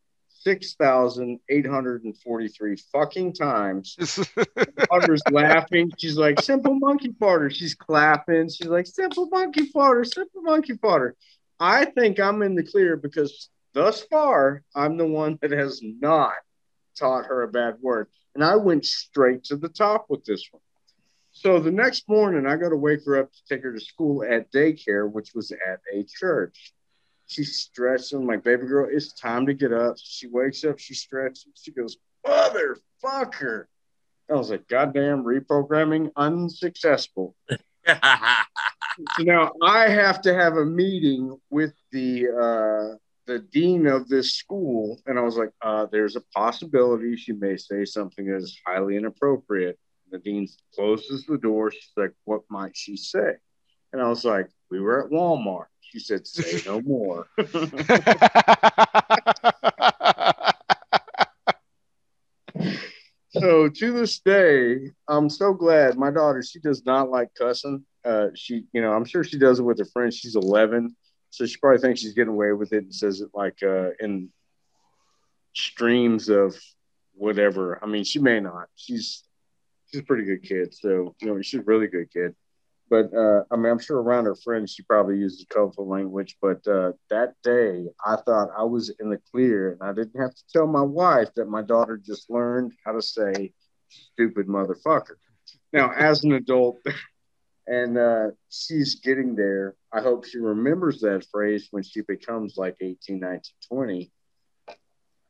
6,843 0.44 2.76
fucking 2.91 3.34
times. 3.34 3.95
Mother's 4.91 5.22
laughing. 5.31 5.90
She's 5.98 6.18
like, 6.18 6.41
simple 6.41 6.76
monkey 6.76 7.15
farter. 7.22 7.49
She's 7.53 7.76
clapping. 7.76 8.49
She's 8.49 8.68
like, 8.68 8.88
simple 8.88 9.27
monkey 9.27 9.72
farter, 9.72 10.06
simple 10.06 10.41
monkey 10.41 10.73
farter. 10.73 11.14
I 11.64 11.85
think 11.85 12.19
I'm 12.19 12.41
in 12.41 12.56
the 12.56 12.64
clear 12.64 12.98
because 12.98 13.48
thus 13.73 14.02
far, 14.02 14.64
I'm 14.76 14.98
the 14.98 15.07
one 15.07 15.40
that 15.41 15.52
has 15.52 15.80
not 15.81 16.34
taught 16.99 17.27
her 17.27 17.44
a 17.44 17.48
bad 17.48 17.77
word. 17.80 18.07
And 18.35 18.44
I 18.44 18.57
went 18.57 18.85
straight 18.85 19.45
to 19.45 19.56
the 19.56 19.69
top 19.69 20.07
with 20.10 20.26
this 20.26 20.45
one. 20.52 20.61
So 21.31 21.61
the 21.61 21.72
next 21.72 22.10
morning, 22.10 22.45
I 22.45 22.57
got 22.57 22.69
to 22.69 22.76
wake 22.76 23.06
her 23.06 23.18
up 23.18 23.31
to 23.31 23.40
take 23.48 23.64
her 23.64 23.72
to 23.72 23.80
school 23.80 24.26
at 24.26 24.52
daycare, 24.52 25.10
which 25.10 25.34
was 25.34 25.53
at 25.53 25.80
a 25.94 26.03
church. 26.03 26.73
She's 27.27 27.56
stretching, 27.61 28.27
like, 28.27 28.44
baby 28.44 28.68
girl, 28.68 28.90
it's 28.91 29.14
time 29.14 29.45
to 29.45 29.53
get 29.53 29.72
up. 29.72 29.95
She 29.98 30.27
wakes 30.27 30.65
up, 30.65 30.80
she 30.80 30.95
stretches. 30.95 31.48
She 31.56 31.72
goes, 31.72 31.95
motherfucker. 32.27 33.68
I 34.30 34.34
was 34.34 34.52
like, 34.52 34.68
goddamn 34.68 35.23
reprogramming 35.23 36.11
unsuccessful. 36.18 37.38
now 39.19 39.51
I 39.61 39.89
have 39.89 40.22
to 40.22 40.34
have 40.34 40.57
a 40.57 40.65
meeting 40.65 41.38
with 41.49 41.73
the 41.91 42.27
uh, 42.30 42.97
the 43.26 43.39
dean 43.39 43.88
of 43.88 44.07
this 44.07 44.35
school, 44.35 44.99
and 45.05 45.18
I 45.18 45.22
was 45.22 45.38
like, 45.38 45.51
uh, 45.61 45.88
"There's 45.91 46.15
a 46.15 46.22
possibility 46.35 47.15
she 47.15 47.34
may 47.34 47.57
say 47.57 47.85
something 47.85 48.26
that 48.27 48.38
is 48.38 48.60
highly 48.65 48.97
inappropriate." 48.97 49.80
The 50.11 50.19
dean 50.19 50.47
closes 50.76 51.26
the 51.26 51.38
door. 51.38 51.72
She's 51.72 51.91
like, 51.97 52.14
"What 52.26 52.41
might 52.49 52.77
she 52.77 52.95
say?" 52.95 53.34
And 53.91 54.01
I 54.01 54.07
was 54.07 54.23
like, 54.23 54.49
"We 54.69 54.80
were 54.80 55.03
at 55.03 55.11
Walmart." 55.11 55.68
She 55.81 55.99
said, 55.99 56.26
"Say 56.26 56.61
no 56.65 56.81
more." 56.81 57.27
so 63.34 63.69
to 63.69 63.91
this 63.91 64.19
day, 64.19 64.91
I'm 65.07 65.30
so 65.30 65.53
glad 65.53 65.97
my 65.97 66.11
daughter. 66.11 66.43
She 66.43 66.60
does 66.60 66.85
not 66.85 67.10
like 67.10 67.30
cussing. 67.35 67.85
Uh, 68.05 68.27
she, 68.35 68.65
you 68.73 68.81
know, 68.81 68.91
I'm 68.91 69.05
sure 69.05 69.23
she 69.23 69.39
does 69.39 69.60
it 69.60 69.64
with 69.64 69.80
her 69.80 69.85
friends. 69.85 70.18
She's 70.18 70.35
11 70.35 70.95
so 71.34 71.47
she 71.47 71.57
probably 71.57 71.80
thinks 71.80 71.99
she's 71.99 72.14
getting 72.14 72.34
away 72.34 72.51
with 72.51 72.73
it 72.73 72.84
and 72.84 72.93
says 72.93 73.19
it 73.19 73.30
like 73.34 73.64
uh, 73.64 73.89
in 73.99 74.30
streams 75.55 76.30
of 76.30 76.55
whatever. 77.15 77.84
I 77.84 77.88
mean, 77.88 78.03
she 78.03 78.19
may 78.19 78.39
not. 78.39 78.68
She's 78.76 79.23
she's 79.88 80.01
a 80.01 80.03
pretty 80.03 80.26
good 80.26 80.43
kid. 80.43 80.76
So 80.76 81.15
you 81.19 81.27
know, 81.27 81.41
she's 81.41 81.60
a 81.60 81.64
really 81.64 81.88
good 81.88 82.14
kid. 82.14 82.35
But 82.93 83.11
uh, 83.11 83.43
I 83.49 83.55
mean, 83.55 83.71
I'm 83.71 83.79
sure 83.79 83.99
around 83.99 84.25
her 84.25 84.35
friends, 84.35 84.71
she 84.71 84.83
probably 84.83 85.17
uses 85.17 85.47
colorful 85.49 85.87
language. 85.89 86.37
But 86.39 86.67
uh, 86.67 86.91
that 87.09 87.33
day, 87.41 87.87
I 88.05 88.17
thought 88.17 88.49
I 88.55 88.65
was 88.65 88.93
in 88.99 89.09
the 89.09 89.19
clear, 89.31 89.71
and 89.71 89.81
I 89.81 89.93
didn't 89.93 90.21
have 90.21 90.29
to 90.29 90.43
tell 90.53 90.67
my 90.67 90.83
wife 90.83 91.29
that 91.35 91.49
my 91.49 91.63
daughter 91.63 91.97
just 91.97 92.29
learned 92.29 92.73
how 92.85 92.91
to 92.91 93.01
say 93.01 93.51
"stupid 93.89 94.45
motherfucker." 94.45 95.15
Now, 95.71 95.91
as 95.91 96.23
an 96.23 96.33
adult, 96.33 96.85
and 97.67 97.97
uh, 97.97 98.27
she's 98.49 98.99
getting 98.99 99.35
there. 99.35 99.73
I 99.91 100.01
hope 100.01 100.25
she 100.25 100.37
remembers 100.37 101.01
that 101.01 101.25
phrase 101.31 101.69
when 101.71 101.81
she 101.81 102.01
becomes 102.01 102.57
like 102.57 102.77
18, 102.79 103.19
19, 103.19 103.41
20. 103.69 104.11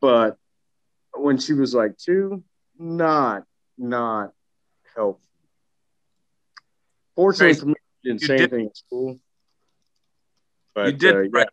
But 0.02 0.36
when 1.14 1.38
she 1.38 1.54
was 1.54 1.74
like 1.74 1.98
two, 1.98 2.44
not, 2.78 3.46
not 3.78 4.34
helpful. 4.94 5.33
Fortunately 7.16 7.60
for 7.60 7.66
me, 7.68 7.76
didn't 8.04 8.22
you 8.22 8.28
say 8.28 8.38
did, 8.38 8.54
anything 8.54 8.68
in 8.68 8.76
school. 8.76 9.20
But 10.76 10.88
you 10.88 10.92
did 10.94 11.16
uh, 11.16 11.20
right, 11.20 11.30
yeah. 11.36 11.46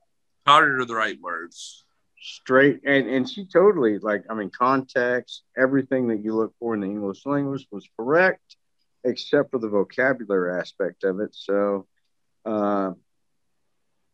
taught 0.46 0.62
her 0.62 0.84
the 0.84 0.94
right 0.94 1.20
words. 1.20 1.84
Straight 2.22 2.80
and 2.84 3.08
and 3.08 3.28
she 3.28 3.46
totally 3.46 3.98
like 3.98 4.24
I 4.28 4.34
mean 4.34 4.50
context, 4.50 5.42
everything 5.56 6.08
that 6.08 6.22
you 6.22 6.34
look 6.34 6.54
for 6.58 6.74
in 6.74 6.80
the 6.80 6.86
English 6.86 7.24
language 7.24 7.66
was 7.70 7.88
correct 7.98 8.56
except 9.04 9.50
for 9.50 9.58
the 9.58 9.68
vocabulary 9.68 10.58
aspect 10.58 11.04
of 11.04 11.20
it. 11.20 11.34
So, 11.34 11.86
uh, 12.44 12.92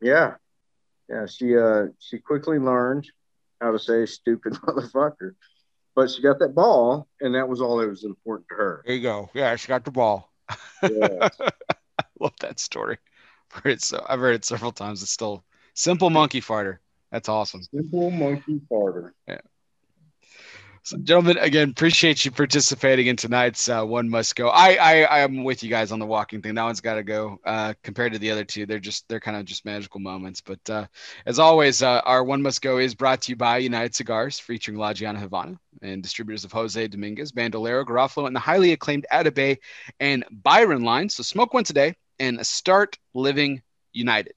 yeah, 0.00 0.34
yeah, 1.08 1.26
she 1.26 1.56
uh, 1.56 1.86
she 1.98 2.18
quickly 2.18 2.58
learned 2.58 3.10
how 3.60 3.72
to 3.72 3.78
say 3.78 4.06
"stupid 4.06 4.52
motherfucker," 4.66 5.32
but 5.94 6.10
she 6.10 6.22
got 6.22 6.38
that 6.40 6.54
ball, 6.54 7.08
and 7.20 7.34
that 7.34 7.48
was 7.48 7.60
all 7.60 7.78
that 7.78 7.88
was 7.88 8.04
important 8.04 8.48
to 8.50 8.56
her. 8.56 8.82
There 8.86 8.94
you 8.94 9.02
go. 9.02 9.30
Yeah, 9.34 9.56
she 9.56 9.68
got 9.68 9.84
the 9.84 9.90
ball. 9.90 10.30
Yeah. 10.82 11.28
I 11.40 12.04
love 12.20 12.34
that 12.40 12.58
story. 12.60 12.98
I've 13.54 13.62
heard, 13.62 13.72
it 13.72 13.82
so, 13.82 14.04
I've 14.08 14.20
heard 14.20 14.34
it 14.34 14.44
several 14.44 14.72
times. 14.72 15.02
It's 15.02 15.10
still 15.10 15.44
simple 15.74 16.10
monkey 16.10 16.40
farter. 16.40 16.78
That's 17.10 17.28
awesome. 17.28 17.62
Simple 17.62 18.10
monkey 18.10 18.60
farter. 18.70 19.12
Yeah. 19.28 19.40
So, 20.86 20.96
gentlemen, 20.98 21.36
again, 21.38 21.70
appreciate 21.70 22.24
you 22.24 22.30
participating 22.30 23.08
in 23.08 23.16
tonight's 23.16 23.68
uh, 23.68 23.82
one 23.82 24.08
must 24.08 24.36
go. 24.36 24.50
I, 24.50 24.74
I 24.74 25.24
I'm 25.24 25.42
with 25.42 25.64
you 25.64 25.68
guys 25.68 25.90
on 25.90 25.98
the 25.98 26.06
walking 26.06 26.40
thing. 26.40 26.54
That 26.54 26.62
one's 26.62 26.80
got 26.80 26.94
to 26.94 27.02
go. 27.02 27.40
Uh, 27.44 27.74
compared 27.82 28.12
to 28.12 28.20
the 28.20 28.30
other 28.30 28.44
two, 28.44 28.66
they're 28.66 28.78
just 28.78 29.08
they're 29.08 29.18
kind 29.18 29.36
of 29.36 29.44
just 29.46 29.64
magical 29.64 29.98
moments. 29.98 30.40
But 30.40 30.60
uh, 30.70 30.86
as 31.26 31.40
always, 31.40 31.82
uh, 31.82 32.02
our 32.04 32.22
one 32.22 32.40
must 32.40 32.62
go 32.62 32.78
is 32.78 32.94
brought 32.94 33.22
to 33.22 33.32
you 33.32 33.36
by 33.36 33.58
United 33.58 33.96
Cigars, 33.96 34.38
featuring 34.38 34.78
La 34.78 34.92
Gianna 34.92 35.18
Havana 35.18 35.58
and 35.82 36.04
distributors 36.04 36.44
of 36.44 36.52
Jose 36.52 36.86
Dominguez, 36.86 37.32
Bandolero, 37.32 37.84
Garofalo, 37.84 38.28
and 38.28 38.36
the 38.36 38.38
highly 38.38 38.70
acclaimed 38.70 39.06
Atabey 39.12 39.56
and 39.98 40.24
Byron 40.30 40.84
lines. 40.84 41.16
So 41.16 41.24
smoke 41.24 41.52
one 41.52 41.64
today 41.64 41.96
and 42.20 42.46
start 42.46 42.96
living 43.12 43.60
united. 43.92 44.34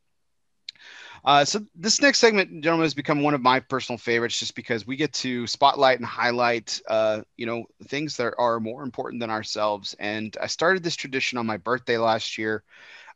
Uh, 1.29 1.45
so 1.45 1.59
this 1.75 2.01
next 2.01 2.17
segment, 2.17 2.49
gentlemen, 2.63 2.85
has 2.85 2.95
become 2.95 3.21
one 3.21 3.35
of 3.35 3.41
my 3.41 3.59
personal 3.59 3.99
favorites, 3.99 4.39
just 4.39 4.55
because 4.55 4.87
we 4.87 4.95
get 4.95 5.13
to 5.13 5.45
spotlight 5.45 5.99
and 5.99 6.05
highlight, 6.07 6.81
uh, 6.89 7.21
you 7.37 7.45
know, 7.45 7.65
things 7.83 8.17
that 8.17 8.33
are 8.39 8.59
more 8.59 8.81
important 8.81 9.21
than 9.21 9.29
ourselves. 9.29 9.95
And 9.99 10.35
I 10.41 10.47
started 10.47 10.81
this 10.81 10.95
tradition 10.95 11.37
on 11.37 11.45
my 11.45 11.57
birthday 11.57 11.99
last 11.99 12.39
year. 12.39 12.63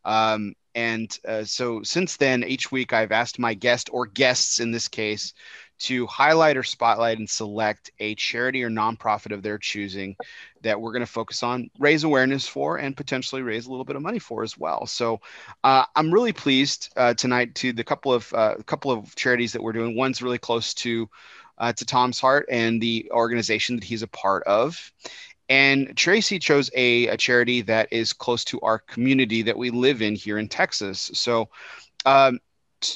Um, 0.05 0.53
and 0.75 1.17
uh, 1.27 1.43
so 1.43 1.81
since 1.81 2.17
then, 2.17 2.43
each 2.43 2.71
week 2.71 2.93
I've 2.93 3.11
asked 3.11 3.39
my 3.39 3.55
guest 3.55 3.89
or 3.91 4.05
guests 4.05 4.59
in 4.59 4.69
this 4.69 4.87
case 4.87 5.33
to 5.79 6.05
highlight 6.07 6.57
or 6.57 6.63
spotlight 6.63 7.19
and 7.19 7.29
select 7.29 7.91
a 7.99 8.15
charity 8.15 8.63
or 8.63 8.69
nonprofit 8.69 9.33
of 9.33 9.43
their 9.43 9.57
choosing 9.57 10.15
that 10.61 10.79
we're 10.79 10.91
going 10.91 11.05
to 11.05 11.11
focus 11.11 11.43
on, 11.43 11.69
raise 11.77 12.03
awareness 12.03 12.47
for, 12.47 12.77
and 12.77 12.95
potentially 12.95 13.41
raise 13.41 13.67
a 13.67 13.69
little 13.69 13.85
bit 13.85 13.95
of 13.95 14.01
money 14.01 14.19
for 14.19 14.43
as 14.43 14.57
well. 14.57 14.85
So 14.85 15.19
uh, 15.63 15.85
I'm 15.95 16.13
really 16.13 16.33
pleased 16.33 16.93
uh, 16.95 17.13
tonight 17.13 17.55
to 17.55 17.73
the 17.73 17.83
couple 17.83 18.13
of 18.13 18.33
uh, 18.33 18.55
couple 18.65 18.91
of 18.91 19.13
charities 19.15 19.53
that 19.53 19.61
we're 19.63 19.73
doing. 19.73 19.95
One's 19.95 20.21
really 20.21 20.37
close 20.37 20.73
to 20.75 21.09
uh, 21.57 21.73
to 21.73 21.85
Tom's 21.85 22.19
heart 22.19 22.47
and 22.49 22.81
the 22.81 23.09
organization 23.11 23.75
that 23.75 23.83
he's 23.83 24.03
a 24.03 24.07
part 24.07 24.43
of. 24.43 24.91
And 25.49 25.95
Tracy 25.97 26.39
chose 26.39 26.71
a, 26.73 27.07
a 27.07 27.17
charity 27.17 27.61
that 27.63 27.89
is 27.91 28.13
close 28.13 28.45
to 28.45 28.61
our 28.61 28.79
community 28.79 29.41
that 29.43 29.57
we 29.57 29.69
live 29.69 30.01
in 30.01 30.15
here 30.15 30.37
in 30.37 30.47
Texas. 30.47 31.11
So 31.13 31.49
um, 32.05 32.39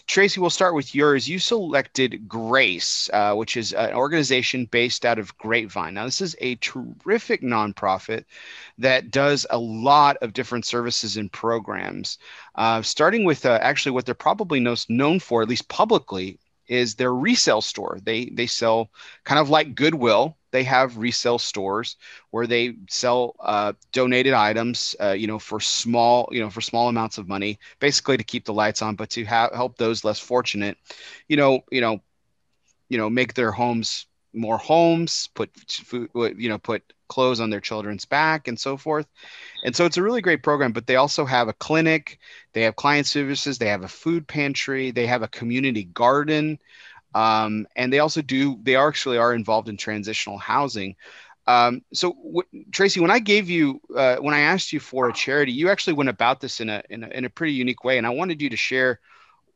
Tracy, 0.07 0.39
we'll 0.39 0.49
start 0.49 0.75
with 0.75 0.93
yours. 0.93 1.27
You 1.27 1.39
selected 1.39 2.27
Grace, 2.27 3.09
uh, 3.13 3.33
which 3.35 3.57
is 3.57 3.73
an 3.73 3.93
organization 3.93 4.65
based 4.65 5.05
out 5.05 5.19
of 5.19 5.37
Grapevine. 5.37 5.93
Now, 5.93 6.05
this 6.05 6.21
is 6.21 6.35
a 6.39 6.55
terrific 6.55 7.41
nonprofit 7.41 8.25
that 8.77 9.11
does 9.11 9.45
a 9.49 9.57
lot 9.57 10.17
of 10.21 10.33
different 10.33 10.65
services 10.65 11.17
and 11.17 11.31
programs, 11.31 12.17
uh, 12.55 12.81
starting 12.81 13.23
with 13.23 13.45
uh, 13.45 13.59
actually 13.61 13.93
what 13.93 14.05
they're 14.05 14.15
probably 14.15 14.59
most 14.59 14.89
known 14.89 15.19
for, 15.19 15.41
at 15.41 15.49
least 15.49 15.67
publicly, 15.69 16.39
is 16.67 16.95
their 16.95 17.13
resale 17.13 17.61
store. 17.61 17.99
They 18.03 18.25
they 18.25 18.47
sell 18.47 18.89
kind 19.23 19.39
of 19.39 19.49
like 19.49 19.75
Goodwill. 19.75 20.37
They 20.51 20.63
have 20.63 20.97
resale 20.97 21.37
stores 21.39 21.97
where 22.31 22.47
they 22.47 22.75
sell 22.89 23.35
uh, 23.39 23.73
donated 23.91 24.33
items, 24.33 24.95
uh, 25.01 25.11
you 25.11 25.27
know, 25.27 25.39
for 25.39 25.59
small, 25.59 26.29
you 26.31 26.39
know, 26.41 26.49
for 26.49 26.61
small 26.61 26.87
amounts 26.89 27.17
of 27.17 27.27
money, 27.27 27.59
basically 27.79 28.17
to 28.17 28.23
keep 28.23 28.45
the 28.45 28.53
lights 28.53 28.81
on, 28.81 28.95
but 28.95 29.09
to 29.11 29.23
ha- 29.25 29.49
help 29.53 29.77
those 29.77 30.03
less 30.03 30.19
fortunate, 30.19 30.77
you 31.27 31.35
know, 31.37 31.61
you 31.71 31.81
know, 31.81 31.99
you 32.89 32.97
know, 32.97 33.09
make 33.09 33.33
their 33.33 33.51
homes 33.51 34.05
more 34.37 34.57
homes, 34.57 35.29
put 35.35 35.49
food, 35.59 36.09
you 36.37 36.49
know, 36.49 36.57
put 36.57 36.83
clothes 37.09 37.39
on 37.39 37.49
their 37.49 37.61
children's 37.61 38.05
back 38.05 38.47
and 38.47 38.59
so 38.59 38.77
forth. 38.77 39.07
And 39.63 39.75
so 39.75 39.85
it's 39.85 39.97
a 39.97 40.03
really 40.03 40.21
great 40.21 40.43
program, 40.43 40.71
but 40.71 40.87
they 40.87 40.95
also 40.97 41.25
have 41.25 41.47
a 41.47 41.53
clinic, 41.53 42.19
they 42.53 42.63
have 42.63 42.75
client 42.75 43.07
services, 43.07 43.57
they 43.57 43.69
have 43.69 43.83
a 43.83 43.87
food 43.87 44.27
pantry, 44.27 44.91
they 44.91 45.07
have 45.07 45.23
a 45.23 45.27
community 45.27 45.85
garden. 45.85 46.59
Um, 47.15 47.67
and 47.75 47.91
they 47.91 47.99
also 47.99 48.21
do, 48.21 48.59
they 48.63 48.75
actually 48.75 49.17
are 49.17 49.33
involved 49.33 49.69
in 49.69 49.77
transitional 49.77 50.37
housing. 50.37 50.95
Um, 51.47 51.81
so 51.93 52.13
w- 52.13 52.65
Tracy, 52.71 52.99
when 52.99 53.11
I 53.11 53.19
gave 53.19 53.49
you, 53.49 53.81
uh, 53.95 54.17
when 54.17 54.33
I 54.33 54.41
asked 54.41 54.73
you 54.73 54.79
for 54.79 55.09
a 55.09 55.13
charity, 55.13 55.53
you 55.53 55.69
actually 55.69 55.93
went 55.93 56.09
about 56.09 56.41
this 56.41 56.59
in 56.59 56.69
a, 56.69 56.83
in 56.89 57.03
a, 57.03 57.07
in 57.07 57.25
a 57.25 57.29
pretty 57.29 57.53
unique 57.53 57.83
way. 57.83 57.97
And 57.97 58.05
I 58.05 58.11
wanted 58.11 58.41
you 58.41 58.49
to 58.49 58.57
share 58.57 58.99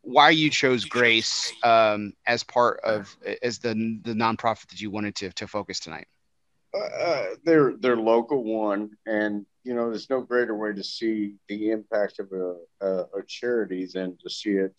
why 0.02 0.32
you 0.32 0.50
chose 0.50 0.86
Grace 0.86 1.54
um, 1.64 2.14
as 2.26 2.44
part 2.44 2.80
of, 2.84 3.16
as 3.42 3.60
the, 3.60 4.00
the 4.04 4.14
nonprofit 4.14 4.70
that 4.70 4.82
you 4.82 4.90
wanted 4.90 5.16
to, 5.18 5.32
to 5.34 5.48
focus 5.48 5.80
tonight. 5.80 6.08
Uh, 6.74 7.26
they're, 7.44 7.74
they're 7.78 7.98
local 7.98 8.44
one. 8.44 8.92
And, 9.06 9.46
you 9.64 9.76
know, 9.76 9.90
there's 9.90 10.10
no 10.10 10.22
greater 10.22 10.56
way 10.56 10.74
to 10.74 10.84
see 10.84 11.36
the 11.48 11.72
impact 11.72 12.20
of 12.20 12.32
a, 12.32 12.56
a, 12.86 13.20
a 13.20 13.24
charity 13.28 13.88
than 13.94 14.18
to 14.24 14.30
see 14.30 14.52
it 14.52 14.74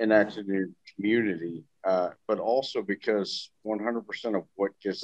enacted 0.00 0.46
in 0.46 0.54
your 0.54 0.68
community. 0.94 1.64
Uh, 1.84 2.10
but 2.28 2.38
also 2.38 2.82
because 2.82 3.50
100% 3.66 4.36
of 4.36 4.44
what 4.54 4.72
gets 4.80 5.02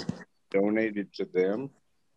donated 0.51 1.13
to 1.15 1.25
them, 1.25 1.71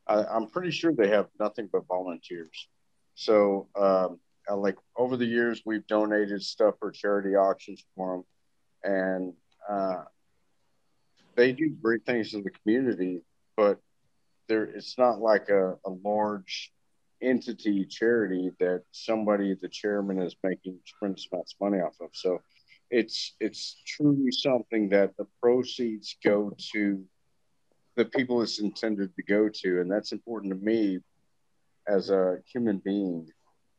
I, 0.08 0.36
am 0.36 0.48
pretty 0.48 0.72
sure 0.72 0.94
they 0.94 1.10
have 1.10 1.28
nothing 1.40 1.70
but 1.72 1.88
volunteers. 1.88 2.68
So, 3.16 3.70
um, 3.76 4.20
like 4.54 4.76
over 4.96 5.18
the 5.18 5.26
years, 5.26 5.62
we've 5.66 5.86
donated 5.88 6.42
stuff 6.44 6.76
for 6.80 6.92
charity 6.92 7.36
auctions 7.36 7.84
for 7.96 8.24
them, 8.84 8.94
and 8.94 9.34
uh, 9.70 10.04
they 11.36 11.52
do 11.52 11.70
great 11.82 12.06
things 12.06 12.34
in 12.34 12.44
the 12.44 12.52
community. 12.52 13.22
But 13.58 13.80
there, 14.48 14.64
it's 14.64 14.98
not 14.98 15.20
like 15.20 15.50
a, 15.50 15.74
a 15.86 15.90
large 16.04 16.72
entity 17.22 17.86
charity 17.86 18.52
that 18.60 18.84
somebody, 18.92 19.56
the 19.60 19.70
chairman, 19.70 20.22
is 20.22 20.36
making 20.44 20.80
tremendous 20.86 21.28
amounts 21.32 21.56
of 21.60 21.72
money 21.72 21.82
off 21.82 21.96
of. 22.02 22.10
So, 22.14 22.42
it's 22.92 23.36
it's 23.40 23.82
truly 23.88 24.32
something 24.32 24.90
that 24.90 25.18
the 25.18 25.26
proceeds 25.42 26.18
go 26.24 26.56
to 26.74 27.04
the 27.96 28.06
people 28.06 28.42
it's 28.42 28.60
intended 28.60 29.16
to 29.16 29.24
go 29.24 29.50
to. 29.50 29.82
And 29.82 29.92
that's 29.92 30.12
important 30.12 30.54
to 30.54 30.60
me 30.60 31.00
as 31.88 32.10
a 32.10 32.38
human 32.52 32.82
being 32.84 33.28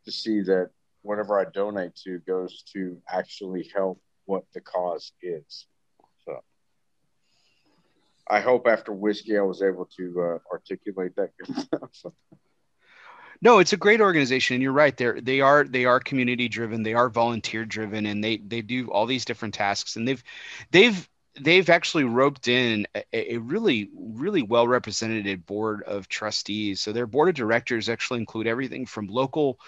to 0.07 0.13
see 0.13 0.41
that 0.43 0.71
whatever 1.03 1.39
I 1.39 1.45
donate 1.45 1.95
to 2.05 2.19
goes 2.21 2.63
to 2.73 3.01
actually 3.09 3.71
help 3.75 4.01
what 4.25 4.45
the 4.55 4.61
cause 4.61 5.13
is. 5.23 5.67
So 6.25 6.41
I 8.29 8.41
hope 8.41 8.67
after 8.67 8.93
whiskey 8.93 9.39
I 9.39 9.43
was 9.43 9.63
able 9.63 9.89
to 9.97 10.21
uh, 10.21 10.39
articulate 10.53 11.13
that. 11.17 11.31
no, 13.43 13.59
it's 13.59 13.73
a 13.73 13.77
great 13.77 14.01
organization, 14.01 14.55
and 14.55 14.63
you're 14.63 14.73
right. 14.73 14.97
They're 14.97 15.21
they 15.21 15.41
are 15.41 15.65
they 15.65 15.85
are 15.85 16.01
community 16.01 16.49
driven, 16.49 16.83
they 16.83 16.95
are 16.95 17.09
volunteer 17.09 17.65
driven, 17.65 18.07
and 18.07 18.23
they 18.23 18.39
they 18.39 18.63
do 18.63 18.89
all 18.89 19.07
these 19.07 19.25
different 19.25 19.55
tasks. 19.55 19.97
And 19.97 20.07
they've 20.07 20.23
they've 20.71 21.09
they've 21.41 21.69
actually 21.69 22.05
roped 22.05 22.49
in 22.49 22.87
a, 22.95 23.35
a, 23.35 23.37
really 23.39 23.91
really 23.95 24.43
well 24.43 24.67
represented 24.67 25.45
board 25.45 25.83
of 25.83 26.09
trustees 26.09 26.81
so 26.81 26.93
their 26.93 27.07
board 27.07 27.29
of 27.29 27.35
directors 27.35 27.91
actually 27.91 28.21
include 28.21 28.47
everything 28.47 28.87
from 28.87 29.07
local 29.07 29.59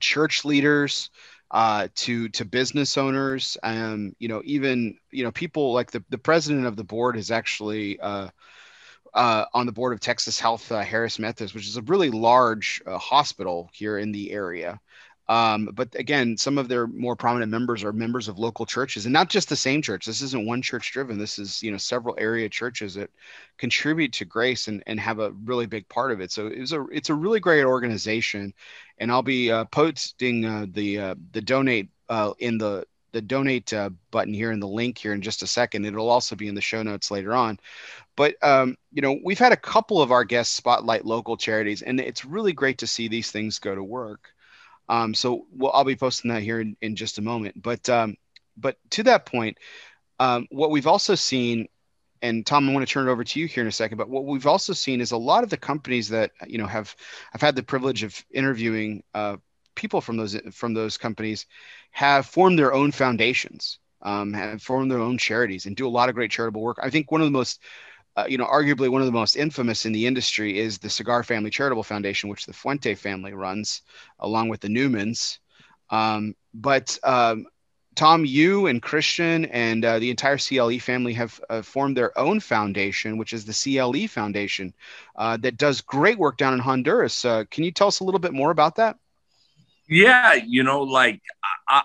church 0.00 0.44
leaders 0.44 1.10
uh, 1.50 1.88
to 1.94 2.28
to 2.30 2.44
business 2.44 2.96
owners 2.96 3.56
um, 3.62 4.14
you 4.18 4.28
know 4.28 4.42
even 4.44 4.96
you 5.10 5.24
know 5.24 5.30
people 5.30 5.72
like 5.72 5.90
the, 5.90 6.02
the 6.08 6.18
president 6.18 6.66
of 6.66 6.76
the 6.76 6.84
board 6.84 7.16
is 7.16 7.30
actually 7.30 8.00
uh, 8.00 8.28
uh, 9.14 9.44
on 9.52 9.66
the 9.66 9.72
board 9.72 9.92
of 9.92 10.00
Texas 10.00 10.40
Health 10.40 10.72
uh, 10.72 10.80
Harris 10.80 11.18
Methodist, 11.18 11.54
which 11.54 11.68
is 11.68 11.76
a 11.76 11.82
really 11.82 12.10
large 12.10 12.82
uh, 12.86 12.98
hospital 12.98 13.68
here 13.72 13.98
in 13.98 14.12
the 14.12 14.32
area. 14.32 14.80
Um, 15.28 15.70
but 15.72 15.94
again, 15.94 16.36
some 16.36 16.58
of 16.58 16.68
their 16.68 16.86
more 16.86 17.14
prominent 17.14 17.50
members 17.50 17.84
are 17.84 17.92
members 17.92 18.28
of 18.28 18.38
local 18.38 18.66
churches, 18.66 19.06
and 19.06 19.12
not 19.12 19.30
just 19.30 19.48
the 19.48 19.56
same 19.56 19.80
church. 19.80 20.04
This 20.04 20.20
isn't 20.20 20.46
one 20.46 20.62
church 20.62 20.92
driven. 20.92 21.16
This 21.16 21.38
is 21.38 21.62
you 21.62 21.70
know 21.70 21.78
several 21.78 22.16
area 22.18 22.48
churches 22.48 22.94
that 22.94 23.10
contribute 23.56 24.12
to 24.14 24.24
Grace 24.24 24.68
and, 24.68 24.82
and 24.86 24.98
have 24.98 25.20
a 25.20 25.30
really 25.44 25.66
big 25.66 25.88
part 25.88 26.10
of 26.10 26.20
it. 26.20 26.32
So 26.32 26.48
it's 26.48 26.72
a 26.72 26.84
it's 26.92 27.10
a 27.10 27.14
really 27.14 27.40
great 27.40 27.64
organization, 27.64 28.52
and 28.98 29.12
I'll 29.12 29.22
be 29.22 29.50
uh, 29.50 29.64
posting 29.66 30.44
uh, 30.44 30.66
the 30.72 30.98
uh, 30.98 31.14
the 31.30 31.40
donate 31.40 31.88
uh, 32.08 32.32
in 32.40 32.58
the 32.58 32.84
the 33.12 33.22
donate 33.22 33.72
uh, 33.72 33.90
button 34.10 34.34
here 34.34 34.50
in 34.52 34.58
the 34.58 34.66
link 34.66 34.98
here 34.98 35.12
in 35.12 35.22
just 35.22 35.42
a 35.42 35.46
second. 35.46 35.84
It'll 35.84 36.08
also 36.08 36.34
be 36.34 36.48
in 36.48 36.54
the 36.54 36.60
show 36.60 36.82
notes 36.82 37.10
later 37.10 37.34
on. 37.34 37.60
But 38.16 38.34
um, 38.42 38.76
you 38.90 39.02
know, 39.02 39.18
we've 39.24 39.38
had 39.38 39.52
a 39.52 39.56
couple 39.56 40.02
of 40.02 40.10
our 40.10 40.24
guests 40.24 40.54
spotlight 40.54 41.06
local 41.06 41.36
charities, 41.36 41.82
and 41.82 42.00
it's 42.00 42.24
really 42.24 42.52
great 42.52 42.78
to 42.78 42.86
see 42.86 43.08
these 43.08 43.30
things 43.30 43.58
go 43.58 43.74
to 43.74 43.84
work. 43.84 44.30
Um, 44.88 45.14
so 45.14 45.46
we'll, 45.52 45.72
I'll 45.72 45.84
be 45.84 45.96
posting 45.96 46.30
that 46.30 46.42
here 46.42 46.60
in, 46.60 46.76
in 46.80 46.96
just 46.96 47.18
a 47.18 47.22
moment. 47.22 47.60
But 47.60 47.88
um, 47.88 48.16
but 48.56 48.76
to 48.90 49.02
that 49.04 49.26
point, 49.26 49.58
um, 50.18 50.46
what 50.50 50.70
we've 50.70 50.86
also 50.86 51.14
seen, 51.14 51.68
and 52.20 52.44
Tom, 52.46 52.68
I 52.68 52.72
want 52.72 52.86
to 52.86 52.92
turn 52.92 53.08
it 53.08 53.10
over 53.10 53.24
to 53.24 53.40
you 53.40 53.46
here 53.46 53.62
in 53.62 53.68
a 53.68 53.72
second. 53.72 53.98
But 53.98 54.08
what 54.08 54.24
we've 54.24 54.46
also 54.46 54.72
seen 54.72 55.00
is 55.00 55.12
a 55.12 55.16
lot 55.16 55.44
of 55.44 55.50
the 55.50 55.56
companies 55.56 56.08
that 56.10 56.32
you 56.46 56.58
know 56.58 56.66
have 56.66 56.94
I've 57.34 57.40
had 57.40 57.56
the 57.56 57.62
privilege 57.62 58.02
of 58.02 58.24
interviewing 58.32 59.02
uh, 59.14 59.36
people 59.74 60.00
from 60.00 60.16
those 60.16 60.38
from 60.52 60.74
those 60.74 60.98
companies 60.98 61.46
have 61.90 62.26
formed 62.26 62.58
their 62.58 62.72
own 62.72 62.92
foundations, 62.92 63.78
um, 64.02 64.32
have 64.32 64.62
formed 64.62 64.90
their 64.90 65.00
own 65.00 65.18
charities, 65.18 65.66
and 65.66 65.76
do 65.76 65.86
a 65.86 65.90
lot 65.90 66.08
of 66.08 66.14
great 66.14 66.30
charitable 66.30 66.62
work. 66.62 66.78
I 66.82 66.90
think 66.90 67.10
one 67.10 67.20
of 67.20 67.26
the 67.26 67.32
most 67.32 67.60
uh, 68.16 68.26
you 68.28 68.36
know, 68.36 68.46
arguably 68.46 68.90
one 68.90 69.00
of 69.00 69.06
the 69.06 69.12
most 69.12 69.36
infamous 69.36 69.86
in 69.86 69.92
the 69.92 70.06
industry 70.06 70.58
is 70.58 70.78
the 70.78 70.90
Cigar 70.90 71.22
Family 71.22 71.50
Charitable 71.50 71.82
Foundation, 71.82 72.28
which 72.28 72.46
the 72.46 72.52
Fuente 72.52 72.94
family 72.94 73.32
runs, 73.32 73.82
along 74.20 74.48
with 74.48 74.60
the 74.60 74.68
Newmans. 74.68 75.38
Um, 75.90 76.34
but 76.52 76.98
um, 77.04 77.46
Tom, 77.94 78.24
you 78.24 78.66
and 78.66 78.82
Christian 78.82 79.46
and 79.46 79.84
uh, 79.84 79.98
the 79.98 80.10
entire 80.10 80.38
CLE 80.38 80.78
family 80.78 81.12
have 81.14 81.40
uh, 81.48 81.62
formed 81.62 81.96
their 81.96 82.16
own 82.18 82.40
foundation, 82.40 83.18
which 83.18 83.32
is 83.32 83.44
the 83.44 83.52
CLE 83.52 84.08
Foundation, 84.08 84.72
uh, 85.16 85.36
that 85.38 85.56
does 85.56 85.80
great 85.80 86.18
work 86.18 86.36
down 86.36 86.54
in 86.54 86.60
Honduras. 86.60 87.24
Uh, 87.24 87.44
can 87.50 87.64
you 87.64 87.70
tell 87.70 87.88
us 87.88 88.00
a 88.00 88.04
little 88.04 88.20
bit 88.20 88.32
more 88.32 88.50
about 88.50 88.76
that? 88.76 88.96
Yeah, 89.88 90.34
you 90.34 90.62
know, 90.62 90.82
like 90.82 91.20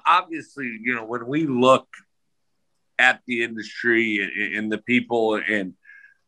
obviously, 0.06 0.78
you 0.82 0.96
know, 0.96 1.04
when 1.04 1.28
we 1.28 1.46
look 1.46 1.88
at 3.00 3.22
the 3.28 3.44
industry 3.44 4.54
and 4.56 4.72
the 4.72 4.78
people 4.78 5.36
and 5.36 5.74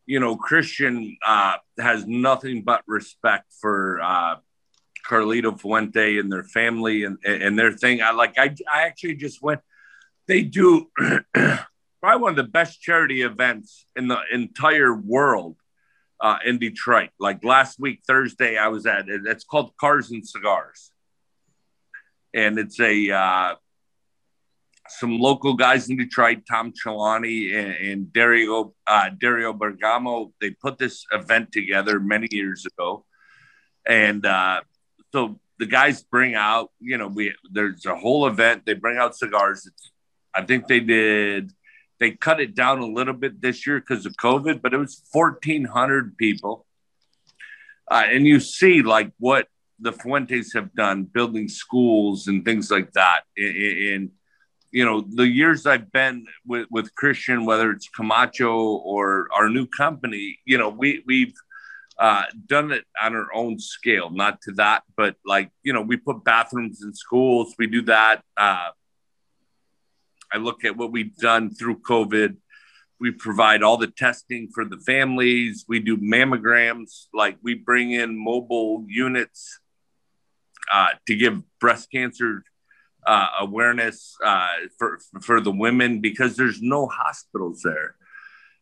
you 0.09 0.19
know, 0.19 0.35
Christian 0.35 1.15
uh, 1.23 1.57
has 1.77 2.07
nothing 2.07 2.63
but 2.63 2.81
respect 2.87 3.53
for 3.61 4.01
uh, 4.01 4.37
Carlito 5.07 5.57
Fuente 5.61 6.17
and 6.17 6.31
their 6.31 6.43
family 6.43 7.03
and, 7.03 7.19
and 7.23 7.59
their 7.59 7.71
thing. 7.71 8.01
I 8.01 8.09
like, 8.13 8.33
I, 8.35 8.55
I 8.67 8.87
actually 8.87 9.17
just 9.17 9.39
went, 9.43 9.61
they 10.27 10.41
do 10.41 10.87
probably 10.97 12.21
one 12.21 12.31
of 12.31 12.37
the 12.37 12.51
best 12.51 12.81
charity 12.81 13.21
events 13.21 13.85
in 13.95 14.07
the 14.07 14.17
entire 14.33 14.95
world 14.95 15.57
uh, 16.19 16.39
in 16.43 16.57
Detroit. 16.57 17.11
Like 17.19 17.43
last 17.43 17.79
week, 17.79 17.99
Thursday, 18.07 18.57
I 18.57 18.69
was 18.69 18.87
at. 18.87 19.05
It's 19.07 19.43
called 19.43 19.77
Cars 19.79 20.09
and 20.09 20.27
Cigars. 20.27 20.89
And 22.33 22.57
it's 22.57 22.79
a, 22.79 23.11
uh, 23.11 23.55
some 24.89 25.19
local 25.19 25.53
guys 25.53 25.89
in 25.89 25.97
Detroit, 25.97 26.43
Tom 26.49 26.73
Chelani 26.73 27.53
and, 27.53 27.75
and 27.75 28.13
Dario 28.13 28.73
uh, 28.87 29.09
Dario 29.19 29.53
Bergamo. 29.53 30.33
They 30.41 30.51
put 30.51 30.77
this 30.77 31.05
event 31.11 31.51
together 31.51 31.99
many 31.99 32.27
years 32.31 32.65
ago, 32.65 33.05
and 33.87 34.25
uh, 34.25 34.61
so 35.11 35.39
the 35.59 35.65
guys 35.65 36.03
bring 36.03 36.35
out. 36.35 36.71
You 36.79 36.97
know, 36.97 37.07
we 37.07 37.33
there's 37.51 37.85
a 37.85 37.95
whole 37.95 38.27
event. 38.27 38.65
They 38.65 38.73
bring 38.73 38.97
out 38.97 39.15
cigars. 39.15 39.65
It's, 39.65 39.91
I 40.33 40.43
think 40.43 40.67
they 40.67 40.79
did. 40.79 41.51
They 41.99 42.11
cut 42.11 42.39
it 42.39 42.55
down 42.55 42.79
a 42.79 42.85
little 42.85 43.13
bit 43.13 43.41
this 43.41 43.67
year 43.67 43.79
because 43.79 44.05
of 44.05 44.13
COVID, 44.13 44.61
but 44.61 44.73
it 44.73 44.77
was 44.77 45.03
1,400 45.11 46.17
people, 46.17 46.65
uh, 47.91 48.05
and 48.07 48.25
you 48.25 48.39
see 48.39 48.81
like 48.81 49.11
what 49.19 49.47
the 49.79 49.91
Fuentes 49.91 50.53
have 50.53 50.73
done, 50.73 51.03
building 51.03 51.47
schools 51.47 52.27
and 52.27 52.45
things 52.45 52.71
like 52.71 52.93
that, 52.93 53.21
in 53.35 54.11
you 54.71 54.85
know, 54.85 55.01
the 55.01 55.27
years 55.27 55.65
I've 55.65 55.91
been 55.91 56.27
with, 56.45 56.67
with 56.69 56.93
Christian, 56.95 57.45
whether 57.45 57.71
it's 57.71 57.89
Camacho 57.89 58.77
or 58.77 59.27
our 59.33 59.49
new 59.49 59.65
company, 59.65 60.39
you 60.45 60.57
know, 60.57 60.69
we, 60.69 61.03
we've 61.07 61.33
uh, 61.97 62.23
done 62.45 62.71
it 62.71 62.85
on 63.01 63.15
our 63.15 63.33
own 63.33 63.59
scale, 63.59 64.09
not 64.09 64.41
to 64.43 64.51
that, 64.53 64.83
but 64.95 65.15
like, 65.25 65.49
you 65.63 65.73
know, 65.73 65.81
we 65.81 65.97
put 65.97 66.23
bathrooms 66.23 66.83
in 66.83 66.93
schools, 66.93 67.55
we 67.57 67.67
do 67.67 67.81
that. 67.83 68.23
Uh, 68.37 68.69
I 70.31 70.37
look 70.37 70.63
at 70.63 70.77
what 70.77 70.91
we've 70.91 71.15
done 71.15 71.49
through 71.49 71.79
COVID. 71.79 72.37
We 72.99 73.11
provide 73.11 73.63
all 73.63 73.77
the 73.77 73.87
testing 73.87 74.49
for 74.53 74.65
the 74.65 74.77
families. 74.77 75.65
We 75.67 75.79
do 75.79 75.97
mammograms, 75.97 77.07
like 77.13 77.37
we 77.41 77.55
bring 77.55 77.91
in 77.91 78.21
mobile 78.21 78.85
units 78.87 79.59
uh, 80.71 80.89
to 81.07 81.15
give 81.15 81.41
breast 81.59 81.89
cancer 81.91 82.43
uh, 83.09 83.27
awareness 83.39 84.15
uh, 84.23 84.55
for 84.77 84.99
for 85.21 85.41
the 85.41 85.51
women 85.51 85.99
because 85.99 86.37
there's 86.37 86.61
no 86.61 86.85
hospitals 86.85 87.61
there, 87.63 87.95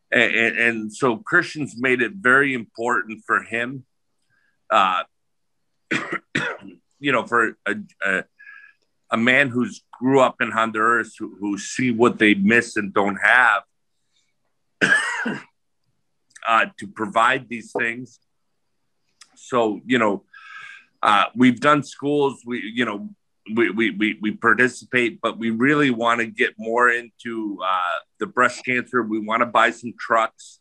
and, 0.09 0.57
and, 0.57 0.93
so 0.93 1.17
Christians 1.17 1.75
made 1.77 2.01
it 2.01 2.13
very 2.13 2.53
important 2.53 3.23
for 3.27 3.43
him, 3.43 3.83
uh, 4.69 5.03
you 6.99 7.11
know, 7.11 7.25
for 7.25 7.57
a, 7.65 7.75
a, 8.05 8.23
a 9.11 9.17
man 9.17 9.49
who's 9.49 9.83
grew 9.91 10.21
up 10.21 10.37
in 10.39 10.51
Honduras 10.51 11.15
who, 11.19 11.35
who 11.37 11.57
see 11.57 11.91
what 11.91 12.17
they 12.17 12.33
miss 12.33 12.77
and 12.77 12.93
don't 12.93 13.17
have. 13.17 13.63
uh, 16.47 16.65
to 16.79 16.87
provide 16.87 17.49
these 17.49 17.73
things. 17.77 18.19
So, 19.35 19.81
you 19.85 19.99
know, 19.99 20.23
uh, 21.03 21.25
we've 21.35 21.59
done 21.59 21.83
schools, 21.83 22.41
we, 22.45 22.71
you 22.73 22.85
know, 22.85 23.09
we, 23.55 23.69
we, 23.69 23.91
we, 23.91 24.17
we 24.21 24.31
participate, 24.31 25.19
but 25.21 25.37
we 25.37 25.49
really 25.49 25.89
want 25.91 26.19
to 26.19 26.27
get 26.27 26.53
more 26.57 26.89
into 26.89 27.59
uh, 27.63 27.99
the 28.19 28.27
breast 28.27 28.65
cancer. 28.65 29.03
We 29.03 29.19
want 29.19 29.41
to 29.41 29.45
buy 29.45 29.71
some 29.71 29.93
trucks 29.99 30.59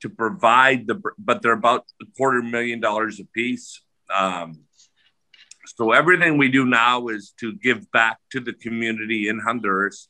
to 0.00 0.08
provide 0.08 0.86
the, 0.86 1.00
but 1.18 1.42
they're 1.42 1.52
about 1.52 1.86
a 2.00 2.06
quarter 2.16 2.42
million 2.42 2.80
dollars 2.80 3.20
a 3.20 3.24
piece. 3.24 3.80
Um, 4.12 4.64
so 5.66 5.92
everything 5.92 6.38
we 6.38 6.48
do 6.48 6.66
now 6.66 7.08
is 7.08 7.32
to 7.40 7.52
give 7.54 7.90
back 7.92 8.18
to 8.32 8.40
the 8.40 8.52
community 8.52 9.28
in 9.28 9.38
Honduras. 9.38 10.08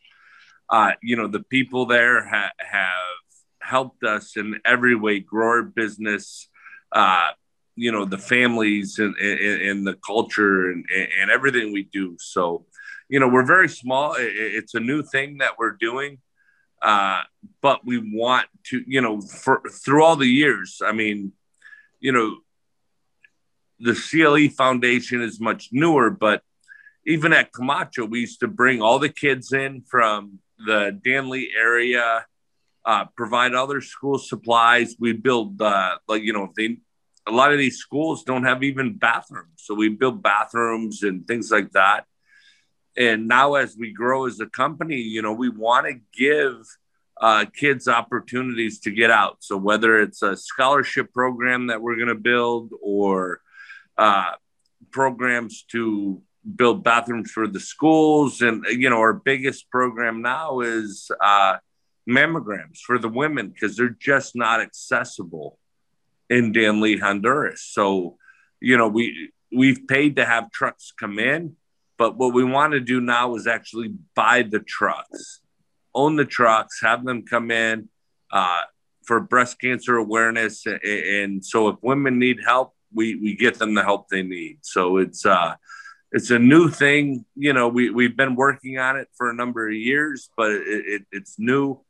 Uh, 0.69 0.93
you 1.03 1.17
know, 1.17 1.29
the 1.29 1.43
people 1.43 1.87
there 1.87 2.27
ha- 2.27 2.53
have 2.59 2.89
helped 3.61 4.03
us 4.03 4.37
in 4.37 4.61
every 4.65 4.95
way 4.95 5.21
grow 5.21 5.49
our 5.49 5.63
business. 5.63 6.49
Uh, 6.91 7.29
you 7.75 7.91
know, 7.91 8.05
the 8.05 8.19
families 8.19 8.99
and, 8.99 9.15
and, 9.17 9.63
and 9.63 9.87
the 9.87 9.95
culture 10.07 10.71
and, 10.71 10.85
and 11.21 11.31
everything 11.31 11.73
we 11.73 11.89
do. 11.93 12.17
So, 12.21 12.67
you 13.09 13.21
know, 13.21 13.29
we're 13.29 13.47
very 13.47 13.69
small. 13.69 14.15
It's 14.19 14.75
a 14.75 14.81
new 14.81 15.03
thing 15.03 15.39
that 15.39 15.59
we're 15.59 15.73
doing. 15.73 16.19
Uh, 16.81 17.21
but 17.61 17.87
we 17.87 17.99
want 17.99 18.47
to, 18.65 18.83
you 18.87 19.01
know, 19.01 19.21
for 19.21 19.63
through 19.71 20.03
all 20.03 20.17
the 20.17 20.27
years. 20.27 20.81
I 20.85 20.93
mean, 20.93 21.33
you 22.01 22.11
know, 22.11 22.39
the 23.79 23.95
CLE 23.95 24.49
Foundation 24.57 25.23
is 25.23 25.41
much 25.41 25.69
newer, 25.73 26.11
but 26.11 26.43
even 27.07 27.33
at 27.33 27.53
Camacho, 27.53 28.05
we 28.05 28.21
used 28.21 28.41
to 28.41 28.49
bring 28.49 28.83
all 28.83 28.99
the 28.99 29.09
kids 29.09 29.53
in 29.53 29.83
from 29.83 30.39
the 30.67 30.99
Danlí 31.05 31.47
area, 31.59 32.27
uh, 32.85 33.05
provide 33.17 33.55
other 33.55 33.81
school 33.81 34.19
supplies. 34.19 34.97
We 34.99 35.13
build, 35.13 35.61
uh, 35.61 35.99
like, 36.09 36.23
you 36.23 36.33
know, 36.33 36.53
they, 36.57 36.79
a 37.27 37.31
lot 37.31 37.53
of 37.53 37.59
these 37.59 37.79
schools 37.79 38.25
don't 38.25 38.45
have 38.45 38.63
even 38.63 38.95
bathrooms. 38.95 39.49
So 39.57 39.75
we 39.75 39.89
build 39.89 40.23
bathrooms 40.23 41.03
and 41.03 41.27
things 41.27 41.51
like 41.51 41.73
that. 41.73 42.05
And 42.97 43.27
now, 43.27 43.55
as 43.55 43.77
we 43.77 43.93
grow 43.93 44.27
as 44.27 44.39
a 44.41 44.47
company, 44.47 44.97
you 44.97 45.23
know, 45.23 45.33
we 45.33 45.49
want 45.49 45.87
to 45.87 46.01
give 46.13 46.67
uh, 47.21 47.47
kids 47.55 47.89
opportunities 47.89 48.81
to 48.81 48.91
get 48.91 49.11
out. 49.11 49.39
So 49.41 49.57
whether 49.57 50.01
it's 50.01 50.23
a 50.23 50.37
scholarship 50.37 51.13
program 51.13 51.69
that 51.69 51.81
we're 51.81 51.97
going 51.97 52.09
to 52.09 52.15
build 52.15 52.73
or 52.83 53.41
uh, 53.97 54.33
programs 54.91 55.63
to 55.71 56.21
build 56.57 56.83
bathrooms 56.83 57.31
for 57.31 57.47
the 57.47 57.61
schools. 57.61 58.43
And, 58.43 58.65
you 58.67 58.91
know, 58.91 58.99
our 58.99 59.15
biggest 59.15 59.71
program 59.71 60.23
now 60.23 60.61
is 60.61 61.11
uh, 61.21 61.59
mammograms 62.09 62.79
for 62.85 62.99
the 62.99 63.09
women 63.09 63.49
because 63.49 63.77
they're 63.77 63.89
just 63.89 64.35
not 64.35 64.61
accessible 64.61 65.59
in 66.33 66.53
Danlí, 66.53 67.01
Honduras. 67.01 67.63
So, 67.63 68.17
you 68.61 68.77
know, 68.77 68.89
we, 68.89 69.33
we've 69.55 69.87
paid 69.87 70.17
to 70.17 70.25
have 70.25 70.51
trucks 70.51 70.93
come 70.99 71.19
in, 71.19 71.57
but 71.99 72.17
what 72.17 72.33
we 72.33 72.45
want 72.45 72.73
to 72.73 72.81
do 72.81 73.01
now 73.01 73.35
is 73.37 73.47
actually 73.47 73.95
buy 74.15 74.43
the 74.43 74.61
trucks, 74.61 75.41
own 75.95 76.17
the 76.17 76.25
trucks, 76.25 76.81
have 76.83 77.05
them 77.05 77.25
come 77.25 77.51
in. 77.51 77.89
Uh, 78.31 78.63
for 79.05 79.21
breast 79.21 79.61
cancer 79.61 79.97
awareness. 79.97 80.65
And 80.67 81.45
so 81.45 81.69
if 81.69 81.77
women 81.83 82.19
need 82.19 82.39
help, 82.45 82.75
we 82.95 83.17
we 83.17 83.35
get 83.35 83.59
them 83.59 83.75
the 83.75 83.83
help 83.83 84.09
they 84.09 84.23
need. 84.23 84.59
So 84.63 84.99
it's 84.99 85.25
uh 85.27 85.55
it's 86.13 86.31
a 86.31 86.39
new 86.39 86.69
thing. 86.69 87.25
You 87.35 87.53
know, 87.53 87.69
we 87.69 87.91
we've 87.91 88.17
been 88.17 88.35
working 88.35 88.79
on 88.79 88.97
it 88.97 89.09
for 89.17 89.31
a 89.31 89.35
number 89.35 89.69
of 89.69 89.75
years, 89.75 90.31
but 90.37 90.53
it, 90.53 90.63
it, 90.87 91.03
it's 91.11 91.39
new. 91.39 91.81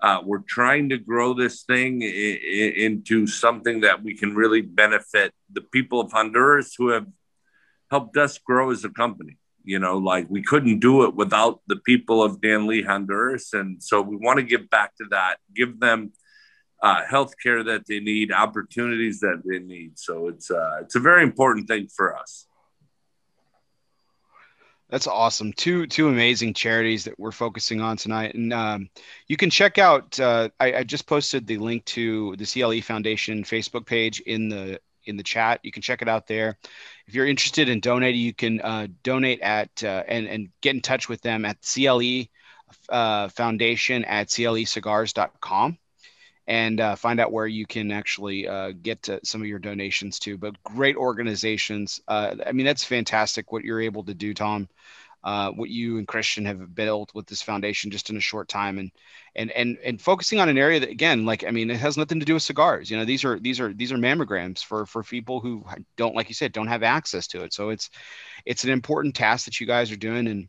Uh, 0.00 0.20
we're 0.24 0.44
trying 0.46 0.88
to 0.90 0.98
grow 0.98 1.34
this 1.34 1.64
thing 1.64 2.02
I- 2.02 2.06
I- 2.06 2.74
into 2.86 3.26
something 3.26 3.80
that 3.80 4.02
we 4.02 4.14
can 4.14 4.34
really 4.34 4.62
benefit 4.62 5.34
the 5.52 5.60
people 5.60 6.00
of 6.00 6.12
Honduras 6.12 6.74
who 6.76 6.88
have 6.90 7.06
helped 7.90 8.16
us 8.16 8.38
grow 8.38 8.70
as 8.70 8.84
a 8.84 8.90
company. 8.90 9.38
You 9.64 9.78
know, 9.78 9.98
like 9.98 10.30
we 10.30 10.42
couldn't 10.42 10.78
do 10.78 11.04
it 11.04 11.14
without 11.14 11.60
the 11.66 11.76
people 11.76 12.22
of 12.22 12.40
Danlí, 12.40 12.86
Honduras, 12.86 13.52
and 13.52 13.82
so 13.82 14.00
we 14.00 14.16
want 14.16 14.38
to 14.38 14.42
give 14.42 14.70
back 14.70 14.96
to 14.96 15.04
that, 15.10 15.38
give 15.54 15.78
them 15.80 16.12
uh, 16.80 17.04
health 17.04 17.34
care 17.42 17.62
that 17.64 17.86
they 17.86 18.00
need, 18.00 18.32
opportunities 18.32 19.20
that 19.20 19.42
they 19.44 19.58
need. 19.58 19.98
So 19.98 20.28
it's 20.28 20.50
uh, 20.50 20.78
it's 20.82 20.94
a 20.94 21.00
very 21.00 21.22
important 21.22 21.66
thing 21.66 21.88
for 21.94 22.16
us. 22.16 22.47
That's 24.90 25.06
awesome. 25.06 25.52
Two 25.52 25.86
two 25.86 26.08
amazing 26.08 26.54
charities 26.54 27.04
that 27.04 27.18
we're 27.18 27.30
focusing 27.30 27.80
on 27.80 27.98
tonight, 27.98 28.34
and 28.34 28.52
um, 28.54 28.88
you 29.26 29.36
can 29.36 29.50
check 29.50 29.76
out. 29.76 30.18
Uh, 30.18 30.48
I, 30.58 30.72
I, 30.76 30.84
just 30.84 31.06
posted 31.06 31.46
the 31.46 31.58
link 31.58 31.84
to 31.86 32.34
the 32.36 32.46
CLE 32.46 32.80
Foundation 32.80 33.44
Facebook 33.44 33.84
page 33.84 34.20
in 34.20 34.48
the 34.48 34.80
in 35.04 35.18
the 35.18 35.22
chat. 35.22 35.60
You 35.62 35.72
can 35.72 35.82
check 35.82 36.00
it 36.00 36.08
out 36.08 36.26
there. 36.26 36.56
If 37.06 37.14
you're 37.14 37.26
interested 37.26 37.68
in 37.68 37.80
donating, 37.80 38.20
you 38.20 38.32
can 38.32 38.62
uh, 38.62 38.86
donate 39.02 39.42
at 39.42 39.84
uh, 39.84 40.04
and 40.08 40.26
and 40.26 40.48
get 40.62 40.74
in 40.74 40.80
touch 40.80 41.06
with 41.06 41.20
them 41.20 41.44
at 41.44 41.58
CLE 41.60 42.24
uh, 42.88 43.28
Foundation 43.28 44.06
at 44.06 44.28
clecigars.com 44.28 45.78
and 46.48 46.80
uh, 46.80 46.96
find 46.96 47.20
out 47.20 47.30
where 47.30 47.46
you 47.46 47.66
can 47.66 47.92
actually 47.92 48.48
uh, 48.48 48.72
get 48.82 49.02
to 49.02 49.20
some 49.22 49.42
of 49.42 49.46
your 49.46 49.58
donations 49.58 50.18
too. 50.18 50.38
But 50.38 50.60
great 50.64 50.96
organizations. 50.96 52.00
Uh, 52.08 52.36
I 52.44 52.52
mean, 52.52 52.64
that's 52.64 52.82
fantastic 52.82 53.52
what 53.52 53.64
you're 53.64 53.82
able 53.82 54.02
to 54.04 54.14
do, 54.14 54.32
Tom. 54.32 54.68
Uh, 55.22 55.50
what 55.50 55.68
you 55.68 55.98
and 55.98 56.08
Christian 56.08 56.46
have 56.46 56.74
built 56.74 57.12
with 57.12 57.26
this 57.26 57.42
foundation 57.42 57.90
just 57.90 58.08
in 58.08 58.16
a 58.16 58.20
short 58.20 58.48
time, 58.48 58.78
and 58.78 58.90
and 59.36 59.50
and 59.50 59.76
and 59.84 60.00
focusing 60.00 60.40
on 60.40 60.48
an 60.48 60.56
area 60.56 60.80
that 60.80 60.88
again, 60.88 61.26
like 61.26 61.44
I 61.44 61.50
mean, 61.50 61.70
it 61.70 61.80
has 61.80 61.98
nothing 61.98 62.20
to 62.20 62.24
do 62.24 62.34
with 62.34 62.42
cigars. 62.42 62.90
You 62.90 62.96
know, 62.96 63.04
these 63.04 63.24
are 63.24 63.38
these 63.38 63.60
are 63.60 63.74
these 63.74 63.92
are 63.92 63.98
mammograms 63.98 64.64
for 64.64 64.86
for 64.86 65.02
people 65.02 65.40
who 65.40 65.64
don't, 65.96 66.14
like 66.14 66.28
you 66.28 66.34
said, 66.34 66.52
don't 66.52 66.68
have 66.68 66.84
access 66.84 67.26
to 67.28 67.42
it. 67.42 67.52
So 67.52 67.70
it's 67.70 67.90
it's 68.46 68.64
an 68.64 68.70
important 68.70 69.16
task 69.16 69.44
that 69.44 69.60
you 69.60 69.66
guys 69.66 69.90
are 69.90 69.96
doing, 69.96 70.28
and 70.28 70.48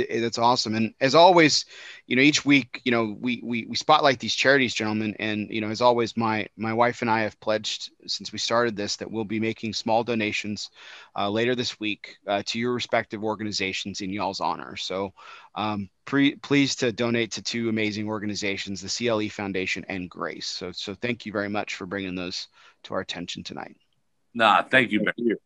it, 0.00 0.22
it's 0.24 0.38
awesome. 0.38 0.74
And 0.74 0.94
as 1.00 1.14
always, 1.14 1.64
you 2.06 2.16
know, 2.16 2.22
each 2.22 2.44
week, 2.44 2.80
you 2.84 2.92
know, 2.92 3.16
we, 3.20 3.40
we, 3.42 3.66
we 3.66 3.76
spotlight 3.76 4.18
these 4.18 4.34
charities, 4.34 4.74
gentlemen. 4.74 5.14
And, 5.18 5.48
you 5.50 5.60
know, 5.60 5.70
as 5.70 5.80
always, 5.80 6.16
my, 6.16 6.46
my 6.56 6.72
wife 6.72 7.00
and 7.02 7.10
I 7.10 7.20
have 7.20 7.38
pledged 7.40 7.90
since 8.06 8.32
we 8.32 8.38
started 8.38 8.76
this, 8.76 8.96
that 8.96 9.10
we'll 9.10 9.24
be 9.24 9.40
making 9.40 9.72
small 9.72 10.04
donations 10.04 10.70
uh, 11.16 11.30
later 11.30 11.54
this 11.54 11.78
week 11.80 12.16
uh, 12.26 12.42
to 12.46 12.58
your 12.58 12.72
respective 12.72 13.24
organizations 13.24 14.00
in 14.00 14.10
y'all's 14.10 14.40
honor. 14.40 14.76
So 14.76 15.12
um, 15.54 15.88
pre- 16.04 16.36
pleased 16.36 16.80
to 16.80 16.92
donate 16.92 17.32
to 17.32 17.42
two 17.42 17.68
amazing 17.68 18.08
organizations, 18.08 18.80
the 18.80 19.08
CLE 19.08 19.28
Foundation 19.30 19.84
and 19.88 20.10
Grace. 20.10 20.46
So, 20.46 20.72
so 20.72 20.94
thank 20.94 21.26
you 21.26 21.32
very 21.32 21.48
much 21.48 21.74
for 21.76 21.86
bringing 21.86 22.14
those 22.14 22.48
to 22.84 22.94
our 22.94 23.00
attention 23.00 23.42
tonight. 23.42 23.76
Nah, 24.34 24.62
thank 24.62 24.90
you. 24.90 25.00
Thank 25.00 25.14
you. 25.16 25.36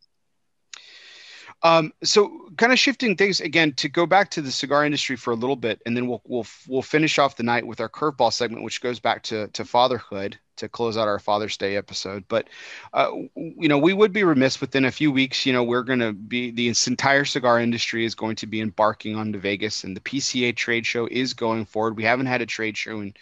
Um, 1.63 1.93
so 2.05 2.49
kind 2.57 2.73
of 2.73 2.79
shifting 2.79 3.17
things 3.17 3.41
again 3.41 3.73
to 3.75 3.89
go 3.89 4.07
back 4.07 4.31
to 4.33 4.43
the 4.43 4.53
cigar 4.53 4.85
industry 4.85 5.17
for 5.17 5.33
a 5.33 5.37
little 5.37 5.57
bit, 5.57 5.83
and 5.87 5.97
then 5.97 6.07
we'll 6.07 6.23
we'll 6.25 6.47
we'll 6.69 6.83
finish 6.83 7.19
off 7.19 7.37
the 7.37 7.43
night 7.43 7.67
with 7.67 7.81
our 7.81 7.89
curveball 7.89 8.33
segment, 8.33 8.65
which 8.65 8.81
goes 8.81 9.01
back 9.01 9.23
to 9.25 9.49
to 9.49 9.65
fatherhood 9.65 10.39
to 10.57 10.69
close 10.69 10.97
out 10.97 11.09
our 11.09 11.19
Father's 11.19 11.57
Day 11.57 11.77
episode. 11.77 12.25
But 12.29 12.49
uh, 12.93 13.11
you 13.35 13.69
know, 13.69 13.79
we 13.79 13.93
would 13.93 14.13
be 14.13 14.23
remiss 14.23 14.61
within 14.61 14.85
a 14.85 14.91
few 14.91 15.11
weeks. 15.11 15.47
You 15.47 15.53
know, 15.53 15.65
we're 15.65 15.83
going 15.83 16.01
to 16.01 16.13
be 16.13 16.51
the 16.51 16.73
entire 16.87 17.25
cigar 17.25 17.61
industry 17.61 18.05
is 18.05 18.15
going 18.15 18.37
to 18.37 18.47
be 18.47 18.61
embarking 18.61 19.17
on 19.17 19.33
to 19.33 19.39
Vegas, 19.39 19.83
and 19.83 19.97
the 19.97 20.01
PCA 20.01 20.55
trade 20.55 20.87
show 20.87 21.09
is 21.11 21.35
going 21.35 21.65
forward. 21.65 21.97
We 21.97 22.05
haven't 22.05 22.27
had 22.27 22.43
a 22.43 22.47
trade 22.47 22.77
show 22.77 23.01
in 23.01 23.15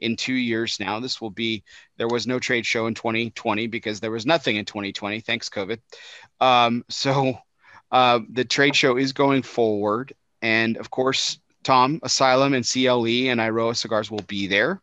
in 0.00 0.16
two 0.16 0.34
years 0.34 0.80
now. 0.80 0.98
This 0.98 1.20
will 1.20 1.30
be 1.30 1.62
there 1.96 2.08
was 2.08 2.26
no 2.26 2.38
trade 2.38 2.66
show 2.66 2.86
in 2.86 2.94
2020 2.94 3.66
because 3.68 4.00
there 4.00 4.10
was 4.10 4.26
nothing 4.26 4.56
in 4.56 4.64
2020. 4.64 5.20
Thanks, 5.20 5.48
COVID. 5.48 5.78
Um, 6.40 6.84
so 6.88 7.38
uh, 7.92 8.20
the 8.30 8.44
trade 8.44 8.74
show 8.74 8.96
is 8.96 9.12
going 9.12 9.42
forward, 9.42 10.14
and 10.40 10.76
of 10.78 10.90
course, 10.90 11.38
Tom 11.62 12.00
Asylum 12.02 12.54
and 12.54 12.66
CLE 12.66 13.28
and 13.30 13.38
Eiroa 13.38 13.76
Cigars 13.76 14.10
will 14.10 14.22
be 14.26 14.46
there. 14.46 14.80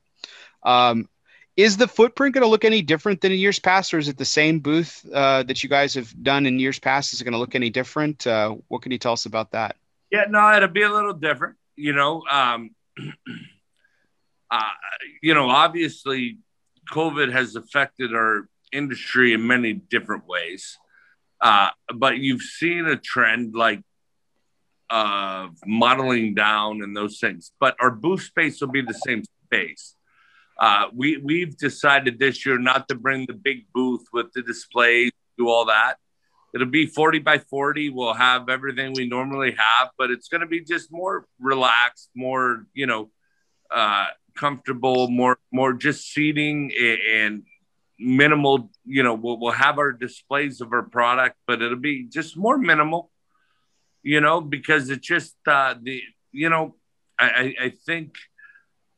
Um, 0.64 1.10
is 1.58 1.76
the 1.76 1.88
footprint 1.88 2.36
going 2.36 2.44
to 2.44 2.48
look 2.48 2.64
any 2.64 2.82
different 2.82 3.20
than 3.20 3.34
in 3.34 3.40
years 3.40 3.60
past, 3.60 3.94
or 3.94 3.98
is 3.98 4.08
it 4.08 4.18
the 4.18 4.24
same 4.24 4.60
booth 4.60 5.06
uh, 5.14 5.44
that 5.44 5.62
you 5.62 5.68
guys 5.68 5.94
have 5.96 6.14
done 6.24 6.46
in 6.46 6.58
years 6.58 6.80
past? 6.80 7.12
Is 7.12 7.20
it 7.20 7.26
going 7.26 7.34
to 7.34 7.38
look 7.40 7.56
any 7.56 7.70
different? 7.70 8.26
Uh, 8.26 8.56
what 8.70 8.82
can 8.82 8.94
you 8.94 8.98
tell 8.98 9.12
us 9.12 9.26
about 9.26 9.52
that? 9.52 9.76
Yeah, 10.10 10.26
no, 10.30 10.56
it'll 10.56 10.70
be 10.70 10.84
a 10.84 10.90
little 10.90 11.14
different. 11.14 11.58
You 11.76 11.94
know, 11.94 12.24
um, 12.30 12.72
uh, 14.52 14.62
you 15.22 15.34
know, 15.34 15.50
obviously, 15.50 16.38
COVID 16.92 17.32
has 17.32 17.56
affected 17.56 18.14
our 18.14 18.48
industry 18.72 19.34
in 19.34 19.46
many 19.46 19.74
different 19.74 20.28
ways. 20.28 20.78
Uh, 21.42 21.70
but 21.96 22.18
you've 22.18 22.42
seen 22.42 22.86
a 22.86 22.98
trend 22.98 23.56
like 23.56 23.82
of 24.90 25.52
modeling 25.66 26.34
down 26.34 26.82
and 26.82 26.96
those 26.96 27.20
things. 27.20 27.52
But 27.60 27.76
our 27.80 27.92
booth 27.92 28.24
space 28.24 28.60
will 28.60 28.70
be 28.70 28.82
the 28.82 28.94
same 28.94 29.24
space. 29.46 29.96
Uh, 30.60 30.88
we 30.94 31.18
we've 31.18 31.58
decided 31.58 32.20
this 32.20 32.46
year 32.46 32.58
not 32.58 32.88
to 32.90 32.96
bring 32.96 33.26
the 33.26 33.34
big 33.34 33.66
booth 33.74 34.06
with 34.12 34.34
the 34.34 34.42
displays, 34.42 35.12
do 35.38 35.48
all 35.48 35.66
that. 35.66 35.96
It'll 36.54 36.68
be 36.68 36.88
40 36.88 37.20
by 37.20 37.38
40. 37.38 37.92
We'll 37.92 38.14
have 38.14 38.50
everything 38.50 38.94
we 38.94 39.08
normally 39.08 39.52
have, 39.52 39.90
but 39.98 40.10
it's 40.10 40.28
going 40.28 40.42
to 40.42 40.48
be 40.48 40.62
just 40.62 40.92
more 40.92 41.26
relaxed, 41.40 42.10
more 42.16 42.66
you 42.74 42.88
know, 42.88 43.12
uh, 43.72 44.08
comfortable, 44.36 45.10
more 45.10 45.38
more 45.52 45.74
just 45.74 46.12
seating 46.12 46.72
and 46.76 47.44
minimal. 48.00 48.70
You 48.86 49.04
know, 49.04 49.14
we'll, 49.14 49.40
we'll 49.40 49.52
have 49.52 49.78
our 49.78 49.92
displays 49.92 50.62
of 50.62 50.74
our 50.74 50.84
product, 50.84 51.36
but 51.46 51.62
it'll 51.62 51.78
be 51.78 52.06
just 52.06 52.38
more 52.38 52.58
minimal. 52.58 53.12
You 54.02 54.22
know, 54.22 54.40
because 54.42 54.90
it's 54.90 55.06
just 55.06 55.36
uh, 55.46 55.76
the 55.82 56.02
you 56.32 56.50
know, 56.50 56.76
I, 57.20 57.56
I 57.60 57.74
think 57.86 58.16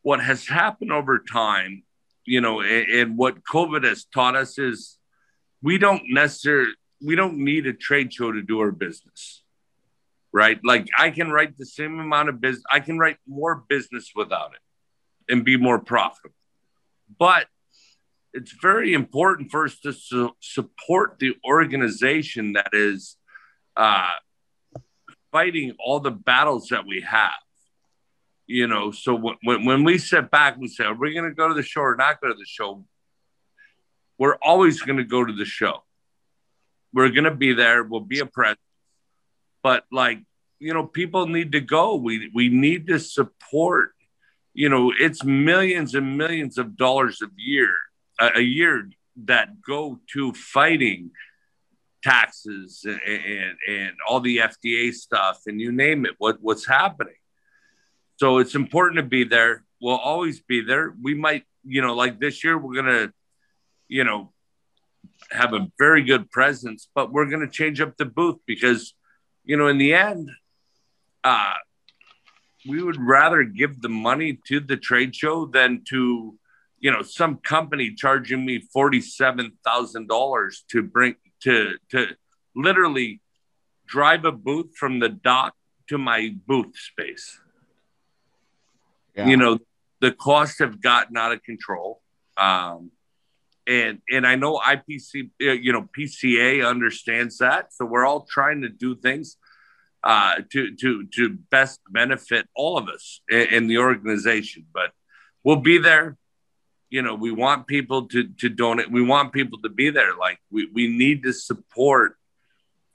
what 0.03 0.21
has 0.21 0.47
happened 0.47 0.91
over 0.91 1.19
time, 1.19 1.83
you 2.25 2.41
know, 2.41 2.61
and, 2.61 2.89
and 2.89 3.17
what 3.17 3.43
COVID 3.43 3.83
has 3.83 4.05
taught 4.05 4.35
us 4.35 4.57
is 4.57 4.97
we 5.61 5.77
don't 5.77 6.03
necessarily 6.09 6.71
we 7.01 7.15
don't 7.15 7.37
need 7.37 7.65
a 7.65 7.73
trade 7.73 8.13
show 8.13 8.31
to 8.31 8.41
do 8.41 8.59
our 8.59 8.71
business 8.71 9.43
right 10.31 10.59
like 10.63 10.87
i 10.97 11.09
can 11.09 11.31
write 11.31 11.57
the 11.57 11.65
same 11.65 11.99
amount 11.99 12.29
of 12.29 12.39
business 12.41 12.63
i 12.71 12.79
can 12.79 12.97
write 12.97 13.17
more 13.27 13.63
business 13.69 14.11
without 14.15 14.51
it 14.53 15.33
and 15.33 15.43
be 15.45 15.57
more 15.57 15.79
profitable 15.79 16.35
but 17.19 17.47
it's 18.33 18.53
very 18.61 18.93
important 18.93 19.51
for 19.51 19.65
us 19.65 19.79
to 19.79 19.93
su- 19.93 20.35
support 20.39 21.17
the 21.19 21.35
organization 21.45 22.53
that 22.53 22.69
is 22.73 23.17
uh, 23.75 24.09
fighting 25.31 25.75
all 25.79 25.99
the 25.99 26.11
battles 26.11 26.67
that 26.69 26.85
we 26.85 27.01
have 27.01 27.31
you 28.47 28.67
know 28.67 28.91
so 28.91 29.15
when, 29.43 29.65
when 29.65 29.83
we 29.83 29.97
sit 29.97 30.29
back 30.31 30.57
we 30.57 30.67
say 30.67 30.83
are 30.83 30.93
we 30.93 31.13
going 31.13 31.29
to 31.29 31.35
go 31.35 31.47
to 31.47 31.53
the 31.53 31.63
show 31.63 31.81
or 31.81 31.95
not 31.95 32.19
go 32.21 32.27
to 32.27 32.33
the 32.33 32.45
show 32.45 32.83
we're 34.17 34.37
always 34.41 34.81
going 34.81 34.97
to 34.97 35.03
go 35.03 35.23
to 35.23 35.33
the 35.33 35.45
show 35.45 35.83
we're 36.93 37.09
going 37.09 37.25
to 37.25 37.35
be 37.35 37.53
there. 37.53 37.83
We'll 37.83 38.01
be 38.01 38.19
a 38.19 38.25
presence. 38.25 38.59
But 39.63 39.85
like, 39.91 40.19
you 40.59 40.73
know, 40.73 40.85
people 40.85 41.27
need 41.27 41.53
to 41.53 41.61
go. 41.61 41.95
We 41.95 42.29
we 42.33 42.49
need 42.49 42.87
to 42.87 42.99
support. 42.99 43.93
You 44.53 44.69
know, 44.69 44.91
it's 44.97 45.23
millions 45.23 45.95
and 45.95 46.17
millions 46.17 46.57
of 46.57 46.75
dollars 46.75 47.21
a 47.21 47.27
year 47.37 47.73
a, 48.19 48.37
a 48.37 48.41
year 48.41 48.89
that 49.25 49.61
go 49.61 49.99
to 50.13 50.33
fighting 50.33 51.11
taxes 52.03 52.81
and, 52.85 52.99
and, 53.05 53.57
and 53.67 53.91
all 54.07 54.19
the 54.19 54.37
FDA 54.37 54.91
stuff 54.93 55.41
and 55.45 55.61
you 55.61 55.71
name 55.71 56.05
it. 56.05 56.13
What 56.17 56.37
what's 56.41 56.65
happening? 56.65 57.13
So 58.17 58.37
it's 58.37 58.55
important 58.55 58.97
to 58.97 59.03
be 59.03 59.23
there. 59.23 59.63
We'll 59.81 59.95
always 59.95 60.41
be 60.41 60.61
there. 60.61 60.93
We 61.01 61.15
might, 61.15 61.43
you 61.63 61.81
know, 61.81 61.95
like 61.95 62.19
this 62.19 62.43
year, 62.43 62.57
we're 62.57 62.75
gonna, 62.75 63.11
you 63.87 64.03
know, 64.03 64.31
have 65.31 65.53
a 65.53 65.67
very 65.77 66.03
good 66.03 66.29
presence, 66.31 66.89
but 66.93 67.11
we're 67.11 67.25
going 67.25 67.41
to 67.41 67.51
change 67.51 67.79
up 67.81 67.97
the 67.97 68.05
booth 68.05 68.37
because, 68.45 68.93
you 69.43 69.57
know, 69.57 69.67
in 69.67 69.77
the 69.77 69.93
end, 69.93 70.29
uh, 71.23 71.53
we 72.67 72.81
would 72.81 72.99
rather 72.99 73.43
give 73.43 73.81
the 73.81 73.89
money 73.89 74.39
to 74.47 74.59
the 74.59 74.77
trade 74.77 75.15
show 75.15 75.45
than 75.45 75.83
to, 75.89 76.37
you 76.81 76.91
know, 76.91 77.01
some 77.01 77.37
company 77.37 77.93
charging 77.93 78.45
me 78.45 78.59
forty-seven 78.73 79.53
thousand 79.63 80.07
dollars 80.07 80.65
to 80.71 80.81
bring 80.81 81.15
to 81.43 81.75
to 81.91 82.07
literally 82.55 83.21
drive 83.87 84.25
a 84.25 84.31
booth 84.31 84.75
from 84.75 84.99
the 84.99 85.09
dock 85.09 85.53
to 85.89 85.97
my 85.97 86.35
booth 86.47 86.75
space. 86.75 87.39
Yeah. 89.15 89.27
You 89.27 89.37
know, 89.37 89.59
the 89.99 90.11
costs 90.11 90.59
have 90.59 90.81
gotten 90.81 91.17
out 91.17 91.31
of 91.31 91.43
control. 91.43 92.01
Um, 92.37 92.91
and 93.67 93.99
and 94.09 94.25
I 94.25 94.35
know 94.35 94.57
IPC, 94.57 95.29
uh, 95.41 95.51
you 95.51 95.71
know, 95.71 95.87
PCA 95.97 96.67
understands 96.67 97.37
that. 97.37 97.73
So 97.73 97.85
we're 97.85 98.05
all 98.05 98.25
trying 98.29 98.61
to 98.63 98.69
do 98.69 98.95
things 98.95 99.37
uh, 100.03 100.35
to 100.51 100.75
to 100.77 101.05
to 101.15 101.29
best 101.51 101.79
benefit 101.89 102.47
all 102.55 102.77
of 102.77 102.89
us 102.89 103.21
in, 103.29 103.47
in, 103.47 103.67
the 103.67 103.77
organization. 103.77 104.65
But 104.73 104.91
we'll 105.43 105.57
be 105.57 105.77
there. 105.77 106.17
You 106.91 107.01
know, 107.01 107.15
we 107.15 107.31
want 107.31 107.65
people 107.65 108.07
to 108.09 108.27
to 108.39 108.49
donate. 108.49 108.91
We 108.91 109.01
want 109.01 109.33
people 109.33 109.59
to 109.63 109.69
be 109.69 109.89
there. 109.89 110.15
Like 110.15 110.39
we 110.51 110.69
we 110.71 110.87
need 110.87 111.23
to 111.23 111.33
support 111.33 112.17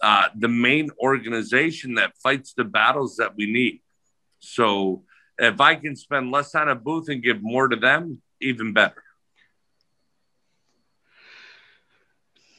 uh, 0.00 0.28
the 0.38 0.48
main 0.48 0.90
organization 1.00 1.94
that 1.94 2.16
fights 2.22 2.52
the 2.52 2.64
battles 2.64 3.16
that 3.16 3.34
we 3.36 3.50
need. 3.50 3.80
So 4.38 5.02
if 5.38 5.60
I 5.60 5.74
can 5.74 5.96
spend 5.96 6.30
less 6.30 6.54
on 6.54 6.68
a 6.68 6.74
booth 6.74 7.08
and 7.08 7.22
give 7.22 7.42
more 7.42 7.68
to 7.68 7.76
them, 7.76 8.20
even 8.40 8.72
better. 8.72 9.02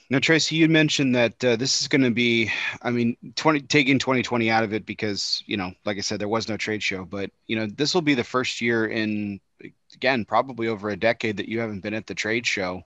Now, 0.10 0.20
Tracy, 0.20 0.56
you 0.56 0.70
mentioned 0.70 1.16
that 1.16 1.44
uh, 1.44 1.58
this 1.58 1.82
is 1.82 1.90
going 1.90 2.04
to 2.04 2.12
be, 2.12 2.50
I 2.82 2.92
mean, 2.92 3.18
20, 3.36 3.62
taking 3.62 4.00
2020 4.00 4.50
out 4.50 4.64
of 4.64 4.74
it 4.74 4.86
because, 4.86 5.44
you 5.46 5.58
know, 5.58 5.74
like 5.86 5.98
I 5.98 6.02
said, 6.02 6.22
there 6.22 6.30
was 6.30 6.48
no 6.48 6.56
trade 6.56 6.82
show, 6.82 7.04
but, 7.04 7.30
you 7.46 7.58
know, 7.58 7.68
this 7.68 7.94
will 7.94 8.02
be 8.02 8.14
the 8.14 8.24
first 8.24 8.62
year 8.62 8.86
in, 8.86 9.42
again, 9.94 10.26
probably 10.26 10.68
over 10.68 10.90
a 10.90 10.98
decade 10.98 11.38
that 11.38 11.50
you 11.50 11.60
haven't 11.60 11.82
been 11.82 11.94
at 11.94 12.08
the 12.08 12.16
trade 12.16 12.46
show. 12.46 12.84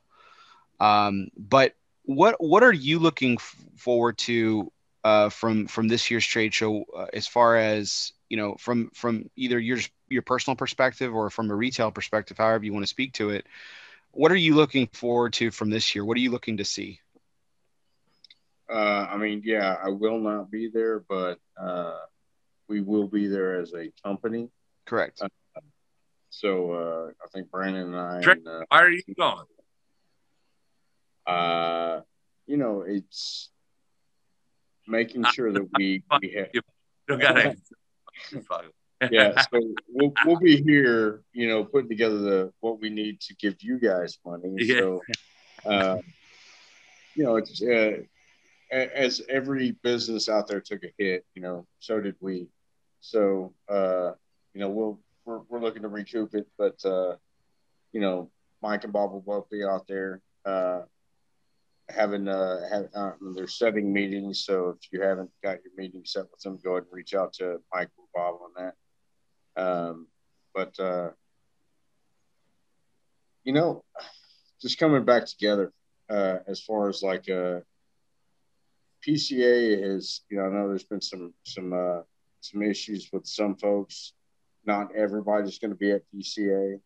Um, 0.80 1.28
but 1.38 1.74
what, 2.04 2.36
what 2.40 2.64
are 2.64 2.74
you 2.74 3.00
looking 3.00 3.34
f- 3.34 3.56
forward 3.78 4.18
to 4.20 4.72
uh, 5.04 5.30
from, 5.30 5.68
from 5.68 5.88
this 5.88 6.10
year's 6.10 6.26
trade 6.26 6.54
show 6.54 6.86
uh, 6.96 7.08
as 7.14 7.28
far 7.28 7.58
as, 7.58 8.14
you 8.30 8.38
know, 8.38 8.56
from, 8.60 8.90
from 8.94 9.30
either 9.36 9.60
your, 9.60 9.80
your 10.10 10.22
personal 10.22 10.56
perspective 10.56 11.14
or 11.14 11.30
from 11.30 11.50
a 11.52 11.56
retail 11.56 11.92
perspective, 11.92 12.38
however 12.38 12.66
you 12.66 12.74
want 12.74 12.84
to 12.84 12.90
speak 12.90 13.14
to 13.14 13.30
it? 13.30 13.46
What 14.12 14.32
are 14.32 14.36
you 14.36 14.56
looking 14.56 14.88
forward 14.88 15.34
to 15.34 15.52
from 15.52 15.70
this 15.70 15.96
year? 15.96 16.04
What 16.04 16.18
are 16.18 16.22
you 16.22 16.32
looking 16.32 16.58
to 16.58 16.66
see? 16.66 17.00
Uh, 18.70 19.08
I 19.10 19.18
mean, 19.18 19.42
yeah, 19.44 19.76
I 19.84 19.90
will 19.90 20.20
not 20.20 20.50
be 20.50 20.70
there, 20.70 21.00
but 21.00 21.40
uh, 21.62 21.98
we 22.68 22.82
will 22.82 23.08
be 23.08 23.28
there 23.28 23.60
as 23.60 23.74
a 23.74 23.92
company. 24.04 24.50
Correct. 24.86 25.22
So 26.32 26.72
uh, 26.72 27.12
I 27.24 27.28
think 27.34 27.52
Brandon 27.52 27.94
and 27.94 27.96
I. 27.96 28.22
And, 28.22 28.48
uh, 28.48 28.62
Why 28.70 28.82
are 28.82 28.90
you 28.90 29.04
going? 29.18 29.46
Uh, 31.28 32.02
you 32.48 32.58
know, 32.58 32.82
it's 32.82 33.50
making 34.88 35.24
sure 35.26 35.52
that 35.52 35.68
we 35.78 36.04
we 36.22 36.34
have. 36.36 36.48
You 37.10 37.18
got 37.18 37.34
to. 38.30 38.42
yeah, 39.12 39.42
so 39.52 39.60
we'll 39.90 40.14
we'll 40.26 40.40
be 40.40 40.62
here, 40.62 41.24
you 41.34 41.50
know, 41.50 41.66
putting 41.66 41.90
together 41.90 42.20
the 42.20 42.54
what 42.60 42.80
we 42.80 42.90
need 42.90 43.20
to 43.22 43.36
give 43.36 43.56
you 43.62 43.80
guys 43.80 44.20
money. 44.26 44.54
Yeah. 44.58 44.80
So, 44.80 45.02
uh, 45.66 45.98
you 47.16 47.24
know, 47.24 47.36
it's 47.36 47.62
uh, 47.62 47.98
as 48.72 49.22
every 49.28 49.72
business 49.84 50.30
out 50.30 50.48
there 50.48 50.62
took 50.62 50.84
a 50.84 50.94
hit, 50.98 51.26
you 51.34 51.42
know, 51.42 51.66
so 51.80 52.00
did 52.00 52.16
we. 52.22 52.48
So, 53.02 53.54
uh, 53.68 54.12
you 54.54 54.62
know, 54.62 54.70
we'll 54.70 55.00
we're, 55.32 55.42
we're 55.50 55.62
looking 55.62 55.84
to 55.84 55.88
recoup 55.88 56.34
it, 56.36 56.48
but 56.58 56.84
uh, 56.86 57.16
you 57.92 58.02
know, 58.02 58.30
Mike 58.62 58.84
and 58.84 58.94
Bob 58.94 59.12
will 59.12 59.22
both 59.22 59.50
be 59.50 59.64
out 59.64 59.88
there 59.88 60.22
uh, 60.46 60.82
having 61.90 62.28
uh, 62.28 62.60
have, 62.70 62.86
uh, 62.96 63.12
they're 63.36 63.48
setting 63.48 63.92
meetings. 63.92 64.44
So 64.46 64.70
if 64.70 64.92
you 64.92 65.02
haven't 65.02 65.30
got 65.44 65.60
your 65.64 65.74
meeting 65.78 66.04
set 66.06 66.26
with 66.32 66.42
them, 66.42 66.60
go 66.64 66.72
ahead 66.72 66.84
and 66.84 66.94
reach 66.94 67.14
out 67.14 67.34
to 67.34 67.62
Mike 67.74 67.90
or 67.98 68.06
Bob 68.14 68.40
on 68.42 68.74
that. 69.56 69.62
Um, 69.62 70.08
but 70.54 70.80
uh, 70.80 71.10
you 73.44 73.54
know, 73.54 73.84
just 74.62 74.78
coming 74.78 75.06
back 75.06 75.26
together 75.26 75.72
uh, 76.10 76.38
as 76.48 76.62
far 76.62 76.90
as 76.90 77.02
like 77.02 77.30
uh, 77.30 77.62
PCA 79.06 79.96
is, 79.96 80.22
you 80.30 80.38
know, 80.38 80.46
I 80.46 80.50
know 80.50 80.68
there's 80.68 80.84
been 80.84 81.02
some 81.02 81.34
some 81.44 81.74
uh, 81.74 82.02
some 82.42 82.62
issues 82.62 83.10
with 83.12 83.26
some 83.26 83.56
folks. 83.56 84.14
Not 84.66 84.96
everybody's 84.96 85.58
going 85.58 85.72
to 85.72 85.78
be 85.78 85.92
at 85.92 86.04
PCA, 86.14 86.80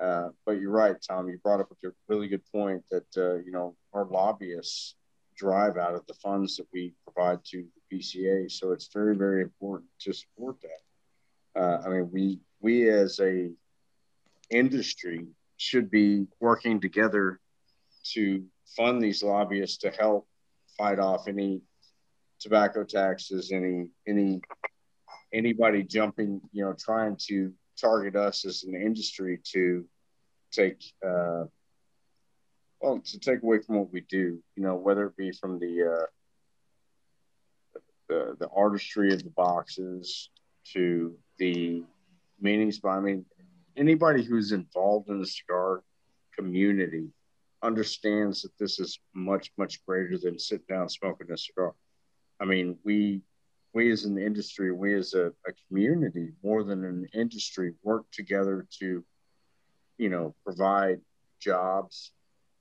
uh, 0.00 0.28
but 0.44 0.60
you're 0.60 0.70
right, 0.70 0.96
Tom. 1.08 1.28
You 1.28 1.38
brought 1.38 1.60
up 1.60 1.70
a 1.70 1.88
really 2.08 2.28
good 2.28 2.42
point 2.52 2.82
that 2.90 3.06
uh, 3.16 3.36
you 3.36 3.52
know 3.52 3.76
our 3.92 4.04
lobbyists 4.06 4.96
drive 5.36 5.76
out 5.76 5.94
of 5.94 6.06
the 6.06 6.14
funds 6.14 6.56
that 6.56 6.66
we 6.72 6.92
provide 7.04 7.44
to 7.46 7.64
the 7.90 7.98
PCA, 7.98 8.50
so 8.50 8.72
it's 8.72 8.88
very 8.92 9.16
very 9.16 9.42
important 9.42 9.88
to 10.00 10.12
support 10.12 10.56
that. 10.62 11.60
Uh, 11.60 11.82
I 11.84 11.88
mean, 11.88 12.10
we 12.12 12.40
we 12.60 12.88
as 12.88 13.20
a 13.20 13.50
industry 14.50 15.26
should 15.56 15.90
be 15.90 16.26
working 16.40 16.80
together 16.80 17.40
to 18.14 18.44
fund 18.76 19.00
these 19.00 19.22
lobbyists 19.22 19.78
to 19.78 19.90
help 19.90 20.26
fight 20.76 20.98
off 20.98 21.28
any 21.28 21.60
tobacco 22.40 22.84
taxes, 22.84 23.52
any 23.52 23.88
any 24.06 24.40
anybody 25.32 25.82
jumping, 25.82 26.40
you 26.52 26.64
know, 26.64 26.74
trying 26.78 27.16
to 27.28 27.52
target 27.80 28.16
us 28.16 28.44
as 28.44 28.64
an 28.64 28.74
industry 28.74 29.40
to 29.52 29.84
take 30.52 30.82
uh, 31.04 31.44
well 32.80 33.00
to 33.04 33.18
take 33.18 33.42
away 33.42 33.58
from 33.60 33.76
what 33.76 33.92
we 33.92 34.02
do, 34.02 34.42
you 34.56 34.62
know, 34.62 34.76
whether 34.76 35.06
it 35.06 35.16
be 35.16 35.32
from 35.32 35.58
the 35.58 35.82
uh, 35.84 36.06
the 38.08 38.36
the 38.38 38.48
artistry 38.54 39.12
of 39.12 39.22
the 39.22 39.30
boxes 39.30 40.30
to 40.72 41.16
the 41.38 41.82
meanings. 42.40 42.78
But 42.78 42.90
I 42.90 43.00
mean, 43.00 43.24
anybody 43.76 44.22
who's 44.22 44.52
involved 44.52 45.08
in 45.08 45.20
the 45.20 45.26
cigar 45.26 45.82
community 46.36 47.08
understands 47.62 48.42
that 48.42 48.56
this 48.58 48.80
is 48.80 48.98
much 49.14 49.52
much 49.56 49.84
greater 49.86 50.18
than 50.18 50.38
sitting 50.38 50.66
down 50.68 50.88
smoking 50.88 51.30
a 51.30 51.36
cigar. 51.36 51.74
I 52.40 52.44
mean, 52.44 52.76
we 52.84 53.22
we 53.74 53.90
as 53.90 54.04
an 54.04 54.18
industry, 54.18 54.70
we 54.72 54.94
as 54.94 55.14
a, 55.14 55.32
a 55.46 55.52
community, 55.68 56.32
more 56.42 56.62
than 56.62 56.84
an 56.84 57.08
industry, 57.14 57.74
work 57.82 58.04
together 58.12 58.66
to 58.80 59.04
you 60.02 60.08
know, 60.08 60.34
provide 60.44 61.00
jobs 61.40 62.10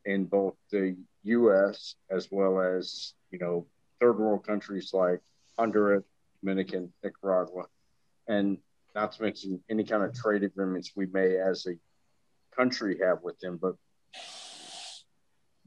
in 0.06 0.25
both 0.25 0.56
the 0.72 0.95
U.S. 1.23 1.95
as 2.09 2.27
well 2.31 2.59
as 2.61 3.14
you 3.31 3.40
know 3.40 3.65
third 3.99 4.19
world 4.19 4.45
countries 4.45 4.91
like 4.93 5.22
Honduras, 5.57 6.03
Dominican, 6.41 6.93
Nicaragua, 7.03 7.64
and 8.27 8.57
not 8.93 9.14
to 9.14 9.23
mention 9.23 9.59
any 9.69 9.83
kind 9.83 10.03
of 10.03 10.14
trade 10.14 10.43
agreements 10.43 10.91
we 10.95 11.07
may 11.07 11.38
as 11.38 11.65
a 11.65 11.73
country 12.56 12.99
have 13.03 13.23
with 13.23 13.40
them. 13.40 13.57
But 13.61 13.75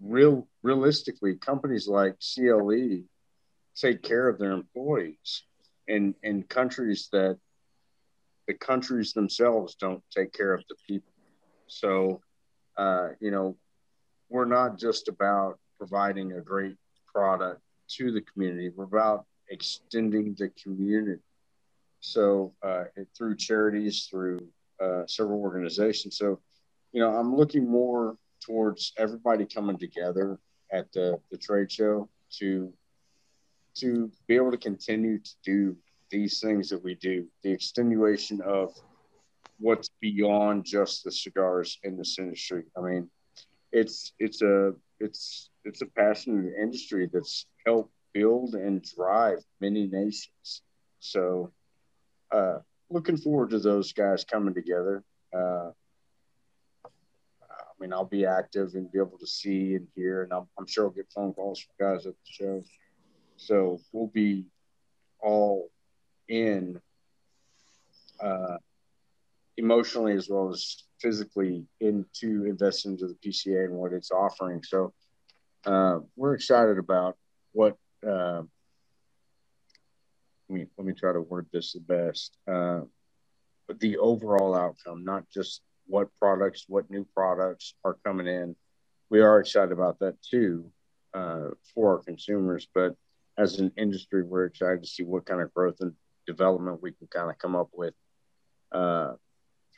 real 0.00 0.46
realistically, 0.62 1.36
companies 1.36 1.88
like 1.88 2.16
CLE 2.20 3.02
take 3.76 4.02
care 4.02 4.28
of 4.28 4.38
their 4.38 4.52
employees 4.52 5.42
in 5.88 6.14
in 6.22 6.42
countries 6.44 7.08
that 7.12 7.38
the 8.46 8.54
countries 8.54 9.12
themselves 9.12 9.74
don't 9.74 10.02
take 10.10 10.32
care 10.32 10.52
of 10.52 10.62
the 10.68 10.76
people. 10.86 11.12
So, 11.66 12.20
uh, 12.76 13.08
you 13.20 13.30
know, 13.30 13.56
we're 14.28 14.44
not 14.44 14.78
just 14.78 15.08
about 15.08 15.58
providing 15.78 16.32
a 16.32 16.40
great 16.40 16.76
product 17.06 17.60
to 17.88 18.12
the 18.12 18.20
community. 18.20 18.70
We're 18.74 18.84
about 18.84 19.26
extending 19.48 20.34
the 20.38 20.50
community. 20.62 21.22
So 22.00 22.52
uh, 22.62 22.84
through 23.16 23.36
charities, 23.36 24.08
through 24.10 24.46
uh, 24.80 25.06
several 25.06 25.40
organizations. 25.40 26.18
So, 26.18 26.40
you 26.92 27.00
know, 27.00 27.16
I'm 27.16 27.34
looking 27.34 27.68
more 27.68 28.16
towards 28.40 28.92
everybody 28.98 29.46
coming 29.46 29.78
together 29.78 30.38
at 30.70 30.92
the, 30.92 31.18
the 31.30 31.38
trade 31.38 31.72
show 31.72 32.08
to 32.38 32.72
to 33.76 34.10
be 34.26 34.36
able 34.36 34.50
to 34.50 34.58
continue 34.58 35.18
to 35.18 35.30
do 35.44 35.76
these 36.10 36.40
things 36.40 36.68
that 36.68 36.82
we 36.82 36.94
do, 36.94 37.26
the 37.42 37.50
extenuation 37.50 38.40
of 38.42 38.72
what's 39.58 39.90
beyond 40.00 40.64
just 40.64 41.04
the 41.04 41.10
cigars 41.10 41.78
in 41.82 41.96
this 41.96 42.18
industry. 42.18 42.64
I 42.76 42.80
mean, 42.80 43.10
it's 43.72 44.12
it's 44.18 44.42
a 44.42 44.74
it's 45.00 45.50
it's 45.64 45.82
a 45.82 45.86
passionate 45.86 46.54
industry 46.60 47.08
that's 47.12 47.46
helped 47.66 47.92
build 48.12 48.54
and 48.54 48.82
drive 48.94 49.38
many 49.60 49.86
nations. 49.86 50.62
So, 51.00 51.52
uh, 52.30 52.58
looking 52.90 53.16
forward 53.16 53.50
to 53.50 53.58
those 53.58 53.92
guys 53.92 54.24
coming 54.24 54.54
together. 54.54 55.02
Uh, 55.36 55.70
I 56.84 57.80
mean, 57.80 57.92
I'll 57.92 58.04
be 58.04 58.24
active 58.24 58.74
and 58.74 58.90
be 58.90 58.98
able 58.98 59.18
to 59.18 59.26
see 59.26 59.74
and 59.74 59.88
hear, 59.96 60.22
and 60.22 60.32
I'm, 60.32 60.46
I'm 60.58 60.66
sure 60.66 60.84
I'll 60.84 60.90
get 60.90 61.10
phone 61.12 61.34
calls 61.34 61.60
from 61.60 61.74
guys 61.78 62.06
at 62.06 62.12
the 62.12 62.18
show. 62.24 62.62
So 63.36 63.80
we'll 63.92 64.08
be 64.08 64.44
all 65.20 65.70
in 66.28 66.80
uh, 68.20 68.56
emotionally 69.56 70.14
as 70.14 70.28
well 70.28 70.50
as 70.50 70.84
physically 71.00 71.66
into 71.80 72.44
investing 72.46 72.92
into 72.92 73.06
the 73.06 73.14
PCA 73.14 73.64
and 73.66 73.74
what 73.74 73.92
it's 73.92 74.10
offering. 74.10 74.62
So 74.62 74.92
uh, 75.66 76.00
we're 76.16 76.34
excited 76.34 76.78
about 76.78 77.16
what. 77.52 77.76
Uh, 78.06 78.42
let 80.48 80.58
me 80.58 80.66
let 80.76 80.86
me 80.86 80.92
try 80.92 81.12
to 81.12 81.20
word 81.20 81.46
this 81.52 81.72
the 81.72 81.80
best. 81.80 82.36
Uh, 82.46 82.80
but 83.66 83.80
the 83.80 83.96
overall 83.96 84.54
outcome, 84.54 85.04
not 85.04 85.24
just 85.30 85.62
what 85.86 86.08
products, 86.18 86.66
what 86.68 86.90
new 86.90 87.06
products 87.14 87.74
are 87.84 87.96
coming 88.04 88.26
in. 88.26 88.54
We 89.10 89.20
are 89.20 89.40
excited 89.40 89.72
about 89.72 89.98
that 90.00 90.20
too 90.22 90.70
uh, 91.14 91.50
for 91.74 91.96
our 91.96 92.02
consumers, 92.02 92.66
but 92.74 92.94
as 93.36 93.58
an 93.58 93.72
industry, 93.76 94.22
we're 94.22 94.44
excited 94.44 94.82
to 94.82 94.88
see 94.88 95.02
what 95.02 95.26
kind 95.26 95.40
of 95.40 95.52
growth 95.52 95.76
and 95.80 95.92
development 96.26 96.82
we 96.82 96.92
can 96.92 97.06
kind 97.08 97.30
of 97.30 97.38
come 97.38 97.56
up 97.56 97.68
with 97.72 97.94
uh, 98.72 99.12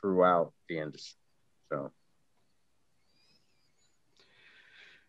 throughout 0.00 0.52
the 0.68 0.78
industry. 0.78 1.18
So. 1.70 1.92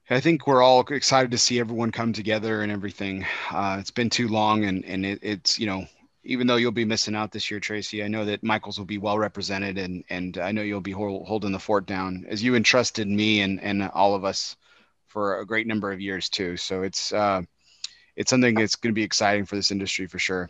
I 0.09 0.22
think 0.22 0.48
we're 0.48 0.64
all 0.64 0.82
excited 0.82 1.32
to 1.32 1.38
see 1.38 1.59
everyone 1.59 1.92
come 1.92 2.14
together 2.14 2.61
and 2.61 2.72
everything. 2.72 3.26
Uh, 3.51 3.77
it's 3.80 3.92
been 3.92 4.09
too 4.09 4.30
long, 4.30 4.64
and 4.64 4.85
and 4.85 5.06
it, 5.06 5.19
it's 5.22 5.59
you 5.59 5.67
know 5.67 5.85
even 6.24 6.48
though 6.48 6.56
you'll 6.56 6.72
be 6.72 6.85
missing 6.85 7.16
out 7.16 7.32
this 7.32 7.51
year, 7.51 7.59
Tracy, 7.59 8.03
I 8.03 8.08
know 8.08 8.24
that 8.26 8.43
Michaels 8.43 8.77
will 8.77 8.85
be 8.85 8.98
well 8.98 9.17
represented, 9.17 9.77
and 9.77 10.06
and 10.09 10.38
I 10.38 10.53
know 10.53 10.61
you'll 10.61 10.80
be 10.80 10.92
hold, 10.92 11.27
holding 11.27 11.51
the 11.51 11.59
fort 11.59 11.85
down 11.85 12.26
as 12.30 12.42
you 12.42 12.56
entrusted 12.56 13.08
me 13.08 13.42
and 13.42 13.61
and 13.61 13.84
all 13.84 14.16
of 14.16 14.24
us 14.24 14.56
for 15.08 15.40
a 15.40 15.45
great 15.45 15.67
number 15.67 15.92
of 15.92 16.00
years 16.00 16.30
too. 16.30 16.56
So 16.56 16.84
it's 16.84 17.11
uh, 17.11 17.42
it's 18.18 18.32
something 18.32 18.56
that's 18.56 18.76
going 18.76 18.92
to 18.92 18.96
be 18.96 19.04
exciting 19.04 19.46
for 19.46 19.56
this 19.56 19.72
industry 19.72 20.08
for 20.08 20.18
sure. 20.18 20.50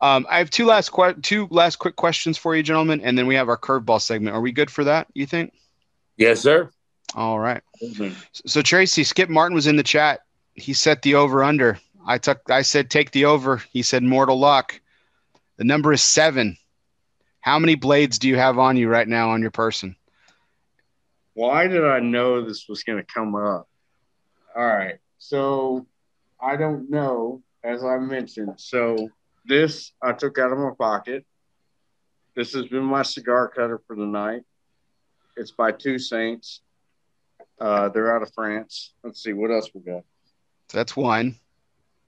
Um, 0.00 0.24
I 0.30 0.38
have 0.38 0.50
two 0.50 0.64
last 0.64 0.92
que- 0.92 1.20
two 1.20 1.48
last 1.50 1.76
quick 1.76 1.96
questions 1.96 2.38
for 2.38 2.54
you, 2.54 2.62
gentlemen, 2.62 3.00
and 3.02 3.18
then 3.18 3.26
we 3.26 3.34
have 3.34 3.48
our 3.48 3.58
curveball 3.58 4.00
segment. 4.00 4.34
Are 4.34 4.40
we 4.40 4.52
good 4.52 4.70
for 4.70 4.84
that? 4.84 5.08
You 5.12 5.26
think? 5.26 5.52
Yes, 6.16 6.40
sir. 6.40 6.70
All 7.14 7.40
right. 7.40 7.60
mm-hmm. 7.82 8.14
So 8.46 8.62
Tracy, 8.62 9.02
Skip 9.04 9.28
Martin 9.28 9.54
was 9.54 9.66
in 9.66 9.76
the 9.76 9.82
chat. 9.82 10.20
He 10.54 10.72
set 10.72 11.02
the 11.02 11.16
over 11.16 11.42
under. 11.42 11.78
I 12.06 12.18
took. 12.18 12.48
I 12.48 12.62
said 12.62 12.88
take 12.88 13.10
the 13.10 13.24
over. 13.24 13.62
He 13.72 13.82
said 13.82 14.04
mortal 14.04 14.38
luck. 14.38 14.80
The 15.56 15.64
number 15.64 15.92
is 15.92 16.02
seven. 16.02 16.56
How 17.40 17.58
many 17.58 17.74
blades 17.74 18.20
do 18.20 18.28
you 18.28 18.36
have 18.36 18.58
on 18.58 18.76
you 18.76 18.88
right 18.88 19.08
now 19.08 19.30
on 19.30 19.42
your 19.42 19.50
person? 19.50 19.96
Why 21.34 21.66
did 21.66 21.84
I 21.84 21.98
know 21.98 22.44
this 22.44 22.68
was 22.68 22.84
going 22.84 22.98
to 22.98 23.12
come 23.12 23.34
up? 23.34 23.68
All 24.54 24.64
right. 24.64 24.98
So 25.18 25.86
I 26.42 26.56
don't 26.56 26.90
know, 26.90 27.42
as 27.62 27.84
I 27.84 27.98
mentioned. 27.98 28.54
So 28.56 29.08
this 29.44 29.92
I 30.02 30.12
took 30.12 30.38
out 30.38 30.52
of 30.52 30.58
my 30.58 30.72
pocket. 30.76 31.24
This 32.34 32.52
has 32.54 32.66
been 32.66 32.84
my 32.84 33.02
cigar 33.02 33.48
cutter 33.48 33.80
for 33.86 33.94
the 33.94 34.06
night. 34.06 34.42
It's 35.36 35.52
by 35.52 35.72
Toussaint. 35.72 36.60
Uh, 37.60 37.88
they're 37.90 38.14
out 38.14 38.22
of 38.22 38.32
France. 38.34 38.94
Let's 39.04 39.22
see 39.22 39.32
what 39.32 39.50
else 39.50 39.70
we 39.72 39.82
got. 39.82 40.02
That's 40.72 40.96
one. 40.96 41.36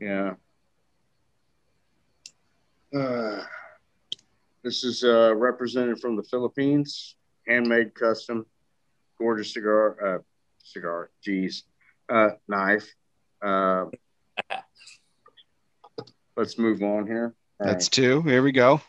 Yeah. 0.00 0.34
Uh, 2.94 3.42
this 4.62 4.82
is 4.82 5.04
uh, 5.04 5.34
represented 5.36 6.00
from 6.00 6.16
the 6.16 6.22
Philippines, 6.22 7.16
handmade, 7.46 7.94
custom, 7.94 8.46
gorgeous 9.18 9.52
cigar. 9.52 10.16
Uh, 10.16 10.18
cigar, 10.58 11.10
geez, 11.22 11.64
uh, 12.08 12.30
knife. 12.48 12.88
Uh, 13.42 13.86
let's 16.36 16.58
move 16.58 16.82
on 16.82 17.06
here. 17.06 17.34
All 17.60 17.66
That's 17.66 17.86
right. 17.86 17.92
two. 17.92 18.22
Here 18.22 18.42
we 18.42 18.52
go. 18.52 18.80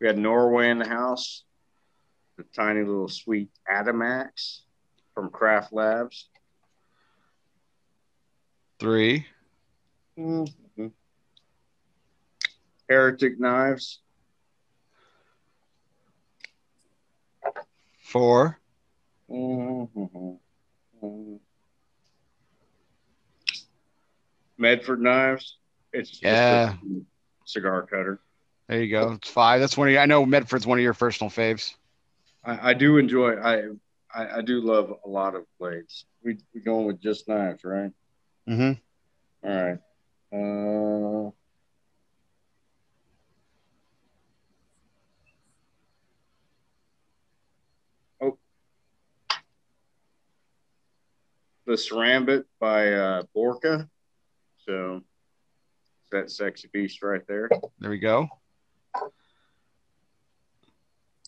We 0.00 0.06
had 0.06 0.18
Norway 0.18 0.70
in 0.70 0.78
the 0.78 0.88
house. 0.88 1.44
The 2.36 2.44
tiny 2.54 2.80
little 2.80 3.08
sweet 3.08 3.48
Adamax 3.70 4.60
from 5.14 5.30
Craft 5.30 5.72
Labs. 5.72 6.28
Three. 8.78 9.26
Mm-hmm. 10.18 10.88
Heretic 12.88 13.40
knives. 13.40 14.00
4 18.06 18.58
mm-hmm. 19.28 20.34
Medford 24.58 25.00
knives. 25.00 25.56
It's 25.92 26.20
yeah. 26.22 26.74
cigar 27.44 27.82
cutter. 27.82 28.20
There 28.68 28.82
you 28.82 28.90
go. 28.90 29.12
It's 29.12 29.30
five. 29.30 29.60
That's 29.60 29.76
one 29.76 29.88
of 29.88 29.92
your, 29.92 30.02
I 30.02 30.06
know 30.06 30.26
Medford's 30.26 30.66
one 30.66 30.78
of 30.78 30.82
your 30.82 30.94
personal 30.94 31.30
faves. 31.30 31.74
I, 32.44 32.70
I 32.70 32.74
do 32.74 32.98
enjoy. 32.98 33.36
I, 33.36 33.68
I, 34.14 34.38
I 34.38 34.42
do 34.42 34.60
love 34.60 34.92
a 35.04 35.08
lot 35.08 35.34
of 35.34 35.44
blades. 35.58 36.06
We 36.22 36.38
we 36.54 36.60
going 36.60 36.86
with 36.86 37.00
just 37.00 37.28
knives, 37.28 37.64
right? 37.64 37.92
Mm-hmm. 38.48 39.48
All 39.48 39.62
right. 39.62 39.78
Uh, 40.32 41.30
the 51.66 51.72
Karambit 51.72 52.44
by 52.60 52.92
uh, 52.92 53.22
Borka. 53.34 53.88
So 54.64 55.02
that 56.12 56.30
sexy 56.30 56.68
beast 56.72 57.02
right 57.02 57.22
there. 57.26 57.48
There 57.80 57.90
we 57.90 57.98
go. 57.98 58.28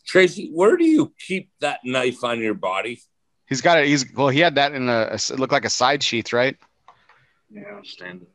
Tracy, 0.07 0.50
where 0.55 0.76
do 0.76 0.84
you 0.84 1.12
keep 1.26 1.50
that 1.60 1.81
knife 1.84 2.25
on 2.25 2.41
your 2.41 2.55
body? 2.55 3.02
He's 3.47 3.60
got 3.60 3.78
it. 3.78 3.86
He's 3.86 4.10
well. 4.15 4.28
He 4.28 4.41
had 4.41 4.55
that 4.55 4.73
in 4.73 4.89
a. 4.89 5.10
It 5.12 5.39
looked 5.39 5.52
like 5.52 5.65
a 5.65 5.70
side 5.70 6.02
sheath, 6.02 6.33
right? 6.33 6.57
Yeah, 7.50 7.81
stand 7.83 8.23
it. 8.23 8.31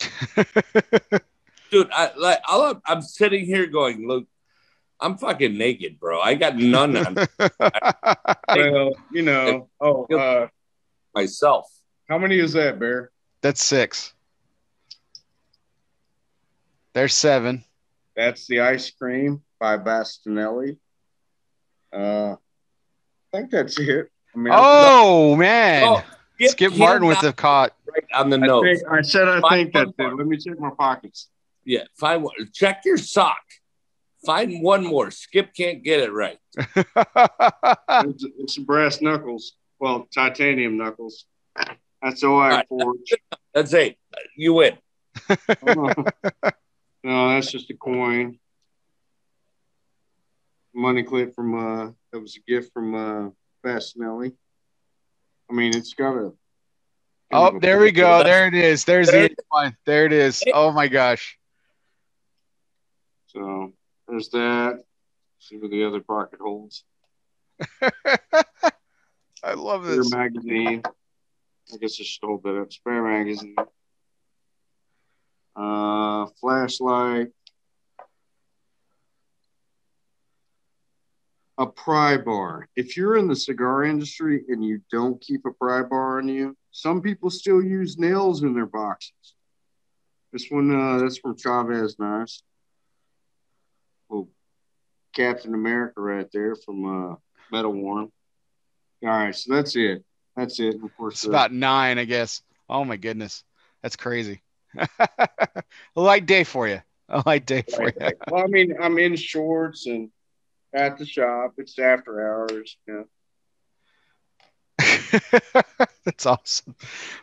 Dude, 1.70 1.90
I 1.92 2.10
like 2.16 2.40
i 2.46 2.74
am 2.88 3.02
sitting 3.02 3.44
here 3.44 3.66
going, 3.66 4.06
look, 4.08 4.26
I'm 5.00 5.16
fucking 5.16 5.56
naked, 5.56 5.98
bro. 5.98 6.20
I 6.20 6.34
got 6.34 6.56
none 6.56 6.96
on. 6.96 7.14
well, 8.48 8.92
you 9.10 9.22
know, 9.22 9.68
oh, 9.80 10.04
uh, 10.04 10.48
myself. 11.14 11.66
How 12.08 12.18
many 12.18 12.38
is 12.38 12.52
that, 12.52 12.78
Bear? 12.78 13.10
That's 13.40 13.62
six. 13.62 14.12
There's 16.92 17.14
seven. 17.14 17.64
that's 18.16 18.46
the 18.46 18.60
ice 18.60 18.90
cream 18.90 19.42
by 19.58 19.78
Bastinelli. 19.78 20.76
Uh, 21.92 22.32
I 23.32 23.36
think 23.36 23.50
that's 23.50 23.78
it. 23.78 24.10
I 24.34 24.38
mean, 24.38 24.52
oh 24.56 25.36
man, 25.36 25.84
oh, 25.84 26.04
Skip, 26.36 26.50
Skip 26.50 26.76
Martin 26.76 27.06
with 27.06 27.20
the 27.20 27.32
caught 27.32 27.74
right 27.92 28.04
on 28.14 28.30
the 28.30 28.38
nose. 28.38 28.64
I, 28.64 28.74
think, 28.74 28.88
I 28.88 29.02
said 29.02 29.28
I 29.28 29.40
find 29.40 29.72
think 29.72 29.72
that's 29.72 29.92
it. 29.98 30.16
Let 30.16 30.26
me 30.26 30.36
check 30.36 30.58
my 30.58 30.70
pockets. 30.70 31.28
Yeah, 31.64 31.84
find 31.96 32.22
one. 32.22 32.34
Check 32.52 32.82
your 32.84 32.96
sock. 32.96 33.40
Find 34.24 34.62
one 34.62 34.84
more. 34.84 35.10
Skip 35.10 35.54
can't 35.54 35.82
get 35.82 36.00
it 36.00 36.12
right. 36.12 36.38
it's, 36.56 38.24
it's 38.38 38.58
brass 38.58 39.00
knuckles. 39.00 39.54
Well, 39.78 40.06
titanium 40.14 40.76
knuckles. 40.76 41.24
That's 42.02 42.22
all 42.22 42.38
I 42.38 42.48
right. 42.50 42.68
forge. 42.68 43.14
That's 43.54 43.72
it. 43.72 43.96
You 44.36 44.54
win. 44.54 44.78
no, 45.62 45.94
that's 47.02 47.50
just 47.50 47.68
a 47.70 47.74
coin. 47.74 48.38
Money 50.72 51.02
clip 51.02 51.34
from 51.34 51.54
uh 51.54 51.90
that 52.12 52.20
was 52.20 52.36
a 52.36 52.50
gift 52.50 52.72
from 52.72 52.94
uh 52.94 53.30
Bastinelli. 53.64 54.32
I 55.50 55.52
mean 55.52 55.76
it's 55.76 55.94
got 55.94 56.16
a 56.16 56.32
Oh, 57.32 57.58
there 57.60 57.80
we 57.80 57.92
go. 57.92 58.24
There 58.24 58.48
it 58.48 58.54
is. 58.54 58.84
There's 58.84 59.10
there 59.10 59.28
the 59.28 59.36
one. 59.48 59.76
There 59.86 60.04
it 60.04 60.12
is. 60.12 60.42
Oh 60.52 60.72
my 60.72 60.88
gosh. 60.88 61.38
So 63.28 63.72
there's 64.10 64.28
that. 64.30 64.82
See 65.38 65.56
what 65.56 65.70
the 65.70 65.84
other 65.84 66.00
pocket 66.00 66.40
holds. 66.40 66.84
I 69.42 69.54
love 69.54 69.84
this. 69.84 70.08
Spare 70.08 70.30
magazine. 70.30 70.82
I 71.72 71.76
guess 71.76 71.98
I 72.00 72.04
stole 72.04 72.40
that 72.44 72.72
Spare 72.72 73.02
magazine. 73.02 73.56
Uh, 75.56 76.26
flashlight. 76.40 77.28
A 81.58 81.66
pry 81.66 82.16
bar. 82.16 82.68
If 82.74 82.96
you're 82.96 83.16
in 83.16 83.28
the 83.28 83.36
cigar 83.36 83.84
industry 83.84 84.44
and 84.48 84.64
you 84.64 84.80
don't 84.90 85.20
keep 85.20 85.44
a 85.44 85.52
pry 85.52 85.82
bar 85.82 86.18
on 86.18 86.28
you, 86.28 86.56
some 86.70 87.02
people 87.02 87.30
still 87.30 87.62
use 87.62 87.98
nails 87.98 88.42
in 88.42 88.54
their 88.54 88.66
boxes. 88.66 89.34
This 90.32 90.46
one, 90.48 90.74
uh, 90.74 90.98
that's 90.98 91.18
from 91.18 91.36
Chavez 91.36 91.98
Nice. 91.98 92.42
Captain 95.14 95.54
America 95.54 96.00
right 96.00 96.28
there 96.32 96.54
from 96.54 97.12
uh, 97.12 97.16
Metal 97.52 97.72
Warm. 97.72 98.12
All 99.02 99.08
right, 99.08 99.34
so 99.34 99.54
that's 99.54 99.74
it. 99.76 100.04
That's 100.36 100.60
it. 100.60 100.76
Of 100.82 100.96
course, 100.96 101.14
it's 101.14 101.26
uh, 101.26 101.30
about 101.30 101.52
nine, 101.52 101.98
I 101.98 102.04
guess. 102.04 102.42
Oh 102.68 102.84
my 102.84 102.96
goodness, 102.96 103.44
that's 103.82 103.96
crazy. 103.96 104.42
a 104.76 105.62
light 105.96 106.26
day 106.26 106.44
for 106.44 106.68
you. 106.68 106.80
A 107.08 107.22
light 107.26 107.46
day 107.46 107.62
for 107.62 107.84
right. 107.84 107.94
you. 108.00 108.10
well, 108.30 108.44
I 108.44 108.46
mean, 108.46 108.74
I'm 108.80 108.98
in 108.98 109.16
shorts 109.16 109.86
and 109.86 110.10
at 110.72 110.98
the 110.98 111.06
shop. 111.06 111.54
It's 111.58 111.78
after 111.78 112.20
hours. 112.20 112.76
Yeah. 112.86 113.02
that's 116.04 116.26
awesome. 116.26 116.74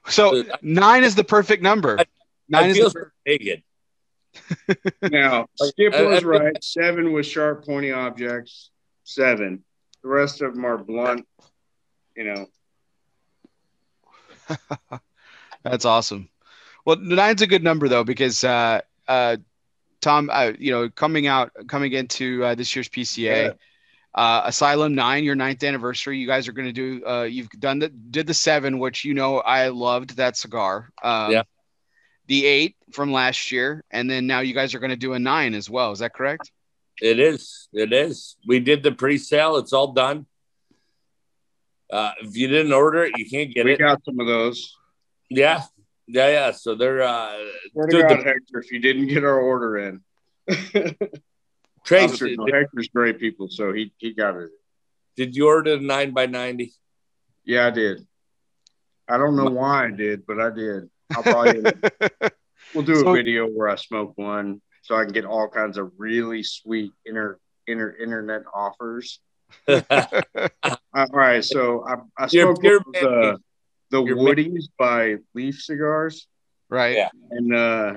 So 0.09 0.43
nine 0.61 1.03
is 1.03 1.16
the 1.16 1.24
perfect 1.24 1.64
number. 1.64 1.98
Nine 2.49 2.64
I 2.64 2.67
is 2.67 2.77
the 2.77 2.91
perfect. 2.91 3.64
Now, 5.01 5.48
Skip 5.56 5.93
was 5.93 6.24
right. 6.24 6.64
Seven 6.64 7.14
was 7.14 7.25
sharp, 7.25 7.66
pointy 7.66 7.91
objects. 7.91 8.69
Seven. 9.03 9.64
The 10.03 10.09
rest 10.09 10.41
of 10.41 10.53
them 10.53 10.66
are 10.66 10.77
blunt, 10.77 11.27
you 12.16 12.24
know. 12.24 12.48
That's 15.64 15.85
awesome. 15.85 16.30
Well, 16.85 16.98
nine's 16.98 17.41
a 17.41 17.48
good 17.48 17.64
number 17.64 17.90
though 17.90 18.03
because 18.03 18.43
uh, 18.43 18.82
uh, 19.07 19.38
Tom, 20.01 20.30
uh, 20.32 20.53
you 20.57 20.72
know, 20.72 20.90
coming 20.90 21.27
out, 21.27 21.51
coming 21.67 21.91
into 21.93 22.43
uh, 22.43 22.56
this 22.56 22.75
year's 22.75 22.88
PCA, 22.88 23.45
yeah. 23.45 23.51
uh, 24.16 24.43
Asylum 24.45 24.95
Nine, 24.95 25.24
your 25.24 25.35
ninth 25.35 25.64
anniversary. 25.64 26.17
You 26.17 26.27
guys 26.27 26.48
are 26.48 26.53
going 26.53 26.67
to 26.67 26.74
do. 26.74 27.06
Uh, 27.06 27.24
you've 27.24 27.49
done 27.49 27.80
the 27.80 27.90
did 27.90 28.27
the 28.27 28.33
seven, 28.33 28.80
which 28.80 29.03
you 29.03 29.14
know 29.14 29.40
I 29.40 29.67
loved 29.67 30.17
that 30.17 30.38
cigar. 30.38 30.90
Um, 31.03 31.32
yeah. 31.32 31.43
The 32.27 32.45
eight 32.45 32.75
from 32.91 33.11
last 33.11 33.51
year, 33.51 33.83
and 33.89 34.09
then 34.09 34.27
now 34.27 34.41
you 34.41 34.53
guys 34.53 34.75
are 34.75 34.80
going 34.80 34.91
to 34.91 34.97
do 34.97 35.14
a 35.14 35.19
nine 35.19 35.53
as 35.53 35.69
well. 35.69 35.91
Is 35.91 35.99
that 35.99 36.14
correct? 36.14 36.51
It 37.01 37.19
is. 37.19 37.69
It 37.73 37.93
is. 37.93 38.35
We 38.45 38.59
did 38.59 38.83
the 38.83 38.91
pre-sale. 38.91 39.57
It's 39.57 39.73
all 39.73 39.93
done. 39.93 40.25
Uh, 41.91 42.11
if 42.22 42.35
you 42.35 42.47
didn't 42.47 42.73
order 42.73 43.03
it, 43.03 43.14
you 43.17 43.30
can't 43.30 43.53
get 43.53 43.65
we 43.65 43.73
it. 43.73 43.80
We 43.80 43.85
got 43.85 44.03
some 44.03 44.19
of 44.19 44.27
those. 44.27 44.75
Yeah, 45.30 45.64
yeah, 46.07 46.30
yeah. 46.30 46.51
So 46.51 46.75
they're 46.75 47.01
uh, 47.01 47.38
the, 47.73 48.22
Hector, 48.25 48.59
if 48.59 48.72
you 48.72 48.80
didn't 48.80 49.07
get 49.07 49.23
our 49.23 49.39
order 49.39 49.77
in. 49.77 50.01
Trace, 51.85 52.22
no, 52.22 52.47
Hector's 52.51 52.89
great 52.89 53.19
people, 53.19 53.47
so 53.49 53.72
he 53.72 53.93
he 53.97 54.14
got 54.14 54.35
it. 54.35 54.49
Did 55.15 55.35
you 55.35 55.47
order 55.47 55.77
the 55.77 55.83
nine 55.83 56.11
by 56.11 56.25
ninety? 56.25 56.73
Yeah, 57.45 57.67
I 57.67 57.72
did. 57.72 58.06
I 59.07 59.17
don't 59.17 59.38
know 59.38 59.49
why 59.49 59.85
I 59.85 59.91
did, 59.91 60.25
but 60.25 60.39
I 60.39 60.49
did. 60.49 60.89
I'll 61.16 61.24
probably 61.24 61.61
we'll 62.74 62.84
do 62.84 62.94
a 62.94 63.00
so, 63.00 63.14
video 63.14 63.48
where 63.48 63.69
I 63.69 63.76
smoke 63.76 64.14
one 64.16 64.61
so 64.82 64.95
I 64.95 65.03
can 65.03 65.14
get 65.14 65.26
all 65.26 65.50
kinds 65.50 65.77
of 65.77 65.92
really 65.98 66.44
sweet 66.44 66.94
inter, 67.06 67.40
inter 67.68 67.95
internet 68.02 68.44
offers. 68.53 69.19
all 69.68 71.08
right, 71.11 71.44
so 71.44 71.86
I, 71.86 71.95
I 72.18 72.27
spoke 72.27 72.61
with 72.61 72.84
the, 72.94 73.38
the 73.92 74.02
Woodies 74.02 74.66
by 74.77 75.18
Leaf 75.34 75.61
Cigars. 75.61 76.27
Right. 76.69 76.95
Yeah. 76.95 77.10
And 77.32 77.53
uh, 77.53 77.94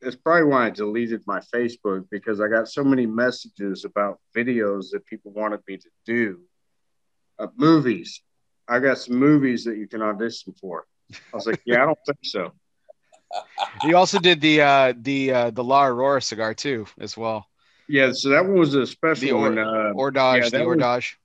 it's 0.00 0.16
probably 0.16 0.44
why 0.44 0.66
I 0.66 0.70
deleted 0.70 1.22
my 1.26 1.40
Facebook 1.54 2.06
because 2.10 2.40
I 2.40 2.48
got 2.48 2.68
so 2.68 2.84
many 2.84 3.06
messages 3.06 3.84
about 3.84 4.18
videos 4.36 4.90
that 4.92 5.06
people 5.06 5.32
wanted 5.32 5.60
me 5.66 5.78
to 5.78 5.88
do. 6.04 6.40
Uh, 7.38 7.48
movies. 7.56 8.22
I 8.68 8.78
got 8.78 8.98
some 8.98 9.16
movies 9.16 9.64
that 9.64 9.76
you 9.76 9.88
can 9.88 10.02
audition 10.02 10.54
for. 10.60 10.86
I 11.12 11.16
was 11.36 11.46
like, 11.46 11.62
yeah, 11.64 11.82
I 11.82 11.86
don't 11.86 11.98
think 12.06 12.18
so 12.22 12.52
you 13.84 13.96
also 13.96 14.18
did 14.18 14.40
the 14.40 14.60
uh, 14.60 14.92
the 14.96 15.32
uh, 15.32 15.50
the 15.50 15.64
La 15.64 15.86
Aurora 15.86 16.20
cigar 16.20 16.54
too, 16.54 16.86
as 16.98 17.16
well. 17.16 17.46
Yeah, 17.88 18.12
so 18.12 18.30
that 18.30 18.44
one 18.44 18.58
was 18.58 18.74
a 18.74 18.86
special 18.86 19.28
the 19.28 19.32
or, 19.32 19.40
one. 19.40 19.58
Uh, 19.58 19.92
Ordage, 19.94 20.44
yeah, 20.44 20.48
the 20.48 20.64
Ordage. 20.64 21.18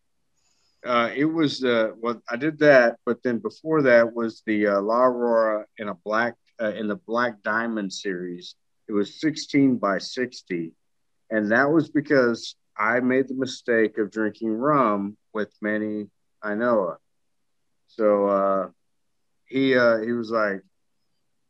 Uh, 0.85 1.09
it 1.15 1.25
was 1.25 1.63
uh, 1.63 1.91
well, 1.97 2.21
I 2.29 2.35
did 2.35 2.59
that, 2.59 2.97
but 3.05 3.21
then 3.23 3.39
before 3.39 3.83
that 3.83 4.13
was 4.13 4.41
the 4.45 4.67
uh, 4.67 4.81
La 4.81 5.03
Aurora 5.03 5.65
in 5.77 5.89
a 5.89 5.93
black 5.93 6.35
uh, 6.61 6.73
in 6.75 6.87
the 6.87 6.95
Black 6.95 7.41
Diamond 7.43 7.91
series. 7.93 8.55
It 8.87 8.93
was 8.93 9.21
16 9.21 9.77
by 9.77 9.99
60, 9.99 10.71
and 11.29 11.51
that 11.51 11.69
was 11.69 11.89
because 11.89 12.55
I 12.75 13.01
made 13.01 13.27
the 13.27 13.35
mistake 13.35 13.99
of 13.99 14.09
drinking 14.09 14.51
rum 14.51 15.15
with 15.31 15.53
Manny 15.61 16.07
Inoa. 16.43 16.95
So 17.87 18.27
uh, 18.27 18.69
he 19.49 19.75
uh, 19.75 19.99
he 19.99 20.11
was 20.11 20.31
like, 20.31 20.61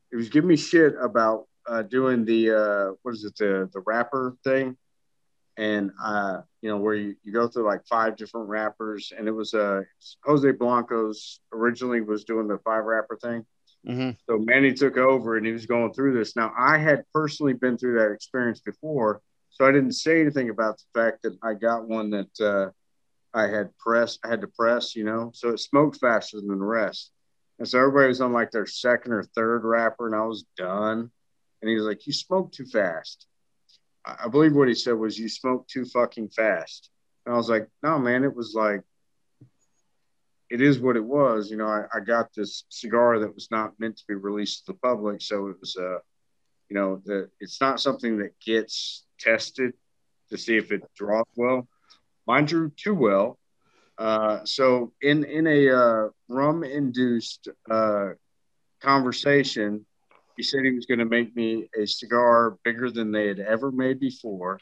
he 0.09 0.17
was 0.17 0.29
giving 0.29 0.47
me 0.47 0.55
shit 0.55 0.93
about 0.99 1.45
uh, 1.67 1.83
doing 1.83 2.25
the 2.25 2.51
uh, 2.51 2.93
what 3.03 3.13
is 3.13 3.23
it 3.25 3.35
the 3.37 3.69
the 3.73 3.81
wrapper 3.85 4.35
thing, 4.43 4.75
and 5.57 5.91
uh, 6.03 6.41
you 6.61 6.69
know 6.69 6.77
where 6.77 6.95
you, 6.95 7.15
you 7.23 7.31
go 7.31 7.47
through 7.47 7.65
like 7.65 7.85
five 7.87 8.15
different 8.15 8.49
rappers, 8.49 9.11
and 9.15 9.27
it 9.27 9.31
was 9.31 9.53
uh, 9.53 9.81
Jose 10.23 10.51
Blanco's 10.53 11.41
originally 11.53 12.01
was 12.01 12.23
doing 12.23 12.47
the 12.47 12.57
five 12.59 12.83
rapper 12.85 13.17
thing. 13.21 13.45
Mm-hmm. 13.87 14.11
So 14.29 14.37
Manny 14.39 14.73
took 14.73 14.97
over 14.97 15.37
and 15.37 15.45
he 15.45 15.53
was 15.53 15.65
going 15.65 15.93
through 15.93 16.17
this. 16.17 16.35
Now 16.35 16.51
I 16.57 16.77
had 16.77 17.03
personally 17.13 17.53
been 17.53 17.77
through 17.77 17.99
that 17.99 18.11
experience 18.11 18.59
before, 18.59 19.21
so 19.49 19.65
I 19.65 19.71
didn't 19.71 19.93
say 19.93 20.21
anything 20.21 20.49
about 20.49 20.77
the 20.77 20.99
fact 20.99 21.23
that 21.23 21.37
I 21.43 21.53
got 21.53 21.87
one 21.87 22.09
that 22.09 22.41
uh, 22.41 22.71
I 23.33 23.47
had 23.47 23.77
pressed, 23.77 24.19
I 24.25 24.29
had 24.29 24.41
to 24.41 24.47
press, 24.47 24.95
you 24.95 25.03
know, 25.03 25.31
so 25.33 25.49
it 25.49 25.59
smoked 25.59 25.99
faster 25.99 26.37
than 26.37 26.47
the 26.47 26.55
rest. 26.55 27.11
And 27.59 27.67
so 27.67 27.77
everybody 27.77 28.07
was 28.07 28.21
on 28.21 28.31
like 28.31 28.51
their 28.51 28.65
second 28.65 29.11
or 29.11 29.23
third 29.23 29.63
wrapper, 29.65 30.07
and 30.07 30.15
I 30.15 30.25
was 30.25 30.45
done. 30.55 31.11
And 31.61 31.69
he 31.69 31.75
was 31.75 31.85
like, 31.85 32.07
You 32.07 32.13
smoke 32.13 32.51
too 32.51 32.65
fast. 32.65 33.27
I 34.05 34.29
believe 34.29 34.55
what 34.55 34.69
he 34.69 34.73
said 34.73 34.93
was, 34.93 35.19
You 35.19 35.29
smoke 35.29 35.67
too 35.67 35.85
fucking 35.85 36.29
fast. 36.29 36.89
And 37.25 37.35
I 37.35 37.37
was 37.37 37.49
like, 37.49 37.67
No, 37.83 37.99
man, 37.99 38.23
it 38.23 38.33
was 38.33 38.53
like, 38.55 38.81
it 40.49 40.61
is 40.61 40.79
what 40.79 40.95
it 40.95 41.03
was. 41.03 41.51
You 41.51 41.57
know, 41.57 41.67
I, 41.67 41.83
I 41.93 41.99
got 41.99 42.33
this 42.33 42.63
cigar 42.69 43.19
that 43.19 43.35
was 43.35 43.51
not 43.51 43.79
meant 43.79 43.97
to 43.97 44.03
be 44.07 44.15
released 44.15 44.65
to 44.65 44.71
the 44.71 44.79
public. 44.79 45.21
So 45.21 45.47
it 45.47 45.57
was, 45.59 45.75
uh, 45.75 45.99
you 46.69 46.75
know, 46.75 47.01
the, 47.05 47.29
it's 47.39 47.59
not 47.59 47.81
something 47.81 48.17
that 48.19 48.39
gets 48.39 49.05
tested 49.19 49.73
to 50.29 50.37
see 50.37 50.57
if 50.57 50.71
it 50.71 50.81
draws 50.95 51.25
well. 51.35 51.67
Mine 52.25 52.45
drew 52.45 52.69
too 52.69 52.95
well. 52.95 53.37
Uh, 53.99 54.39
so 54.45 54.93
in 55.01 55.25
in 55.25 55.45
a 55.45 55.69
uh, 55.69 56.07
rum 56.29 56.63
induced 56.63 57.49
uh, 57.69 58.09
conversation, 58.81 59.85
he 60.37 60.43
said 60.43 60.63
he 60.63 60.71
was 60.71 60.85
going 60.85 60.99
to 60.99 61.05
make 61.05 61.35
me 61.35 61.69
a 61.77 61.85
cigar 61.85 62.57
bigger 62.63 62.89
than 62.89 63.11
they 63.11 63.27
had 63.27 63.39
ever 63.39 63.71
made 63.71 63.99
before, 63.99 64.57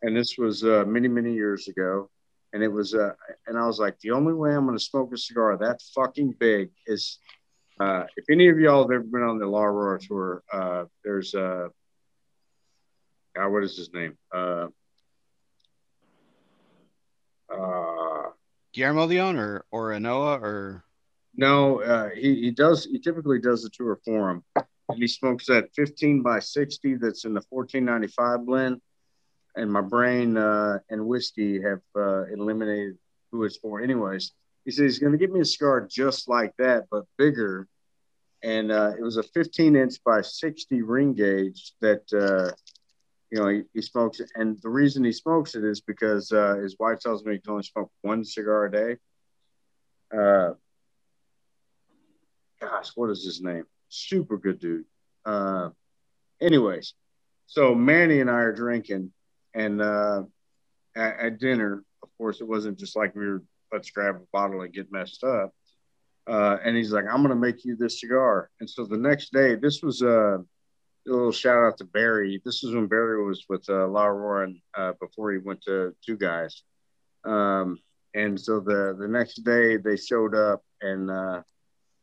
and 0.00 0.16
this 0.16 0.36
was 0.38 0.64
uh, 0.64 0.84
many 0.86 1.08
many 1.08 1.34
years 1.34 1.68
ago. 1.68 2.08
And 2.54 2.62
it 2.62 2.68
was, 2.68 2.94
uh, 2.94 3.12
and 3.48 3.58
I 3.58 3.66
was 3.66 3.80
like, 3.80 3.98
the 3.98 4.12
only 4.12 4.32
way 4.32 4.54
I'm 4.54 4.64
going 4.64 4.78
to 4.78 4.84
smoke 4.84 5.12
a 5.12 5.18
cigar 5.18 5.56
that 5.56 5.82
fucking 5.92 6.36
big 6.38 6.70
is 6.86 7.18
uh, 7.80 8.04
if 8.16 8.26
any 8.30 8.48
of 8.48 8.60
y'all 8.60 8.82
have 8.82 8.92
ever 8.92 9.02
been 9.02 9.22
on 9.22 9.38
the 9.38 9.46
La 9.46 9.64
Aurora 9.64 9.98
tour, 9.98 10.42
uh, 10.52 10.84
there's 11.02 11.34
a 11.34 11.68
what 13.36 13.64
is 13.64 13.76
his 13.76 13.92
name? 13.92 14.16
Uh, 14.32 14.68
uh, 17.52 18.13
Guillermo 18.74 19.06
Leon 19.06 19.36
or 19.36 19.64
or 19.70 19.90
Inoa 19.90 20.40
or? 20.42 20.84
No, 21.36 21.80
uh, 21.80 22.10
he 22.10 22.34
he 22.40 22.50
does 22.50 22.84
he 22.84 22.98
typically 22.98 23.38
does 23.38 23.62
the 23.62 23.70
tour 23.70 23.98
for 24.04 24.30
him, 24.30 24.44
and 24.56 24.98
he 24.98 25.06
smokes 25.06 25.46
that 25.46 25.72
15 25.74 26.22
by 26.22 26.40
60 26.40 26.96
that's 26.96 27.24
in 27.24 27.34
the 27.34 27.42
1495 27.48 28.44
blend, 28.44 28.80
and 29.56 29.72
my 29.72 29.80
brain 29.80 30.36
uh, 30.36 30.80
and 30.90 31.06
whiskey 31.06 31.62
have 31.62 31.80
uh, 31.96 32.24
eliminated 32.24 32.98
who 33.30 33.44
it's 33.44 33.56
for. 33.56 33.80
Anyways, 33.80 34.32
he 34.64 34.72
says 34.72 34.82
he's 34.82 34.98
going 34.98 35.12
to 35.12 35.18
give 35.18 35.30
me 35.30 35.40
a 35.40 35.44
cigar 35.44 35.86
just 35.88 36.28
like 36.28 36.52
that, 36.58 36.86
but 36.90 37.04
bigger, 37.16 37.68
and 38.42 38.72
uh, 38.72 38.92
it 38.98 39.02
was 39.02 39.16
a 39.16 39.22
15 39.22 39.76
inch 39.76 40.02
by 40.04 40.20
60 40.20 40.82
ring 40.82 41.14
gauge 41.14 41.74
that 41.80 42.02
uh, 42.12 42.52
you 43.34 43.40
know, 43.40 43.48
he, 43.48 43.62
he, 43.74 43.82
smokes 43.82 44.20
it. 44.20 44.30
And 44.36 44.56
the 44.62 44.68
reason 44.68 45.02
he 45.02 45.10
smokes 45.10 45.56
it 45.56 45.64
is 45.64 45.80
because 45.80 46.30
uh, 46.30 46.54
his 46.62 46.76
wife 46.78 47.00
tells 47.00 47.24
me 47.24 47.32
he 47.32 47.40
can 47.40 47.50
only 47.50 47.64
smoke 47.64 47.90
one 48.02 48.24
cigar 48.24 48.66
a 48.66 48.70
day. 48.70 48.96
Uh, 50.16 50.50
gosh, 52.60 52.92
what 52.94 53.10
is 53.10 53.24
his 53.24 53.42
name? 53.42 53.64
Super 53.88 54.38
good 54.38 54.60
dude. 54.60 54.84
Uh, 55.24 55.70
anyways, 56.40 56.94
so 57.46 57.74
Manny 57.74 58.20
and 58.20 58.30
I 58.30 58.34
are 58.34 58.54
drinking, 58.54 59.10
and 59.52 59.82
uh, 59.82 60.22
at, 60.94 61.18
at 61.18 61.38
dinner, 61.40 61.82
of 62.04 62.10
course, 62.16 62.40
it 62.40 62.46
wasn't 62.46 62.78
just 62.78 62.94
like 62.94 63.16
we 63.16 63.26
were 63.26 63.42
let's 63.72 63.90
grab 63.90 64.14
a 64.14 64.26
bottle 64.32 64.60
and 64.60 64.72
get 64.72 64.92
messed 64.92 65.24
up. 65.24 65.52
Uh, 66.28 66.58
and 66.64 66.76
he's 66.76 66.92
like, 66.92 67.06
I'm 67.10 67.26
to 67.26 67.34
make 67.34 67.64
you 67.64 67.74
this 67.74 68.00
cigar. 68.00 68.48
And 68.60 68.70
so 68.70 68.84
the 68.84 68.96
next 68.96 69.32
day, 69.32 69.56
this 69.56 69.82
was 69.82 70.02
uh, 70.02 70.38
a 71.06 71.10
little 71.10 71.32
shout 71.32 71.64
out 71.64 71.78
to 71.78 71.84
Barry. 71.84 72.40
This 72.44 72.64
is 72.64 72.74
when 72.74 72.86
Barry 72.86 73.24
was 73.24 73.44
with 73.48 73.68
uh, 73.68 73.86
La 73.88 74.06
Aurora 74.06 74.52
uh, 74.76 74.92
before 75.00 75.32
he 75.32 75.38
went 75.38 75.62
to 75.62 75.94
Two 76.04 76.16
Guys. 76.16 76.62
Um, 77.24 77.78
and 78.14 78.40
so 78.40 78.60
the 78.60 78.96
the 78.98 79.08
next 79.08 79.44
day 79.44 79.76
they 79.76 79.96
showed 79.96 80.34
up, 80.34 80.62
and 80.80 81.10
uh, 81.10 81.42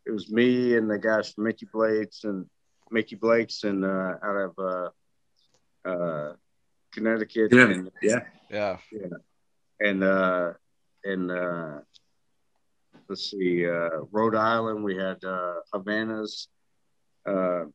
it 0.06 0.12
was 0.12 0.30
me 0.32 0.76
and 0.76 0.90
the 0.90 0.98
guys 0.98 1.32
from 1.32 1.46
Mickey 1.46 1.68
Blake's 1.72 2.24
and 2.24 2.46
Mickey 2.90 3.16
Blake's 3.16 3.64
and 3.64 3.86
uh, 3.86 4.16
out 4.24 4.36
of 4.36 4.54
uh, 4.60 5.90
uh, 5.90 6.34
Connecticut. 6.92 7.54
Yeah. 7.54 7.70
And, 7.70 7.92
yeah, 8.02 8.20
yeah, 8.50 8.78
yeah, 8.92 9.08
and 9.80 10.04
uh, 10.04 10.54
and 11.04 11.32
uh, 11.32 11.80
let's 13.08 13.32
see, 13.32 13.66
uh, 13.68 14.02
Rhode 14.12 14.36
Island. 14.36 14.84
We 14.84 14.98
had 14.98 15.24
uh, 15.24 15.56
Havanas. 15.74 16.48
Uh, 17.26 17.66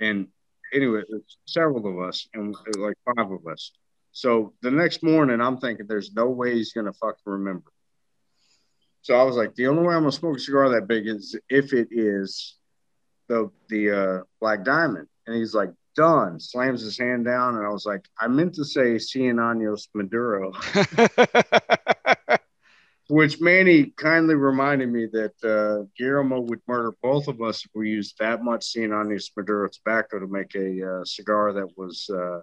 and 0.00 0.28
anyway, 0.72 1.02
several 1.46 1.86
of 1.86 2.08
us, 2.08 2.28
and 2.34 2.54
like 2.76 2.96
five 3.04 3.30
of 3.30 3.46
us. 3.46 3.72
So 4.12 4.54
the 4.62 4.70
next 4.70 5.02
morning, 5.02 5.40
I'm 5.40 5.58
thinking, 5.58 5.86
there's 5.86 6.12
no 6.12 6.26
way 6.26 6.54
he's 6.54 6.72
gonna 6.72 6.92
fucking 6.92 7.18
remember. 7.24 7.70
So 9.02 9.14
I 9.14 9.22
was 9.22 9.36
like, 9.36 9.54
the 9.54 9.66
only 9.68 9.82
way 9.82 9.94
I'm 9.94 10.02
gonna 10.02 10.12
smoke 10.12 10.36
a 10.36 10.40
cigar 10.40 10.68
that 10.70 10.88
big 10.88 11.06
is 11.06 11.38
if 11.48 11.72
it 11.72 11.88
is 11.90 12.56
the 13.28 13.50
the 13.68 13.90
uh, 13.90 14.22
Black 14.40 14.64
Diamond. 14.64 15.06
And 15.26 15.36
he's 15.36 15.54
like, 15.54 15.70
done. 15.98 16.38
Slams 16.38 16.80
his 16.80 16.96
hand 16.96 17.24
down, 17.24 17.56
and 17.56 17.66
I 17.66 17.70
was 17.70 17.84
like, 17.84 18.08
I 18.18 18.28
meant 18.28 18.54
to 18.54 18.64
say 18.64 18.94
Cien 18.94 19.34
Años 19.34 19.88
Maduro. 19.94 20.52
Which 23.08 23.40
Manny 23.40 23.86
kindly 23.96 24.34
reminded 24.34 24.90
me 24.90 25.06
that 25.06 25.32
uh, 25.42 25.86
Guillermo 25.96 26.40
would 26.40 26.60
murder 26.68 26.92
both 27.02 27.26
of 27.26 27.40
us 27.40 27.64
if 27.64 27.70
we 27.74 27.88
used 27.88 28.16
that 28.18 28.42
much 28.42 28.66
Cien 28.66 28.90
Años 28.90 29.30
Maduro 29.34 29.68
tobacco 29.68 30.18
to 30.18 30.26
make 30.26 30.54
a 30.54 31.00
uh, 31.00 31.04
cigar 31.04 31.54
that 31.54 31.68
was 31.76 32.10
uh, 32.12 32.40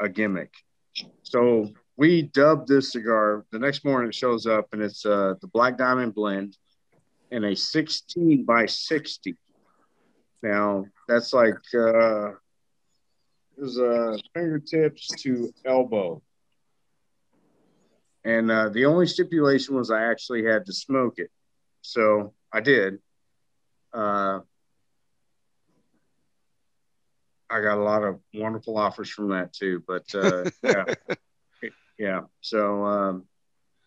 a 0.00 0.08
gimmick. 0.08 0.52
So 1.22 1.68
we 1.96 2.22
dubbed 2.22 2.68
this 2.68 2.92
cigar. 2.92 3.44
The 3.52 3.58
next 3.58 3.84
morning 3.84 4.08
it 4.08 4.14
shows 4.14 4.46
up 4.46 4.68
and 4.72 4.80
it's 4.80 5.04
uh, 5.04 5.34
the 5.42 5.46
Black 5.48 5.76
Diamond 5.76 6.14
blend 6.14 6.56
in 7.30 7.44
a 7.44 7.54
16 7.54 8.44
by 8.44 8.66
60. 8.66 9.34
Now 10.42 10.86
that's 11.08 11.32
like 11.32 11.54
uh, 11.74 12.28
it 12.28 12.36
was 13.58 13.78
uh, 13.78 14.16
fingertips 14.34 15.08
to 15.22 15.52
elbow. 15.64 16.22
And 18.26 18.50
uh, 18.50 18.70
the 18.70 18.86
only 18.86 19.06
stipulation 19.06 19.76
was 19.76 19.92
I 19.92 20.10
actually 20.10 20.44
had 20.44 20.66
to 20.66 20.72
smoke 20.72 21.20
it. 21.20 21.30
So 21.82 22.34
I 22.52 22.60
did. 22.60 22.98
Uh, 23.94 24.40
I 27.48 27.60
got 27.60 27.78
a 27.78 27.84
lot 27.84 28.02
of 28.02 28.18
wonderful 28.34 28.78
offers 28.78 29.08
from 29.08 29.28
that 29.28 29.52
too. 29.52 29.80
But 29.86 30.12
uh, 30.12 30.50
yeah, 30.60 30.84
yeah. 31.98 32.20
So 32.40 32.84
um, 32.84 33.26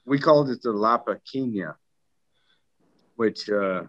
we 0.06 0.20
called 0.20 0.50
it 0.52 0.62
the 0.62 0.72
La 0.72 0.98
Pequeña, 1.04 1.76
which 3.18 3.50
uh, 3.50 3.84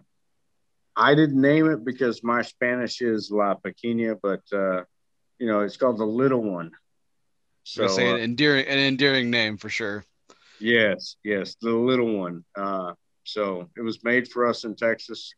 I 0.97 1.15
didn't 1.15 1.39
name 1.39 1.71
it 1.71 1.85
because 1.85 2.25
my 2.25 2.41
Spanish 2.41 2.99
is 2.99 3.31
La 3.31 3.55
Pequeña, 3.55 4.17
but 4.21 4.41
uh, 4.51 4.83
you 5.39 5.47
know 5.47 5.61
it's 5.61 5.77
called 5.77 5.97
the 5.97 6.05
little 6.05 6.43
one. 6.43 6.71
So 7.63 7.85
an 7.85 8.15
uh, 8.15 8.17
endearing, 8.17 8.67
an 8.67 8.79
endearing 8.79 9.29
name 9.29 9.55
for 9.55 9.69
sure. 9.69 10.03
Yes, 10.61 11.15
yes, 11.23 11.55
the 11.61 11.71
little 11.71 12.17
one. 12.17 12.45
Uh, 12.55 12.93
so 13.23 13.69
it 13.75 13.81
was 13.81 14.03
made 14.03 14.27
for 14.27 14.45
us 14.45 14.63
in 14.63 14.75
Texas. 14.75 15.33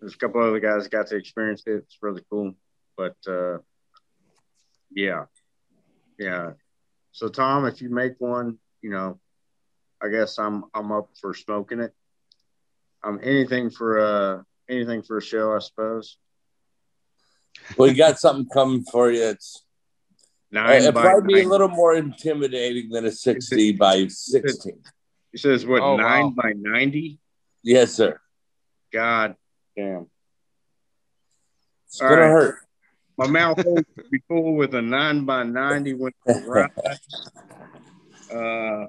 There's 0.00 0.14
a 0.14 0.18
couple 0.18 0.42
other 0.42 0.60
guys 0.60 0.86
got 0.88 1.08
to 1.08 1.16
experience 1.16 1.62
it. 1.66 1.72
It's 1.72 1.98
really 2.00 2.22
cool. 2.30 2.54
But 2.96 3.16
uh, 3.26 3.58
yeah, 4.90 5.24
yeah. 6.18 6.52
So 7.12 7.28
Tom, 7.28 7.66
if 7.66 7.82
you 7.82 7.90
make 7.90 8.14
one, 8.18 8.58
you 8.80 8.90
know, 8.90 9.18
I 10.02 10.08
guess 10.08 10.38
I'm 10.38 10.64
I'm 10.74 10.92
up 10.92 11.10
for 11.20 11.34
smoking 11.34 11.80
it. 11.80 11.92
Um, 13.02 13.20
anything 13.22 13.70
for 13.70 13.98
uh 13.98 14.42
anything 14.68 15.02
for 15.02 15.18
a 15.18 15.22
show, 15.22 15.54
I 15.54 15.58
suppose. 15.58 16.18
Well, 17.76 17.88
you 17.88 17.96
got 17.96 18.18
something 18.18 18.48
coming 18.52 18.84
for 18.84 19.10
you. 19.10 19.22
It's 19.22 19.64
Nine 20.54 20.82
It'd 20.82 20.94
probably 20.94 21.34
be 21.34 21.40
a 21.40 21.48
little 21.48 21.66
more 21.66 21.96
intimidating 21.96 22.88
than 22.88 23.06
a 23.06 23.10
60 23.10 23.70
it, 23.70 23.76
by 23.76 24.06
16. 24.06 24.78
He 25.32 25.38
says, 25.38 25.66
what, 25.66 25.82
oh, 25.82 25.96
nine 25.96 26.26
wow. 26.26 26.34
by 26.36 26.52
90? 26.54 27.18
Yes, 27.64 27.94
sir. 27.94 28.20
God 28.92 29.34
damn. 29.76 30.06
It's 31.88 31.98
going 31.98 32.12
right. 32.12 32.20
to 32.20 32.26
hurt. 32.28 32.58
My 33.18 33.26
mouth 33.26 33.64
will 33.64 33.82
be 34.12 34.22
full 34.28 34.54
with 34.54 34.76
a 34.76 34.82
nine 34.82 35.24
by 35.24 35.42
90 35.42 35.94
when 35.94 36.12
right. 36.46 36.70
uh, 38.32 38.86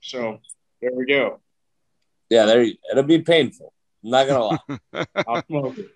so 0.00 0.40
there 0.82 0.90
we 0.96 1.06
go. 1.06 1.38
Yeah, 2.28 2.46
there. 2.46 2.66
It'll 2.90 3.04
be 3.04 3.20
painful. 3.20 3.72
I'm 4.02 4.10
not 4.10 4.26
gonna 4.26 4.44
lie. 4.44 5.06
I'll 5.28 5.44
smoke 5.46 5.78
it 5.78 5.90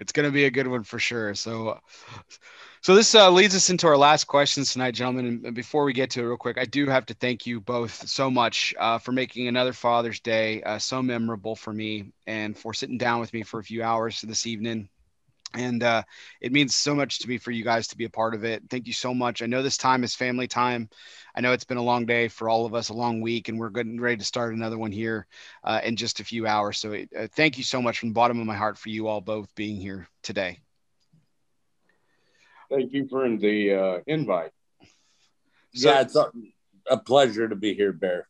it's 0.00 0.12
going 0.12 0.26
to 0.26 0.32
be 0.32 0.46
a 0.46 0.50
good 0.50 0.66
one 0.66 0.82
for 0.82 0.98
sure. 0.98 1.34
So, 1.34 1.78
so 2.80 2.94
this 2.94 3.14
uh, 3.14 3.30
leads 3.30 3.54
us 3.54 3.70
into 3.70 3.86
our 3.86 3.96
last 3.96 4.24
questions 4.24 4.72
tonight, 4.72 4.94
gentlemen. 4.94 5.42
And 5.44 5.54
before 5.54 5.84
we 5.84 5.92
get 5.92 6.10
to 6.12 6.20
it, 6.20 6.24
real 6.24 6.36
quick, 6.36 6.58
I 6.58 6.64
do 6.64 6.86
have 6.86 7.06
to 7.06 7.14
thank 7.14 7.46
you 7.46 7.60
both 7.60 8.08
so 8.08 8.30
much 8.30 8.74
uh, 8.78 8.98
for 8.98 9.12
making 9.12 9.46
another 9.46 9.74
Father's 9.74 10.18
Day 10.18 10.62
uh, 10.62 10.78
so 10.78 11.02
memorable 11.02 11.54
for 11.54 11.72
me, 11.72 12.12
and 12.26 12.56
for 12.56 12.74
sitting 12.74 12.98
down 12.98 13.20
with 13.20 13.32
me 13.32 13.42
for 13.42 13.60
a 13.60 13.64
few 13.64 13.82
hours 13.82 14.22
this 14.22 14.46
evening 14.46 14.88
and 15.54 15.82
uh, 15.82 16.02
it 16.40 16.52
means 16.52 16.74
so 16.74 16.94
much 16.94 17.18
to 17.20 17.28
me 17.28 17.38
for 17.38 17.50
you 17.50 17.64
guys 17.64 17.88
to 17.88 17.96
be 17.96 18.04
a 18.04 18.10
part 18.10 18.34
of 18.34 18.44
it. 18.44 18.62
Thank 18.70 18.86
you 18.86 18.92
so 18.92 19.12
much. 19.12 19.42
I 19.42 19.46
know 19.46 19.62
this 19.62 19.76
time 19.76 20.04
is 20.04 20.14
family 20.14 20.46
time. 20.46 20.88
I 21.34 21.40
know 21.40 21.52
it's 21.52 21.64
been 21.64 21.76
a 21.76 21.82
long 21.82 22.06
day 22.06 22.28
for 22.28 22.48
all 22.48 22.66
of 22.66 22.74
us, 22.74 22.88
a 22.88 22.94
long 22.94 23.20
week, 23.20 23.48
and 23.48 23.58
we're 23.58 23.70
getting 23.70 24.00
ready 24.00 24.16
to 24.16 24.24
start 24.24 24.54
another 24.54 24.78
one 24.78 24.92
here 24.92 25.26
uh, 25.64 25.80
in 25.82 25.96
just 25.96 26.20
a 26.20 26.24
few 26.24 26.46
hours. 26.46 26.78
So 26.78 26.94
uh, 26.94 27.26
thank 27.34 27.58
you 27.58 27.64
so 27.64 27.82
much 27.82 27.98
from 27.98 28.10
the 28.10 28.14
bottom 28.14 28.40
of 28.40 28.46
my 28.46 28.56
heart 28.56 28.78
for 28.78 28.88
you 28.88 29.08
all 29.08 29.20
both 29.20 29.54
being 29.54 29.76
here 29.76 30.08
today. 30.22 30.60
Thank 32.70 32.92
you 32.92 33.08
for 33.08 33.28
the 33.28 33.74
uh, 33.74 33.98
invite. 34.06 34.52
So, 35.74 35.90
yeah, 35.90 36.00
it's 36.00 36.16
a, 36.16 36.30
a 36.88 36.96
pleasure 36.96 37.48
to 37.48 37.56
be 37.56 37.74
here, 37.74 37.92
Bear. 37.92 38.28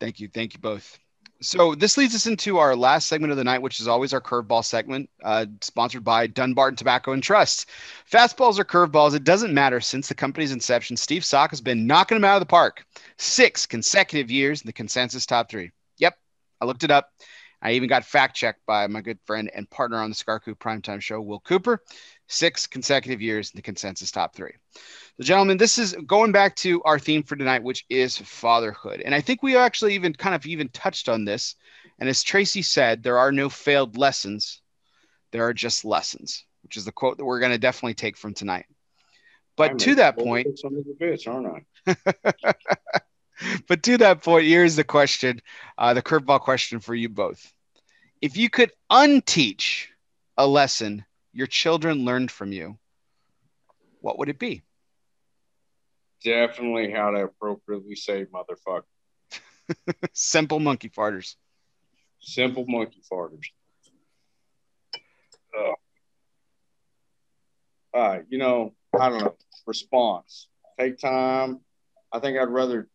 Thank 0.00 0.20
you. 0.20 0.28
Thank 0.28 0.54
you 0.54 0.60
both. 0.60 0.98
So 1.42 1.74
this 1.74 1.96
leads 1.96 2.14
us 2.14 2.26
into 2.26 2.58
our 2.58 2.76
last 2.76 3.08
segment 3.08 3.32
of 3.32 3.36
the 3.36 3.44
night, 3.44 3.60
which 3.60 3.80
is 3.80 3.88
always 3.88 4.12
our 4.12 4.20
curveball 4.20 4.64
segment, 4.64 5.10
uh, 5.24 5.46
sponsored 5.60 6.04
by 6.04 6.28
Dunbarton 6.28 6.76
Tobacco 6.76 7.12
and 7.12 7.22
Trust. 7.22 7.68
Fastballs 8.10 8.58
or 8.58 8.64
curveballs, 8.64 9.14
it 9.14 9.24
doesn't 9.24 9.52
matter. 9.52 9.80
Since 9.80 10.08
the 10.08 10.14
company's 10.14 10.52
inception, 10.52 10.96
Steve 10.96 11.24
Saka 11.24 11.50
has 11.50 11.60
been 11.60 11.86
knocking 11.86 12.16
them 12.16 12.24
out 12.24 12.36
of 12.36 12.40
the 12.40 12.46
park. 12.46 12.84
Six 13.18 13.66
consecutive 13.66 14.30
years 14.30 14.62
in 14.62 14.66
the 14.66 14.72
consensus 14.72 15.26
top 15.26 15.50
three. 15.50 15.72
Yep, 15.98 16.16
I 16.60 16.64
looked 16.64 16.84
it 16.84 16.90
up. 16.92 17.10
I 17.60 17.72
even 17.72 17.88
got 17.88 18.04
fact 18.04 18.36
checked 18.36 18.64
by 18.66 18.86
my 18.86 19.00
good 19.00 19.18
friend 19.24 19.50
and 19.54 19.70
partner 19.70 19.98
on 19.98 20.10
the 20.10 20.16
Cigar 20.16 20.40
Coop 20.40 20.58
Primetime 20.58 21.00
Show, 21.00 21.20
Will 21.20 21.40
Cooper. 21.40 21.80
Six 22.28 22.66
consecutive 22.66 23.20
years 23.20 23.50
in 23.50 23.58
the 23.58 23.62
consensus 23.62 24.10
top 24.10 24.34
three. 24.34 24.52
So, 25.18 25.24
gentlemen, 25.24 25.58
this 25.58 25.76
is 25.76 25.94
going 26.06 26.32
back 26.32 26.56
to 26.56 26.82
our 26.84 26.98
theme 26.98 27.22
for 27.22 27.36
tonight, 27.36 27.62
which 27.62 27.84
is 27.90 28.16
fatherhood. 28.16 29.02
And 29.04 29.14
I 29.14 29.20
think 29.20 29.42
we 29.42 29.56
actually 29.56 29.94
even 29.94 30.14
kind 30.14 30.34
of 30.34 30.46
even 30.46 30.70
touched 30.70 31.08
on 31.08 31.26
this. 31.26 31.54
And 31.98 32.08
as 32.08 32.22
Tracy 32.22 32.62
said, 32.62 33.02
there 33.02 33.18
are 33.18 33.30
no 33.30 33.50
failed 33.50 33.98
lessons, 33.98 34.62
There 35.30 35.44
are 35.46 35.52
just 35.52 35.84
lessons, 35.84 36.46
which 36.62 36.78
is 36.78 36.86
the 36.86 36.92
quote 36.92 37.18
that 37.18 37.26
we're 37.26 37.40
going 37.40 37.52
to 37.52 37.58
definitely 37.58 37.94
take 37.94 38.16
from 38.16 38.32
tonight. 38.32 38.64
But 39.56 39.78
to 39.80 39.96
that 39.96 40.16
point, 40.16 40.58
son 40.58 40.76
of 40.76 40.86
a 40.86 41.04
bitch, 41.04 41.28
aren't 41.28 41.66
I? 41.86 42.54
but 43.68 43.82
to 43.82 43.98
that 43.98 44.22
point, 44.22 44.46
here's 44.46 44.76
the 44.76 44.84
question, 44.84 45.42
uh, 45.76 45.92
the 45.92 46.00
curveball 46.00 46.40
question 46.40 46.80
for 46.80 46.94
you 46.94 47.10
both. 47.10 47.52
If 48.22 48.38
you 48.38 48.48
could 48.48 48.72
unteach 48.90 49.88
a 50.38 50.46
lesson 50.46 51.04
your 51.34 51.46
children 51.46 52.06
learned 52.06 52.30
from 52.30 52.50
you, 52.52 52.78
what 54.00 54.18
would 54.18 54.30
it 54.30 54.38
be? 54.38 54.62
Definitely 56.24 56.90
how 56.92 57.10
to 57.10 57.24
appropriately 57.24 57.96
say 57.96 58.26
motherfucker. 58.26 58.82
Simple 60.12 60.60
monkey 60.60 60.88
farters. 60.88 61.36
Simple 62.20 62.64
monkey 62.68 63.02
farters. 63.08 63.50
Uh, 65.58 65.72
uh, 67.96 68.18
you 68.28 68.38
know, 68.38 68.74
I 68.98 69.08
don't 69.08 69.20
know. 69.20 69.36
Response. 69.66 70.48
Take 70.78 70.98
time. 70.98 71.60
I 72.12 72.18
think 72.20 72.38
I'd 72.38 72.48
rather 72.48 72.88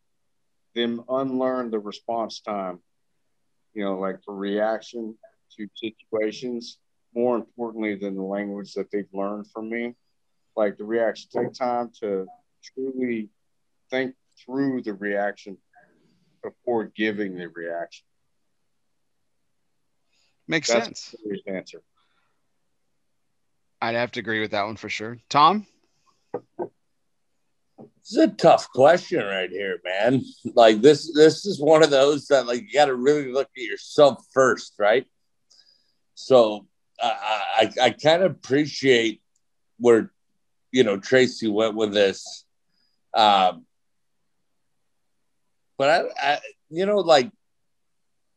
them 0.75 1.03
unlearn 1.09 1.71
the 1.71 1.79
response 1.79 2.41
time. 2.41 2.79
You 3.73 3.83
know, 3.83 3.99
like 3.99 4.23
for 4.23 4.35
reaction 4.35 5.17
to 5.57 5.67
situations, 5.75 6.77
more 7.13 7.35
importantly 7.35 7.95
than 7.95 8.15
the 8.15 8.23
language 8.23 8.73
that 8.73 8.91
they've 8.91 9.09
learned 9.13 9.47
from 9.51 9.69
me. 9.69 9.95
Like 10.55 10.77
the 10.77 10.85
reaction, 10.85 11.29
take 11.33 11.53
time 11.53 11.91
to 12.01 12.25
truly 12.63 13.29
think 13.89 14.15
through 14.43 14.81
the 14.83 14.93
reaction 14.93 15.57
before 16.43 16.85
giving 16.95 17.35
the 17.35 17.47
reaction. 17.47 18.05
Makes 20.47 20.69
That's 20.69 20.85
sense. 20.85 21.15
the 21.23 21.51
answer. 21.51 21.81
I'd 23.81 23.95
have 23.95 24.11
to 24.13 24.19
agree 24.19 24.39
with 24.39 24.51
that 24.51 24.65
one 24.65 24.77
for 24.77 24.89
sure. 24.89 25.17
Tom? 25.29 25.67
This 27.77 28.11
is 28.11 28.17
a 28.17 28.27
tough 28.27 28.69
question 28.71 29.23
right 29.23 29.49
here, 29.49 29.79
man. 29.83 30.23
Like 30.55 30.81
this, 30.81 31.13
this 31.13 31.45
is 31.45 31.59
one 31.59 31.83
of 31.83 31.89
those 31.89 32.27
that 32.27 32.47
like 32.47 32.61
you 32.61 32.73
got 32.73 32.85
to 32.85 32.95
really 32.95 33.31
look 33.31 33.49
at 33.55 33.63
yourself 33.63 34.25
first, 34.33 34.73
right? 34.79 35.05
So 36.15 36.67
I, 37.01 37.69
I, 37.79 37.85
I 37.85 37.89
kind 37.91 38.23
of 38.23 38.31
appreciate 38.31 39.21
where 39.77 40.11
you 40.71 40.83
know 40.83 40.97
Tracy 40.97 41.47
went 41.47 41.75
with 41.75 41.93
this, 41.93 42.45
um, 43.17 43.65
but 45.77 45.89
I, 45.89 46.33
I, 46.33 46.39
you 46.69 46.85
know, 46.85 46.97
like 46.99 47.31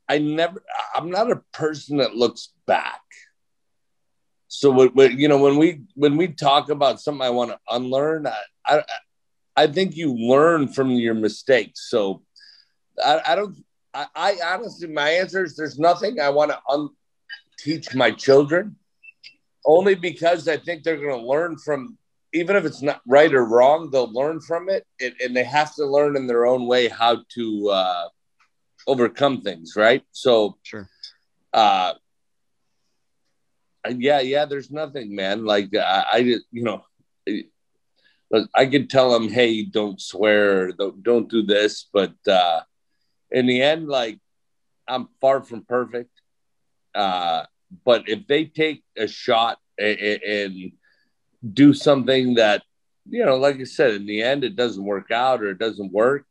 I 0.08 0.18
never, 0.18 0.62
I'm 0.94 1.10
not 1.10 1.30
a 1.30 1.42
person 1.52 1.98
that 1.98 2.16
looks 2.16 2.52
back. 2.66 3.00
So 4.48 4.88
when 4.88 5.16
you 5.18 5.28
know 5.28 5.38
when 5.38 5.56
we 5.58 5.82
when 5.94 6.16
we 6.16 6.26
talk 6.26 6.70
about 6.70 7.00
something 7.00 7.22
I 7.22 7.30
want 7.30 7.52
to 7.52 7.58
unlearn, 7.70 8.26
I, 8.26 8.34
I 8.66 8.82
I 9.56 9.66
think 9.68 9.96
you 9.96 10.14
learn 10.14 10.66
from 10.68 10.90
your 10.90 11.14
mistakes. 11.14 11.88
So 11.88 12.22
I, 13.02 13.20
I 13.28 13.34
don't. 13.36 13.56
I, 13.92 14.06
I, 14.14 14.36
honestly, 14.44 14.88
my 14.88 15.10
answer 15.10 15.44
is 15.44 15.56
there's 15.56 15.78
nothing 15.78 16.20
I 16.20 16.30
want 16.30 16.50
to 16.50 16.60
un- 16.68 16.90
teach 17.58 17.94
my 17.94 18.10
children, 18.10 18.76
only 19.64 19.94
because 19.94 20.48
I 20.48 20.56
think 20.56 20.82
they're 20.82 20.96
going 20.96 21.20
to 21.20 21.26
learn 21.26 21.58
from, 21.58 21.98
even 22.32 22.56
if 22.56 22.64
it's 22.64 22.82
not 22.82 23.00
right 23.06 23.32
or 23.32 23.44
wrong, 23.44 23.90
they'll 23.90 24.12
learn 24.12 24.40
from 24.40 24.68
it, 24.68 24.86
and, 25.00 25.14
and 25.22 25.36
they 25.36 25.44
have 25.44 25.74
to 25.74 25.84
learn 25.86 26.16
in 26.16 26.26
their 26.26 26.46
own 26.46 26.66
way 26.66 26.88
how 26.88 27.18
to 27.34 27.68
uh, 27.70 28.04
overcome 28.86 29.40
things. 29.42 29.74
Right. 29.76 30.02
So 30.12 30.58
Sure. 30.62 30.88
uh 31.52 31.94
yeah 33.88 34.20
yeah 34.20 34.44
there's 34.44 34.70
nothing 34.70 35.14
man 35.14 35.44
like 35.44 35.74
i, 35.74 36.04
I 36.12 36.16
you 36.18 36.62
know 36.62 36.84
i 38.54 38.66
could 38.66 38.90
tell 38.90 39.10
them 39.10 39.28
hey 39.28 39.64
don't 39.64 40.00
swear 40.00 40.70
don't, 40.72 41.02
don't 41.02 41.30
do 41.30 41.42
this 41.42 41.88
but 41.92 42.12
uh 42.28 42.60
in 43.30 43.46
the 43.46 43.62
end 43.62 43.88
like 43.88 44.18
i'm 44.86 45.08
far 45.20 45.42
from 45.42 45.64
perfect 45.64 46.10
uh 46.94 47.44
but 47.84 48.08
if 48.08 48.26
they 48.26 48.44
take 48.44 48.84
a 48.98 49.06
shot 49.08 49.58
and, 49.78 49.98
and 49.98 50.72
do 51.54 51.72
something 51.72 52.34
that 52.34 52.62
you 53.08 53.24
know 53.24 53.36
like 53.36 53.58
i 53.60 53.64
said 53.64 53.92
in 53.92 54.06
the 54.06 54.22
end 54.22 54.44
it 54.44 54.56
doesn't 54.56 54.84
work 54.84 55.10
out 55.10 55.42
or 55.42 55.50
it 55.50 55.58
doesn't 55.58 55.92
work 55.92 56.26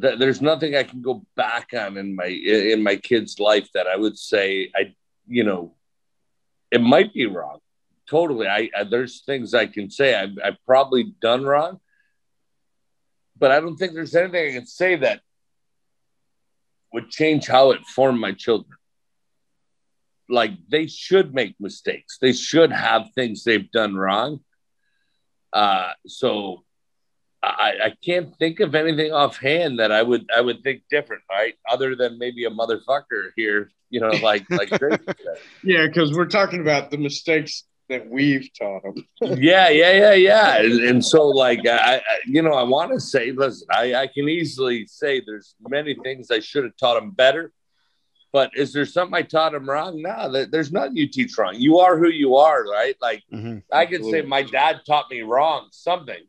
th- 0.00 0.18
there's 0.18 0.40
nothing 0.40 0.74
i 0.74 0.82
can 0.82 1.02
go 1.02 1.24
back 1.36 1.68
on 1.74 1.96
in 1.98 2.14
my 2.16 2.26
in 2.26 2.82
my 2.82 2.96
kid's 2.96 3.38
life 3.38 3.68
that 3.74 3.86
i 3.86 3.96
would 3.96 4.18
say 4.18 4.70
i 4.74 4.94
you 5.26 5.44
know, 5.44 5.74
it 6.70 6.80
might 6.80 7.12
be 7.12 7.26
wrong. 7.26 7.58
Totally. 8.08 8.48
I, 8.48 8.70
I 8.76 8.84
there's 8.84 9.22
things 9.22 9.54
I 9.54 9.66
can 9.66 9.90
say 9.90 10.14
I've, 10.14 10.36
I've 10.44 10.64
probably 10.66 11.14
done 11.20 11.44
wrong, 11.44 11.80
but 13.38 13.50
I 13.50 13.60
don't 13.60 13.76
think 13.76 13.94
there's 13.94 14.14
anything 14.14 14.50
I 14.50 14.58
can 14.58 14.66
say 14.66 14.96
that 14.96 15.20
would 16.92 17.08
change 17.08 17.46
how 17.46 17.70
it 17.70 17.80
formed 17.86 18.20
my 18.20 18.32
children. 18.32 18.76
Like 20.32 20.52
they 20.68 20.86
should 20.86 21.34
make 21.34 21.54
mistakes. 21.60 22.18
They 22.20 22.32
should 22.32 22.72
have 22.72 23.10
things 23.14 23.44
they've 23.44 23.70
done 23.70 23.94
wrong. 23.94 24.40
Uh, 25.52 25.90
so 26.06 26.64
I, 27.42 27.72
I 27.84 27.94
can't 28.04 28.34
think 28.38 28.60
of 28.60 28.74
anything 28.74 29.12
offhand 29.12 29.78
that 29.78 29.92
I 29.92 30.02
would 30.02 30.26
I 30.34 30.40
would 30.40 30.62
think 30.62 30.82
different, 30.90 31.22
right? 31.30 31.54
Other 31.70 31.94
than 31.94 32.18
maybe 32.18 32.44
a 32.44 32.50
motherfucker 32.50 33.30
here, 33.36 33.70
you 33.90 34.00
know, 34.00 34.10
like 34.22 34.48
like 34.50 34.70
yeah, 35.62 35.86
because 35.86 36.12
we're 36.14 36.26
talking 36.26 36.62
about 36.62 36.90
the 36.90 36.98
mistakes 36.98 37.64
that 37.92 38.08
we've 38.08 38.48
taught 38.58 38.82
them. 38.82 39.06
yeah, 39.38 39.68
yeah, 39.68 39.92
yeah, 39.92 40.14
yeah. 40.14 40.56
And, 40.62 40.80
and 40.80 41.04
so, 41.04 41.28
like, 41.28 41.66
I, 41.66 41.96
I, 41.96 42.00
you 42.26 42.40
know, 42.42 42.52
I 42.52 42.62
want 42.62 42.92
to 42.92 43.00
say, 43.00 43.32
listen, 43.32 43.68
I, 43.70 43.94
I 43.94 44.06
can 44.06 44.28
easily 44.28 44.86
say 44.86 45.20
there's 45.24 45.54
many 45.68 45.94
things 46.02 46.30
I 46.30 46.40
should 46.40 46.64
have 46.64 46.76
taught 46.78 46.94
them 46.94 47.10
better. 47.10 47.52
But 48.32 48.52
is 48.56 48.72
there 48.72 48.86
something 48.86 49.14
I 49.14 49.22
taught 49.22 49.54
him 49.54 49.68
wrong? 49.68 50.00
No, 50.00 50.46
there's 50.46 50.72
nothing 50.72 50.96
you 50.96 51.06
teach 51.06 51.36
wrong. 51.36 51.54
You 51.54 51.80
are 51.80 51.98
who 51.98 52.08
you 52.08 52.36
are, 52.36 52.64
right? 52.64 52.96
Like, 53.00 53.22
mm-hmm. 53.30 53.58
I 53.70 53.84
could 53.84 54.04
say 54.04 54.22
my 54.22 54.42
dad 54.42 54.80
taught 54.86 55.10
me 55.10 55.20
wrong 55.20 55.68
something, 55.70 56.22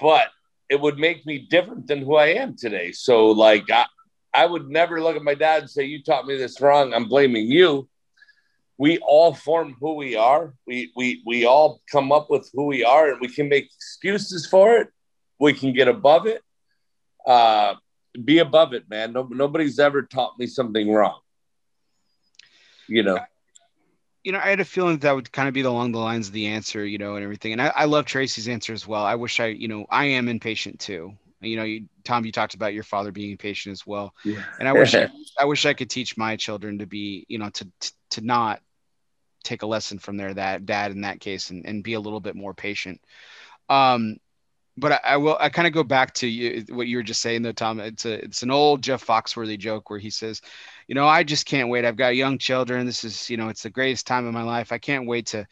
but 0.00 0.28
it 0.70 0.80
would 0.80 0.98
make 0.98 1.26
me 1.26 1.38
different 1.38 1.88
than 1.88 2.00
who 2.00 2.16
I 2.16 2.28
am 2.28 2.56
today. 2.56 2.92
So, 2.92 3.26
like, 3.26 3.70
I, 3.70 3.84
I 4.32 4.46
would 4.46 4.68
never 4.70 5.02
look 5.02 5.14
at 5.14 5.22
my 5.22 5.34
dad 5.34 5.62
and 5.62 5.70
say, 5.70 5.84
You 5.84 6.02
taught 6.02 6.26
me 6.26 6.38
this 6.38 6.58
wrong. 6.60 6.94
I'm 6.94 7.06
blaming 7.06 7.46
you. 7.46 7.86
We 8.78 8.98
all 8.98 9.34
form 9.34 9.76
who 9.78 9.94
we 9.94 10.16
are. 10.16 10.54
We, 10.66 10.92
we, 10.96 11.22
we 11.26 11.44
all 11.44 11.82
come 11.90 12.12
up 12.12 12.30
with 12.30 12.50
who 12.54 12.64
we 12.64 12.82
are, 12.82 13.10
and 13.12 13.20
we 13.20 13.28
can 13.28 13.48
make 13.50 13.66
excuses 13.66 14.46
for 14.46 14.76
it. 14.76 14.88
We 15.38 15.52
can 15.52 15.74
get 15.74 15.88
above 15.88 16.26
it. 16.26 16.42
Uh, 17.26 17.74
be 18.24 18.38
above 18.38 18.72
it, 18.72 18.88
man. 18.88 19.12
No, 19.12 19.28
nobody's 19.30 19.78
ever 19.78 20.02
taught 20.02 20.38
me 20.38 20.46
something 20.46 20.90
wrong. 20.90 21.20
You 22.88 23.02
know? 23.02 23.18
you 24.26 24.32
know, 24.32 24.40
I 24.40 24.50
had 24.50 24.58
a 24.58 24.64
feeling 24.64 24.98
that 24.98 25.14
would 25.14 25.30
kind 25.30 25.46
of 25.46 25.54
be 25.54 25.60
along 25.60 25.92
the 25.92 26.00
lines 26.00 26.26
of 26.26 26.32
the 26.32 26.48
answer, 26.48 26.84
you 26.84 26.98
know, 26.98 27.14
and 27.14 27.22
everything. 27.22 27.52
And 27.52 27.62
I, 27.62 27.68
I 27.68 27.84
love 27.84 28.06
Tracy's 28.06 28.48
answer 28.48 28.72
as 28.72 28.84
well. 28.84 29.04
I 29.04 29.14
wish 29.14 29.38
I, 29.38 29.46
you 29.46 29.68
know, 29.68 29.86
I 29.88 30.06
am 30.06 30.26
impatient 30.26 30.80
too. 30.80 31.12
You 31.40 31.56
know, 31.56 31.62
you, 31.62 31.86
Tom, 32.02 32.24
you 32.24 32.32
talked 32.32 32.54
about 32.54 32.74
your 32.74 32.82
father 32.82 33.12
being 33.12 33.30
impatient 33.30 33.72
as 33.72 33.86
well. 33.86 34.12
Yeah. 34.24 34.42
And 34.58 34.68
I 34.68 34.72
wish, 34.72 34.96
I, 34.96 35.08
I 35.40 35.44
wish 35.44 35.64
I 35.64 35.74
could 35.74 35.88
teach 35.88 36.16
my 36.16 36.34
children 36.34 36.80
to 36.80 36.86
be, 36.86 37.24
you 37.28 37.38
know, 37.38 37.50
to, 37.50 37.68
to, 37.78 37.92
to 38.10 38.20
not 38.20 38.60
take 39.44 39.62
a 39.62 39.66
lesson 39.66 40.00
from 40.00 40.16
their 40.16 40.34
that 40.34 40.66
dad 40.66 40.90
in 40.90 41.02
that 41.02 41.20
case 41.20 41.50
and, 41.50 41.64
and 41.64 41.84
be 41.84 41.92
a 41.92 42.00
little 42.00 42.18
bit 42.18 42.34
more 42.34 42.52
patient. 42.52 43.00
Um, 43.68 44.16
but 44.76 44.92
I, 44.92 45.00
I 45.04 45.16
will. 45.16 45.36
I 45.40 45.48
kind 45.48 45.66
of 45.66 45.72
go 45.72 45.82
back 45.82 46.14
to 46.14 46.26
you, 46.26 46.64
what 46.68 46.86
you 46.86 46.98
were 46.98 47.02
just 47.02 47.22
saying, 47.22 47.42
though, 47.42 47.52
Tom. 47.52 47.80
It's 47.80 48.04
a 48.04 48.22
it's 48.24 48.42
an 48.42 48.50
old 48.50 48.82
Jeff 48.82 49.06
Foxworthy 49.06 49.58
joke 49.58 49.88
where 49.88 49.98
he 49.98 50.10
says, 50.10 50.42
"You 50.88 50.94
know, 50.94 51.06
I 51.06 51.22
just 51.22 51.46
can't 51.46 51.68
wait. 51.68 51.84
I've 51.84 51.96
got 51.96 52.16
young 52.16 52.38
children. 52.38 52.86
This 52.86 53.04
is, 53.04 53.28
you 53.28 53.36
know, 53.36 53.48
it's 53.48 53.62
the 53.62 53.70
greatest 53.70 54.06
time 54.06 54.26
of 54.26 54.34
my 54.34 54.42
life. 54.42 54.72
I 54.72 54.78
can't 54.78 55.06
wait 55.06 55.26
to, 55.26 55.46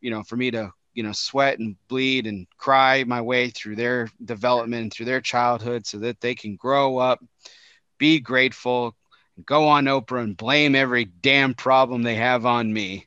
you 0.00 0.10
know, 0.10 0.22
for 0.22 0.36
me 0.36 0.50
to, 0.50 0.72
you 0.94 1.02
know, 1.02 1.12
sweat 1.12 1.58
and 1.58 1.76
bleed 1.88 2.26
and 2.26 2.46
cry 2.58 3.04
my 3.04 3.20
way 3.20 3.50
through 3.50 3.76
their 3.76 4.08
development 4.24 4.92
through 4.92 5.06
their 5.06 5.20
childhood, 5.20 5.86
so 5.86 5.98
that 5.98 6.20
they 6.20 6.34
can 6.34 6.56
grow 6.56 6.98
up, 6.98 7.22
be 7.98 8.20
grateful, 8.20 8.96
go 9.44 9.68
on 9.68 9.84
Oprah 9.84 10.22
and 10.22 10.36
blame 10.36 10.74
every 10.74 11.04
damn 11.04 11.54
problem 11.54 12.02
they 12.02 12.16
have 12.16 12.46
on 12.46 12.72
me." 12.72 13.06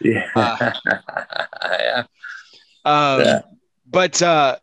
Yeah. 0.00 0.28
Uh, 0.34 0.72
yeah. 1.64 2.04
Um, 2.84 3.20
yeah. 3.20 3.40
But. 3.86 4.22
uh 4.22 4.56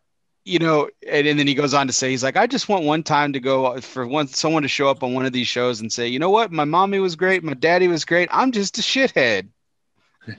you 0.46 0.60
know, 0.60 0.90
and, 1.10 1.26
and, 1.26 1.40
then 1.40 1.48
he 1.48 1.54
goes 1.54 1.74
on 1.74 1.88
to 1.88 1.94
say, 1.94 2.10
he's 2.10 2.24
like, 2.24 2.36
I 2.36 2.48
just 2.48 2.68
want 2.68 2.84
one 2.84 3.04
time 3.04 3.32
to 3.34 3.40
go 3.40 3.80
for 3.80 4.06
one 4.06 4.28
someone 4.28 4.64
to 4.64 4.68
show 4.68 4.90
up 4.90 5.02
on 5.04 5.14
one 5.14 5.26
of 5.26 5.32
these 5.32 5.48
shows 5.48 5.80
and 5.80 5.92
say, 5.92 6.08
you 6.08 6.20
know 6.20 6.30
what, 6.30 6.52
my 6.52 6.66
mommy 6.66 7.00
was 7.00 7.16
great, 7.16 7.44
my 7.44 7.54
daddy 7.54 7.88
was 7.88 8.04
great. 8.06 8.30
I'm 8.32 8.52
just 8.52 8.78
a 8.78 8.82
shithead. 8.82 9.48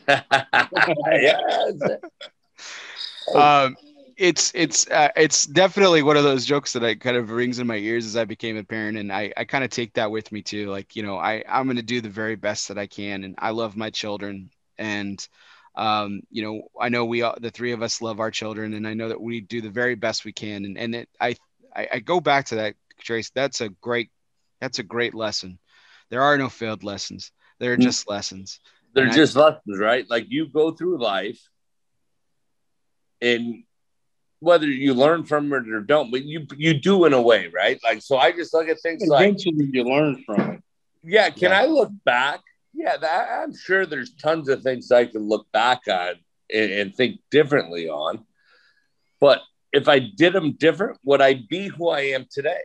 um, 3.34 3.76
it's 4.16 4.52
it's 4.54 4.88
uh, 4.90 5.08
it's 5.16 5.46
definitely 5.46 6.02
one 6.02 6.16
of 6.16 6.24
those 6.24 6.44
jokes 6.44 6.72
that 6.74 6.84
I 6.84 6.94
kind 6.94 7.16
of 7.16 7.30
rings 7.30 7.58
in 7.58 7.66
my 7.66 7.76
ears 7.76 8.06
as 8.06 8.16
I 8.16 8.24
became 8.24 8.56
a 8.56 8.64
parent, 8.64 8.98
and 8.98 9.12
I 9.12 9.32
I 9.36 9.44
kind 9.44 9.64
of 9.64 9.70
take 9.70 9.94
that 9.94 10.10
with 10.10 10.30
me 10.32 10.42
too. 10.42 10.70
Like 10.70 10.96
you 10.96 11.02
know, 11.02 11.18
I 11.18 11.42
I'm 11.48 11.64
going 11.64 11.76
to 11.76 11.82
do 11.82 12.00
the 12.00 12.08
very 12.08 12.36
best 12.36 12.68
that 12.68 12.78
I 12.78 12.86
can, 12.86 13.24
and 13.24 13.34
I 13.38 13.50
love 13.50 13.76
my 13.76 13.90
children, 13.90 14.50
and 14.78 15.26
um, 15.74 16.20
you 16.30 16.42
know, 16.42 16.62
I 16.80 16.88
know 16.88 17.04
we 17.04 17.22
all, 17.22 17.36
the 17.40 17.50
three 17.50 17.72
of 17.72 17.82
us 17.82 18.00
love 18.00 18.20
our 18.20 18.30
children, 18.30 18.74
and 18.74 18.86
I 18.86 18.94
know 18.94 19.08
that 19.08 19.20
we 19.20 19.40
do 19.40 19.60
the 19.60 19.70
very 19.70 19.94
best 19.94 20.24
we 20.24 20.32
can, 20.32 20.64
and 20.64 20.78
and 20.78 20.94
it, 20.94 21.08
I, 21.20 21.36
I 21.74 21.88
I 21.94 21.98
go 21.98 22.20
back 22.20 22.46
to 22.46 22.56
that, 22.56 22.74
Trace. 23.00 23.30
That's 23.30 23.60
a 23.60 23.68
great 23.68 24.10
that's 24.60 24.78
a 24.78 24.84
great 24.84 25.14
lesson. 25.14 25.58
There 26.10 26.22
are 26.22 26.38
no 26.38 26.48
failed 26.48 26.84
lessons. 26.84 27.32
They're 27.58 27.76
mm. 27.76 27.82
just 27.82 28.08
lessons. 28.08 28.60
They're 28.94 29.04
and 29.04 29.12
just 29.12 29.36
I, 29.36 29.40
lessons, 29.40 29.78
right? 29.78 30.08
Like 30.08 30.26
you 30.28 30.48
go 30.48 30.70
through 30.70 31.02
life 31.02 31.40
and 33.20 33.64
whether 34.40 34.66
you 34.66 34.94
learn 34.94 35.24
from 35.24 35.52
it 35.52 35.68
or 35.68 35.80
don't, 35.80 36.10
but 36.10 36.22
you 36.22 36.46
you 36.56 36.74
do 36.74 37.04
in 37.06 37.12
a 37.12 37.20
way, 37.20 37.48
right? 37.48 37.80
Like 37.82 38.02
so, 38.02 38.16
I 38.16 38.30
just 38.32 38.54
look 38.54 38.68
at 38.68 38.80
things 38.80 39.02
Eventually 39.02 39.56
like 39.56 39.74
you 39.74 39.84
learn 39.84 40.22
from 40.24 40.40
it. 40.40 40.62
Yeah, 41.02 41.30
can 41.30 41.50
yeah. 41.50 41.62
I 41.62 41.66
look 41.66 41.90
back? 42.04 42.40
Yeah, 42.74 42.96
I'm 43.42 43.54
sure 43.54 43.86
there's 43.86 44.14
tons 44.14 44.48
of 44.48 44.62
things 44.62 44.90
I 44.90 45.06
can 45.06 45.22
look 45.22 45.50
back 45.52 45.82
on 45.88 46.14
and, 46.52 46.70
and 46.70 46.94
think 46.94 47.20
differently 47.30 47.88
on. 47.88 48.24
But 49.20 49.40
if 49.72 49.88
I 49.88 50.00
did 50.00 50.32
them 50.32 50.52
different, 50.52 50.98
would 51.04 51.20
I 51.20 51.34
be 51.34 51.68
who 51.68 51.88
I 51.88 52.00
am 52.00 52.26
today? 52.30 52.60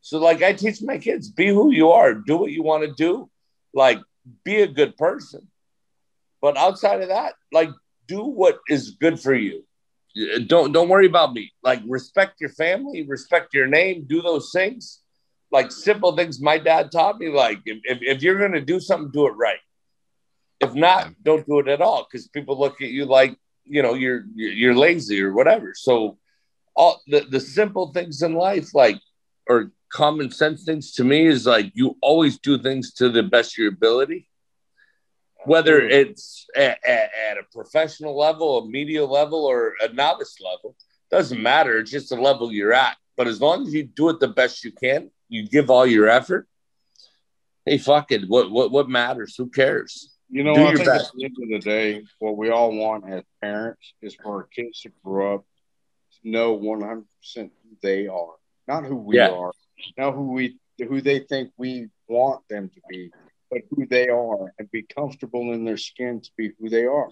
So, 0.00 0.18
like, 0.18 0.42
I 0.42 0.52
teach 0.52 0.82
my 0.82 0.98
kids: 0.98 1.30
be 1.30 1.48
who 1.48 1.72
you 1.72 1.90
are, 1.90 2.14
do 2.14 2.36
what 2.36 2.52
you 2.52 2.62
want 2.62 2.84
to 2.84 2.92
do, 2.92 3.30
like, 3.72 3.98
be 4.44 4.62
a 4.62 4.68
good 4.68 4.96
person. 4.96 5.48
But 6.40 6.56
outside 6.56 7.02
of 7.02 7.08
that, 7.08 7.34
like, 7.52 7.70
do 8.06 8.22
what 8.22 8.60
is 8.68 8.90
good 9.00 9.18
for 9.18 9.34
you 9.34 9.64
don't 10.46 10.72
don't 10.72 10.88
worry 10.88 11.06
about 11.06 11.32
me. 11.32 11.52
Like 11.62 11.82
respect 11.86 12.40
your 12.40 12.50
family, 12.50 13.02
respect 13.02 13.54
your 13.54 13.66
name, 13.66 14.04
do 14.08 14.22
those 14.22 14.50
things. 14.52 15.00
Like 15.54 15.70
simple 15.70 16.16
things 16.16 16.40
my 16.40 16.58
dad 16.58 16.90
taught 16.90 17.20
me. 17.20 17.28
Like 17.28 17.60
if, 17.64 17.78
if, 17.84 17.98
if 18.02 18.22
you're 18.24 18.40
gonna 18.40 18.60
do 18.60 18.80
something, 18.80 19.12
do 19.12 19.28
it 19.28 19.36
right. 19.36 19.60
If 20.58 20.74
not, 20.74 21.14
don't 21.22 21.46
do 21.46 21.60
it 21.60 21.68
at 21.68 21.80
all 21.80 22.04
because 22.04 22.26
people 22.26 22.58
look 22.58 22.82
at 22.82 22.88
you 22.88 23.04
like 23.04 23.36
you 23.64 23.80
know 23.80 23.94
you're 23.94 24.24
you're 24.34 24.74
lazy 24.74 25.22
or 25.22 25.32
whatever. 25.32 25.72
So 25.76 26.18
all 26.74 27.00
the, 27.06 27.20
the 27.20 27.38
simple 27.38 27.92
things 27.92 28.20
in 28.22 28.34
life, 28.34 28.74
like 28.74 28.98
or 29.48 29.70
common 29.92 30.32
sense 30.32 30.64
things 30.64 30.90
to 30.94 31.04
me 31.04 31.26
is 31.26 31.46
like 31.46 31.70
you 31.74 31.96
always 32.02 32.36
do 32.40 32.58
things 32.58 32.92
to 32.94 33.08
the 33.08 33.22
best 33.22 33.54
of 33.54 33.58
your 33.58 33.68
ability 33.68 34.28
whether 35.44 35.78
it's 35.80 36.46
at, 36.56 36.82
at, 36.84 37.10
at, 37.28 37.38
a 37.38 37.42
professional 37.52 38.16
level, 38.16 38.58
a 38.58 38.66
media 38.66 39.04
level, 39.04 39.44
or 39.44 39.74
a 39.82 39.92
novice 39.92 40.38
level, 40.40 40.74
doesn't 41.10 41.42
matter. 41.42 41.78
It's 41.78 41.90
just 41.90 42.08
the 42.08 42.16
level 42.16 42.50
you're 42.50 42.72
at. 42.72 42.96
But 43.16 43.28
as 43.28 43.42
long 43.42 43.66
as 43.66 43.74
you 43.74 43.84
do 43.84 44.08
it 44.08 44.20
the 44.20 44.28
best 44.28 44.64
you 44.64 44.72
can, 44.72 45.10
you 45.28 45.46
give 45.46 45.70
all 45.70 45.86
your 45.86 46.08
effort. 46.08 46.46
Hey, 47.64 47.78
fuck 47.78 48.12
it. 48.12 48.28
What 48.28 48.50
what 48.50 48.70
what 48.70 48.88
matters? 48.88 49.34
Who 49.36 49.48
cares? 49.48 50.10
You 50.28 50.42
know, 50.42 50.54
do 50.54 50.66
I 50.66 50.74
think 50.74 50.86
best. 50.86 51.06
at 51.06 51.12
the 51.16 51.24
end 51.24 51.36
of 51.42 51.48
the 51.48 51.70
day, 51.70 52.02
what 52.18 52.36
we 52.36 52.50
all 52.50 52.76
want 52.76 53.08
as 53.08 53.22
parents 53.40 53.94
is 54.02 54.14
for 54.14 54.42
our 54.42 54.42
kids 54.44 54.80
to 54.82 54.92
grow 55.04 55.36
up 55.36 55.44
to 56.22 56.30
know 56.30 56.54
100 56.54 57.04
percent 57.20 57.52
who 57.62 57.76
they 57.82 58.06
are, 58.06 58.34
not 58.66 58.84
who 58.84 58.96
we 58.96 59.16
yeah. 59.16 59.30
are, 59.30 59.52
not 59.96 60.12
who 60.12 60.32
we 60.32 60.58
who 60.78 61.00
they 61.00 61.20
think 61.20 61.52
we 61.56 61.88
want 62.08 62.42
them 62.48 62.68
to 62.68 62.80
be 62.88 63.10
but 63.54 63.62
who 63.70 63.86
they 63.86 64.08
are 64.08 64.52
and 64.58 64.70
be 64.70 64.82
comfortable 64.82 65.52
in 65.52 65.64
their 65.64 65.76
skin 65.76 66.20
to 66.20 66.30
be 66.36 66.50
who 66.58 66.68
they 66.68 66.84
are, 66.84 67.08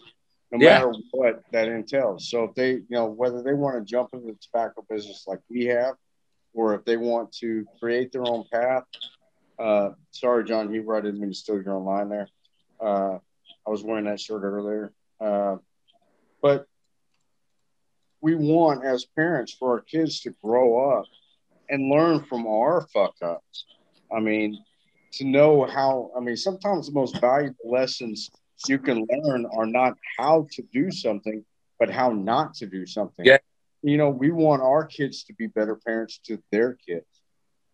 no 0.50 0.58
yeah. 0.58 0.78
matter 0.78 0.92
what 1.12 1.42
that 1.52 1.68
entails. 1.68 2.28
So 2.28 2.44
if 2.44 2.55
they, 2.55 2.73
you 2.73 2.84
know, 2.91 3.07
whether 3.07 3.42
they 3.42 3.55
want 3.55 3.78
to 3.78 3.91
jump 3.91 4.10
into 4.12 4.26
the 4.26 4.39
tobacco 4.41 4.84
business 4.89 5.24
like 5.26 5.41
we 5.49 5.66
have, 5.66 5.94
or 6.55 6.74
if 6.74 6.84
they 6.84 6.97
want 6.97 7.32
to 7.32 7.66
create 7.81 8.12
their 8.12 8.24
own 8.24 8.44
path. 8.52 8.84
Uh, 9.58 9.90
sorry, 10.10 10.44
John 10.44 10.72
He 10.72 10.81
I 10.81 11.00
didn't 11.00 11.20
mean 11.20 11.31
to 11.31 11.34
steal 11.34 11.62
your 11.62 11.78
line 11.78 12.08
there. 12.08 12.28
Uh, 12.81 13.18
I 13.66 13.70
was 13.70 13.82
wearing 13.82 14.06
that 14.06 14.20
shirt 14.20 14.42
earlier. 14.42 14.92
Uh, 15.20 15.56
but 16.40 16.66
we 18.20 18.34
want 18.34 18.84
as 18.84 19.05
parents 19.05 19.52
for 19.52 19.72
our 19.72 19.81
kids 19.81 20.20
to 20.20 20.34
grow 20.42 20.98
up 20.98 21.05
and 21.68 21.90
learn 21.90 22.24
from 22.24 22.47
our 22.47 22.86
fuck 22.92 23.14
ups. 23.22 23.66
I 24.14 24.20
mean, 24.20 24.58
to 25.12 25.24
know 25.24 25.64
how, 25.64 26.10
I 26.16 26.20
mean, 26.20 26.36
sometimes 26.36 26.86
the 26.86 26.92
most 26.92 27.20
valuable 27.20 27.70
lessons 27.70 28.31
you 28.68 28.78
can 28.78 29.06
learn 29.10 29.47
are 29.56 29.66
not 29.66 29.94
how 30.18 30.47
to 30.52 30.62
do 30.72 30.90
something, 30.90 31.44
but 31.78 31.90
how 31.90 32.10
not 32.10 32.55
to 32.55 32.66
do 32.66 32.86
something. 32.86 33.24
Yeah. 33.24 33.39
You 33.83 33.97
know, 33.97 34.11
we 34.11 34.31
want 34.31 34.62
our 34.62 34.85
kids 34.85 35.25
to 35.25 35.35
be 35.35 35.47
better 35.47 35.77
parents 35.77 36.19
to 36.27 36.43
their 36.51 36.75
kids, 36.75 37.07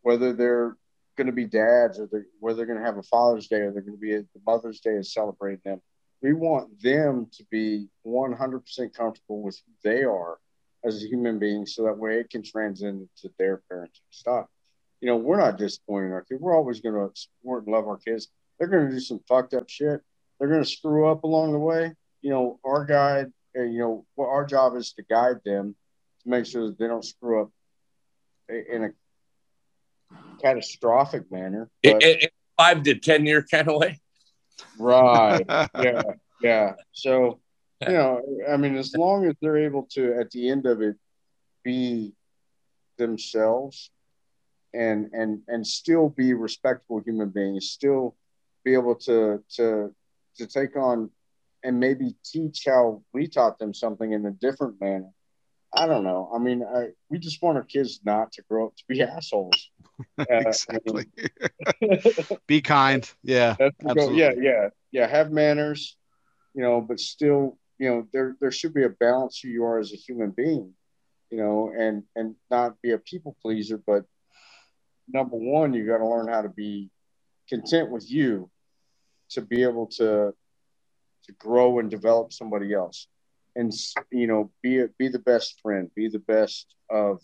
whether 0.03 0.33
they're 0.33 0.77
going 1.17 1.27
to 1.27 1.33
be 1.33 1.47
dads 1.47 1.99
or 1.99 2.09
they're, 2.11 2.27
whether 2.41 2.59
they're 2.59 2.67
going 2.67 2.79
to 2.79 2.85
have 2.85 2.97
a 2.97 3.03
Father's 3.03 3.49
Day 3.49 3.61
or 3.61 3.73
they're 3.73 3.83
going 3.83 3.97
to 3.97 4.01
be 4.01 4.15
a 4.15 4.25
Mother's 4.47 4.81
Day 4.81 4.91
and 4.91 5.07
celebrate 5.07 5.63
them. 5.65 5.81
We 6.23 6.33
want 6.33 6.81
them 6.81 7.29
to 7.33 7.45
be 7.51 7.89
100% 8.07 8.95
comfortable 8.95 9.43
with 9.43 9.61
who 9.67 9.73
they 9.89 10.03
are 10.03 10.39
as 10.85 11.03
a 11.03 11.07
human 11.07 11.39
being 11.39 11.67
so 11.67 11.85
that 11.85 11.99
way 11.99 12.19
it 12.19 12.31
can 12.31 12.43
transcend 12.43 13.09
to 13.23 13.31
their 13.39 13.63
parenting 13.71 14.01
stuff 14.11 14.47
you 15.01 15.09
know, 15.09 15.17
we're 15.17 15.39
not 15.39 15.59
disappointing 15.59 16.13
our 16.13 16.23
kids. 16.23 16.41
We're 16.41 16.57
always 16.57 16.81
going 16.81 16.95
to 16.95 17.11
support 17.15 17.65
and 17.65 17.73
love 17.73 17.87
our 17.87 17.99
kids. 17.99 18.29
They're 18.59 18.69
going 18.69 18.87
to 18.87 18.93
do 18.93 19.01
some 19.01 19.21
fucked 19.29 19.55
up 19.55 19.69
shit. 19.69 20.01
They're 20.39 20.49
going 20.49 20.63
to 20.63 20.69
screw 20.69 21.09
up 21.09 21.25
along 21.25 21.53
the 21.53 21.59
way. 21.59 21.95
You 22.21 22.31
know, 22.31 22.61
our 22.65 22.85
guide, 22.85 23.33
you 23.55 23.79
know, 23.79 24.07
well, 24.17 24.29
our 24.29 24.45
job 24.45 24.77
is 24.77 24.93
to 24.95 25.03
guide 25.03 25.37
them 25.45 25.77
make 26.29 26.47
sure 26.47 26.67
that 26.67 26.79
they 26.79 26.87
don't 26.87 27.05
screw 27.05 27.43
up 27.43 27.51
in 28.49 28.85
a 28.85 30.11
catastrophic 30.41 31.31
manner. 31.31 31.71
But, 31.83 32.03
in, 32.03 32.19
in 32.21 32.29
five 32.57 32.83
to 32.85 32.95
10 32.95 33.27
year 33.27 33.45
kind 33.51 33.69
of 33.69 33.77
way. 33.77 34.01
Right. 34.79 35.45
yeah. 35.49 36.03
Yeah. 36.43 36.73
So, 36.93 37.41
you 37.81 37.93
know, 37.93 38.23
I 38.49 38.57
mean, 38.57 38.77
as 38.77 38.95
long 38.95 39.27
as 39.27 39.35
they're 39.41 39.59
able 39.59 39.89
to, 39.93 40.15
at 40.21 40.31
the 40.31 40.51
end 40.51 40.67
of 40.67 40.83
it, 40.83 40.97
be 41.65 42.13
themselves 42.97 43.91
and 44.75 45.11
and 45.13 45.41
and 45.49 45.67
still 45.67 46.09
be 46.09 46.35
respectable 46.35 47.01
human 47.05 47.31
beings, 47.31 47.71
still 47.71 48.17
be 48.65 48.75
able 48.75 48.95
to 48.95 49.43
to 49.57 49.95
to 50.37 50.47
take 50.47 50.77
on 50.77 51.11
and 51.65 51.81
maybe 51.81 52.15
teach 52.25 52.65
how 52.67 53.03
we 53.13 53.27
taught 53.27 53.59
them 53.59 53.75
something 53.75 54.13
in 54.13 54.27
a 54.27 54.31
different 54.31 54.81
manner. 54.81 55.11
I 55.73 55.87
don't 55.87 56.05
know. 56.05 56.31
I 56.35 56.39
mean, 56.39 56.63
I, 56.63 56.89
we 57.11 57.19
just 57.19 57.43
want 57.43 57.59
our 57.59 57.65
kids 57.65 58.01
not 58.05 58.33
to 58.33 58.43
grow 58.49 58.67
up 58.67 58.77
to 58.77 58.85
be 58.89 59.03
assholes. 59.17 59.71
Uh, 60.17 60.25
exactly. 60.29 61.07
be 62.47 62.61
kind. 62.61 63.11
Yeah. 63.25 63.57
Absolutely. 63.61 64.17
yeah. 64.17 64.31
Yeah. 64.41 64.69
Yeah. 64.93 65.07
Have 65.09 65.33
manners, 65.33 65.97
you 66.55 66.63
know, 66.63 66.81
but 66.81 67.01
still, 67.01 67.59
you 67.81 67.89
know, 67.89 68.07
there 68.13 68.37
there 68.41 68.53
should 68.53 68.73
be 68.73 68.85
a 68.85 68.89
balance 68.89 69.41
who 69.41 69.49
you 69.49 69.65
are 69.65 69.81
as 69.81 69.93
a 69.93 69.97
human 69.97 70.31
being, 70.31 70.73
you 71.33 71.39
know, 71.39 71.73
and 71.77 72.05
and 72.15 72.37
not 72.49 72.81
be 72.81 72.93
a 72.93 72.99
people 72.99 73.37
pleaser, 73.43 73.77
but 73.85 74.05
number 75.09 75.37
one, 75.37 75.75
you 75.75 75.85
got 75.85 75.99
to 75.99 76.07
learn 76.07 76.29
how 76.29 76.43
to 76.43 76.49
be 76.49 76.91
content 77.49 77.91
with 77.91 78.09
you 78.09 78.49
to 79.31 79.41
be 79.41 79.65
able 79.65 79.87
to 79.87 80.33
to 81.25 81.33
grow 81.41 81.81
and 81.81 81.91
develop 81.91 82.33
somebody 82.33 82.73
else 82.73 83.09
and 83.57 83.73
you 84.11 84.27
know 84.27 84.51
be 84.63 84.81
a, 84.81 84.89
be 84.99 85.09
the 85.09 85.19
best 85.19 85.61
friend 85.61 85.91
be 85.95 86.09
the 86.09 86.19
best 86.19 86.67
of 86.91 87.21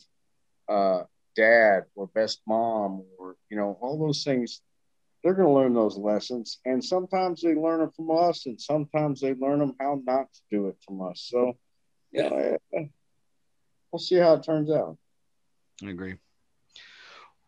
uh, 0.69 1.03
dad 1.37 1.85
or 1.95 2.07
best 2.09 2.41
mom 2.47 3.03
or 3.19 3.37
you 3.51 3.57
know 3.57 3.79
all 3.81 3.99
those 3.99 4.25
things 4.25 4.61
they're 5.25 5.33
going 5.33 5.49
to 5.49 5.55
learn 5.55 5.73
those 5.73 5.97
lessons. 5.97 6.59
And 6.67 6.85
sometimes 6.85 7.41
they 7.41 7.55
learn 7.55 7.81
them 7.81 7.91
from 7.97 8.11
us 8.11 8.45
and 8.45 8.61
sometimes 8.61 9.23
they 9.23 9.33
learn 9.33 9.59
them 9.59 9.75
how 9.81 10.01
not 10.05 10.31
to 10.35 10.41
do 10.51 10.69
it 10.69 10.77
from 10.87 11.01
us. 11.01 11.27
So 11.31 11.57
yeah. 12.13 12.59
we'll 12.71 13.99
see 13.99 14.17
how 14.17 14.35
it 14.35 14.45
turns 14.45 14.71
out. 14.71 14.99
I 15.83 15.89
agree. 15.89 16.17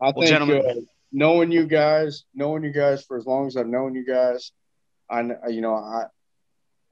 I 0.01 0.13
well, 0.17 0.27
think 0.27 0.65
uh, 0.67 0.81
knowing 1.13 1.53
you 1.53 1.67
guys, 1.67 2.25
knowing 2.35 2.65
you 2.65 2.73
guys 2.73 3.05
for 3.05 3.19
as 3.19 3.27
long 3.27 3.47
as 3.47 3.59
I've 3.59 3.69
known 3.69 3.95
you 3.95 4.07
guys, 4.07 4.53
I 5.09 5.21
you 5.49 5.61
know 5.61 5.75
I 5.75 6.07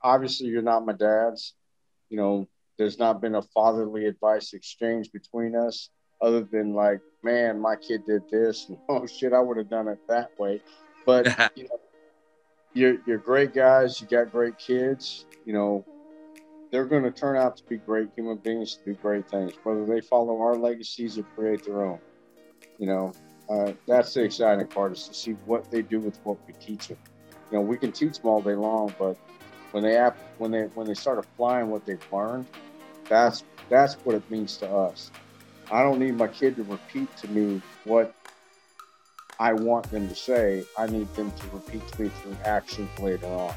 obviously 0.03 0.47
you're 0.47 0.63
not 0.63 0.87
my 0.87 0.93
dad's. 0.93 1.55
You 2.15 2.21
know, 2.21 2.49
there's 2.79 2.97
not 2.97 3.21
been 3.21 3.35
a 3.35 3.43
fatherly 3.43 4.07
advice 4.07 4.53
exchange 4.53 5.11
between 5.11 5.57
us 5.57 5.91
other 6.23 6.43
than 6.45 6.73
like, 6.73 7.01
man, 7.25 7.59
my 7.59 7.75
kid 7.75 8.07
did 8.07 8.23
this, 8.31 8.69
and 8.69 8.79
oh 8.89 9.05
shit, 9.05 9.33
I 9.33 9.41
would 9.41 9.57
have 9.57 9.69
done 9.69 9.89
it 9.89 9.99
that 10.07 10.31
way. 10.39 10.61
But 11.05 11.27
you 11.57 11.65
know, 11.65 11.81
you're 12.73 12.99
you're 13.05 13.19
great 13.19 13.53
guys. 13.53 14.01
You 14.01 14.07
got 14.07 14.31
great 14.31 14.57
kids. 14.59 15.27
You 15.45 15.55
know, 15.55 15.85
they're 16.71 16.85
going 16.85 17.03
to 17.03 17.11
turn 17.11 17.37
out 17.37 17.57
to 17.57 17.65
be 17.65 17.79
great 17.79 18.11
human 18.15 18.37
beings 18.37 18.77
to 18.77 18.93
do 18.93 18.95
great 18.95 19.29
things, 19.29 19.55
whether 19.65 19.85
they 19.85 20.01
follow 20.01 20.41
our 20.41 20.55
legacies 20.55 21.19
or 21.19 21.25
create 21.35 21.67
their 21.67 21.85
own. 21.85 21.99
You 22.79 22.87
know, 22.87 23.13
uh, 23.51 23.73
that's 23.89 24.15
the 24.15 24.23
exciting 24.23 24.69
part 24.69 24.93
is 24.93 25.09
to 25.09 25.15
see 25.15 25.33
what 25.47 25.69
they 25.69 25.83
do 25.83 25.99
with 25.99 26.21
what 26.23 26.39
we 26.47 26.53
teach 26.61 26.87
them. 26.87 26.99
You 27.51 27.59
know, 27.59 27.65
we 27.65 27.77
can 27.77 27.91
teach 27.91 28.21
them 28.21 28.31
all 28.31 28.41
day 28.41 28.55
long, 28.55 28.95
but 29.01 29.19
when 29.75 29.83
they 29.83 29.97
ap- 29.97 30.17
when 30.39 30.53
they 30.53 30.63
when 30.77 30.87
they 30.87 30.95
start 30.95 31.19
applying 31.19 31.69
what 31.69 31.85
they've 31.85 32.13
learned, 32.13 32.47
That's 33.09 33.43
that's 33.69 33.95
what 34.05 34.15
it 34.15 34.23
means 34.31 34.57
to 34.59 34.69
us. 34.71 35.11
I 35.69 35.83
don't 35.83 35.99
need 35.99 36.15
my 36.17 36.29
kid 36.29 36.55
to 36.57 36.63
repeat 36.63 37.15
to 37.17 37.29
me 37.29 37.61
what 37.83 38.15
I 39.41 39.53
want 39.53 39.91
them 39.91 40.09
to 40.09 40.15
say. 40.15 40.63
I 40.79 40.87
need 40.87 41.13
them 41.17 41.33
to 41.33 41.47
repeat 41.53 41.87
to 41.89 42.03
me 42.03 42.09
through 42.09 42.37
actions 42.45 42.89
later 43.01 43.27
on. 43.27 43.53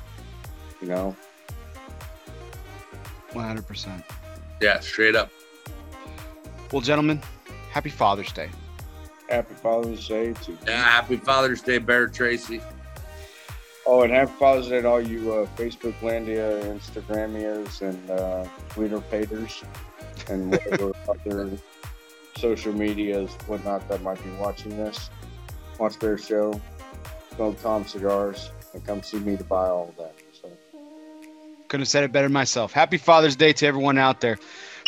You 0.82 0.88
know? 0.88 1.16
100%. 3.34 4.04
Yeah, 4.60 4.80
straight 4.80 5.16
up. 5.16 5.30
Well, 6.72 6.82
gentlemen, 6.82 7.22
happy 7.70 7.90
Father's 7.90 8.32
Day. 8.32 8.50
Happy 9.30 9.54
Father's 9.54 10.08
Day 10.08 10.34
to 10.34 10.58
Yeah, 10.66 10.82
happy 10.82 11.18
Father's 11.18 11.62
Day, 11.62 11.78
Bear 11.78 12.08
Tracy. 12.08 12.62
Oh, 13.90 14.02
and 14.02 14.12
have 14.12 14.38
Day 14.38 14.84
all 14.84 15.00
you 15.00 15.32
uh, 15.32 15.48
Facebook 15.56 15.98
Landia, 16.02 16.62
Instagramias, 16.66 17.82
and 17.82 18.10
uh, 18.12 18.46
Twitter 18.68 19.00
paters, 19.00 19.64
and 20.28 20.52
whatever 20.52 20.92
other 21.10 21.52
social 22.36 22.74
medias, 22.74 23.32
whatnot 23.48 23.88
that 23.88 24.02
might 24.02 24.22
be 24.22 24.30
watching 24.32 24.76
this. 24.76 25.10
Watch 25.80 25.98
their 26.00 26.18
Show, 26.18 26.60
smoke 27.34 27.62
Tom 27.62 27.86
cigars, 27.86 28.52
and 28.74 28.86
come 28.86 29.02
see 29.02 29.20
me 29.20 29.38
to 29.38 29.44
buy 29.46 29.68
all 29.70 29.88
of 29.88 29.96
that. 29.96 30.16
So, 30.34 30.52
Couldn't 31.70 31.84
have 31.84 31.88
said 31.88 32.04
it 32.04 32.12
better 32.12 32.28
myself. 32.28 32.74
Happy 32.74 32.98
Father's 32.98 33.38
Day 33.38 33.54
to 33.54 33.68
everyone 33.68 33.98
out 33.98 34.20
there. 34.20 34.38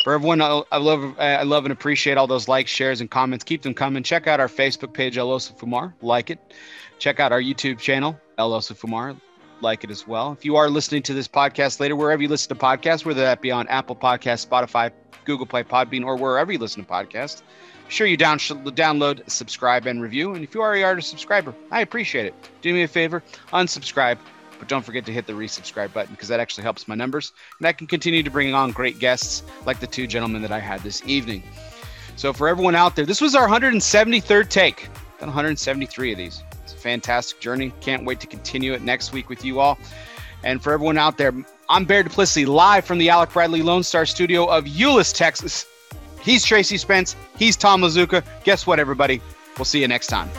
For 0.03 0.13
everyone, 0.13 0.41
I 0.41 0.77
love, 0.77 1.19
I 1.19 1.43
love 1.43 1.65
and 1.65 1.71
appreciate 1.73 2.17
all 2.17 2.27
those 2.27 2.47
likes, 2.47 2.71
shares, 2.71 3.01
and 3.01 3.11
comments. 3.11 3.43
Keep 3.43 3.63
them 3.63 3.73
coming. 3.73 4.01
Check 4.01 4.27
out 4.27 4.39
our 4.39 4.47
Facebook 4.47 4.93
page, 4.93 5.17
El 5.17 5.27
Oso 5.27 5.57
Fumar. 5.57 5.93
Like 6.01 6.29
it. 6.29 6.39
Check 6.99 7.19
out 7.19 7.31
our 7.31 7.41
YouTube 7.41 7.79
channel, 7.79 8.19
El 8.37 8.51
Oso 8.51 8.73
Fumar. 8.73 9.19
Like 9.61 9.83
it 9.83 9.91
as 9.91 10.07
well. 10.07 10.31
If 10.31 10.45
you 10.45 10.55
are 10.55 10.69
listening 10.69 11.03
to 11.03 11.13
this 11.13 11.27
podcast 11.27 11.81
later, 11.81 11.95
wherever 11.95 12.21
you 12.21 12.29
listen 12.29 12.55
to 12.55 12.63
podcasts, 12.63 13.03
whether 13.03 13.21
that 13.21 13.41
be 13.41 13.51
on 13.51 13.67
Apple 13.67 13.95
Podcasts, 13.95 14.47
Spotify, 14.47 14.91
Google 15.25 15.45
Play, 15.45 15.63
Podbean, 15.63 16.05
or 16.05 16.15
wherever 16.15 16.49
you 16.51 16.57
listen 16.59 16.85
to 16.85 16.89
podcasts, 16.89 17.41
sure 17.89 18.07
you 18.07 18.15
down, 18.15 18.39
download, 18.39 19.29
subscribe, 19.29 19.85
and 19.85 20.01
review. 20.01 20.33
And 20.33 20.45
if 20.45 20.55
you 20.55 20.61
already 20.61 20.83
are 20.83 20.95
a 20.95 21.01
subscriber, 21.01 21.53
I 21.71 21.81
appreciate 21.81 22.25
it. 22.25 22.33
Do 22.61 22.73
me 22.73 22.83
a 22.83 22.87
favor, 22.87 23.21
unsubscribe, 23.51 24.17
but 24.59 24.67
don't 24.67 24.83
forget 24.83 25.05
to 25.05 25.11
hit 25.11 25.25
the 25.25 25.33
resubscribe 25.33 25.91
button 25.93 26.13
because 26.13 26.27
that 26.27 26.39
actually 26.39 26.63
helps 26.63 26.87
my 26.87 26.95
numbers. 26.95 27.31
And 27.57 27.67
I 27.67 27.73
can 27.73 27.87
continue 27.87 28.21
to 28.21 28.29
bring 28.29 28.53
on 28.53 28.71
great 28.71 28.99
guests 28.99 29.43
like 29.65 29.79
the 29.79 29.87
two 29.87 30.05
gentlemen 30.05 30.41
that 30.43 30.51
I 30.51 30.59
had 30.59 30.81
this 30.81 31.01
evening. 31.05 31.43
So 32.15 32.33
for 32.33 32.47
everyone 32.47 32.75
out 32.75 32.95
there, 32.95 33.05
this 33.05 33.21
was 33.21 33.33
our 33.33 33.47
173rd 33.47 34.49
take. 34.49 34.89
Done 35.19 35.29
173 35.29 36.11
of 36.11 36.17
these. 36.17 36.43
It's 36.63 36.73
a 36.73 36.77
fantastic 36.77 37.39
journey. 37.39 37.73
Can't 37.81 38.05
wait 38.05 38.19
to 38.19 38.27
continue 38.27 38.73
it 38.73 38.81
next 38.81 39.13
week 39.13 39.29
with 39.29 39.43
you 39.43 39.59
all. 39.59 39.79
And 40.43 40.61
for 40.61 40.73
everyone 40.73 40.97
out 40.97 41.17
there, 41.17 41.33
I'm 41.69 41.85
Bear 41.85 42.03
Duplessis, 42.03 42.47
live 42.47 42.85
from 42.85 42.97
the 42.97 43.09
Alec 43.09 43.31
Bradley 43.31 43.61
Lone 43.61 43.83
Star 43.83 44.05
Studio 44.05 44.45
of 44.45 44.65
Euless, 44.65 45.13
Texas. 45.13 45.65
He's 46.21 46.43
Tracy 46.43 46.77
Spence. 46.77 47.15
He's 47.37 47.55
Tom 47.55 47.81
Lazuka. 47.81 48.23
Guess 48.43 48.67
what, 48.67 48.79
everybody? 48.79 49.21
We'll 49.57 49.65
see 49.65 49.81
you 49.81 49.87
next 49.87 50.07
time. 50.07 50.29